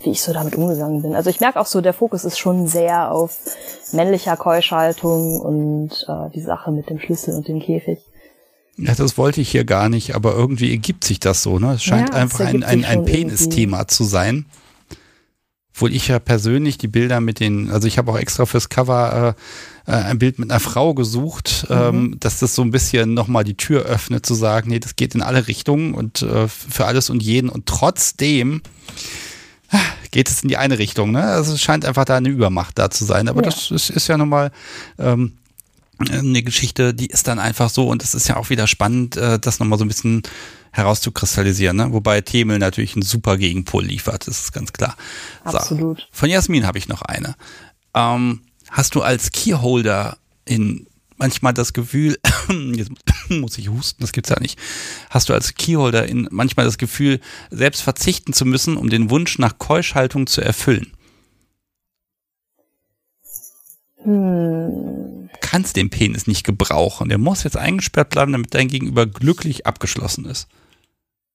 wie 0.00 0.10
ich 0.10 0.22
so 0.22 0.32
damit 0.32 0.54
umgegangen 0.54 1.02
bin. 1.02 1.14
Also 1.14 1.30
ich 1.30 1.40
merke 1.40 1.58
auch 1.60 1.66
so, 1.66 1.80
der 1.80 1.92
Fokus 1.92 2.24
ist 2.24 2.38
schon 2.38 2.68
sehr 2.68 3.10
auf 3.10 3.36
männlicher 3.92 4.36
Keuschaltung 4.36 5.40
und 5.40 6.06
äh, 6.08 6.30
die 6.34 6.40
Sache 6.40 6.70
mit 6.70 6.88
dem 6.88 7.00
Schlüssel 7.00 7.34
und 7.34 7.48
dem 7.48 7.60
Käfig. 7.60 7.98
Ja, 8.76 8.94
das 8.94 9.18
wollte 9.18 9.40
ich 9.40 9.50
hier 9.50 9.64
gar 9.64 9.88
nicht, 9.88 10.14
aber 10.14 10.34
irgendwie 10.34 10.70
ergibt 10.70 11.02
sich 11.02 11.18
das 11.18 11.42
so. 11.42 11.58
Ne? 11.58 11.74
Es 11.74 11.82
scheint 11.82 12.10
ja, 12.10 12.14
einfach 12.14 12.46
ein, 12.46 12.62
ein, 12.62 12.84
ein 12.84 13.04
Penis-Thema 13.04 13.88
zu 13.88 14.04
sein. 14.04 14.46
Obwohl 15.74 15.92
ich 15.92 16.08
ja 16.08 16.18
persönlich 16.20 16.78
die 16.78 16.88
Bilder 16.88 17.20
mit 17.20 17.40
den, 17.40 17.70
also 17.70 17.88
ich 17.88 17.98
habe 17.98 18.10
auch 18.12 18.18
extra 18.18 18.46
fürs 18.46 18.68
Cover 18.68 19.36
äh, 19.86 19.90
äh 19.90 19.94
ein 19.94 20.18
Bild 20.18 20.38
mit 20.38 20.50
einer 20.50 20.60
Frau 20.60 20.94
gesucht, 20.94 21.66
mhm. 21.68 21.76
ähm, 21.76 22.16
dass 22.20 22.38
das 22.38 22.54
so 22.54 22.62
ein 22.62 22.70
bisschen 22.70 23.14
nochmal 23.14 23.42
die 23.42 23.56
Tür 23.56 23.82
öffnet, 23.82 24.26
zu 24.26 24.34
sagen, 24.34 24.70
nee, 24.70 24.80
das 24.80 24.94
geht 24.94 25.14
in 25.16 25.22
alle 25.22 25.48
Richtungen 25.48 25.94
und 25.94 26.22
äh, 26.22 26.46
für 26.46 26.86
alles 26.86 27.10
und 27.10 27.22
jeden. 27.22 27.48
Und 27.48 27.66
trotzdem 27.66 28.62
geht 30.10 30.28
es 30.28 30.42
in 30.42 30.48
die 30.48 30.56
eine 30.56 30.78
Richtung. 30.78 31.12
Ne? 31.12 31.22
Also 31.22 31.54
es 31.54 31.62
scheint 31.62 31.84
einfach 31.84 32.04
da 32.04 32.16
eine 32.16 32.28
Übermacht 32.28 32.78
da 32.78 32.90
zu 32.90 33.04
sein. 33.04 33.28
Aber 33.28 33.42
ja. 33.42 33.50
das 33.50 33.70
ist, 33.70 33.90
ist 33.90 34.08
ja 34.08 34.16
nochmal 34.16 34.50
ähm, 34.98 35.38
eine 35.98 36.42
Geschichte, 36.42 36.94
die 36.94 37.06
ist 37.06 37.28
dann 37.28 37.38
einfach 37.38 37.70
so 37.70 37.88
und 37.88 38.02
es 38.02 38.14
ist 38.14 38.28
ja 38.28 38.36
auch 38.36 38.50
wieder 38.50 38.66
spannend, 38.66 39.16
äh, 39.16 39.38
das 39.38 39.58
nochmal 39.58 39.78
so 39.78 39.84
ein 39.84 39.88
bisschen 39.88 40.22
herauszukristallisieren, 40.70 41.76
ne? 41.76 41.92
wobei 41.92 42.20
Themel 42.20 42.58
natürlich 42.58 42.94
einen 42.94 43.02
super 43.02 43.36
Gegenpol 43.36 43.84
liefert, 43.84 44.26
das 44.26 44.40
ist 44.40 44.52
ganz 44.52 44.72
klar. 44.72 44.96
Absolut. 45.44 46.00
So. 46.00 46.06
Von 46.12 46.30
Jasmin 46.30 46.66
habe 46.66 46.78
ich 46.78 46.88
noch 46.88 47.02
eine. 47.02 47.34
Ähm, 47.94 48.42
hast 48.70 48.94
du 48.94 49.02
als 49.02 49.32
Keyholder 49.32 50.18
in 50.44 50.86
manchmal 51.18 51.52
das 51.52 51.72
Gefühl, 51.72 52.18
jetzt 52.74 52.90
muss 53.28 53.58
ich 53.58 53.68
husten, 53.68 54.02
das 54.02 54.12
gibt's 54.12 54.30
ja 54.30 54.40
nicht. 54.40 54.58
Hast 55.10 55.28
du 55.28 55.34
als 55.34 55.54
Keyholder 55.54 56.06
in 56.06 56.28
manchmal 56.30 56.64
das 56.64 56.78
Gefühl, 56.78 57.20
selbst 57.50 57.82
verzichten 57.82 58.32
zu 58.32 58.44
müssen, 58.44 58.76
um 58.76 58.88
den 58.88 59.10
Wunsch 59.10 59.38
nach 59.38 59.58
Keuschhaltung 59.58 60.26
zu 60.26 60.40
erfüllen? 60.40 60.92
Hm. 64.02 65.28
Kannst 65.40 65.76
den 65.76 65.90
Penis 65.90 66.26
nicht 66.26 66.44
gebrauchen. 66.44 67.08
Der 67.08 67.18
muss 67.18 67.42
jetzt 67.42 67.56
eingesperrt 67.56 68.10
bleiben, 68.10 68.32
damit 68.32 68.54
dein 68.54 68.68
Gegenüber 68.68 69.06
glücklich 69.06 69.66
abgeschlossen 69.66 70.24
ist. 70.24 70.48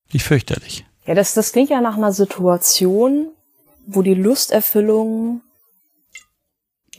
Wie 0.09 0.19
fürchterlich. 0.19 0.85
Ja, 1.05 1.15
das, 1.15 1.33
das 1.33 1.51
klingt 1.51 1.69
ja 1.69 1.81
nach 1.81 1.97
einer 1.97 2.13
Situation, 2.13 3.27
wo 3.85 4.01
die 4.01 4.13
Lusterfüllung 4.13 5.41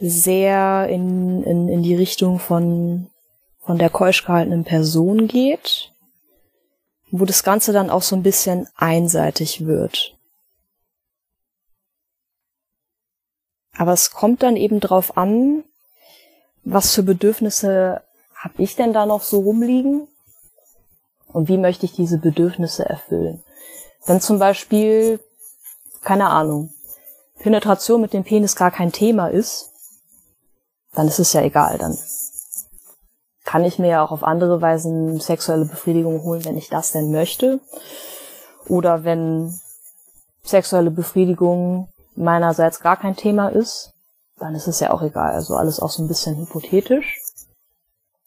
sehr 0.01 0.89
in, 0.89 1.43
in, 1.43 1.69
in 1.69 1.83
die 1.83 1.95
Richtung 1.95 2.39
von, 2.39 3.11
von 3.61 3.79
der 3.79 3.91
keusch 3.91 4.25
gehaltenen 4.25 4.65
Person 4.65 5.29
geht, 5.29 5.93
wo 7.11 7.25
das 7.25 7.43
Ganze 7.43 7.73
dann 7.73 7.91
auch 7.91 8.03
so 8.03 8.17
ein 8.17 8.23
bisschen 8.23 8.69
einseitig 8.77 9.67
wird. 9.67 10.17
Aber 13.77 13.93
es 13.93 14.11
kommt 14.11 14.43
dann 14.43 14.57
eben 14.57 14.81
drauf 14.81 15.17
an, 15.17 15.65
was 16.63 16.95
für 16.95 17.03
Bedürfnisse 17.03 18.03
habe 18.35 18.63
ich 18.63 18.77
denn 18.77 18.93
da 18.93 19.07
noch 19.07 19.23
so 19.23 19.41
rumliegen 19.41 20.07
und 21.29 21.49
wie 21.49 21.59
möchte 21.59 21.87
ich 21.87 21.93
diese 21.93 22.19
Bedürfnisse 22.19 22.85
erfüllen. 22.85 23.43
Wenn 24.07 24.21
zum 24.21 24.39
Beispiel, 24.39 25.19
keine 26.03 26.29
Ahnung, 26.31 26.73
Penetration 27.39 28.01
mit 28.01 28.13
dem 28.13 28.25
Penis 28.25 28.55
gar 28.55 28.71
kein 28.71 28.93
Thema 28.93 29.29
ist, 29.29 29.74
dann 30.95 31.09
ist 31.09 31.19
es 31.19 31.33
ja 31.33 31.43
egal. 31.43 31.79
Dann 31.79 31.97
kann 33.45 33.65
ich 33.65 33.79
mir 33.79 33.89
ja 33.89 34.05
auch 34.05 34.11
auf 34.11 34.25
andere 34.25 34.61
Weisen 34.61 35.21
sexuelle 35.21 35.67
Befriedigung 35.67 36.23
holen, 36.23 36.45
wenn 36.45 36.57
ich 36.57 36.69
das 36.69 36.93
denn 36.93 37.11
möchte. 37.11 37.61
Oder 38.69 39.05
wenn 39.05 39.59
sexuelle 40.43 40.91
Befriedigung 40.91 41.89
meinerseits 42.17 42.81
gar 42.81 42.97
kein 42.97 43.17
Thema 43.17 43.49
ist, 43.49 43.93
dann 44.39 44.55
ist 44.55 44.67
es 44.67 44.81
ja 44.81 44.91
auch 44.91 45.03
egal. 45.03 45.33
Also 45.33 45.57
alles 45.57 45.81
auch 45.81 45.91
so 45.91 46.03
ein 46.03 46.09
bisschen 46.09 46.37
hypothetisch. 46.37 47.21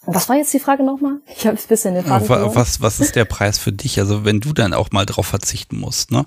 Was 0.05 0.29
war 0.29 0.37
jetzt 0.37 0.53
die 0.53 0.59
Frage 0.59 0.83
nochmal? 0.83 1.19
Ich 1.25 1.45
habe 1.45 1.57
ein 1.57 1.67
bisschen 1.67 1.95
den 1.95 2.05
Faden 2.05 2.55
was, 2.55 2.81
was 2.81 2.99
ist 3.01 3.15
der 3.15 3.25
Preis 3.25 3.57
für 3.57 3.73
dich? 3.73 3.99
Also 3.99 4.23
wenn 4.23 4.39
du 4.39 4.53
dann 4.53 4.73
auch 4.73 4.91
mal 4.91 5.05
drauf 5.05 5.27
verzichten 5.27 5.77
musst, 5.77 6.11
ne? 6.11 6.23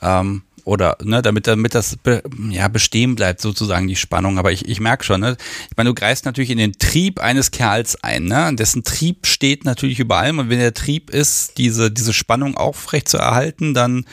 Ähm, 0.00 0.42
oder 0.64 0.96
ne, 1.02 1.22
damit 1.22 1.46
damit 1.46 1.74
das 1.74 1.96
be, 1.96 2.22
ja 2.50 2.68
bestehen 2.68 3.16
bleibt 3.16 3.40
sozusagen 3.40 3.86
die 3.86 3.96
Spannung. 3.96 4.38
Aber 4.38 4.52
ich, 4.52 4.68
ich 4.68 4.80
merke 4.80 5.04
schon, 5.04 5.20
ne, 5.20 5.36
ich 5.70 5.76
meine, 5.76 5.90
du 5.90 5.94
greifst 5.94 6.24
natürlich 6.24 6.50
in 6.50 6.58
den 6.58 6.72
Trieb 6.74 7.20
eines 7.20 7.50
Kerls 7.50 8.02
ein, 8.02 8.24
ne, 8.24 8.54
dessen 8.54 8.84
Trieb 8.84 9.26
steht 9.26 9.64
natürlich 9.64 10.00
über 10.00 10.18
allem 10.18 10.38
und 10.38 10.50
wenn 10.50 10.58
der 10.58 10.74
Trieb 10.74 11.10
ist, 11.10 11.58
diese 11.58 11.90
diese 11.90 12.12
Spannung 12.12 12.56
aufrecht 12.56 13.08
zu 13.08 13.18
erhalten, 13.18 13.74
dann 13.74 14.04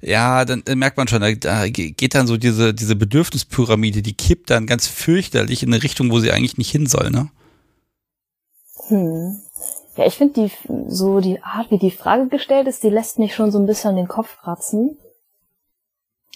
ja, 0.00 0.44
dann 0.44 0.62
merkt 0.76 0.96
man 0.96 1.08
schon, 1.08 1.20
da 1.20 1.68
geht 1.68 2.14
dann 2.14 2.26
so 2.28 2.36
diese 2.36 2.72
diese 2.72 2.94
Bedürfnispyramide, 2.94 4.02
die 4.02 4.14
kippt 4.14 4.50
dann 4.50 4.66
ganz 4.66 4.86
fürchterlich 4.86 5.62
in 5.62 5.72
eine 5.72 5.82
Richtung, 5.82 6.10
wo 6.10 6.20
sie 6.20 6.30
eigentlich 6.30 6.58
nicht 6.58 6.70
hin 6.70 6.86
soll, 6.86 7.10
ne? 7.10 7.30
Hm. 8.88 9.38
Ja, 9.98 10.06
ich 10.06 10.14
finde 10.14 10.34
die 10.34 10.52
so 10.88 11.18
die 11.18 11.42
Art, 11.42 11.72
wie 11.72 11.78
die 11.78 11.90
Frage 11.90 12.28
gestellt 12.28 12.68
ist, 12.68 12.84
die 12.84 12.88
lässt 12.88 13.18
mich 13.18 13.34
schon 13.34 13.50
so 13.50 13.58
ein 13.58 13.66
bisschen 13.66 13.96
den 13.96 14.06
Kopf 14.06 14.38
kratzen. 14.40 14.96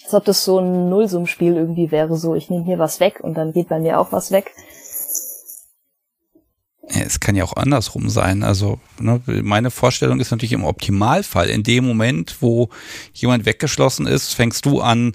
Als 0.03 0.13
ob 0.13 0.25
das 0.25 0.43
so 0.43 0.59
ein 0.59 0.89
Nullsummspiel 0.89 1.55
irgendwie 1.55 1.91
wäre, 1.91 2.17
so 2.17 2.35
ich 2.35 2.49
nehme 2.49 2.65
hier 2.65 2.79
was 2.79 2.99
weg 2.99 3.19
und 3.21 3.35
dann 3.35 3.53
geht 3.53 3.69
bei 3.69 3.79
mir 3.79 3.99
auch 3.99 4.11
was 4.11 4.31
weg. 4.31 4.51
Ja, 6.89 7.01
es 7.01 7.19
kann 7.19 7.35
ja 7.35 7.45
auch 7.45 7.55
andersrum 7.55 8.09
sein. 8.09 8.43
Also 8.43 8.79
ne, 8.99 9.21
meine 9.25 9.71
Vorstellung 9.71 10.19
ist 10.19 10.31
natürlich 10.31 10.53
im 10.53 10.65
Optimalfall, 10.65 11.49
in 11.49 11.63
dem 11.63 11.85
Moment, 11.85 12.37
wo 12.41 12.69
jemand 13.13 13.45
weggeschlossen 13.45 14.05
ist, 14.05 14.33
fängst 14.33 14.65
du 14.65 14.81
an, 14.81 15.13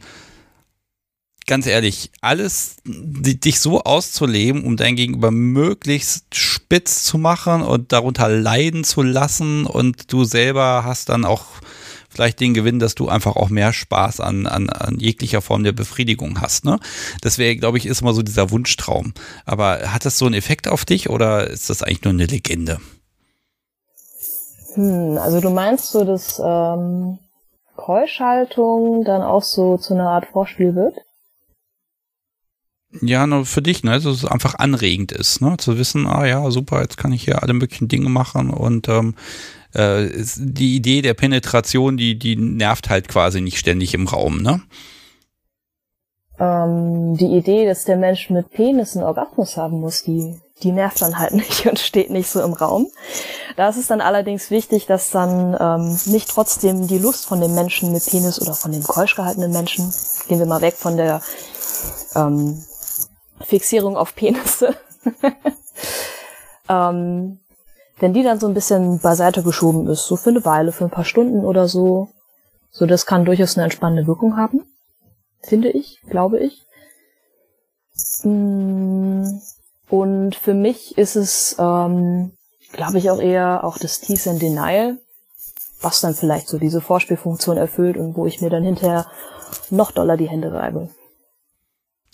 ganz 1.48 1.66
ehrlich, 1.66 2.12
alles 2.20 2.76
dich 2.84 3.58
so 3.58 3.82
auszuleben, 3.82 4.64
um 4.64 4.76
dein 4.76 4.94
Gegenüber 4.94 5.32
möglichst 5.32 6.36
spitz 6.36 7.02
zu 7.02 7.18
machen 7.18 7.62
und 7.62 7.92
darunter 7.92 8.28
leiden 8.28 8.84
zu 8.84 9.02
lassen 9.02 9.66
und 9.66 10.12
du 10.12 10.24
selber 10.24 10.84
hast 10.84 11.08
dann 11.08 11.24
auch 11.24 11.46
vielleicht 12.18 12.40
den 12.40 12.52
Gewinn, 12.52 12.80
dass 12.80 12.96
du 12.96 13.08
einfach 13.08 13.36
auch 13.36 13.48
mehr 13.48 13.72
Spaß 13.72 14.18
an, 14.18 14.48
an, 14.48 14.70
an 14.70 14.98
jeglicher 14.98 15.40
Form 15.40 15.62
der 15.62 15.70
Befriedigung 15.70 16.40
hast. 16.40 16.64
Ne? 16.64 16.80
Das 17.20 17.38
wäre, 17.38 17.54
glaube 17.54 17.78
ich, 17.78 17.86
ist 17.86 18.00
immer 18.00 18.12
so 18.12 18.22
dieser 18.22 18.50
Wunschtraum. 18.50 19.14
Aber 19.46 19.92
hat 19.92 20.04
das 20.04 20.18
so 20.18 20.26
einen 20.26 20.34
Effekt 20.34 20.66
auf 20.66 20.84
dich 20.84 21.10
oder 21.10 21.46
ist 21.46 21.70
das 21.70 21.84
eigentlich 21.84 22.02
nur 22.02 22.14
eine 22.14 22.26
Legende? 22.26 22.80
Hm, 24.74 25.16
also 25.18 25.40
du 25.40 25.50
meinst 25.50 25.92
so, 25.92 26.02
dass 26.02 26.42
ähm, 26.44 27.20
Keuschhaltung 27.76 29.04
dann 29.04 29.22
auch 29.22 29.44
so 29.44 29.76
zu 29.76 29.94
einer 29.94 30.10
Art 30.10 30.26
Vorspiel 30.26 30.74
wird? 30.74 30.96
Ja, 33.00 33.28
nur 33.28 33.46
für 33.46 33.62
dich, 33.62 33.84
ne, 33.84 33.92
dass 33.92 34.06
es 34.06 34.24
einfach 34.24 34.56
anregend 34.56 35.12
ist, 35.12 35.40
ne, 35.40 35.56
zu 35.58 35.78
wissen, 35.78 36.08
ah 36.08 36.26
ja, 36.26 36.50
super, 36.50 36.80
jetzt 36.80 36.96
kann 36.96 37.12
ich 37.12 37.22
hier 37.22 37.44
alle 37.44 37.52
möglichen 37.52 37.86
Dinge 37.86 38.08
machen 38.08 38.50
und 38.50 38.88
ähm, 38.88 39.14
äh, 39.78 40.10
die 40.36 40.76
Idee 40.76 41.02
der 41.02 41.14
Penetration, 41.14 41.96
die, 41.96 42.18
die 42.18 42.36
nervt 42.36 42.90
halt 42.90 43.08
quasi 43.08 43.40
nicht 43.40 43.58
ständig 43.58 43.94
im 43.94 44.08
Raum, 44.08 44.42
ne? 44.42 44.60
Ähm, 46.40 47.16
die 47.16 47.36
Idee, 47.36 47.66
dass 47.66 47.84
der 47.84 47.96
Mensch 47.96 48.30
mit 48.30 48.50
Penis 48.50 48.96
einen 48.96 49.06
Orgasmus 49.06 49.56
haben 49.56 49.80
muss, 49.80 50.02
die, 50.02 50.40
die 50.62 50.72
nervt 50.72 51.00
dann 51.02 51.18
halt 51.18 51.32
nicht 51.34 51.66
und 51.66 51.78
steht 51.78 52.10
nicht 52.10 52.28
so 52.28 52.42
im 52.42 52.52
Raum. 52.52 52.88
Da 53.56 53.68
ist 53.68 53.76
es 53.76 53.86
dann 53.86 54.00
allerdings 54.00 54.50
wichtig, 54.50 54.86
dass 54.86 55.10
dann 55.10 55.56
ähm, 55.58 55.98
nicht 56.06 56.28
trotzdem 56.28 56.86
die 56.86 56.98
Lust 56.98 57.26
von 57.26 57.40
dem 57.40 57.54
Menschen 57.54 57.92
mit 57.92 58.04
Penis 58.06 58.40
oder 58.40 58.54
von 58.54 58.72
dem 58.72 58.82
keusch 58.82 59.14
gehaltenen 59.14 59.52
Menschen, 59.52 59.92
gehen 60.28 60.38
wir 60.38 60.46
mal 60.46 60.60
weg 60.60 60.74
von 60.74 60.96
der 60.96 61.22
ähm, 62.14 62.62
Fixierung 63.40 63.96
auf 63.96 64.14
Penisse, 64.14 64.74
ähm, 66.68 67.38
wenn 68.00 68.12
die 68.12 68.22
dann 68.22 68.40
so 68.40 68.46
ein 68.46 68.54
bisschen 68.54 69.00
beiseite 69.00 69.42
geschoben 69.42 69.88
ist, 69.88 70.06
so 70.06 70.16
für 70.16 70.30
eine 70.30 70.44
Weile, 70.44 70.72
für 70.72 70.84
ein 70.84 70.90
paar 70.90 71.04
Stunden 71.04 71.44
oder 71.44 71.68
so, 71.68 72.08
so 72.70 72.86
das 72.86 73.06
kann 73.06 73.24
durchaus 73.24 73.56
eine 73.56 73.64
entspannende 73.64 74.06
Wirkung 74.06 74.36
haben, 74.36 74.62
finde 75.42 75.70
ich, 75.70 76.00
glaube 76.08 76.38
ich. 76.38 76.62
Mm, 78.22 79.24
und 79.88 80.36
für 80.36 80.54
mich 80.54 80.96
ist 80.96 81.16
es, 81.16 81.56
ähm, 81.58 82.32
glaube 82.72 82.98
ich, 82.98 83.10
auch 83.10 83.20
eher 83.20 83.64
auch 83.64 83.78
das 83.78 84.00
Tease 84.00 84.30
and 84.30 84.42
Denial, 84.42 84.98
was 85.80 86.00
dann 86.00 86.14
vielleicht 86.14 86.48
so 86.48 86.58
diese 86.58 86.80
Vorspielfunktion 86.80 87.56
erfüllt 87.56 87.96
und 87.96 88.16
wo 88.16 88.26
ich 88.26 88.40
mir 88.40 88.50
dann 88.50 88.62
hinterher 88.62 89.06
noch 89.70 89.90
doller 89.90 90.16
die 90.16 90.28
Hände 90.28 90.52
reibe. 90.52 90.90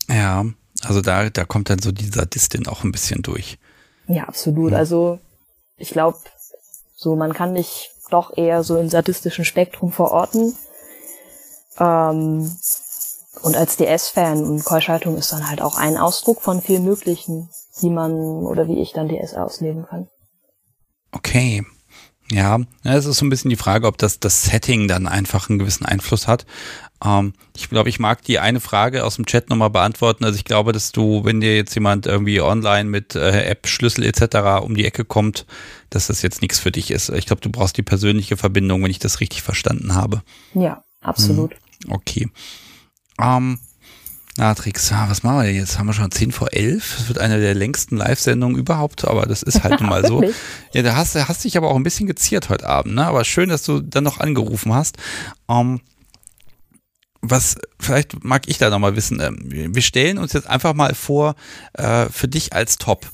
Ja, 0.09 0.45
also 0.83 1.01
da, 1.01 1.29
da 1.31 1.45
kommt 1.45 1.71
dann 1.71 1.81
so 1.81 1.91
dieser 1.91 2.27
Distin 2.27 2.69
auch 2.69 2.85
ein 2.85 2.93
bisschen 2.93 3.23
durch. 3.23 3.59
Ja, 4.07 4.25
absolut. 4.25 4.73
Ja. 4.73 4.79
Also 4.79 5.19
ich 5.77 5.91
glaube, 5.91 6.19
so 6.97 7.17
man 7.17 7.33
kann 7.33 7.53
mich 7.53 7.91
doch 8.11 8.37
eher 8.37 8.63
so 8.63 8.79
im 8.79 8.89
sadistischen 8.89 9.45
Spektrum 9.45 9.93
verorten. 9.93 10.57
Ähm, 11.79 12.51
und 13.43 13.57
als 13.57 13.77
DS-Fan 13.77 14.45
und 14.45 14.65
Keuschaltung 14.65 15.17
ist 15.17 15.33
dann 15.33 15.49
halt 15.49 15.61
auch 15.61 15.77
ein 15.77 15.97
Ausdruck 15.97 16.41
von 16.41 16.63
viel 16.63 16.81
Möglichen, 16.81 17.51
wie 17.81 17.91
man 17.91 18.13
oder 18.13 18.69
wie 18.69 18.81
ich 18.81 18.93
dann 18.93 19.09
DS 19.09 19.35
ausleben 19.35 19.85
kann. 19.87 20.09
Okay. 21.13 21.65
Ja, 22.31 22.59
es 22.85 23.05
ist 23.05 23.19
so 23.19 23.27
ein 23.27 23.29
bisschen 23.29 23.51
die 23.51 23.57
Frage, 23.57 23.87
ob 23.87 23.99
das, 23.99 24.19
das 24.19 24.45
Setting 24.45 24.89
dann 24.89 25.07
einfach 25.07 25.51
einen 25.51 25.59
gewissen 25.59 25.85
Einfluss 25.85 26.27
hat. 26.27 26.47
Ähm, 27.03 27.33
ich 27.57 27.69
glaube, 27.71 27.89
ich 27.89 27.99
mag 27.99 28.23
die 28.23 28.39
eine 28.39 28.61
Frage 28.61 29.05
aus 29.05 29.17
dem 29.17 29.27
Chat 29.27 29.49
nochmal 29.49 29.71
beantworten. 29.71 30.25
Also 30.25 30.37
ich 30.37 30.45
glaube, 30.45 30.73
dass 30.73 30.93
du, 30.93 31.25
wenn 31.25 31.41
dir 31.41 31.57
jetzt 31.57 31.75
jemand 31.75 32.07
irgendwie 32.07 32.41
online 32.41 32.89
mit 32.89 33.15
äh, 33.15 33.45
App, 33.45 33.67
Schlüssel 33.67 34.05
etc. 34.05 34.63
um 34.63 34.75
die 34.75 34.85
Ecke 34.85 35.05
kommt, 35.05 35.47
dass 35.91 36.09
das 36.09 36.23
jetzt 36.23 36.43
nichts 36.43 36.59
für 36.59 36.73
dich 36.73 36.91
ist. 36.91 37.09
Ich 37.11 37.27
glaube, 37.27 37.43
du 37.43 37.51
brauchst 37.51 37.77
die 37.77 37.83
persönliche 37.83 38.37
Verbindung, 38.37 38.83
wenn 38.83 38.91
ich 38.91 38.99
das 38.99 39.21
richtig 39.21 39.43
verstanden 39.43 39.95
habe. 39.95 40.23
Ja, 40.55 40.85
absolut. 41.01 41.53
Hm, 41.85 41.93
okay. 41.93 42.29
Ähm, 43.21 43.59
Natrix, 44.37 44.91
was 44.91 45.23
machen 45.23 45.43
wir 45.43 45.53
jetzt? 45.53 45.79
Haben 45.79 45.87
wir 45.87 45.93
schon 45.93 46.11
10 46.11 46.33
vor 46.33 46.53
11? 46.53 46.97
Das 46.99 47.09
wird 47.09 47.19
eine 47.21 47.39
der 47.39 47.55
längsten 47.55 47.97
Live-Sendungen 47.97 48.59
überhaupt, 48.59 49.07
aber 49.07 49.27
das 49.27 49.45
ist 49.45 49.63
halt 49.63 49.81
nun 49.81 49.89
mal 49.89 50.05
so. 50.09 50.25
Ja, 50.73 50.83
da 50.83 50.97
hast, 50.97 51.15
du 51.15 51.29
hast 51.29 51.45
dich 51.45 51.57
aber 51.57 51.71
auch 51.71 51.77
ein 51.77 51.85
bisschen 51.85 52.09
geziert 52.09 52.49
heute 52.49 52.69
Abend, 52.69 52.97
ne? 52.97 53.07
Aber 53.07 53.25
schön, 53.25 53.49
dass 53.49 53.63
du 53.63 53.81
dann 53.81 54.03
noch 54.03 54.19
angerufen 54.19 54.75
hast. 54.75 54.97
Ähm, 55.49 55.81
was, 57.31 57.57
vielleicht 57.81 58.23
mag 58.25 58.49
ich 58.49 58.59
da 58.59 58.71
nochmal 58.71 58.97
wissen, 58.97 59.21
ähm, 59.21 59.39
wir 59.75 59.83
stellen 59.83 60.19
uns 60.19 60.33
jetzt 60.33 60.47
einfach 60.47 60.75
mal 60.75 60.95
vor, 60.95 61.35
äh, 61.73 62.07
für 62.07 62.29
dich 62.29 62.53
als 62.53 62.77
Top. 62.77 63.07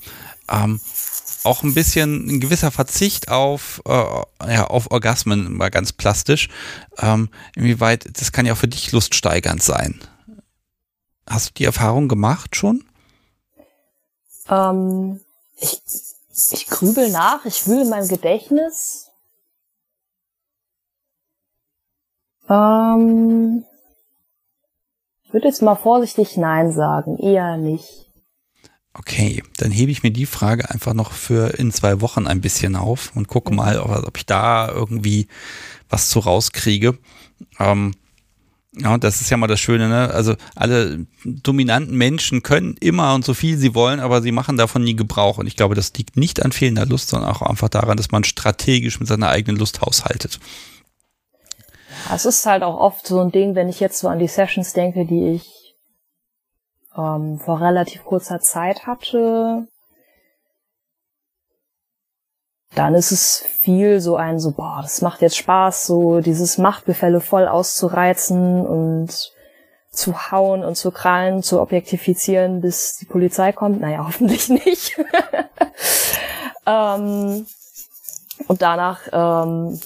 Ähm, 0.49 0.79
auch 1.43 1.63
ein 1.63 1.73
bisschen 1.73 2.27
ein 2.27 2.39
gewisser 2.39 2.71
Verzicht 2.71 3.29
auf, 3.29 3.81
äh, 3.85 4.51
ja, 4.53 4.67
auf 4.67 4.91
Orgasmen, 4.91 5.55
mal 5.55 5.69
ganz 5.69 5.93
plastisch. 5.93 6.49
Ähm, 6.99 7.29
inwieweit, 7.55 8.07
das 8.19 8.31
kann 8.31 8.45
ja 8.45 8.53
auch 8.53 8.57
für 8.57 8.67
dich 8.67 8.91
luststeigernd 8.91 9.63
sein. 9.63 9.99
Hast 11.27 11.49
du 11.49 11.53
die 11.53 11.65
Erfahrung 11.65 12.07
gemacht 12.07 12.55
schon? 12.55 12.83
Ähm, 14.49 15.21
ich, 15.57 15.81
ich 16.51 16.67
grübel 16.67 17.09
nach, 17.09 17.45
ich 17.45 17.65
wühle 17.67 17.83
in 17.83 17.89
meinem 17.89 18.07
Gedächtnis. 18.07 19.07
Ähm, 22.49 23.63
ich 25.31 25.33
würde 25.33 25.47
jetzt 25.47 25.61
mal 25.61 25.77
vorsichtig 25.77 26.35
Nein 26.35 26.73
sagen, 26.73 27.17
eher 27.17 27.55
nicht. 27.55 28.09
Okay, 28.93 29.41
dann 29.55 29.71
hebe 29.71 29.89
ich 29.89 30.03
mir 30.03 30.11
die 30.11 30.25
Frage 30.25 30.69
einfach 30.69 30.93
noch 30.93 31.13
für 31.13 31.57
in 31.57 31.71
zwei 31.71 32.01
Wochen 32.01 32.27
ein 32.27 32.41
bisschen 32.41 32.75
auf 32.75 33.13
und 33.15 33.29
gucke 33.29 33.53
mal, 33.53 33.79
ob 33.79 34.17
ich 34.17 34.25
da 34.25 34.67
irgendwie 34.67 35.29
was 35.89 36.09
zu 36.09 36.19
rauskriege. 36.19 36.97
Ähm, 37.59 37.93
ja, 38.77 38.97
das 38.97 39.21
ist 39.21 39.29
ja 39.29 39.37
mal 39.37 39.47
das 39.47 39.61
Schöne, 39.61 39.87
ne? 39.87 40.09
Also 40.13 40.35
alle 40.53 41.05
dominanten 41.23 41.95
Menschen 41.95 42.43
können 42.43 42.75
immer 42.81 43.15
und 43.15 43.23
so 43.23 43.33
viel 43.33 43.57
sie 43.57 43.73
wollen, 43.73 44.01
aber 44.01 44.21
sie 44.21 44.33
machen 44.33 44.57
davon 44.57 44.83
nie 44.83 44.97
Gebrauch. 44.97 45.37
Und 45.37 45.47
ich 45.47 45.55
glaube, 45.55 45.75
das 45.75 45.93
liegt 45.93 46.17
nicht 46.17 46.43
an 46.43 46.51
fehlender 46.51 46.85
Lust, 46.85 47.07
sondern 47.07 47.31
auch 47.31 47.41
einfach 47.41 47.69
daran, 47.69 47.95
dass 47.95 48.11
man 48.11 48.25
strategisch 48.25 48.99
mit 48.99 49.07
seiner 49.07 49.29
eigenen 49.29 49.57
Lust 49.57 49.79
haushaltet. 49.79 50.41
Es 52.13 52.25
ist 52.25 52.45
halt 52.45 52.63
auch 52.63 52.79
oft 52.79 53.05
so 53.05 53.19
ein 53.19 53.31
Ding, 53.31 53.55
wenn 53.55 53.69
ich 53.69 53.79
jetzt 53.79 53.99
so 53.99 54.07
an 54.07 54.19
die 54.19 54.27
Sessions 54.27 54.73
denke, 54.73 55.05
die 55.05 55.33
ich 55.33 55.75
ähm, 56.97 57.39
vor 57.39 57.61
relativ 57.61 58.03
kurzer 58.03 58.39
Zeit 58.39 58.87
hatte. 58.87 59.67
dann 62.75 62.95
ist 62.95 63.11
es 63.11 63.43
viel 63.59 63.99
so 63.99 64.15
ein 64.15 64.39
so, 64.39 64.51
boah, 64.51 64.79
das 64.81 65.01
macht 65.01 65.21
jetzt 65.21 65.37
Spaß, 65.37 65.85
so 65.85 66.21
dieses 66.21 66.57
Machtgefälle 66.57 67.19
voll 67.19 67.47
auszureizen 67.47 68.65
und 68.65 69.31
zu 69.91 70.31
hauen 70.31 70.63
und 70.63 70.75
zu 70.75 70.91
krallen, 70.91 71.43
zu 71.43 71.59
objektifizieren, 71.59 72.61
bis 72.61 72.97
die 72.97 73.05
Polizei 73.05 73.51
kommt. 73.51 73.81
Naja, 73.81 74.03
hoffentlich 74.07 74.47
nicht. 74.47 74.97
ähm, 76.65 77.45
und 78.47 78.61
danach, 78.61 79.01
ähm, 79.11 79.79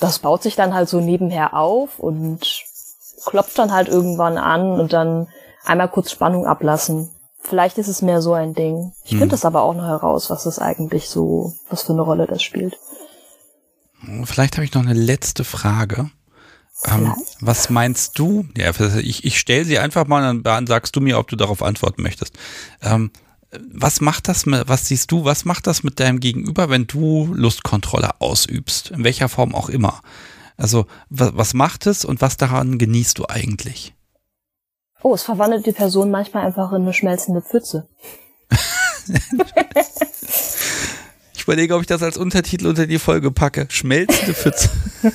das 0.00 0.18
baut 0.18 0.42
sich 0.42 0.56
dann 0.56 0.74
halt 0.74 0.88
so 0.88 1.00
nebenher 1.00 1.54
auf 1.54 1.98
und 1.98 2.40
klopft 3.24 3.58
dann 3.58 3.72
halt 3.72 3.88
irgendwann 3.88 4.38
an 4.38 4.80
und 4.80 4.92
dann 4.92 5.28
einmal 5.64 5.88
kurz 5.88 6.10
Spannung 6.10 6.46
ablassen. 6.46 7.10
Vielleicht 7.42 7.78
ist 7.78 7.88
es 7.88 8.02
mehr 8.02 8.20
so 8.20 8.34
ein 8.34 8.54
Ding. 8.54 8.92
Ich 9.04 9.16
finde 9.16 9.36
hm. 9.36 9.46
aber 9.46 9.62
auch 9.62 9.74
noch 9.74 9.86
heraus, 9.86 10.30
was 10.30 10.44
das 10.44 10.58
eigentlich 10.58 11.08
so, 11.08 11.54
was 11.68 11.82
für 11.82 11.92
eine 11.92 12.02
Rolle 12.02 12.26
das 12.26 12.42
spielt. 12.42 12.78
Vielleicht 14.24 14.56
habe 14.56 14.64
ich 14.64 14.74
noch 14.74 14.82
eine 14.82 14.94
letzte 14.94 15.44
Frage. 15.44 16.10
Ähm, 16.86 17.14
was 17.40 17.68
meinst 17.68 18.18
du? 18.18 18.46
Ja, 18.56 18.70
ich, 18.98 19.24
ich 19.24 19.38
stelle 19.38 19.64
sie 19.66 19.78
einfach 19.78 20.06
mal 20.06 20.28
und 20.30 20.44
dann 20.44 20.66
sagst 20.66 20.96
du 20.96 21.00
mir, 21.00 21.18
ob 21.18 21.28
du 21.28 21.36
darauf 21.36 21.62
antworten 21.62 22.02
möchtest. 22.02 22.38
Ähm, 22.82 23.10
was 23.52 24.00
macht 24.00 24.28
das, 24.28 24.46
was 24.46 24.86
siehst 24.86 25.10
du, 25.10 25.24
was 25.24 25.44
macht 25.44 25.66
das 25.66 25.82
mit 25.82 25.98
deinem 25.98 26.20
Gegenüber, 26.20 26.70
wenn 26.70 26.86
du 26.86 27.32
Lustkontrolle 27.34 28.20
ausübst? 28.20 28.90
In 28.90 29.04
welcher 29.04 29.28
Form 29.28 29.54
auch 29.54 29.68
immer. 29.68 30.00
Also, 30.56 30.86
was, 31.08 31.36
was 31.36 31.54
macht 31.54 31.86
es 31.86 32.04
und 32.04 32.20
was 32.20 32.36
daran 32.36 32.78
genießt 32.78 33.18
du 33.18 33.26
eigentlich? 33.28 33.94
Oh, 35.02 35.14
es 35.14 35.22
verwandelt 35.22 35.66
die 35.66 35.72
Person 35.72 36.10
manchmal 36.10 36.46
einfach 36.46 36.72
in 36.72 36.82
eine 36.82 36.92
schmelzende 36.92 37.40
Pfütze. 37.40 37.88
ich 41.34 41.42
überlege, 41.42 41.74
ob 41.74 41.80
ich 41.80 41.86
das 41.86 42.02
als 42.02 42.18
Untertitel 42.18 42.66
unter 42.66 42.86
die 42.86 42.98
Folge 42.98 43.30
packe. 43.30 43.66
Schmelzende 43.70 44.34
Pfütze. 44.34 44.68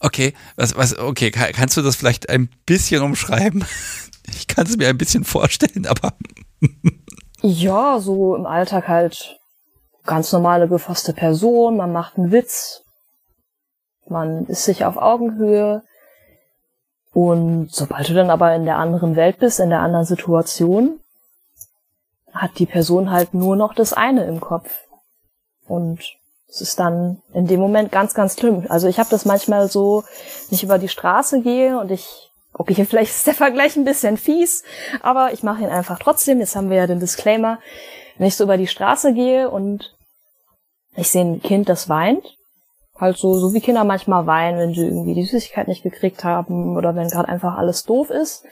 okay, 0.00 0.32
was, 0.56 0.74
was, 0.76 0.96
okay, 0.96 1.30
kannst 1.30 1.76
du 1.76 1.82
das 1.82 1.96
vielleicht 1.96 2.30
ein 2.30 2.48
bisschen 2.64 3.02
umschreiben? 3.02 3.66
Ich 4.34 4.46
kann 4.48 4.66
es 4.66 4.76
mir 4.76 4.88
ein 4.88 4.98
bisschen 4.98 5.24
vorstellen, 5.24 5.86
aber. 5.86 6.14
ja, 7.42 7.98
so 8.00 8.34
im 8.34 8.46
Alltag 8.46 8.88
halt 8.88 9.38
ganz 10.04 10.32
normale 10.32 10.68
gefasste 10.68 11.12
Person, 11.12 11.76
man 11.76 11.92
macht 11.92 12.18
einen 12.18 12.32
Witz, 12.32 12.82
man 14.08 14.46
ist 14.46 14.64
sich 14.64 14.84
auf 14.84 14.96
Augenhöhe, 14.96 15.82
und 17.12 17.68
sobald 17.72 18.08
du 18.08 18.14
dann 18.14 18.30
aber 18.30 18.54
in 18.54 18.64
der 18.64 18.78
anderen 18.78 19.16
Welt 19.16 19.38
bist, 19.38 19.60
in 19.60 19.70
der 19.70 19.80
anderen 19.80 20.06
Situation, 20.06 20.98
hat 22.32 22.58
die 22.58 22.66
Person 22.66 23.10
halt 23.10 23.34
nur 23.34 23.56
noch 23.56 23.74
das 23.74 23.92
eine 23.92 24.24
im 24.24 24.40
Kopf. 24.40 24.70
Und 25.66 26.00
es 26.48 26.62
ist 26.62 26.80
dann 26.80 27.20
in 27.34 27.46
dem 27.46 27.60
Moment 27.60 27.92
ganz, 27.92 28.14
ganz 28.14 28.38
schlimm. 28.38 28.64
Also 28.68 28.88
ich 28.88 28.98
habe 28.98 29.10
das 29.10 29.26
manchmal 29.26 29.68
so, 29.68 30.04
wenn 30.48 30.56
ich 30.56 30.64
über 30.64 30.78
die 30.78 30.88
Straße 30.88 31.42
gehe 31.42 31.78
und 31.78 31.90
ich, 31.90 32.31
okay, 32.70 32.84
vielleicht 32.84 33.10
ist 33.10 33.26
der 33.26 33.34
Vergleich 33.34 33.76
ein 33.76 33.84
bisschen 33.84 34.16
fies, 34.16 34.64
aber 35.00 35.32
ich 35.32 35.42
mache 35.42 35.62
ihn 35.62 35.68
einfach 35.68 35.98
trotzdem. 35.98 36.40
Jetzt 36.40 36.56
haben 36.56 36.70
wir 36.70 36.76
ja 36.76 36.86
den 36.86 37.00
Disclaimer. 37.00 37.58
Wenn 38.18 38.28
ich 38.28 38.36
so 38.36 38.44
über 38.44 38.56
die 38.56 38.66
Straße 38.66 39.12
gehe 39.14 39.50
und 39.50 39.94
ich 40.96 41.08
sehe 41.08 41.22
ein 41.22 41.42
Kind, 41.42 41.68
das 41.68 41.88
weint, 41.88 42.24
Halt 42.98 43.16
so, 43.16 43.34
so 43.34 43.52
wie 43.52 43.60
Kinder 43.60 43.82
manchmal 43.82 44.26
weinen, 44.26 44.58
wenn 44.58 44.74
sie 44.74 44.86
irgendwie 44.86 45.14
die 45.14 45.24
Süßigkeit 45.24 45.66
nicht 45.66 45.82
gekriegt 45.82 46.22
haben 46.22 46.76
oder 46.76 46.94
wenn 46.94 47.08
gerade 47.08 47.28
einfach 47.28 47.56
alles 47.56 47.84
doof 47.84 48.10
ist. 48.10 48.44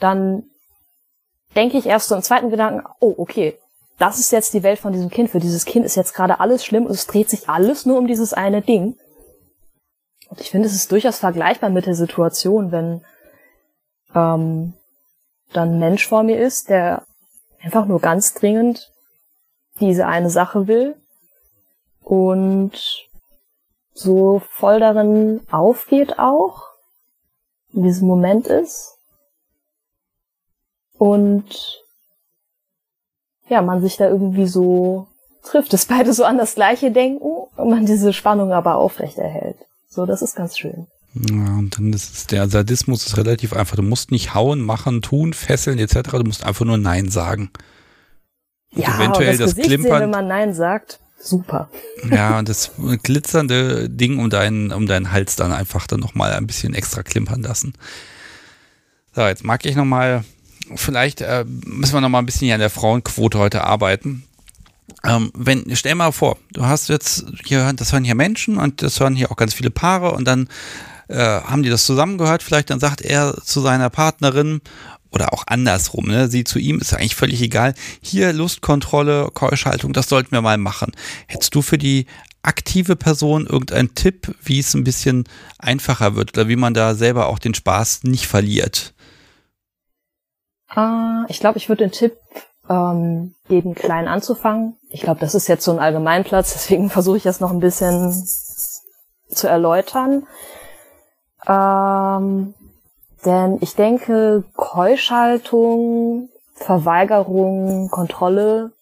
Dann 0.00 0.42
denke 1.56 1.78
ich 1.78 1.86
erst 1.86 2.08
so 2.08 2.14
im 2.14 2.20
zweiten 2.22 2.50
Gedanken, 2.50 2.86
oh, 3.00 3.14
okay, 3.16 3.56
das 3.98 4.18
ist 4.18 4.32
jetzt 4.32 4.52
die 4.52 4.62
Welt 4.62 4.78
von 4.78 4.92
diesem 4.92 5.08
Kind. 5.08 5.30
Für 5.30 5.40
dieses 5.40 5.64
Kind 5.64 5.86
ist 5.86 5.96
jetzt 5.96 6.14
gerade 6.14 6.40
alles 6.40 6.62
schlimm 6.62 6.84
und 6.84 6.92
es 6.92 7.06
dreht 7.06 7.30
sich 7.30 7.48
alles 7.48 7.86
nur 7.86 7.96
um 7.96 8.06
dieses 8.06 8.34
eine 8.34 8.60
Ding. 8.60 8.96
Und 10.28 10.40
ich 10.40 10.50
finde, 10.50 10.68
es 10.68 10.74
ist 10.74 10.92
durchaus 10.92 11.18
vergleichbar 11.18 11.70
mit 11.70 11.86
der 11.86 11.94
Situation, 11.94 12.70
wenn 12.70 13.04
ähm, 14.14 14.74
dann 15.52 15.74
ein 15.74 15.78
Mensch 15.78 16.06
vor 16.06 16.22
mir 16.22 16.38
ist, 16.38 16.68
der 16.68 17.02
einfach 17.62 17.86
nur 17.86 18.00
ganz 18.00 18.34
dringend 18.34 18.92
diese 19.80 20.06
eine 20.06 20.30
Sache 20.30 20.66
will 20.66 20.96
und 22.02 23.08
so 23.92 24.42
voll 24.50 24.80
darin 24.80 25.40
aufgeht 25.50 26.18
auch, 26.18 26.68
in 27.72 27.82
diesem 27.82 28.06
Moment 28.06 28.46
ist. 28.46 28.96
Und 30.96 31.82
ja, 33.48 33.62
man 33.62 33.80
sich 33.80 33.96
da 33.96 34.08
irgendwie 34.08 34.46
so 34.46 35.06
trifft, 35.42 35.72
dass 35.72 35.86
beide 35.86 36.12
so 36.12 36.24
an 36.24 36.38
das 36.38 36.54
Gleiche 36.54 36.90
denken 36.90 37.24
und 37.56 37.70
man 37.70 37.86
diese 37.86 38.12
Spannung 38.12 38.52
aber 38.52 38.76
aufrechterhält. 38.76 39.56
So, 39.88 40.06
das 40.06 40.22
ist 40.22 40.36
ganz 40.36 40.58
schön. 40.58 40.86
Ja, 41.14 41.56
und 41.56 41.78
dann 41.78 41.92
ist 41.92 42.14
es, 42.14 42.26
der 42.26 42.48
Sadismus 42.48 43.06
ist 43.06 43.16
relativ 43.16 43.52
einfach. 43.54 43.76
Du 43.76 43.82
musst 43.82 44.10
nicht 44.10 44.34
hauen, 44.34 44.60
machen, 44.60 45.02
tun, 45.02 45.32
fesseln 45.32 45.78
etc. 45.78 46.10
Du 46.12 46.24
musst 46.24 46.44
einfach 46.44 46.64
nur 46.64 46.78
Nein 46.78 47.08
sagen. 47.08 47.50
Und 48.74 48.82
ja, 48.82 48.96
eventuell 48.96 49.32
und 49.32 49.40
das, 49.40 49.54
das 49.54 49.64
Klimpern. 49.64 49.90
Sehen, 49.90 50.00
wenn 50.00 50.10
man 50.10 50.28
Nein 50.28 50.54
sagt 50.54 51.00
super. 51.20 51.70
Ja, 52.10 52.38
und 52.38 52.48
das 52.48 52.72
glitzernde 53.02 53.88
Ding 53.90 54.18
um 54.18 54.30
deinen, 54.30 54.70
um 54.72 54.86
deinen 54.86 55.10
Hals 55.10 55.36
dann 55.36 55.52
einfach 55.52 55.86
dann 55.86 56.00
nochmal 56.00 56.32
ein 56.32 56.46
bisschen 56.46 56.74
extra 56.74 57.02
klimpern 57.02 57.42
lassen. 57.42 57.72
So, 59.14 59.22
jetzt 59.22 59.44
mag 59.44 59.64
ich 59.64 59.74
nochmal, 59.74 60.24
vielleicht 60.76 61.22
äh, 61.22 61.44
müssen 61.46 61.94
wir 61.94 62.00
nochmal 62.00 62.22
ein 62.22 62.26
bisschen 62.26 62.46
hier 62.46 62.54
an 62.54 62.60
der 62.60 62.70
Frauenquote 62.70 63.38
heute 63.38 63.64
arbeiten. 63.64 64.27
Ähm, 65.04 65.30
wenn, 65.34 65.64
stell 65.76 65.94
mal 65.94 66.12
vor, 66.12 66.38
du 66.52 66.64
hast 66.64 66.88
jetzt, 66.88 67.26
hier, 67.44 67.72
das 67.72 67.92
hören 67.92 68.04
hier 68.04 68.14
Menschen 68.14 68.58
und 68.58 68.82
das 68.82 69.00
hören 69.00 69.14
hier 69.14 69.30
auch 69.30 69.36
ganz 69.36 69.54
viele 69.54 69.70
Paare 69.70 70.12
und 70.12 70.26
dann 70.26 70.48
äh, 71.08 71.16
haben 71.16 71.62
die 71.62 71.70
das 71.70 71.86
zusammengehört, 71.86 72.42
vielleicht 72.42 72.70
dann 72.70 72.80
sagt 72.80 73.00
er 73.02 73.36
zu 73.42 73.60
seiner 73.60 73.90
Partnerin, 73.90 74.60
oder 75.10 75.32
auch 75.32 75.44
andersrum, 75.46 76.06
ne? 76.06 76.28
Sie 76.28 76.44
zu 76.44 76.58
ihm 76.58 76.78
ist 76.80 76.94
eigentlich 76.94 77.16
völlig 77.16 77.40
egal. 77.40 77.74
Hier 78.02 78.32
Lustkontrolle, 78.32 79.30
Keuschhaltung, 79.32 79.92
das 79.92 80.08
sollten 80.08 80.32
wir 80.32 80.42
mal 80.42 80.58
machen. 80.58 80.92
Hättest 81.26 81.54
du 81.54 81.62
für 81.62 81.78
die 81.78 82.06
aktive 82.42 82.96
Person 82.96 83.46
irgendeinen 83.46 83.94
Tipp, 83.94 84.34
wie 84.42 84.58
es 84.58 84.74
ein 84.74 84.84
bisschen 84.84 85.24
einfacher 85.58 86.14
wird 86.14 86.36
oder 86.36 86.48
wie 86.48 86.56
man 86.56 86.74
da 86.74 86.94
selber 86.94 87.26
auch 87.26 87.38
den 87.38 87.54
Spaß 87.54 88.04
nicht 88.04 88.26
verliert? 88.26 88.94
Uh, 90.76 91.24
ich 91.28 91.40
glaube, 91.40 91.58
ich 91.58 91.68
würde 91.68 91.84
den 91.84 91.92
Tipp 91.92 92.18
ähm, 92.68 93.34
geben, 93.48 93.74
klein 93.74 94.08
anzufangen. 94.08 94.76
Ich 94.90 95.02
glaube, 95.02 95.20
das 95.20 95.34
ist 95.34 95.48
jetzt 95.48 95.64
so 95.64 95.72
ein 95.72 95.78
Allgemeinplatz, 95.78 96.52
deswegen 96.52 96.90
versuche 96.90 97.16
ich 97.16 97.22
das 97.22 97.40
noch 97.40 97.50
ein 97.50 97.60
bisschen 97.60 98.26
zu 99.28 99.48
erläutern. 99.48 100.26
Ähm, 101.46 102.54
denn 103.24 103.58
ich 103.60 103.74
denke, 103.74 104.44
Keuschaltung, 104.54 106.28
Verweigerung, 106.54 107.88
Kontrolle, 107.90 108.72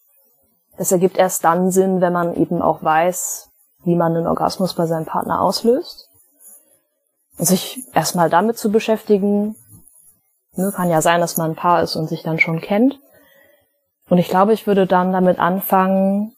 das 0.77 0.93
ergibt 0.93 1.17
erst 1.17 1.45
dann 1.45 1.71
Sinn, 1.71 2.01
wenn 2.01 2.13
man 2.13 2.35
eben 2.35 2.61
auch 2.61 2.83
weiß, 2.83 3.51
wie 3.85 3.95
man 3.95 4.17
einen 4.17 4.27
Orgasmus 4.27 4.75
bei 4.75 4.87
seinem 4.87 5.07
Partner 5.07 5.41
auslöst. 5.41 6.11
Und 7.39 7.47
sich 7.47 7.85
erstmal 7.95 8.31
damit 8.31 8.59
zu 8.59 8.71
beschäftigen, 8.71 9.57
ne, 10.55 10.73
kann 10.75 10.91
ja 10.91 11.03
sein, 11.03 11.21
dass 11.21 11.37
man 11.37 11.53
ein 11.53 11.57
Paar 11.57 11.83
ist 11.83 11.97
und 11.97 12.09
sich 12.09 12.23
dann 12.23 12.39
schon 12.39 12.61
kennt. 12.61 12.99
Und 14.09 14.19
ich 14.19 14.29
glaube, 14.29 14.53
ich 14.53 14.67
würde 14.67 14.87
dann 14.87 15.13
damit 15.13 15.39
anfangen, 15.39 16.33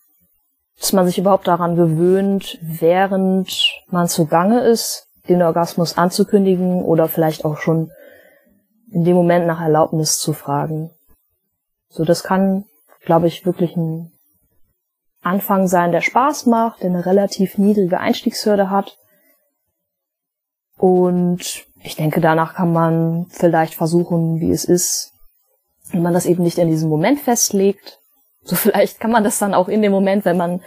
dass 0.79 0.93
man 0.93 1.07
sich 1.07 1.19
überhaupt 1.19 1.47
daran 1.47 1.77
gewöhnt, 1.77 2.59
während 2.63 3.51
man 3.89 4.09
zugange 4.09 4.61
ist, 4.61 5.07
den 5.29 5.43
Orgasmus 5.43 5.99
anzukündigen 5.99 6.83
oder 6.83 7.09
vielleicht 7.09 7.45
auch 7.45 7.59
schon 7.59 7.91
in 8.91 9.05
dem 9.05 9.17
Moment 9.17 9.47
nach 9.47 9.61
Erlaubnis 9.61 10.19
zu 10.19 10.33
fragen. 10.33 10.91
So, 11.91 12.05
das 12.05 12.23
kann, 12.23 12.65
glaube 13.05 13.27
ich, 13.27 13.45
wirklich 13.45 13.77
ein 13.77 14.13
Anfang 15.23 15.69
sein, 15.69 15.93
der 15.93 16.01
Spaß 16.01 16.47
macht, 16.47 16.83
der 16.83 16.91
eine 16.91 17.05
relativ 17.05 17.59
niedrige 17.59 17.99
Einstiegshürde 17.99 18.71
hat. 18.71 18.97
Und 20.79 21.67
ich 21.83 21.97
denke, 21.97 22.21
danach 22.21 22.55
kann 22.55 22.73
man 22.73 23.27
vielleicht 23.31 23.75
versuchen, 23.75 24.41
wie 24.41 24.53
es 24.53 24.65
ist, 24.65 25.13
wenn 25.93 26.03
man 26.03 26.15
das 26.15 26.27
eben 26.27 26.43
nicht 26.43 26.59
in 26.59 26.69
diesem 26.69 26.89
Moment 26.89 27.21
festlegt. 27.21 27.99
So 28.43 28.57
vielleicht 28.57 29.01
kann 29.01 29.11
man 29.11 29.25
das 29.25 29.39
dann 29.39 29.55
auch 29.55 29.69
in 29.69 29.83
dem 29.83 29.93
Moment, 29.93 30.25
wenn 30.25 30.37
man 30.37 30.61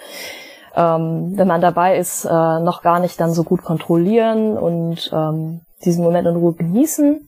ähm, 0.75 1.33
wenn 1.35 1.48
man 1.48 1.61
dabei 1.61 1.98
ist, 1.98 2.25
äh, 2.25 2.30
noch 2.30 2.82
gar 2.82 3.00
nicht 3.00 3.19
dann 3.19 3.33
so 3.33 3.43
gut 3.43 3.64
kontrollieren 3.64 4.58
und 4.58 5.11
ähm, 5.14 5.61
diesen 5.83 6.03
Moment 6.03 6.27
in 6.27 6.35
Ruhe 6.35 6.53
genießen. 6.53 7.27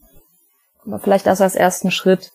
Aber 0.85 0.99
vielleicht 0.99 1.27
das 1.27 1.41
als 1.41 1.55
ersten 1.55 1.91
Schritt. 1.91 2.31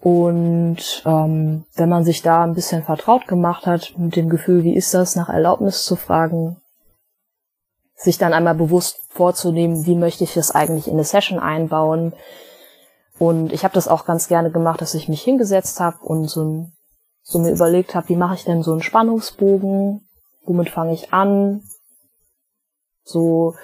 Und 0.00 1.02
ähm, 1.06 1.64
wenn 1.74 1.88
man 1.88 2.04
sich 2.04 2.22
da 2.22 2.44
ein 2.44 2.54
bisschen 2.54 2.84
vertraut 2.84 3.26
gemacht 3.26 3.66
hat 3.66 3.94
mit 3.96 4.14
dem 4.16 4.28
Gefühl, 4.28 4.62
wie 4.62 4.76
ist 4.76 4.94
das, 4.94 5.16
nach 5.16 5.28
Erlaubnis 5.28 5.84
zu 5.84 5.96
fragen, 5.96 6.60
sich 7.94 8.16
dann 8.16 8.32
einmal 8.32 8.54
bewusst 8.54 9.00
vorzunehmen, 9.08 9.86
wie 9.86 9.96
möchte 9.96 10.22
ich 10.22 10.34
das 10.34 10.52
eigentlich 10.52 10.86
in 10.86 10.94
eine 10.94 11.04
Session 11.04 11.40
einbauen. 11.40 12.12
Und 13.18 13.52
ich 13.52 13.64
habe 13.64 13.74
das 13.74 13.88
auch 13.88 14.04
ganz 14.04 14.28
gerne 14.28 14.50
gemacht, 14.50 14.80
dass 14.80 14.94
ich 14.94 15.08
mich 15.08 15.22
hingesetzt 15.22 15.80
habe 15.80 15.98
und 16.04 16.28
so 16.28 16.44
ein 16.44 16.72
so 17.28 17.38
mir 17.38 17.50
überlegt 17.50 17.94
habe, 17.94 18.08
wie 18.08 18.16
mache 18.16 18.36
ich 18.36 18.44
denn 18.44 18.62
so 18.62 18.72
einen 18.72 18.82
Spannungsbogen? 18.82 20.08
Womit 20.44 20.70
fange 20.70 20.94
ich 20.94 21.12
an? 21.12 21.62
So 23.04 23.54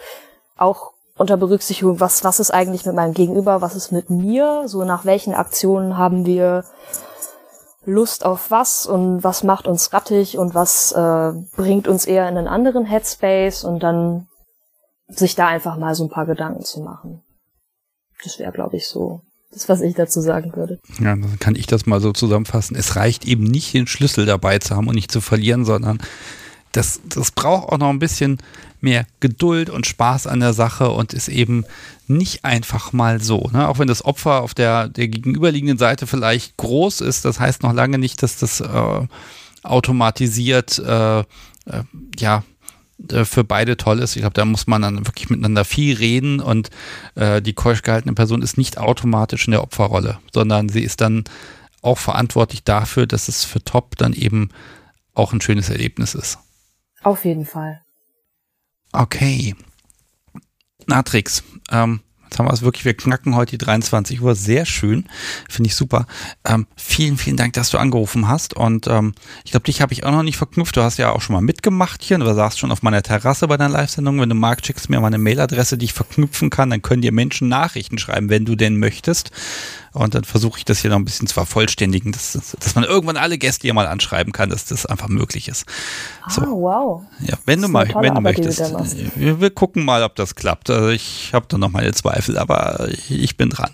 auch 0.58 0.92
unter 1.16 1.38
Berücksichtigung, 1.38 1.98
was, 1.98 2.24
was 2.24 2.40
ist 2.40 2.50
eigentlich 2.50 2.84
mit 2.84 2.94
meinem 2.94 3.14
Gegenüber, 3.14 3.62
was 3.62 3.74
ist 3.74 3.90
mit 3.90 4.10
mir, 4.10 4.64
so 4.66 4.84
nach 4.84 5.06
welchen 5.06 5.32
Aktionen 5.32 5.96
haben 5.96 6.26
wir 6.26 6.64
Lust 7.86 8.26
auf 8.26 8.50
was 8.50 8.86
und 8.86 9.24
was 9.24 9.44
macht 9.44 9.66
uns 9.66 9.92
rattig 9.92 10.36
und 10.36 10.54
was 10.54 10.92
äh, 10.92 11.32
bringt 11.56 11.88
uns 11.88 12.04
eher 12.04 12.28
in 12.28 12.36
einen 12.36 12.48
anderen 12.48 12.84
Headspace 12.84 13.64
und 13.64 13.82
dann 13.82 14.28
sich 15.08 15.34
da 15.34 15.46
einfach 15.46 15.76
mal 15.76 15.94
so 15.94 16.04
ein 16.04 16.10
paar 16.10 16.26
Gedanken 16.26 16.64
zu 16.64 16.80
machen. 16.80 17.22
Das 18.22 18.38
wäre, 18.38 18.52
glaube 18.52 18.76
ich, 18.76 18.88
so 18.88 19.22
das, 19.54 19.68
was 19.68 19.80
ich 19.80 19.94
dazu 19.94 20.20
sagen 20.20 20.54
würde. 20.54 20.78
Ja, 20.98 21.16
dann 21.16 21.38
kann 21.38 21.56
ich 21.56 21.66
das 21.66 21.86
mal 21.86 22.00
so 22.00 22.12
zusammenfassen. 22.12 22.76
Es 22.76 22.96
reicht 22.96 23.24
eben 23.24 23.44
nicht, 23.44 23.72
den 23.74 23.86
Schlüssel 23.86 24.26
dabei 24.26 24.58
zu 24.58 24.74
haben 24.76 24.88
und 24.88 24.94
nicht 24.94 25.12
zu 25.12 25.20
verlieren, 25.20 25.64
sondern 25.64 25.98
das, 26.72 27.00
das 27.08 27.30
braucht 27.30 27.72
auch 27.72 27.78
noch 27.78 27.90
ein 27.90 28.00
bisschen 28.00 28.38
mehr 28.80 29.06
Geduld 29.20 29.70
und 29.70 29.86
Spaß 29.86 30.26
an 30.26 30.40
der 30.40 30.52
Sache 30.52 30.90
und 30.90 31.14
ist 31.14 31.28
eben 31.28 31.64
nicht 32.06 32.44
einfach 32.44 32.92
mal 32.92 33.22
so. 33.22 33.48
Ne? 33.52 33.68
Auch 33.68 33.78
wenn 33.78 33.88
das 33.88 34.04
Opfer 34.04 34.42
auf 34.42 34.54
der, 34.54 34.88
der 34.88 35.08
gegenüberliegenden 35.08 35.78
Seite 35.78 36.06
vielleicht 36.06 36.56
groß 36.56 37.00
ist, 37.00 37.24
das 37.24 37.40
heißt 37.40 37.62
noch 37.62 37.72
lange 37.72 37.98
nicht, 37.98 38.22
dass 38.22 38.36
das 38.36 38.60
äh, 38.60 39.06
automatisiert 39.62 40.78
äh, 40.78 41.20
äh, 41.20 41.24
ja 42.18 42.42
äh, 43.12 43.24
für 43.24 43.44
beide 43.44 43.76
toll 43.76 44.00
ist. 44.00 44.16
Ich 44.16 44.22
glaube, 44.22 44.34
da 44.34 44.44
muss 44.44 44.66
man 44.66 44.82
dann 44.82 45.06
wirklich 45.06 45.30
miteinander 45.30 45.64
viel 45.64 45.96
reden 45.96 46.40
und 46.40 46.70
äh, 47.14 47.42
die 47.42 47.52
keusch 47.52 47.82
gehaltene 47.82 48.14
Person 48.14 48.42
ist 48.42 48.58
nicht 48.58 48.78
automatisch 48.78 49.46
in 49.46 49.52
der 49.52 49.62
Opferrolle, 49.62 50.18
sondern 50.32 50.68
sie 50.68 50.82
ist 50.82 51.00
dann 51.00 51.24
auch 51.82 51.98
verantwortlich 51.98 52.64
dafür, 52.64 53.06
dass 53.06 53.28
es 53.28 53.44
für 53.44 53.62
Top 53.62 53.96
dann 53.96 54.12
eben 54.12 54.50
auch 55.14 55.32
ein 55.32 55.40
schönes 55.40 55.68
Erlebnis 55.68 56.14
ist. 56.14 56.38
Auf 57.02 57.24
jeden 57.24 57.44
Fall. 57.44 57.82
Okay. 58.92 59.54
Natrix, 60.86 61.42
ähm, 61.70 62.00
Jetzt 62.34 62.40
haben 62.40 62.48
wir 62.48 62.52
es 62.52 62.62
wirklich, 62.62 62.84
wir 62.84 62.94
knacken 62.94 63.36
heute 63.36 63.52
die 63.52 63.64
23 63.64 64.20
Uhr. 64.20 64.34
Sehr 64.34 64.66
schön. 64.66 65.04
Finde 65.48 65.68
ich 65.68 65.76
super. 65.76 66.08
Ähm, 66.44 66.66
vielen, 66.74 67.16
vielen 67.16 67.36
Dank, 67.36 67.52
dass 67.52 67.70
du 67.70 67.78
angerufen 67.78 68.26
hast. 68.26 68.54
Und 68.54 68.88
ähm, 68.88 69.14
ich 69.44 69.52
glaube, 69.52 69.66
dich 69.66 69.80
habe 69.80 69.92
ich 69.92 70.02
auch 70.02 70.10
noch 70.10 70.24
nicht 70.24 70.36
verknüpft. 70.36 70.76
Du 70.76 70.82
hast 70.82 70.96
ja 70.96 71.12
auch 71.12 71.20
schon 71.20 71.34
mal 71.34 71.42
mitgemacht 71.42 72.02
hier. 72.02 72.18
Du 72.18 72.34
saßt 72.34 72.58
schon 72.58 72.72
auf 72.72 72.82
meiner 72.82 73.04
Terrasse 73.04 73.46
bei 73.46 73.56
deiner 73.56 73.72
Live-Sendung. 73.72 74.20
Wenn 74.20 74.30
du 74.30 74.34
magst, 74.34 74.66
schickst 74.66 74.90
mir 74.90 74.98
mal 74.98 75.06
eine 75.06 75.18
Mailadresse, 75.18 75.78
die 75.78 75.84
ich 75.84 75.92
verknüpfen 75.92 76.50
kann. 76.50 76.70
Dann 76.70 76.82
können 76.82 77.02
dir 77.02 77.12
Menschen 77.12 77.46
Nachrichten 77.46 77.98
schreiben, 77.98 78.28
wenn 78.30 78.44
du 78.44 78.56
denn 78.56 78.78
möchtest. 78.78 79.30
Und 79.94 80.16
dann 80.16 80.24
versuche 80.24 80.58
ich 80.58 80.64
das 80.64 80.80
hier 80.80 80.90
noch 80.90 80.96
ein 80.96 81.04
bisschen 81.04 81.28
zu 81.28 81.34
vervollständigen, 81.34 82.10
dass, 82.10 82.32
dass 82.58 82.74
man 82.74 82.82
irgendwann 82.82 83.16
alle 83.16 83.38
Gäste 83.38 83.62
hier 83.62 83.74
mal 83.74 83.86
anschreiben 83.86 84.32
kann, 84.32 84.50
dass 84.50 84.64
das 84.64 84.86
einfach 84.86 85.06
möglich 85.08 85.46
ist. 85.46 85.66
Ah, 86.22 86.30
so. 86.30 86.42
wow. 86.42 87.02
Ja, 87.20 87.38
wenn 87.46 87.62
du 87.62 87.68
mal, 87.68 87.88
wenn 88.00 88.14
du 88.14 88.20
möchtest. 88.20 88.60
Wir, 89.14 89.40
wir, 89.40 89.50
gucken 89.50 89.84
mal, 89.84 90.02
ob 90.02 90.16
das 90.16 90.34
klappt. 90.34 90.68
Also 90.68 90.88
ich 90.88 91.30
habe 91.32 91.46
da 91.48 91.58
noch 91.58 91.70
meine 91.70 91.92
Zweifel, 91.92 92.38
aber 92.38 92.88
ich, 92.90 93.12
ich 93.12 93.36
bin 93.36 93.50
dran. 93.50 93.70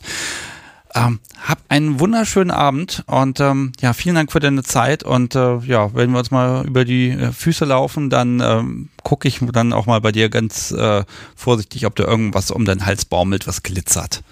Ähm, 0.94 1.20
hab 1.42 1.58
einen 1.68 2.00
wunderschönen 2.00 2.50
Abend 2.50 3.04
und 3.06 3.40
ähm, 3.40 3.72
ja, 3.80 3.92
vielen 3.94 4.16
Dank 4.16 4.32
für 4.32 4.40
deine 4.40 4.64
Zeit 4.64 5.04
und 5.04 5.36
äh, 5.36 5.58
ja, 5.58 5.94
wenn 5.94 6.10
wir 6.10 6.18
uns 6.18 6.32
mal 6.32 6.66
über 6.66 6.84
die 6.84 7.10
äh, 7.10 7.30
Füße 7.30 7.64
laufen, 7.64 8.10
dann 8.10 8.40
ähm, 8.40 8.88
gucke 9.04 9.28
ich 9.28 9.38
dann 9.52 9.72
auch 9.72 9.86
mal 9.86 10.00
bei 10.00 10.10
dir 10.10 10.28
ganz 10.28 10.72
äh, 10.72 11.04
vorsichtig, 11.36 11.86
ob 11.86 11.94
da 11.94 12.04
irgendwas 12.04 12.50
um 12.50 12.64
deinen 12.64 12.84
Hals 12.84 13.04
baumelt, 13.04 13.46
was 13.46 13.62
glitzert. 13.62 14.22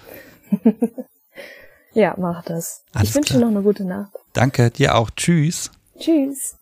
Ja, 1.93 2.15
mach 2.17 2.43
das. 2.43 2.83
Alles 2.93 3.09
ich 3.09 3.15
wünsche 3.15 3.33
dir 3.33 3.39
noch 3.39 3.47
eine 3.47 3.61
gute 3.61 3.83
Nacht. 3.83 4.11
Danke, 4.33 4.69
dir 4.71 4.95
auch. 4.95 5.09
Tschüss. 5.11 5.71
Tschüss. 5.99 6.55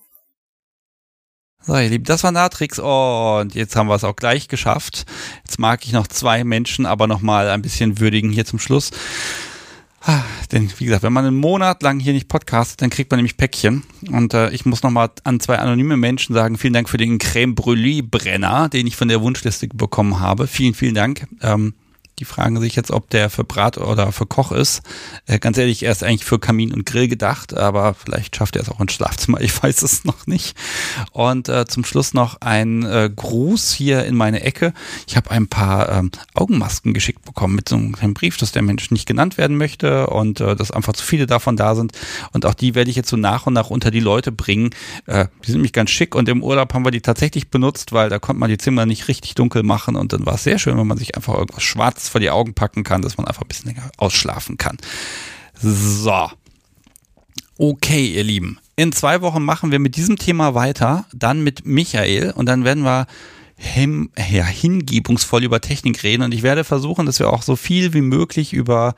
So, 1.61 1.75
ihr 1.75 1.89
Lieben, 1.89 2.05
das 2.05 2.23
war 2.23 2.31
Natrix 2.31 2.79
und 2.79 3.53
jetzt 3.53 3.75
haben 3.75 3.87
wir 3.87 3.95
es 3.95 4.05
auch 4.05 4.15
gleich 4.15 4.47
geschafft. 4.47 5.05
Jetzt 5.43 5.59
mag 5.59 5.83
ich 5.83 5.91
noch 5.91 6.07
zwei 6.07 6.45
Menschen, 6.45 6.85
aber 6.85 7.07
nochmal 7.07 7.49
ein 7.49 7.61
bisschen 7.61 7.99
würdigen 7.99 8.31
hier 8.31 8.45
zum 8.45 8.57
Schluss. 8.57 8.91
Ah, 10.01 10.23
denn 10.53 10.71
wie 10.77 10.85
gesagt, 10.85 11.03
wenn 11.03 11.11
man 11.11 11.25
einen 11.25 11.35
Monat 11.35 11.83
lang 11.83 11.99
hier 11.99 12.13
nicht 12.13 12.29
podcastet, 12.29 12.81
dann 12.81 12.89
kriegt 12.89 13.11
man 13.11 13.17
nämlich 13.17 13.35
Päckchen. 13.35 13.83
Und 14.09 14.33
äh, 14.33 14.49
ich 14.51 14.65
muss 14.65 14.81
nochmal 14.81 15.09
an 15.25 15.41
zwei 15.41 15.59
anonyme 15.59 15.97
Menschen 15.97 16.33
sagen, 16.33 16.57
vielen 16.57 16.71
Dank 16.71 16.87
für 16.87 16.95
den 16.95 17.17
Creme 17.17 17.55
Brûlée 17.55 18.01
Brenner, 18.01 18.69
den 18.69 18.87
ich 18.87 18.95
von 18.95 19.09
der 19.09 19.21
Wunschliste 19.21 19.67
bekommen 19.67 20.21
habe. 20.21 20.47
Vielen, 20.47 20.73
vielen 20.73 20.95
Dank. 20.95 21.27
Ähm, 21.41 21.73
die 22.19 22.25
fragen 22.25 22.59
sich 22.59 22.75
jetzt, 22.75 22.89
ob 22.89 23.09
der 23.11 23.29
für 23.29 23.43
Brat 23.43 23.77
oder 23.77 24.11
für 24.11 24.25
Koch 24.25 24.51
ist. 24.51 24.81
Äh, 25.27 25.37
ganz 25.37 25.57
ehrlich, 25.57 25.83
er 25.83 25.91
ist 25.91 26.03
eigentlich 26.03 26.25
für 26.25 26.39
Kamin 26.39 26.73
und 26.73 26.85
Grill 26.85 27.07
gedacht, 27.07 27.55
aber 27.55 27.93
vielleicht 27.93 28.35
schafft 28.35 28.55
er 28.55 28.63
es 28.63 28.69
auch 28.69 28.79
ins 28.79 28.93
Schlafzimmer. 28.93 29.39
Ich 29.47 29.63
weiß 29.63 29.81
es 29.83 30.03
noch 30.03 30.27
nicht. 30.27 30.57
Und 31.13 31.47
äh, 31.47 31.65
zum 31.65 31.85
Schluss 31.85 32.13
noch 32.13 32.41
ein 32.41 32.83
äh, 32.83 33.09
Gruß 33.15 33.71
hier 33.71 34.03
in 34.03 34.15
meine 34.15 34.41
Ecke. 34.41 34.73
Ich 35.07 35.15
habe 35.15 35.31
ein 35.31 35.47
paar 35.47 35.89
ähm, 35.89 36.11
Augenmasken 36.33 36.93
geschickt 36.93 37.23
bekommen 37.23 37.55
mit 37.55 37.69
so 37.69 37.75
einem 37.75 38.13
Brief, 38.13 38.35
dass 38.37 38.51
der 38.51 38.61
Mensch 38.61 38.91
nicht 38.91 39.05
genannt 39.05 39.37
werden 39.37 39.57
möchte 39.57 40.07
und 40.07 40.41
äh, 40.41 40.55
dass 40.55 40.71
einfach 40.71 40.93
zu 40.93 41.05
viele 41.05 41.27
davon 41.27 41.55
da 41.55 41.75
sind. 41.75 41.93
Und 42.33 42.45
auch 42.45 42.55
die 42.55 42.75
werde 42.75 42.89
ich 42.89 42.97
jetzt 42.97 43.09
so 43.09 43.15
nach 43.15 43.47
und 43.47 43.53
nach 43.53 43.69
unter 43.69 43.89
die 43.89 44.01
Leute 44.01 44.33
bringen. 44.33 44.71
Äh, 45.05 45.27
die 45.43 45.51
sind 45.51 45.57
nämlich 45.57 45.73
ganz 45.73 45.91
schick 45.91 46.13
und 46.13 46.27
im 46.27 46.43
Urlaub 46.43 46.73
haben 46.73 46.83
wir 46.83 46.91
die 46.91 47.01
tatsächlich 47.01 47.49
benutzt, 47.49 47.93
weil 47.93 48.09
da 48.09 48.19
konnte 48.19 48.39
man 48.39 48.49
die 48.49 48.57
Zimmer 48.57 48.85
nicht 48.85 49.07
richtig 49.07 49.35
dunkel 49.35 49.63
machen 49.63 49.95
und 49.95 50.11
dann 50.11 50.25
war 50.25 50.35
es 50.35 50.43
sehr 50.43 50.59
schön, 50.59 50.77
wenn 50.77 50.87
man 50.87 50.97
sich 50.97 51.15
einfach 51.15 51.35
irgendwas 51.35 51.63
schwarz 51.63 52.06
vor 52.09 52.21
die 52.21 52.29
Augen 52.29 52.53
packen 52.53 52.83
kann, 52.83 53.01
dass 53.01 53.17
man 53.17 53.27
einfach 53.27 53.43
ein 53.43 53.47
bisschen 53.47 53.67
länger 53.67 53.89
ausschlafen 53.97 54.57
kann. 54.57 54.77
So. 55.61 56.29
Okay, 57.57 58.07
ihr 58.07 58.23
Lieben. 58.23 58.59
In 58.75 58.91
zwei 58.91 59.21
Wochen 59.21 59.43
machen 59.43 59.71
wir 59.71 59.79
mit 59.79 59.95
diesem 59.95 60.17
Thema 60.17 60.53
weiter, 60.53 61.05
dann 61.11 61.43
mit 61.43 61.65
Michael 61.65 62.31
und 62.31 62.45
dann 62.45 62.63
werden 62.63 62.83
wir 62.83 63.07
hin, 63.59 64.11
ja, 64.15 64.45
hingebungsvoll 64.45 65.43
über 65.43 65.59
Technik 65.59 66.03
reden 66.03 66.21
und 66.21 66.33
ich 66.33 66.43
werde 66.43 66.63
versuchen, 66.63 67.07
dass 67.07 67.17
wir 67.17 67.31
auch 67.31 67.41
so 67.41 67.55
viel 67.55 67.93
wie 67.93 68.01
möglich 68.01 68.53
über 68.53 68.93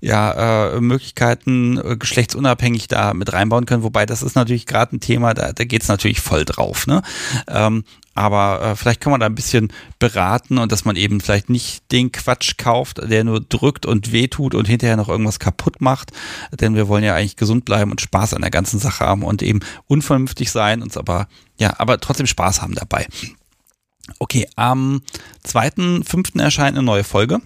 ja, 0.00 0.74
äh, 0.74 0.80
Möglichkeiten 0.80 1.78
äh, 1.78 1.96
geschlechtsunabhängig 1.96 2.88
da 2.88 3.14
mit 3.14 3.32
reinbauen 3.32 3.64
können, 3.64 3.84
wobei 3.84 4.04
das 4.04 4.24
ist 4.24 4.34
natürlich 4.34 4.66
gerade 4.66 4.96
ein 4.96 5.00
Thema, 5.00 5.34
da, 5.34 5.52
da 5.52 5.64
geht 5.64 5.82
es 5.82 5.88
natürlich 5.88 6.20
voll 6.20 6.44
drauf. 6.44 6.88
Ne? 6.88 7.02
Ähm, 7.46 7.84
aber 8.14 8.60
äh, 8.62 8.76
vielleicht 8.76 9.00
kann 9.00 9.12
man 9.12 9.20
da 9.20 9.26
ein 9.26 9.36
bisschen 9.36 9.72
beraten 10.00 10.58
und 10.58 10.72
dass 10.72 10.84
man 10.84 10.96
eben 10.96 11.20
vielleicht 11.20 11.48
nicht 11.48 11.90
den 11.92 12.12
Quatsch 12.12 12.56
kauft, 12.58 13.00
der 13.02 13.24
nur 13.24 13.40
drückt 13.40 13.86
und 13.86 14.12
wehtut 14.12 14.54
und 14.54 14.68
hinterher 14.68 14.96
noch 14.96 15.08
irgendwas 15.08 15.38
kaputt 15.38 15.80
macht. 15.80 16.10
Denn 16.60 16.74
wir 16.74 16.88
wollen 16.88 17.04
ja 17.04 17.14
eigentlich 17.14 17.36
gesund 17.36 17.64
bleiben 17.64 17.90
und 17.90 18.00
Spaß 18.00 18.34
an 18.34 18.42
der 18.42 18.50
ganzen 18.50 18.80
Sache 18.80 19.06
haben 19.06 19.22
und 19.22 19.42
eben 19.42 19.60
unvernünftig 19.86 20.50
sein, 20.50 20.82
uns 20.82 20.96
aber, 20.96 21.28
ja, 21.58 21.78
aber 21.78 22.00
trotzdem 22.00 22.26
Spaß 22.26 22.60
haben 22.60 22.74
dabei. 22.74 23.06
Okay, 24.18 24.48
am 24.56 25.02
2.5. 25.46 26.40
erscheint 26.40 26.76
eine 26.76 26.84
neue 26.84 27.04
Folge. 27.04 27.40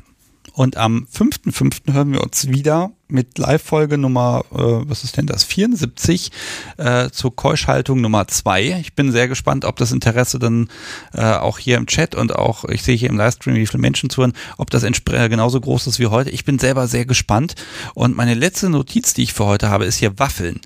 Und 0.57 0.79
am 0.79 1.07
5.5. 1.13 1.93
hören 1.93 2.13
wir 2.13 2.23
uns 2.23 2.49
wieder 2.49 2.91
mit 3.09 3.37
Live-Folge 3.37 3.99
Nummer, 3.99 4.43
äh, 4.53 4.57
was 4.57 5.05
ist 5.05 5.19
denn 5.19 5.27
das, 5.27 5.45
74 5.45 6.31
äh, 6.79 7.11
zur 7.11 7.37
Keuschhaltung 7.37 8.01
Nummer 8.01 8.27
2. 8.27 8.79
Ich 8.81 8.95
bin 8.95 9.13
sehr 9.13 9.29
gespannt, 9.29 9.67
ob 9.67 9.77
das 9.77 9.93
Interesse 9.93 10.39
dann 10.39 10.71
äh, 11.13 11.25
auch 11.25 11.59
hier 11.59 11.77
im 11.77 11.87
Chat 11.87 12.15
und 12.15 12.35
auch, 12.35 12.65
ich 12.65 12.83
sehe 12.83 12.97
hier 12.97 13.11
im 13.11 13.19
Livestream, 13.19 13.57
wie 13.57 13.67
viele 13.67 13.83
Menschen 13.83 14.09
zuhören, 14.09 14.33
ob 14.57 14.71
das 14.71 14.83
genauso 14.83 15.61
groß 15.61 15.89
ist 15.89 15.99
wie 15.99 16.07
heute. 16.07 16.31
Ich 16.31 16.47
bin 16.47 16.59
selber 16.59 16.89
sehr 16.89 17.05
gespannt. 17.05 17.55
Und 17.93 18.17
meine 18.17 18.33
letzte 18.33 18.71
Notiz, 18.71 19.13
die 19.13 19.25
ich 19.25 19.35
für 19.35 19.45
heute 19.45 19.69
habe, 19.69 19.85
ist 19.85 19.99
hier 19.99 20.19
Waffeln. 20.19 20.63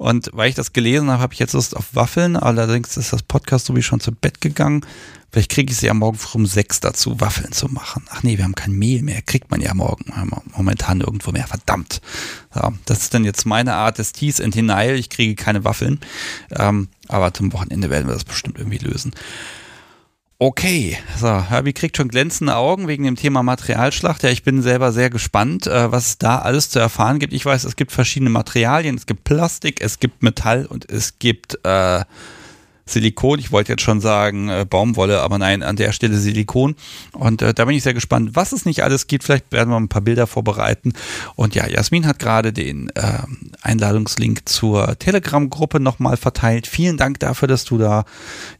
Und 0.00 0.30
weil 0.32 0.48
ich 0.48 0.54
das 0.54 0.72
gelesen 0.72 1.10
habe, 1.10 1.20
habe 1.20 1.34
ich 1.34 1.40
jetzt 1.40 1.52
Lust 1.52 1.76
auf 1.76 1.94
Waffeln. 1.94 2.38
Allerdings 2.38 2.96
ist 2.96 3.12
das 3.12 3.22
Podcast 3.22 3.66
so 3.66 3.76
wie 3.76 3.82
schon 3.82 4.00
zu 4.00 4.12
Bett 4.12 4.40
gegangen. 4.40 4.80
Vielleicht 5.30 5.50
kriege 5.50 5.70
ich 5.70 5.78
sie 5.78 5.88
ja 5.88 5.92
morgen 5.92 6.16
früh 6.16 6.38
um 6.38 6.46
sechs 6.46 6.80
dazu, 6.80 7.20
Waffeln 7.20 7.52
zu 7.52 7.68
machen. 7.68 8.06
Ach 8.08 8.22
nee, 8.22 8.38
wir 8.38 8.44
haben 8.44 8.54
kein 8.54 8.72
Mehl 8.72 9.02
mehr. 9.02 9.20
Kriegt 9.20 9.50
man 9.50 9.60
ja 9.60 9.74
morgen 9.74 10.06
momentan 10.56 11.02
irgendwo 11.02 11.32
mehr. 11.32 11.46
Verdammt. 11.46 12.00
Ja, 12.54 12.72
das 12.86 13.00
ist 13.00 13.12
dann 13.12 13.26
jetzt 13.26 13.44
meine 13.44 13.74
Art 13.74 13.98
des 13.98 14.12
Teas 14.12 14.40
and 14.40 14.54
Denial. 14.54 14.94
Ich 14.94 15.10
kriege 15.10 15.34
keine 15.34 15.64
Waffeln. 15.64 16.00
Ähm, 16.50 16.88
aber 17.08 17.34
zum 17.34 17.52
Wochenende 17.52 17.90
werden 17.90 18.06
wir 18.06 18.14
das 18.14 18.24
bestimmt 18.24 18.56
irgendwie 18.56 18.78
lösen. 18.78 19.12
Okay, 20.42 20.96
so, 21.18 21.28
Herbie 21.50 21.74
kriegt 21.74 21.98
schon 21.98 22.08
glänzende 22.08 22.56
Augen 22.56 22.88
wegen 22.88 23.04
dem 23.04 23.14
Thema 23.14 23.42
Materialschlacht. 23.42 24.22
Ja, 24.22 24.30
ich 24.30 24.42
bin 24.42 24.62
selber 24.62 24.90
sehr 24.90 25.10
gespannt, 25.10 25.66
äh, 25.66 25.92
was 25.92 26.16
da 26.16 26.38
alles 26.38 26.70
zu 26.70 26.78
erfahren 26.78 27.18
gibt. 27.18 27.34
Ich 27.34 27.44
weiß, 27.44 27.64
es 27.64 27.76
gibt 27.76 27.92
verschiedene 27.92 28.30
Materialien. 28.30 28.96
Es 28.96 29.04
gibt 29.04 29.24
Plastik, 29.24 29.82
es 29.82 29.98
gibt 29.98 30.22
Metall 30.22 30.64
und 30.64 30.90
es 30.90 31.18
gibt 31.18 31.58
äh, 31.62 32.04
Silikon. 32.90 33.38
Ich 33.38 33.52
wollte 33.52 33.72
jetzt 33.72 33.82
schon 33.82 34.00
sagen 34.00 34.48
äh, 34.48 34.66
Baumwolle, 34.68 35.20
aber 35.20 35.38
nein, 35.38 35.62
an 35.62 35.76
der 35.76 35.92
Stelle 35.92 36.16
Silikon. 36.16 36.76
Und 37.12 37.42
äh, 37.42 37.54
da 37.54 37.64
bin 37.64 37.74
ich 37.74 37.82
sehr 37.82 37.94
gespannt, 37.94 38.30
was 38.34 38.52
es 38.52 38.64
nicht 38.64 38.82
alles 38.82 39.06
gibt. 39.06 39.24
Vielleicht 39.24 39.50
werden 39.52 39.70
wir 39.70 39.76
ein 39.76 39.88
paar 39.88 40.02
Bilder 40.02 40.26
vorbereiten. 40.26 40.92
Und 41.36 41.54
ja, 41.54 41.66
Jasmin 41.66 42.06
hat 42.06 42.18
gerade 42.18 42.52
den 42.52 42.90
äh, 42.90 43.18
Einladungslink 43.62 44.48
zur 44.48 44.98
Telegram-Gruppe 44.98 45.80
nochmal 45.80 46.16
verteilt. 46.16 46.66
Vielen 46.66 46.96
Dank 46.96 47.20
dafür, 47.20 47.48
dass 47.48 47.64
du 47.64 47.78
da 47.78 48.04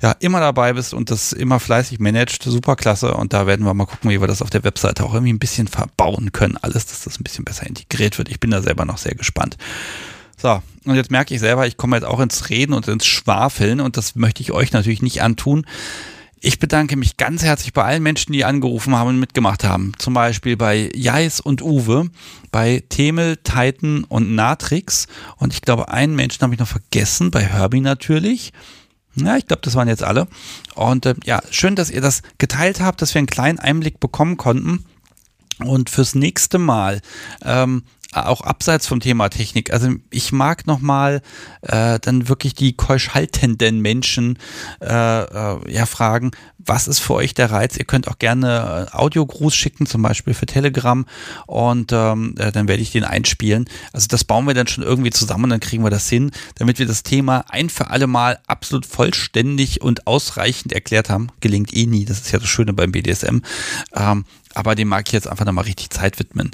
ja 0.00 0.12
immer 0.20 0.40
dabei 0.40 0.72
bist 0.72 0.94
und 0.94 1.10
das 1.10 1.32
immer 1.32 1.60
fleißig 1.60 2.00
managst. 2.00 2.42
Super 2.42 2.76
klasse. 2.76 3.14
Und 3.14 3.32
da 3.32 3.46
werden 3.46 3.64
wir 3.66 3.74
mal 3.74 3.86
gucken, 3.86 4.10
wie 4.10 4.20
wir 4.20 4.28
das 4.28 4.42
auf 4.42 4.50
der 4.50 4.64
Webseite 4.64 5.04
auch 5.04 5.14
irgendwie 5.14 5.32
ein 5.32 5.38
bisschen 5.38 5.68
verbauen 5.68 6.32
können. 6.32 6.56
Alles, 6.56 6.86
dass 6.86 7.04
das 7.04 7.18
ein 7.18 7.24
bisschen 7.24 7.44
besser 7.44 7.66
integriert 7.66 8.18
wird. 8.18 8.28
Ich 8.28 8.40
bin 8.40 8.50
da 8.50 8.62
selber 8.62 8.84
noch 8.84 8.98
sehr 8.98 9.14
gespannt. 9.14 9.56
So, 10.40 10.62
und 10.84 10.94
jetzt 10.94 11.10
merke 11.10 11.34
ich 11.34 11.40
selber, 11.40 11.66
ich 11.66 11.76
komme 11.76 11.96
jetzt 11.96 12.06
auch 12.06 12.20
ins 12.20 12.48
Reden 12.48 12.72
und 12.72 12.88
ins 12.88 13.06
Schwafeln 13.06 13.80
und 13.80 13.96
das 13.96 14.14
möchte 14.14 14.42
ich 14.42 14.52
euch 14.52 14.72
natürlich 14.72 15.02
nicht 15.02 15.22
antun. 15.22 15.66
Ich 16.42 16.58
bedanke 16.58 16.96
mich 16.96 17.18
ganz 17.18 17.42
herzlich 17.42 17.74
bei 17.74 17.84
allen 17.84 18.02
Menschen, 18.02 18.32
die 18.32 18.46
angerufen 18.46 18.96
haben 18.96 19.08
und 19.08 19.20
mitgemacht 19.20 19.62
haben. 19.62 19.92
Zum 19.98 20.14
Beispiel 20.14 20.56
bei 20.56 20.90
Jais 20.94 21.40
und 21.40 21.60
Uwe, 21.60 22.08
bei 22.50 22.82
Temel, 22.88 23.36
Titan 23.36 24.04
und 24.04 24.34
Natrix. 24.34 25.06
Und 25.36 25.52
ich 25.52 25.60
glaube, 25.60 25.90
einen 25.90 26.16
Menschen 26.16 26.40
habe 26.40 26.54
ich 26.54 26.60
noch 26.60 26.66
vergessen, 26.66 27.30
bei 27.30 27.44
Herbie 27.44 27.82
natürlich. 27.82 28.54
Ja, 29.16 29.36
ich 29.36 29.46
glaube, 29.46 29.60
das 29.62 29.74
waren 29.74 29.88
jetzt 29.88 30.02
alle. 30.02 30.28
Und 30.74 31.04
äh, 31.04 31.14
ja, 31.24 31.42
schön, 31.50 31.76
dass 31.76 31.90
ihr 31.90 32.00
das 32.00 32.22
geteilt 32.38 32.80
habt, 32.80 33.02
dass 33.02 33.12
wir 33.12 33.18
einen 33.18 33.26
kleinen 33.26 33.58
Einblick 33.58 34.00
bekommen 34.00 34.38
konnten. 34.38 34.86
Und 35.58 35.90
fürs 35.90 36.14
nächste 36.14 36.56
Mal 36.58 37.02
ähm, 37.44 37.82
auch 38.12 38.40
abseits 38.40 38.86
vom 38.86 39.00
Thema 39.00 39.28
Technik. 39.28 39.72
Also 39.72 39.90
ich 40.10 40.32
mag 40.32 40.66
nochmal 40.66 41.22
äh, 41.62 41.98
dann 42.00 42.28
wirklich 42.28 42.54
die 42.54 42.72
keusch 42.72 43.10
haltenden 43.10 43.80
Menschen 43.80 44.38
äh, 44.80 45.22
äh, 45.22 45.72
ja 45.72 45.86
fragen, 45.86 46.32
was 46.58 46.88
ist 46.88 46.98
für 46.98 47.14
euch 47.14 47.34
der 47.34 47.50
Reiz? 47.50 47.76
Ihr 47.76 47.84
könnt 47.84 48.08
auch 48.08 48.18
gerne 48.18 48.88
äh, 48.92 48.96
Audiogruß 48.96 49.54
schicken, 49.54 49.86
zum 49.86 50.02
Beispiel 50.02 50.34
für 50.34 50.46
Telegram 50.46 51.06
und 51.46 51.92
ähm, 51.92 52.34
äh, 52.38 52.52
dann 52.52 52.68
werde 52.68 52.82
ich 52.82 52.90
den 52.90 53.04
einspielen. 53.04 53.68
Also 53.92 54.08
das 54.08 54.24
bauen 54.24 54.46
wir 54.46 54.54
dann 54.54 54.66
schon 54.66 54.84
irgendwie 54.84 55.10
zusammen 55.10 55.50
dann 55.50 55.60
kriegen 55.60 55.84
wir 55.84 55.90
das 55.90 56.08
hin, 56.08 56.30
damit 56.56 56.78
wir 56.78 56.86
das 56.86 57.02
Thema 57.02 57.44
ein 57.48 57.70
für 57.70 57.90
alle 57.90 58.06
Mal 58.06 58.38
absolut 58.46 58.86
vollständig 58.86 59.82
und 59.82 60.06
ausreichend 60.06 60.72
erklärt 60.72 61.10
haben. 61.10 61.28
Gelingt 61.40 61.74
eh 61.74 61.86
nie, 61.86 62.04
das 62.04 62.20
ist 62.20 62.32
ja 62.32 62.38
das 62.38 62.48
Schöne 62.48 62.72
beim 62.72 62.92
BDSM. 62.92 63.40
Ähm, 63.94 64.24
aber 64.54 64.74
dem 64.74 64.88
mag 64.88 65.06
ich 65.06 65.12
jetzt 65.12 65.28
einfach 65.28 65.44
nochmal 65.44 65.64
richtig 65.64 65.90
Zeit 65.90 66.18
widmen. 66.18 66.50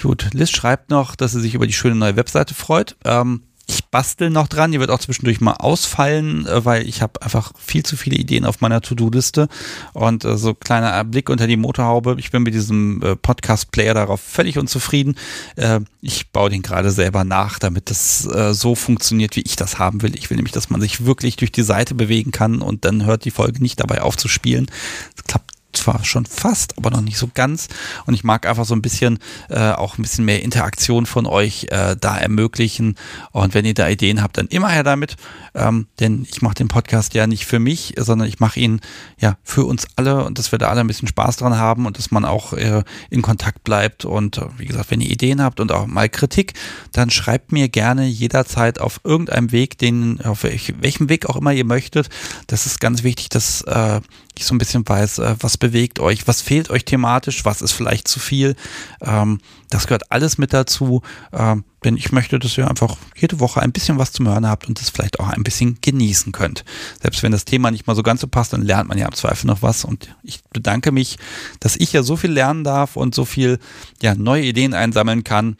Gut, 0.00 0.30
Liz 0.32 0.50
schreibt 0.50 0.90
noch, 0.90 1.16
dass 1.16 1.32
sie 1.32 1.40
sich 1.40 1.54
über 1.54 1.66
die 1.66 1.72
schöne 1.72 1.94
neue 1.94 2.16
Webseite 2.16 2.54
freut. 2.54 2.96
Ähm, 3.04 3.42
ich 3.70 3.84
bastel 3.84 4.30
noch 4.30 4.48
dran, 4.48 4.72
die 4.72 4.80
wird 4.80 4.90
auch 4.90 4.98
zwischendurch 4.98 5.42
mal 5.42 5.52
ausfallen, 5.52 6.46
äh, 6.46 6.64
weil 6.64 6.88
ich 6.88 7.02
habe 7.02 7.20
einfach 7.20 7.52
viel 7.58 7.84
zu 7.84 7.96
viele 7.96 8.16
Ideen 8.16 8.46
auf 8.46 8.62
meiner 8.62 8.80
To-Do-Liste 8.80 9.48
und 9.92 10.24
äh, 10.24 10.38
so 10.38 10.54
kleiner 10.54 11.04
Blick 11.04 11.28
unter 11.28 11.46
die 11.46 11.58
Motorhaube. 11.58 12.16
Ich 12.18 12.30
bin 12.30 12.44
mit 12.44 12.54
diesem 12.54 13.02
äh, 13.02 13.14
Podcast-Player 13.14 13.92
darauf 13.92 14.22
völlig 14.22 14.56
unzufrieden. 14.56 15.16
Äh, 15.56 15.80
ich 16.00 16.32
baue 16.32 16.48
den 16.48 16.62
gerade 16.62 16.90
selber 16.90 17.24
nach, 17.24 17.58
damit 17.58 17.90
das 17.90 18.26
äh, 18.26 18.54
so 18.54 18.74
funktioniert, 18.74 19.36
wie 19.36 19.42
ich 19.42 19.56
das 19.56 19.78
haben 19.78 20.00
will. 20.00 20.16
Ich 20.16 20.30
will 20.30 20.36
nämlich, 20.36 20.52
dass 20.52 20.70
man 20.70 20.80
sich 20.80 21.04
wirklich 21.04 21.36
durch 21.36 21.52
die 21.52 21.62
Seite 21.62 21.94
bewegen 21.94 22.30
kann 22.30 22.62
und 22.62 22.86
dann 22.86 23.04
hört 23.04 23.26
die 23.26 23.30
Folge 23.30 23.62
nicht 23.62 23.80
dabei 23.80 24.00
auf 24.00 24.16
zu 24.16 24.28
spielen. 24.28 24.66
Das 25.14 25.24
klappt 25.24 25.57
zwar 25.78 26.04
schon 26.04 26.26
fast, 26.26 26.76
aber 26.76 26.90
noch 26.90 27.00
nicht 27.00 27.18
so 27.18 27.30
ganz. 27.32 27.68
Und 28.06 28.14
ich 28.14 28.24
mag 28.24 28.46
einfach 28.46 28.64
so 28.64 28.74
ein 28.74 28.82
bisschen 28.82 29.18
äh, 29.48 29.72
auch 29.72 29.98
ein 29.98 30.02
bisschen 30.02 30.24
mehr 30.24 30.42
Interaktion 30.42 31.06
von 31.06 31.26
euch 31.26 31.66
äh, 31.70 31.96
da 31.98 32.16
ermöglichen. 32.16 32.96
Und 33.32 33.54
wenn 33.54 33.64
ihr 33.64 33.74
da 33.74 33.88
Ideen 33.88 34.22
habt, 34.22 34.38
dann 34.38 34.48
immer 34.48 34.68
her 34.68 34.84
damit. 34.84 35.16
Ähm, 35.54 35.86
denn 36.00 36.26
ich 36.30 36.42
mache 36.42 36.54
den 36.54 36.68
Podcast 36.68 37.14
ja 37.14 37.26
nicht 37.26 37.46
für 37.46 37.58
mich, 37.58 37.94
sondern 37.96 38.28
ich 38.28 38.40
mache 38.40 38.60
ihn 38.60 38.80
ja 39.18 39.36
für 39.42 39.64
uns 39.64 39.86
alle 39.96 40.24
und 40.24 40.38
dass 40.38 40.52
wir 40.52 40.58
da 40.58 40.68
alle 40.68 40.80
ein 40.80 40.86
bisschen 40.86 41.08
Spaß 41.08 41.36
dran 41.36 41.56
haben 41.56 41.86
und 41.86 41.98
dass 41.98 42.10
man 42.10 42.24
auch 42.24 42.52
äh, 42.52 42.82
in 43.10 43.22
Kontakt 43.22 43.64
bleibt. 43.64 44.04
Und 44.04 44.38
äh, 44.38 44.46
wie 44.58 44.66
gesagt, 44.66 44.90
wenn 44.90 45.00
ihr 45.00 45.10
Ideen 45.10 45.42
habt 45.42 45.60
und 45.60 45.72
auch 45.72 45.86
mal 45.86 46.08
Kritik, 46.08 46.54
dann 46.92 47.10
schreibt 47.10 47.52
mir 47.52 47.68
gerne 47.68 48.06
jederzeit 48.06 48.80
auf 48.80 49.00
irgendeinem 49.04 49.52
Weg, 49.52 49.78
den, 49.78 50.20
auf 50.22 50.44
welchem 50.44 51.08
Weg 51.08 51.26
auch 51.26 51.36
immer 51.36 51.52
ihr 51.52 51.64
möchtet. 51.64 52.08
Das 52.46 52.66
ist 52.66 52.80
ganz 52.80 53.02
wichtig, 53.02 53.28
dass 53.28 53.62
äh, 53.62 54.00
ich 54.38 54.46
so 54.46 54.54
ein 54.54 54.58
bisschen 54.58 54.88
weiß, 54.88 55.18
äh, 55.18 55.36
was 55.40 55.56
bewegt 55.56 56.00
euch, 56.00 56.26
was 56.26 56.42
fehlt 56.42 56.70
euch 56.70 56.84
thematisch, 56.84 57.44
was 57.44 57.62
ist 57.62 57.72
vielleicht 57.72 58.08
zu 58.08 58.20
viel. 58.20 58.56
Ähm, 59.00 59.40
das 59.70 59.86
gehört 59.86 60.10
alles 60.10 60.38
mit 60.38 60.52
dazu, 60.52 61.02
ähm, 61.32 61.64
denn 61.84 61.96
ich 61.96 62.10
möchte, 62.12 62.38
dass 62.38 62.56
ihr 62.56 62.68
einfach 62.68 62.96
jede 63.16 63.40
Woche 63.40 63.60
ein 63.60 63.72
bisschen 63.72 63.98
was 63.98 64.12
zum 64.12 64.26
Hören 64.26 64.46
habt 64.46 64.66
und 64.66 64.80
das 64.80 64.90
vielleicht 64.90 65.20
auch 65.20 65.28
ein 65.28 65.42
bisschen 65.42 65.78
genießen 65.80 66.32
könnt. 66.32 66.64
Selbst 67.02 67.22
wenn 67.22 67.32
das 67.32 67.44
Thema 67.44 67.70
nicht 67.70 67.86
mal 67.86 67.94
so 67.94 68.02
ganz 68.02 68.20
so 68.20 68.26
passt, 68.26 68.52
dann 68.52 68.62
lernt 68.62 68.88
man 68.88 68.98
ja 68.98 69.06
im 69.06 69.14
Zweifel 69.14 69.46
noch 69.46 69.62
was 69.62 69.84
und 69.84 70.14
ich 70.22 70.42
bedanke 70.52 70.92
mich, 70.92 71.18
dass 71.60 71.76
ich 71.76 71.92
ja 71.92 72.02
so 72.02 72.16
viel 72.16 72.32
lernen 72.32 72.64
darf 72.64 72.96
und 72.96 73.14
so 73.14 73.24
viel 73.24 73.58
ja, 74.00 74.14
neue 74.14 74.44
Ideen 74.44 74.74
einsammeln 74.74 75.24
kann. 75.24 75.56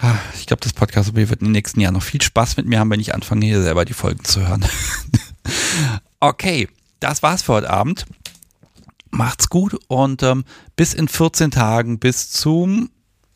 Ah, 0.00 0.14
ich 0.38 0.46
glaube, 0.46 0.60
das 0.62 0.72
Podcast 0.72 1.14
wird 1.16 1.42
im 1.42 1.50
nächsten 1.50 1.80
Jahr 1.80 1.90
noch 1.90 2.02
viel 2.02 2.22
Spaß 2.22 2.56
mit 2.56 2.66
mir 2.66 2.78
haben, 2.78 2.90
wenn 2.90 3.00
ich 3.00 3.14
anfange, 3.14 3.46
hier 3.46 3.62
selber 3.62 3.84
die 3.84 3.94
Folgen 3.94 4.22
zu 4.24 4.46
hören. 4.46 4.64
okay, 6.20 6.68
das 7.00 7.22
war's 7.22 7.42
für 7.42 7.54
heute 7.54 7.70
Abend. 7.70 8.06
Macht's 9.10 9.48
gut 9.48 9.78
und 9.88 10.22
ähm, 10.22 10.44
bis 10.76 10.94
in 10.94 11.08
14 11.08 11.50
Tagen, 11.50 11.98
bis 11.98 12.30
zum, 12.30 12.90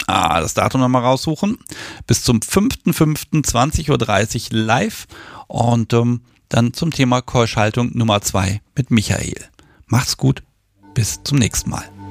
ah, 0.07 0.41
das 0.41 0.55
Datum 0.55 0.81
nochmal 0.83 1.03
raussuchen, 1.03 1.59
bis 2.07 2.23
zum 2.23 2.41
5.5.20.30 2.41 3.91
Uhr 4.53 4.59
live 4.59 5.07
und 5.49 5.93
ähm, 5.95 6.23
dann 6.49 6.75
zum 6.75 6.91
Thema 6.91 7.23
Keuschhaltung 7.23 7.91
Nummer 7.97 8.21
2 8.21 8.61
mit 8.77 8.91
Michael. 8.91 9.49
Macht's 9.87 10.19
gut, 10.19 10.43
bis 10.95 11.21
zum 11.25 11.39
nächsten 11.39 11.71
Mal. 11.71 12.02